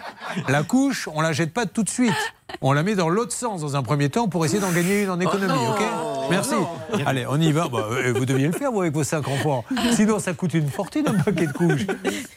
la 0.48 0.62
couche, 0.62 1.08
on 1.12 1.20
la 1.20 1.32
jette 1.32 1.52
pas 1.52 1.66
tout 1.66 1.82
de 1.82 1.88
suite. 1.88 2.14
On 2.60 2.72
la 2.72 2.82
met 2.82 2.94
dans 2.94 3.08
l'autre 3.08 3.32
sens 3.32 3.60
dans 3.60 3.76
un 3.76 3.82
premier 3.82 4.08
temps 4.08 4.28
pour 4.28 4.44
essayer 4.44 4.60
d'en 4.60 4.70
gagner 4.70 5.02
une 5.02 5.10
en 5.10 5.20
économie, 5.20 5.66
ok 5.68 5.82
Merci. 6.30 6.54
Allez, 7.06 7.26
on 7.28 7.40
y 7.40 7.52
va. 7.52 7.68
Bah, 7.68 7.86
euh, 7.90 8.12
vous 8.14 8.26
deviez 8.26 8.46
le 8.46 8.52
faire, 8.52 8.70
vous, 8.70 8.82
avec 8.82 8.94
vos 8.94 9.04
cinq 9.04 9.26
enfants. 9.28 9.64
Sinon, 9.92 10.18
ça 10.18 10.34
coûte 10.34 10.54
une 10.54 10.68
fortune, 10.68 11.04
un 11.08 11.14
paquet 11.14 11.46
de 11.46 11.52
couches. 11.52 11.86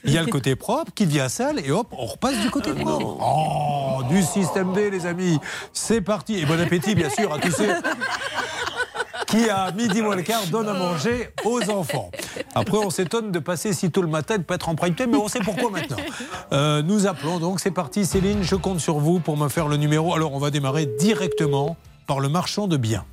Il 0.03 0.11
y 0.11 0.17
a 0.17 0.23
le 0.23 0.29
côté 0.29 0.55
propre 0.55 0.91
qui 0.95 1.05
devient 1.05 1.27
sale 1.29 1.59
et 1.63 1.71
hop, 1.71 1.87
on 1.91 2.05
repasse 2.05 2.37
du 2.39 2.49
côté 2.49 2.73
propre. 2.73 3.17
Oh, 3.21 4.03
du 4.09 4.23
système 4.23 4.73
D, 4.73 4.89
les 4.89 5.05
amis. 5.05 5.39
C'est 5.73 6.01
parti. 6.01 6.39
Et 6.39 6.45
bon 6.45 6.59
appétit, 6.59 6.95
bien 6.95 7.09
sûr, 7.09 7.33
à 7.33 7.39
tous 7.39 7.51
ceux 7.51 7.67
qui, 9.31 9.49
à 9.49 9.71
midi 9.71 10.01
moins 10.01 10.15
le 10.15 10.23
quart, 10.23 10.45
donne 10.47 10.67
à 10.67 10.73
manger 10.73 11.29
aux 11.45 11.69
enfants. 11.69 12.11
Après, 12.53 12.77
on 12.77 12.89
s'étonne 12.89 13.31
de 13.31 13.39
passer 13.39 13.71
si 13.71 13.89
tôt 13.89 14.01
le 14.01 14.09
matin 14.09 14.35
et 14.35 14.37
de 14.37 14.43
ne 14.43 14.45
pas 14.45 14.55
être 14.55 14.67
en 14.67 14.75
prime 14.75 14.93
mais 14.99 15.17
on 15.17 15.29
sait 15.29 15.39
pourquoi 15.39 15.71
maintenant. 15.71 15.97
Euh, 16.51 16.81
nous 16.81 17.07
appelons 17.07 17.39
donc, 17.39 17.61
c'est 17.61 17.71
parti, 17.71 18.05
Céline, 18.05 18.43
je 18.43 18.55
compte 18.55 18.79
sur 18.79 18.99
vous 18.99 19.19
pour 19.19 19.37
me 19.37 19.47
faire 19.47 19.69
le 19.69 19.77
numéro. 19.77 20.13
Alors, 20.13 20.33
on 20.33 20.39
va 20.39 20.51
démarrer 20.51 20.85
directement 20.85 21.77
par 22.07 22.19
le 22.19 22.27
marchand 22.27 22.67
de 22.67 22.75
biens. 22.75 23.05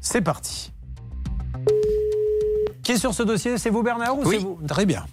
C'est 0.00 0.20
parti. 0.20 0.72
Qui 2.82 2.92
est 2.92 2.98
sur 2.98 3.14
ce 3.14 3.22
dossier? 3.22 3.56
C'est 3.56 3.70
vous, 3.70 3.84
Bernard, 3.84 4.18
ou 4.18 4.28
c'est 4.28 4.38
vous? 4.38 4.58
Très 4.66 4.84
bien. 4.84 5.06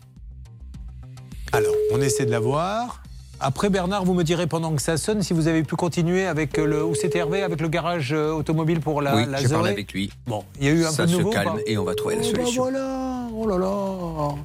Alors, 1.54 1.76
on 1.92 2.02
essaie 2.02 2.26
de 2.26 2.32
la 2.32 2.40
voir. 2.40 3.04
Après, 3.40 3.70
Bernard, 3.70 4.04
vous 4.04 4.14
me 4.16 4.24
direz 4.24 4.48
pendant 4.48 4.76
que 4.76 4.82
ça 4.82 4.98
sonne 4.98 5.22
si 5.22 5.34
vous 5.34 5.48
avez 5.48 5.64
pu 5.64 5.76
continuer 5.76 6.26
avec 6.26 6.58
le. 6.58 6.84
Où 6.84 6.96
c'était 6.96 7.20
Hervé 7.20 7.44
Avec 7.44 7.62
le 7.62 7.68
garage 7.68 8.12
euh, 8.12 8.32
automobile 8.32 8.80
pour 8.80 9.02
la, 9.02 9.16
oui, 9.16 9.26
la 9.30 9.40
j'ai 9.40 9.48
parlé 9.50 9.72
avec 9.72 9.94
lui. 9.94 10.10
Bon, 10.26 10.44
il 10.60 10.66
y 10.66 10.70
a 10.70 10.72
eu 10.72 10.86
un 10.86 10.90
Ça 10.92 11.04
peu 11.04 11.10
de 11.10 11.12
se 11.12 11.18
nouveau 11.18 11.30
ou 11.30 11.34
calme 11.34 11.60
et 11.68 11.78
on 11.78 11.84
va 11.84 11.94
trouver 11.94 12.16
la 12.16 12.22
Oh, 12.24 12.32
bah 12.32 12.40
solution. 12.40 12.64
voilà, 12.64 13.28
oh 13.36 13.48
là 13.48 13.58
là. 13.60 14.36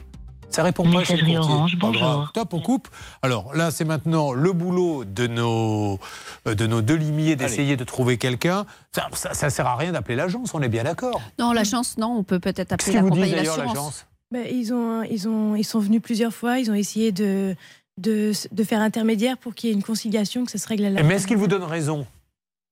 Ça 0.50 0.62
répond 0.62 0.90
pas 0.90 1.02
chez 1.04 1.16
le. 1.16 1.38
Orange, 1.38 1.76
bonjour. 1.80 2.30
Top, 2.34 2.52
on 2.52 2.60
coupe. 2.60 2.88
Alors 3.22 3.54
là, 3.54 3.70
c'est 3.70 3.86
maintenant 3.86 4.32
le 4.34 4.52
boulot 4.52 5.04
de 5.06 5.26
nos, 5.26 5.98
euh, 6.46 6.54
de 6.54 6.66
nos 6.66 6.82
deux 6.82 6.96
limiers 6.96 7.34
d'essayer 7.36 7.76
de 7.78 7.84
trouver 7.84 8.18
quelqu'un. 8.18 8.66
Ça, 8.94 9.08
ça, 9.14 9.32
ça 9.32 9.48
sert 9.48 9.66
à 9.66 9.76
rien 9.76 9.92
d'appeler 9.92 10.16
l'agence, 10.16 10.52
on 10.52 10.60
est 10.60 10.68
bien 10.68 10.84
d'accord. 10.84 11.22
Non, 11.38 11.52
la 11.52 11.64
chance, 11.64 11.96
non, 11.96 12.18
on 12.18 12.24
peut 12.24 12.40
peut-être 12.40 12.72
appeler 12.72 12.92
la 12.92 13.00
compagnie 13.00 13.30
d'assurance. 13.30 13.58
l'agence? 13.58 14.06
Ben, 14.30 14.46
ils, 14.50 14.72
ont, 14.72 15.02
ils, 15.02 15.28
ont, 15.28 15.56
ils 15.56 15.64
sont 15.64 15.78
venus 15.78 16.00
plusieurs 16.02 16.32
fois, 16.32 16.58
ils 16.58 16.70
ont 16.70 16.74
essayé 16.74 17.12
de, 17.12 17.54
de, 17.98 18.32
de 18.50 18.64
faire 18.64 18.80
intermédiaire 18.80 19.36
pour 19.38 19.54
qu'il 19.54 19.70
y 19.70 19.72
ait 19.72 19.76
une 19.76 19.82
conciliation, 19.82 20.44
que 20.44 20.50
ça 20.50 20.58
se 20.58 20.66
règle 20.68 20.84
à 20.86 20.90
la 20.90 21.02
Mais 21.02 21.14
est-ce 21.14 21.26
qu'ils 21.26 21.36
vous 21.36 21.46
donnent 21.48 21.62
raison? 21.62 22.06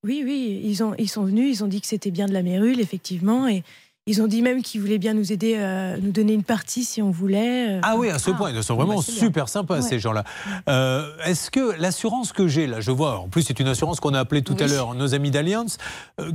Oui, 0.03 0.23
oui, 0.25 0.61
ils, 0.63 0.83
ont, 0.83 0.95
ils 0.97 1.09
sont 1.09 1.23
venus, 1.23 1.57
ils 1.59 1.63
ont 1.63 1.67
dit 1.67 1.79
que 1.79 1.87
c'était 1.87 2.09
bien 2.11 2.25
de 2.25 2.33
la 2.33 2.41
mérule, 2.41 2.79
effectivement, 2.79 3.47
et 3.47 3.63
ils 4.07 4.19
ont 4.19 4.25
dit 4.25 4.41
même 4.41 4.63
qu'ils 4.63 4.81
voulaient 4.81 4.97
bien 4.97 5.13
nous 5.13 5.31
aider, 5.31 5.53
euh, 5.57 5.95
nous 6.01 6.11
donner 6.11 6.33
une 6.33 6.41
partie 6.43 6.83
si 6.83 7.03
on 7.03 7.11
voulait. 7.11 7.77
euh. 7.77 7.79
Ah 7.83 7.97
oui, 7.97 8.09
à 8.09 8.17
ce 8.17 8.31
point, 8.31 8.49
ils 8.51 8.63
sont 8.63 8.75
vraiment 8.75 8.95
bah, 8.95 9.03
bien. 9.07 9.13
super 9.15 9.47
sympas, 9.47 9.75
Ouais. 9.75 9.81
ces 9.83 9.99
gens-là. 9.99 10.23
Euh, 10.69 11.07
Est-ce 11.23 11.51
que 11.51 11.79
l'assurance 11.79 12.33
que 12.33 12.47
j'ai, 12.47 12.65
là, 12.65 12.81
je 12.81 12.89
vois, 12.89 13.19
en 13.19 13.27
plus, 13.29 13.43
c'est 13.43 13.59
une 13.59 13.67
assurance 13.67 13.99
qu'on 13.99 14.15
a 14.15 14.19
appelée 14.19 14.41
tout 14.41 14.57
à 14.59 14.65
l'heure, 14.65 14.95
nos 14.95 15.13
amis 15.13 15.29
d'Alliance. 15.29 15.77
Euh, 16.19 16.31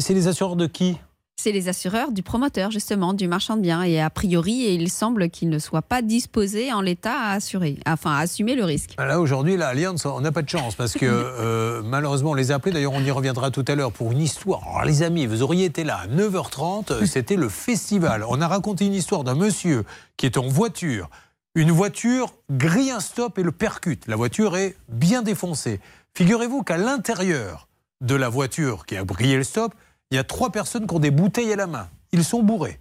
c'est 0.00 0.14
les 0.14 0.26
assureurs 0.26 0.56
de 0.56 0.66
qui? 0.66 0.96
C'est 1.36 1.52
les 1.52 1.68
assureurs 1.68 2.12
du 2.12 2.22
promoteur, 2.22 2.70
justement, 2.70 3.12
du 3.12 3.28
marchand 3.28 3.56
de 3.56 3.62
biens. 3.62 3.82
Et 3.82 4.00
a 4.00 4.08
priori, 4.08 4.66
il 4.70 4.90
semble 4.90 5.28
qu'ils 5.28 5.50
ne 5.50 5.58
soient 5.58 5.82
pas 5.82 6.00
disposés 6.00 6.72
en 6.72 6.80
l'état 6.80 7.12
à 7.12 7.32
assurer, 7.32 7.78
enfin 7.86 8.12
à 8.12 8.20
assumer 8.20 8.54
le 8.54 8.64
risque. 8.64 8.94
Là, 8.98 9.20
aujourd'hui, 9.20 9.60
Alliance, 9.60 10.06
on 10.06 10.20
n'a 10.20 10.32
pas 10.32 10.42
de 10.42 10.48
chance 10.48 10.74
parce 10.74 10.94
que 10.94 11.04
euh, 11.06 11.82
malheureusement, 11.84 12.30
on 12.30 12.34
les 12.34 12.50
a 12.50 12.54
appelés. 12.54 12.72
D'ailleurs, 12.72 12.92
on 12.94 13.02
y 13.02 13.10
reviendra 13.10 13.50
tout 13.50 13.64
à 13.68 13.74
l'heure 13.74 13.92
pour 13.92 14.12
une 14.12 14.20
histoire. 14.20 14.62
Alors, 14.66 14.84
les 14.84 15.02
amis, 15.02 15.26
vous 15.26 15.42
auriez 15.42 15.66
été 15.66 15.84
là 15.84 15.98
à 16.04 16.06
9h30, 16.06 16.92
euh, 16.92 17.06
c'était 17.06 17.36
le 17.36 17.48
festival. 17.48 18.24
On 18.28 18.40
a 18.40 18.48
raconté 18.48 18.86
une 18.86 18.94
histoire 18.94 19.24
d'un 19.24 19.34
monsieur 19.34 19.84
qui 20.16 20.26
est 20.26 20.38
en 20.38 20.48
voiture. 20.48 21.10
Une 21.56 21.72
voiture 21.72 22.32
grille 22.50 22.90
un 22.90 23.00
stop 23.00 23.38
et 23.38 23.42
le 23.42 23.52
percute. 23.52 24.06
La 24.06 24.16
voiture 24.16 24.56
est 24.56 24.76
bien 24.88 25.22
défoncée. 25.22 25.80
Figurez-vous 26.16 26.62
qu'à 26.62 26.78
l'intérieur 26.78 27.68
de 28.00 28.14
la 28.14 28.28
voiture 28.28 28.86
qui 28.86 28.96
a 28.96 29.04
grillé 29.04 29.36
le 29.36 29.44
stop, 29.44 29.74
il 30.10 30.16
y 30.16 30.18
a 30.18 30.24
trois 30.24 30.50
personnes 30.50 30.86
qui 30.86 30.94
ont 30.94 31.00
des 31.00 31.10
bouteilles 31.10 31.52
à 31.52 31.56
la 31.56 31.66
main. 31.66 31.88
Ils 32.12 32.24
sont 32.24 32.42
bourrés. 32.42 32.80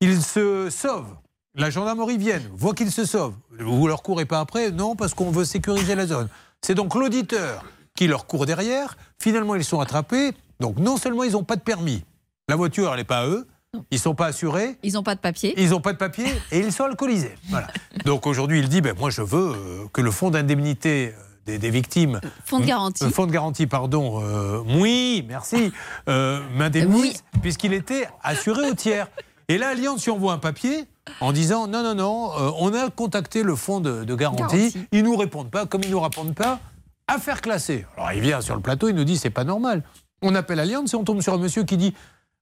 Ils 0.00 0.22
se 0.22 0.68
sauvent. 0.70 1.16
La 1.54 1.70
gendarmerie 1.70 2.18
vient, 2.18 2.40
voit 2.52 2.74
qu'ils 2.74 2.92
se 2.92 3.04
sauvent. 3.04 3.34
Vous 3.58 3.86
leur 3.86 4.02
courez 4.02 4.26
pas 4.26 4.40
après? 4.40 4.70
Non, 4.70 4.94
parce 4.94 5.14
qu'on 5.14 5.30
veut 5.30 5.44
sécuriser 5.44 5.94
la 5.94 6.06
zone. 6.06 6.28
C'est 6.60 6.74
donc 6.74 6.94
l'auditeur 6.94 7.64
qui 7.94 8.06
leur 8.06 8.26
court 8.26 8.44
derrière. 8.46 8.96
Finalement, 9.18 9.54
ils 9.54 9.64
sont 9.64 9.80
attrapés. 9.80 10.32
Donc 10.60 10.76
non 10.78 10.96
seulement 10.96 11.24
ils 11.24 11.32
n'ont 11.32 11.44
pas 11.44 11.56
de 11.56 11.62
permis, 11.62 12.02
la 12.48 12.56
voiture, 12.56 12.90
elle 12.92 12.98
n'est 12.98 13.04
pas 13.04 13.20
à 13.20 13.26
eux. 13.26 13.46
Ils 13.90 13.98
sont 13.98 14.14
pas 14.14 14.26
assurés. 14.26 14.78
Ils 14.82 14.94
n'ont 14.94 15.02
pas 15.02 15.14
de 15.14 15.20
papier. 15.20 15.52
Ils 15.60 15.70
n'ont 15.70 15.80
pas 15.80 15.92
de 15.92 15.98
papier 15.98 16.26
et 16.50 16.60
ils 16.60 16.72
sont 16.72 16.84
alcoolisés. 16.84 17.34
Voilà. 17.48 17.66
Donc 18.04 18.26
aujourd'hui, 18.26 18.60
il 18.60 18.68
dit 18.68 18.80
ben, 18.80 18.94
moi, 18.96 19.10
je 19.10 19.20
veux 19.20 19.54
euh, 19.54 19.86
que 19.92 20.00
le 20.00 20.10
fonds 20.10 20.30
d'indemnité 20.30 21.12
euh, 21.14 21.22
des, 21.46 21.58
des 21.58 21.70
victimes. 21.70 22.20
Fonds 22.44 22.60
de 22.60 22.66
garantie. 22.66 23.04
Euh, 23.04 23.10
fonds 23.10 23.26
de 23.26 23.32
garantie, 23.32 23.66
pardon. 23.66 24.20
euh, 24.22 24.62
oui, 24.78 25.24
merci. 25.28 25.72
Euh, 26.08 26.40
M'indemnise, 26.56 27.24
puisqu'il 27.40 27.72
était 27.72 28.08
assuré 28.22 28.68
au 28.70 28.74
tiers. 28.74 29.08
Et 29.48 29.58
là, 29.58 29.68
Allianz 29.68 30.04
lui 30.04 30.10
envoie 30.10 30.32
un 30.32 30.38
papier 30.38 30.84
en 31.20 31.32
disant 31.32 31.68
non, 31.68 31.82
non, 31.82 31.94
non, 31.94 32.30
euh, 32.38 32.50
on 32.58 32.74
a 32.74 32.90
contacté 32.90 33.42
le 33.44 33.54
fonds 33.54 33.80
de, 33.80 34.04
de 34.04 34.14
garantie. 34.14 34.40
Garantie. 34.42 34.86
Ils 34.92 35.04
nous 35.04 35.16
répondent 35.16 35.50
pas. 35.50 35.66
Comme 35.66 35.82
ils 35.84 35.90
nous 35.90 36.00
répondent 36.00 36.34
pas, 36.34 36.58
affaire 37.06 37.40
classée. 37.40 37.86
Alors 37.96 38.12
il 38.12 38.20
vient 38.20 38.40
sur 38.40 38.56
le 38.56 38.60
plateau, 38.60 38.88
il 38.88 38.94
nous 38.96 39.04
dit 39.04 39.16
c'est 39.16 39.30
pas 39.30 39.44
normal. 39.44 39.84
On 40.22 40.34
appelle 40.34 40.58
Allianz 40.58 40.92
et 40.92 40.96
on 40.96 41.04
tombe 41.04 41.20
sur 41.22 41.34
un 41.34 41.38
monsieur 41.38 41.62
qui 41.62 41.76
dit 41.76 41.94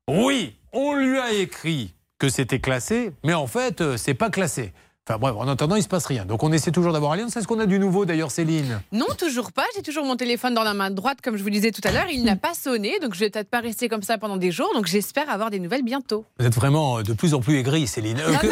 oui, 0.08 0.54
on 0.72 0.94
lui 0.94 1.18
a 1.18 1.32
écrit 1.32 1.92
que 2.18 2.28
c'était 2.28 2.60
classé, 2.60 3.12
mais 3.24 3.34
en 3.34 3.46
fait, 3.46 3.80
euh, 3.80 3.96
c'est 3.98 4.14
pas 4.14 4.30
classé. 4.30 4.72
Enfin 5.06 5.18
bref, 5.18 5.34
en 5.36 5.46
attendant, 5.48 5.76
il 5.76 5.82
se 5.82 5.88
passe 5.88 6.06
rien. 6.06 6.24
Donc 6.24 6.42
on 6.42 6.50
essaie 6.50 6.70
toujours 6.70 6.94
d'avoir 6.94 7.12
Allianz. 7.12 7.36
Est-ce 7.36 7.46
qu'on 7.46 7.60
a 7.60 7.66
du 7.66 7.78
nouveau 7.78 8.06
d'ailleurs, 8.06 8.30
Céline? 8.30 8.80
Non, 8.90 9.04
toujours 9.18 9.52
pas. 9.52 9.64
J'ai 9.76 9.82
toujours 9.82 10.06
mon 10.06 10.16
téléphone 10.16 10.54
dans 10.54 10.62
la 10.62 10.72
main 10.72 10.90
droite, 10.90 11.18
comme 11.22 11.36
je 11.36 11.42
vous 11.42 11.50
disais 11.50 11.72
tout 11.72 11.82
à 11.84 11.90
l'heure. 11.92 12.06
Il 12.10 12.24
n'a 12.24 12.36
pas 12.36 12.54
sonné, 12.54 12.98
donc 13.02 13.12
je 13.12 13.20
vais 13.20 13.28
peut-être 13.28 13.50
pas 13.50 13.60
rester 13.60 13.90
comme 13.90 14.00
ça 14.00 14.16
pendant 14.16 14.38
des 14.38 14.50
jours. 14.50 14.70
Donc 14.74 14.86
j'espère 14.86 15.28
avoir 15.28 15.50
des 15.50 15.58
nouvelles 15.58 15.82
bientôt. 15.82 16.24
Vous 16.38 16.46
êtes 16.46 16.54
vraiment 16.54 16.98
euh, 16.98 17.02
de 17.02 17.12
plus 17.12 17.34
en 17.34 17.40
plus 17.40 17.58
aigri, 17.58 17.86
Céline. 17.86 18.18
Euh, 18.18 18.34
que, 18.36 18.46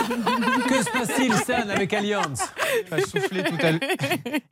que 0.69 0.85
se 0.85 0.91
passe-t-il, 0.91 1.33
San, 1.37 1.71
avec 1.71 1.95
Allianz? 1.95 2.43
M'a 2.91 3.01
soufflé 3.01 3.45
tout 3.45 3.57
à 3.63 3.71
l'heure. 3.71 3.81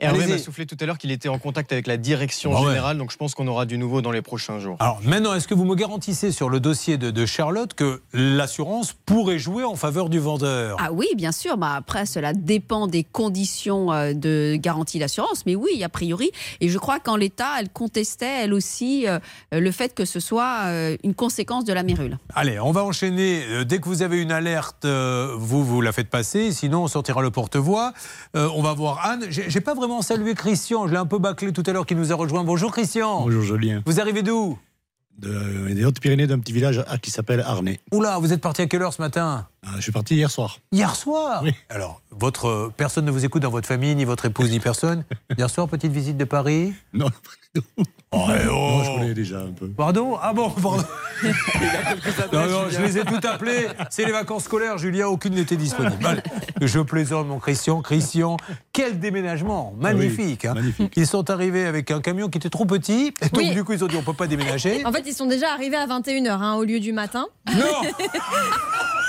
Hervé 0.00 0.22
Allez-y. 0.22 0.32
m'a 0.32 0.38
soufflé 0.38 0.64
tout 0.64 0.76
à 0.80 0.86
l'heure 0.86 0.96
qu'il 0.96 1.10
était 1.10 1.28
en 1.28 1.38
contact 1.38 1.70
avec 1.70 1.86
la 1.86 1.98
direction 1.98 2.52
Ah 2.56 2.62
ouais. 2.62 2.68
générale, 2.68 2.96
donc 2.96 3.12
je 3.12 3.18
pense 3.18 3.34
qu'on 3.34 3.46
aura 3.46 3.66
du 3.66 3.76
nouveau 3.76 4.00
dans 4.00 4.10
les 4.10 4.22
prochains 4.22 4.58
jours. 4.58 4.76
Alors 4.80 5.00
maintenant, 5.04 5.34
est-ce 5.34 5.46
que 5.46 5.54
vous 5.54 5.66
me 5.66 5.74
garantissez 5.74 6.32
sur 6.32 6.48
le 6.48 6.60
dossier 6.60 6.96
de, 6.96 7.10
de 7.10 7.26
Charlotte 7.26 7.74
que 7.74 8.00
l'assurance 8.14 8.94
pourrait 9.04 9.38
jouer 9.38 9.64
en 9.64 9.76
faveur 9.76 10.08
du 10.08 10.18
vendeur? 10.18 10.78
Ah 10.80 10.92
oui, 10.92 11.08
bien 11.14 11.32
sûr. 11.32 11.58
Bah, 11.58 11.82
après, 11.90 12.06
cela 12.06 12.32
dépend 12.34 12.86
des 12.86 13.02
conditions 13.02 13.92
euh, 13.92 14.12
de 14.14 14.54
garantie 14.54 15.00
d'assurance. 15.00 15.44
Mais 15.44 15.56
oui, 15.56 15.82
a 15.82 15.88
priori. 15.88 16.30
Et 16.60 16.68
je 16.68 16.78
crois 16.78 17.00
qu'en 17.00 17.16
l'état, 17.16 17.54
elle 17.58 17.68
contestait, 17.68 18.44
elle 18.44 18.54
aussi, 18.54 19.08
euh, 19.08 19.18
le 19.50 19.72
fait 19.72 19.92
que 19.92 20.04
ce 20.04 20.20
soit 20.20 20.66
euh, 20.66 20.96
une 21.02 21.14
conséquence 21.14 21.64
de 21.64 21.72
la 21.72 21.82
mérule. 21.82 22.16
Allez, 22.36 22.60
on 22.60 22.70
va 22.70 22.84
enchaîner. 22.84 23.64
Dès 23.64 23.80
que 23.80 23.86
vous 23.86 24.02
avez 24.02 24.22
une 24.22 24.30
alerte, 24.30 24.86
vous, 24.86 25.64
vous 25.64 25.80
la 25.80 25.90
faites 25.90 26.08
passer. 26.10 26.52
Sinon, 26.52 26.84
on 26.84 26.86
sortira 26.86 27.22
le 27.22 27.32
porte-voix. 27.32 27.92
Euh, 28.36 28.48
on 28.54 28.62
va 28.62 28.72
voir 28.72 29.04
Anne. 29.04 29.24
J'ai 29.28 29.50
j'ai 29.50 29.60
pas 29.60 29.74
vraiment 29.74 30.00
salué 30.00 30.34
Christian. 30.36 30.86
Je 30.86 30.92
l'ai 30.92 30.98
un 30.98 31.06
peu 31.06 31.18
bâclé 31.18 31.52
tout 31.52 31.64
à 31.66 31.72
l'heure 31.72 31.86
qui 31.86 31.96
nous 31.96 32.12
a 32.12 32.14
rejoint. 32.14 32.44
Bonjour 32.44 32.70
Christian. 32.70 33.22
Bonjour 33.22 33.42
Julien. 33.42 33.82
Vous 33.84 34.00
arrivez 34.00 34.22
d'où 34.22 34.56
De- 35.18 35.74
Des 35.74 35.84
Hautes-Pyrénées, 35.84 36.26
d'un 36.26 36.38
petit 36.38 36.52
village 36.52 36.82
à- 36.88 36.96
qui 36.98 37.10
s'appelle 37.10 37.40
Arnay. 37.40 37.80
Oula, 37.92 38.18
vous 38.18 38.32
êtes 38.32 38.40
parti 38.40 38.62
à 38.62 38.66
quelle 38.66 38.80
heure 38.82 38.94
ce 38.94 39.02
matin? 39.02 39.46
Ah, 39.59 39.59
Je 39.76 39.80
suis 39.82 39.92
parti 39.92 40.14
hier 40.16 40.30
soir. 40.30 40.58
Hier 40.72 40.94
soir 40.96 41.44
Alors, 41.68 42.00
votre, 42.10 42.46
euh, 42.48 42.72
personne 42.74 43.04
ne 43.04 43.10
vous 43.10 43.24
écoute 43.26 43.42
dans 43.42 43.50
votre 43.50 43.68
famille, 43.68 43.94
ni 43.94 44.04
votre 44.06 44.24
épouse, 44.24 44.50
ni 44.50 44.58
personne. 44.58 45.04
Hier 45.36 45.50
soir, 45.50 45.68
petite 45.68 45.92
visite 45.92 46.16
de 46.16 46.24
Paris 46.24 46.72
Non, 46.94 47.08
Oh, 48.12 48.26
eh 48.28 48.46
oh. 48.48 48.52
Non, 48.52 48.84
je 48.84 48.90
connais 48.94 49.14
déjà 49.14 49.40
un 49.40 49.52
peu. 49.52 49.68
Pardon? 49.68 50.16
Ah 50.22 50.32
bon, 50.32 50.50
pardon. 50.50 50.82
Non, 52.32 52.46
non, 52.48 52.64
je 52.70 52.80
les 52.80 52.98
ai 52.98 53.04
toutes 53.04 53.24
appelés. 53.24 53.66
C'est 53.90 54.04
les 54.06 54.12
vacances 54.12 54.44
scolaires, 54.44 54.78
Julien, 54.78 55.06
aucune 55.08 55.34
n'était 55.34 55.56
disponible. 55.56 56.04
Allez, 56.06 56.22
je 56.62 56.80
plaisante, 56.80 57.26
mon 57.28 57.38
Christian. 57.38 57.82
Christian, 57.82 58.36
quel 58.72 58.98
déménagement 58.98 59.74
Magnifique. 59.78 60.44
hein. 60.46 60.54
Ils 60.96 61.06
sont 61.06 61.28
arrivés 61.30 61.66
avec 61.66 61.90
un 61.90 62.00
camion 62.00 62.28
qui 62.28 62.38
était 62.38 62.48
trop 62.50 62.64
petit. 62.64 63.12
Et 63.20 63.28
donc, 63.28 63.36
Oui. 63.36 63.50
du 63.52 63.64
coup, 63.64 63.72
ils 63.74 63.84
ont 63.84 63.88
dit 63.88 63.96
on 63.96 64.02
peut 64.02 64.14
pas 64.14 64.26
déménager. 64.26 64.84
En 64.86 64.92
fait, 64.92 65.02
ils 65.06 65.12
sont 65.14 65.26
déjà 65.26 65.52
arrivés 65.52 65.76
à 65.76 65.86
21h 65.86 66.54
au 66.56 66.64
lieu 66.64 66.80
du 66.80 66.92
matin. 66.92 67.26
Non 67.54 67.82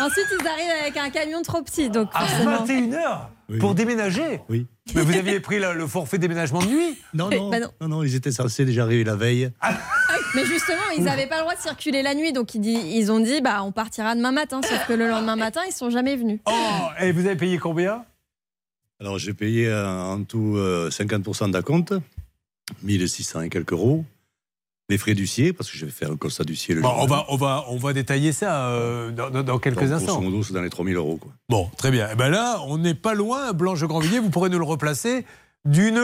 Ensuite, 0.00 0.26
ils 0.40 0.46
arrivent 0.46 0.82
avec 0.82 0.96
un 0.96 1.10
camion 1.10 1.42
trop 1.42 1.62
petit. 1.62 1.90
Donc, 1.90 2.08
À 2.14 2.26
forcément- 2.26 2.64
21h 2.64 3.58
Pour 3.60 3.74
déménager 3.74 4.40
Oui. 4.48 4.66
Mais 4.94 5.02
vous 5.02 5.16
aviez 5.16 5.38
pris 5.40 5.58
le, 5.58 5.74
le 5.74 5.86
forfait 5.86 6.18
déménagement 6.18 6.60
de 6.60 6.66
nuit? 6.66 6.98
Non, 7.14 7.28
non, 7.30 7.50
Bah 7.50 7.60
non. 7.60 7.68
non, 7.80 7.88
non, 7.88 8.02
ils 8.02 8.14
étaient 8.14 8.32
censés 8.32 8.64
déjà 8.64 8.82
arriver 8.84 9.04
la 9.04 9.14
veille. 9.16 9.50
Mais 10.34 10.44
justement, 10.46 10.80
ils 10.96 11.04
n'avaient 11.04 11.26
pas 11.26 11.36
le 11.36 11.42
droit 11.42 11.54
de 11.54 11.60
circuler 11.60 12.02
la 12.02 12.14
nuit. 12.14 12.32
Donc, 12.32 12.54
ils, 12.54 12.60
dit- 12.60 12.96
ils 12.96 13.12
ont 13.12 13.20
dit 13.20 13.40
bah, 13.42 13.62
on 13.62 13.70
partira 13.72 14.14
demain 14.14 14.32
matin. 14.32 14.60
Sauf 14.62 14.86
que 14.86 14.92
le 14.94 15.06
lendemain 15.08 15.36
matin, 15.36 15.60
ils 15.68 15.72
sont 15.72 15.90
jamais 15.90 16.16
venus. 16.16 16.40
Oh 16.46 16.52
Et 17.00 17.12
vous 17.12 17.26
avez 17.26 17.36
payé 17.36 17.58
combien? 17.58 18.04
Alors 19.00 19.18
j'ai 19.18 19.34
payé 19.34 19.66
euh, 19.66 20.00
en 20.00 20.22
tout 20.22 20.54
euh, 20.56 20.88
50% 20.88 21.50
d'acompte, 21.50 21.92
1600 22.84 23.42
et 23.42 23.48
quelques 23.48 23.72
euros. 23.72 24.04
Les 24.88 24.98
frais 24.98 25.14
d'huissier, 25.14 25.52
parce 25.52 25.70
que 25.70 25.78
je 25.78 25.84
vais 25.86 25.90
faire 25.92 26.10
un 26.10 26.16
constat 26.16 26.44
d'huissier 26.44 26.74
le 26.74 26.82
Bon, 26.82 26.88
jour 26.90 26.98
on, 27.02 27.06
va, 27.06 27.24
on, 27.28 27.36
va, 27.36 27.64
on 27.68 27.76
va 27.76 27.92
détailler 27.92 28.32
ça 28.32 28.66
euh, 28.68 29.10
dans, 29.10 29.30
dans- 29.30 29.42
dans 29.42 29.58
quelques 29.58 29.76
Donc, 29.80 29.90
instants. 29.92 30.14
Grosso 30.14 30.20
modo, 30.30 30.42
c'est 30.42 30.52
dans 30.52 30.60
les 30.60 30.70
3000 30.70 30.96
euros. 30.96 31.16
Quoi. 31.16 31.32
Bon, 31.48 31.70
très 31.76 31.90
bien. 31.90 32.10
Et 32.10 32.14
ben 32.16 32.28
là, 32.28 32.58
on 32.66 32.78
n'est 32.78 32.94
pas 32.94 33.14
loin, 33.14 33.52
Blanche 33.52 33.82
Grandvilliers, 33.84 34.18
vous 34.18 34.30
pourrez 34.30 34.50
nous 34.50 34.58
le 34.58 34.64
replacer 34.64 35.24
d'une. 35.64 36.02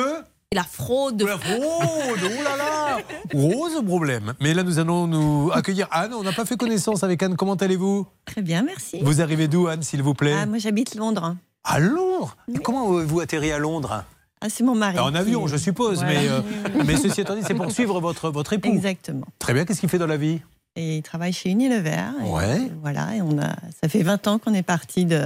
La 0.55 0.63
fraude. 0.63 1.21
La 1.23 1.37
fraude, 1.37 1.61
oh 1.61 2.43
là 2.43 2.57
là 2.57 2.99
Gros 3.35 3.69
problème. 3.83 4.33
Mais 4.41 4.55
là, 4.55 4.63
nous 4.63 4.79
allons 4.79 5.07
nous 5.07 5.51
accueillir 5.53 5.89
Anne. 5.91 6.15
On 6.15 6.23
n'a 6.23 6.33
pas 6.33 6.47
fait 6.47 6.57
connaissance 6.57 7.03
avec 7.03 7.23
Anne. 7.23 7.37
Comment 7.37 7.55
allez-vous? 7.57 8.07
Très 8.25 8.41
bien, 8.41 8.63
merci. 8.63 9.01
Vous 9.03 9.21
arrivez 9.21 9.49
d'où, 9.49 9.67
Anne, 9.67 9.83
s'il 9.83 10.03
vous 10.03 10.15
plaît? 10.15 10.35
Ah, 10.35 10.47
moi, 10.47 10.57
j'habite 10.59 10.95
Londres. 10.95 11.37
À 11.65 11.79
Londres? 11.81 12.37
Et 12.55 12.59
Comment 12.61 12.87
vous 13.03 13.21
atterri 13.21 13.53
à 13.53 13.59
Londres? 13.59 14.05
Ah, 14.40 14.48
c'est 14.48 14.62
mon 14.65 14.74
mari. 14.74 14.98
En 14.98 15.15
avion, 15.15 15.47
je 15.47 15.56
suppose. 15.56 15.98
Voilà. 16.02 16.12
Mais, 16.20 16.28
euh, 16.28 16.40
mais 16.86 16.97
ceci 16.97 17.20
étant 17.23 17.35
dit, 17.35 17.43
c'est 17.47 17.55
pour 17.55 17.70
suivre 17.73 18.01
votre, 18.01 18.31
votre 18.31 18.52
époux. 18.52 18.69
Exactement. 18.69 19.27
Très 19.39 19.52
bien. 19.55 19.65
Qu'est-ce 19.65 19.81
qu'il 19.81 19.89
fait 19.89 19.98
dans 19.98 20.06
la 20.06 20.16
vie? 20.16 20.40
Et 20.77 20.98
il 20.98 21.02
travaille 21.02 21.32
chez 21.32 21.51
Unilever. 21.51 21.97
Ouais. 22.24 22.44
euh, 22.44 22.69
Voilà, 22.82 23.16
et 23.16 23.23
on 23.23 23.36
a, 23.39 23.56
ça 23.82 23.89
fait 23.89 24.02
20 24.02 24.27
ans 24.28 24.39
qu'on 24.39 24.55
est 24.55 24.62
parti 24.62 25.05
de, 25.06 25.23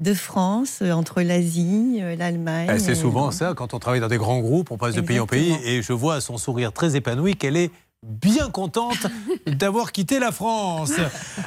de 0.00 0.14
France, 0.14 0.80
euh, 0.82 0.92
entre 0.92 1.22
l'Asie, 1.22 2.00
l'Allemagne. 2.18 2.68
Eh, 2.74 2.78
C'est 2.78 2.92
et- 2.92 2.94
souvent 2.94 3.30
ça, 3.30 3.54
quand 3.54 3.72
on 3.72 3.78
travaille 3.78 4.00
dans 4.00 4.08
des 4.08 4.18
grands 4.18 4.40
groupes, 4.40 4.70
on 4.70 4.76
passe 4.76 4.94
de 4.94 5.00
pays 5.00 5.18
en 5.20 5.26
pays, 5.26 5.54
et 5.64 5.80
je 5.80 5.92
vois 5.94 6.16
à 6.16 6.20
son 6.20 6.36
sourire 6.36 6.72
très 6.72 6.94
épanoui 6.96 7.36
qu'elle 7.36 7.56
est 7.56 7.70
bien 8.02 8.48
contente 8.48 9.06
d'avoir 9.46 9.92
quitté 9.92 10.18
la 10.18 10.32
France. 10.32 10.92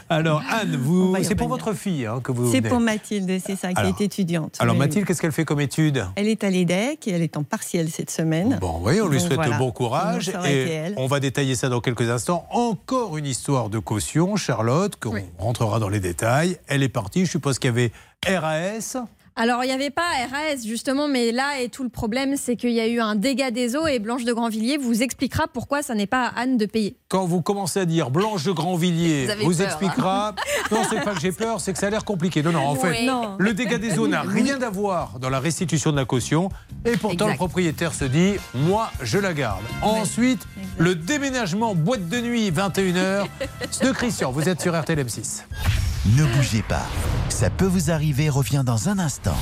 Alors 0.09 0.43
Anne, 0.51 0.75
vous, 0.75 1.15
c'est 1.23 1.33
pour 1.35 1.47
votre 1.47 1.73
fille 1.73 2.05
hein, 2.05 2.19
que 2.23 2.31
vous 2.31 2.51
C'est 2.51 2.61
pour 2.61 2.79
Mathilde, 2.79 3.39
c'est 3.43 3.55
ça, 3.55 3.69
qui 3.73 3.79
Alors- 3.79 3.99
est 3.99 4.03
étudiante. 4.03 4.55
Alors 4.59 4.75
Oui, 4.75 4.81
oui. 4.81 4.87
Mathilde, 4.87 5.07
qu'est-ce 5.07 5.21
qu'elle 5.21 5.31
fait 5.31 5.45
comme 5.45 5.59
étude? 5.61 6.05
Elle 6.15 6.27
est 6.27 6.43
à 6.43 6.49
l'EDEC 6.49 7.07
et 7.07 7.11
elle 7.11 7.23
est 7.23 7.37
en 7.37 7.43
partiel 7.43 7.89
cette 7.89 8.11
semaine. 8.11 8.59
Bon, 8.61 8.79
oui, 8.83 9.01
on 9.01 9.07
lui 9.07 9.17
Donc, 9.17 9.27
souhaite 9.27 9.35
voilà. 9.39 9.57
bon 9.57 9.71
courage. 9.71 10.31
Et 10.45 10.93
on 10.97 11.07
va 11.07 11.19
détailler 11.19 11.55
ça 11.55 11.69
dans 11.69 11.81
quelques 11.81 12.09
instants. 12.09 12.45
Encore 12.51 13.17
une 13.17 13.25
histoire 13.25 13.69
de 13.69 13.79
caution, 13.79 14.35
Charlotte, 14.35 14.95
qu'on 14.97 15.15
rentrera 15.39 15.79
dans 15.79 15.89
les 15.89 15.99
détails. 15.99 16.57
Elle 16.67 16.83
est 16.83 16.89
partie, 16.89 17.25
je 17.25 17.31
suppose 17.31 17.57
qu'il 17.57 17.69
y 17.69 17.73
avait 17.73 17.91
RAS. 18.27 18.97
Alors, 19.35 19.63
il 19.63 19.67
n'y 19.67 19.73
avait 19.73 19.89
pas 19.89 20.03
RAS, 20.31 20.63
justement, 20.63 21.07
mais 21.07 21.31
là 21.31 21.59
est 21.61 21.69
tout 21.69 21.81
le 21.83 21.89
problème, 21.89 22.35
c'est 22.37 22.55
qu'il 22.55 22.69
y 22.71 22.79
a 22.79 22.87
eu 22.87 22.99
un 22.99 23.15
dégât 23.15 23.49
des 23.49 23.75
eaux 23.75 23.87
et 23.87 23.97
Blanche 23.97 24.25
de 24.25 24.31
Grandvilliers 24.33 24.77
vous 24.77 25.01
expliquera 25.01 25.47
pourquoi 25.47 25.81
ça 25.81 25.95
n'est 25.95 26.05
pas 26.05 26.27
à 26.27 26.41
Anne 26.41 26.57
de 26.57 26.67
payer. 26.67 26.97
Quand 27.07 27.25
vous 27.25 27.41
commencez 27.41 27.79
à 27.79 27.85
dire 27.85 28.11
Blanche 28.11 28.43
de 28.43 28.51
Grandvilliers, 28.51 29.27
Vous 29.41 29.49
vous 29.51 29.57
peur, 29.57 29.65
expliquera. 29.65 30.29
hein. 30.29 30.35
non, 30.71 30.81
c'est 30.87 31.01
pas 31.03 31.15
que 31.15 31.19
j'ai 31.19 31.31
peur, 31.31 31.59
c'est 31.61 31.73
que 31.73 31.79
ça 31.79 31.87
a 31.87 31.89
l'air 31.89 32.05
compliqué. 32.05 32.43
Non, 32.43 32.51
non, 32.51 32.67
en 32.67 32.75
fait, 32.75 32.91
Oui. 32.91 33.05
Non. 33.07 33.35
le 33.39 33.53
dégât 33.55 33.79
des 33.79 33.97
eaux 33.97 34.07
n'a 34.07 34.21
rien 34.21 34.61
à 34.61 34.69
voir 34.69 35.17
dans 35.19 35.29
la 35.29 35.39
restitution 35.39 35.91
de 35.91 35.97
la 35.97 36.05
caution. 36.05 36.49
Et 36.85 36.91
pourtant, 36.97 37.25
Exact. 37.25 37.31
le 37.31 37.37
propriétaire 37.37 37.93
se 37.95 38.05
dit 38.05 38.33
Moi, 38.53 38.91
je 39.01 39.17
la 39.17 39.33
garde. 39.33 39.63
Ensuite, 39.81 40.45
le 40.77 40.93
déménagement 40.93 41.73
boîte 41.73 42.07
de 42.07 42.21
nuit, 42.21 42.51
21h. 42.51 43.25
de 43.83 43.91
Christian, 43.91 44.31
vous 44.31 44.47
êtes 44.47 44.61
sur 44.61 44.79
RTL 44.79 44.99
M6. 44.99 45.41
Ne 46.05 46.25
bougez 46.35 46.63
pas. 46.63 46.85
Ça 47.29 47.49
peut 47.49 47.65
vous 47.65 47.89
arriver 47.89 48.27
revient 48.27 48.63
dans 48.65 48.89
un 48.89 48.99
instant. 48.99 49.37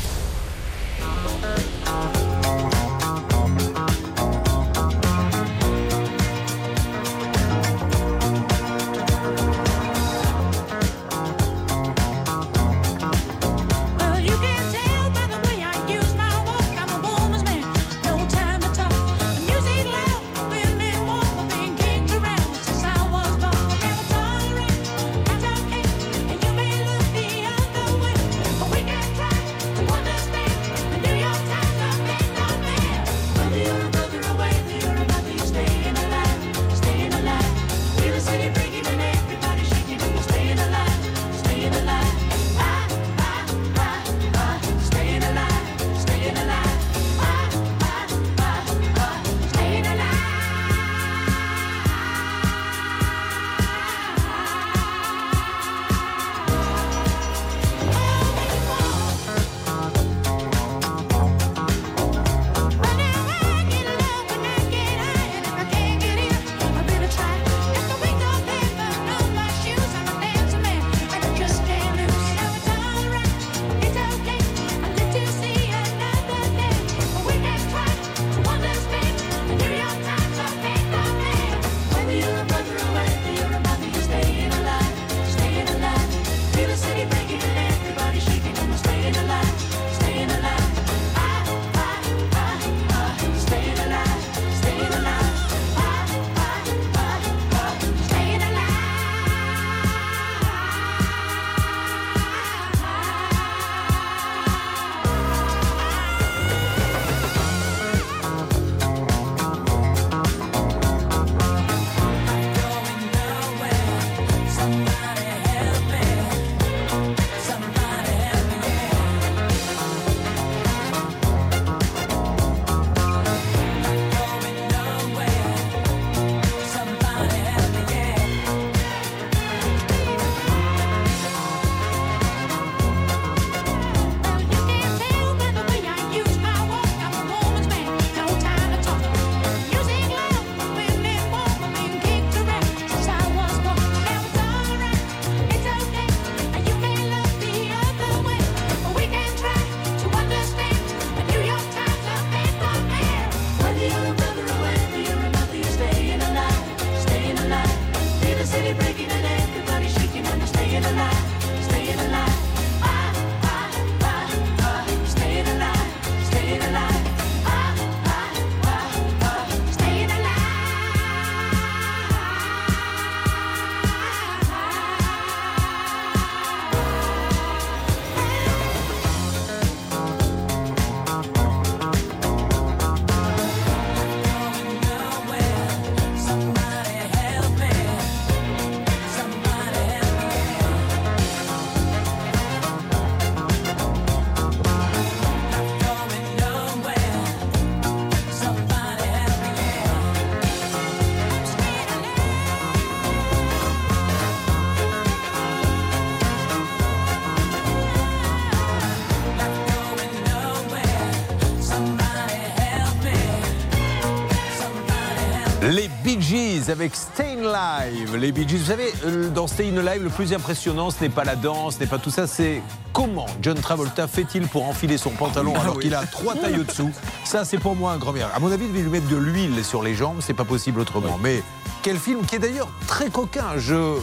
Gees 216.31 216.69
avec 216.69 216.95
Stayin' 216.95 217.43
Live. 217.43 218.15
Les 218.15 218.31
Bee 218.31 218.47
Gees, 218.47 218.59
vous 218.59 218.67
savez, 218.67 218.93
euh, 219.05 219.29
dans 219.29 219.47
Stayin' 219.47 219.81
Live, 219.81 220.01
le 220.01 220.09
plus 220.09 220.31
impressionnant, 220.31 220.89
ce 220.89 221.01
n'est 221.01 221.09
pas 221.09 221.25
la 221.25 221.35
danse, 221.35 221.75
ce 221.75 221.81
n'est 221.81 221.87
pas 221.87 221.97
tout 221.97 222.09
ça, 222.09 222.25
c'est 222.25 222.61
comment 222.93 223.25
John 223.41 223.59
Travolta 223.59 224.07
fait-il 224.07 224.47
pour 224.47 224.63
enfiler 224.65 224.97
son 224.97 225.09
pantalon 225.09 225.51
Ah 225.57 225.63
alors 225.63 225.77
qu'il 225.77 225.93
a 225.93 226.05
trois 226.05 226.35
tailles 226.35 226.59
au-dessous? 226.61 226.89
Ça, 227.25 227.43
c'est 227.43 227.57
pour 227.57 227.75
moi 227.75 227.91
un 227.91 227.97
grand 227.97 228.13
miracle. 228.13 228.33
À 228.33 228.39
mon 228.39 228.49
avis, 228.49 228.63
il 228.63 228.71
devait 228.71 228.81
lui 228.83 228.89
mettre 228.89 229.09
de 229.09 229.17
l'huile 229.17 229.65
sur 229.65 229.83
les 229.83 229.93
jambes, 229.93 230.19
c'est 230.21 230.33
pas 230.33 230.45
possible 230.45 230.79
autrement. 230.79 231.19
Mais 231.21 231.43
quel 231.81 231.97
film 231.97 232.25
qui 232.25 232.35
est 232.35 232.39
d'ailleurs 232.39 232.69
très 232.87 233.09
coquin. 233.09 233.57
Je. 233.57 233.97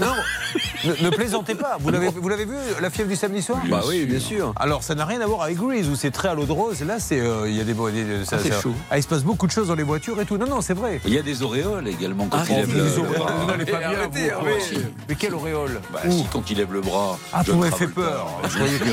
Non, 0.00 0.14
ne, 0.84 1.04
ne 1.04 1.10
plaisantez 1.10 1.54
pas. 1.54 1.76
Vous 1.80 1.90
l'avez, 1.90 2.08
vous 2.08 2.28
l'avez 2.28 2.44
vu, 2.44 2.54
La 2.80 2.90
fièvre 2.90 3.08
du 3.08 3.16
samedi 3.16 3.42
soir? 3.42 3.58
Bah 3.68 3.82
oui, 3.86 4.04
bien 4.04 4.18
sûr. 4.20 4.52
Alors, 4.56 4.82
ça 4.82 4.94
n'a 4.94 5.04
rien 5.04 5.20
à 5.20 5.26
voir 5.26 5.42
avec 5.42 5.56
Grease, 5.56 5.88
où 5.88 5.94
c'est 5.96 6.10
très 6.10 6.28
à 6.28 6.34
l'eau 6.34 6.44
de 6.46 6.52
rose. 6.52 6.80
Là, 6.82 6.98
c'est, 6.98 7.20
euh, 7.20 7.48
il 7.48 7.56
y 7.56 7.60
a 7.60 7.64
des, 7.64 7.74
des- 7.74 8.24
ça- 8.24 8.36
Ah, 8.36 8.42
c'est 8.42 8.50
ça- 8.52 8.60
chaud. 8.60 8.74
Ah, 8.90 8.98
il 8.98 9.02
se 9.02 9.08
passe 9.08 9.22
beaucoup 9.22 9.46
de 9.46 9.52
choses 9.52 9.68
dans 9.68 9.74
les 9.74 9.82
voitures 9.82 10.20
et 10.20 10.24
tout. 10.24 10.36
Non, 10.38 10.46
non, 10.46 10.60
c'est 10.60 10.74
vrai. 10.74 11.00
Il 11.04 11.12
y 11.14 11.18
a 11.18 11.22
des 11.22 11.42
auréoles 11.42 11.88
également 11.88 12.26
quand 12.26 12.38
Ah, 12.40 12.44
il 12.48 12.56
lève 12.56 12.66
des 12.68 12.74
le, 12.74 12.82
auréoles. 12.98 13.12
le 13.12 13.18
bras. 13.18 13.32
Vous 13.40 13.46
n'allez 13.46 13.64
pas 13.64 13.78
bien, 13.78 13.88
Arrêtez, 13.88 14.20
vous. 14.20 14.26
Hervé. 14.26 14.52
Ah. 14.74 14.78
Mais 15.08 15.14
quelle 15.14 15.34
auréole 15.34 15.80
Bah, 15.92 16.00
Où 16.06 16.10
si, 16.12 16.26
quand 16.32 16.50
il 16.50 16.56
lève 16.58 16.72
le 16.72 16.80
bras. 16.80 17.18
Ah, 17.32 17.42
vous 17.46 17.56
m'avez 17.58 17.72
fait 17.76 17.86
peur. 17.86 18.26
Je 18.48 18.54
croyais 18.56 18.78
que. 18.78 18.84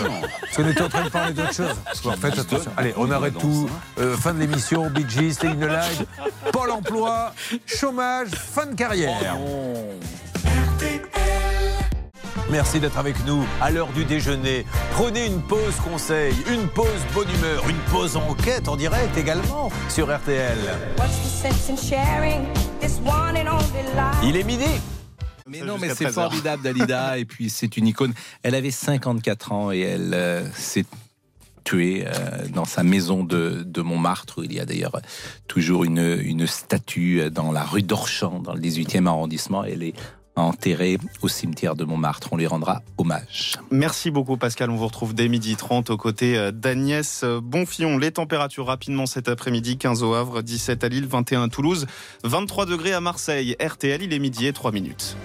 Parce 0.41 0.55
qu'on 0.57 0.67
était 0.69 0.81
en 0.81 0.89
train 0.89 1.03
de 1.03 1.09
parler 1.09 1.33
d'autre 1.33 1.53
chose. 1.53 1.75
En 2.05 2.11
fait, 2.11 2.27
attention. 2.39 2.71
Allez, 2.77 2.93
on 2.97 3.09
arrête 3.11 3.37
tout. 3.37 3.69
Euh, 3.99 4.15
fin 4.15 4.33
de 4.33 4.39
l'émission. 4.39 4.89
Bee 4.89 5.05
Gees, 5.07 5.33
Stay 5.33 5.47
in 5.47 5.55
the 5.55 5.61
Live. 5.69 6.05
Pôle 6.51 6.71
emploi, 6.71 7.33
chômage, 7.65 8.29
fin 8.29 8.65
de 8.65 8.75
carrière. 8.75 9.37
Merci 12.51 12.79
d'être 12.79 12.97
avec 12.97 13.23
nous 13.27 13.45
à 13.61 13.69
l'heure 13.69 13.91
du 13.93 14.05
déjeuner. 14.05 14.65
Prenez 14.93 15.27
une 15.27 15.39
pause 15.41 15.75
conseil, 15.83 16.33
une 16.51 16.67
pause 16.67 16.87
bonne 17.13 17.29
humeur, 17.29 17.69
une 17.69 17.77
pause 17.91 18.17
enquête 18.17 18.67
en 18.67 18.75
direct 18.75 19.15
également 19.17 19.69
sur 19.87 20.05
RTL. 20.07 20.57
What's 20.97 21.11
the 21.21 21.27
sense 21.27 21.69
in 21.69 21.75
sharing 21.75 22.47
this 22.81 22.99
one 23.05 23.37
and 23.37 23.51
only 23.51 23.83
life? 23.95 24.17
Il 24.23 24.35
est 24.35 24.43
midi. 24.43 24.65
Mais 25.47 25.61
non, 25.61 25.77
mais 25.79 25.89
c'est 25.89 26.05
13 26.05 26.17
heures. 26.17 26.29
formidable, 26.31 26.63
Dalida. 26.63 27.19
et 27.19 27.25
puis, 27.25 27.51
c'est 27.51 27.77
une 27.77 27.85
icône. 27.85 28.13
Elle 28.41 28.55
avait 28.55 28.71
54 28.71 29.51
ans 29.51 29.71
et 29.71 29.81
elle 29.81 30.13
euh, 30.15 30.51
s'est 30.53 30.85
tuée 31.63 32.05
euh, 32.07 32.47
dans 32.53 32.65
sa 32.65 32.81
maison 32.81 33.23
de, 33.23 33.63
de 33.63 33.81
Montmartre, 33.81 34.39
où 34.39 34.43
il 34.43 34.53
y 34.53 34.59
a 34.59 34.65
d'ailleurs 34.65 34.99
toujours 35.47 35.83
une, 35.83 36.19
une 36.23 36.47
statue 36.47 37.21
euh, 37.21 37.29
dans 37.29 37.51
la 37.51 37.63
rue 37.63 37.83
d'Orchamps, 37.83 38.39
dans 38.39 38.53
le 38.53 38.61
18e 38.61 39.07
arrondissement. 39.07 39.63
Elle 39.63 39.83
est 39.83 39.93
enterrée 40.41 40.97
au 41.21 41.27
cimetière 41.27 41.75
de 41.75 41.83
Montmartre. 41.85 42.29
On 42.31 42.37
lui 42.37 42.47
rendra 42.47 42.81
hommage. 42.97 43.53
Merci 43.71 44.11
beaucoup 44.11 44.37
Pascal, 44.37 44.69
on 44.69 44.75
vous 44.75 44.87
retrouve 44.87 45.13
dès 45.13 45.27
midi 45.27 45.55
30 45.55 45.89
aux 45.89 45.97
côtés 45.97 46.37
euh, 46.37 46.51
d'Agnès 46.51 47.23
Bonfillon. 47.41 47.97
Les 47.97 48.11
températures 48.11 48.65
rapidement 48.67 49.05
cet 49.05 49.27
après-midi, 49.29 49.77
15 49.77 50.03
au 50.03 50.13
Havre, 50.13 50.41
17 50.41 50.83
à 50.83 50.89
Lille, 50.89 51.07
21 51.07 51.43
à 51.43 51.47
Toulouse, 51.49 51.87
23 52.23 52.65
degrés 52.65 52.93
à 52.93 53.01
Marseille. 53.01 53.55
RTL, 53.59 54.01
il 54.01 54.13
est 54.13 54.19
midi 54.19 54.47
et 54.47 54.53
3 54.53 54.71
minutes. 54.71 55.15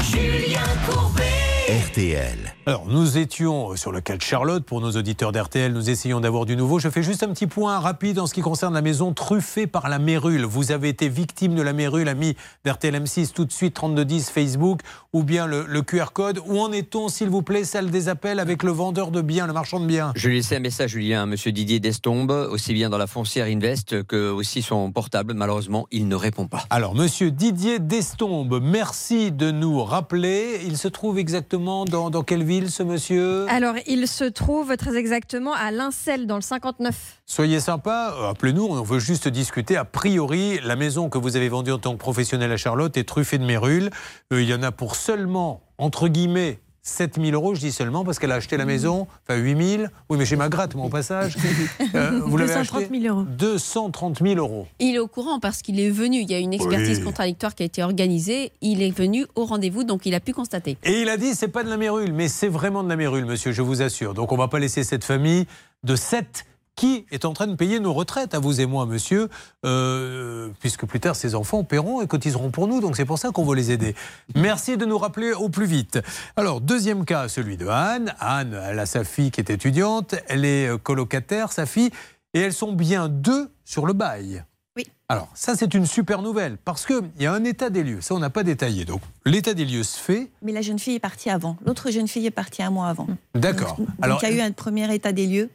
Julien 0.00 0.60
Courbet. 0.88 1.37
RTL. 1.68 2.54
Alors, 2.64 2.86
nous 2.88 3.18
étions 3.18 3.76
sur 3.76 3.92
le 3.92 4.00
cas 4.00 4.16
de 4.16 4.22
Charlotte. 4.22 4.64
Pour 4.64 4.80
nos 4.80 4.92
auditeurs 4.92 5.32
d'RTL, 5.32 5.70
nous 5.70 5.90
essayons 5.90 6.18
d'avoir 6.18 6.46
du 6.46 6.56
nouveau. 6.56 6.78
Je 6.78 6.88
fais 6.88 7.02
juste 7.02 7.22
un 7.22 7.28
petit 7.28 7.46
point 7.46 7.78
rapide 7.78 8.18
en 8.18 8.26
ce 8.26 8.32
qui 8.32 8.40
concerne 8.40 8.72
la 8.72 8.80
maison 8.80 9.12
truffée 9.12 9.66
par 9.66 9.90
la 9.90 9.98
mérule. 9.98 10.46
Vous 10.46 10.72
avez 10.72 10.88
été 10.88 11.10
victime 11.10 11.54
de 11.54 11.60
la 11.60 11.74
mérule, 11.74 12.08
ami 12.08 12.36
d'RTL 12.64 12.94
M6, 13.02 13.32
tout 13.32 13.44
de 13.44 13.52
suite 13.52 13.74
3210 13.74 14.30
Facebook, 14.30 14.80
ou 15.12 15.22
bien 15.24 15.46
le, 15.46 15.66
le 15.68 15.82
QR 15.82 16.06
code. 16.14 16.40
Où 16.46 16.58
en 16.58 16.72
est-on, 16.72 17.10
s'il 17.10 17.28
vous 17.28 17.42
plaît, 17.42 17.64
salle 17.64 17.90
des 17.90 18.08
appels 18.08 18.40
avec 18.40 18.62
le 18.62 18.70
vendeur 18.70 19.10
de 19.10 19.20
biens, 19.20 19.46
le 19.46 19.52
marchand 19.52 19.78
de 19.78 19.86
biens? 19.86 20.12
Je 20.16 20.28
lui 20.28 20.36
ai 20.36 20.38
laissé 20.38 20.56
un 20.56 20.60
message, 20.60 20.92
Julien, 20.92 21.24
à 21.24 21.26
Monsieur 21.26 21.52
Didier 21.52 21.80
Destombe, 21.80 22.30
aussi 22.50 22.72
bien 22.72 22.88
dans 22.88 22.96
la 22.96 23.06
foncière 23.06 23.44
Invest 23.44 24.04
que 24.04 24.30
aussi 24.30 24.62
son 24.62 24.90
portable. 24.90 25.34
Malheureusement, 25.34 25.86
il 25.90 26.08
ne 26.08 26.16
répond 26.16 26.46
pas. 26.46 26.64
Alors, 26.70 26.94
monsieur 26.94 27.30
Didier 27.30 27.78
Destombe, 27.78 28.58
merci 28.62 29.32
de 29.32 29.50
nous 29.50 29.84
rappeler. 29.84 30.62
Il 30.64 30.78
se 30.78 30.88
trouve 30.88 31.18
exactement 31.18 31.57
dans, 31.58 32.10
dans 32.10 32.22
quelle 32.22 32.44
ville, 32.44 32.70
ce 32.70 32.82
monsieur 32.82 33.46
Alors, 33.48 33.74
il 33.86 34.06
se 34.06 34.24
trouve 34.24 34.76
très 34.76 34.96
exactement 34.96 35.52
à 35.52 35.70
Lincel, 35.70 36.26
dans 36.26 36.36
le 36.36 36.42
59. 36.42 37.20
Soyez 37.26 37.60
sympa, 37.60 38.14
euh, 38.16 38.30
appelez-nous, 38.30 38.64
on 38.64 38.82
veut 38.82 38.98
juste 38.98 39.28
discuter. 39.28 39.76
A 39.76 39.84
priori, 39.84 40.60
la 40.64 40.76
maison 40.76 41.08
que 41.08 41.18
vous 41.18 41.36
avez 41.36 41.48
vendue 41.48 41.72
en 41.72 41.78
tant 41.78 41.92
que 41.92 41.98
professionnel 41.98 42.52
à 42.52 42.56
Charlotte 42.56 42.96
est 42.96 43.04
truffée 43.04 43.38
de 43.38 43.44
mérules. 43.44 43.90
Euh, 44.32 44.42
il 44.42 44.48
y 44.48 44.54
en 44.54 44.62
a 44.62 44.72
pour 44.72 44.96
seulement, 44.96 45.62
entre 45.78 46.08
guillemets, 46.08 46.60
7000 46.88 47.34
euros, 47.34 47.54
je 47.54 47.60
dis 47.60 47.72
seulement 47.72 48.04
parce 48.04 48.18
qu'elle 48.18 48.32
a 48.32 48.36
acheté 48.36 48.56
la 48.56 48.64
maison, 48.64 49.06
enfin 49.28 49.38
8000. 49.38 49.90
Oui, 50.08 50.18
mais 50.18 50.24
chez 50.24 50.36
ma 50.36 50.48
gratte, 50.48 50.74
moi, 50.74 50.86
au 50.86 50.90
passage. 50.90 51.36
Euh, 51.94 52.20
vous 52.24 52.36
l'avez 52.36 52.52
230 52.52 52.82
acheté 52.82 53.00
000 53.00 53.14
euros. 53.16 53.26
230 53.38 54.18
000 54.22 54.34
euros. 54.38 54.66
Il 54.78 54.94
est 54.94 54.98
au 54.98 55.06
courant 55.08 55.40
parce 55.40 55.62
qu'il 55.62 55.80
est 55.80 55.90
venu. 55.90 56.18
Il 56.20 56.30
y 56.30 56.34
a 56.34 56.38
une 56.38 56.52
expertise 56.52 56.98
Oui. 56.98 57.04
contradictoire 57.04 57.54
qui 57.54 57.62
a 57.62 57.66
été 57.66 57.82
organisée. 57.82 58.52
Il 58.60 58.82
est 58.82 58.90
venu 58.90 59.26
au 59.36 59.44
rendez-vous, 59.46 59.84
donc 59.84 60.04
il 60.06 60.14
a 60.14 60.20
pu 60.20 60.32
constater. 60.32 60.76
Et 60.84 61.02
il 61.02 61.08
a 61.08 61.16
dit 61.16 61.34
c'est 61.34 61.48
pas 61.48 61.64
de 61.64 61.70
la 61.70 61.76
mérule, 61.76 62.12
mais 62.12 62.28
c'est 62.28 62.48
vraiment 62.48 62.82
de 62.84 62.88
la 62.88 62.96
mérule, 62.96 63.24
monsieur, 63.24 63.52
je 63.52 63.62
vous 63.62 63.80
assure. 63.82 64.12
Donc 64.14 64.32
on 64.32 64.36
va 64.36 64.48
pas 64.48 64.58
laisser 64.58 64.84
cette 64.84 65.04
famille 65.04 65.46
de 65.84 65.96
7 65.96 66.44
qui 66.78 67.06
est 67.10 67.24
en 67.24 67.32
train 67.32 67.48
de 67.48 67.56
payer 67.56 67.80
nos 67.80 67.92
retraites, 67.92 68.34
à 68.34 68.38
vous 68.38 68.60
et 68.60 68.66
moi, 68.66 68.86
monsieur, 68.86 69.28
euh, 69.66 70.48
puisque 70.60 70.86
plus 70.86 71.00
tard, 71.00 71.16
ces 71.16 71.34
enfants 71.34 71.64
paieront 71.64 72.02
et 72.02 72.06
cotiseront 72.06 72.52
pour 72.52 72.68
nous, 72.68 72.80
donc 72.80 72.96
c'est 72.96 73.04
pour 73.04 73.18
ça 73.18 73.30
qu'on 73.32 73.44
veut 73.44 73.56
les 73.56 73.72
aider. 73.72 73.96
Merci 74.36 74.76
de 74.76 74.84
nous 74.86 74.96
rappeler 74.96 75.32
au 75.32 75.48
plus 75.48 75.66
vite. 75.66 75.98
Alors, 76.36 76.60
deuxième 76.60 77.04
cas, 77.04 77.26
celui 77.26 77.56
de 77.56 77.66
Anne. 77.66 78.14
Anne, 78.20 78.56
elle 78.64 78.78
a 78.78 78.86
sa 78.86 79.02
fille 79.02 79.32
qui 79.32 79.40
est 79.40 79.50
étudiante, 79.50 80.14
elle 80.28 80.44
est 80.44 80.68
euh, 80.68 80.78
colocataire, 80.78 81.50
sa 81.50 81.66
fille, 81.66 81.90
et 82.32 82.42
elles 82.42 82.52
sont 82.52 82.72
bien 82.72 83.08
deux 83.08 83.50
sur 83.64 83.84
le 83.84 83.92
bail. 83.92 84.44
Oui. 84.76 84.86
Alors, 85.08 85.28
ça, 85.34 85.56
c'est 85.56 85.74
une 85.74 85.84
super 85.84 86.22
nouvelle, 86.22 86.58
parce 86.64 86.86
qu'il 86.86 87.10
y 87.18 87.26
a 87.26 87.32
un 87.32 87.42
état 87.42 87.70
des 87.70 87.82
lieux, 87.82 88.00
ça, 88.02 88.14
on 88.14 88.20
n'a 88.20 88.30
pas 88.30 88.44
détaillé. 88.44 88.84
Donc, 88.84 89.00
l'état 89.24 89.52
des 89.52 89.64
lieux 89.64 89.82
se 89.82 89.98
fait, 89.98 90.30
Mais 90.42 90.52
la 90.52 90.62
jeune 90.62 90.78
fille 90.78 90.94
est 90.94 91.00
partie 91.00 91.28
avant. 91.28 91.56
L'autre 91.66 91.90
jeune 91.90 92.06
fille 92.06 92.26
est 92.26 92.30
partie 92.30 92.62
un 92.62 92.70
mois 92.70 92.86
avant. 92.86 93.08
d'accord. 93.34 93.74
Donc, 93.78 93.88
Alors, 94.00 94.20
il 94.22 94.28
y 94.28 94.32
a 94.32 94.36
eu 94.36 94.40
un 94.46 94.52
premier 94.52 94.94
état 94.94 95.10
des 95.10 95.26
lieux, 95.26 95.50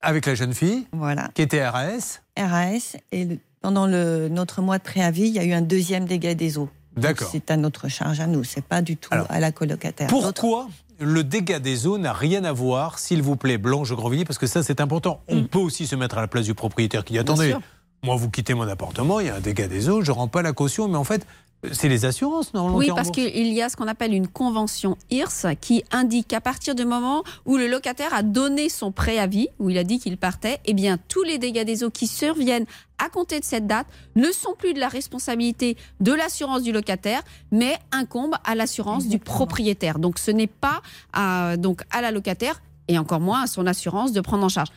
avec 0.00 0.26
la 0.26 0.34
jeune 0.34 0.54
fille, 0.54 0.86
voilà, 0.92 1.30
qui 1.34 1.42
était 1.42 1.66
RAS, 1.66 2.20
RAS, 2.38 2.96
et 3.12 3.24
le- 3.24 3.38
pendant 3.60 3.86
le, 3.86 4.28
notre 4.28 4.62
mois 4.62 4.78
de 4.78 4.82
préavis, 4.84 5.26
il 5.28 5.34
y 5.34 5.38
a 5.38 5.44
eu 5.44 5.52
un 5.52 5.62
deuxième 5.62 6.04
dégât 6.04 6.34
des 6.34 6.58
eaux. 6.58 6.68
D'accord. 6.96 7.28
C'est 7.30 7.50
à 7.50 7.56
notre 7.56 7.88
charge 7.88 8.20
à 8.20 8.26
nous, 8.26 8.44
c'est 8.44 8.64
pas 8.64 8.82
du 8.82 8.96
tout 8.96 9.10
à 9.12 9.40
la 9.40 9.52
colocataire. 9.52 10.06
Pourquoi 10.08 10.68
le 11.00 11.22
dégât 11.22 11.60
des 11.60 11.86
eaux 11.86 11.96
n'a 11.98 12.12
rien 12.12 12.42
à 12.44 12.52
voir, 12.52 12.98
s'il 12.98 13.22
vous 13.22 13.36
plaît, 13.36 13.56
Blanche 13.58 13.92
Grandvilliers, 13.92 14.24
parce 14.24 14.38
que 14.38 14.46
ça 14.48 14.62
c'est 14.64 14.80
important. 14.80 15.20
On 15.28 15.44
peut 15.44 15.58
aussi 15.60 15.86
se 15.86 15.94
mettre 15.96 16.18
à 16.18 16.20
la 16.20 16.28
place 16.28 16.44
du 16.44 16.54
propriétaire 16.54 17.04
qui 17.04 17.12
dit 17.12 17.18
attendez, 17.20 17.54
moi 18.02 18.16
vous 18.16 18.30
quittez 18.30 18.54
mon 18.54 18.66
appartement, 18.66 19.20
il 19.20 19.26
y 19.26 19.30
a 19.30 19.36
un 19.36 19.40
dégât 19.40 19.68
des 19.68 19.88
eaux, 19.88 20.02
je 20.02 20.10
rends 20.12 20.28
pas 20.28 20.42
la 20.42 20.52
caution, 20.52 20.88
mais 20.88 20.96
en 20.96 21.04
fait 21.04 21.24
c'est 21.72 21.88
les 21.88 22.04
assurances 22.04 22.54
normalement. 22.54 22.78
Oui, 22.78 22.86
qui 22.86 22.92
parce 22.92 23.10
qu'il 23.10 23.52
y 23.52 23.62
a 23.62 23.68
ce 23.68 23.76
qu'on 23.76 23.88
appelle 23.88 24.14
une 24.14 24.28
convention 24.28 24.96
IRS 25.10 25.56
qui 25.60 25.82
indique 25.90 26.28
qu'à 26.28 26.40
partir 26.40 26.74
du 26.74 26.84
moment 26.84 27.24
où 27.46 27.56
le 27.56 27.66
locataire 27.66 28.14
a 28.14 28.22
donné 28.22 28.68
son 28.68 28.92
préavis, 28.92 29.48
où 29.58 29.68
il 29.68 29.78
a 29.78 29.84
dit 29.84 29.98
qu'il 29.98 30.16
partait, 30.16 30.60
eh 30.66 30.74
bien 30.74 30.98
tous 31.08 31.24
les 31.24 31.38
dégâts 31.38 31.64
des 31.64 31.82
eaux 31.82 31.90
qui 31.90 32.06
surviennent 32.06 32.66
à 32.98 33.08
compter 33.08 33.40
de 33.40 33.44
cette 33.44 33.66
date 33.66 33.86
ne 34.14 34.30
sont 34.30 34.54
plus 34.56 34.72
de 34.72 34.80
la 34.80 34.88
responsabilité 34.88 35.76
de 36.00 36.12
l'assurance 36.12 36.62
du 36.62 36.72
locataire, 36.72 37.22
mais 37.50 37.76
incombent 37.90 38.36
à 38.44 38.54
l'assurance 38.54 39.08
du 39.08 39.18
propriétaire. 39.18 39.98
Donc 39.98 40.18
ce 40.18 40.30
n'est 40.30 40.46
pas 40.46 40.80
à, 41.12 41.56
donc 41.56 41.82
à 41.90 42.00
la 42.00 42.12
locataire 42.12 42.62
et 42.86 42.98
encore 42.98 43.20
moins 43.20 43.42
à 43.42 43.46
son 43.46 43.66
assurance 43.66 44.12
de 44.12 44.20
prendre 44.20 44.44
en 44.44 44.48
charge. 44.48 44.68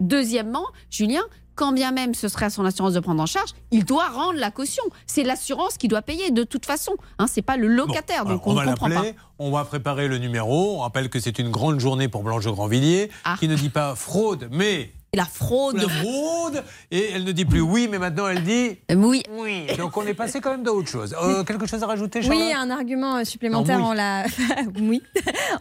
Deuxièmement, 0.00 0.64
Julien, 0.90 1.22
quand 1.54 1.72
bien 1.72 1.92
même 1.92 2.14
ce 2.14 2.28
serait 2.28 2.46
à 2.46 2.50
son 2.50 2.64
assurance 2.64 2.92
de 2.94 3.00
prendre 3.00 3.22
en 3.22 3.26
charge, 3.26 3.50
il 3.70 3.84
doit 3.84 4.08
rendre 4.08 4.38
la 4.38 4.50
caution. 4.50 4.82
C'est 5.06 5.22
l'assurance 5.22 5.76
qui 5.76 5.88
doit 5.88 6.02
payer 6.02 6.30
de 6.30 6.44
toute 6.44 6.66
façon. 6.66 6.92
Hein, 7.18 7.26
c'est 7.28 7.42
pas 7.42 7.56
le 7.56 7.68
locataire, 7.68 8.24
donc 8.24 8.46
on 8.46 8.52
on 8.52 8.54
va 8.54 8.64
ne 8.66 8.70
comprend 8.70 8.88
pas. 8.88 8.94
l'appeler, 8.94 9.14
on 9.38 9.50
va 9.50 9.64
préparer 9.64 10.08
le 10.08 10.18
numéro. 10.18 10.76
On 10.76 10.80
rappelle 10.80 11.08
que 11.10 11.20
c'est 11.20 11.38
une 11.38 11.50
grande 11.50 11.78
journée 11.80 12.08
pour 12.08 12.22
Blanche 12.22 12.44
de 12.44 12.50
Grandvilliers, 12.50 13.10
Ah. 13.24 13.36
qui 13.38 13.48
ne 13.48 13.54
dit 13.56 13.70
pas 13.70 13.94
fraude, 13.94 14.48
mais 14.50 14.92
La 15.14 15.26
fraude. 15.26 15.76
la 15.76 15.90
fraude. 15.90 16.62
Et 16.90 17.10
elle 17.12 17.24
ne 17.24 17.32
dit 17.32 17.44
plus 17.44 17.60
oui, 17.60 17.86
mais 17.90 17.98
maintenant 17.98 18.28
elle 18.28 18.42
dit 18.44 18.78
oui. 18.96 19.22
oui. 19.32 19.66
Donc 19.76 19.94
on 19.98 20.06
est 20.06 20.14
passé 20.14 20.40
quand 20.40 20.52
même 20.52 20.62
dans 20.62 20.72
autre 20.72 20.88
chose. 20.88 21.14
Euh, 21.22 21.44
quelque 21.44 21.66
chose 21.66 21.82
à 21.82 21.86
rajouter, 21.86 22.22
Charlotte 22.22 22.40
Oui, 22.42 22.50
un 22.54 22.70
argument 22.70 23.16
euh, 23.16 23.24
supplémentaire 23.24 23.78
Non, 23.78 23.84
oui. 23.84 23.90
en 23.90 23.92
la 23.92 24.24
oui, 24.80 25.02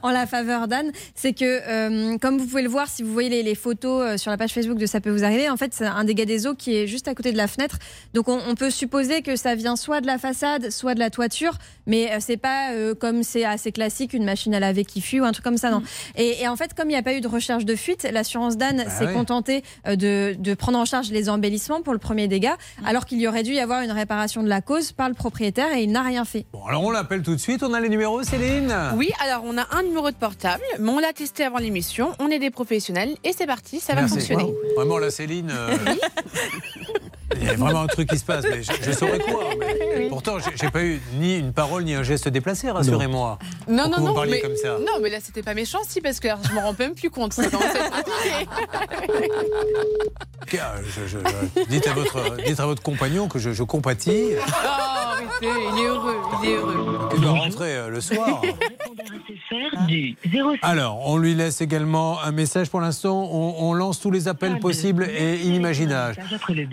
en 0.03 0.11
la 0.11 0.25
faveur 0.25 0.69
d'Anne, 0.69 0.93
c'est 1.15 1.33
que 1.33 1.43
euh, 1.43 2.17
comme 2.19 2.37
vous 2.37 2.45
pouvez 2.45 2.61
le 2.61 2.69
voir 2.69 2.87
si 2.87 3.03
vous 3.03 3.11
voyez 3.11 3.27
les, 3.27 3.43
les 3.43 3.55
photos 3.55 4.01
euh, 4.11 4.17
sur 4.17 4.31
la 4.31 4.37
page 4.37 4.51
Facebook 4.53 4.77
de 4.77 4.85
ça 4.85 5.01
peut 5.01 5.09
vous 5.11 5.25
arriver, 5.25 5.49
en 5.49 5.57
fait 5.57 5.73
c'est 5.73 5.85
un 5.85 6.05
dégât 6.05 6.23
des 6.23 6.47
eaux 6.47 6.55
qui 6.55 6.73
est 6.77 6.87
juste 6.87 7.09
à 7.09 7.13
côté 7.13 7.33
de 7.33 7.37
la 7.37 7.49
fenêtre. 7.49 7.77
Donc 8.13 8.29
on, 8.29 8.39
on 8.47 8.55
peut 8.55 8.69
supposer 8.71 9.21
que 9.21 9.35
ça 9.35 9.55
vient 9.55 9.75
soit 9.75 9.99
de 9.99 10.07
la 10.07 10.17
façade, 10.17 10.69
soit 10.69 10.93
de 10.95 10.99
la 10.99 11.09
toiture, 11.09 11.57
mais 11.87 12.09
euh, 12.13 12.17
c'est 12.21 12.37
pas 12.37 12.71
euh, 12.71 12.95
comme 12.95 13.21
c'est 13.23 13.43
assez 13.43 13.73
classique 13.73 14.13
une 14.13 14.23
machine 14.23 14.55
à 14.55 14.61
laver 14.61 14.85
qui 14.85 15.01
fuit 15.01 15.19
ou 15.19 15.25
un 15.25 15.33
truc 15.33 15.43
comme 15.43 15.57
ça 15.57 15.71
non. 15.71 15.83
Et, 16.15 16.41
et 16.41 16.47
en 16.47 16.55
fait 16.55 16.73
comme 16.73 16.85
il 16.89 16.93
n'y 16.93 16.99
a 16.99 17.03
pas 17.03 17.15
eu 17.15 17.19
de 17.19 17.27
recherche 17.27 17.65
de 17.65 17.75
fuite, 17.75 18.07
l'assurance 18.09 18.55
d'Anne 18.55 18.83
Bah 18.85 18.89
s'est 18.89 19.07
ouais. 19.07 19.13
contentée 19.13 19.40
euh, 19.49 19.95
de, 19.95 20.35
de 20.37 20.53
prendre 20.53 20.77
en 20.77 20.85
charge 20.85 21.09
les 21.11 21.29
embellissements 21.29 21.81
pour 21.81 21.93
le 21.93 21.99
premier 21.99 22.27
dégât, 22.27 22.57
alors 22.85 23.05
qu'il 23.05 23.19
y 23.19 23.27
aurait 23.27 23.43
dû 23.43 23.53
y 23.53 23.59
avoir 23.59 23.81
une 23.81 23.91
réparation 23.91 24.43
de 24.43 24.49
la 24.49 24.61
cause 24.61 24.91
par 24.91 25.07
le 25.09 25.15
propriétaire 25.15 25.73
et 25.75 25.83
il 25.83 25.91
n'a 25.91 26.01
rien 26.03 26.25
fait. 26.25 26.45
Bon, 26.53 26.65
alors 26.65 26.83
on 26.83 26.91
l'appelle 26.91 27.21
tout 27.23 27.35
de 27.35 27.39
suite. 27.39 27.63
On 27.63 27.73
a 27.73 27.79
les 27.79 27.89
numéros, 27.89 28.23
Céline 28.23 28.73
Oui, 28.95 29.09
alors 29.23 29.41
on 29.45 29.57
a 29.57 29.65
un 29.71 29.83
numéro 29.83 30.09
de 30.11 30.15
portable, 30.15 30.63
mais 30.79 30.89
on 30.89 30.99
l'a 30.99 31.13
testé 31.13 31.43
avant 31.43 31.57
l'émission. 31.57 32.11
On 32.19 32.27
est 32.29 32.39
des 32.39 32.51
professionnels 32.51 33.15
et 33.23 33.33
c'est 33.33 33.47
parti, 33.47 33.79
ça 33.79 33.93
va 33.93 34.01
Merci. 34.01 34.15
fonctionner. 34.15 34.43
Wow. 34.43 34.55
Vraiment, 34.77 34.97
la 34.97 35.09
Céline. 35.11 35.51
euh, 35.51 35.77
il 37.39 37.43
y 37.45 37.49
a 37.49 37.53
vraiment 37.53 37.81
un 37.81 37.87
truc 37.87 38.09
qui 38.09 38.17
se 38.17 38.25
passe, 38.25 38.45
mais 38.49 38.63
je, 38.63 38.71
je 38.83 38.91
saurais 38.91 39.19
quoi. 39.19 39.43
mais 39.59 40.07
Pourtant, 40.09 40.35
j'ai- 40.39 40.69
pas 40.69 40.83
eu 40.83 41.01
ni 41.19 41.37
une 41.37 41.53
parole 41.53 41.83
ni 41.83 41.93
un 41.93 42.03
geste 42.03 42.27
déplacé, 42.29 42.69
rassurez-moi. 42.71 43.37
Non, 43.67 43.89
non, 43.89 43.97
vous 43.97 44.05
non, 44.07 44.13
parliez 44.13 44.33
mais, 44.33 44.39
comme 44.41 44.55
ça. 44.55 44.77
non, 44.79 44.99
mais 45.01 45.09
là, 45.09 45.17
c'était 45.21 45.43
pas 45.43 45.53
méchant, 45.53 45.79
si, 45.87 46.01
parce 46.01 46.19
que 46.19 46.27
alors, 46.27 46.39
je 46.47 46.53
me 46.53 46.59
rends 46.59 46.75
même 46.77 46.93
plus 46.95 47.09
compte. 47.09 47.35
Compliqué. 47.35 47.57
Tiens, 50.47 50.63
je- 50.83 51.07
je- 51.07 51.17
je- 51.19 51.63
dites, 51.69 51.87
à 51.87 51.93
votre, 51.93 52.35
dites 52.45 52.59
à 52.59 52.65
votre 52.65 52.81
compagnon 52.83 53.27
que 53.27 53.39
je, 53.39 53.51
je 53.51 53.63
compatis. 53.63 54.31
Oh, 54.37 54.41
arrêtez, 54.63 55.27
il 55.73 55.79
est 55.81 55.85
heureux, 55.87 56.15
il 56.43 56.49
est 56.49 56.55
heureux. 56.55 57.09
Il 57.15 57.21
doit 57.21 57.31
rentrer 57.31 57.75
euh, 57.75 57.89
le 57.89 58.01
soir. 58.01 58.41
Alors, 60.61 61.07
on 61.07 61.17
lui 61.17 61.35
laisse 61.35 61.61
également 61.61 62.21
un 62.21 62.31
message. 62.31 62.69
Pour 62.69 62.81
l'instant, 62.81 63.29
on, 63.31 63.55
on 63.69 63.73
lance 63.73 63.99
tous 63.99 64.11
les 64.11 64.27
appels 64.27 64.59
possibles 64.59 65.07
et 65.09 65.35
inimaginables. 65.41 66.15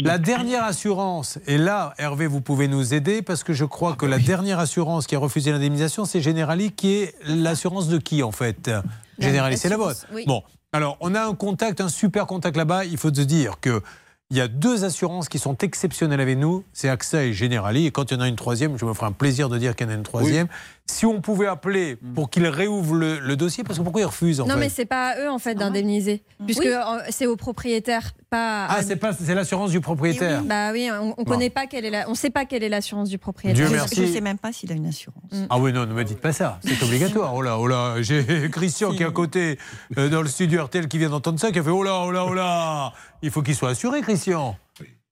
La 0.01 0.19
dernière 0.19 0.48
assurance, 0.57 1.39
et 1.47 1.59
là, 1.59 1.95
Hervé, 1.99 2.27
vous 2.27 2.41
pouvez 2.41 2.69
nous 2.69 2.95
aider 2.95 3.23
parce 3.23 3.43
que 3.45 3.53
je 3.53 3.65
crois 3.65 3.95
que 3.95 4.07
la 4.07 4.19
dernière 4.19 4.59
assurance 4.59 5.07
qui 5.07 5.15
a 5.15 5.19
refusé 5.19 5.53
l'indemnisation, 5.53 6.05
c'est 6.05 6.21
Generali, 6.21 6.73
qui 6.73 6.95
est 6.95 7.15
l'assurance 7.27 7.89
de 7.89 7.99
qui 7.99 8.23
en 8.23 8.33
fait? 8.33 8.71
Generali, 9.19 9.57
c'est 9.57 9.69
la 9.69 9.77
vôtre. 9.77 10.07
oui. 10.13 10.25
Bon, 10.27 10.43
alors 10.73 10.97
on 11.01 11.15
a 11.15 11.23
un 11.23 11.35
contact, 11.35 11.81
un 11.81 11.89
super 11.89 12.27
contact 12.27 12.57
là-bas. 12.57 12.85
Il 12.85 12.99
faut 12.99 13.13
se 13.13 13.23
dire 13.23 13.61
que. 13.61 13.83
Il 14.31 14.37
y 14.37 14.43
a 14.43 14.49
deux 14.49 14.85
assurances 14.85 15.31
qui 15.31 15.39
sont 15.39 15.57
exceptionnelles 15.57 16.21
avec 16.21 16.37
nous, 16.37 16.63
c'est 16.75 16.91
AXA 16.91 17.25
et 17.25 17.33
Generali. 17.33 17.87
Et 17.87 17.91
quand 17.91 18.11
il 18.11 18.15
y 18.15 18.17
en 18.19 18.21
a 18.21 18.29
une 18.29 18.37
troisième, 18.37 18.77
je 18.77 18.85
me 18.85 18.93
ferai 18.93 19.07
un 19.07 19.13
plaisir 19.13 19.49
de 19.49 19.57
dire 19.57 19.75
qu'il 19.75 19.87
y 19.87 19.89
en 19.89 19.93
a 19.95 19.97
une 19.97 20.03
troisième. 20.03 20.49
Si 20.91 21.05
on 21.05 21.21
pouvait 21.21 21.47
appeler 21.47 21.97
pour 22.15 22.31
qu'ils 22.31 22.47
réouvrent 22.47 22.95
le, 22.95 23.19
le 23.21 23.37
dossier, 23.37 23.63
parce 23.63 23.79
que 23.79 23.85
pourquoi 23.85 24.01
ils 24.01 24.07
refusent 24.07 24.41
en 24.41 24.47
non, 24.47 24.55
fait 24.55 24.61
mais 24.61 24.69
c'est 24.71 24.87
pas 24.87 25.11
à 25.11 25.21
eux 25.21 25.31
en 25.31 25.39
fait 25.39 25.55
d'indemniser, 25.55 26.23
puisque 26.47 26.63
Oui. 26.63 26.69
euh, 26.69 26.81
c'est 27.11 27.27
au 27.27 27.37
propriétaire, 27.37 28.13
pas. 28.31 28.65
Ah, 28.69 28.77
à- 28.77 28.83
c'est 28.83 28.97
pas, 28.97 29.13
c'est 29.13 29.35
l'assurance 29.35 29.71
du 29.71 29.81
propriétaire. 29.81 30.43
Bah 30.43 30.73
oui, 30.73 30.89
on, 30.91 31.15
on 31.19 31.23
Bon. 31.23 31.25
connaît 31.25 31.51
pas 31.51 31.67
quelle 31.67 31.85
est 31.85 31.91
la, 31.91 32.09
on 32.09 32.15
sait 32.15 32.31
pas 32.31 32.47
quelle 32.47 32.63
est 32.65 32.69
l'assurance 32.71 33.11
du 33.11 33.19
propriétaire. 33.19 33.67
Dieu 33.69 33.77
merci. 33.77 33.97
Je 33.97 34.03
ne 34.03 34.07
sais 34.15 34.21
même 34.23 34.39
pas 34.39 34.51
s'il 34.53 34.73
a 34.73 34.75
une 34.75 34.87
assurance. 34.87 35.31
Ah 35.51 35.59
oui, 35.59 35.73
non, 35.75 35.85
ne 35.87 35.93
me 35.93 36.05
dites 36.05 36.21
pas 36.21 36.33
ça, 36.33 36.59
c'est 36.65 36.83
obligatoire. 36.83 37.35
Oh 37.35 37.43
là, 37.43 37.59
oh 37.59 37.67
là, 37.67 38.01
j'ai 38.01 38.25
Christian 38.51 38.93
qui 38.93 39.03
est 39.03 39.07
à 39.07 39.11
côté 39.11 39.59
euh, 39.99 40.09
dans 40.09 40.23
le 40.23 40.29
studio 40.29 40.65
RTL 40.65 40.89
qui 40.89 40.97
vient 40.99 41.11
d'entendre 41.11 41.39
ça, 41.39 41.53
qui 41.53 41.59
a 41.59 41.63
fait 41.63 41.69
oh 41.71 41.83
là, 41.83 42.03
oh 42.07 42.11
là, 42.11 42.25
oh 42.27 42.33
là. 42.35 42.93
Il 43.23 43.31
faut 43.31 43.43
qu'il 43.43 43.55
soit 43.55 43.71
assuré, 43.71 44.01
Christian. 44.01 44.57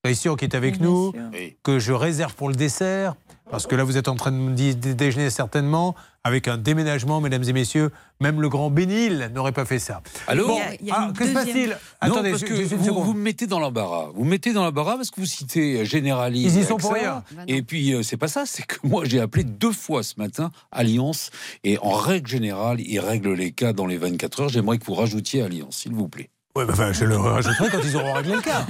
Christian 0.03 0.37
qui 0.37 0.45
est 0.45 0.55
avec 0.55 0.81
nous, 0.81 1.13
que 1.65 1.79
je 1.81 1.93
réserve 1.93 2.35
pour 2.35 2.49
le 2.49 2.55
dessert, 2.55 3.15
parce 3.51 3.67
que 3.67 3.75
là 3.75 3.85
vous 3.85 3.97
êtes 3.97 4.09
en 4.09 4.17
train 4.17 4.33
de 4.33 4.37
me 4.37 4.55
dé- 4.55 4.75
dé- 4.75 4.95
déjeuner 4.95 5.31
certainement, 5.31 5.95
avec 6.25 6.49
un 6.49 6.59
déménagement, 6.59 7.21
mesdames 7.21 7.45
et 7.45 7.53
messieurs, 7.53 7.91
même 8.21 8.41
le 8.41 8.49
grand 8.49 8.69
Bénil 8.71 9.31
n'aurait 9.33 9.53
pas 9.53 9.65
fait 9.65 9.79
ça. 9.79 10.03
Allô 10.27 10.49
Bon, 10.49 10.59
ah, 10.91 11.13
que 11.17 11.25
se 11.27 11.33
passe-t-il? 11.33 11.77
Attendez, 12.01 12.31
parce 12.31 12.43
que 12.43 12.75
vous, 12.75 13.03
vous 13.05 13.15
me 13.15 13.21
mettez 13.23 13.47
dans 13.47 13.61
l'embarras. 13.61 14.09
Vous 14.15 14.25
me 14.25 14.31
mettez 14.31 14.53
dans 14.53 14.65
l'embarras 14.65 14.97
parce 14.97 15.11
que 15.13 15.21
vous 15.21 15.27
citez 15.27 15.85
Generali. 15.85 16.43
Ils 16.43 16.59
y 16.59 16.65
sont 16.65 16.79
pour 16.79 16.93
rien. 16.95 17.23
Bah 17.37 17.43
Et 17.47 17.63
puis, 17.63 17.93
euh, 17.95 18.03
c'est 18.03 18.17
pas 18.17 18.27
ça. 18.29 18.45
C'est 18.47 18.65
que 18.67 18.77
moi, 18.83 19.05
j'ai 19.05 19.21
appelé 19.21 19.45
deux 19.45 19.73
fois 19.73 20.03
ce 20.03 20.15
matin 20.19 20.51
Alliance. 20.73 21.31
Et 21.63 21.79
en 21.79 21.93
règle 21.93 22.29
générale, 22.29 22.81
ils 22.81 22.99
règlent 22.99 23.35
les 23.35 23.53
cas 23.53 23.73
dans 23.73 23.87
les 23.87 23.97
24 23.99 24.41
heures. 24.41 24.49
J'aimerais 24.49 24.79
que 24.79 24.85
vous 24.85 24.95
rajoutiez 24.95 25.43
Alliance, 25.43 25.77
s'il 25.77 25.93
vous 25.93 26.09
plaît. 26.09 26.31
Ouais, 26.57 26.65
bah, 26.65 26.73
enfin, 26.73 26.93
je 26.93 27.05
le 27.05 27.17
rajouterai 27.17 27.69
quand 27.71 27.79
ils 27.85 27.97
auront 27.97 28.15
réglé 28.15 28.35
le 28.35 28.41
cas. 28.41 28.65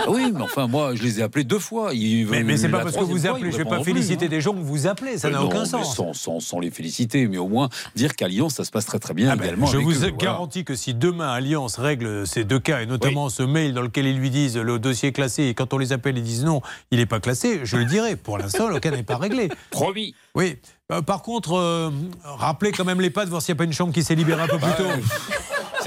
Ah 0.00 0.04
oui, 0.08 0.30
mais 0.32 0.42
enfin, 0.42 0.66
moi, 0.68 0.94
je 0.94 1.02
les 1.02 1.18
ai 1.18 1.22
appelés 1.24 1.42
deux 1.44 1.58
fois. 1.58 1.90
Ils 1.92 2.24
Mais, 2.26 2.42
mais 2.44 2.56
c'est 2.56 2.68
pas 2.68 2.80
parce 2.84 2.96
que 2.96 3.02
vous 3.02 3.18
fois, 3.18 3.30
appelez, 3.36 3.50
je 3.50 3.56
vais 3.58 3.64
pas 3.64 3.76
plus, 3.80 3.92
féliciter 3.92 4.26
hein. 4.26 4.28
des 4.28 4.40
gens 4.40 4.52
que 4.54 4.60
vous 4.60 4.86
appelez, 4.86 5.18
ça 5.18 5.28
n'a 5.28 5.38
Euh, 5.40 5.44
aucun 5.44 5.56
non, 5.56 5.62
mais 5.64 5.68
sens. 5.68 5.96
Sans, 5.96 6.12
sans- 6.14 6.40
sans 6.40 6.60
les 6.60 6.70
féliciter, 6.70 7.26
mais 7.26 7.36
au 7.38 7.48
moins 7.48 7.68
dire 7.96 8.14
qu'à 8.14 8.28
Lyon, 8.28 8.48
ça 8.48 8.64
se 8.64 8.70
passe 8.70 8.86
très 8.86 8.98
très 9.00 9.12
bien 9.12 9.28
Ah 9.32 9.36
ben, 9.36 9.44
également. 9.44 9.66
je 9.66 9.74
avec 9.74 9.84
vous 9.86 9.96
eux, 10.04 10.10
voilà. 10.10 10.16
garantis 10.16 10.64
que 10.64 10.76
si 10.76 10.94
demain 10.94 11.28
Alliance 11.32 11.76
règle 11.76 12.26
ces 12.28 12.44
deux 12.44 12.60
cas, 12.60 12.80
et 12.80 12.86
notamment 12.86 13.28
ce 13.28 13.42
mail 13.42 13.74
dans 13.74 13.82
lequel 13.82 14.06
ils 14.06 14.16
lui 14.16 14.30
disent 14.30 14.56
le 14.56 14.78
dossier 14.78 15.08
est 15.08 15.12
classé, 15.12 15.44
et 15.44 15.54
quand 15.54 15.72
on 15.74 15.78
les 15.78 15.92
appelle, 15.92 16.16
ils 16.16 16.22
disent 16.24 16.44
non, 16.44 16.62
il 16.92 16.98
n'est 16.98 17.06
pas 17.06 17.18
classé, 17.20 17.60
je 17.64 17.76
le 17.76 17.84
dirai. 17.86 18.14
Pour 18.14 18.38
l'instant, 18.38 18.68
le 18.68 18.78
cas 18.78 18.92
n'est 18.92 19.02
pas 19.02 19.16
réglé. 19.16 19.48
Promis. 19.70 20.14
Oui. 20.36 20.58
Euh, 20.92 21.02
par 21.02 21.22
contre, 21.22 21.54
euh, 21.58 21.90
rappelez 22.24 22.70
quand 22.72 22.84
même 22.84 23.00
les 23.00 23.10
pattes, 23.10 23.28
voir 23.28 23.42
s'il 23.42 23.52
n'y 23.52 23.56
a 23.56 23.58
pas 23.58 23.64
une 23.64 23.72
chambre 23.74 23.92
qui 23.92 24.02
s'est 24.04 24.14
libérée 24.14 24.42
un 24.42 24.46
peu 24.46 24.58
plus 24.58 24.72
tôt. 24.78 24.88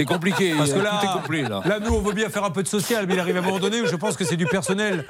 C'est 0.01 0.13
compliqué. 0.13 0.53
Parce 0.57 0.71
que 0.71 0.77
tout 0.77 0.83
là, 0.83 0.99
est 1.03 1.13
complet 1.13 1.41
là. 1.43 1.61
là, 1.65 1.79
nous, 1.79 1.93
on 1.93 2.01
veut 2.01 2.13
bien 2.13 2.29
faire 2.29 2.43
un 2.43 2.49
peu 2.51 2.63
de 2.63 2.67
social, 2.67 3.05
mais 3.07 3.13
il 3.15 3.19
arrive 3.19 3.35
à 3.37 3.39
un 3.39 3.43
moment 3.43 3.59
donné 3.59 3.81
où 3.81 3.85
je 3.85 3.95
pense 3.95 4.15
que 4.17 4.23
c'est 4.25 4.35
du 4.37 4.45
personnel 4.45 5.05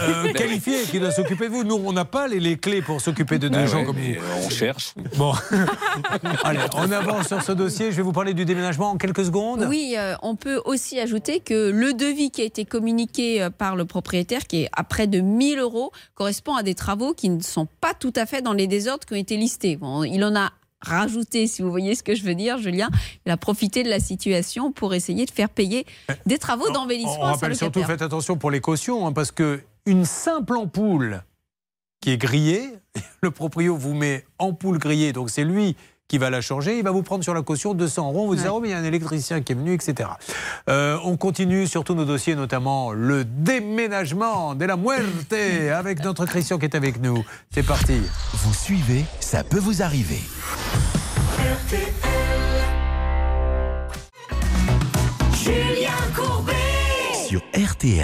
euh, 0.00 0.32
qualifié 0.32 0.82
qui 0.82 1.00
doit 1.00 1.10
s'occuper 1.10 1.48
de 1.48 1.52
vous. 1.52 1.64
Nous, 1.64 1.80
on 1.84 1.92
n'a 1.92 2.04
pas 2.04 2.28
les, 2.28 2.38
les 2.40 2.56
clés 2.58 2.82
pour 2.82 3.00
s'occuper 3.00 3.38
de 3.38 3.48
deux 3.48 3.58
Ah 3.58 3.66
gens 3.66 3.78
ouais, 3.80 3.84
comme 3.84 3.96
vous. 3.96 4.12
euh, 4.12 4.44
On 4.46 4.50
cherche. 4.50 4.94
Bon. 5.16 5.32
Allez, 6.44 6.60
on 6.74 6.90
avance 6.92 7.28
sur 7.28 7.42
ce 7.42 7.52
dossier. 7.52 7.90
Je 7.90 7.96
vais 7.96 8.02
vous 8.02 8.12
parler 8.12 8.34
du 8.34 8.44
déménagement 8.44 8.90
en 8.90 8.96
quelques 8.96 9.24
secondes. 9.24 9.66
Oui, 9.68 9.94
euh, 9.96 10.14
on 10.22 10.36
peut 10.36 10.60
aussi 10.64 10.98
ajouter 11.00 11.40
que 11.40 11.70
le 11.70 11.92
devis 11.92 12.30
qui 12.30 12.42
a 12.42 12.44
été 12.44 12.64
communiqué 12.64 13.48
par 13.58 13.76
le 13.76 13.84
propriétaire, 13.84 14.46
qui 14.46 14.62
est 14.62 14.70
à 14.76 14.84
près 14.84 15.06
de 15.06 15.20
1000 15.20 15.58
euros, 15.58 15.92
correspond 16.14 16.54
à 16.54 16.62
des 16.62 16.74
travaux 16.74 17.14
qui 17.14 17.28
ne 17.30 17.40
sont 17.42 17.66
pas 17.80 17.94
tout 17.94 18.12
à 18.16 18.26
fait 18.26 18.42
dans 18.42 18.52
les 18.52 18.66
désordres 18.66 19.04
qui 19.06 19.14
ont 19.14 19.16
été 19.16 19.36
listés. 19.36 19.76
Bon, 19.76 20.04
il 20.04 20.22
en 20.24 20.36
a 20.36 20.50
rajouté, 20.80 21.46
si 21.46 21.62
vous 21.62 21.70
voyez 21.70 21.94
ce 21.94 22.02
que 22.02 22.14
je 22.14 22.22
veux 22.22 22.34
dire, 22.34 22.58
Julien. 22.58 22.88
Il 23.26 23.32
a 23.32 23.36
profité 23.36 23.82
de 23.82 23.88
la 23.88 24.00
situation 24.00 24.72
pour 24.72 24.94
essayer 24.94 25.26
de 25.26 25.30
faire 25.30 25.48
payer 25.48 25.86
des 26.26 26.38
travaux 26.38 26.70
d'embellissement 26.70 27.18
On 27.20 27.24
sa 27.24 27.32
rappelle 27.32 27.56
surtout, 27.56 27.82
faites 27.82 28.02
attention 28.02 28.36
pour 28.36 28.50
les 28.50 28.60
cautions, 28.60 29.06
hein, 29.06 29.12
parce 29.12 29.32
que 29.32 29.60
une 29.86 30.04
simple 30.04 30.56
ampoule 30.56 31.22
qui 32.00 32.10
est 32.10 32.18
grillée, 32.18 32.70
le 33.22 33.30
proprio 33.30 33.76
vous 33.76 33.94
met 33.94 34.24
ampoule 34.38 34.78
grillée, 34.78 35.12
donc 35.12 35.30
c'est 35.30 35.44
lui 35.44 35.76
qui 36.10 36.18
va 36.18 36.28
la 36.28 36.40
changer, 36.40 36.76
il 36.76 36.82
va 36.82 36.90
vous 36.90 37.04
prendre 37.04 37.22
sur 37.22 37.34
la 37.34 37.42
caution 37.42 37.72
200 37.72 38.08
euros, 38.08 38.26
vous 38.26 38.34
dites, 38.34 38.46
oh, 38.50 38.58
mais 38.58 38.70
il 38.70 38.70
y 38.72 38.74
a 38.74 38.78
un 38.78 38.84
électricien 38.84 39.42
qui 39.42 39.52
est 39.52 39.54
venu, 39.54 39.74
etc. 39.74 40.08
Euh, 40.68 40.98
on 41.04 41.16
continue 41.16 41.68
sur 41.68 41.84
tous 41.84 41.94
nos 41.94 42.04
dossiers, 42.04 42.34
notamment 42.34 42.90
le 42.90 43.24
déménagement 43.24 44.56
de 44.56 44.64
la 44.64 44.76
muerte, 44.76 45.32
avec 45.72 46.02
notre 46.02 46.26
Christian 46.26 46.58
qui 46.58 46.64
est 46.64 46.74
avec 46.74 47.00
nous. 47.00 47.24
C'est 47.54 47.64
parti. 47.64 48.00
Vous 48.32 48.52
suivez, 48.52 49.04
ça 49.20 49.44
peut 49.44 49.60
vous 49.60 49.82
arriver. 49.82 50.20
Julien 55.32 55.92
Courbet 56.16 56.59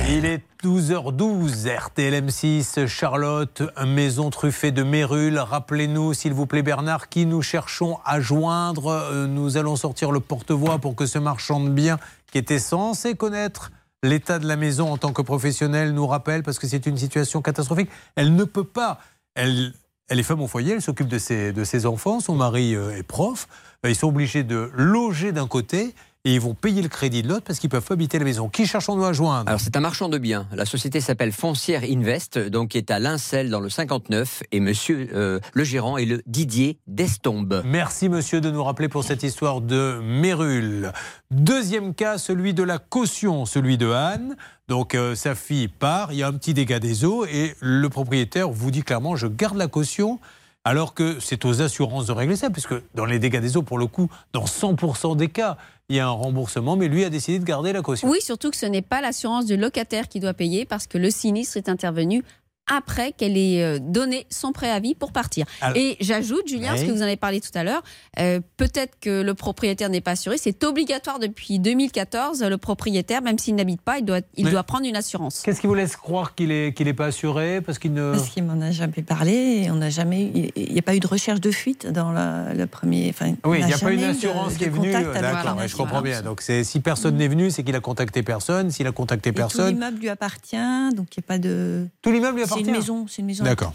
Il 0.09 0.25
est 0.25 0.43
12h12, 0.63 1.67
RTLM6, 1.67 2.87
Charlotte, 2.87 3.63
maison 3.85 4.31
truffée 4.31 4.71
de 4.71 4.85
mérules. 4.85 5.39
Rappelez-nous, 5.39 6.15
s'il 6.15 6.33
vous 6.33 6.47
plaît, 6.47 6.63
Bernard, 6.63 7.09
qui 7.09 7.27
nous 7.27 7.43
cherchons 7.43 7.99
à 8.05 8.21
joindre. 8.21 8.87
Euh, 8.87 9.27
Nous 9.27 9.57
allons 9.57 9.75
sortir 9.75 10.13
le 10.13 10.21
porte-voix 10.21 10.79
pour 10.79 10.95
que 10.95 11.07
ce 11.07 11.19
marchand 11.19 11.59
de 11.59 11.71
biens, 11.71 11.99
qui 12.31 12.39
était 12.39 12.61
censé 12.61 13.17
connaître 13.17 13.73
l'état 14.05 14.39
de 14.39 14.47
la 14.47 14.57
maison 14.57 14.93
en 14.93 14.97
tant 14.97 15.13
que 15.13 15.23
professionnel, 15.23 15.93
nous 15.93 16.07
rappelle, 16.07 16.45
parce 16.45 16.61
que 16.61 16.69
c'est 16.69 16.87
une 16.87 16.97
situation 16.97 17.43
catastrophique. 17.43 17.91
Elle 18.15 18.37
ne 18.37 18.45
peut 18.45 18.65
pas. 18.65 19.01
Elle, 19.35 19.73
elle 20.09 20.21
est 20.21 20.25
femme 20.25 20.41
au 20.41 20.47
foyer, 20.47 20.75
elle 20.75 20.83
s'occupe 20.83 21.09
de 21.09 21.19
ses, 21.19 21.53
de 21.53 21.65
ses 21.65 21.85
enfants, 21.85 22.21
son 22.21 22.37
mari 22.37 22.77
euh, 22.77 22.97
est 22.97 23.03
prof. 23.03 23.49
Euh, 23.85 23.91
Ils 23.91 23.97
sont 23.97 24.09
obligés 24.09 24.45
de 24.45 24.71
loger 24.75 25.33
d'un 25.33 25.49
côté 25.49 25.95
et 26.27 26.35
ils 26.35 26.41
vont 26.41 26.55
payer 26.55 26.83
le 26.83 26.89
crédit 26.89 27.23
de 27.23 27.29
l'autre 27.29 27.45
parce 27.47 27.61
qu'ils 27.61 27.71
peuvent 27.71 27.85
pas 27.85 27.95
habiter 27.95 28.19
la 28.19 28.25
maison. 28.25 28.49
Qui 28.49 28.67
cherchons-nous 28.67 29.05
à 29.05 29.13
joindre 29.13 29.49
Alors 29.49 29.61
c'est 29.61 29.77
un 29.77 29.81
marchand 29.81 30.09
de 30.09 30.19
biens. 30.19 30.49
La 30.53 30.65
société 30.65 31.01
s'appelle 31.01 31.31
Foncière 31.31 31.83
Invest, 31.85 32.37
donc 32.37 32.71
qui 32.71 32.79
est 32.79 32.91
à 32.91 32.99
Lincel 32.99 33.49
dans 33.49 33.61
le 33.61 33.71
59. 33.71 34.43
Et 34.51 34.59
monsieur 34.59 35.09
euh, 35.15 35.39
le 35.55 35.63
gérant 35.63 35.99
est 35.99 36.05
le 36.05 36.23
Didier 36.27 36.81
Destombe. 36.89 37.63
Merci 37.65 38.09
monsieur 38.09 38.41
de 38.41 38.51
nous 38.51 38.65
rappeler 38.65 38.89
pour 38.89 39.05
cette 39.05 39.23
histoire 39.23 39.61
de 39.61 40.01
Mérule. 40.03 40.91
Deuxième 41.31 41.95
cas, 41.95 42.19
celui 42.19 42.55
de 42.55 42.65
la 42.65 42.79
caution, 42.79 43.47
celui 43.47 43.79
de 43.79 43.89
Anne. 43.89 44.35
Donc 44.67 44.97
euh, 44.97 45.15
sa 45.15 45.37
fille 45.37 45.69
part, 45.69 46.13
il 46.13 46.19
y 46.19 46.23
a 46.25 46.27
un 46.27 46.33
petit 46.33 46.55
dégât 46.55 46.81
des 46.81 47.05
eaux 47.05 47.25
et 47.25 47.55
le 47.61 47.89
propriétaire 47.89 48.51
vous 48.51 48.73
dit 48.73 48.83
clairement 48.83 49.15
je 49.15 49.29
garde 49.29 49.57
la 49.57 49.69
caution. 49.69 50.19
Alors 50.67 50.95
que 50.95 51.21
c'est 51.21 51.45
aux 51.45 51.63
assurances 51.63 52.07
de 52.07 52.13
régler 52.13 52.35
ça, 52.35 52.51
puisque 52.51 52.75
dans 52.97 53.05
les 53.05 53.21
dégâts 53.21 53.39
des 53.39 53.57
eaux, 53.57 53.63
pour 53.63 53.79
le 53.79 53.87
coup, 53.87 54.11
dans 54.33 54.47
100% 54.47 55.17
des 55.17 55.29
cas, 55.29 55.57
il 55.89 55.95
y 55.95 56.01
a 56.01 56.09
un 56.09 56.11
remboursement, 56.11 56.75
mais 56.75 56.89
lui 56.89 57.05
a 57.05 57.09
décidé 57.09 57.39
de 57.39 57.45
garder 57.45 57.73
la 57.73 57.83
caution. 57.83 58.09
Oui, 58.09 58.21
surtout 58.21 58.51
que 58.51 58.57
ce 58.57 58.67
n'est 58.67 58.83
pas 58.83 59.01
l'assurance 59.01 59.47
du 59.47 59.57
locataire 59.57 60.09
qui 60.09 60.19
doit 60.19 60.35
payer 60.35 60.65
parce 60.65 60.89
que 60.89 60.99
le 60.99 61.09
sinistre 61.09 61.57
est 61.57 61.69
intervenu 61.69 62.25
après 62.71 63.13
qu'elle 63.13 63.37
ait 63.37 63.63
euh, 63.63 63.79
donné 63.81 64.27
son 64.31 64.53
préavis 64.53 64.95
pour 64.95 65.13
partir. 65.13 65.47
Alors- 65.61 65.77
Et 65.77 65.97
j'ajoute, 66.01 66.47
Julien, 66.49 66.69
parce 66.71 66.81
Oui. 66.81 66.87
que 66.89 66.93
vous 66.93 67.01
en 67.01 67.05
avez 67.05 67.17
parlé 67.17 67.41
tout 67.41 67.51
à 67.55 67.63
l'heure, 67.65 67.83
euh, 68.19 68.41
peut-être 68.57 68.95
que 69.01 69.23
le 69.23 69.35
propriétaire 69.35 69.89
n'est 69.89 70.01
pas 70.01 70.13
assuré. 70.13 70.37
C'est 70.39 70.65
obligatoire 70.65 71.19
depuis 71.19 71.59
2014. 71.59 72.43
Le 72.43 72.57
propriétaire, 72.59 73.23
même 73.23 73.39
s'il 73.39 73.55
n'habite 73.55 73.81
pas, 73.83 73.99
il 73.99 74.05
doit, 74.05 74.21
il 74.37 74.45
Mais- 74.47 74.51
doit 74.51 74.63
prendre 74.65 74.87
une 74.87 74.97
assurance. 74.97 75.43
Qu'est-ce 75.45 75.61
qui 75.61 75.67
vous 75.67 75.75
laisse 75.75 75.97
croire 75.97 76.35
qu'il 76.35 76.49
n'est 76.49 76.73
qu'il 76.75 76.89
est 76.89 76.95
pas 76.95 77.07
assuré 77.07 77.61
Parce 77.61 77.79
qu'il 77.79 77.93
ne. 77.93 78.13
Parce 78.13 78.29
qu'il 78.31 78.45
m'en 78.45 78.61
a 78.61 78.71
jamais 78.71 79.03
parlé 79.07 79.69
on 79.71 79.77
n'a 79.77 79.91
jamais. 79.91 80.31
Il 80.57 80.73
n'y 80.73 80.79
a 80.79 80.83
pas 80.83 80.95
eu 80.97 81.01
de 81.01 81.07
recherche 81.07 81.41
de 81.41 81.51
fuite 81.51 81.87
dans 81.87 82.11
la- 82.13 82.53
le 82.55 82.67
premier. 82.67 83.09
Enfin, 83.11 83.35
Oui, 83.45 83.59
il 83.61 83.67
n'y 83.67 83.73
a 83.73 83.79
pas 83.79 83.93
une 83.93 84.01
de- 84.01 84.07
assurance 84.07 84.55
de 84.55 84.59
qui 84.59 84.65
est 84.65 84.69
venue. 84.69 84.93
D'accord, 84.93 85.57
je 85.67 85.77
comprends 85.77 86.03
bien. 86.03 86.23
Donc 86.23 86.43
si 86.43 86.81
personne 86.81 87.17
n'est 87.17 87.29
venu, 87.29 87.51
c'est 87.51 87.63
qu'il 87.63 87.77
a 87.77 87.81
contacté 87.81 88.23
personne. 88.23 88.71
S'il 88.71 88.87
a 88.87 88.93
contacté 88.93 89.31
Et 89.31 89.33
tout 89.33 89.37
personne. 89.37 89.75
l'immeuble 89.75 89.99
lui 89.99 90.09
appartient, 90.09 90.57
donc 90.95 91.09
il 91.17 91.21
n'y 91.21 91.25
a 91.25 91.29
pas 91.29 91.39
de. 91.39 91.87
Tout 92.03 92.11
l'immeuble 92.13 92.37
lui 92.37 92.45
C'est 92.57 92.71
une 92.71 92.77
maison, 92.77 93.07
c'est 93.09 93.21
une 93.23 93.27
maison 93.27 93.45
D'accord. 93.45 93.73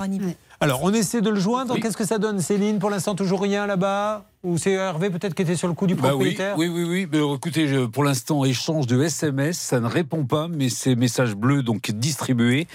Alors, 0.63 0.81
on 0.83 0.93
essaie 0.93 1.21
de 1.21 1.29
le 1.31 1.39
joindre. 1.39 1.75
Qu'est-ce 1.79 1.97
que 1.97 2.05
ça 2.05 2.19
donne, 2.19 2.39
Céline 2.39 2.77
Pour 2.77 2.91
l'instant, 2.91 3.15
toujours 3.15 3.41
rien 3.41 3.65
là-bas 3.65 4.25
Ou 4.43 4.59
c'est 4.59 4.73
Hervé 4.73 5.09
peut-être 5.09 5.33
qui 5.33 5.41
était 5.41 5.55
sur 5.55 5.67
le 5.67 5.73
coup 5.73 5.87
du 5.87 5.95
Bah 5.95 6.01
oui, 6.09 6.09
propriétaire 6.35 6.55
oui, 6.55 6.67
oui, 6.67 6.83
oui. 6.83 7.07
Mais 7.11 7.17
écoutez, 7.35 7.67
je- 7.67 7.85
pour 7.87 8.03
l'instant, 8.03 8.45
échange 8.45 8.85
de 8.85 9.01
SMS, 9.01 9.57
ça 9.57 9.79
ne 9.79 9.87
répond 9.87 10.23
pas, 10.25 10.47
mais 10.47 10.69
c'est 10.69 10.93
message 10.95 11.33
bleu 11.35 11.63
donc 11.63 11.89
distribué. 11.89 12.67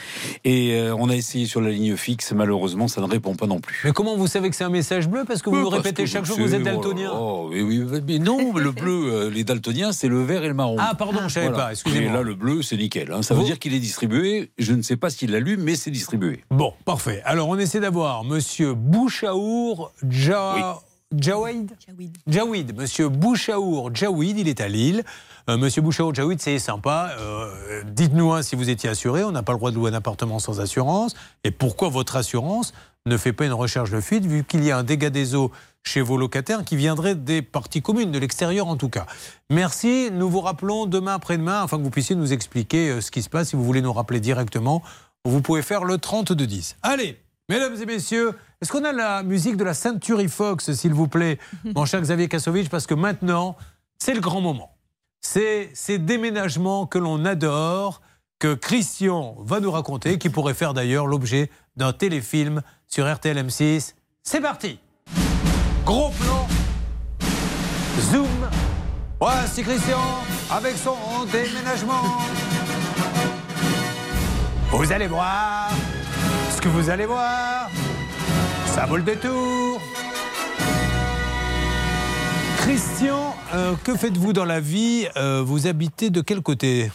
Et 0.44 0.74
euh, 0.74 0.96
on 0.98 1.08
a 1.10 1.14
essayé 1.14 1.46
sur 1.46 1.60
la 1.60 1.70
ligne 1.70 1.96
fixe, 1.96 2.32
malheureusement, 2.32 2.88
ça 2.88 3.00
ne 3.00 3.06
répond 3.06 3.36
pas 3.36 3.46
non 3.46 3.60
plus. 3.60 3.80
Mais 3.84 3.92
comment 3.92 4.16
vous 4.16 4.26
savez 4.26 4.50
que 4.50 4.56
c'est 4.56 4.64
un 4.64 4.68
message 4.68 5.08
bleu 5.08 5.22
Parce 5.24 5.40
que 5.42 5.50
vous 5.50 5.56
Euh, 5.56 5.62
parce 5.70 5.76
répétez 5.76 6.02
que 6.04 6.08
chaque 6.08 6.24
jour 6.24 6.36
que 6.36 6.42
vous 6.42 6.54
êtes 6.56 6.64
daltonien. 6.64 7.12
Oh, 7.14 7.50
mais 7.52 7.62
oui, 7.62 7.84
mais 8.06 8.18
non, 8.18 8.52
le 8.56 8.72
bleu, 8.72 9.12
euh, 9.12 9.30
les 9.30 9.44
daltoniens, 9.44 9.92
c'est 9.92 10.08
le 10.08 10.24
vert 10.24 10.42
et 10.42 10.48
le 10.48 10.54
marron. 10.54 10.76
Ah, 10.80 10.94
pardon, 10.98 11.20
je 11.28 11.34
savais 11.34 11.52
pas, 11.52 11.70
excusez-moi. 11.70 12.12
Là, 12.14 12.22
le 12.22 12.34
bleu, 12.34 12.62
c'est 12.62 12.76
nickel. 12.76 13.12
hein. 13.12 13.22
Ça 13.22 13.34
veut 13.34 13.44
dire 13.44 13.60
qu'il 13.60 13.74
est 13.74 13.78
distribué. 13.80 14.50
Je 14.58 14.72
ne 14.72 14.82
sais 14.82 14.96
pas 14.96 15.08
s'il 15.08 15.30
l'a 15.30 15.38
lu, 15.40 15.56
mais 15.56 15.76
c'est 15.76 15.92
distribué. 15.92 16.40
Bon, 16.50 16.72
parfait. 16.84 17.22
Alors, 17.24 17.48
on 17.48 17.56
essaie 17.58 17.75
d'avoir 17.80 18.24
Monsieur 18.24 18.74
Bouchaour 18.74 19.92
Ja- 20.10 20.80
Jawid 21.16 21.72
Jawid. 22.26 22.76
Monsieur 22.76 23.08
Bouchaour 23.08 23.94
Jawid, 23.94 24.38
il 24.38 24.48
est 24.48 24.60
à 24.60 24.68
Lille. 24.68 25.04
Euh, 25.48 25.56
Monsieur 25.56 25.80
Bouchaour 25.80 26.12
Jawid, 26.14 26.40
c'est 26.42 26.58
sympa. 26.58 27.10
Euh, 27.20 27.82
Dites-nous 27.86 28.32
hein, 28.32 28.42
si 28.42 28.56
vous 28.56 28.68
étiez 28.68 28.90
assuré. 28.90 29.22
On 29.22 29.30
n'a 29.30 29.42
pas 29.44 29.52
le 29.52 29.58
droit 29.58 29.70
de 29.70 29.76
louer 29.76 29.90
un 29.92 29.94
appartement 29.94 30.38
sans 30.40 30.60
assurance. 30.60 31.14
Et 31.44 31.52
pourquoi 31.52 31.88
votre 31.88 32.16
assurance 32.16 32.72
ne 33.06 33.16
fait 33.16 33.32
pas 33.32 33.46
une 33.46 33.52
recherche 33.52 33.90
de 33.92 34.00
fuite, 34.00 34.26
vu 34.26 34.42
qu'il 34.42 34.64
y 34.64 34.72
a 34.72 34.78
un 34.78 34.82
dégât 34.82 35.10
des 35.10 35.36
eaux 35.36 35.52
chez 35.84 36.00
vos 36.00 36.16
locataires 36.16 36.64
qui 36.64 36.74
viendrait 36.74 37.14
des 37.14 37.40
parties 37.40 37.80
communes, 37.82 38.10
de 38.10 38.18
l'extérieur 38.18 38.66
en 38.66 38.76
tout 38.76 38.88
cas? 38.88 39.06
Merci. 39.48 40.10
Nous 40.12 40.28
vous 40.28 40.40
rappelons 40.40 40.86
demain 40.86 41.14
après-demain, 41.14 41.62
afin 41.62 41.78
que 41.78 41.82
vous 41.84 41.90
puissiez 41.90 42.16
nous 42.16 42.32
expliquer 42.32 42.88
euh, 42.90 43.00
ce 43.00 43.12
qui 43.12 43.22
se 43.22 43.28
passe. 43.30 43.50
Si 43.50 43.56
vous 43.56 43.62
voulez 43.64 43.80
nous 43.82 43.92
rappeler 43.92 44.18
directement, 44.18 44.82
vous 45.24 45.40
pouvez 45.40 45.62
faire 45.62 45.84
le 45.84 45.98
3210. 45.98 46.76
Allez, 46.82 47.16
mesdames 47.48 47.80
et 47.80 47.86
messieurs, 47.86 48.32
est-ce 48.60 48.72
qu'on 48.72 48.84
a 48.84 48.92
la 48.92 49.22
musique 49.22 49.56
de 49.56 49.64
la 49.64 49.74
Century 49.74 50.28
Fox, 50.28 50.72
s'il 50.72 50.94
vous 50.94 51.08
plaît, 51.08 51.38
mon 51.74 51.84
cher 51.84 52.00
Xavier 52.00 52.28
Kassovitch? 52.28 52.68
Parce 52.68 52.86
que 52.86 52.94
maintenant, 52.94 53.56
c'est 53.98 54.14
le 54.14 54.20
grand 54.20 54.40
moment. 54.40 54.72
C'est 55.20 55.70
ces 55.74 55.98
déménagements 55.98 56.86
que 56.86 56.98
l'on 56.98 57.24
adore, 57.24 58.00
que 58.38 58.54
Christian 58.54 59.36
va 59.40 59.60
nous 59.60 59.70
raconter, 59.70 60.18
qui 60.18 60.28
pourrait 60.30 60.54
faire 60.54 60.74
d'ailleurs 60.74 61.06
l'objet 61.06 61.50
d'un 61.76 61.92
téléfilm 61.92 62.62
sur 62.86 63.12
RTL 63.12 63.36
M6. 63.36 63.94
C'est 64.22 64.40
parti 64.40 64.78
Gros 65.84 66.10
plan, 66.10 66.48
zoom. 68.00 68.26
Voici 69.20 69.62
Christian 69.62 70.00
avec 70.50 70.76
son 70.76 70.96
déménagement. 71.32 72.02
Vous 74.70 74.92
allez 74.92 75.06
voir 75.06 75.70
que 76.66 76.70
vous 76.72 76.90
allez 76.90 77.06
voir. 77.06 77.70
Ça 78.74 78.86
vaut 78.86 78.96
le 78.96 79.02
détour. 79.04 79.80
Christian, 82.58 83.36
euh, 83.54 83.74
que 83.84 83.94
faites-vous 83.96 84.32
dans 84.32 84.44
la 84.44 84.58
vie? 84.58 85.06
Euh, 85.16 85.42
Vous 85.46 85.68
habitez 85.68 86.10
de 86.10 86.20
quel 86.20 86.40
côté? 86.40 86.90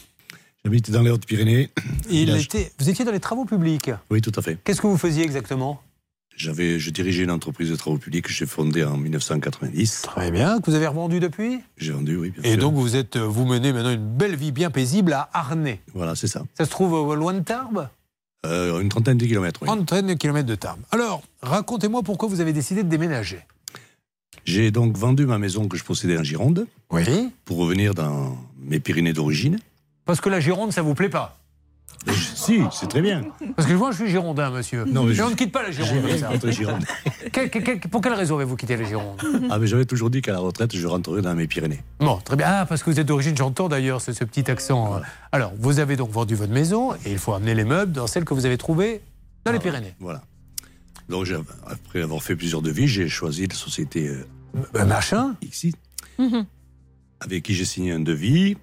J'habite 0.66 0.92
dans 0.92 1.02
les 1.02 1.10
Hautes-Pyrénées. 1.10 1.70
Il 2.10 2.30
Là, 2.32 2.38
était, 2.38 2.72
Vous 2.80 2.90
étiez 2.90 3.06
dans 3.06 3.14
les 3.14 3.22
travaux 3.22 3.46
publics? 3.46 3.90
Oui, 4.10 4.20
tout 4.22 4.34
à 4.36 4.42
fait. 4.42 4.58
Qu'est-ce 4.64 4.82
que 4.82 4.88
vous 4.88 4.98
faisiez 4.98 5.24
exactement? 5.24 5.82
J'avais, 6.36 6.78
je 6.78 6.90
dirigeais 6.90 7.24
une 7.24 7.32
entreprise 7.32 7.70
de 7.70 7.76
travaux 7.78 7.98
publics 7.98 8.26
que 8.26 8.32
j'ai 8.34 8.46
fondée 8.46 8.84
en 8.84 8.98
1990. 8.98 10.02
Très 10.02 10.32
bien. 10.32 10.60
Que 10.60 10.70
vous 10.70 10.76
avez 10.76 10.88
revendu 10.88 11.20
depuis? 11.22 11.62
J'ai 11.78 11.94
vendu, 11.94 12.18
oui. 12.18 12.32
bien 12.32 12.44
Et 12.44 12.54
sûr. 12.56 12.60
donc 12.62 12.74
vous 12.76 12.96
êtes, 12.98 13.16
vous 13.18 13.46
menez 13.46 13.72
maintenant 13.72 13.92
une 13.92 14.06
belle 14.18 14.36
vie 14.36 14.52
bien 14.52 14.70
paisible 14.70 15.14
à 15.14 15.30
Arnay. 15.34 15.80
Voilà, 15.94 16.16
c'est 16.16 16.28
ça. 16.28 16.44
Ça 16.58 16.66
se 16.66 16.70
trouve 16.70 17.16
loin 17.16 17.34
de 17.34 17.40
Tarbes? 17.40 17.88
Euh, 18.46 18.80
une 18.82 18.90
trentaine 18.90 19.18
de 19.18 19.26
kilomètres. 19.26 19.60
oui. 19.62 19.68
Trentaine 19.68 20.08
de 20.08 20.14
kilomètres 20.14 20.48
de 20.48 20.56
Tarbes. 20.56 20.82
Alors, 20.92 21.22
racontez-moi 21.42 22.02
pourquoi 22.04 22.28
vous 22.28 22.42
avez 22.42 22.54
décidé 22.54 22.84
de 22.84 22.90
déménager. 22.90 23.40
J'ai 24.46 24.72
donc 24.72 24.98
vendu 24.98 25.28
ma 25.28 25.38
maison 25.38 25.68
que 25.68 25.78
je 25.78 25.84
possédais 25.84 26.18
en 26.18 26.24
Gironde. 26.24 26.66
Oui. 26.90 27.04
Pour 27.46 27.58
revenir 27.58 27.94
dans 27.94 28.38
mes 28.60 28.80
Pyrénées 28.80 29.14
d'origine. 29.14 29.60
Parce 30.06 30.20
que 30.20 30.30
la 30.30 30.40
Gironde, 30.40 30.74
ça 30.74 30.82
vous 30.82 30.96
plaît 30.96 31.10
pas 31.10 31.38
Si, 32.36 32.62
c'est 32.72 32.88
très 32.88 33.02
bien. 33.02 33.24
Parce 33.56 33.68
que 33.68 33.74
moi, 33.74 33.92
je 33.92 33.98
suis 33.98 34.10
girondin, 34.10 34.50
monsieur. 34.50 34.86
Non, 34.86 35.04
mais 35.04 35.10
mais 35.10 35.16
je- 35.16 35.22
on 35.24 35.30
ne 35.30 35.36
quitte 35.36 35.52
pas 35.52 35.62
la 35.62 35.70
Gironde. 35.72 36.04
Rien 36.04 36.18
ça. 36.18 36.28
contre 36.30 36.48
les 36.48 36.54
Girondins. 36.54 36.86
Que- 37.32 37.48
que- 37.48 37.60
que- 37.60 37.88
pour 37.88 38.02
quelle 38.02 38.14
raison 38.14 38.36
avez-vous 38.36 38.56
quitté 38.56 38.76
la 38.76 38.84
Gironde? 38.84 39.22
Ah, 39.50 39.60
mais 39.60 39.68
j'avais 39.68 39.86
toujours 39.86 40.10
dit 40.10 40.22
qu'à 40.22 40.32
la 40.34 40.40
retraite, 40.40 40.76
je 40.76 40.88
rentrerai 40.88 41.22
dans 41.22 41.34
mes 41.36 41.48
Pyrénées. 41.48 41.82
Bon, 42.00 42.18
très 42.18 42.36
bien. 42.36 42.48
Ah, 42.50 42.66
parce 42.66 42.82
que 42.84 42.90
vous 42.90 43.00
êtes 43.00 43.06
d'origine, 43.08 43.38
j'entends 43.38 43.70
d'ailleurs 43.70 44.02
ce, 44.02 44.12
ce 44.14 44.24
petit 44.24 44.50
accent. 44.50 44.96
euh. 44.96 45.00
Alors, 45.32 45.54
vous 45.60 45.80
avez 45.80 45.96
donc 45.96 46.10
vendu 46.10 46.34
votre 46.36 46.52
maison 46.52 46.94
et 47.06 47.12
il 47.12 47.20
faut 47.20 47.34
amener 47.34 47.54
les 47.56 47.64
meubles 47.64 47.92
dans 47.94 48.08
celle 48.08 48.26
que 48.26 48.34
vous 48.34 48.46
avez 48.48 48.58
trouvée 48.58 49.02
dans 49.46 49.52
les 49.52 49.60
Pyrénées. 49.60 49.94
Voilà. 50.00 50.24
Donc, 51.08 51.28
après 51.68 52.02
avoir 52.02 52.22
fait 52.24 52.36
plusieurs 52.36 52.62
devis, 52.64 52.88
j'ai 52.88 53.08
choisi 53.08 53.48
la 53.48 53.56
société 53.56 54.08
euh, 54.08 54.26
Ben, 54.74 54.86
machin. 54.86 55.36
Xi, 55.46 55.74
avec 57.20 57.44
qui 57.44 57.54
j'ai 57.54 57.66
signé 57.66 57.92
un 57.92 58.00
devis. 58.00 58.58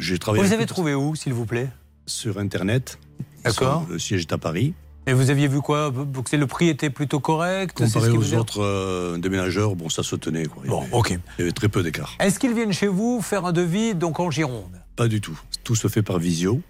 J'ai 0.00 0.18
travaillé 0.18 0.42
Vous 0.42 0.48
avec 0.48 0.58
avez 0.60 0.66
tout- 0.66 0.74
trouvé 0.74 0.94
où, 0.94 1.14
s'il 1.14 1.34
vous 1.34 1.46
plaît? 1.46 1.68
Sur 2.06 2.38
Internet. 2.38 2.98
D'accord. 3.44 3.86
Le 3.90 3.98
siège 3.98 4.22
est 4.22 4.32
à 4.32 4.38
Paris. 4.38 4.74
Et 5.06 5.12
vous 5.14 5.30
aviez 5.30 5.48
vu 5.48 5.60
quoi? 5.60 5.90
Donc, 5.90 6.30
Le 6.30 6.46
prix 6.46 6.68
était 6.68 6.90
plutôt 6.90 7.18
correct? 7.18 7.76
Ce 7.84 7.92
Comparé 7.94 8.10
qui 8.12 8.16
aux 8.16 8.34
autres 8.34 8.62
euh, 8.62 9.18
déménageurs, 9.18 9.74
bon, 9.74 9.88
ça 9.88 10.04
se 10.04 10.14
tenait. 10.14 10.46
Quoi. 10.46 10.62
Bon, 10.66 10.84
ok. 10.92 11.10
Il 11.10 11.40
y 11.40 11.42
avait 11.42 11.52
très 11.52 11.68
peu 11.68 11.82
d'écart. 11.82 12.14
Est-ce 12.20 12.38
qu'ils 12.38 12.54
viennent 12.54 12.72
chez 12.72 12.86
vous 12.86 13.20
faire 13.20 13.44
un 13.44 13.52
devis 13.52 13.94
donc 13.96 14.20
en 14.20 14.30
Gironde? 14.30 14.80
Pas 14.94 15.08
du 15.08 15.20
tout. 15.20 15.38
Tout 15.64 15.74
se 15.74 15.88
fait 15.88 16.02
par 16.02 16.18
visio. 16.20 16.60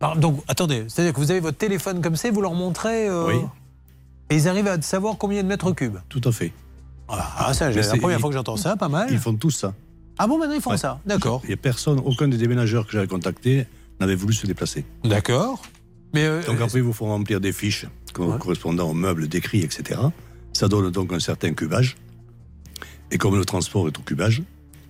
Alors, 0.00 0.16
Donc, 0.16 0.42
attendez, 0.48 0.84
c'est-à-dire 0.88 1.12
que 1.12 1.18
vous 1.20 1.30
avez 1.30 1.40
votre 1.40 1.58
téléphone 1.58 2.00
comme 2.00 2.16
ça 2.16 2.28
et 2.28 2.30
vous 2.30 2.40
leur 2.40 2.54
montrez. 2.54 3.06
euh, 3.08 3.26
Oui. 3.26 3.34
Et 4.30 4.36
ils 4.36 4.48
arrivent 4.48 4.68
à 4.68 4.80
savoir 4.80 5.18
combien 5.18 5.42
de 5.42 5.48
mètres 5.48 5.72
cubes? 5.72 5.98
Tout 6.08 6.22
à 6.24 6.32
fait. 6.32 6.52
Ah, 7.08 7.52
ça, 7.52 7.72
c'est 7.72 7.80
la 7.82 7.96
première 7.98 8.16
ils- 8.16 8.20
fois 8.20 8.30
que 8.30 8.36
j'entends 8.36 8.56
ça, 8.56 8.76
pas 8.76 8.88
mal. 8.88 9.08
Ils 9.10 9.18
font 9.18 9.34
tout 9.34 9.50
ça. 9.50 9.74
Ah 10.16 10.26
bon, 10.26 10.38
maintenant 10.38 10.54
ils 10.54 10.60
font 10.62 10.70
Ouais. 10.70 10.76
ça 10.78 11.00
D'accord. 11.04 11.40
Il 11.44 11.48
n'y 11.48 11.54
a 11.54 11.56
personne, 11.56 12.00
aucun 12.04 12.28
des 12.28 12.36
déménageurs 12.36 12.86
que 12.86 12.92
j'avais 12.92 13.06
contactés 13.08 13.66
n'avait 14.00 14.14
voulu 14.14 14.32
se 14.32 14.46
déplacer. 14.46 14.84
D'accord. 15.04 15.62
Mais 16.14 16.24
euh, 16.24 16.42
Donc 16.44 16.60
après, 16.60 16.78
il 16.78 16.82
vous 16.84 16.92
faut 16.92 17.06
remplir 17.06 17.40
des 17.40 17.52
fiches 17.52 17.86
co- 18.12 18.36
correspondant 18.38 18.88
aux 18.90 18.94
meubles 18.94 19.28
décrits, 19.28 19.60
etc. 19.62 20.00
Ça 20.52 20.66
donne 20.68 20.90
donc 20.90 21.12
un 21.12 21.20
certain 21.20 21.52
cubage. 21.54 21.96
Et 23.10 23.18
comme 23.18 23.36
le 23.36 23.44
transport 23.44 23.86
est 23.88 23.98
au 23.98 24.02
cubage, 24.02 24.42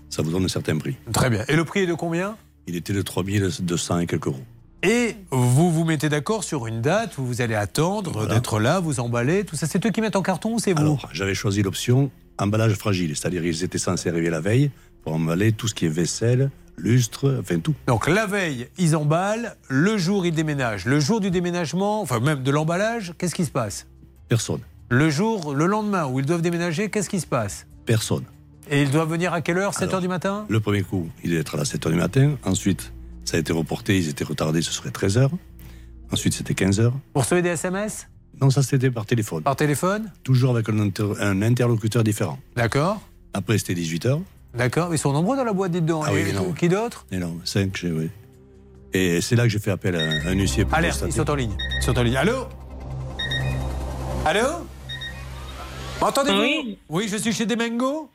ça 0.09 0.23
vous 0.23 0.31
donne 0.31 0.45
un 0.45 0.49
certain 0.49 0.77
prix. 0.79 0.97
Très 1.13 1.31
bien. 1.31 1.45
Et 1.49 1.57
le 1.57 1.65
prix 1.65 1.81
est 1.81 1.87
de 1.87 1.95
combien? 1.95 2.37
Il 2.67 2.77
était 2.77 2.93
de 2.93 3.03
3200 3.03 4.01
et 4.01 4.07
quelques 4.07 4.27
euros. 4.29 4.43
Et 4.83 5.17
vous 5.31 5.71
vous 5.71 5.85
mettez 5.85 6.09
d'accord 6.09 6.43
sur 6.43 6.67
une 6.67 6.81
date 6.81 7.19
où 7.19 7.25
vous 7.25 7.43
allez 7.43 7.55
attendre 7.55 8.13
Voilà. 8.13 8.35
d'être 8.35 8.61
là, 8.61 8.81
vous 8.81 8.99
emballer, 9.01 9.45
tout 9.45 9.57
ça. 9.57 9.67
C'est 9.67 9.85
eux 9.85 9.91
qui 9.91 10.01
mettent 10.01 10.17
en 10.17 10.23
carton 10.23 10.55
ou 10.55 10.59
c'est 10.59 10.73
vous? 10.73 10.81
Alors, 10.81 11.09
j'avais 11.13 11.35
choisi 11.35 11.63
l'option 11.63 12.11
emballage 12.39 12.73
fragile, 12.75 13.15
c'est-à-dire 13.15 13.45
ils 13.45 13.63
étaient 13.65 13.77
censés 13.79 14.09
arriver 14.09 14.31
la 14.31 14.41
veille 14.41 14.71
pour 15.03 15.13
emballer 15.13 15.53
tout 15.53 15.69
ce 15.69 15.75
qui 15.75 15.85
est 15.85 15.91
vaisselle, 15.91 16.51
lustre, 16.83 17.39
enfin 17.41 17.59
tout. 17.61 17.75
Donc 17.87 18.09
la 18.09 18.27
veille, 18.27 18.69
ils 18.79 18.97
emballent, 18.97 19.57
le 19.69 19.97
jour, 19.99 20.27
ils 20.27 20.35
déménagent. 20.35 20.85
Le 20.87 21.01
jour 21.01 21.21
du 21.21 21.31
déménagement, 21.31 22.01
enfin 22.03 22.21
même 22.21 22.43
de 22.43 22.51
l'emballage, 22.51 23.15
qu'est-ce 23.19 23.35
qui 23.35 23.45
se 23.45 23.51
passe? 23.51 23.87
Personne. 24.29 24.61
Le 24.89 25.09
jour, 25.11 25.55
le 25.55 25.67
lendemain 25.67 26.07
où 26.07 26.19
ils 26.21 26.27
doivent 26.27 26.43
déménager, 26.43 26.91
qu'est-ce 26.91 27.09
qui 27.09 27.21
se 27.21 27.27
passe? 27.27 27.67
Personne. 27.87 28.25
Et 28.71 28.83
ils 28.83 28.91
doivent 28.91 29.11
venir 29.11 29.33
à 29.33 29.41
quelle 29.41 29.59
heure? 29.59 29.75
7 29.75 29.83
Alors, 29.89 29.99
h 29.99 30.03
du 30.03 30.09
matin? 30.09 30.47
Le 30.49 30.61
premier 30.61 30.83
coup, 30.83 31.09
il 31.25 31.31
devait 31.31 31.41
être 31.41 31.55
à 31.55 31.59
la 31.59 31.65
7h 31.65 31.91
du 31.91 31.97
matin. 31.97 32.37
Ensuite, 32.45 32.93
ça 33.25 33.37
a 33.37 33.41
été 33.41 33.53
reporté, 33.53 33.97
ils 33.99 34.09
étaient 34.09 34.25
retardés, 34.25 34.63
ce 34.63 34.73
serait 34.73 34.91
13h. 34.91 35.29
Ensuite, 36.13 36.35
c'était 36.35 36.55
15h. 36.55 36.93
Pour 37.13 37.23
recevoir 37.23 37.43
des 37.43 37.49
SMS 37.51 38.07
Non, 38.41 38.51
ça 38.51 38.63
c'était 38.63 38.91
par 38.91 39.07
téléphone. 39.07 39.43
Par 39.43 39.57
téléphone? 39.57 40.11
Toujours 40.23 40.51
avec 40.55 40.69
un, 40.69 40.79
inter- 40.81 41.15
un 41.21 41.43
interlocuteur 41.43 42.03
différent. 42.05 42.39
D'accord. 42.57 43.01
Après, 43.33 43.59
c'était 43.59 43.75
18h. 43.75 44.21
D'accord. 44.55 44.93
Ils 44.93 44.99
sont 44.99 45.13
nombreux 45.13 45.37
dans 45.37 45.45
la 45.45 45.53
boîte, 45.53 45.73
dites 45.73 45.87
donc. 45.87 46.05
Ah 46.07 46.11
oui, 46.13 46.21
Et. 46.29 46.55
Qui 46.59 46.69
d'autre 46.69 47.07
non, 47.13 47.39
5, 47.45 47.77
j'ai- 47.77 47.93
oui. 47.93 48.11
Et 48.93 49.21
c'est 49.21 49.37
là 49.37 49.45
que 49.45 49.49
j'ai 49.49 49.61
fait 49.61 49.71
appel 49.71 49.95
à 49.95 50.01
un, 50.01 50.27
un 50.27 50.33
huissier 50.33 50.65
pour 50.65 50.75
Alerte, 50.75 51.05
ils 51.07 51.13
sont 51.13 51.31
en 51.31 51.35
ligne. 51.37 51.57
Ils 51.79 51.83
sont 51.85 51.97
en 51.97 52.03
ligne. 52.03 52.17
Allô 52.17 52.47
Allô 54.27 54.47
M'entendez-vous 56.01 56.41
Oui. 56.41 56.79
Oui, 56.89 57.09
je 57.09 57.17
suis 57.17 57.33
chez 57.33 57.47
Demengo. 57.47 58.11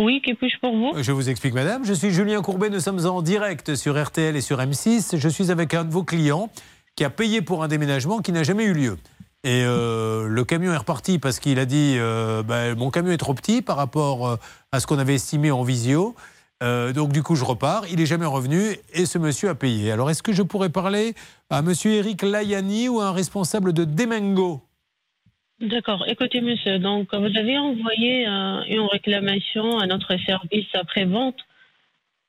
Oui, 0.00 0.20
que 0.24 0.32
puis-je 0.34 0.58
pour 0.60 0.76
vous? 0.76 1.02
Je 1.02 1.12
vous 1.12 1.28
explique, 1.28 1.54
madame. 1.54 1.84
Je 1.84 1.92
suis 1.92 2.10
Julien 2.10 2.40
Courbet. 2.42 2.70
Nous 2.70 2.80
sommes 2.80 3.04
en 3.06 3.20
direct 3.22 3.74
sur 3.74 4.00
RTL 4.02 4.36
et 4.36 4.40
sur 4.40 4.58
M6. 4.58 5.16
Je 5.16 5.28
suis 5.28 5.50
avec 5.50 5.74
un 5.74 5.84
de 5.84 5.92
vos 5.92 6.04
clients 6.04 6.50
qui 6.96 7.04
a 7.04 7.10
payé 7.10 7.42
pour 7.42 7.62
un 7.62 7.68
déménagement 7.68 8.20
qui 8.20 8.32
n'a 8.32 8.42
jamais 8.42 8.64
eu 8.64 8.72
lieu. 8.72 8.96
Et 9.44 9.62
euh, 9.64 10.26
le 10.28 10.44
camion 10.44 10.72
est 10.72 10.76
reparti 10.76 11.18
parce 11.18 11.38
qu'il 11.38 11.58
a 11.58 11.64
dit 11.64 11.94
euh, 11.96 12.42
Ben, 12.42 12.76
Mon 12.76 12.90
camion 12.90 13.12
est 13.12 13.18
trop 13.18 13.34
petit 13.34 13.62
par 13.62 13.76
rapport 13.76 14.28
euh, 14.28 14.36
à 14.72 14.80
ce 14.80 14.86
qu'on 14.86 14.98
avait 14.98 15.14
estimé 15.14 15.50
en 15.50 15.62
visio. 15.62 16.14
Euh, 16.62 16.92
donc, 16.92 17.12
du 17.12 17.22
coup, 17.22 17.36
je 17.36 17.44
repars. 17.44 17.84
Il 17.90 17.96
n'est 17.96 18.06
jamais 18.06 18.26
revenu 18.26 18.76
et 18.92 19.06
ce 19.06 19.18
monsieur 19.18 19.48
a 19.48 19.54
payé. 19.54 19.92
Alors, 19.92 20.10
est-ce 20.10 20.22
que 20.22 20.32
je 20.32 20.42
pourrais 20.42 20.68
parler 20.70 21.14
à 21.50 21.62
monsieur 21.62 21.92
Eric 21.92 22.22
Layani 22.22 22.88
ou 22.88 23.00
à 23.00 23.06
un 23.06 23.12
responsable 23.12 23.72
de 23.72 23.84
Demengo 23.84 24.60
D'accord. 25.60 26.04
Écoutez, 26.06 26.40
monsieur, 26.40 26.78
donc 26.78 27.08
vous 27.12 27.36
avez 27.36 27.58
envoyé 27.58 28.26
euh, 28.28 28.62
une 28.68 28.86
réclamation 28.92 29.78
à 29.78 29.86
notre 29.86 30.16
service 30.24 30.66
après-vente 30.74 31.34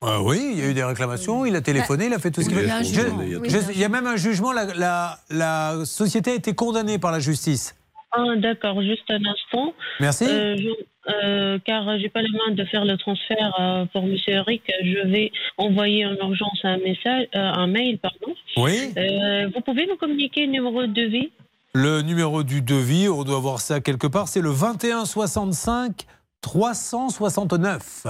Ah 0.01 0.21
oui, 0.23 0.39
il 0.53 0.59
y 0.59 0.61
a 0.63 0.69
eu 0.69 0.73
des 0.73 0.83
réclamations, 0.83 1.45
il 1.45 1.55
a 1.55 1.61
téléphoné, 1.61 2.07
il 2.07 2.13
a 2.13 2.17
fait 2.19 2.31
tout 2.31 2.41
ce 2.41 2.49
qu'il 2.49 2.57
Oui, 2.57 2.63
il 2.63 2.67
y 2.67 2.99
a. 2.99 3.09
Oui, 3.39 3.49
Il 3.75 3.79
y 3.81 3.87
même 3.87 4.07
un 4.07 4.15
jugement, 4.15 4.51
la, 4.51 4.65
la- 4.73 5.19
la 5.29 5.85
société 5.85 6.31
a 6.31 6.35
été 6.35 6.55
condamnée 6.55 6.97
par 6.97 7.11
la 7.11 7.19
justice. 7.19 7.75
Ah, 8.11 8.35
d'accord, 8.37 8.81
juste 8.81 9.03
un 9.09 9.23
instant. 9.25 9.73
Merci. 9.99 10.25
Euh, 10.27 10.55
je- 10.57 11.11
euh, 11.23 11.59
car 11.65 11.97
j'ai 11.99 12.09
pas 12.09 12.21
les 12.21 12.29
mains 12.31 12.53
de 12.55 12.63
faire 12.65 12.85
le 12.85 12.97
transfert 12.97 13.55
euh, 13.59 13.85
pour 13.93 14.03
Monsieur 14.05 14.33
Eric. 14.33 14.63
Je 14.83 15.07
vais 15.07 15.31
envoyer 15.57 16.05
en 16.05 16.13
urgence 16.15 16.59
un 16.63 16.77
message, 16.77 17.27
euh, 17.35 17.39
un 17.39 17.67
mail, 17.67 17.97
pardon. 17.99 18.35
Oui. 18.57 18.93
Euh, 18.97 19.49
vous 19.53 19.61
pouvez 19.61 19.85
nous 19.87 19.95
communiquer 19.97 20.45
le 20.45 20.51
numéro 20.51 20.81
de 20.85 20.91
devis? 20.93 21.31
Le 21.73 22.01
numéro 22.01 22.43
du 22.43 22.61
devis, 22.63 23.07
on 23.09 23.23
doit 23.23 23.39
voir 23.39 23.59
ça 23.61 23.79
quelque 23.79 24.07
part, 24.07 24.27
c'est 24.27 24.41
le 24.41 24.49
21 24.49 25.05
65 25.05 26.05
369. 26.41 28.07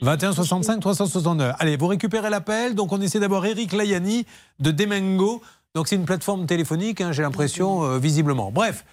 21 0.00 0.32
65 0.32 0.80
369. 0.80 1.54
Allez, 1.58 1.76
vous 1.76 1.86
récupérez 1.86 2.28
l'appel. 2.30 2.74
Donc 2.74 2.92
on 2.92 3.00
essaie 3.00 3.20
d'abord 3.20 3.46
Eric 3.46 3.72
Layani 3.72 4.26
de 4.60 4.70
Demengo. 4.70 5.40
Donc 5.74 5.88
c'est 5.88 5.96
une 5.96 6.04
plateforme 6.04 6.46
téléphonique, 6.46 7.00
hein, 7.00 7.10
j'ai 7.12 7.22
l'impression, 7.22 7.82
euh, 7.84 7.98
visiblement. 7.98 8.52
Bref, 8.52 8.84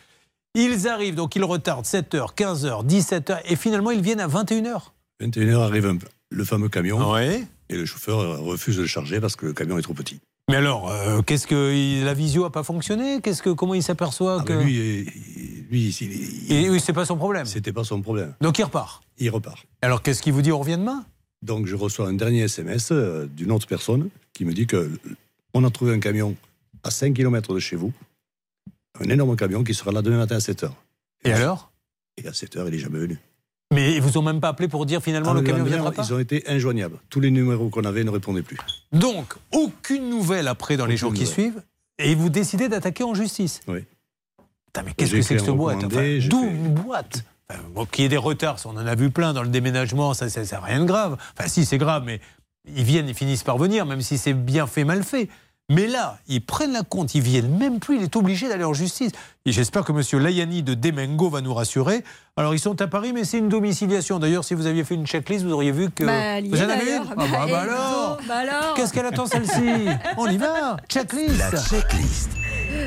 ils 0.55 0.87
arrivent, 0.87 1.13
donc 1.15 1.35
ils 1.35 1.43
retardent 1.43 1.85
7h, 1.85 2.33
15h, 2.35 2.85
17h, 2.85 3.39
et 3.45 3.55
finalement 3.55 3.91
ils 3.91 4.01
viennent 4.01 4.19
à 4.19 4.27
21h. 4.27 4.91
21h 5.21 5.59
arrive 5.61 5.85
un- 5.85 5.97
le 6.31 6.43
fameux 6.43 6.69
camion. 6.69 7.11
Ouais. 7.11 7.43
Et 7.69 7.75
le 7.77 7.85
chauffeur 7.85 8.19
euh, 8.19 8.37
refuse 8.37 8.77
de 8.77 8.81
le 8.81 8.87
charger 8.87 9.19
parce 9.21 9.35
que 9.35 9.45
le 9.45 9.53
camion 9.53 9.77
est 9.77 9.81
trop 9.83 9.93
petit. 9.93 10.19
Mais 10.49 10.55
alors, 10.55 10.89
euh, 10.89 11.21
qu'est-ce 11.21 11.45
que 11.45 11.71
il- 11.73 12.03
la 12.03 12.15
visio 12.15 12.45
a 12.45 12.51
pas 12.51 12.63
fonctionné? 12.63 13.21
Qu'est-ce 13.21 13.43
que 13.43 13.51
comment 13.51 13.75
il 13.75 13.83
s'aperçoit 13.83 14.39
Ah 14.41 14.43
que 14.43 14.53
ben 14.53 14.65
lui, 14.65 14.73
il- 14.75 15.65
lui, 15.69 15.89
il- 16.01 16.51
Et 16.51 16.69
oui, 16.69 16.79
c'est 16.79 16.93
pas 16.93 17.05
son 17.05 17.15
problème. 17.15 17.45
C'était 17.45 17.71
pas 17.71 17.83
son 17.83 18.01
problème. 18.01 18.33
Donc 18.41 18.57
il 18.57 18.63
repart. 18.63 19.03
Il 19.19 19.29
repart. 19.29 19.63
Alors 19.83 20.01
qu'est-ce 20.01 20.21
qu'il 20.23 20.33
vous 20.33 20.41
dit 20.41 20.51
On 20.51 20.59
revient 20.59 20.77
demain? 20.77 21.05
Donc 21.43 21.67
je 21.67 21.75
reçois 21.75 22.07
un 22.07 22.13
dernier 22.13 22.41
SMS 22.41 22.91
d'une 22.91 23.51
autre 23.51 23.67
personne 23.67 24.09
qui 24.33 24.45
me 24.45 24.53
dit 24.53 24.65
que 24.65 24.89
on 25.53 25.63
a 25.63 25.69
trouvé 25.69 25.93
un 25.93 25.99
camion 25.99 26.35
à 26.83 26.91
5 26.91 27.13
km 27.13 27.53
de 27.53 27.59
chez 27.59 27.75
vous, 27.75 27.93
un 28.99 29.09
énorme 29.09 29.35
camion 29.35 29.63
qui 29.63 29.73
sera 29.73 29.91
là 29.91 30.01
demain 30.01 30.17
matin 30.17 30.35
à 30.35 30.39
7h. 30.39 30.71
Et 31.23 31.31
alors? 31.33 31.71
Et 32.17 32.27
à 32.27 32.31
7h, 32.31 32.65
il 32.67 32.73
est 32.75 32.79
jamais 32.79 32.99
venu. 32.99 33.17
Mais 33.73 33.93
ils 33.95 34.01
vous 34.01 34.17
ont 34.17 34.21
même 34.21 34.41
pas 34.41 34.49
appelé 34.49 34.67
pour 34.67 34.85
dire 34.85 35.01
finalement 35.01 35.31
Ah, 35.31 35.33
le 35.35 35.41
camion 35.41 35.63
viendra 35.63 35.91
pas? 35.91 36.03
Ils 36.03 36.13
ont 36.13 36.19
été 36.19 36.43
injoignables. 36.47 36.97
Tous 37.09 37.21
les 37.21 37.31
numéros 37.31 37.69
qu'on 37.69 37.85
avait 37.85 38.03
ne 38.03 38.09
répondaient 38.09 38.41
plus. 38.41 38.57
Donc 38.91 39.33
aucune 39.53 40.09
nouvelle 40.09 40.47
après 40.49 40.75
dans 40.75 40.85
les 40.85 40.97
jours 40.97 41.13
qui 41.13 41.25
suivent, 41.25 41.63
et 41.97 42.15
vous 42.15 42.29
décidez 42.29 42.67
d'attaquer 42.67 43.03
en 43.03 43.13
justice. 43.13 43.61
Oui. 43.67 43.85
Putain, 44.67 44.83
mais 44.83 44.93
qu'est-ce 44.93 45.11
que 45.11 45.21
c'est 45.21 45.35
que 45.35 45.41
cette 45.41 45.49
boîte 45.55 45.83
Enfin, 45.83 46.19
D'où 46.29 46.41
fait- 46.43 46.49
une 46.49 46.73
boîte? 46.73 47.23
Enfin, 47.49 47.61
bon, 47.73 47.85
Qu'il 47.85 48.03
y 48.03 48.05
ait 48.05 48.09
des 48.09 48.17
retards, 48.17 48.57
on 48.65 48.71
en 48.71 48.85
a 48.85 48.95
vu 48.95 49.09
plein 49.09 49.33
dans 49.33 49.43
le 49.43 49.49
déménagement, 49.49 50.13
ça, 50.13 50.29
ça 50.29 50.59
rien 50.61 50.79
de 50.81 50.85
grave. 50.85 51.17
Enfin, 51.37 51.47
si, 51.49 51.65
c'est 51.65 51.77
grave, 51.77 52.03
mais 52.05 52.21
ils 52.65 52.83
viennent, 52.85 53.09
ils 53.09 53.13
finissent 53.15 53.43
par 53.43 53.57
venir, 53.57 53.85
même 53.85 54.01
si 54.01 54.17
c'est 54.17 54.33
bien 54.33 54.67
fait, 54.67 54.83
mal 54.85 55.03
fait. 55.03 55.27
Mais 55.69 55.87
là, 55.87 56.17
ils 56.27 56.43
prennent 56.43 56.73
la 56.73 56.83
compte, 56.83 57.15
ils 57.15 57.21
viennent 57.21 57.57
même 57.57 57.79
plus, 57.79 57.95
il 57.95 58.03
est 58.03 58.15
obligé 58.17 58.49
d'aller 58.49 58.65
en 58.65 58.73
justice. 58.73 59.11
Et 59.45 59.53
j'espère 59.53 59.85
que 59.85 59.93
M. 59.93 60.21
Layani 60.21 60.63
de 60.63 60.73
Demengo 60.73 61.29
va 61.29 61.39
nous 61.39 61.53
rassurer. 61.53 62.03
Alors, 62.35 62.53
ils 62.53 62.59
sont 62.59 62.81
à 62.81 62.87
Paris, 62.87 63.13
mais 63.13 63.23
c'est 63.23 63.37
une 63.37 63.47
domiciliation. 63.47 64.19
D'ailleurs, 64.19 64.43
si 64.43 64.53
vous 64.53 64.65
aviez 64.65 64.83
fait 64.83 64.95
une 64.95 65.07
checklist, 65.07 65.45
vous 65.45 65.53
auriez 65.53 65.71
vu 65.71 65.89
que. 65.89 66.03
Bah, 66.03 66.41
vous 66.41 66.61
en 66.61 66.69
avez 66.69 66.95
une 66.97 67.03
Ah, 67.09 67.15
bah, 67.15 67.25
Bah, 67.31 67.45
bah 67.49 67.59
alors 67.59 68.17
bah 68.27 68.35
alors 68.39 68.73
Qu'est-ce 68.75 68.91
qu'elle 68.91 69.05
attend 69.05 69.25
celle-ci? 69.25 69.87
On 70.17 70.27
y 70.27 70.37
va 70.37 70.77
Checklist 70.89 71.39
La 71.39 71.51
checklist. 71.51 72.31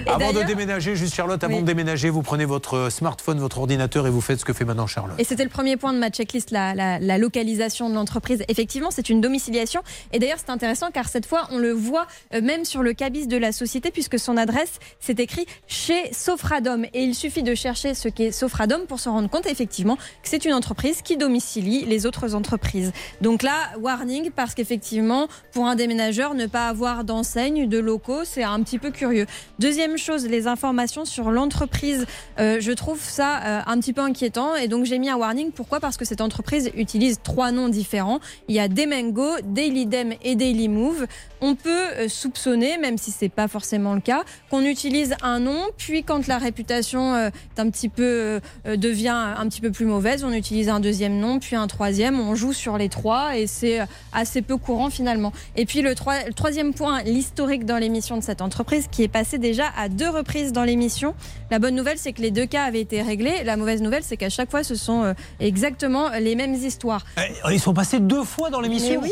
Avant 0.06 0.32
de 0.32 0.42
déménager, 0.42 0.96
juste 0.96 1.14
Charlotte, 1.14 1.42
avant 1.42 1.54
Oui. 1.56 1.60
de 1.62 1.66
déménager, 1.66 2.10
vous 2.10 2.22
prenez 2.22 2.44
votre 2.44 2.90
smartphone, 2.90 3.38
votre 3.38 3.58
ordinateur 3.58 4.06
et 4.06 4.10
vous 4.10 4.20
faites 4.20 4.40
ce 4.40 4.44
que 4.44 4.52
fait 4.52 4.64
maintenant 4.64 4.86
Charlotte. 4.86 5.18
Et 5.18 5.24
c'était 5.24 5.44
le 5.44 5.50
premier 5.50 5.76
point 5.76 5.92
de 5.92 5.98
ma 5.98 6.10
checklist, 6.10 6.50
la, 6.50 6.74
la- 6.74 6.98
la 6.98 7.18
localisation 7.18 7.88
de 7.88 7.94
l'entreprise. 7.94 8.42
Effectivement, 8.48 8.90
c'est 8.90 9.08
une 9.08 9.20
domiciliation. 9.20 9.82
Et 10.12 10.18
d'ailleurs, 10.18 10.38
c'est 10.38 10.50
intéressant 10.50 10.90
car 10.92 11.08
cette 11.08 11.26
fois, 11.26 11.48
on 11.50 11.58
le 11.58 11.72
voit 11.72 12.06
euh, 12.34 12.40
même 12.40 12.64
sur 12.64 12.82
le 12.82 12.92
cabis 12.92 13.26
de 13.26 13.36
la 13.36 13.52
société, 13.52 13.90
puisque 13.90 14.18
son 14.18 14.36
adresse, 14.36 14.78
c'est 15.00 15.20
écrit 15.20 15.46
chez 15.66 16.12
Sofradom. 16.12 16.84
Et 16.94 17.02
il 17.04 17.14
suffit 17.14 17.42
de 17.42 17.54
chercher 17.54 17.94
ce 17.94 18.08
qu'est 18.08 18.32
Sofradom 18.32 18.86
pour 18.88 19.00
se 19.00 19.08
rendre 19.08 19.28
compte, 19.28 19.46
effectivement, 19.46 19.96
que 19.96 20.02
c'est 20.24 20.44
une 20.44 20.54
entreprise 20.54 21.02
qui 21.02 21.16
domicilie 21.16 21.84
les 21.84 22.06
autres 22.06 22.34
entreprises. 22.34 22.92
Donc 23.20 23.42
là, 23.42 23.52
warning, 23.80 24.30
parce 24.30 24.54
qu'effectivement, 24.54 25.28
pour 25.52 25.66
un 25.66 25.74
déménageur, 25.76 26.34
ne 26.34 26.46
pas 26.46 26.68
avoir 26.68 27.04
d'enseigne, 27.04 27.68
de 27.68 27.78
locaux, 27.78 28.24
c'est 28.24 28.42
un 28.42 28.62
petit 28.62 28.78
peu 28.78 28.90
curieux. 28.90 29.26
Deuxième 29.58 29.73
chose, 29.96 30.26
les 30.26 30.46
informations 30.46 31.04
sur 31.04 31.30
l'entreprise. 31.30 32.06
Euh, 32.38 32.58
je 32.60 32.72
trouve 32.72 33.00
ça 33.00 33.40
euh, 33.42 33.60
un 33.66 33.78
petit 33.80 33.92
peu 33.92 34.00
inquiétant 34.00 34.54
et 34.56 34.68
donc 34.68 34.84
j'ai 34.84 34.98
mis 34.98 35.08
un 35.08 35.16
warning. 35.16 35.50
Pourquoi? 35.52 35.80
Parce 35.80 35.96
que 35.96 36.04
cette 36.04 36.20
entreprise 36.20 36.70
utilise 36.76 37.18
trois 37.22 37.52
noms 37.52 37.68
différents. 37.68 38.20
Il 38.48 38.54
y 38.54 38.60
a 38.60 38.68
Demengo, 38.68 39.28
Daily 39.44 39.86
Dem 39.86 40.14
et 40.22 40.34
Daily 40.36 40.68
Move. 40.68 41.06
On 41.40 41.54
peut 41.54 41.70
euh, 41.70 42.08
soupçonner, 42.08 42.78
même 42.78 42.98
si 42.98 43.10
c'est 43.10 43.28
pas 43.28 43.48
forcément 43.48 43.94
le 43.94 44.00
cas, 44.00 44.24
qu'on 44.50 44.64
utilise 44.64 45.14
un 45.22 45.40
nom, 45.40 45.60
puis 45.76 46.02
quand 46.04 46.26
la 46.26 46.38
réputation 46.38 47.16
est 47.16 47.58
un 47.58 47.70
petit 47.70 47.88
peu 47.88 48.40
devient 48.64 49.34
un 49.36 49.48
petit 49.48 49.60
peu 49.60 49.70
plus 49.70 49.86
mauvaise, 49.86 50.24
on 50.24 50.32
utilise 50.32 50.68
un 50.68 50.80
deuxième 50.80 51.18
nom, 51.18 51.38
puis 51.38 51.56
un 51.56 51.66
troisième. 51.66 52.18
On 52.20 52.34
joue 52.34 52.52
sur 52.52 52.78
les 52.78 52.88
trois 52.88 53.36
et 53.36 53.46
c'est 53.46 53.80
assez 54.12 54.42
peu 54.42 54.56
courant 54.56 54.90
finalement. 54.90 55.32
Et 55.56 55.66
puis 55.66 55.82
le, 55.82 55.94
troi- 55.94 56.24
le 56.26 56.32
troisième 56.32 56.72
point, 56.74 57.02
l'historique 57.02 57.64
dans 57.66 57.78
l'émission 57.78 58.16
de 58.16 58.22
cette 58.22 58.40
entreprise 58.40 58.86
qui 58.90 59.02
est 59.02 59.08
passé 59.08 59.38
déjà 59.38 59.63
à 59.76 59.88
deux 59.88 60.08
reprises 60.10 60.52
dans 60.52 60.64
l'émission. 60.64 61.14
La 61.50 61.58
bonne 61.58 61.74
nouvelle, 61.74 61.98
c'est 61.98 62.12
que 62.12 62.22
les 62.22 62.30
deux 62.30 62.46
cas 62.46 62.64
avaient 62.64 62.80
été 62.80 63.02
réglés. 63.02 63.44
La 63.44 63.56
mauvaise 63.56 63.82
nouvelle, 63.82 64.02
c'est 64.04 64.16
qu'à 64.16 64.30
chaque 64.30 64.50
fois, 64.50 64.64
ce 64.64 64.74
sont 64.74 65.02
euh, 65.02 65.12
exactement 65.40 66.10
les 66.10 66.34
mêmes 66.34 66.54
histoires. 66.54 67.04
Eh, 67.18 67.52
Ils 67.54 67.60
sont 67.60 67.74
passés 67.74 68.00
deux 68.00 68.24
fois 68.24 68.50
dans 68.50 68.60
l'émission 68.60 69.00
oui 69.02 69.10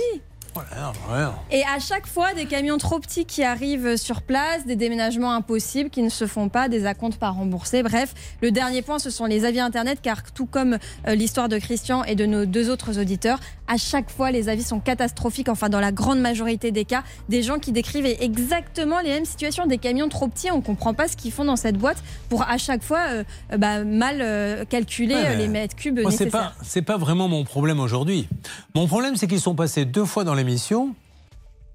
Et 1.51 1.63
à 1.65 1.79
chaque 1.79 2.07
fois, 2.07 2.35
des 2.35 2.47
camions 2.47 2.79
trop 2.79 2.99
petits 2.99 3.25
qui 3.25 3.43
arrivent 3.43 3.97
sur 3.97 4.23
place, 4.23 4.67
des 4.67 4.77
déménagements 4.77 5.33
impossibles 5.33 5.91
qui 5.91 6.03
ne 6.03 6.09
se 6.09 6.27
font 6.27 6.49
pas, 6.49 6.69
des 6.69 6.87
acomptes 6.87 7.19
pas 7.19 7.31
remboursés. 7.31 7.83
Bref, 7.83 8.15
le 8.41 8.51
dernier 8.51 8.83
point, 8.83 8.99
ce 8.99 9.11
sont 9.11 9.25
les 9.27 9.45
avis 9.45 9.61
Internet, 9.61 9.99
car 10.03 10.23
tout 10.33 10.47
comme 10.47 10.79
euh, 11.07 11.15
l'histoire 11.15 11.49
de 11.49 11.59
Christian 11.59 12.05
et 12.05 12.15
de 12.15 12.27
nos 12.27 12.47
deux 12.47 12.71
autres 12.71 12.99
auditeurs, 13.01 13.39
à 13.69 13.77
chaque 13.77 14.11
fois, 14.11 14.31
les 14.31 14.49
avis 14.49 14.63
sont 14.63 14.81
catastrophiques. 14.81 15.49
Enfin, 15.49 15.69
dans 15.69 15.81
la 15.81 15.93
grande 15.93 16.21
majorité 16.21 16.73
des 16.73 16.85
cas, 16.85 17.03
des 17.29 17.43
gens 17.43 17.59
qui 17.59 17.73
décrivent 17.73 18.07
exactement 18.07 19.01
les 19.01 19.11
mêmes 19.11 19.25
situations. 19.25 19.67
Des 19.67 19.79
camions 19.79 20.09
trop 20.09 20.29
petits, 20.29 20.51
on 20.51 20.61
comprend 20.61 20.95
pas 20.95 21.09
ce 21.09 21.17
qu'ils 21.17 21.33
font 21.33 21.45
dans 21.45 21.57
cette 21.57 21.77
boîte 21.79 22.03
pour 22.29 22.43
à 22.43 22.59
chaque 22.59 22.83
fois 22.83 23.01
euh, 23.09 23.25
bah, 23.57 23.85
mal 23.85 24.19
euh, 24.21 24.65
calculer 24.65 25.15
Ouais, 25.15 25.37
les 25.37 25.49
mètres 25.49 25.77
cubes 25.77 26.01
Moi, 26.01 26.11
c'est 26.11 26.25
nécessaires. 26.25 26.55
pas, 26.59 26.65
c'est 26.65 26.83
pas 26.83 26.97
vraiment 26.97 27.29
mon 27.29 27.45
problème 27.45 27.81
aujourd'hui. 27.81 28.29
Mon 28.75 28.87
problème, 28.87 29.17
c'est 29.17 29.27
qu'ils 29.27 29.41
sont 29.41 29.55
passés 29.55 29.85
deux 29.85 30.05
fois 30.05 30.25
dans 30.25 30.35
l'émission 30.43 30.95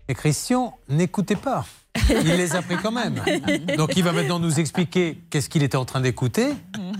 et 0.10 0.14
Christian 0.14 0.78
n'écoutait 0.90 1.36
pas. 1.36 1.66
Il 2.10 2.28
les 2.28 2.56
a 2.56 2.62
pris 2.62 2.76
quand 2.78 2.92
même. 2.92 3.22
Donc 3.78 3.96
il 3.96 4.04
va 4.04 4.12
maintenant 4.12 4.40
nous 4.40 4.60
expliquer 4.60 5.20
qu'est-ce 5.30 5.50
qu'il 5.50 5.64
était 5.64 5.78
en 5.78 5.86
train 5.86 6.02
d'écouter 6.02 6.50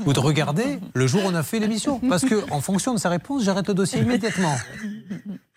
ou 0.06 0.14
de 0.14 0.20
regarder 0.20 0.80
le 0.94 1.08
jour 1.08 1.24
où 1.24 1.28
on 1.28 1.36
a 1.36 1.44
fait 1.44 1.60
l'émission. 1.60 2.00
Parce 2.00 2.26
que 2.26 2.50
en 2.52 2.62
fonction 2.62 2.94
de 2.94 3.00
sa 3.00 3.10
réponse, 3.10 3.44
j'arrête 3.44 3.68
le 3.68 3.74
dossier 3.74 4.02
immédiatement. 4.02 4.56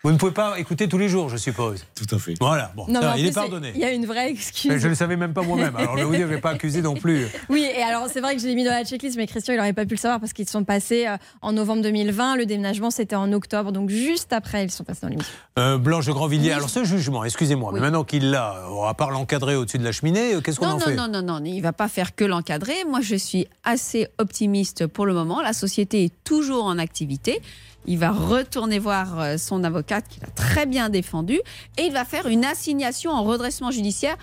Vous 0.03 0.11
ne 0.11 0.17
pouvez 0.17 0.31
pas 0.31 0.57
écouter 0.57 0.87
tous 0.87 0.97
les 0.97 1.07
jours, 1.09 1.29
je 1.29 1.37
suppose. 1.37 1.85
Tout 1.93 2.15
à 2.15 2.17
fait. 2.17 2.33
Voilà, 2.39 2.71
bon, 2.75 2.85
Non, 2.87 3.01
ça, 3.01 3.17
il 3.19 3.27
est 3.27 3.31
pardonné. 3.35 3.71
Il 3.75 3.81
y 3.81 3.85
a 3.85 3.91
une 3.91 4.07
vraie 4.07 4.31
excuse. 4.31 4.71
Mais 4.71 4.79
je 4.79 4.85
ne 4.85 4.89
le 4.89 4.95
savais 4.95 5.15
même 5.15 5.33
pas 5.33 5.43
moi-même. 5.43 5.75
Alors 5.75 5.95
je 5.95 6.01
vais 6.01 6.05
vous 6.05 6.11
dire, 6.15 6.21
je 6.21 6.31
ne 6.31 6.35
vais 6.35 6.41
pas 6.41 6.49
accuser 6.51 6.81
non 6.81 6.95
plus. 6.95 7.27
Oui, 7.49 7.67
et 7.75 7.83
alors 7.83 8.07
c'est 8.11 8.19
vrai 8.21 8.35
que 8.35 8.41
je 8.41 8.47
l'ai 8.47 8.55
mis 8.55 8.63
dans 8.63 8.71
la 8.71 8.83
checklist, 8.83 9.15
mais 9.17 9.27
Christian, 9.27 9.53
il 9.53 9.57
n'aurait 9.57 9.73
pas 9.73 9.85
pu 9.85 9.93
le 9.95 9.99
savoir 9.99 10.19
parce 10.19 10.33
qu'ils 10.33 10.49
sont 10.49 10.63
passés 10.63 11.05
euh, 11.05 11.17
en 11.41 11.53
novembre 11.53 11.83
2020. 11.83 12.37
Le 12.37 12.45
déménagement, 12.47 12.89
c'était 12.89 13.15
en 13.15 13.31
octobre, 13.31 13.71
donc 13.71 13.89
juste 13.89 14.33
après, 14.33 14.63
ils 14.63 14.71
sont 14.71 14.83
passés 14.83 15.01
dans 15.03 15.09
l'émission. 15.09 15.33
Euh, 15.59 15.77
Blanche 15.77 16.07
de 16.07 16.13
Grandvilliers, 16.13 16.53
alors 16.53 16.69
ce 16.69 16.83
jugement, 16.83 17.23
excusez-moi, 17.23 17.71
mais 17.73 17.79
maintenant 17.79 18.03
qu'il 18.03 18.31
l'a, 18.31 18.55
euh, 18.71 18.87
à 18.87 18.93
part 18.95 19.11
l'encadrer 19.11 19.55
au-dessus 19.55 19.77
de 19.77 19.83
la 19.83 19.91
cheminée, 19.91 20.33
euh, 20.33 20.41
qu'est-ce 20.41 20.59
qu'on 20.59 20.65
Non, 20.65 20.71
en 20.73 20.79
non, 20.79 20.85
fait? 20.85 20.95
non, 20.95 21.07
non, 21.09 21.21
non, 21.21 21.43
il 21.45 21.61
va 21.61 21.73
pas 21.73 21.87
faire 21.89 22.15
que 22.15 22.23
l'encadrer. 22.23 22.85
Moi, 22.89 23.01
je 23.01 23.15
suis 23.15 23.47
assez 23.63 24.07
optimiste 24.17 24.87
pour 24.87 25.05
le 25.05 25.13
moment. 25.13 25.41
La 25.41 25.53
société 25.53 26.05
est 26.05 26.13
toujours 26.23 26.63
en 26.65 26.77
activité. 26.79 27.41
Il 27.85 27.97
va 27.97 28.11
retourner 28.11 28.79
voir 28.79 29.19
euh, 29.19 29.37
son 29.37 29.63
avocate 29.63 30.07
qui 30.07 30.19
l'a 30.19 30.27
très 30.27 30.65
bien 30.65 30.89
défendu 30.89 31.39
et 31.77 31.83
il 31.83 31.93
va 31.93 32.05
faire 32.05 32.27
une 32.27 32.45
assignation 32.45 33.11
en 33.11 33.23
redressement 33.23 33.71
judiciaire. 33.71 34.17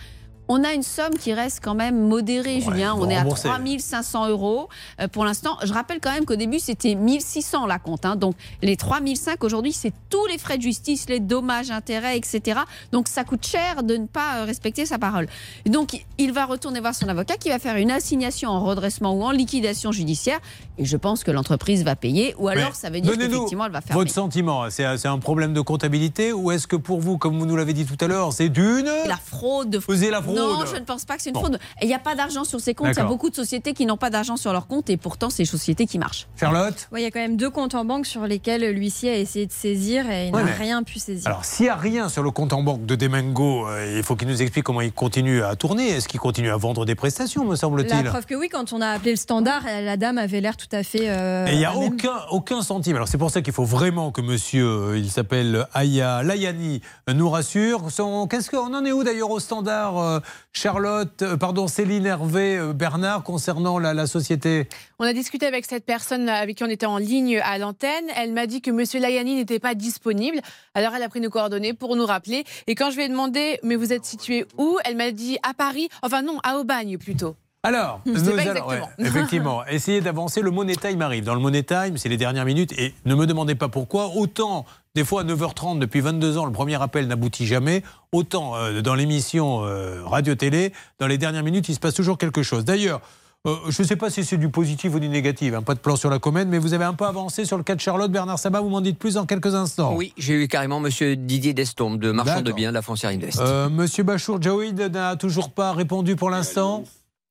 On 0.49 0.65
a 0.65 0.73
une 0.73 0.83
somme 0.83 1.15
qui 1.19 1.35
reste 1.35 1.61
quand 1.62 1.75
même 1.75 2.09
modérée, 2.09 2.61
Julien. 2.61 2.95
On 2.99 3.09
est 3.11 3.15
à 3.16 3.19
rembourser. 3.19 3.49
3500 3.49 4.29
euros 4.29 4.69
euh, 5.01 5.07
pour 5.09 5.25
l'instant. 5.25 5.59
Je 5.62 5.73
rappelle 5.75 6.01
quand 6.01 6.11
même 6.11 6.25
qu'au 6.25 6.37
début, 6.37 6.59
c'était 6.59 6.95
1600 6.95 7.66
la 7.66 7.79
compte. 7.79 8.07
hein. 8.07 8.16
Donc, 8.16 8.35
les 8.62 8.77
3005 8.77 9.45
aujourd'hui, 9.45 9.73
c'est 9.73 9.93
tous 10.09 10.25
les 10.27 10.39
frais 10.39 10.57
de 10.57 10.62
justice, 10.62 11.07
les 11.09 11.20
dommages, 11.20 11.70
intérêts, 11.70 12.16
etc. 12.16 12.61
Donc, 12.93 13.09
ça 13.09 13.25
coûte 13.25 13.47
cher 13.47 13.83
de 13.83 13.97
ne 13.99 14.07
pas 14.07 14.39
euh, 14.39 14.45
respecter 14.45 14.87
sa 14.87 14.99
parole. 14.99 15.27
Donc, 15.66 16.03
il 16.16 16.33
va 16.33 16.47
retourner 16.47 16.81
voir 16.81 16.95
son 16.95 17.09
avocat 17.09 17.37
qui 17.37 17.51
va 17.51 17.59
faire 17.59 17.77
une 17.77 17.91
assignation 17.91 18.51
en 18.51 18.65
redressement 18.65 19.12
ou 19.12 19.23
en 19.25 19.31
liquidation 19.31 19.93
judiciaire. 19.93 20.39
Et 20.79 20.85
je 20.87 20.97
pense 20.97 21.25
que 21.25 21.31
l'entreprise 21.31 21.85
va 21.85 21.95
payer. 21.95 22.35
Ou 22.39 22.49
alors, 22.49 22.70
Mais 22.70 22.75
ça 22.75 22.89
veut 22.89 23.01
dire 23.01 23.19
qu'effectivement, 23.19 23.66
elle 23.66 23.73
va 23.73 23.83
fermer. 23.83 24.01
Votre 24.01 24.12
sentiment, 24.12 24.70
c'est 24.70 24.85
un 25.07 25.19
problème 25.19 25.53
de 25.53 25.61
comptabilité 25.61 26.33
ou 26.33 26.51
est-ce 26.53 26.66
que 26.66 26.77
pour 26.77 27.01
vous, 27.01 27.19
comme 27.19 27.39
vous 27.39 27.47
nous 27.47 27.57
l'avez 27.57 27.75
dit 27.75 27.85
tout 27.85 28.03
à 28.03 28.09
l'heure, 28.09 28.33
c'est 28.33 28.49
d'une 28.49 28.91
La 29.07 29.16
fraude 29.16 29.70
de 29.70 29.79
Vous 29.79 29.93
la 30.11 30.23
fraude 30.23 30.38
Non, 30.39 30.65
je 30.66 30.77
ne 30.77 30.85
pense 30.85 31.05
pas 31.05 31.16
que 31.16 31.23
c'est 31.23 31.31
une 31.31 31.35
Bon. 31.35 31.40
fraude. 31.40 31.59
Et 31.81 31.85
il 31.85 31.89
n'y 31.89 31.94
a 31.94 31.98
pas 31.98 32.15
d'argent 32.15 32.44
sur 32.44 32.60
ces 32.60 32.74
comptes. 32.74 32.89
Il 32.93 32.97
y 32.97 33.01
a 33.01 33.05
beaucoup 33.05 33.31
de 33.31 33.35
sociétés 33.35 33.73
qui 33.74 33.86
n'ont 33.86 33.97
pas 33.97 34.10
d'argent 34.10 34.36
sur 34.36 34.52
leurs 34.52 34.66
comptes 34.66 34.89
et 34.90 34.97
pourtant, 34.97 35.31
c'est 35.31 35.43
des 35.43 35.48
sociétés 35.48 35.86
qui 35.86 35.98
marchent. 35.98 36.27
Charlotte 36.39 36.89
Ouais, 36.93 37.01
Il 37.01 37.05
y 37.05 37.06
a 37.06 37.10
quand 37.10 37.20
même 37.20 37.36
deux 37.36 37.51
comptes 37.51 37.74
en 37.74 37.85
banque 37.85 38.06
sur 38.06 38.27
lesquels 38.27 38.70
l'huissier 38.73 39.10
a 39.10 39.16
essayé 39.16 39.47
de 39.47 39.52
saisir 39.52 40.10
et 40.10 40.28
il 40.28 40.35
Ouais, 40.35 40.43
n'a 40.43 40.51
mais- 40.51 40.56
rien 40.56 40.82
pu 40.82 40.98
saisir. 40.98 41.27
Alors, 41.27 41.44
s'il 41.44 41.65
n'y 41.65 41.70
a 41.70 41.77
rien 41.77 42.09
sur 42.09 42.23
le 42.23 42.31
compte 42.31 42.52
en 42.52 42.62
banque 42.62 42.86
de 42.86 42.94
Demengo, 42.94 43.66
euh, 43.69 43.94
il 43.97 44.02
faut 44.02 44.16
qu'il 44.16 44.28
nous 44.28 44.40
explique 44.43 44.65
comment 44.65 44.81
il 44.81 44.93
continue 44.93 45.43
à 45.43 45.56
tourner. 45.56 45.89
Est-ce 45.90 46.09
qu'il 46.09 46.20
continue 46.20 46.51
à 46.51 46.56
vendre 46.56 46.85
des 46.85 46.94
prestations, 46.94 47.44
me 47.44 47.51
La 47.51 47.56
semble-t-il 47.56 48.05
preuve 48.05 48.27
que 48.27 48.35
oui, 48.35 48.48
quand 48.48 48.73
on 48.73 48.81
a 48.81 48.89
appelé 48.89 49.12
le 49.12 49.16
standard, 49.16 49.62
la 49.65 49.97
dame 49.97 50.19
avait 50.19 50.40
l'air 50.40 50.56
tout 50.56 50.66
à 50.73 50.82
fait. 50.82 51.09
euh, 51.09 51.47
Et 51.47 51.52
il 51.52 51.59
n'y 51.59 51.65
a 51.65 51.74
aucun, 51.77 52.15
aucun 52.31 52.62
centime. 52.62 52.97
Alors 52.97 53.09
c'est 53.09 53.19
pour 53.19 53.31
ça 53.31 53.43
qu'il 53.43 53.52
faut 53.52 53.65
vraiment 53.65 54.10
que 54.10 54.20
monsieur, 54.20 54.65
euh, 54.66 54.98
il 54.98 55.10
s'appelle 55.10 55.66
Aya 55.74 56.23
Layani, 56.23 56.81
nous 57.12 57.28
rassure. 57.31 57.90
Son- 57.90 58.27
Qu'est-ce 58.27 58.51
qu'on 58.51 58.74
en 58.74 58.85
est 58.85 58.93
où 58.93 59.05
d'ailleurs 59.05 59.31
au 59.31 59.40
standard, 59.40 59.98
euh, 59.98 60.20
Charlotte, 60.53 61.23
euh, 61.23 61.37
pardon, 61.37 61.69
Céline 61.69 62.07
Hervé, 62.07 62.57
euh, 62.57 62.73
Bernard, 62.73 63.23
concernant 63.23 63.79
la, 63.79 63.95
la 63.95 64.07
société 64.07 64.69
On 64.99 65.05
a 65.05 65.13
discuté 65.13 65.47
avec 65.47 65.67
cette 65.67 65.85
personne 65.85 66.29
avec 66.29 66.57
qui 66.57 66.65
on 66.65 66.69
était 66.69 66.87
en 66.87 66.99
ligne 66.99 67.39
à 67.39 67.59
l'antenne. 67.59 68.05
Elle 68.17 68.33
m'a 68.33 68.47
dit 68.47 68.61
que 68.61 68.71
Monsieur 68.71 69.01
Layani 69.01 69.37
n'était 69.37 69.59
pas 69.61 69.75
disponible. 69.75 70.41
Alors 70.75 70.95
elle 70.95 71.03
a 71.03 71.09
pris 71.09 71.21
nos 71.21 71.31
coordonnées 71.31 71.75
pour 71.75 71.97
nous 71.97 72.07
rappeler. 72.07 72.45
Et 72.67 72.75
quand 72.75 72.91
je 72.91 72.97
lui 72.97 73.05
ai 73.05 73.09
demandé, 73.09 73.61
mais 73.63 73.77
vous 73.77 73.93
êtes 73.93 74.05
situé 74.05 74.47
où? 74.57 74.79
Elle 74.85 74.97
m'a 74.97 75.13
dit 75.13 75.39
à 75.43 75.55
Paris. 75.55 75.89
Enfin 76.03 76.23
non, 76.23 76.39
à 76.43 76.59
Aubagne 76.59 76.99
plutôt. 76.99 77.37
Alors, 77.64 78.01
nous 78.06 78.14
pas 78.14 78.20
allons- 78.20 78.39
exactement. 78.39 78.66
ouais, 78.68 78.80
effectivement, 78.98 79.66
essayez 79.70 80.01
d'avancer. 80.01 80.40
Le 80.43 80.51
Money 80.51 80.76
Time 80.76 81.02
arrive. 81.02 81.24
Dans 81.24 81.35
le 81.35 81.40
Money 81.40 81.64
Time, 81.64 81.97
c'est 81.97 82.09
les 82.09 82.16
dernières 82.16 82.44
minutes. 82.44 82.72
Et 82.78 82.94
ne 83.05 83.14
me 83.14 83.26
demandez 83.26 83.56
pas 83.56 83.68
pourquoi. 83.68 84.12
Autant, 84.14 84.64
des 84.94 85.05
fois, 85.05 85.22
à 85.22 85.24
9h30, 85.24 85.78
depuis 85.80 86.01
22 86.01 86.39
ans, 86.39 86.47
le 86.47 86.52
premier 86.52 86.80
appel 86.80 87.09
n'aboutit 87.09 87.47
jamais. 87.47 87.82
Autant, 88.12 88.55
euh, 88.56 88.80
dans 88.80 88.94
l'émission 88.94 89.64
euh, 89.64 90.02
radio-télé, 90.05 90.72
dans 91.01 91.09
les 91.09 91.18
dernières 91.18 91.43
minutes, 91.43 91.68
il 91.68 91.74
se 91.74 91.80
passe 91.80 91.94
toujours 91.94 92.16
quelque 92.16 92.43
chose. 92.44 92.64
D'ailleurs, 92.64 93.01
euh, 93.47 93.55
je 93.68 93.82
ne 93.82 93.86
sais 93.86 93.97
pas 93.97 94.09
si 94.10 94.24
c'est 94.24 94.36
du 94.36 94.48
positif 94.51 94.94
ou 94.94 95.01
du 95.01 95.09
négatif, 95.09 95.55
hein, 95.55 95.62
pas 95.62 95.74
de 95.74 95.80
plan 95.80 95.97
sur 95.97 96.10
la 96.10 96.18
comète, 96.20 96.48
mais 96.48 96.59
vous 96.59 96.74
avez 96.74 96.85
un 96.85 96.94
peu 96.94 97.06
avancé 97.06 97.44
sur 97.44 97.56
le 97.56 97.62
cas 97.64 97.74
de 97.74 97.80
Charlotte. 97.80 98.10
Bernard 98.10 98.39
Sabat, 98.39 98.60
vous 98.60 98.68
m'en 98.68 98.80
dites 98.80 98.98
plus 98.98 99.14
dans 99.14 99.26
quelques 99.26 99.55
instants. 99.55 99.94
Oui, 99.97 100.12
j'ai 100.16 100.35
eu 100.35 100.48
carrément 100.48 100.78
Monsieur 100.80 101.16
Didier 101.16 101.55
Destombe 101.55 101.98
de 101.98 102.12
Marchand 102.12 102.43
de. 102.43 102.52
Biens 102.52 102.70
de 102.70 102.74
la 102.74 102.82
Foncière 102.82 103.10
Invest. 103.10 103.40
Euh, 103.40 103.68
Monsieur 103.68 104.05
Bachour 104.05 104.40
Jaouid 104.40 104.80
n'a 104.93 105.16
toujours 105.16 105.51
pas 105.51 105.72
répondu 105.72 106.14
pour 106.16 106.30
l'instant 106.30 106.85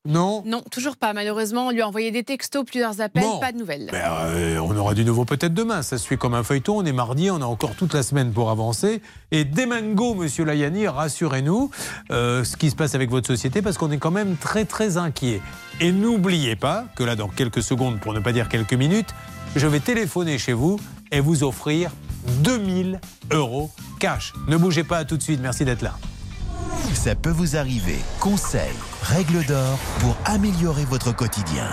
Non 0.08 0.42
Non, 0.46 0.62
toujours 0.72 0.96
pas. 0.98 1.14
Malheureusement, 1.14 1.68
on 1.68 1.72
lui 1.72 1.82
a 1.82 1.88
envoyé 1.88 2.12
des 2.12 2.24
textos, 2.24 2.64
plusieurs 2.66 3.02
appels, 3.02 3.22
Bon. 3.22 3.40
pas 3.40 3.52
de 3.52 3.58
nouvelles. 3.58 3.90
Ben, 3.92 4.02
euh, 4.26 4.58
on 4.60 4.76
aura 4.76 4.94
du 4.94 5.04
nouveau 5.06 5.26
peut-être 5.26 5.54
demain. 5.54 5.82
Ça 5.82 5.98
se 5.98 6.04
suit 6.06 6.18
comme 6.18 6.34
un 6.34 6.44
feuilleton. 6.44 6.78
On 6.78 6.86
est 6.86 6.94
mardi, 6.94 7.30
on 7.30 7.42
a 7.42 7.46
encore 7.46 7.76
toute 7.76 7.94
la 7.94 8.02
semaine 8.04 8.32
pour 8.32 8.50
avancer. 8.50 9.02
Et 9.32 9.44
Demango, 9.44 10.14
monsieur 10.16 10.46
Layani, 10.46 10.88
rassurez-nous 10.88 11.70
euh, 12.12 12.44
ce 12.44 12.56
qui 12.58 12.70
se 12.70 12.76
passe 12.76 12.96
avec 12.96 13.10
votre 13.10 13.28
société 13.28 13.62
parce 13.62 13.78
qu'on 13.78 13.92
est 13.92 13.98
quand 13.98 14.12
même 14.12 14.38
très 14.38 14.66
très 14.66 14.98
inquiet. 14.98 15.42
Et 15.82 15.92
n'oubliez 15.92 16.56
pas 16.56 16.86
que 16.96 17.04
là, 17.04 17.16
dans 17.16 17.28
quelques 17.28 17.62
secondes, 17.62 18.00
pour 18.00 18.14
ne 18.14 18.20
pas 18.20 18.32
dire 18.32 18.48
quelques 18.50 18.74
minutes, 18.74 19.10
je 19.56 19.68
vais 19.68 19.80
téléphoner 19.82 20.38
chez 20.38 20.54
vous 20.54 20.80
et 21.12 21.20
vous 21.20 21.44
offrir 21.44 21.92
2000 22.40 23.00
euros 23.32 23.72
cash. 24.00 24.34
Ne 24.48 24.58
bougez 24.58 24.84
pas, 24.84 24.98
à 25.00 25.06
tout 25.06 25.18
de 25.18 25.24
suite. 25.24 25.40
Merci 25.42 25.66
d'être 25.66 25.82
là. 25.82 25.94
Ça 26.94 27.16
peut 27.16 27.30
vous 27.30 27.56
arriver. 27.56 27.98
Conseils, 28.20 28.62
règles 29.02 29.46
d'or 29.46 29.78
pour 30.00 30.18
améliorer 30.26 30.86
votre 30.86 31.16
quotidien. 31.16 31.68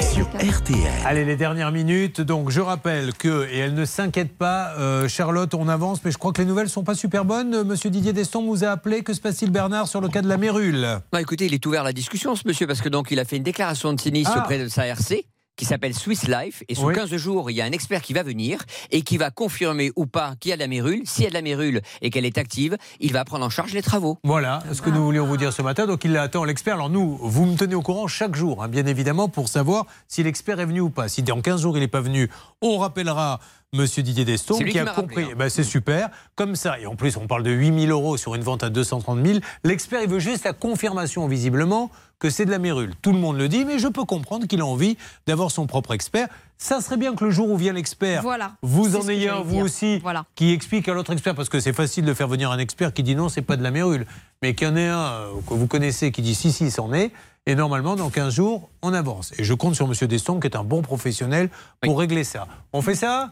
Sur 0.00 0.26
RTL. 0.28 0.78
Allez, 1.04 1.24
les 1.24 1.36
dernières 1.36 1.72
minutes. 1.72 2.20
Donc, 2.22 2.50
je 2.50 2.60
rappelle 2.60 3.12
que, 3.12 3.46
et 3.50 3.58
elle 3.58 3.74
ne 3.74 3.84
s'inquiète 3.84 4.36
pas, 4.38 4.72
euh, 4.78 5.08
Charlotte, 5.08 5.52
on 5.54 5.68
avance, 5.68 6.00
mais 6.04 6.10
je 6.10 6.16
crois 6.18 6.32
que 6.32 6.40
les 6.40 6.46
nouvelles 6.46 6.70
sont 6.70 6.84
pas 6.84 6.94
super 6.94 7.24
bonnes. 7.24 7.54
Euh, 7.54 7.64
Monsieur 7.64 7.90
Didier 7.90 8.12
Deston 8.14 8.46
vous 8.46 8.64
a 8.64 8.68
appelé. 8.68 9.02
Que 9.02 9.12
se 9.12 9.20
passe-t-il, 9.20 9.50
Bernard, 9.50 9.88
sur 9.88 10.00
le 10.00 10.08
cas 10.08 10.22
de 10.22 10.28
la 10.28 10.38
mérule? 10.38 10.86
Bah, 11.12 11.20
écoutez, 11.20 11.46
il 11.46 11.54
est 11.54 11.66
ouvert 11.66 11.82
à 11.82 11.84
la 11.84 11.92
discussion, 11.92 12.34
ce 12.34 12.46
monsieur, 12.46 12.66
parce 12.66 12.80
que 12.80 12.88
donc 12.88 13.10
il 13.10 13.18
a 13.20 13.24
fait 13.24 13.36
une 13.36 13.42
déclaration 13.42 13.92
de 13.92 14.00
sinistre 14.00 14.32
Ah. 14.36 14.40
auprès 14.40 14.58
de 14.58 14.68
sa 14.68 14.86
RC 14.86 15.26
qui 15.56 15.64
s'appelle 15.64 15.94
Swiss 15.94 16.28
Life. 16.28 16.62
Et 16.68 16.74
sous 16.74 16.86
Oui. 16.86 16.94
15 16.94 17.14
jours, 17.16 17.50
il 17.50 17.54
y 17.54 17.60
a 17.60 17.64
un 17.64 17.72
expert 17.72 18.02
qui 18.02 18.12
va 18.12 18.22
venir 18.22 18.62
et 18.90 19.02
qui 19.02 19.16
va 19.16 19.30
confirmer 19.30 19.90
ou 19.96 20.06
pas 20.06 20.34
qu'il 20.40 20.50
y 20.50 20.52
a 20.52 20.56
de 20.56 20.60
la 20.60 20.66
mérule. 20.68 21.02
S'il 21.06 21.24
y 21.24 21.26
a 21.26 21.30
de 21.30 21.34
la 21.34 21.42
mérule 21.42 21.80
et 22.02 22.10
qu'elle 22.10 22.24
est 22.24 22.38
active, 22.38 22.76
il 23.00 23.12
va 23.12 23.24
prendre 23.24 23.44
en 23.44 23.50
charge 23.50 23.72
les 23.72 23.82
travaux. 23.82 24.18
Voilà 24.24 24.62
ce 24.72 24.82
que 24.82 24.90
nous 24.90 25.02
voulions 25.02 25.26
vous 25.26 25.36
dire 25.36 25.52
ce 25.52 25.62
matin. 25.62 25.86
Donc, 25.86 26.04
il 26.04 26.16
attend 26.16 26.44
l'expert. 26.44 26.74
Alors, 26.74 26.90
nous, 26.90 27.16
vous 27.20 27.46
me 27.46 27.56
tenez 27.56 27.74
au 27.74 27.82
courant 27.82 28.06
chaque 28.06 28.34
jour, 28.36 28.62
hein, 28.62 28.68
bien 28.68 28.86
évidemment, 28.86 29.28
pour 29.28 29.48
savoir 29.48 29.86
si 30.08 30.22
l'expert 30.22 30.60
est 30.60 30.66
venu 30.66 30.80
ou 30.80 30.90
pas. 30.90 31.08
Si 31.08 31.22
dans 31.22 31.40
15 31.40 31.62
jours, 31.62 31.76
il 31.76 31.80
n'est 31.80 31.88
pas 31.88 32.00
venu, 32.00 32.30
on 32.60 32.78
rappellera 32.78 33.40
Monsieur 33.74 34.02
Didier 34.02 34.24
Deston 34.24 34.58
qui 34.58 34.64
qui 34.66 34.78
a 34.78 34.84
compris. 34.86 35.16
rappelé, 35.16 35.32
hein. 35.32 35.36
Ben, 35.36 35.48
c'est 35.48 35.64
super. 35.64 36.08
Comme 36.36 36.54
ça, 36.54 36.78
et 36.78 36.86
en 36.86 36.94
plus, 36.94 37.16
on 37.16 37.26
parle 37.26 37.42
de 37.42 37.50
8000 37.50 37.90
euros 37.90 38.16
sur 38.16 38.34
une 38.34 38.42
vente 38.42 38.62
à 38.62 38.70
230 38.70 39.24
000. 39.26 39.38
L'expert, 39.64 40.00
il 40.02 40.08
veut 40.08 40.20
juste 40.20 40.44
la 40.44 40.52
confirmation, 40.52 41.26
visiblement, 41.26 41.90
que 42.18 42.30
c'est 42.30 42.46
de 42.46 42.50
la 42.50 42.58
mérule. 42.58 42.94
Tout 43.02 43.12
le 43.12 43.18
monde 43.18 43.36
le 43.36 43.48
dit, 43.48 43.64
mais 43.64 43.78
je 43.78 43.88
peux 43.88 44.04
comprendre 44.04 44.46
qu'il 44.46 44.60
a 44.60 44.66
envie 44.66 44.96
d'avoir 45.26 45.50
son 45.50 45.66
propre 45.66 45.92
expert. 45.92 46.28
Ça 46.58 46.80
serait 46.80 46.96
bien 46.96 47.14
que 47.14 47.24
le 47.26 47.30
jour 47.30 47.50
où 47.50 47.56
vient 47.56 47.74
l'expert, 47.74 48.22
Voilà. 48.22 48.52
vous 48.62 48.96
en 48.96 49.06
ayez 49.08 49.28
un, 49.28 49.40
vous 49.40 49.56
dire. 49.56 49.64
aussi, 49.64 49.98
Voilà. 49.98 50.24
qui 50.34 50.52
explique 50.52 50.88
à 50.88 50.94
l'autre 50.94 51.12
expert, 51.12 51.34
parce 51.34 51.50
que 51.50 51.60
c'est 51.60 51.74
facile 51.74 52.04
de 52.06 52.14
faire 52.14 52.28
venir 52.28 52.50
un 52.50 52.58
expert 52.58 52.94
qui 52.94 53.02
dit 53.02 53.14
non, 53.14 53.28
c'est 53.28 53.42
pas 53.42 53.56
de 53.58 53.62
la 53.62 53.70
mérule, 53.70 54.06
mais 54.42 54.54
qu'il 54.54 54.66
y 54.66 54.70
en 54.70 54.76
ait 54.76 54.88
un 54.88 54.98
euh, 54.98 55.28
que 55.46 55.52
vous 55.54 55.66
connaissez 55.66 56.10
qui 56.12 56.22
dit 56.22 56.34
si, 56.34 56.52
si, 56.52 56.70
c'en 56.70 56.92
est. 56.94 57.10
Et 57.48 57.54
normalement, 57.54 57.94
dans 57.94 58.10
15 58.10 58.34
jours, 58.34 58.70
on 58.82 58.92
avance. 58.92 59.32
Et 59.38 59.44
je 59.44 59.54
compte 59.54 59.76
sur 59.76 59.86
M. 59.86 59.92
Deston, 60.08 60.40
qui 60.40 60.48
est 60.48 60.56
un 60.56 60.64
bon 60.64 60.82
professionnel, 60.82 61.48
pour 61.80 61.96
régler 61.98 62.24
ça. 62.24 62.48
On 62.72 62.82
fait 62.82 62.96
ça? 62.96 63.30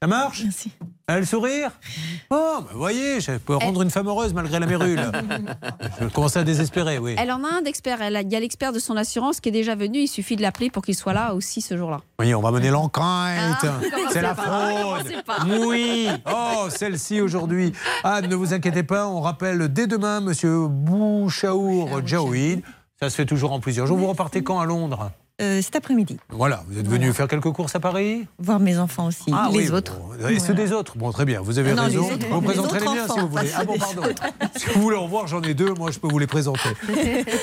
Ça 0.00 0.06
marche? 0.06 0.42
Merci. 0.44 0.70
Elle 1.08 1.26
sourire? 1.26 1.70
Oh, 2.30 2.58
bah 2.60 2.66
voyez, 2.74 3.20
je 3.20 3.32
peux 3.32 3.56
rendre 3.56 3.82
une 3.82 3.90
femme 3.90 4.06
heureuse 4.06 4.32
malgré 4.34 4.60
la 4.60 4.66
mérule. 4.66 5.00
je 6.00 6.06
commence 6.08 6.36
à 6.36 6.44
désespérer, 6.44 6.98
oui. 6.98 7.16
Elle 7.18 7.32
en 7.32 7.42
a 7.42 7.48
un 7.58 7.62
d'expert. 7.62 8.00
Elle 8.00 8.14
a- 8.14 8.20
Il 8.20 8.30
y 8.30 8.36
a 8.36 8.40
l'expert 8.40 8.72
de 8.72 8.78
son 8.78 8.96
assurance 8.96 9.40
qui 9.40 9.48
est 9.48 9.52
déjà 9.52 9.74
venu. 9.74 10.00
Il 10.00 10.08
suffit 10.08 10.36
de 10.36 10.42
l'appeler 10.42 10.70
pour 10.70 10.84
qu'il 10.84 10.94
soit 10.94 11.14
là 11.14 11.34
aussi 11.34 11.60
ce 11.60 11.76
jour-là. 11.76 12.00
Oui, 12.20 12.32
on 12.34 12.42
va 12.42 12.50
mener 12.52 12.68
l'enquête. 12.70 13.02
Ah, 13.02 13.58
c'est 14.12 14.20
la 14.22 14.34
pas. 14.34 14.42
fraude. 14.42 15.12
Oui. 15.66 16.08
Oh, 16.30 16.68
celle-ci 16.68 17.20
aujourd'hui. 17.22 17.72
Anne, 18.04 18.28
ne 18.28 18.34
vous 18.36 18.52
inquiétez 18.54 18.82
pas, 18.84 19.08
on 19.08 19.20
rappelle 19.20 19.66
dès 19.72 19.86
demain 19.88 20.20
Monsieur 20.20 20.66
Bouchaour 20.68 22.06
Jaouid. 22.06 22.62
Ça 23.00 23.10
se 23.10 23.14
fait 23.14 23.26
toujours 23.26 23.52
en 23.52 23.60
plusieurs 23.60 23.86
jours. 23.86 23.96
Vous 23.98 24.06
repartez 24.08 24.42
quand 24.42 24.58
à 24.58 24.64
Londres? 24.66 25.12
Euh, 25.40 25.62
cet 25.62 25.76
après-midi. 25.76 26.18
Voilà, 26.30 26.64
vous 26.66 26.80
êtes 26.80 26.88
venu 26.88 27.12
faire 27.12 27.28
quelques 27.28 27.52
courses 27.52 27.76
à 27.76 27.78
Paris? 27.78 28.26
Voir 28.40 28.58
mes 28.58 28.76
enfants 28.76 29.06
aussi, 29.06 29.30
Ah 29.32 29.48
les 29.52 29.56
oui, 29.56 29.70
autres. 29.70 29.96
bon, 29.96 30.28
Et 30.28 30.40
ceux 30.40 30.52
des 30.52 30.72
autres 30.72 30.98
Bon, 30.98 31.12
très 31.12 31.24
bien, 31.24 31.40
vous 31.40 31.60
avez 31.60 31.74
Non, 31.74 31.82
les 31.86 31.96
raison. 31.96 32.12
autres- 32.12 32.26
vous 32.28 32.40
les 32.40 32.46
présenterez 32.48 32.80
les 32.80 32.86
miens 32.86 33.06
si 33.08 33.20
vous 33.20 33.28
voulez. 33.28 33.50
Ah 33.56 33.64
bon, 33.64 33.78
pardon. 33.78 34.02
Si 34.56 34.66
vous 34.74 34.82
voulez 34.82 34.96
en 34.96 35.06
voir, 35.06 35.28
j'en 35.28 35.40
ai 35.42 35.54
deux, 35.54 35.72
moi 35.74 35.92
je 35.92 36.00
peux 36.00 36.08
vous 36.08 36.18
les 36.18 36.26
présenter. 36.26 36.70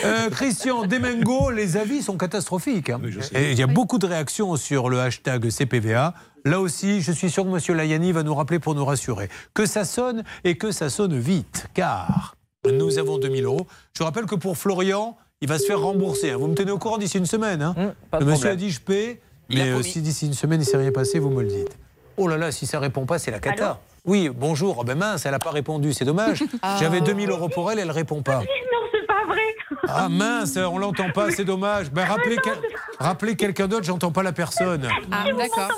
Euh, 0.03 0.29
Christian 0.29 0.85
Demengo, 0.85 1.51
les 1.51 1.77
avis 1.77 2.01
sont 2.03 2.17
catastrophiques. 2.17 2.89
hein. 2.89 2.99
Et 3.33 3.53
il 3.53 3.57
y 3.57 3.63
a 3.63 3.67
beaucoup 3.67 3.97
de 3.97 4.05
réactions 4.07 4.57
sur 4.57 4.89
le 4.89 4.99
hashtag 4.99 5.49
CPVA. 5.49 6.13
Là 6.43 6.59
aussi, 6.59 7.01
je 7.01 7.13
suis 7.13 7.31
sûr 7.31 7.43
que 7.45 7.49
M. 7.71 7.77
Layani 7.77 8.11
va 8.11 8.23
nous 8.23 8.35
rappeler 8.35 8.59
pour 8.59 8.75
nous 8.75 8.83
rassurer. 8.85 9.29
Que 9.53 9.65
ça 9.65 9.85
sonne 9.85 10.23
et 10.43 10.57
que 10.57 10.71
ça 10.71 10.89
sonne 10.89 11.17
vite, 11.17 11.67
car 11.73 12.35
nous 12.69 12.97
avons 12.99 13.17
2000 13.19 13.45
euros. 13.45 13.67
Je 13.97 14.03
rappelle 14.03 14.25
que 14.25 14.35
pour 14.35 14.57
Florian, 14.57 15.15
il 15.41 15.47
va 15.47 15.59
se 15.59 15.65
faire 15.65 15.79
rembourser. 15.79 16.31
hein. 16.31 16.37
Vous 16.37 16.47
me 16.47 16.55
tenez 16.55 16.71
au 16.71 16.77
courant 16.77 16.97
d'ici 16.97 17.17
une 17.17 17.25
semaine. 17.25 17.61
hein. 17.61 17.75
pas 18.11 18.19
de 18.19 18.23
le 18.25 18.31
monsieur 18.31 18.49
problème. 18.49 18.53
a 18.53 18.55
dit 18.55 18.71
je 18.71 18.81
paie, 18.81 19.19
Il 19.49 19.59
a 19.61 19.65
mais 19.65 19.71
euh, 19.71 19.81
si 19.83 20.01
d'ici 20.01 20.25
une 20.27 20.33
semaine 20.33 20.59
il 20.61 20.65
ne 20.65 20.69
s'est 20.69 20.77
rien 20.77 20.91
passé, 20.91 21.19
vous 21.19 21.29
me 21.29 21.41
le 21.43 21.49
dites. 21.49 21.77
Oh 22.17 22.27
là 22.27 22.37
là, 22.37 22.51
si 22.51 22.65
ça 22.65 22.79
répond 22.79 23.05
pas, 23.05 23.19
c'est 23.19 23.31
la 23.31 23.39
cata. 23.39 23.65
Allô 23.65 23.75
oui, 24.07 24.29
bonjour. 24.29 24.77
Oh 24.79 24.83
ben 24.83 24.95
mince, 24.95 25.25
elle 25.25 25.31
n'a 25.31 25.39
pas 25.39 25.49
répondu, 25.49 25.91
c'est 25.91 26.05
dommage. 26.05 26.43
Ah. 26.61 26.77
J'avais 26.79 27.01
2000 27.01 27.29
euros 27.31 27.49
pour 27.49 27.71
elle, 27.71 27.79
elle 27.79 27.89
répond 27.89 28.21
pas. 28.21 28.37
Non, 28.41 28.45
c'est 28.91 29.07
pas 29.07 29.25
vrai. 29.27 29.41
Ah 29.87 30.09
mince, 30.09 30.57
on 30.57 30.77
l'entend 30.77 31.09
pas, 31.11 31.31
c'est 31.31 31.43
dommage. 31.43 31.91
Ben 31.91 32.05
rappelez, 32.05 32.37
quel- 32.43 32.61
rappelez 32.99 33.35
quelqu'un 33.35 33.67
d'autre, 33.67 33.83
j'entends 33.83 34.11
pas 34.11 34.21
la 34.21 34.31
personne. 34.31 34.87
Ah, 35.11 35.25
d'accord. 35.35 35.69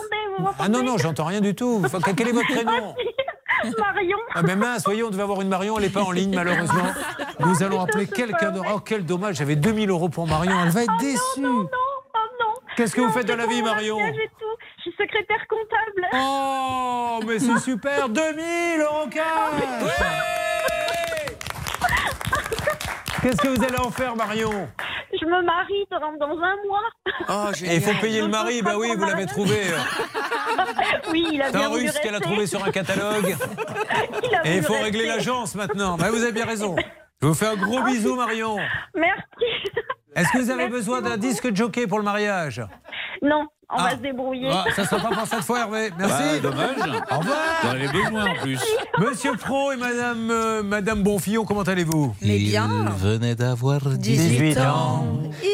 Ah 0.59 0.67
non, 0.67 0.83
non, 0.83 0.97
j'entends 0.97 1.23
rien 1.25 1.39
du 1.41 1.55
tout. 1.55 1.81
Quel 2.17 2.27
est 2.27 2.31
votre 2.33 2.47
prénom? 2.53 2.93
Marion. 3.77 4.17
Ah 4.33 4.41
ben 4.43 4.57
mince, 4.57 4.83
voyez, 4.83 5.03
on 5.03 5.09
devait 5.09 5.23
avoir 5.23 5.41
une 5.41 5.49
Marion, 5.49 5.77
elle 5.77 5.85
n'est 5.85 5.89
pas 5.89 6.03
en 6.03 6.11
ligne 6.11 6.35
malheureusement. 6.35 6.93
Nous 7.39 7.63
allons 7.63 7.81
appeler 7.81 8.07
quelqu'un 8.07 8.51
d'autre. 8.51 8.69
Oh 8.75 8.79
quel 8.79 9.05
dommage, 9.05 9.35
j'avais 9.37 9.55
2000 9.55 9.89
euros 9.89 10.09
pour 10.09 10.27
Marion, 10.27 10.55
elle 10.63 10.69
va 10.69 10.83
être 10.83 10.97
déçue. 10.99 11.19
Oh 11.45 11.69
non. 12.39 12.53
Qu'est-ce 12.75 12.95
que 12.95 13.01
vous 13.01 13.07
Non, 13.07 13.13
faites 13.13 13.27
dans 13.27 13.35
la 13.35 13.47
vie, 13.47 13.61
Marion. 13.61 13.97
Je 13.99 14.81
suis 14.81 14.91
secrétaire 14.91 15.45
comptable. 15.49 16.07
Oh, 16.13 17.19
mais 17.27 17.39
c'est 17.39 17.59
super 17.63 18.09
2000 18.09 18.81
euros 18.81 19.07
cash 19.09 19.23
Qu'est-ce 23.27 23.41
que 23.41 23.47
vous 23.49 23.61
allez 23.61 23.77
en 23.79 23.91
faire, 23.91 24.15
Marion 24.15 24.69
Je 25.11 25.25
me 25.25 25.43
marie 25.43 25.85
dans, 25.91 25.99
dans 26.13 26.41
un 26.41 26.55
mois. 26.65 27.51
Et 27.61 27.75
il 27.75 27.81
faut 27.81 27.99
payer 27.99 28.21
le 28.21 28.29
mari, 28.29 28.61
bah 28.61 28.75
oui, 28.77 28.93
vous 28.95 29.03
l'avez 29.03 29.25
trouvé. 29.25 29.57
Oui, 31.11 31.27
il 31.33 31.41
a 31.41 31.51
C'est 31.51 31.57
un 31.57 31.69
russe 31.69 31.99
qu'elle 31.99 32.15
a 32.15 32.21
trouvé 32.21 32.47
sur 32.47 32.63
un 32.63 32.71
catalogue. 32.71 33.35
Il 34.23 34.35
a 34.35 34.47
Et 34.47 34.57
il 34.57 34.63
faut 34.63 34.73
rester. 34.73 34.85
régler 34.85 35.05
l'agence 35.07 35.55
maintenant. 35.55 35.97
Bah, 35.97 36.09
vous 36.09 36.21
avez 36.23 36.31
bien 36.31 36.45
raison. 36.45 36.75
Je 37.21 37.27
vous 37.27 37.33
fais 37.33 37.47
un 37.47 37.55
gros 37.55 37.81
bisou, 37.83 38.15
Marion. 38.15 38.57
Merci. 38.95 39.71
Est-ce 40.15 40.31
que 40.31 40.37
vous 40.39 40.49
avez 40.49 40.67
besoin 40.67 41.01
d'un 41.01 41.17
disque 41.17 41.53
jockey 41.53 41.85
pour 41.87 41.97
le 41.99 42.05
mariage? 42.05 42.61
Non, 43.21 43.45
On 43.69 43.75
Ah. 43.79 43.83
va 43.89 43.91
se 43.97 44.01
débrouiller. 44.01 44.49
Ah, 44.49 44.63
ça 44.73 44.85
sera 44.85 45.09
pas 45.09 45.13
pour 45.13 45.27
cette 45.27 45.43
fois, 45.43 45.59
Hervé. 45.59 45.89
Merci. 45.99 46.23
Bah, 46.35 46.39
dommage. 46.49 47.01
Au 47.11 47.17
revoir. 47.19 47.37
J'en 47.63 47.69
avais 47.71 47.87
besoin 47.89 48.25
en 48.31 48.35
plus. 48.41 48.59
Monsieur 48.99 49.33
Pro 49.35 49.73
et 49.73 49.75
Madame, 49.75 50.31
euh, 50.31 50.63
Madame 50.63 51.03
Bonfillon, 51.03 51.43
comment 51.43 51.63
allez-vous? 51.63 52.15
Il 52.21 52.57
venait 52.97 53.35
d'avoir 53.35 53.81
18 53.89 54.57
ans. 54.59 55.05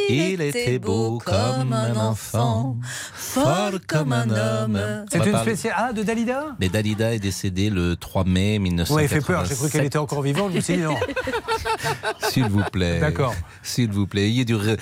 Il 0.09 0.41
était 0.41 0.77
beau 0.77 1.17
comme 1.25 1.73
un 1.73 1.95
enfant, 1.95 2.77
fort 2.83 3.71
comme 3.87 4.13
un 4.13 4.29
homme. 4.29 4.79
C'est 5.11 5.25
une 5.25 5.37
spéciale. 5.39 5.73
Ah, 5.75 5.91
de 5.91 6.03
Dalida? 6.03 6.55
Mais 6.59 6.69
Dalida 6.69 7.15
est 7.15 7.19
décédée 7.19 7.71
le 7.71 7.95
3 7.95 8.25
mai 8.25 8.57
Vous 8.57 8.63
1987. 8.65 8.95
m'avez 8.95 9.07
fait 9.07 9.21
peur, 9.25 9.45
j'ai 9.45 9.55
cru 9.55 9.69
qu'elle 9.71 9.85
était 9.85 9.97
encore 9.97 10.21
vivante. 10.21 10.51
Je 10.51 10.57
me 10.57 10.61
suis 10.61 10.75
dit 10.77 10.83
non. 10.83 10.97
S'il 12.29 12.45
vous 12.45 12.63
plaît. 12.71 12.99
D'accord. 12.99 13.33
S'il 13.63 13.91
vous 13.91 14.05
plaît. 14.05 14.27
ayez 14.27 14.45
du 14.45 14.53
euh, 14.53 14.75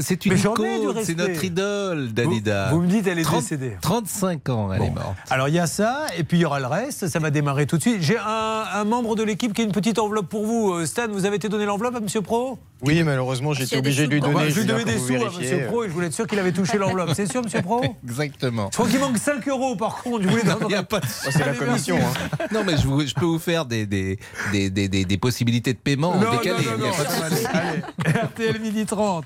C'est 0.00 0.24
une 0.24 0.32
Mais 0.32 0.40
icône, 0.40 0.96
c'est 1.04 1.16
notre 1.16 1.44
idole, 1.44 2.14
Dalida. 2.14 2.70
Vous- 2.70 2.77
vous 2.77 2.77
me 2.80 2.86
dites, 2.88 3.06
elle 3.06 3.18
est 3.18 3.22
30 3.22 3.40
décédée. 3.40 3.76
35 3.80 4.48
ans, 4.48 4.72
elle 4.72 4.82
est 4.82 4.90
morte. 4.90 5.16
Alors 5.30 5.48
il 5.48 5.54
y 5.54 5.58
a 5.58 5.66
ça, 5.66 6.06
et 6.16 6.24
puis 6.24 6.38
il 6.38 6.40
y 6.40 6.44
aura 6.44 6.60
le 6.60 6.66
reste. 6.66 7.08
Ça 7.08 7.18
va 7.18 7.30
démarrer 7.30 7.66
tout 7.66 7.76
de 7.76 7.82
suite. 7.82 7.98
J'ai 8.02 8.18
un, 8.18 8.64
un 8.74 8.84
membre 8.84 9.14
de 9.16 9.22
l'équipe 9.22 9.52
qui 9.52 9.62
a 9.62 9.64
une 9.64 9.72
petite 9.72 9.98
enveloppe 9.98 10.28
pour 10.28 10.46
vous. 10.46 10.72
Euh, 10.72 10.86
Stan, 10.86 11.06
vous 11.10 11.24
avez 11.24 11.36
été 11.36 11.48
donné 11.48 11.64
l'enveloppe 11.66 11.96
à 11.96 12.00
Monsieur 12.00 12.22
Pro? 12.22 12.58
Oui, 12.80 13.02
malheureusement, 13.02 13.52
j'ai 13.54 13.64
été 13.64 13.76
obligé 13.76 14.06
de 14.06 14.12
lui 14.12 14.20
donner. 14.20 14.34
bah, 14.34 14.48
je 14.48 14.60
lui 14.60 14.64
donnais 14.66 14.84
des 14.84 14.94
vous 14.96 15.06
sous 15.08 15.14
à. 15.14 15.30
Monsieur 15.38 15.66
Pro 15.66 15.82
et 15.84 15.88
je 15.88 15.92
voulais 15.92 16.06
être 16.06 16.12
sûr 16.12 16.26
qu'il 16.28 16.38
avait 16.38 16.52
touché 16.52 16.78
l'enveloppe. 16.78 17.10
C'est 17.14 17.26
sûr, 17.30 17.42
Monsieur 17.42 17.62
Pro? 17.62 17.82
Exactement. 18.04 18.68
Je 18.72 18.76
crois 18.76 18.88
qu'il 18.88 19.00
manque 19.00 19.18
5 19.18 19.46
euros 19.48 19.74
par 19.76 19.96
contre. 20.02 20.22
Je 20.22 20.28
voulais 20.28 20.44
Non, 20.44 20.58
il 20.68 20.72
y 20.72 20.74
a 20.76 20.82
pas 20.84 21.00
de- 21.00 21.06
c'est 21.08 21.38
la 21.44 21.54
commission. 21.54 21.96
hein. 21.98 22.46
Non, 22.52 22.62
mais 22.64 22.76
je, 22.76 22.86
vous- 22.86 23.04
je 23.06 23.14
peux 23.14 23.26
vous 23.26 23.38
faire 23.40 23.64
des, 23.66 23.84
des, 23.86 24.18
des, 24.52 24.70
des, 24.70 24.88
des- 24.88 25.04
des 25.04 25.18
possibilités 25.18 25.72
de 25.72 25.78
paiement 25.78 26.14
Non, 26.16 26.30
décalées. 26.30 26.64
non, 26.64 26.78
non, 26.78 26.86
non, 26.86 28.22
RTL 28.26 28.60
midi 28.60 28.86
30. 28.86 29.24